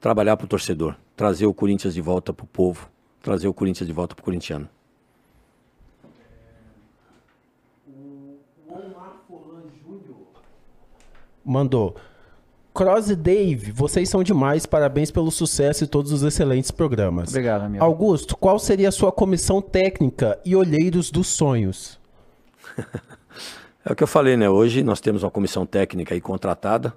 trabalhar 0.00 0.36
para 0.36 0.44
o 0.44 0.48
torcedor, 0.48 0.94
trazer 1.16 1.46
o 1.46 1.54
Corinthians 1.54 1.94
de 1.94 2.00
volta 2.00 2.32
para 2.32 2.44
o 2.44 2.48
povo, 2.48 2.88
trazer 3.28 3.46
o 3.46 3.52
Corinthians 3.52 3.86
de 3.86 3.92
volta 3.92 4.14
para 4.14 4.22
o 4.22 4.24
corintiano. 4.24 4.66
Mandou. 11.44 11.94
Cross 12.72 13.10
e 13.10 13.16
Dave, 13.16 13.70
vocês 13.70 14.08
são 14.08 14.22
demais. 14.22 14.64
Parabéns 14.64 15.10
pelo 15.10 15.30
sucesso 15.30 15.84
e 15.84 15.86
todos 15.86 16.10
os 16.10 16.22
excelentes 16.22 16.70
programas. 16.70 17.28
Obrigado, 17.28 17.62
amigo. 17.64 17.84
Augusto, 17.84 18.34
qual 18.34 18.58
seria 18.58 18.88
a 18.88 18.92
sua 18.92 19.12
comissão 19.12 19.60
técnica 19.60 20.38
e 20.42 20.56
olheiros 20.56 21.10
dos 21.10 21.26
sonhos? 21.26 22.00
é 23.84 23.92
o 23.92 23.94
que 23.94 24.02
eu 24.02 24.06
falei, 24.06 24.38
né? 24.38 24.48
Hoje 24.48 24.82
nós 24.82 25.00
temos 25.00 25.22
uma 25.22 25.30
comissão 25.30 25.66
técnica 25.66 26.14
aí 26.14 26.20
contratada 26.20 26.94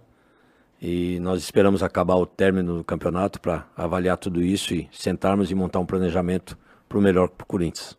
e 0.82 1.20
nós 1.20 1.41
esperamos 1.44 1.84
acabar 1.84 2.16
o 2.16 2.26
término 2.26 2.78
do 2.78 2.84
campeonato 2.84 3.40
para 3.40 3.66
avaliar 3.78 4.18
tudo 4.18 4.41
isso 4.41 4.74
e 4.74 4.90
sentarmos 4.91 5.52
e 5.52 5.56
montar 5.56 5.80
um 5.80 5.86
planejamento 5.86 6.58
para 6.90 6.98
o 6.98 7.02
melhor 7.02 7.30
para 7.30 7.44
o 7.44 7.48
Corinthians. 7.48 7.95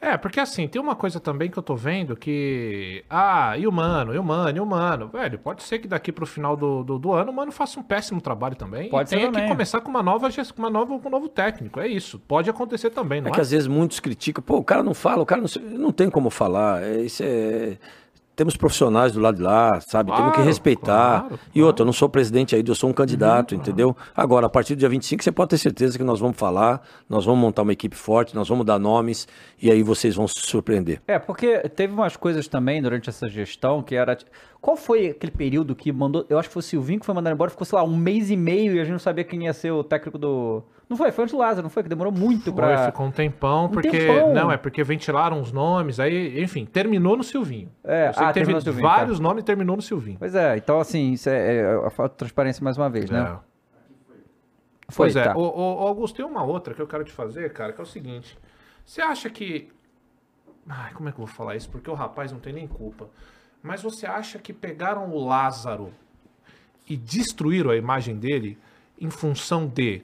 É, 0.00 0.16
porque 0.16 0.38
assim, 0.38 0.68
tem 0.68 0.80
uma 0.80 0.94
coisa 0.94 1.18
também 1.18 1.50
que 1.50 1.58
eu 1.58 1.62
tô 1.62 1.74
vendo 1.74 2.16
que. 2.16 3.04
Ah, 3.10 3.56
e 3.58 3.66
o 3.66 3.72
Mano, 3.72 4.14
e 4.14 4.18
o 4.18 4.22
Mano, 4.24 4.56
e 4.56 4.60
o 4.60 4.66
Mano. 4.66 5.08
Velho, 5.08 5.38
pode 5.38 5.62
ser 5.62 5.78
que 5.78 5.88
daqui 5.88 6.12
pro 6.12 6.24
final 6.26 6.56
do, 6.56 6.84
do, 6.84 6.98
do 6.98 7.12
ano 7.12 7.30
o 7.32 7.34
Mano 7.34 7.50
faça 7.50 7.78
um 7.78 7.82
péssimo 7.82 8.20
trabalho 8.20 8.54
também. 8.54 8.88
Pode 8.88 9.08
e 9.08 9.10
ser 9.10 9.16
tenha 9.16 9.28
também. 9.28 9.42
que 9.42 9.48
começar 9.48 9.80
com 9.80 9.90
uma 9.90 10.02
nova, 10.02 10.28
com 10.30 10.62
uma 10.62 10.70
nova 10.70 10.98
com 10.98 11.08
um 11.08 11.10
novo 11.10 11.28
técnico. 11.28 11.80
É 11.80 11.88
isso. 11.88 12.18
Pode 12.20 12.48
acontecer 12.48 12.90
também, 12.90 13.20
não 13.20 13.28
É 13.28 13.30
é? 13.30 13.34
que 13.34 13.40
às 13.40 13.50
vezes 13.50 13.66
muitos 13.66 13.98
criticam, 14.00 14.42
pô, 14.42 14.56
o 14.58 14.64
cara 14.64 14.82
não 14.82 14.94
fala, 14.94 15.22
o 15.22 15.26
cara 15.26 15.42
não, 15.42 15.78
não 15.78 15.92
tem 15.92 16.08
como 16.08 16.30
falar. 16.30 16.82
É, 16.82 17.00
isso 17.00 17.22
é. 17.24 17.76
Temos 18.36 18.56
profissionais 18.56 19.12
do 19.12 19.20
lado 19.20 19.36
de 19.36 19.42
lá, 19.42 19.80
sabe? 19.80 20.10
Temos 20.10 20.30
que 20.30 20.34
Claro, 20.34 20.48
respeitar. 20.48 21.20
claro, 21.20 21.38
E 21.54 21.62
outra, 21.62 21.82
eu 21.82 21.86
não 21.86 21.92
sou 21.92 22.08
presidente 22.08 22.54
aí, 22.56 22.64
eu 22.66 22.74
sou 22.74 22.90
um 22.90 22.92
candidato, 22.92 23.52
Uhum. 23.54 23.60
entendeu? 23.60 23.96
Agora, 24.14 24.46
a 24.46 24.48
partir 24.48 24.74
do 24.74 24.78
dia 24.80 24.88
25, 24.88 25.22
você 25.22 25.30
pode 25.30 25.50
ter 25.50 25.58
certeza 25.58 25.96
que 25.96 26.02
nós 26.04 26.18
vamos 26.18 26.36
falar, 26.36 26.82
nós 27.08 27.24
vamos 27.24 27.40
montar 27.40 27.62
uma 27.62 27.72
equipe 27.72 27.94
forte, 27.96 28.34
nós 28.34 28.48
vamos 28.48 28.66
dar 28.66 28.78
nomes, 28.78 29.28
e 29.62 29.70
aí 29.70 29.82
vocês 29.82 30.14
vão 30.16 30.26
se 30.26 30.40
surpreender. 30.40 31.00
É, 31.06 31.18
porque 31.18 31.58
teve 31.70 31.92
umas 31.92 32.16
coisas 32.16 32.48
também 32.48 32.82
durante 32.82 33.08
essa 33.08 33.28
gestão 33.28 33.82
que 33.82 33.94
era. 33.94 34.18
Qual 34.64 34.78
foi 34.78 35.08
aquele 35.08 35.30
período 35.30 35.76
que 35.76 35.92
mandou. 35.92 36.24
Eu 36.26 36.38
acho 36.38 36.48
que 36.48 36.54
foi 36.54 36.60
o 36.60 36.62
Silvinho 36.62 36.98
que 36.98 37.04
foi 37.04 37.14
mandado 37.14 37.34
embora, 37.34 37.50
ficou, 37.50 37.66
sei 37.66 37.76
lá, 37.76 37.84
um 37.84 37.94
mês 37.94 38.30
e 38.30 38.36
meio 38.36 38.74
e 38.74 38.80
a 38.80 38.84
gente 38.84 38.92
não 38.92 38.98
sabia 38.98 39.22
quem 39.22 39.44
ia 39.44 39.52
ser 39.52 39.70
o 39.70 39.84
técnico 39.84 40.16
do. 40.16 40.62
Não 40.88 40.96
foi? 40.96 41.12
Foi 41.12 41.24
antes 41.24 41.34
do 41.34 41.38
Lázaro, 41.38 41.64
não 41.64 41.68
foi? 41.68 41.82
Que 41.82 41.88
demorou 41.90 42.10
muito 42.10 42.44
Foi, 42.44 42.54
pra. 42.54 42.86
ficou 42.86 43.04
um 43.04 43.10
tempão, 43.10 43.68
porque. 43.68 43.90
tempão. 43.90 44.32
Não, 44.32 44.50
é 44.50 44.56
porque 44.56 44.82
ventilaram 44.82 45.38
os 45.38 45.52
nomes, 45.52 46.00
aí, 46.00 46.42
enfim, 46.42 46.64
terminou 46.64 47.14
no 47.14 47.22
Silvinho. 47.22 47.70
É, 47.84 48.10
ah, 48.16 48.32
teve 48.32 48.58
Silvinho, 48.58 48.74
tá. 48.76 48.80
vários 48.80 49.20
nomes 49.20 49.42
e 49.42 49.44
terminou 49.44 49.76
no 49.76 49.82
Silvinho. 49.82 50.16
Pois 50.18 50.34
é, 50.34 50.56
então 50.56 50.80
assim, 50.80 51.12
isso 51.12 51.28
é, 51.28 51.56
é 51.56 51.74
a 51.84 51.90
falta 51.90 52.14
de 52.14 52.18
transparência 52.20 52.64
mais 52.64 52.78
uma 52.78 52.88
vez, 52.88 53.10
né? 53.10 53.20
É. 53.20 53.36
Foi, 54.88 55.08
Pois 55.08 55.16
é, 55.16 55.24
tá. 55.24 55.36
o, 55.36 55.42
o, 55.42 55.84
o 55.84 55.86
Augusto, 55.88 56.16
tem 56.16 56.24
uma 56.24 56.42
outra 56.42 56.72
que 56.72 56.80
eu 56.80 56.86
quero 56.86 57.04
te 57.04 57.12
fazer, 57.12 57.52
cara, 57.52 57.74
que 57.74 57.80
é 57.82 57.84
o 57.84 57.86
seguinte. 57.86 58.38
Você 58.82 59.02
acha 59.02 59.28
que. 59.28 59.70
Ai, 60.66 60.94
como 60.94 61.10
é 61.10 61.12
que 61.12 61.20
eu 61.20 61.26
vou 61.26 61.34
falar 61.34 61.54
isso? 61.54 61.68
Porque 61.68 61.90
o 61.90 61.94
rapaz 61.94 62.32
não 62.32 62.40
tem 62.40 62.54
nem 62.54 62.66
culpa. 62.66 63.10
Mas 63.64 63.80
você 63.80 64.06
acha 64.06 64.38
que 64.38 64.52
pegaram 64.52 65.10
o 65.10 65.24
Lázaro 65.24 65.90
e 66.86 66.98
destruíram 66.98 67.70
a 67.70 67.76
imagem 67.76 68.14
dele 68.14 68.58
em 69.00 69.08
função 69.08 69.66
de. 69.66 70.02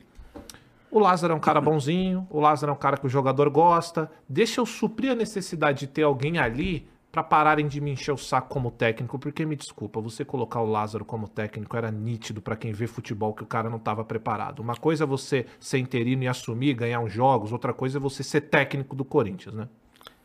O 0.90 0.98
Lázaro 0.98 1.34
é 1.34 1.36
um 1.36 1.40
cara 1.40 1.60
bonzinho, 1.60 2.26
o 2.30 2.40
Lázaro 2.40 2.72
é 2.72 2.74
um 2.74 2.78
cara 2.78 2.96
que 2.96 3.04
o 3.04 3.10
jogador 3.10 3.50
gosta. 3.50 4.10
Deixa 4.26 4.62
eu 4.62 4.66
suprir 4.66 5.12
a 5.12 5.14
necessidade 5.14 5.80
de 5.80 5.88
ter 5.88 6.04
alguém 6.04 6.38
ali 6.38 6.88
pra 7.12 7.22
pararem 7.22 7.68
de 7.68 7.82
me 7.82 7.90
encher 7.90 8.12
o 8.12 8.16
saco 8.16 8.48
como 8.48 8.70
técnico, 8.70 9.18
porque 9.18 9.44
me 9.44 9.54
desculpa, 9.54 10.00
você 10.00 10.24
colocar 10.24 10.62
o 10.62 10.66
Lázaro 10.66 11.04
como 11.04 11.28
técnico 11.28 11.76
era 11.76 11.90
nítido 11.90 12.40
pra 12.40 12.56
quem 12.56 12.72
vê 12.72 12.86
futebol 12.86 13.34
que 13.34 13.42
o 13.42 13.46
cara 13.46 13.68
não 13.68 13.78
tava 13.78 14.02
preparado. 14.06 14.60
Uma 14.60 14.74
coisa 14.74 15.04
é 15.04 15.06
você 15.06 15.44
ser 15.58 15.78
interino 15.78 16.22
e 16.22 16.28
assumir, 16.28 16.72
ganhar 16.72 17.00
uns 17.00 17.12
jogos, 17.12 17.52
outra 17.52 17.74
coisa 17.74 17.98
é 17.98 18.00
você 18.00 18.22
ser 18.22 18.40
técnico 18.40 18.96
do 18.96 19.04
Corinthians, 19.04 19.54
né? 19.54 19.68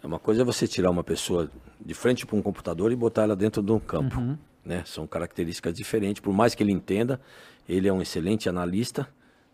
Uma 0.05 0.19
coisa 0.19 0.43
é 0.43 0.45
você 0.45 0.67
tirar 0.67 0.91
uma 0.91 1.03
pessoa 1.03 1.49
de 1.83 1.93
frente 1.93 2.25
para 2.25 2.35
um 2.35 2.41
computador 2.41 2.91
e 2.91 2.95
botar 2.95 3.23
ela 3.23 3.35
dentro 3.35 3.61
de 3.61 3.71
um 3.71 3.79
campo. 3.79 4.21
Né? 4.63 4.83
São 4.85 5.07
características 5.07 5.73
diferentes. 5.73 6.21
Por 6.21 6.33
mais 6.33 6.53
que 6.53 6.61
ele 6.61 6.71
entenda, 6.71 7.19
ele 7.67 7.87
é 7.87 7.93
um 7.93 8.01
excelente 8.01 8.47
analista. 8.47 9.07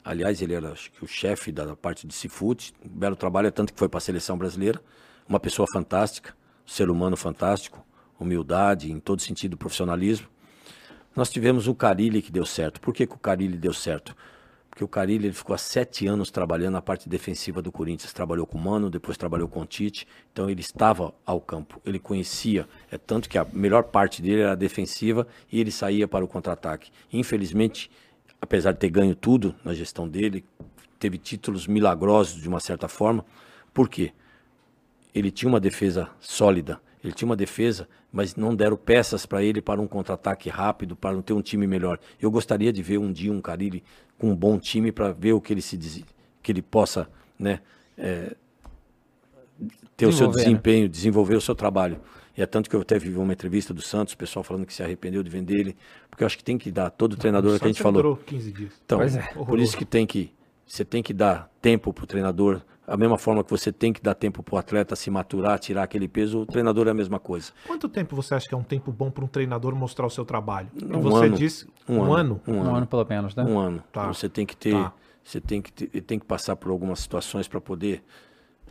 Aliás, 0.03 0.41
ele 0.41 0.53
era 0.53 0.71
acho 0.71 0.91
que 0.91 1.03
o 1.03 1.07
chefe 1.07 1.51
da 1.51 1.75
parte 1.75 2.05
de 2.05 2.13
Seafood. 2.13 2.73
Um 2.83 2.89
belo 2.89 3.15
trabalho, 3.15 3.47
é 3.47 3.51
tanto 3.51 3.71
que 3.71 3.79
foi 3.79 3.87
para 3.87 3.99
a 3.99 4.01
seleção 4.01 4.37
brasileira. 4.37 4.81
Uma 5.27 5.39
pessoa 5.39 5.67
fantástica, 5.71 6.33
um 6.65 6.69
ser 6.69 6.89
humano 6.89 7.15
fantástico, 7.15 7.85
humildade, 8.19 8.91
em 8.91 8.99
todo 8.99 9.21
sentido, 9.21 9.55
profissionalismo. 9.55 10.27
Nós 11.15 11.29
tivemos 11.29 11.67
o 11.67 11.75
Carilli 11.75 12.21
que 12.21 12.31
deu 12.31 12.45
certo. 12.45 12.79
Por 12.81 12.93
que, 12.93 13.07
que 13.07 13.15
o 13.15 13.19
Carilli 13.19 13.57
deu 13.57 13.73
certo? 13.73 14.15
Porque 14.81 14.85
o 14.85 14.87
Carilli 14.87 15.27
ele 15.27 15.33
ficou 15.33 15.53
há 15.53 15.59
sete 15.59 16.07
anos 16.07 16.31
trabalhando 16.31 16.73
na 16.73 16.81
parte 16.81 17.07
defensiva 17.07 17.61
do 17.61 17.71
Corinthians. 17.71 18.13
Trabalhou 18.13 18.47
com 18.47 18.57
o 18.57 18.61
Mano, 18.61 18.89
depois 18.89 19.15
trabalhou 19.15 19.47
com 19.47 19.61
o 19.61 19.65
Tite. 19.65 20.07
Então 20.33 20.49
ele 20.49 20.61
estava 20.61 21.13
ao 21.23 21.39
campo, 21.39 21.79
ele 21.85 21.99
conhecia. 21.99 22.67
É 22.89 22.97
tanto 22.97 23.29
que 23.29 23.37
a 23.37 23.45
melhor 23.53 23.83
parte 23.83 24.23
dele 24.23 24.41
era 24.41 24.53
a 24.53 24.55
defensiva 24.55 25.27
e 25.51 25.59
ele 25.59 25.69
saía 25.69 26.07
para 26.07 26.25
o 26.25 26.27
contra-ataque. 26.27 26.89
Infelizmente, 27.13 27.91
apesar 28.41 28.71
de 28.71 28.79
ter 28.79 28.89
ganho 28.89 29.13
tudo 29.13 29.53
na 29.63 29.71
gestão 29.75 30.09
dele, 30.09 30.43
teve 30.97 31.19
títulos 31.19 31.67
milagrosos 31.67 32.41
de 32.41 32.49
uma 32.49 32.59
certa 32.59 32.87
forma. 32.87 33.23
Por 33.71 33.87
quê? 33.87 34.11
ele 35.13 35.29
tinha 35.29 35.49
uma 35.49 35.59
defesa 35.59 36.09
sólida, 36.19 36.79
ele 37.03 37.13
tinha 37.13 37.27
uma 37.27 37.35
defesa, 37.35 37.87
mas 38.11 38.35
não 38.35 38.55
deram 38.55 38.77
peças 38.77 39.25
para 39.25 39.43
ele 39.43 39.61
para 39.61 39.81
um 39.81 39.87
contra-ataque 39.87 40.49
rápido, 40.49 40.95
para 40.95 41.13
não 41.13 41.21
ter 41.21 41.33
um 41.33 41.41
time 41.41 41.65
melhor. 41.65 41.99
Eu 42.19 42.29
gostaria 42.29 42.71
de 42.71 42.83
ver 42.83 42.97
um 42.97 43.11
dia 43.11 43.31
um 43.31 43.41
Carilli 43.41 43.83
com 44.17 44.31
um 44.31 44.35
bom 44.35 44.59
time 44.59 44.91
para 44.91 45.11
ver 45.11 45.33
o 45.33 45.41
que 45.41 45.53
ele 45.53 45.61
se 45.61 45.75
diz, 45.75 46.03
que 46.43 46.51
ele 46.51 46.61
possa, 46.61 47.09
né, 47.39 47.59
é, 47.97 48.35
ter 49.97 50.05
o 50.05 50.13
seu 50.13 50.27
né? 50.27 50.33
desempenho, 50.33 50.87
desenvolver 50.87 51.35
o 51.35 51.41
seu 51.41 51.55
trabalho. 51.55 51.99
E 52.37 52.41
é 52.41 52.45
tanto 52.45 52.69
que 52.69 52.75
eu 52.75 52.81
até 52.81 52.97
vi 52.97 53.15
uma 53.15 53.33
entrevista 53.33 53.73
do 53.73 53.81
Santos, 53.81 54.13
o 54.13 54.17
pessoal 54.17 54.43
falando 54.43 54.65
que 54.65 54.73
se 54.73 54.81
arrependeu 54.81 55.21
de 55.21 55.29
vender 55.29 55.59
ele, 55.59 55.77
porque 56.09 56.23
eu 56.23 56.25
acho 56.25 56.37
que 56.37 56.43
tem 56.43 56.57
que 56.57 56.71
dar 56.71 56.89
todo 56.89 57.17
treinador 57.17 57.59
que 57.59 57.65
a 57.65 57.67
gente 57.67 57.81
falou. 57.81 58.01
durou 58.01 58.17
15 58.17 58.51
dias. 58.51 58.73
Então, 58.85 59.01
é. 59.01 59.07
por 59.33 59.59
isso 59.59 59.75
que 59.75 59.85
tem 59.85 60.05
que 60.05 60.31
você 60.71 60.85
tem 60.85 61.03
que 61.03 61.13
dar 61.13 61.51
tempo 61.61 61.91
pro 61.91 62.07
treinador, 62.07 62.61
a 62.91 62.97
mesma 62.97 63.17
forma 63.17 63.43
que 63.43 63.49
você 63.49 63.71
tem 63.71 63.93
que 63.93 64.01
dar 64.01 64.13
tempo 64.13 64.43
pro 64.43 64.57
atleta 64.57 64.95
se 64.95 65.09
maturar, 65.09 65.57
tirar 65.59 65.83
aquele 65.83 66.07
peso, 66.07 66.39
o 66.41 66.45
treinador 66.45 66.87
é 66.87 66.91
a 66.91 66.93
mesma 66.93 67.19
coisa. 67.19 67.51
Quanto 67.65 67.87
tempo 67.87 68.15
você 68.15 68.35
acha 68.35 68.47
que 68.47 68.53
é 68.53 68.57
um 68.57 68.63
tempo 68.63 68.91
bom 68.91 69.09
para 69.09 69.23
um 69.23 69.27
treinador 69.27 69.73
mostrar 69.75 70.05
o 70.05 70.09
seu 70.09 70.25
trabalho? 70.25 70.67
Um 70.83 70.99
você 70.99 71.25
ano. 71.27 71.35
disse 71.37 71.67
Um 71.87 71.95
um, 71.99 72.03
ano. 72.03 72.13
ano. 72.13 72.41
Um 72.47 72.53
Um 72.69 72.75
ano. 72.75 72.87
pelo 72.87 73.05
menos, 73.09 73.35
né? 73.35 73.43
Um 73.43 73.57
ano. 73.57 73.83
Tá. 73.91 74.07
Você 74.07 74.27
tem 74.27 74.45
que 74.45 74.55
ter, 74.57 74.73
Tá. 74.73 74.93
você 75.23 75.39
tem 75.39 75.61
que 75.61 75.71
ter, 75.71 76.01
tem 76.01 76.19
que 76.19 76.25
passar 76.25 76.55
por 76.55 76.69
algumas 76.69 76.99
situações 76.99 77.47
para 77.47 77.61
poder 77.61 78.03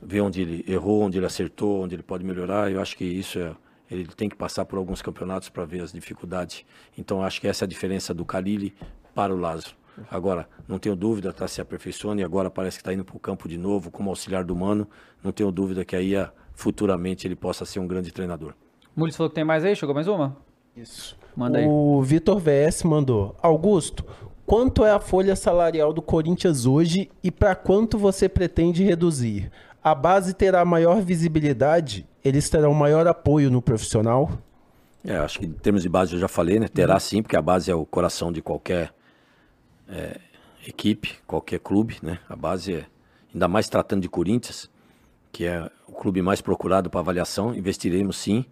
ver 0.03 0.21
onde 0.21 0.43
ele 0.43 0.65
errou, 0.69 1.03
onde 1.03 1.19
ele 1.19 1.27
acertou, 1.27 1.83
onde 1.83 1.95
ele 1.95 2.03
pode 2.03 2.25
melhorar. 2.25 2.71
Eu 2.71 2.81
acho 2.81 2.97
que 2.97 3.05
isso 3.05 3.39
é 3.39 3.53
ele 3.91 4.05
tem 4.07 4.29
que 4.29 4.37
passar 4.37 4.65
por 4.65 4.77
alguns 4.79 5.03
campeonatos 5.03 5.49
para 5.49 5.65
ver 5.65 5.81
as 5.83 5.93
dificuldades. 5.93 6.65
Então 6.97 7.19
eu 7.19 7.25
acho 7.25 7.41
que 7.41 7.49
essa 7.49 7.65
é 7.65 7.67
a 7.67 7.69
diferença 7.69 8.15
do 8.15 8.25
Kalili 8.25 8.73
para 9.15 9.35
o 9.35 9.37
Lázaro. 9.37 9.75
Agora, 10.11 10.49
não 10.67 10.79
tenho 10.79 10.97
dúvida, 10.97 11.31
está 11.31 11.47
se 11.47 11.61
aperfeiçoando 11.61 12.21
e 12.21 12.25
agora 12.25 12.51
parece 12.51 12.79
que 12.79 12.83
está 12.83 12.93
indo 12.93 13.05
para 13.05 13.17
o 13.17 13.21
campo 13.21 13.49
de 13.49 13.59
novo 13.59 13.91
como 13.91 14.11
auxiliar 14.11 14.45
do 14.45 14.55
Mano. 14.57 14.89
Não 15.23 15.33
tenho 15.33 15.51
dúvida 15.51 15.85
que 15.85 15.97
aí 15.97 16.17
ah, 16.17 16.33
futuramente 16.55 17.27
ele 17.27 17.37
possa 17.37 17.65
ser 17.65 17.81
um 17.81 17.87
grande 17.87 18.13
treinador. 18.13 18.55
Mules 18.95 19.17
falou 19.17 19.29
que 19.31 19.35
tem 19.35 19.45
mais 19.45 19.65
aí, 19.65 19.75
chegou 19.77 19.95
mais 19.95 20.09
uma? 20.09 20.37
Isso. 20.77 21.17
Manda 21.37 21.59
aí. 21.59 21.67
O 21.67 22.03
Vitor 22.03 22.39
VS 22.39 22.83
mandou. 22.85 23.37
Augusto, 23.43 24.05
quanto 24.47 24.85
é 24.85 24.91
a 24.91 25.01
folha 25.01 25.37
salarial 25.37 25.93
do 25.93 26.03
Corinthians 26.03 26.67
hoje 26.67 27.11
e 27.23 27.31
para 27.31 27.55
quanto 27.55 27.99
você 27.99 28.29
pretende 28.29 28.83
reduzir? 28.85 29.51
A 29.83 29.95
base 29.95 30.35
terá 30.35 30.65
maior 30.65 31.01
visibilidade, 31.01 32.07
eles 32.25 32.51
terão 32.51 32.75
maior 32.75 33.07
apoio 33.07 33.51
no 33.51 33.63
profissional? 33.63 34.31
É, 35.03 35.17
acho 35.17 35.39
que 35.39 35.47
em 35.47 35.53
termos 35.53 35.83
de 35.83 35.89
base 35.89 36.13
eu 36.13 36.21
já 36.21 36.29
falei, 36.29 36.59
né? 36.61 36.69
Terá 36.69 37.01
sim, 37.01 37.23
porque 37.23 37.37
a 37.37 37.43
base 37.43 37.71
é 37.71 37.75
o 37.75 37.87
coração 37.87 38.31
de 38.31 38.43
qualquer 38.43 38.93
é, 39.91 40.21
equipe, 40.67 41.17
qualquer 41.27 41.61
clube, 41.61 41.99
né? 42.03 42.19
A 42.29 42.37
base 42.37 42.75
é, 42.75 42.87
ainda 43.33 43.49
mais 43.49 43.69
tratando 43.69 44.03
de 44.03 44.09
Corinthians, 44.09 44.71
que 45.33 45.45
é 45.45 45.71
o 45.87 45.93
clube 45.93 46.23
mais 46.23 46.41
procurado 46.41 46.89
para 46.91 47.01
avaliação, 47.01 47.55
investiremos 47.55 48.17
sim, 48.17 48.45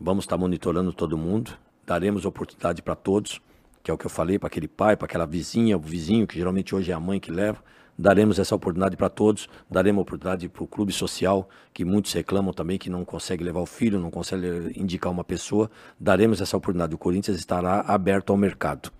vamos 0.00 0.24
estar 0.24 0.36
monitorando 0.36 0.92
todo 0.92 1.16
mundo, 1.16 1.56
daremos 1.86 2.24
oportunidade 2.24 2.82
para 2.82 2.94
todos, 2.94 3.40
que 3.82 3.90
é 3.90 3.94
o 3.94 3.98
que 3.98 4.06
eu 4.06 4.10
falei 4.10 4.38
para 4.38 4.48
aquele 4.48 4.68
pai, 4.68 4.96
para 4.96 5.06
aquela 5.06 5.26
vizinha, 5.26 5.76
o 5.76 5.80
vizinho, 5.80 6.26
que 6.26 6.36
geralmente 6.36 6.74
hoje 6.74 6.90
é 6.90 6.94
a 6.94 7.00
mãe 7.00 7.20
que 7.20 7.30
leva, 7.30 7.62
daremos 7.98 8.38
essa 8.38 8.54
oportunidade 8.54 8.96
para 8.96 9.08
todos, 9.08 9.48
daremos 9.70 10.02
oportunidade 10.02 10.48
para 10.48 10.62
o 10.62 10.66
clube 10.66 10.92
social, 10.92 11.48
que 11.72 11.84
muitos 11.84 12.12
reclamam 12.12 12.52
também 12.52 12.78
que 12.78 12.90
não 12.90 13.04
consegue 13.04 13.42
levar 13.44 13.60
o 13.60 13.66
filho, 13.66 14.00
não 14.00 14.10
consegue 14.10 14.72
indicar 14.76 15.10
uma 15.10 15.24
pessoa, 15.24 15.70
daremos 15.98 16.40
essa 16.40 16.56
oportunidade. 16.56 16.94
O 16.94 16.98
Corinthians 16.98 17.38
estará 17.38 17.80
aberto 17.80 18.30
ao 18.30 18.36
mercado. 18.36 18.90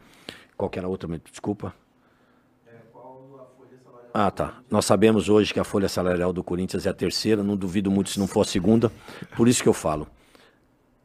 Qual 0.57 0.70
que 0.70 0.78
era 0.78 0.87
a 0.87 0.91
outra? 0.91 1.09
Desculpa. 1.31 1.74
Ah, 4.19 4.31
tá. 4.31 4.62
Nós 4.70 4.87
sabemos 4.87 5.28
hoje 5.28 5.53
que 5.53 5.61
a 5.61 5.65
folha 5.65 5.91
salarial 5.91 6.33
do 6.33 6.43
Corinthians 6.43 6.87
é 6.87 6.89
a 6.89 6.95
terceira, 6.95 7.43
não 7.43 7.55
duvido 7.55 7.91
muito 7.91 8.09
se 8.09 8.19
não 8.19 8.27
for 8.27 8.41
a 8.41 8.45
segunda. 8.45 8.91
Por 9.37 9.47
isso 9.47 9.62
que 9.62 9.69
eu 9.69 9.74
falo. 9.74 10.09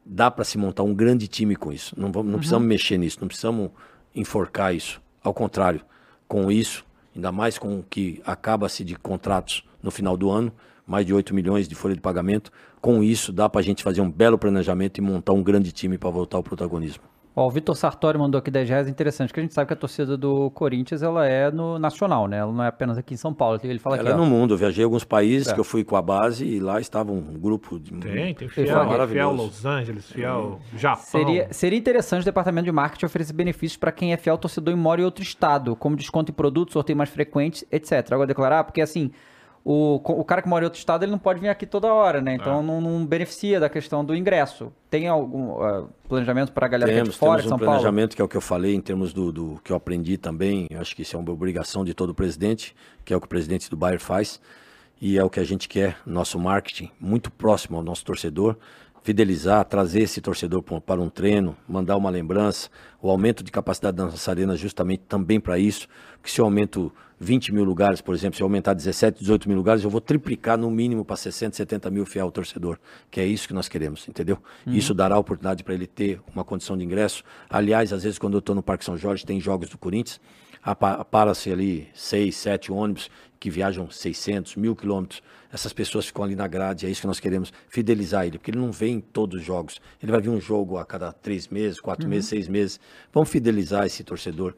Dá 0.02 0.30
para 0.30 0.44
se 0.44 0.56
montar 0.56 0.82
um 0.82 0.94
grande 0.94 1.28
time 1.28 1.54
com 1.54 1.70
isso. 1.70 1.94
Não, 1.94 2.10
vamos, 2.10 2.32
não 2.32 2.38
precisamos 2.38 2.66
mexer 2.66 2.96
nisso, 2.96 3.18
não 3.20 3.28
precisamos 3.28 3.70
enforcar 4.14 4.74
isso. 4.74 4.98
Ao 5.22 5.34
contrário, 5.34 5.82
com 6.26 6.50
isso, 6.50 6.86
ainda 7.14 7.30
mais 7.30 7.58
com 7.58 7.80
o 7.80 7.82
que 7.82 8.22
acaba-se 8.24 8.82
de 8.82 8.96
contratos 8.96 9.62
no 9.82 9.90
final 9.90 10.16
do 10.16 10.30
ano, 10.30 10.50
mais 10.86 11.04
de 11.04 11.12
8 11.12 11.34
milhões 11.34 11.68
de 11.68 11.74
folha 11.74 11.94
de 11.94 12.00
pagamento. 12.00 12.50
Com 12.80 13.02
isso, 13.02 13.30
dá 13.30 13.46
para 13.46 13.60
a 13.60 13.64
gente 13.64 13.82
fazer 13.82 14.00
um 14.00 14.10
belo 14.10 14.38
planejamento 14.38 14.96
e 14.96 15.00
montar 15.02 15.34
um 15.34 15.42
grande 15.42 15.70
time 15.70 15.98
para 15.98 16.08
voltar 16.08 16.38
ao 16.38 16.42
protagonismo. 16.42 17.11
Ó, 17.34 17.46
o 17.46 17.50
Vitor 17.50 17.74
Sartori 17.74 18.18
mandou 18.18 18.38
aqui 18.38 18.50
10 18.50 18.68
reais, 18.68 18.88
interessante, 18.88 19.28
porque 19.28 19.40
a 19.40 19.42
gente 19.42 19.54
sabe 19.54 19.66
que 19.68 19.72
a 19.72 19.76
torcida 19.76 20.18
do 20.18 20.50
Corinthians, 20.50 21.02
ela 21.02 21.26
é 21.26 21.50
no 21.50 21.78
nacional, 21.78 22.28
né? 22.28 22.36
Ela 22.36 22.52
não 22.52 22.62
é 22.62 22.66
apenas 22.68 22.98
aqui 22.98 23.14
em 23.14 23.16
São 23.16 23.32
Paulo. 23.32 23.58
Ele 23.64 23.78
fala 23.78 23.96
Ela 23.96 24.10
aqui, 24.10 24.12
é 24.12 24.14
ó. 24.14 24.22
no 24.22 24.26
mundo. 24.30 24.52
Eu 24.52 24.58
viajei 24.58 24.84
a 24.84 24.86
alguns 24.86 25.02
países 25.02 25.48
É. 25.48 25.54
que 25.54 25.58
eu 25.58 25.64
fui 25.64 25.82
com 25.82 25.96
a 25.96 26.02
base 26.02 26.44
e 26.46 26.60
lá 26.60 26.78
estava 26.78 27.10
um 27.10 27.22
grupo 27.38 27.78
de. 27.80 27.90
Tem, 27.92 28.34
tem 28.34 28.48
fiel, 28.48 28.66
fala- 28.68 29.08
fiel. 29.08 29.32
Los 29.32 29.64
Angeles, 29.64 30.10
fiel 30.10 30.60
Japão. 30.76 31.04
Seria, 31.04 31.48
seria 31.52 31.78
interessante 31.78 32.20
o 32.20 32.24
departamento 32.26 32.66
de 32.66 32.72
marketing 32.72 33.06
oferecer 33.06 33.32
benefícios 33.32 33.78
para 33.78 33.92
quem 33.92 34.12
é 34.12 34.16
fiel 34.18 34.36
torcedor 34.36 34.74
e 34.74 34.76
mora 34.76 35.00
em 35.00 35.04
outro 35.04 35.22
estado, 35.22 35.74
como 35.74 35.96
desconto 35.96 36.30
em 36.30 36.34
produtos, 36.34 36.74
sorteio 36.74 36.98
mais 36.98 37.08
frequentes, 37.08 37.64
etc. 37.72 38.12
Agora 38.12 38.26
declarar, 38.26 38.64
porque 38.64 38.82
assim, 38.82 39.10
o, 39.64 39.94
o 40.04 40.24
cara 40.24 40.42
que 40.42 40.48
mora 40.48 40.64
em 40.64 40.66
outro 40.66 40.78
estado, 40.78 41.04
ele 41.04 41.12
não 41.12 41.18
pode 41.18 41.38
vir 41.40 41.48
aqui 41.48 41.64
toda 41.66 41.92
hora, 41.92 42.20
né? 42.20 42.34
Então 42.34 42.60
É. 42.60 42.62
não, 42.62 42.80
não 42.80 43.06
beneficia 43.06 43.60
da 43.60 43.68
questão 43.68 44.04
do 44.04 44.14
ingresso. 44.14 44.72
Tem 44.90 45.06
algum 45.08 45.62
ah, 45.62 45.86
planejamento 46.08 46.52
para 46.52 46.66
a 46.66 46.68
galera 46.68 46.90
que 46.90 46.96
é 46.98 47.00
Temos, 47.02 47.14
de 47.14 47.18
fora 47.18 47.30
temos 47.36 47.42
de 47.42 47.46
um 47.46 47.50
São 47.50 47.58
Paulo? 47.58 47.72
planejamento 47.80 48.16
que 48.16 48.22
é 48.22 48.24
o 48.24 48.28
que 48.28 48.36
eu 48.36 48.40
falei 48.40 48.74
em 48.74 48.80
termos 48.80 49.12
do, 49.12 49.30
do 49.30 49.60
que 49.62 49.70
eu 49.72 49.76
aprendi 49.76 50.18
também. 50.18 50.66
Eu 50.70 50.80
acho 50.80 50.96
que 50.96 51.02
isso 51.02 51.14
é 51.16 51.18
uma 51.18 51.30
obrigação 51.30 51.84
de 51.84 51.94
todo 51.94 52.12
presidente, 52.14 52.74
que 53.04 53.14
é 53.14 53.16
o 53.16 53.20
que 53.20 53.26
o 53.26 53.28
presidente 53.28 53.70
do 53.70 53.76
Bayern 53.76 54.02
faz. 54.02 54.40
E 55.00 55.18
é 55.18 55.24
o 55.24 55.30
que 55.30 55.40
a 55.40 55.44
gente 55.44 55.68
quer, 55.68 55.96
nosso 56.06 56.38
marketing, 56.38 56.90
muito 57.00 57.30
próximo 57.30 57.76
ao 57.76 57.82
nosso 57.82 58.04
torcedor. 58.04 58.56
Fidelizar, 59.04 59.64
trazer 59.64 60.02
esse 60.02 60.20
torcedor 60.20 60.62
pa- 60.62 60.80
para 60.80 61.00
um 61.00 61.08
treino, 61.08 61.56
mandar 61.68 61.96
uma 61.96 62.08
lembrança. 62.08 62.68
O 63.00 63.10
aumento 63.10 63.42
de 63.42 63.50
capacidade 63.50 63.96
da 63.96 64.04
nossa 64.04 64.30
arena 64.30 64.56
justamente 64.56 65.02
também 65.08 65.40
para 65.40 65.58
isso. 65.58 65.88
Porque 66.18 66.30
se 66.30 66.40
eu 66.40 66.44
aumento 66.44 66.92
20 67.22 67.52
mil 67.52 67.64
lugares, 67.64 68.00
por 68.00 68.14
exemplo, 68.14 68.36
se 68.36 68.42
eu 68.42 68.46
aumentar 68.46 68.74
17, 68.74 69.20
18 69.20 69.48
mil 69.48 69.56
lugares, 69.56 69.84
eu 69.84 69.90
vou 69.90 70.00
triplicar 70.00 70.58
no 70.58 70.70
mínimo 70.70 71.04
para 71.04 71.16
60, 71.16 71.56
70 71.56 71.90
mil 71.90 72.04
fiel 72.04 72.30
torcedor. 72.30 72.78
Que 73.10 73.20
é 73.20 73.26
isso 73.26 73.46
que 73.46 73.54
nós 73.54 73.68
queremos, 73.68 74.08
entendeu? 74.08 74.38
Isso 74.66 74.92
dará 74.92 75.16
oportunidade 75.18 75.62
para 75.62 75.74
ele 75.74 75.86
ter 75.86 76.20
uma 76.34 76.44
condição 76.44 76.76
de 76.76 76.84
ingresso. 76.84 77.22
Aliás, 77.48 77.92
às 77.92 78.02
vezes 78.02 78.18
quando 78.18 78.34
eu 78.34 78.40
estou 78.40 78.54
no 78.54 78.62
Parque 78.62 78.84
São 78.84 78.96
Jorge, 78.96 79.24
tem 79.24 79.40
jogos 79.40 79.68
do 79.68 79.78
Corinthians, 79.78 80.20
para-se 81.10 81.50
ali 81.50 81.88
seis, 81.94 82.36
sete 82.36 82.70
ônibus 82.70 83.10
que 83.38 83.50
viajam 83.50 83.90
600, 83.90 84.54
mil 84.56 84.76
quilômetros. 84.76 85.22
Essas 85.52 85.72
pessoas 85.72 86.06
ficam 86.06 86.24
ali 86.24 86.36
na 86.36 86.46
grade, 86.46 86.86
é 86.86 86.90
isso 86.90 87.00
que 87.00 87.06
nós 87.06 87.20
queremos, 87.20 87.52
fidelizar 87.68 88.24
ele, 88.24 88.38
porque 88.38 88.52
ele 88.52 88.58
não 88.58 88.70
vem 88.70 88.94
em 88.94 89.00
todos 89.00 89.40
os 89.40 89.44
jogos. 89.44 89.80
Ele 90.02 90.10
vai 90.12 90.20
vir 90.20 90.30
um 90.30 90.40
jogo 90.40 90.78
a 90.78 90.84
cada 90.84 91.12
três 91.12 91.48
meses, 91.48 91.80
quatro 91.80 92.08
meses, 92.08 92.28
seis 92.28 92.48
meses. 92.48 92.80
Vamos 93.12 93.28
fidelizar 93.28 93.84
esse 93.84 94.02
torcedor. 94.04 94.54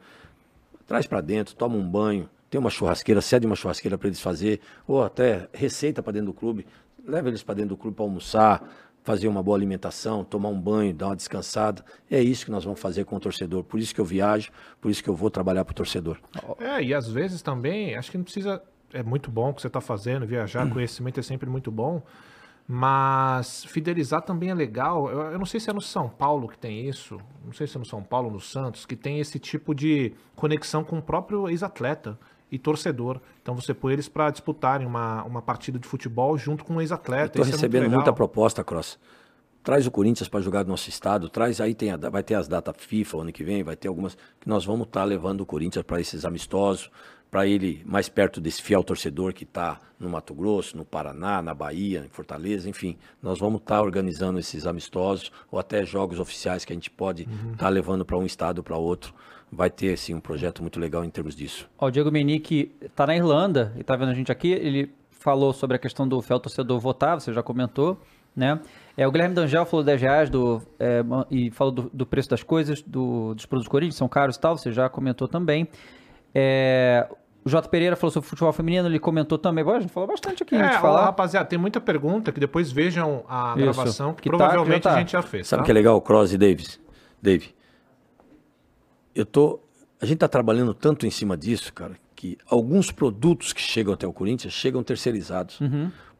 Traz 0.87 1.07
para 1.07 1.19
dentro, 1.19 1.55
toma 1.55 1.75
um 1.75 1.89
banho, 1.89 2.29
tem 2.55 2.59
uma 2.59 2.69
churrasqueira, 2.69 3.19
cede 3.19 3.45
uma 3.45 3.55
churrasqueira 3.55 3.97
para 3.97 4.07
eles 4.07 4.21
fazer, 4.21 4.61
ou 4.87 5.03
até 5.03 5.49
receita 5.51 6.01
para 6.01 6.13
dentro 6.13 6.27
do 6.27 6.33
clube. 6.33 6.65
Leva 7.05 7.27
eles 7.27 7.43
para 7.43 7.55
dentro 7.55 7.71
do 7.71 7.77
clube 7.77 7.97
para 7.97 8.05
almoçar, 8.05 8.63
fazer 9.03 9.27
uma 9.27 9.43
boa 9.43 9.57
alimentação, 9.57 10.23
tomar 10.23 10.47
um 10.47 10.59
banho, 10.59 10.93
dar 10.93 11.07
uma 11.07 11.17
descansada. 11.17 11.83
É 12.09 12.21
isso 12.21 12.45
que 12.45 12.51
nós 12.51 12.63
vamos 12.63 12.79
fazer 12.79 13.03
com 13.03 13.17
o 13.17 13.19
torcedor. 13.19 13.65
Por 13.65 13.77
isso 13.77 13.93
que 13.93 13.99
eu 13.99 14.05
viajo, 14.05 14.51
por 14.79 14.89
isso 14.89 15.03
que 15.03 15.09
eu 15.09 15.15
vou 15.15 15.29
trabalhar 15.29 15.65
para 15.65 15.73
o 15.73 15.75
torcedor. 15.75 16.17
É, 16.59 16.81
e 16.81 16.93
às 16.93 17.09
vezes 17.09 17.41
também, 17.41 17.93
acho 17.93 18.09
que 18.09 18.17
não 18.17 18.23
precisa. 18.23 18.61
É 18.93 19.03
muito 19.03 19.29
bom 19.29 19.49
o 19.49 19.53
que 19.53 19.59
você 19.59 19.67
está 19.67 19.81
fazendo, 19.81 20.25
viajar, 20.25 20.69
conhecimento 20.69 21.19
é 21.19 21.23
sempre 21.23 21.49
muito 21.49 21.69
bom. 21.69 22.01
Mas 22.65 23.65
fidelizar 23.65 24.21
também 24.21 24.49
é 24.49 24.53
legal. 24.53 25.09
Eu, 25.09 25.33
eu 25.33 25.37
não 25.37 25.45
sei 25.45 25.59
se 25.59 25.69
é 25.69 25.73
no 25.73 25.81
São 25.81 26.07
Paulo 26.07 26.47
que 26.47 26.57
tem 26.57 26.87
isso. 26.87 27.19
Não 27.43 27.51
sei 27.51 27.67
se 27.67 27.75
é 27.75 27.79
no 27.79 27.85
São 27.85 28.01
Paulo, 28.01 28.31
no 28.31 28.39
Santos, 28.39 28.85
que 28.85 28.95
tem 28.95 29.19
esse 29.19 29.37
tipo 29.37 29.75
de 29.75 30.13
conexão 30.37 30.85
com 30.85 30.97
o 30.97 31.01
próprio 31.01 31.49
ex-atleta 31.49 32.17
e 32.51 32.59
torcedor. 32.59 33.19
Então 33.41 33.55
você 33.55 33.73
põe 33.73 33.93
eles 33.93 34.07
para 34.07 34.29
disputarem 34.29 34.85
uma, 34.85 35.23
uma 35.23 35.41
partida 35.41 35.79
de 35.79 35.87
futebol 35.87 36.37
junto 36.37 36.63
com 36.63 36.75
um 36.75 36.81
ex-atleta. 36.81 37.39
Estou 37.39 37.43
é 37.43 37.45
recebendo 37.45 37.83
legal. 37.83 37.97
muita 37.97 38.13
proposta, 38.13 38.63
Cross. 38.63 38.99
Traz 39.63 39.87
o 39.87 39.91
Corinthians 39.91 40.29
para 40.29 40.41
jogar 40.41 40.63
no 40.63 40.69
nosso 40.69 40.87
estado, 40.89 41.27
traz 41.27 41.59
aí 41.59 41.73
tem 41.73 41.89
a- 41.89 41.97
vai 41.97 42.21
ter 42.21 42.35
as 42.35 42.47
datas 42.47 42.75
FIFA 42.77 43.21
ano 43.21 43.31
que 43.33 43.43
vem, 43.43 43.63
vai 43.63 43.75
ter 43.75 43.87
algumas 43.87 44.15
que 44.39 44.47
nós 44.47 44.63
vamos 44.63 44.85
estar 44.85 45.03
levando 45.03 45.41
o 45.41 45.45
Corinthians 45.45 45.83
para 45.83 45.99
esses 45.99 46.23
amistosos, 46.23 46.91
para 47.31 47.47
ele 47.47 47.81
mais 47.83 48.07
perto 48.07 48.39
desse 48.39 48.61
fiel 48.61 48.83
torcedor 48.83 49.33
que 49.33 49.43
está 49.43 49.79
no 49.99 50.07
Mato 50.07 50.35
Grosso, 50.35 50.77
no 50.77 50.85
Paraná, 50.85 51.41
na 51.41 51.53
Bahia, 51.55 52.03
em 52.05 52.09
Fortaleza, 52.09 52.69
enfim, 52.69 52.95
nós 53.21 53.39
vamos 53.39 53.59
estar 53.59 53.81
organizando 53.81 54.37
esses 54.37 54.67
amistosos 54.67 55.31
ou 55.51 55.57
até 55.59 55.83
jogos 55.83 56.19
oficiais 56.19 56.63
que 56.63 56.71
a 56.71 56.75
gente 56.75 56.91
pode 56.91 57.27
estar 57.51 57.69
levando 57.69 58.05
para 58.05 58.17
um 58.17 58.23
estado 58.25 58.61
para 58.63 58.77
outro. 58.77 59.15
Vai 59.51 59.69
ter 59.69 59.97
sim 59.97 60.13
um 60.13 60.19
projeto 60.19 60.61
muito 60.61 60.79
legal 60.79 61.03
em 61.05 61.09
termos 61.09 61.35
disso. 61.35 61.69
Ó, 61.77 61.87
o 61.87 61.91
Diego 61.91 62.11
Menique 62.11 62.75
tá 62.95 63.05
na 63.07 63.15
Irlanda 63.15 63.73
e 63.77 63.83
tá 63.83 63.95
vendo 63.95 64.09
a 64.09 64.13
gente 64.13 64.31
aqui. 64.31 64.51
Ele 64.51 64.91
falou 65.11 65.53
sobre 65.53 65.75
a 65.75 65.79
questão 65.79 66.07
do 66.07 66.21
fiel 66.21 66.39
torcedor 66.39 66.79
votar, 66.79 67.19
você 67.19 67.31
já 67.33 67.41
comentou, 67.41 67.97
né? 68.35 68.59
É, 68.97 69.07
o 69.07 69.11
Guilherme 69.11 69.33
D'Angel 69.35 69.65
falou 69.65 69.83
10 69.83 70.01
reais 70.01 70.29
do, 70.29 70.61
é, 70.79 71.01
e 71.31 71.49
falou 71.51 71.71
do, 71.73 71.89
do 71.93 72.05
preço 72.05 72.29
das 72.29 72.43
coisas, 72.43 72.81
do- 72.81 73.33
dos 73.33 73.45
produtos 73.45 73.67
Corinthians, 73.69 73.95
são 73.95 74.07
caros 74.07 74.35
e 74.35 74.39
tal, 74.39 74.57
você 74.57 74.71
já 74.71 74.87
comentou 74.89 75.27
também. 75.27 75.67
É, 76.33 77.07
o 77.43 77.49
J. 77.49 77.67
Pereira 77.69 77.95
falou 77.95 78.11
sobre 78.11 78.27
futebol 78.27 78.51
feminino, 78.51 78.87
ele 78.87 78.99
comentou 78.99 79.37
também. 79.37 79.63
Bom, 79.63 79.71
a 79.73 79.79
gente 79.79 79.91
falou 79.91 80.07
bastante 80.07 80.43
aqui, 80.43 80.55
a 80.55 80.65
É, 80.65 80.79
falar. 80.79 81.05
rapaziada, 81.05 81.45
tem 81.47 81.59
muita 81.59 81.79
pergunta 81.79 82.31
que 82.31 82.39
depois 82.39 82.71
vejam 82.71 83.23
a 83.29 83.53
Isso. 83.55 83.63
gravação, 83.63 84.13
que, 84.13 84.23
Que 84.23 84.29
tá, 84.29 84.37
provavelmente 84.37 84.83
já 84.83 84.89
tá. 84.89 84.95
a 84.95 84.99
gente 84.99 85.11
já 85.11 85.21
fez. 85.21 85.47
Sabe 85.47 85.61
o 85.61 85.63
tá? 85.63 85.65
que 85.65 85.71
é 85.71 85.73
legal, 85.73 86.01
Cross 86.01 86.33
e 86.33 86.37
Davis? 86.37 86.79
Dave, 87.21 87.53
eu 89.15 89.25
tô, 89.25 89.59
a 89.99 90.05
gente 90.05 90.19
tá 90.19 90.27
trabalhando 90.27 90.73
tanto 90.73 91.07
em 91.07 91.09
cima 91.09 91.35
disso, 91.37 91.73
cara, 91.73 91.97
que 92.15 92.37
alguns 92.47 92.91
produtos 92.91 93.53
que 93.53 93.61
chegam 93.61 93.93
até 93.93 94.05
o 94.05 94.13
Corinthians 94.13 94.53
chegam 94.53 94.83
terceirizados. 94.83 95.59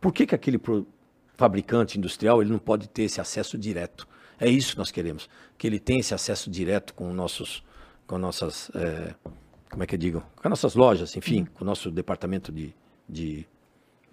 Por 0.02 0.14
que, 0.14 0.26
que 0.26 0.34
aquele 0.36 0.58
pro- 0.58 0.88
fabricante 1.36 1.98
industrial 1.98 2.42
ele 2.42 2.52
não 2.52 2.60
pode 2.60 2.88
ter 2.88 3.04
esse 3.04 3.20
acesso 3.20 3.58
direto? 3.58 4.08
É 4.40 4.50
isso 4.50 4.74
que 4.74 4.78
nós 4.78 4.92
queremos, 4.92 5.30
que 5.58 5.66
ele 5.68 5.80
tenha 5.80 6.00
esse 6.00 6.14
acesso 6.14 6.50
direto 6.50 6.94
com 6.94 7.14
nossos, 7.14 7.64
com 8.06 8.18
nossas, 8.18 8.70
eh, 8.76 9.14
como 9.70 9.84
é 9.84 9.88
que 9.88 9.96
eu 9.96 10.00
digo, 10.00 10.22
com 10.36 10.48
as 10.48 10.50
nossas 10.50 10.76
lojas, 10.76 11.16
enfim, 11.16 11.46
com 11.54 11.64
o 11.64 11.68
nosso 11.68 11.90
departamento 11.90 12.52
de, 12.52 12.74
de, 13.08 13.46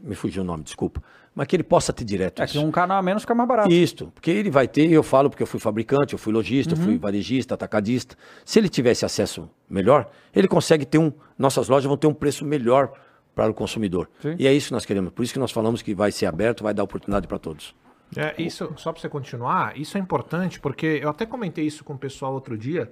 me 0.02 0.14
fugiu 0.14 0.42
o 0.42 0.44
nome, 0.44 0.64
desculpa, 0.64 1.02
mas 1.34 1.46
que 1.46 1.56
ele 1.56 1.62
possa 1.62 1.92
ter 1.92 2.04
direto 2.04 2.42
É 2.42 2.44
isso. 2.44 2.54
que 2.54 2.58
um 2.58 2.70
canal 2.70 2.98
a 2.98 3.02
menos 3.02 3.22
fica 3.22 3.34
mais 3.34 3.48
barato. 3.48 3.72
Isto, 3.72 4.08
porque 4.14 4.30
ele 4.30 4.50
vai 4.50 4.66
ter, 4.68 4.90
eu 4.90 5.02
falo 5.02 5.30
porque 5.30 5.42
eu 5.42 5.46
fui 5.46 5.60
fabricante, 5.60 6.12
eu 6.12 6.18
fui 6.18 6.32
lojista, 6.32 6.74
eu 6.74 6.78
Uhum. 6.78 6.84
fui 6.84 6.98
varejista, 6.98 7.54
atacadista. 7.54 8.16
Se 8.44 8.58
ele 8.58 8.68
tivesse 8.68 9.04
acesso 9.04 9.48
melhor, 9.70 10.10
ele 10.34 10.48
consegue 10.48 10.84
ter 10.84 10.98
um. 10.98 11.12
Nossas 11.38 11.68
lojas 11.68 11.86
vão 11.86 11.96
ter 11.96 12.06
um 12.06 12.14
preço 12.14 12.44
melhor 12.44 12.92
para 13.34 13.50
o 13.50 13.54
consumidor. 13.54 14.10
Sim. 14.20 14.34
E 14.38 14.46
é 14.46 14.52
isso 14.52 14.66
que 14.68 14.72
nós 14.74 14.84
queremos. 14.84 15.12
Por 15.12 15.22
isso 15.22 15.32
que 15.32 15.38
nós 15.38 15.50
falamos 15.52 15.80
que 15.80 15.94
vai 15.94 16.12
ser 16.12 16.26
aberto, 16.26 16.62
vai 16.62 16.74
dar 16.74 16.82
oportunidade 16.82 17.26
para 17.26 17.38
todos. 17.38 17.74
É, 18.14 18.34
isso, 18.42 18.70
só 18.76 18.92
para 18.92 19.00
você 19.00 19.08
continuar, 19.08 19.78
isso 19.78 19.96
é 19.96 20.00
importante, 20.00 20.60
porque 20.60 21.00
eu 21.02 21.08
até 21.08 21.24
comentei 21.24 21.64
isso 21.64 21.82
com 21.82 21.94
o 21.94 21.98
pessoal 21.98 22.34
outro 22.34 22.58
dia, 22.58 22.90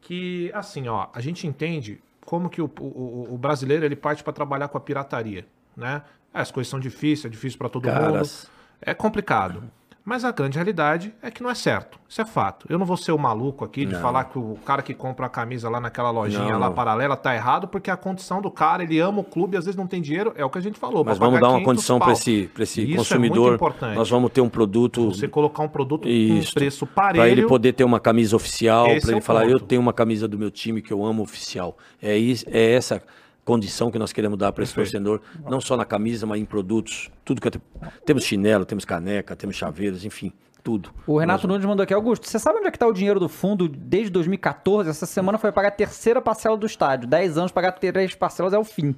que 0.00 0.50
assim, 0.54 0.88
ó, 0.88 1.06
a 1.12 1.20
gente 1.20 1.46
entende 1.46 2.00
como 2.24 2.48
que 2.50 2.60
o, 2.60 2.68
o, 2.80 3.28
o 3.34 3.38
brasileiro 3.38 3.84
ele 3.84 3.94
parte 3.94 4.24
para 4.24 4.32
trabalhar 4.32 4.66
com 4.66 4.76
a 4.76 4.80
pirataria, 4.80 5.46
né? 5.76 6.02
É, 6.36 6.40
As 6.40 6.50
coisas 6.50 6.70
são 6.70 6.78
difíceis, 6.78 7.24
é 7.24 7.28
difícil 7.28 7.58
para 7.58 7.68
todo 7.68 7.84
Caras. 7.84 8.48
mundo, 8.48 8.50
é 8.82 8.94
complicado. 8.94 9.62
Mas 10.08 10.24
a 10.24 10.30
grande 10.30 10.54
realidade 10.56 11.12
é 11.20 11.32
que 11.32 11.42
não 11.42 11.50
é 11.50 11.54
certo. 11.56 11.98
Isso 12.08 12.20
é 12.20 12.24
fato. 12.24 12.64
Eu 12.70 12.78
não 12.78 12.86
vou 12.86 12.96
ser 12.96 13.10
o 13.10 13.18
maluco 13.18 13.64
aqui 13.64 13.84
de 13.84 13.92
Não. 13.94 14.00
falar 14.00 14.22
que 14.22 14.38
o 14.38 14.56
cara 14.64 14.80
que 14.80 14.94
compra 14.94 15.26
a 15.26 15.28
camisa 15.28 15.68
lá 15.68 15.80
naquela 15.80 16.12
lojinha 16.12 16.52
Não, 16.52 16.60
lá 16.60 16.70
paralela 16.70 17.16
tá 17.16 17.34
errado, 17.34 17.66
porque 17.66 17.90
a 17.90 17.96
condição 17.96 18.40
do 18.40 18.48
cara, 18.48 18.84
ele 18.84 19.00
ama 19.00 19.18
o 19.18 19.24
clube, 19.24 19.56
às 19.56 19.64
vezes 19.64 19.76
não 19.76 19.88
tem 19.88 20.00
dinheiro, 20.00 20.32
é 20.36 20.44
o 20.44 20.48
que 20.48 20.58
a 20.58 20.60
gente 20.60 20.78
falou. 20.78 21.04
Mas 21.04 21.18
vamos 21.18 21.40
dar 21.40 21.48
uma 21.48 21.58
500 21.58 21.64
condição 21.64 21.98
para 21.98 22.12
esse, 22.12 22.48
pra 22.54 22.62
esse 22.62 22.82
Isso 22.82 22.84
é 22.84 22.86
muito 22.86 22.98
consumidor. 23.34 23.54
importante. 23.56 23.96
Nós 23.96 24.08
vamos 24.08 24.30
ter 24.30 24.40
um 24.40 24.48
produto 24.48 25.06
Você 25.08 25.26
colocar 25.26 25.64
um 25.64 25.68
produto 25.68 26.02
com 26.02 26.08
Isso. 26.08 26.54
preço 26.54 26.86
para 26.86 27.14
parelho. 27.14 27.24
ele 27.40 27.46
poder 27.48 27.72
ter 27.72 27.82
uma 27.82 27.98
camisa 27.98 28.36
oficial, 28.36 28.84
para 28.84 28.94
é 28.94 28.98
ele 28.98 29.14
o 29.16 29.20
falar, 29.20 29.40
ponto. 29.40 29.52
eu 29.54 29.58
tenho 29.58 29.80
uma 29.82 29.92
camisa 29.92 30.28
do 30.28 30.38
meu 30.38 30.52
time 30.52 30.80
que 30.80 30.92
eu 30.92 31.04
amo 31.04 31.20
oficial. 31.24 31.76
É, 32.00 32.16
isso, 32.16 32.44
é 32.48 32.74
essa 32.74 33.02
condição 33.46 33.90
que 33.90 33.98
nós 33.98 34.12
queremos 34.12 34.36
dar 34.36 34.52
para 34.52 34.62
esse 34.64 34.74
torcedor, 34.74 35.20
não 35.48 35.60
só 35.60 35.74
na 35.76 35.84
camisa, 35.86 36.26
mas 36.26 36.38
em 36.40 36.44
produtos. 36.44 37.08
Tudo 37.24 37.40
que 37.40 37.48
te- 37.50 37.60
temos 38.04 38.24
chinelo, 38.24 38.66
temos 38.66 38.84
caneca, 38.84 39.34
temos 39.34 39.56
chaveiros, 39.56 40.04
enfim, 40.04 40.32
tudo. 40.62 40.90
O 41.06 41.16
Renato 41.18 41.46
Nunes 41.46 41.64
mandou 41.64 41.84
aqui, 41.84 41.94
Augusto, 41.94 42.26
você 42.28 42.38
sabe 42.40 42.58
onde 42.58 42.66
é 42.66 42.70
que 42.72 42.78
tá 42.78 42.86
o 42.86 42.92
dinheiro 42.92 43.20
do 43.20 43.28
fundo 43.28 43.68
desde 43.68 44.10
2014? 44.10 44.90
Essa 44.90 45.06
semana 45.06 45.38
foi 45.38 45.52
pagar 45.52 45.68
a 45.68 45.70
terceira 45.70 46.20
parcela 46.20 46.56
do 46.56 46.66
estádio. 46.66 47.08
10 47.08 47.38
anos, 47.38 47.52
pagar 47.52 47.70
três 47.72 48.14
parcelas 48.16 48.52
é 48.52 48.58
o 48.58 48.64
fim. 48.64 48.94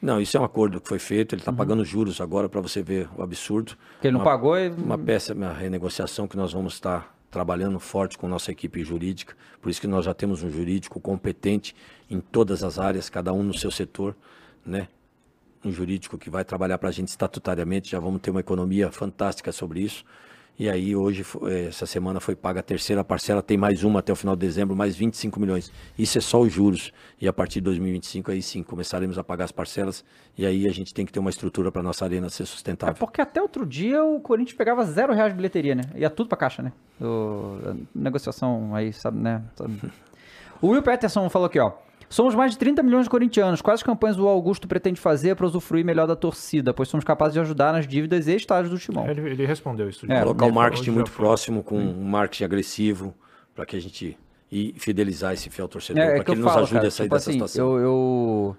Não, 0.00 0.20
isso 0.20 0.36
é 0.36 0.40
um 0.40 0.44
acordo 0.44 0.80
que 0.80 0.88
foi 0.88 1.00
feito, 1.00 1.34
ele 1.34 1.42
está 1.42 1.52
pagando 1.52 1.84
juros 1.84 2.20
agora 2.20 2.48
para 2.48 2.60
você 2.60 2.80
ver 2.80 3.08
o 3.18 3.22
absurdo. 3.22 3.76
Porque 3.94 4.06
ele 4.06 4.12
não 4.16 4.20
Uma- 4.20 4.30
pagou 4.30 4.56
e... 4.56 4.68
Uma 4.68 4.96
peça, 4.96 5.34
uma 5.34 5.52
renegociação 5.52 6.28
que 6.28 6.36
nós 6.36 6.52
vamos 6.52 6.74
estar 6.74 7.17
trabalhando 7.30 7.78
forte 7.78 8.16
com 8.16 8.28
nossa 8.28 8.50
equipe 8.50 8.82
jurídica. 8.82 9.36
Por 9.60 9.70
isso 9.70 9.80
que 9.80 9.86
nós 9.86 10.04
já 10.04 10.14
temos 10.14 10.42
um 10.42 10.50
jurídico 10.50 11.00
competente 11.00 11.74
em 12.10 12.20
todas 12.20 12.62
as 12.62 12.78
áreas, 12.78 13.10
cada 13.10 13.32
um 13.32 13.42
no 13.42 13.54
seu 13.54 13.70
setor, 13.70 14.16
né? 14.64 14.88
Um 15.64 15.72
jurídico 15.72 16.16
que 16.16 16.30
vai 16.30 16.44
trabalhar 16.44 16.78
para 16.78 16.88
a 16.88 16.92
gente 16.92 17.08
estatutariamente. 17.08 17.90
Já 17.90 18.00
vamos 18.00 18.20
ter 18.20 18.30
uma 18.30 18.40
economia 18.40 18.90
fantástica 18.90 19.52
sobre 19.52 19.80
isso. 19.80 20.04
E 20.58 20.68
aí 20.68 20.96
hoje, 20.96 21.24
eh, 21.46 21.66
essa 21.68 21.86
semana 21.86 22.18
foi 22.18 22.34
paga 22.34 22.58
a 22.58 22.62
terceira 22.64 23.04
parcela, 23.04 23.40
tem 23.40 23.56
mais 23.56 23.84
uma 23.84 24.00
até 24.00 24.12
o 24.12 24.16
final 24.16 24.34
de 24.34 24.40
dezembro, 24.44 24.74
mais 24.74 24.96
25 24.96 25.38
milhões. 25.38 25.70
Isso 25.96 26.18
é 26.18 26.20
só 26.20 26.40
os 26.40 26.52
juros. 26.52 26.92
E 27.20 27.28
a 27.28 27.32
partir 27.32 27.60
de 27.60 27.66
2025, 27.66 28.32
aí 28.32 28.42
sim, 28.42 28.64
começaremos 28.64 29.16
a 29.18 29.22
pagar 29.22 29.44
as 29.44 29.52
parcelas. 29.52 30.04
E 30.36 30.44
aí 30.44 30.66
a 30.66 30.72
gente 30.72 30.92
tem 30.92 31.06
que 31.06 31.12
ter 31.12 31.20
uma 31.20 31.30
estrutura 31.30 31.70
para 31.70 31.80
nossa 31.80 32.04
arena 32.04 32.28
ser 32.28 32.42
É 32.42 32.46
sustentável. 32.46 32.94
porque 32.98 33.20
até 33.20 33.40
outro 33.40 33.64
dia 33.64 34.02
o 34.04 34.20
Corinthians 34.20 34.56
pegava 34.56 34.84
zero 34.84 35.12
reais 35.14 35.32
de 35.32 35.36
bilheteria, 35.36 35.76
né? 35.76 35.82
Ia 35.94 36.10
tudo 36.10 36.28
pra 36.28 36.36
caixa, 36.36 36.60
né? 36.60 36.72
Do, 36.98 37.76
negociação 37.94 38.74
aí, 38.74 38.92
sabe, 38.92 39.18
né? 39.18 39.42
Sabe. 39.56 39.78
O 40.60 40.70
Will 40.70 40.82
Peterson 40.82 41.30
falou 41.30 41.46
aqui, 41.46 41.60
ó. 41.60 41.70
Somos 42.10 42.34
mais 42.34 42.52
de 42.52 42.58
30 42.58 42.82
milhões 42.82 43.04
de 43.04 43.10
corintianos. 43.10 43.60
Quais 43.60 43.82
campanhas 43.82 44.18
o 44.18 44.26
Augusto 44.26 44.66
pretende 44.66 44.98
fazer 45.00 45.36
para 45.36 45.46
usufruir 45.46 45.84
melhor 45.84 46.06
da 46.06 46.16
torcida? 46.16 46.72
Pois 46.72 46.88
somos 46.88 47.04
capazes 47.04 47.34
de 47.34 47.40
ajudar 47.40 47.72
nas 47.72 47.86
dívidas 47.86 48.26
e 48.26 48.34
estágios 48.34 48.70
do 48.70 48.78
Timão. 48.78 49.06
Ele, 49.08 49.20
ele 49.28 49.46
respondeu 49.46 49.88
isso. 49.88 50.10
É. 50.10 50.22
Colocar 50.22 50.46
o 50.46 50.52
marketing 50.52 50.84
falou, 50.84 50.94
muito 50.96 51.12
próximo 51.12 51.62
com 51.62 51.78
um 51.78 52.04
marketing 52.04 52.44
agressivo 52.44 53.14
para 53.54 53.66
que 53.66 53.76
a 53.76 53.80
gente 53.80 54.16
e 54.50 54.74
fidelizar 54.78 55.34
esse 55.34 55.50
fiel 55.50 55.68
torcedor, 55.68 56.02
É, 56.02 56.06
é 56.06 56.10
para 56.10 56.18
que 56.20 56.24
que 56.24 56.30
eu 56.30 56.34
ele 56.34 56.42
nos 56.42 56.52
falo, 56.52 56.64
ajude 56.64 56.74
cara, 56.76 56.88
a 56.88 56.90
sair 56.90 57.04
tipo 57.06 57.14
dessa 57.16 57.30
assim, 57.30 57.38
situação. 57.38 57.76
eu, 57.76 57.78
eu, 57.78 58.56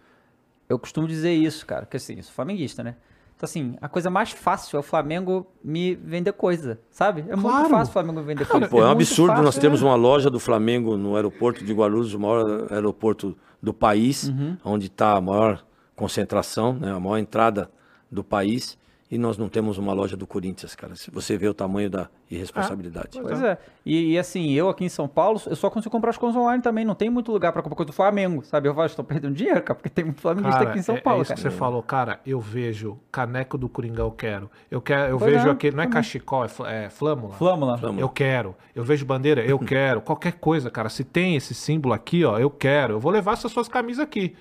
eu 0.70 0.80
costumo 0.80 1.08
dizer 1.08 1.34
isso, 1.34 1.66
cara, 1.66 1.86
que 1.86 1.98
assim, 1.98 2.18
eu 2.18 2.24
sou 2.24 2.34
flamenguista, 2.34 2.84
né? 2.84 2.96
Então 3.40 3.48
assim, 3.48 3.78
a 3.82 3.88
coisa 3.88 4.10
mais 4.10 4.32
fácil 4.32 4.76
é 4.76 4.80
o 4.82 4.84
Flamengo 4.84 5.48
me 5.64 5.96
vender 5.96 6.34
coisa, 6.34 6.78
sabe? 6.92 7.22
É 7.22 7.38
muito 7.38 7.42
Claro. 7.54 7.70
fácil 7.70 7.90
o 7.90 7.94
Flamengo 7.94 8.20
me 8.20 8.26
vender 8.26 8.46
coisa. 8.46 8.68
Pô, 8.68 8.80
é 8.80 8.82
um 8.82 8.88
muito 8.88 8.98
absurdo 8.98 9.28
fácil, 9.30 9.44
nós 9.46 9.58
é. 9.58 9.62
temos 9.62 9.82
uma 9.82 9.96
loja 9.96 10.30
do 10.30 10.42
Flamengo 10.42 10.98
no 10.98 11.16
aeroporto 11.16 11.64
de 11.64 11.74
Guarulhos, 11.74 12.14
o 12.14 12.20
maior 12.20 12.68
aeroporto 12.70 13.38
do 13.64 13.74
país, 13.74 14.28
Uhum. 14.28 14.58
onde 14.66 14.88
está 14.88 15.16
a 15.16 15.22
maior 15.22 15.64
concentração, 15.96 16.74
né, 16.74 16.92
a 16.92 17.00
maior 17.00 17.18
entrada 17.18 17.72
do 18.12 18.26
país, 18.26 18.78
e 19.12 19.18
nós 19.18 19.38
não 19.38 19.50
temos 19.50 19.78
uma 19.78 19.92
loja 19.94 20.16
do 20.16 20.28
Corinthians, 20.28 20.76
cara. 20.76 20.96
Se 20.96 21.10
você 21.10 21.36
vê 21.38 21.48
o 21.48 21.54
tamanho 21.54 21.90
da 21.90 22.08
irresponsabilidade. 22.30 23.20
Pois 23.22 23.42
é. 23.42 23.58
E, 23.86 24.12
e, 24.14 24.20
assim, 24.20 24.52
eu 24.54 24.70
aqui 24.70 24.86
em 24.86 24.90
São 24.90 25.08
Paulo, 25.08 25.42
eu 25.48 25.56
só 25.56 25.70
consigo 25.70 25.92
comprar 25.92 26.12
as 26.12 26.18
coisas 26.18 26.40
online 26.40 26.62
também. 26.62 26.86
Não 26.86 26.94
tem 26.94 27.10
muito 27.10 27.32
lugar 27.32 27.52
pra 27.52 27.62
comprar 27.62 27.76
coisa 27.76 27.88
do 27.92 27.94
Flamengo, 27.96 28.44
sabe? 28.46 28.68
Eu 28.70 28.74
falo, 28.76 28.86
estou 28.86 29.04
perdendo 29.04 29.34
dinheiro, 29.34 29.62
cara, 29.64 29.76
porque 29.76 29.90
tem 29.90 30.06
muito 30.06 30.22
flamenguista 30.22 30.60
Cara, 30.60 30.70
aqui 30.70 30.80
em 30.80 30.84
São 30.84 30.96
é, 30.96 31.02
Paulo, 31.02 31.20
é 31.20 31.24
isso 31.24 31.30
cara. 31.30 31.42
que 31.42 31.50
você 31.50 31.58
falou, 31.58 31.82
cara. 31.82 32.20
Eu 32.26 32.40
vejo 32.40 33.00
caneco 33.12 33.58
do 33.58 33.68
Coringão, 33.68 34.06
eu 34.06 34.12
quero. 34.12 34.52
Eu 34.70 34.82
quero, 34.82 35.10
eu 35.14 35.18
Pois 35.18 35.34
vejo 35.34 35.48
é, 35.48 35.52
aquele, 35.52 35.76
não 35.76 35.84
é 35.84 35.88
também. 35.88 35.96
cachecol, 36.04 36.46
é, 36.46 36.48
fl- 36.48 36.66
é 36.68 36.90
flâmula. 36.90 37.34
Flâmula. 37.34 37.78
Flâmula. 37.78 38.02
Eu 38.02 38.10
quero. 38.10 38.56
Eu 38.76 38.84
vejo 38.84 39.06
bandeira, 39.06 39.44
eu 39.44 39.58
quero. 39.60 40.02
Qualquer 40.02 40.34
coisa, 40.34 40.70
cara. 40.70 40.88
Se 40.90 41.04
tem 41.04 41.36
esse 41.36 41.56
símbolo 41.56 41.94
aqui, 41.96 42.24
ó, 42.24 42.38
eu 42.38 42.50
quero. 42.52 42.94
Eu 42.96 43.00
vou 43.00 43.12
levar 43.12 43.34
essas 43.34 43.52
suas 43.52 43.68
camisas 43.68 44.04
aqui. 44.04 44.36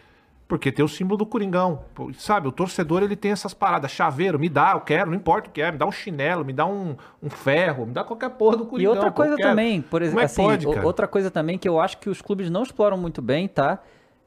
Porque 0.49 0.73
tem 0.73 0.83
o 0.83 0.89
símbolo 0.89 1.19
do 1.19 1.27
Coringão. 1.27 1.85
Pô, 1.95 2.11
Sabe, 2.15 2.49
o 2.49 2.53
torcedor 2.53 3.03
ele 3.03 3.15
tem 3.15 3.31
essas 3.31 3.53
paradas. 3.53 3.91
Chaveiro, 3.91 4.39
me 4.39 4.49
dá, 4.49 4.73
eu 4.73 4.81
quero, 4.81 5.11
não 5.11 5.17
importa 5.17 5.51
o 5.51 5.53
que 5.53 5.61
é. 5.61 5.71
Me 5.71 5.77
dá 5.77 5.85
um 5.85 5.93
chinelo, 5.93 6.43
me 6.43 6.55
dá 6.55 6.65
um, 6.65 6.97
um 7.23 7.29
ferro, 7.29 7.85
me 7.85 7.93
dá 7.93 8.03
qualquer 8.03 8.31
porra 8.31 8.57
do 8.57 8.65
E 8.65 8.67
Coringão. 8.67 8.93
outra 8.95 9.11
pô, 9.13 9.23
eu 9.25 9.29
coisa 9.29 9.37
também, 9.43 9.83
por 9.83 10.01
exemplo, 10.01 10.21
é 10.21 10.25
assim, 10.25 10.43
pode, 10.43 10.67
o- 10.67 10.85
outra 10.87 11.07
coisa 11.07 11.31
também 11.31 11.59
que 11.59 11.69
eu 11.69 11.79
acho 11.79 11.99
que 11.99 12.09
os 12.09 12.23
clubes 12.23 12.49
não 12.49 12.63
exploram 12.63 12.97
muito 12.97 13.21
bem, 13.21 13.47
tá? 13.47 13.79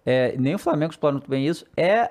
É, 0.05 0.35
nem 0.37 0.53
o 0.53 0.59
Flamengo 0.59 0.91
explora 0.91 1.13
muito 1.13 1.29
bem 1.29 1.47
isso, 1.47 1.65
é 1.75 2.09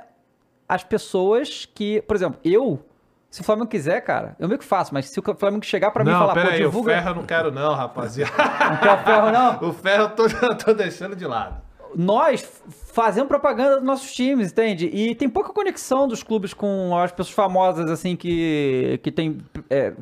as 0.69 0.83
pessoas 0.83 1.65
que, 1.73 2.03
por 2.03 2.17
exemplo, 2.17 2.41
eu, 2.45 2.85
se 3.31 3.41
o 3.43 3.45
Flamengo 3.45 3.69
quiser, 3.69 4.01
cara, 4.01 4.35
eu 4.41 4.49
meio 4.49 4.59
que 4.59 4.65
faço, 4.65 4.93
mas 4.93 5.09
se 5.09 5.21
o 5.21 5.23
Flamengo 5.37 5.65
chegar 5.65 5.93
pra 5.93 6.03
mim 6.05 6.11
e 6.11 6.15
falar, 6.15 6.35
pô, 6.35 6.41
pera 6.41 6.51
aí, 6.55 6.63
o 6.65 6.67
divulga... 6.67 6.95
ferro 6.95 7.11
eu 7.11 7.15
não 7.15 7.23
quero 7.25 7.53
não, 7.53 7.75
rapaziada. 7.75 8.33
Não 8.71 8.77
quer 8.79 8.93
o 8.93 8.99
ferro, 9.05 9.31
não? 9.31 9.63
o 9.71 9.73
ferro 9.73 10.03
eu 10.05 10.11
tô, 10.11 10.27
eu 10.27 10.59
tô 10.59 10.75
deixando 10.75 11.15
de 11.15 11.27
lado. 11.27 11.70
Nós 11.95 12.47
fazemos 12.93 13.29
propaganda 13.29 13.77
dos 13.77 13.85
nossos 13.85 14.13
times, 14.13 14.53
entende? 14.53 14.87
E 14.87 15.15
tem 15.15 15.29
pouca 15.29 15.53
conexão 15.53 16.09
dos 16.09 16.23
clubes 16.23 16.55
com 16.55 16.97
as 16.97 17.11
pessoas 17.13 17.35
famosas, 17.35 17.91
assim, 17.91 18.17
que, 18.17 19.01
que 19.03 19.11
tem 19.11 19.39
é, 19.69 19.93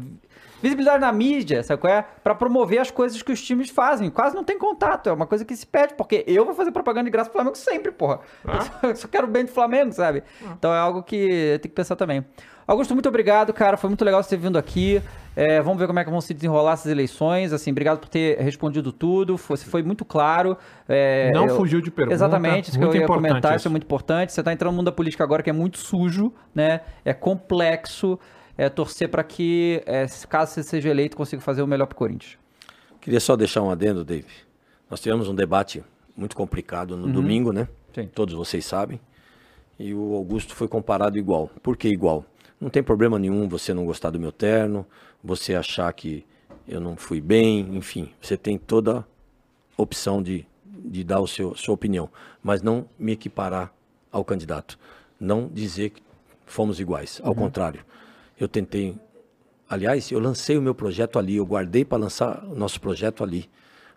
visibilidade 0.62 1.00
na 1.00 1.12
mídia, 1.12 1.62
sabe 1.62 1.81
qual 1.81 1.92
é? 1.92 2.05
Pra 2.23 2.34
promover 2.34 2.78
as 2.78 2.91
coisas 2.91 3.23
que 3.23 3.33
os 3.33 3.41
times 3.41 3.70
fazem. 3.70 4.10
Quase 4.10 4.34
não 4.34 4.44
tem 4.44 4.58
contato, 4.58 5.08
é 5.08 5.12
uma 5.12 5.26
coisa 5.26 5.44
que 5.44 5.55
se 5.55 5.67
pede, 5.67 5.94
porque 5.94 6.25
eu 6.26 6.44
vou 6.44 6.55
fazer 6.55 6.70
propaganda 6.73 7.05
de 7.05 7.10
graça 7.10 7.31
pro 7.31 7.39
Flamengo 7.39 7.57
sempre, 7.57 7.92
porra. 7.92 8.20
Eu 8.83 8.97
só 8.97 9.08
quero 9.08 9.26
o 9.26 9.31
bem 9.31 9.44
do 9.44 9.50
Flamengo, 9.50 9.92
sabe? 9.92 10.23
Então 10.58 10.73
é 10.73 10.78
algo 10.78 11.02
que 11.02 11.58
tem 11.60 11.68
que 11.70 11.75
pensar 11.75 11.97
também. 11.97 12.25
Augusto, 12.67 12.92
muito 12.92 13.08
obrigado, 13.08 13.52
cara. 13.52 13.78
Foi 13.78 13.89
muito 13.89 14.05
legal 14.05 14.23
você 14.23 14.31
ter 14.31 14.36
vindo 14.36 14.58
aqui. 14.58 15.02
É, 15.41 15.62
vamos 15.62 15.78
ver 15.78 15.86
como 15.86 16.00
é 16.00 16.05
que 16.05 16.10
vão 16.10 16.20
se 16.20 16.34
desenrolar 16.34 16.73
essas 16.73 16.91
eleições. 16.91 17.52
Assim, 17.52 17.70
obrigado 17.70 17.99
por 18.00 18.08
ter 18.08 18.39
respondido 18.41 18.91
tudo. 18.91 19.39
Foi, 19.39 19.57
foi 19.57 19.83
muito 19.84 20.05
claro. 20.05 20.57
É, 20.89 21.31
Não 21.33 21.47
eu- 21.47 21.57
fugiu 21.57 21.81
de 21.81 21.91
pergunta. 21.92 22.15
Exatamente, 22.15 22.70
isso 22.70 22.73
que 22.73 22.78
Muito 22.84 22.94
eu 22.97 23.00
ia 23.00 23.05
importante 23.05 23.28
comentar, 23.31 23.52
isso 23.52 23.62
isso. 23.62 23.68
é 23.68 23.70
muito 23.70 23.84
importante. 23.84 24.33
Você 24.33 24.41
está 24.41 24.52
entrando 24.52 24.73
no 24.73 24.76
mundo 24.78 24.86
da 24.86 24.92
política 24.92 25.23
agora 25.23 25.42
que 25.42 25.49
é 25.50 25.52
muito 25.52 25.78
sujo, 25.78 26.33
né? 26.55 26.81
É 27.05 27.12
complexo. 27.15 28.18
É 28.57 28.68
torcer 28.68 29.08
para 29.08 29.23
que, 29.23 29.81
é, 29.86 30.07
caso 30.28 30.52
você 30.55 30.65
seja 30.65 30.89
eleito, 30.89 31.17
consiga 31.17 31.41
fazer 31.41 31.62
o 31.62 31.67
melhor 31.68 31.86
pro 31.86 31.97
Corinthians. 31.97 32.36
Queria 33.00 33.20
só 33.20 33.36
deixar 33.36 33.62
um 33.62 33.70
adendo, 33.70 34.05
Dave. 34.05 34.26
Nós 34.91 35.00
tivemos 35.00 35.28
um 35.28 35.34
debate 35.36 35.84
muito 36.17 36.34
complicado 36.34 36.97
no 36.97 37.07
domingo, 37.07 37.52
né? 37.52 37.68
Sim. 37.94 38.08
Todos 38.12 38.34
vocês 38.34 38.65
sabem. 38.67 38.99
E 39.78 39.94
o 39.94 40.12
Augusto 40.17 40.57
foi 40.57 40.67
comparado 40.67 41.17
igual. 41.17 41.49
Por 41.62 41.76
que 41.76 41.86
igual? 41.89 42.25
Não 42.60 42.68
tem 42.68 42.83
problema 42.83 43.17
nenhum 43.17 43.49
você 43.49 43.73
não 43.73 43.86
gostar 43.86 44.10
do 44.10 44.18
meu 44.18 44.33
terno, 44.33 44.84
você 45.22 45.55
achar 45.55 45.92
que 45.92 46.24
eu 46.66 46.80
não 46.80 46.97
fui 46.97 47.20
bem, 47.20 47.76
enfim, 47.76 48.12
você 48.20 48.36
tem 48.36 48.58
toda 48.58 48.98
a 48.98 49.05
opção 49.82 50.22
de, 50.22 50.47
de 50.64 51.02
dar 51.02 51.26
seu, 51.26 51.55
sua 51.55 51.74
opinião, 51.74 52.10
mas 52.42 52.62
não 52.62 52.88
me 52.98 53.12
equiparar 53.12 53.72
ao 54.12 54.24
candidato. 54.24 54.78
Não 55.18 55.48
dizer 55.48 55.90
que 55.90 56.02
fomos 56.47 56.78
iguais. 56.78 57.20
Ao 57.24 57.34
contrário, 57.34 57.84
eu 58.38 58.48
tentei 58.48 58.97
Aliás, 59.70 60.10
eu 60.10 60.18
lancei 60.18 60.56
o 60.56 60.62
meu 60.62 60.74
projeto 60.74 61.18
ali, 61.18 61.36
eu 61.36 61.44
guardei 61.44 61.84
para 61.84 61.98
lançar 61.98 62.42
o 62.44 62.55
nosso 62.55 62.80
projeto 62.80 63.22
ali. 63.22 63.50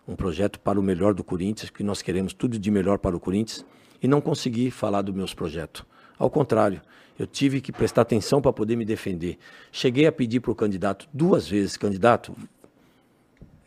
Um 0.06 0.14
projeto 0.14 0.60
para 0.60 0.78
o 0.78 0.82
melhor 0.82 1.14
do 1.14 1.24
Corinthians, 1.24 1.70
que 1.70 1.82
nós 1.82 2.02
queremos 2.02 2.34
tudo 2.34 2.58
de 2.58 2.70
melhor 2.70 2.98
para 2.98 3.16
o 3.16 3.20
Corinthians, 3.20 3.64
e 4.02 4.06
não 4.06 4.20
consegui 4.20 4.70
falar 4.70 5.00
dos 5.00 5.14
meus 5.14 5.32
projetos. 5.32 5.82
Ao 6.18 6.28
contrário, 6.28 6.82
eu 7.22 7.26
tive 7.26 7.60
que 7.60 7.70
prestar 7.70 8.02
atenção 8.02 8.42
para 8.42 8.52
poder 8.52 8.76
me 8.76 8.84
defender. 8.84 9.38
Cheguei 9.70 10.06
a 10.06 10.12
pedir 10.12 10.40
para 10.40 10.50
o 10.50 10.54
candidato 10.54 11.08
duas 11.12 11.48
vezes, 11.48 11.76
candidato, 11.76 12.34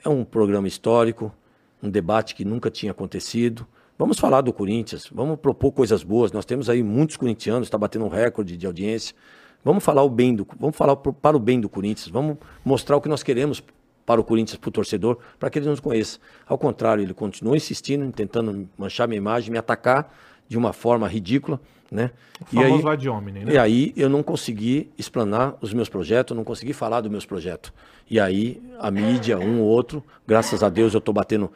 é 0.03 0.09
um 0.09 0.23
programa 0.23 0.67
histórico, 0.67 1.33
um 1.81 1.89
debate 1.89 2.35
que 2.35 2.43
nunca 2.43 2.69
tinha 2.69 2.91
acontecido. 2.91 3.65
Vamos 3.97 4.19
falar 4.19 4.41
do 4.41 4.51
Corinthians, 4.51 5.09
vamos 5.11 5.39
propor 5.39 5.71
coisas 5.71 6.03
boas. 6.03 6.31
Nós 6.31 6.45
temos 6.45 6.69
aí 6.69 6.83
muitos 6.83 7.15
corintianos, 7.15 7.67
está 7.67 7.77
batendo 7.77 8.05
um 8.05 8.09
recorde 8.09 8.57
de 8.57 8.67
audiência. 8.67 9.15
Vamos 9.63 9.83
falar 9.83 10.03
o 10.03 10.09
bem 10.09 10.35
do, 10.35 10.45
vamos 10.59 10.75
falar 10.75 10.95
para 10.97 11.37
o 11.37 11.39
bem 11.39 11.59
do 11.59 11.69
Corinthians. 11.69 12.09
Vamos 12.09 12.37
mostrar 12.63 12.97
o 12.97 13.01
que 13.01 13.07
nós 13.07 13.23
queremos 13.23 13.63
para 14.05 14.19
o 14.19 14.23
Corinthians, 14.23 14.57
para 14.57 14.67
o 14.67 14.71
torcedor, 14.71 15.17
para 15.39 15.49
que 15.49 15.57
ele 15.57 15.67
nos 15.67 15.79
conheça. 15.79 16.19
Ao 16.45 16.57
contrário, 16.57 17.01
ele 17.01 17.13
continua 17.13 17.55
insistindo, 17.55 18.11
tentando 18.11 18.69
manchar 18.77 19.07
minha 19.07 19.17
imagem, 19.17 19.51
me 19.51 19.57
atacar 19.57 20.13
de 20.47 20.57
uma 20.57 20.73
forma 20.73 21.07
ridícula, 21.07 21.59
né? 21.91 22.11
O 22.51 22.95
de 22.95 23.09
homem, 23.09 23.33
né? 23.33 23.53
E 23.53 23.57
aí 23.57 23.93
eu 23.95 24.09
não 24.09 24.23
consegui 24.23 24.89
explanar 24.97 25.55
os 25.61 25.73
meus 25.73 25.89
projetos, 25.89 26.35
não 26.35 26.43
consegui 26.43 26.73
falar 26.73 27.01
dos 27.01 27.11
meus 27.11 27.25
projetos. 27.25 27.71
E 28.09 28.19
aí 28.19 28.61
a 28.79 28.91
mídia, 28.91 29.39
um 29.39 29.61
ou 29.61 29.67
outro, 29.67 30.03
graças 30.27 30.63
a 30.63 30.69
Deus 30.69 30.93
eu 30.93 30.99
estou 30.99 31.13
batendo 31.13 31.51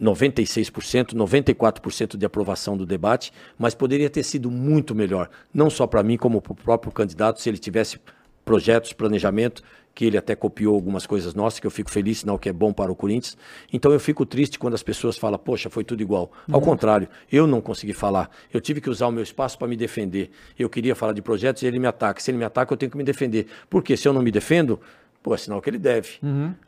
96%, 0.00 1.14
94% 1.14 2.16
de 2.16 2.26
aprovação 2.26 2.76
do 2.76 2.84
debate, 2.84 3.32
mas 3.58 3.74
poderia 3.74 4.10
ter 4.10 4.22
sido 4.22 4.50
muito 4.50 4.94
melhor, 4.94 5.30
não 5.52 5.70
só 5.70 5.86
para 5.86 6.02
mim, 6.02 6.16
como 6.16 6.40
para 6.40 6.52
o 6.52 6.56
próprio 6.56 6.92
candidato, 6.92 7.40
se 7.40 7.48
ele 7.48 7.58
tivesse 7.58 7.98
projetos, 8.44 8.92
planejamento, 8.92 9.62
que 9.94 10.04
ele 10.04 10.18
até 10.18 10.34
copiou 10.34 10.74
algumas 10.74 11.06
coisas 11.06 11.34
nossas, 11.34 11.60
que 11.60 11.66
eu 11.66 11.70
fico 11.70 11.90
feliz, 11.90 12.18
sinal 12.18 12.38
que 12.38 12.48
é 12.48 12.52
bom 12.52 12.72
para 12.72 12.90
o 12.90 12.96
Corinthians. 12.96 13.36
Então 13.72 13.92
eu 13.92 14.00
fico 14.00 14.26
triste 14.26 14.58
quando 14.58 14.74
as 14.74 14.82
pessoas 14.82 15.16
falam, 15.16 15.38
poxa, 15.38 15.70
foi 15.70 15.84
tudo 15.84 16.02
igual. 16.02 16.32
Ao 16.50 16.60
contrário, 16.60 17.08
eu 17.30 17.46
não 17.46 17.60
consegui 17.60 17.92
falar. 17.92 18.28
Eu 18.52 18.60
tive 18.60 18.80
que 18.80 18.90
usar 18.90 19.06
o 19.06 19.12
meu 19.12 19.22
espaço 19.22 19.56
para 19.56 19.68
me 19.68 19.76
defender. 19.76 20.30
Eu 20.58 20.68
queria 20.68 20.96
falar 20.96 21.12
de 21.12 21.22
projetos 21.22 21.62
e 21.62 21.66
ele 21.66 21.78
me 21.78 21.86
ataca. 21.86 22.20
Se 22.20 22.30
ele 22.30 22.38
me 22.38 22.44
ataca, 22.44 22.72
eu 22.72 22.76
tenho 22.76 22.90
que 22.90 22.96
me 22.96 23.04
defender. 23.04 23.46
Porque 23.70 23.96
se 23.96 24.08
eu 24.08 24.12
não 24.12 24.20
me 24.20 24.32
defendo, 24.32 24.80
pô, 25.22 25.32
é 25.32 25.38
sinal 25.38 25.62
que 25.62 25.70
ele 25.70 25.78
deve. 25.78 26.18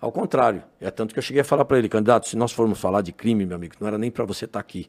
Ao 0.00 0.12
contrário. 0.12 0.62
É 0.80 0.90
tanto 0.90 1.12
que 1.12 1.18
eu 1.18 1.22
cheguei 1.22 1.40
a 1.40 1.44
falar 1.44 1.64
para 1.64 1.78
ele, 1.78 1.88
candidato, 1.88 2.28
se 2.28 2.36
nós 2.36 2.52
formos 2.52 2.78
falar 2.78 3.02
de 3.02 3.10
crime, 3.12 3.44
meu 3.44 3.56
amigo, 3.56 3.74
não 3.80 3.88
era 3.88 3.98
nem 3.98 4.10
para 4.10 4.24
você 4.24 4.44
estar 4.44 4.60
aqui. 4.60 4.88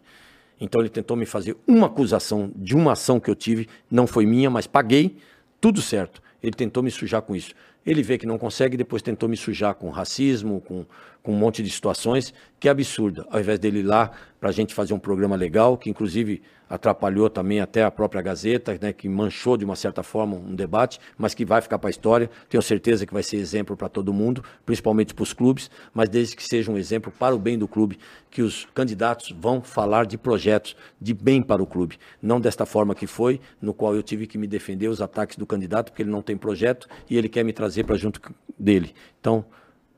Então 0.60 0.82
ele 0.82 0.90
tentou 0.90 1.18
me 1.18 1.26
fazer 1.26 1.58
uma 1.68 1.88
acusação 1.88 2.52
de 2.56 2.76
uma 2.76 2.94
ação 2.94 3.20
que 3.20 3.30
eu 3.30 3.36
tive, 3.36 3.68
não 3.90 4.08
foi 4.08 4.26
minha, 4.26 4.50
mas 4.50 4.68
paguei, 4.68 5.18
tudo 5.60 5.82
certo. 5.82 6.22
Ele 6.42 6.54
tentou 6.54 6.84
me 6.84 6.92
sujar 6.92 7.22
com 7.22 7.36
isso. 7.36 7.54
Ele 7.88 8.04
vê 8.04 8.18
que 8.18 8.26
não 8.26 8.38
consegue, 8.38 8.76
depois 8.76 9.02
tentou 9.02 9.30
me 9.30 9.38
sujar 9.38 9.74
com 9.74 9.90
racismo, 9.90 10.60
com, 10.60 10.86
com 11.28 11.34
um 11.34 11.38
monte 11.38 11.62
de 11.62 11.70
situações, 11.70 12.34
que 12.58 12.70
é 12.70 12.72
absurdo. 12.72 13.28
Ao 13.30 13.38
invés 13.38 13.60
dele 13.60 13.80
ir 13.80 13.84
lá 13.84 14.12
para 14.40 14.48
a 14.48 14.52
gente 14.54 14.74
fazer 14.74 14.94
um 14.94 15.00
programa 15.00 15.36
legal, 15.36 15.78
que 15.78 15.90
inclusive 15.90 16.42
atrapalhou 16.70 17.30
também 17.30 17.60
até 17.60 17.84
a 17.84 17.92
própria 17.92 18.22
Gazeta, 18.22 18.78
né, 18.82 18.94
que 18.94 19.10
manchou 19.10 19.58
de 19.58 19.66
uma 19.66 19.76
certa 19.76 20.02
forma 20.04 20.38
um 20.38 20.56
debate, 20.56 21.02
mas 21.18 21.34
que 21.34 21.44
vai 21.44 21.60
ficar 21.62 21.80
para 21.80 21.90
a 21.90 21.92
história. 21.92 22.30
Tenho 22.48 22.62
certeza 22.62 23.06
que 23.06 23.14
vai 23.14 23.24
ser 23.24 23.36
exemplo 23.36 23.76
para 23.76 23.90
todo 23.90 24.14
mundo, 24.14 24.42
principalmente 24.66 25.14
para 25.14 25.24
os 25.24 25.34
clubes, 25.34 25.70
mas 25.94 26.08
desde 26.08 26.34
que 26.34 26.46
seja 26.46 26.72
um 26.72 26.78
exemplo 26.78 27.12
para 27.12 27.36
o 27.36 27.40
bem 27.40 27.58
do 27.58 27.68
clube, 27.68 28.00
que 28.32 28.42
os 28.42 28.66
candidatos 28.74 29.36
vão 29.38 29.62
falar 29.62 30.06
de 30.06 30.18
projetos 30.18 30.78
de 31.02 31.14
bem 31.14 31.42
para 31.42 31.62
o 31.62 31.68
clube, 31.68 31.98
não 32.22 32.40
desta 32.40 32.66
forma 32.66 32.96
que 32.96 33.06
foi, 33.06 33.42
no 33.62 33.74
qual 33.74 33.94
eu 33.94 34.02
tive 34.02 34.28
que 34.28 34.38
me 34.38 34.48
defender 34.48 34.88
os 34.88 35.02
ataques 35.02 35.36
do 35.36 35.46
candidato, 35.46 35.92
porque 35.92 36.04
ele 36.04 36.10
não 36.10 36.22
tem 36.22 36.38
projeto 36.38 36.88
e 37.10 37.18
ele 37.18 37.28
quer 37.28 37.44
me 37.44 37.52
trazer 37.52 37.84
para 37.84 37.98
junto 37.98 38.22
dele. 38.58 38.94
Então, 39.20 39.44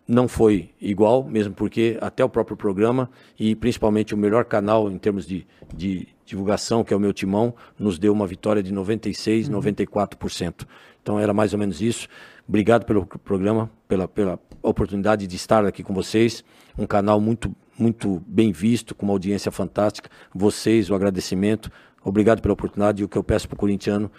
não 0.09 0.27
foi 0.27 0.71
igual, 0.81 1.23
mesmo 1.23 1.53
porque 1.53 1.95
até 2.01 2.25
o 2.25 2.29
próprio 2.29 2.57
programa 2.57 3.07
e 3.39 3.53
principalmente 3.53 4.15
o 4.15 4.17
melhor 4.17 4.43
canal 4.43 4.89
em 4.89 4.97
termos 4.97 5.23
de, 5.23 5.45
de 5.71 6.07
divulgação, 6.25 6.83
que 6.83 6.91
é 6.91 6.97
o 6.97 6.99
meu 6.99 7.13
timão, 7.13 7.53
nos 7.77 7.99
deu 7.99 8.11
uma 8.11 8.25
vitória 8.25 8.63
de 8.63 8.73
96, 8.73 9.47
94%. 9.47 10.65
Então 10.99 11.19
era 11.19 11.31
mais 11.31 11.53
ou 11.53 11.59
menos 11.59 11.79
isso. 11.79 12.07
Obrigado 12.47 12.85
pelo 12.85 13.05
programa, 13.05 13.69
pela, 13.87 14.07
pela 14.07 14.39
oportunidade 14.63 15.27
de 15.27 15.35
estar 15.35 15.63
aqui 15.63 15.83
com 15.83 15.93
vocês. 15.93 16.43
Um 16.75 16.87
canal 16.87 17.21
muito, 17.21 17.55
muito 17.77 18.19
bem 18.25 18.51
visto, 18.51 18.95
com 18.95 19.05
uma 19.05 19.13
audiência 19.13 19.51
fantástica. 19.51 20.09
Vocês, 20.33 20.89
o 20.89 20.95
agradecimento. 20.95 21.71
Obrigado 22.03 22.41
pela 22.41 22.53
oportunidade. 22.53 23.03
E 23.03 23.05
o 23.05 23.07
que 23.07 23.17
eu 23.17 23.23
peço 23.23 23.47
para 23.47 23.53
o 23.53 23.59
corintiano, 23.59 24.11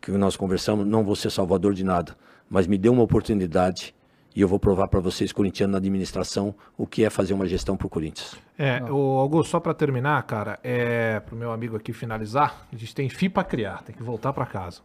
que 0.00 0.10
nós 0.12 0.36
conversamos, 0.36 0.86
não 0.86 1.04
vou 1.04 1.14
ser 1.14 1.30
salvador 1.30 1.74
de 1.74 1.84
nada, 1.84 2.16
mas 2.48 2.66
me 2.66 2.78
dê 2.78 2.88
uma 2.88 3.02
oportunidade 3.02 3.94
e 4.34 4.40
eu 4.40 4.48
vou 4.48 4.58
provar 4.58 4.88
para 4.88 4.98
vocês, 4.98 5.32
corintiano 5.32 5.72
na 5.72 5.78
administração, 5.78 6.54
o 6.76 6.86
que 6.86 7.04
é 7.04 7.10
fazer 7.10 7.34
uma 7.34 7.46
gestão 7.46 7.76
para 7.76 7.86
o 7.86 7.90
Corinthians. 7.90 8.36
É, 8.58 8.82
o 8.90 9.18
Augusto, 9.18 9.50
só 9.50 9.60
para 9.60 9.72
terminar, 9.72 10.20
cara, 10.24 10.58
é 10.62 11.20
pro 11.20 11.36
meu 11.36 11.52
amigo 11.52 11.76
aqui 11.76 11.92
finalizar, 11.92 12.66
a 12.72 12.76
gente 12.76 12.94
tem 12.94 13.08
FI 13.08 13.28
para 13.28 13.44
criar, 13.44 13.82
tem 13.84 13.94
que 13.94 14.02
voltar 14.02 14.32
para 14.32 14.44
casa. 14.44 14.80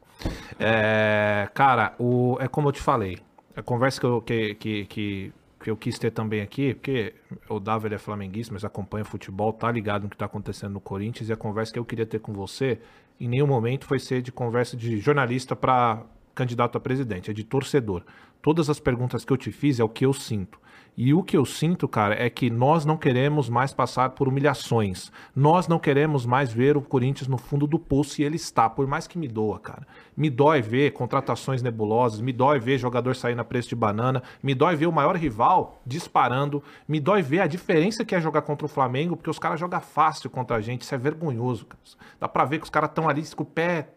É, 0.60 1.50
cara, 1.54 1.96
o, 1.98 2.38
é 2.40 2.48
como 2.48 2.68
eu 2.68 2.72
te 2.72 2.82
falei, 2.82 3.18
a 3.56 3.62
conversa 3.64 4.00
que 4.00 4.06
eu, 4.06 4.22
que, 4.22 4.56
que, 4.56 4.86
que, 4.86 5.34
que 5.64 5.72
eu 5.72 5.76
quis 5.76 5.98
ter 5.98 6.12
também 6.12 6.42
aqui, 6.42 6.76
porque 6.76 7.16
o 7.50 7.60
ele 7.86 7.96
é 7.96 7.98
flamenguista, 7.98 8.54
mas 8.54 8.64
acompanha 8.64 9.04
futebol, 9.04 9.52
tá 9.52 9.72
ligado 9.72 10.04
no 10.04 10.10
que 10.10 10.18
tá 10.18 10.26
acontecendo 10.26 10.74
no 10.74 10.82
Corinthians, 10.82 11.30
e 11.30 11.34
a 11.34 11.38
conversa 11.38 11.74
que 11.74 11.80
eu 11.80 11.86
queria 11.86 12.06
ter 12.06 12.20
com 12.20 12.34
você, 12.34 12.80
em 13.20 13.28
nenhum 13.28 13.48
momento 13.48 13.86
foi 13.86 13.98
ser 13.98 14.22
de 14.22 14.32
conversa 14.32 14.78
de 14.78 15.00
jornalista 15.00 15.56
para 15.56 16.04
candidato 16.40 16.78
a 16.78 16.82
presidente, 16.82 17.30
é 17.30 17.34
de 17.34 17.44
torcedor. 17.44 18.04
Todas 18.42 18.70
as 18.70 18.80
perguntas 18.80 19.26
que 19.26 19.34
eu 19.34 19.38
te 19.38 19.52
fiz 19.52 19.80
é 19.80 19.84
o 19.84 19.90
que 19.90 20.06
eu 20.06 20.14
sinto. 20.14 20.60
E 21.02 21.14
o 21.14 21.24
que 21.24 21.38
eu 21.38 21.46
sinto, 21.46 21.88
cara, 21.88 22.14
é 22.22 22.30
que 22.30 22.50
nós 22.50 22.84
não 22.84 22.98
queremos 22.98 23.48
mais 23.48 23.72
passar 23.74 24.10
por 24.10 24.28
humilhações. 24.28 25.12
Nós 25.34 25.66
não 25.66 25.80
queremos 25.80 26.26
mais 26.26 26.52
ver 26.52 26.76
o 26.76 26.82
Corinthians 26.82 27.30
no 27.30 27.38
fundo 27.38 27.66
do 27.66 27.80
poço 27.80 28.20
e 28.20 28.26
ele 28.26 28.36
está, 28.36 28.70
por 28.70 28.86
mais 28.86 29.08
que 29.08 29.18
me 29.18 29.26
doa, 29.26 29.60
cara. 29.60 29.88
Me 30.16 30.30
dói 30.30 30.62
ver 30.62 30.92
contratações 30.92 31.62
nebulosas, 31.62 32.20
me 32.20 32.34
dói 32.34 32.60
ver 32.60 32.78
jogador 32.78 33.16
saindo 33.16 33.40
a 33.40 33.46
preço 33.46 33.70
de 33.70 33.76
banana, 33.76 34.22
me 34.44 34.54
dói 34.54 34.76
ver 34.76 34.88
o 34.88 34.92
maior 34.92 35.16
rival 35.16 35.82
disparando, 35.86 36.62
me 36.86 37.00
dói 37.00 37.22
ver 37.22 37.40
a 37.40 37.48
diferença 37.48 38.04
que 38.04 38.14
é 38.14 38.20
jogar 38.20 38.42
contra 38.42 38.66
o 38.66 38.70
Flamengo, 38.70 39.16
porque 39.16 39.30
os 39.30 39.40
caras 39.40 39.58
jogam 39.58 39.80
fácil 39.80 40.30
contra 40.30 40.58
a 40.58 40.62
gente, 40.62 40.82
isso 40.82 40.94
é 40.94 40.98
vergonhoso, 40.98 41.66
cara. 41.66 41.82
Dá 42.20 42.28
pra 42.28 42.44
ver 42.44 42.58
que 42.58 42.66
os 42.66 42.70
caras 42.70 42.90
estão 42.90 43.08
ali 43.08 43.24
com 43.34 43.44
o 43.44 43.46
pé, 43.46 43.88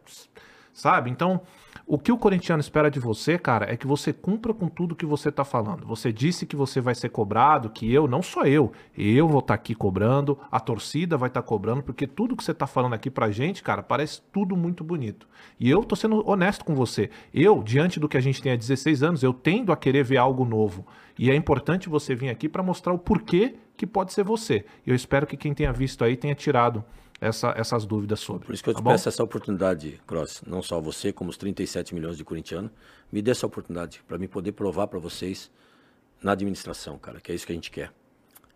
sabe? 0.73 1.11
Então, 1.11 1.41
o 1.87 1.99
que 1.99 2.13
o 2.13 2.17
corintiano 2.17 2.61
espera 2.61 2.91
de 2.91 3.01
você, 3.01 3.39
cara, 3.39 3.71
é 3.71 3.77
que 3.77 3.87
você 3.87 4.13
cumpra 4.13 4.55
com 4.55 4.69
tudo 4.69 4.95
que 4.95 5.05
você 5.05 5.33
tá 5.33 5.45
falando. 5.45 5.87
Você 5.87 6.13
disse 6.13 6.47
que 6.47 6.57
você 6.57 6.81
vai 6.81 6.95
ser 6.95 7.09
cobrado, 7.09 7.71
que 7.71 7.93
eu, 7.93 8.07
não 8.07 8.23
só 8.23 8.45
eu, 8.45 8.73
eu 8.97 9.27
vou 9.29 9.41
estar 9.41 9.49
tá 9.49 9.55
aqui 9.55 9.75
cobrando, 9.75 10.39
a 10.51 10.61
torcida 10.61 11.17
vai 11.17 11.29
estar 11.29 11.43
tá 11.43 11.49
cobrando, 11.49 11.83
porque 11.83 12.07
tudo 12.07 12.37
que 12.37 12.45
você 12.45 12.55
tá 12.55 12.67
falando 12.67 12.95
aqui 12.95 13.11
pra 13.11 13.31
gente, 13.31 13.63
cara, 13.63 13.83
parece 13.83 14.23
tudo 14.33 14.57
muito 14.57 14.85
bonito. 14.85 15.27
E 15.59 15.69
eu 15.69 15.85
tô 15.85 15.97
sendo 15.97 16.29
honesto 16.29 16.65
com 16.65 16.75
você. 16.75 17.11
Eu, 17.35 17.63
diante 17.63 17.99
do 17.99 18.09
que 18.09 18.17
a 18.17 18.21
gente 18.21 18.41
tem 18.41 18.53
há 18.53 18.57
16 18.57 19.03
anos, 19.03 19.23
eu 19.23 19.33
tendo 19.33 19.73
a 19.73 19.77
querer 19.77 20.05
ver 20.05 20.19
algo 20.19 20.45
novo. 20.45 20.87
E 21.19 21.31
é 21.31 21.35
importante 21.35 21.89
você 21.89 22.15
vir 22.15 22.31
aqui 22.31 22.49
para 22.49 22.63
mostrar 22.63 22.93
o 22.93 22.99
porquê 22.99 23.57
que 23.77 23.87
pode 23.87 24.13
ser 24.13 24.25
você. 24.25 24.65
E 24.87 24.91
eu 24.91 24.95
espero 24.95 25.27
que 25.27 25.37
quem 25.37 25.53
tenha 25.53 25.73
visto 25.73 26.05
aí 26.05 26.17
tenha 26.17 26.35
tirado 26.35 26.85
essa, 27.23 27.55
essas 27.57 27.87
dúvidas 27.87 28.19
sobre. 28.19 28.45
Por 28.47 28.53
isso 28.53 28.65
que 28.65 28.69
eu 28.69 28.75
tá 28.75 28.81
te 28.81 28.83
bom? 28.83 28.91
peço 28.91 29.09
essa 29.09 29.23
oportunidade, 29.23 30.01
Cross, 30.07 30.43
não 30.45 30.61
só 30.61 30.81
você, 30.81 31.13
como 31.13 31.31
os 31.31 31.37
37 31.37 31.95
milhões 31.95 32.17
de 32.17 32.25
corintianos, 32.25 32.71
me 33.13 33.23
dê 33.23 33.31
essa 33.31 33.47
oportunidade 33.47 34.03
para 34.09 34.19
me 34.19 34.27
poder 34.27 34.51
provar 34.53 34.89
para 34.89 34.99
vocês 34.99 35.49
na 36.21 36.33
administração, 36.33 36.99
cara, 36.99 37.21
que 37.21 37.31
é 37.31 37.35
isso 37.35 37.47
que 37.47 37.53
a 37.53 37.55
gente 37.55 37.71
quer. 37.71 37.93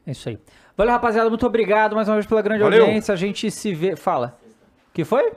É 0.04 0.10
isso 0.10 0.28
aí. 0.28 0.38
Valeu, 0.76 0.92
rapaziada. 0.92 1.28
Muito 1.28 1.46
obrigado 1.46 1.94
mais 1.94 2.08
uma 2.08 2.14
vez 2.14 2.26
pela 2.26 2.42
grande 2.42 2.62
Valeu. 2.62 2.84
audiência. 2.84 3.12
A 3.12 3.16
gente 3.16 3.50
se 3.50 3.74
vê. 3.74 3.96
Fala. 3.96 4.38
que 4.92 5.04
foi? 5.04 5.32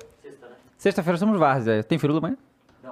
Sexta-feira 0.77 1.15
estamos 1.15 1.37
várzea. 1.39 1.83
Tem 1.83 1.97
firula 1.97 2.19
amanhã? 2.19 2.37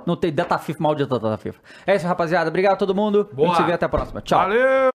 Não. 0.05 0.15
tem 0.15 0.31
data 0.31 0.57
FIFA, 0.57 0.83
maldita 0.83 1.19
data 1.19 1.37
FIFA. 1.37 1.59
É 1.85 1.95
isso, 1.95 2.05
rapaziada. 2.05 2.49
Obrigado 2.49 2.73
a 2.73 2.77
todo 2.77 2.93
mundo. 2.95 3.27
A 3.31 3.35
Boa. 3.35 3.47
gente 3.49 3.57
se 3.57 3.63
vê 3.63 3.73
até 3.73 3.85
a 3.85 3.89
próxima. 3.89 4.21
Tchau. 4.21 4.39
Valeu! 4.39 4.89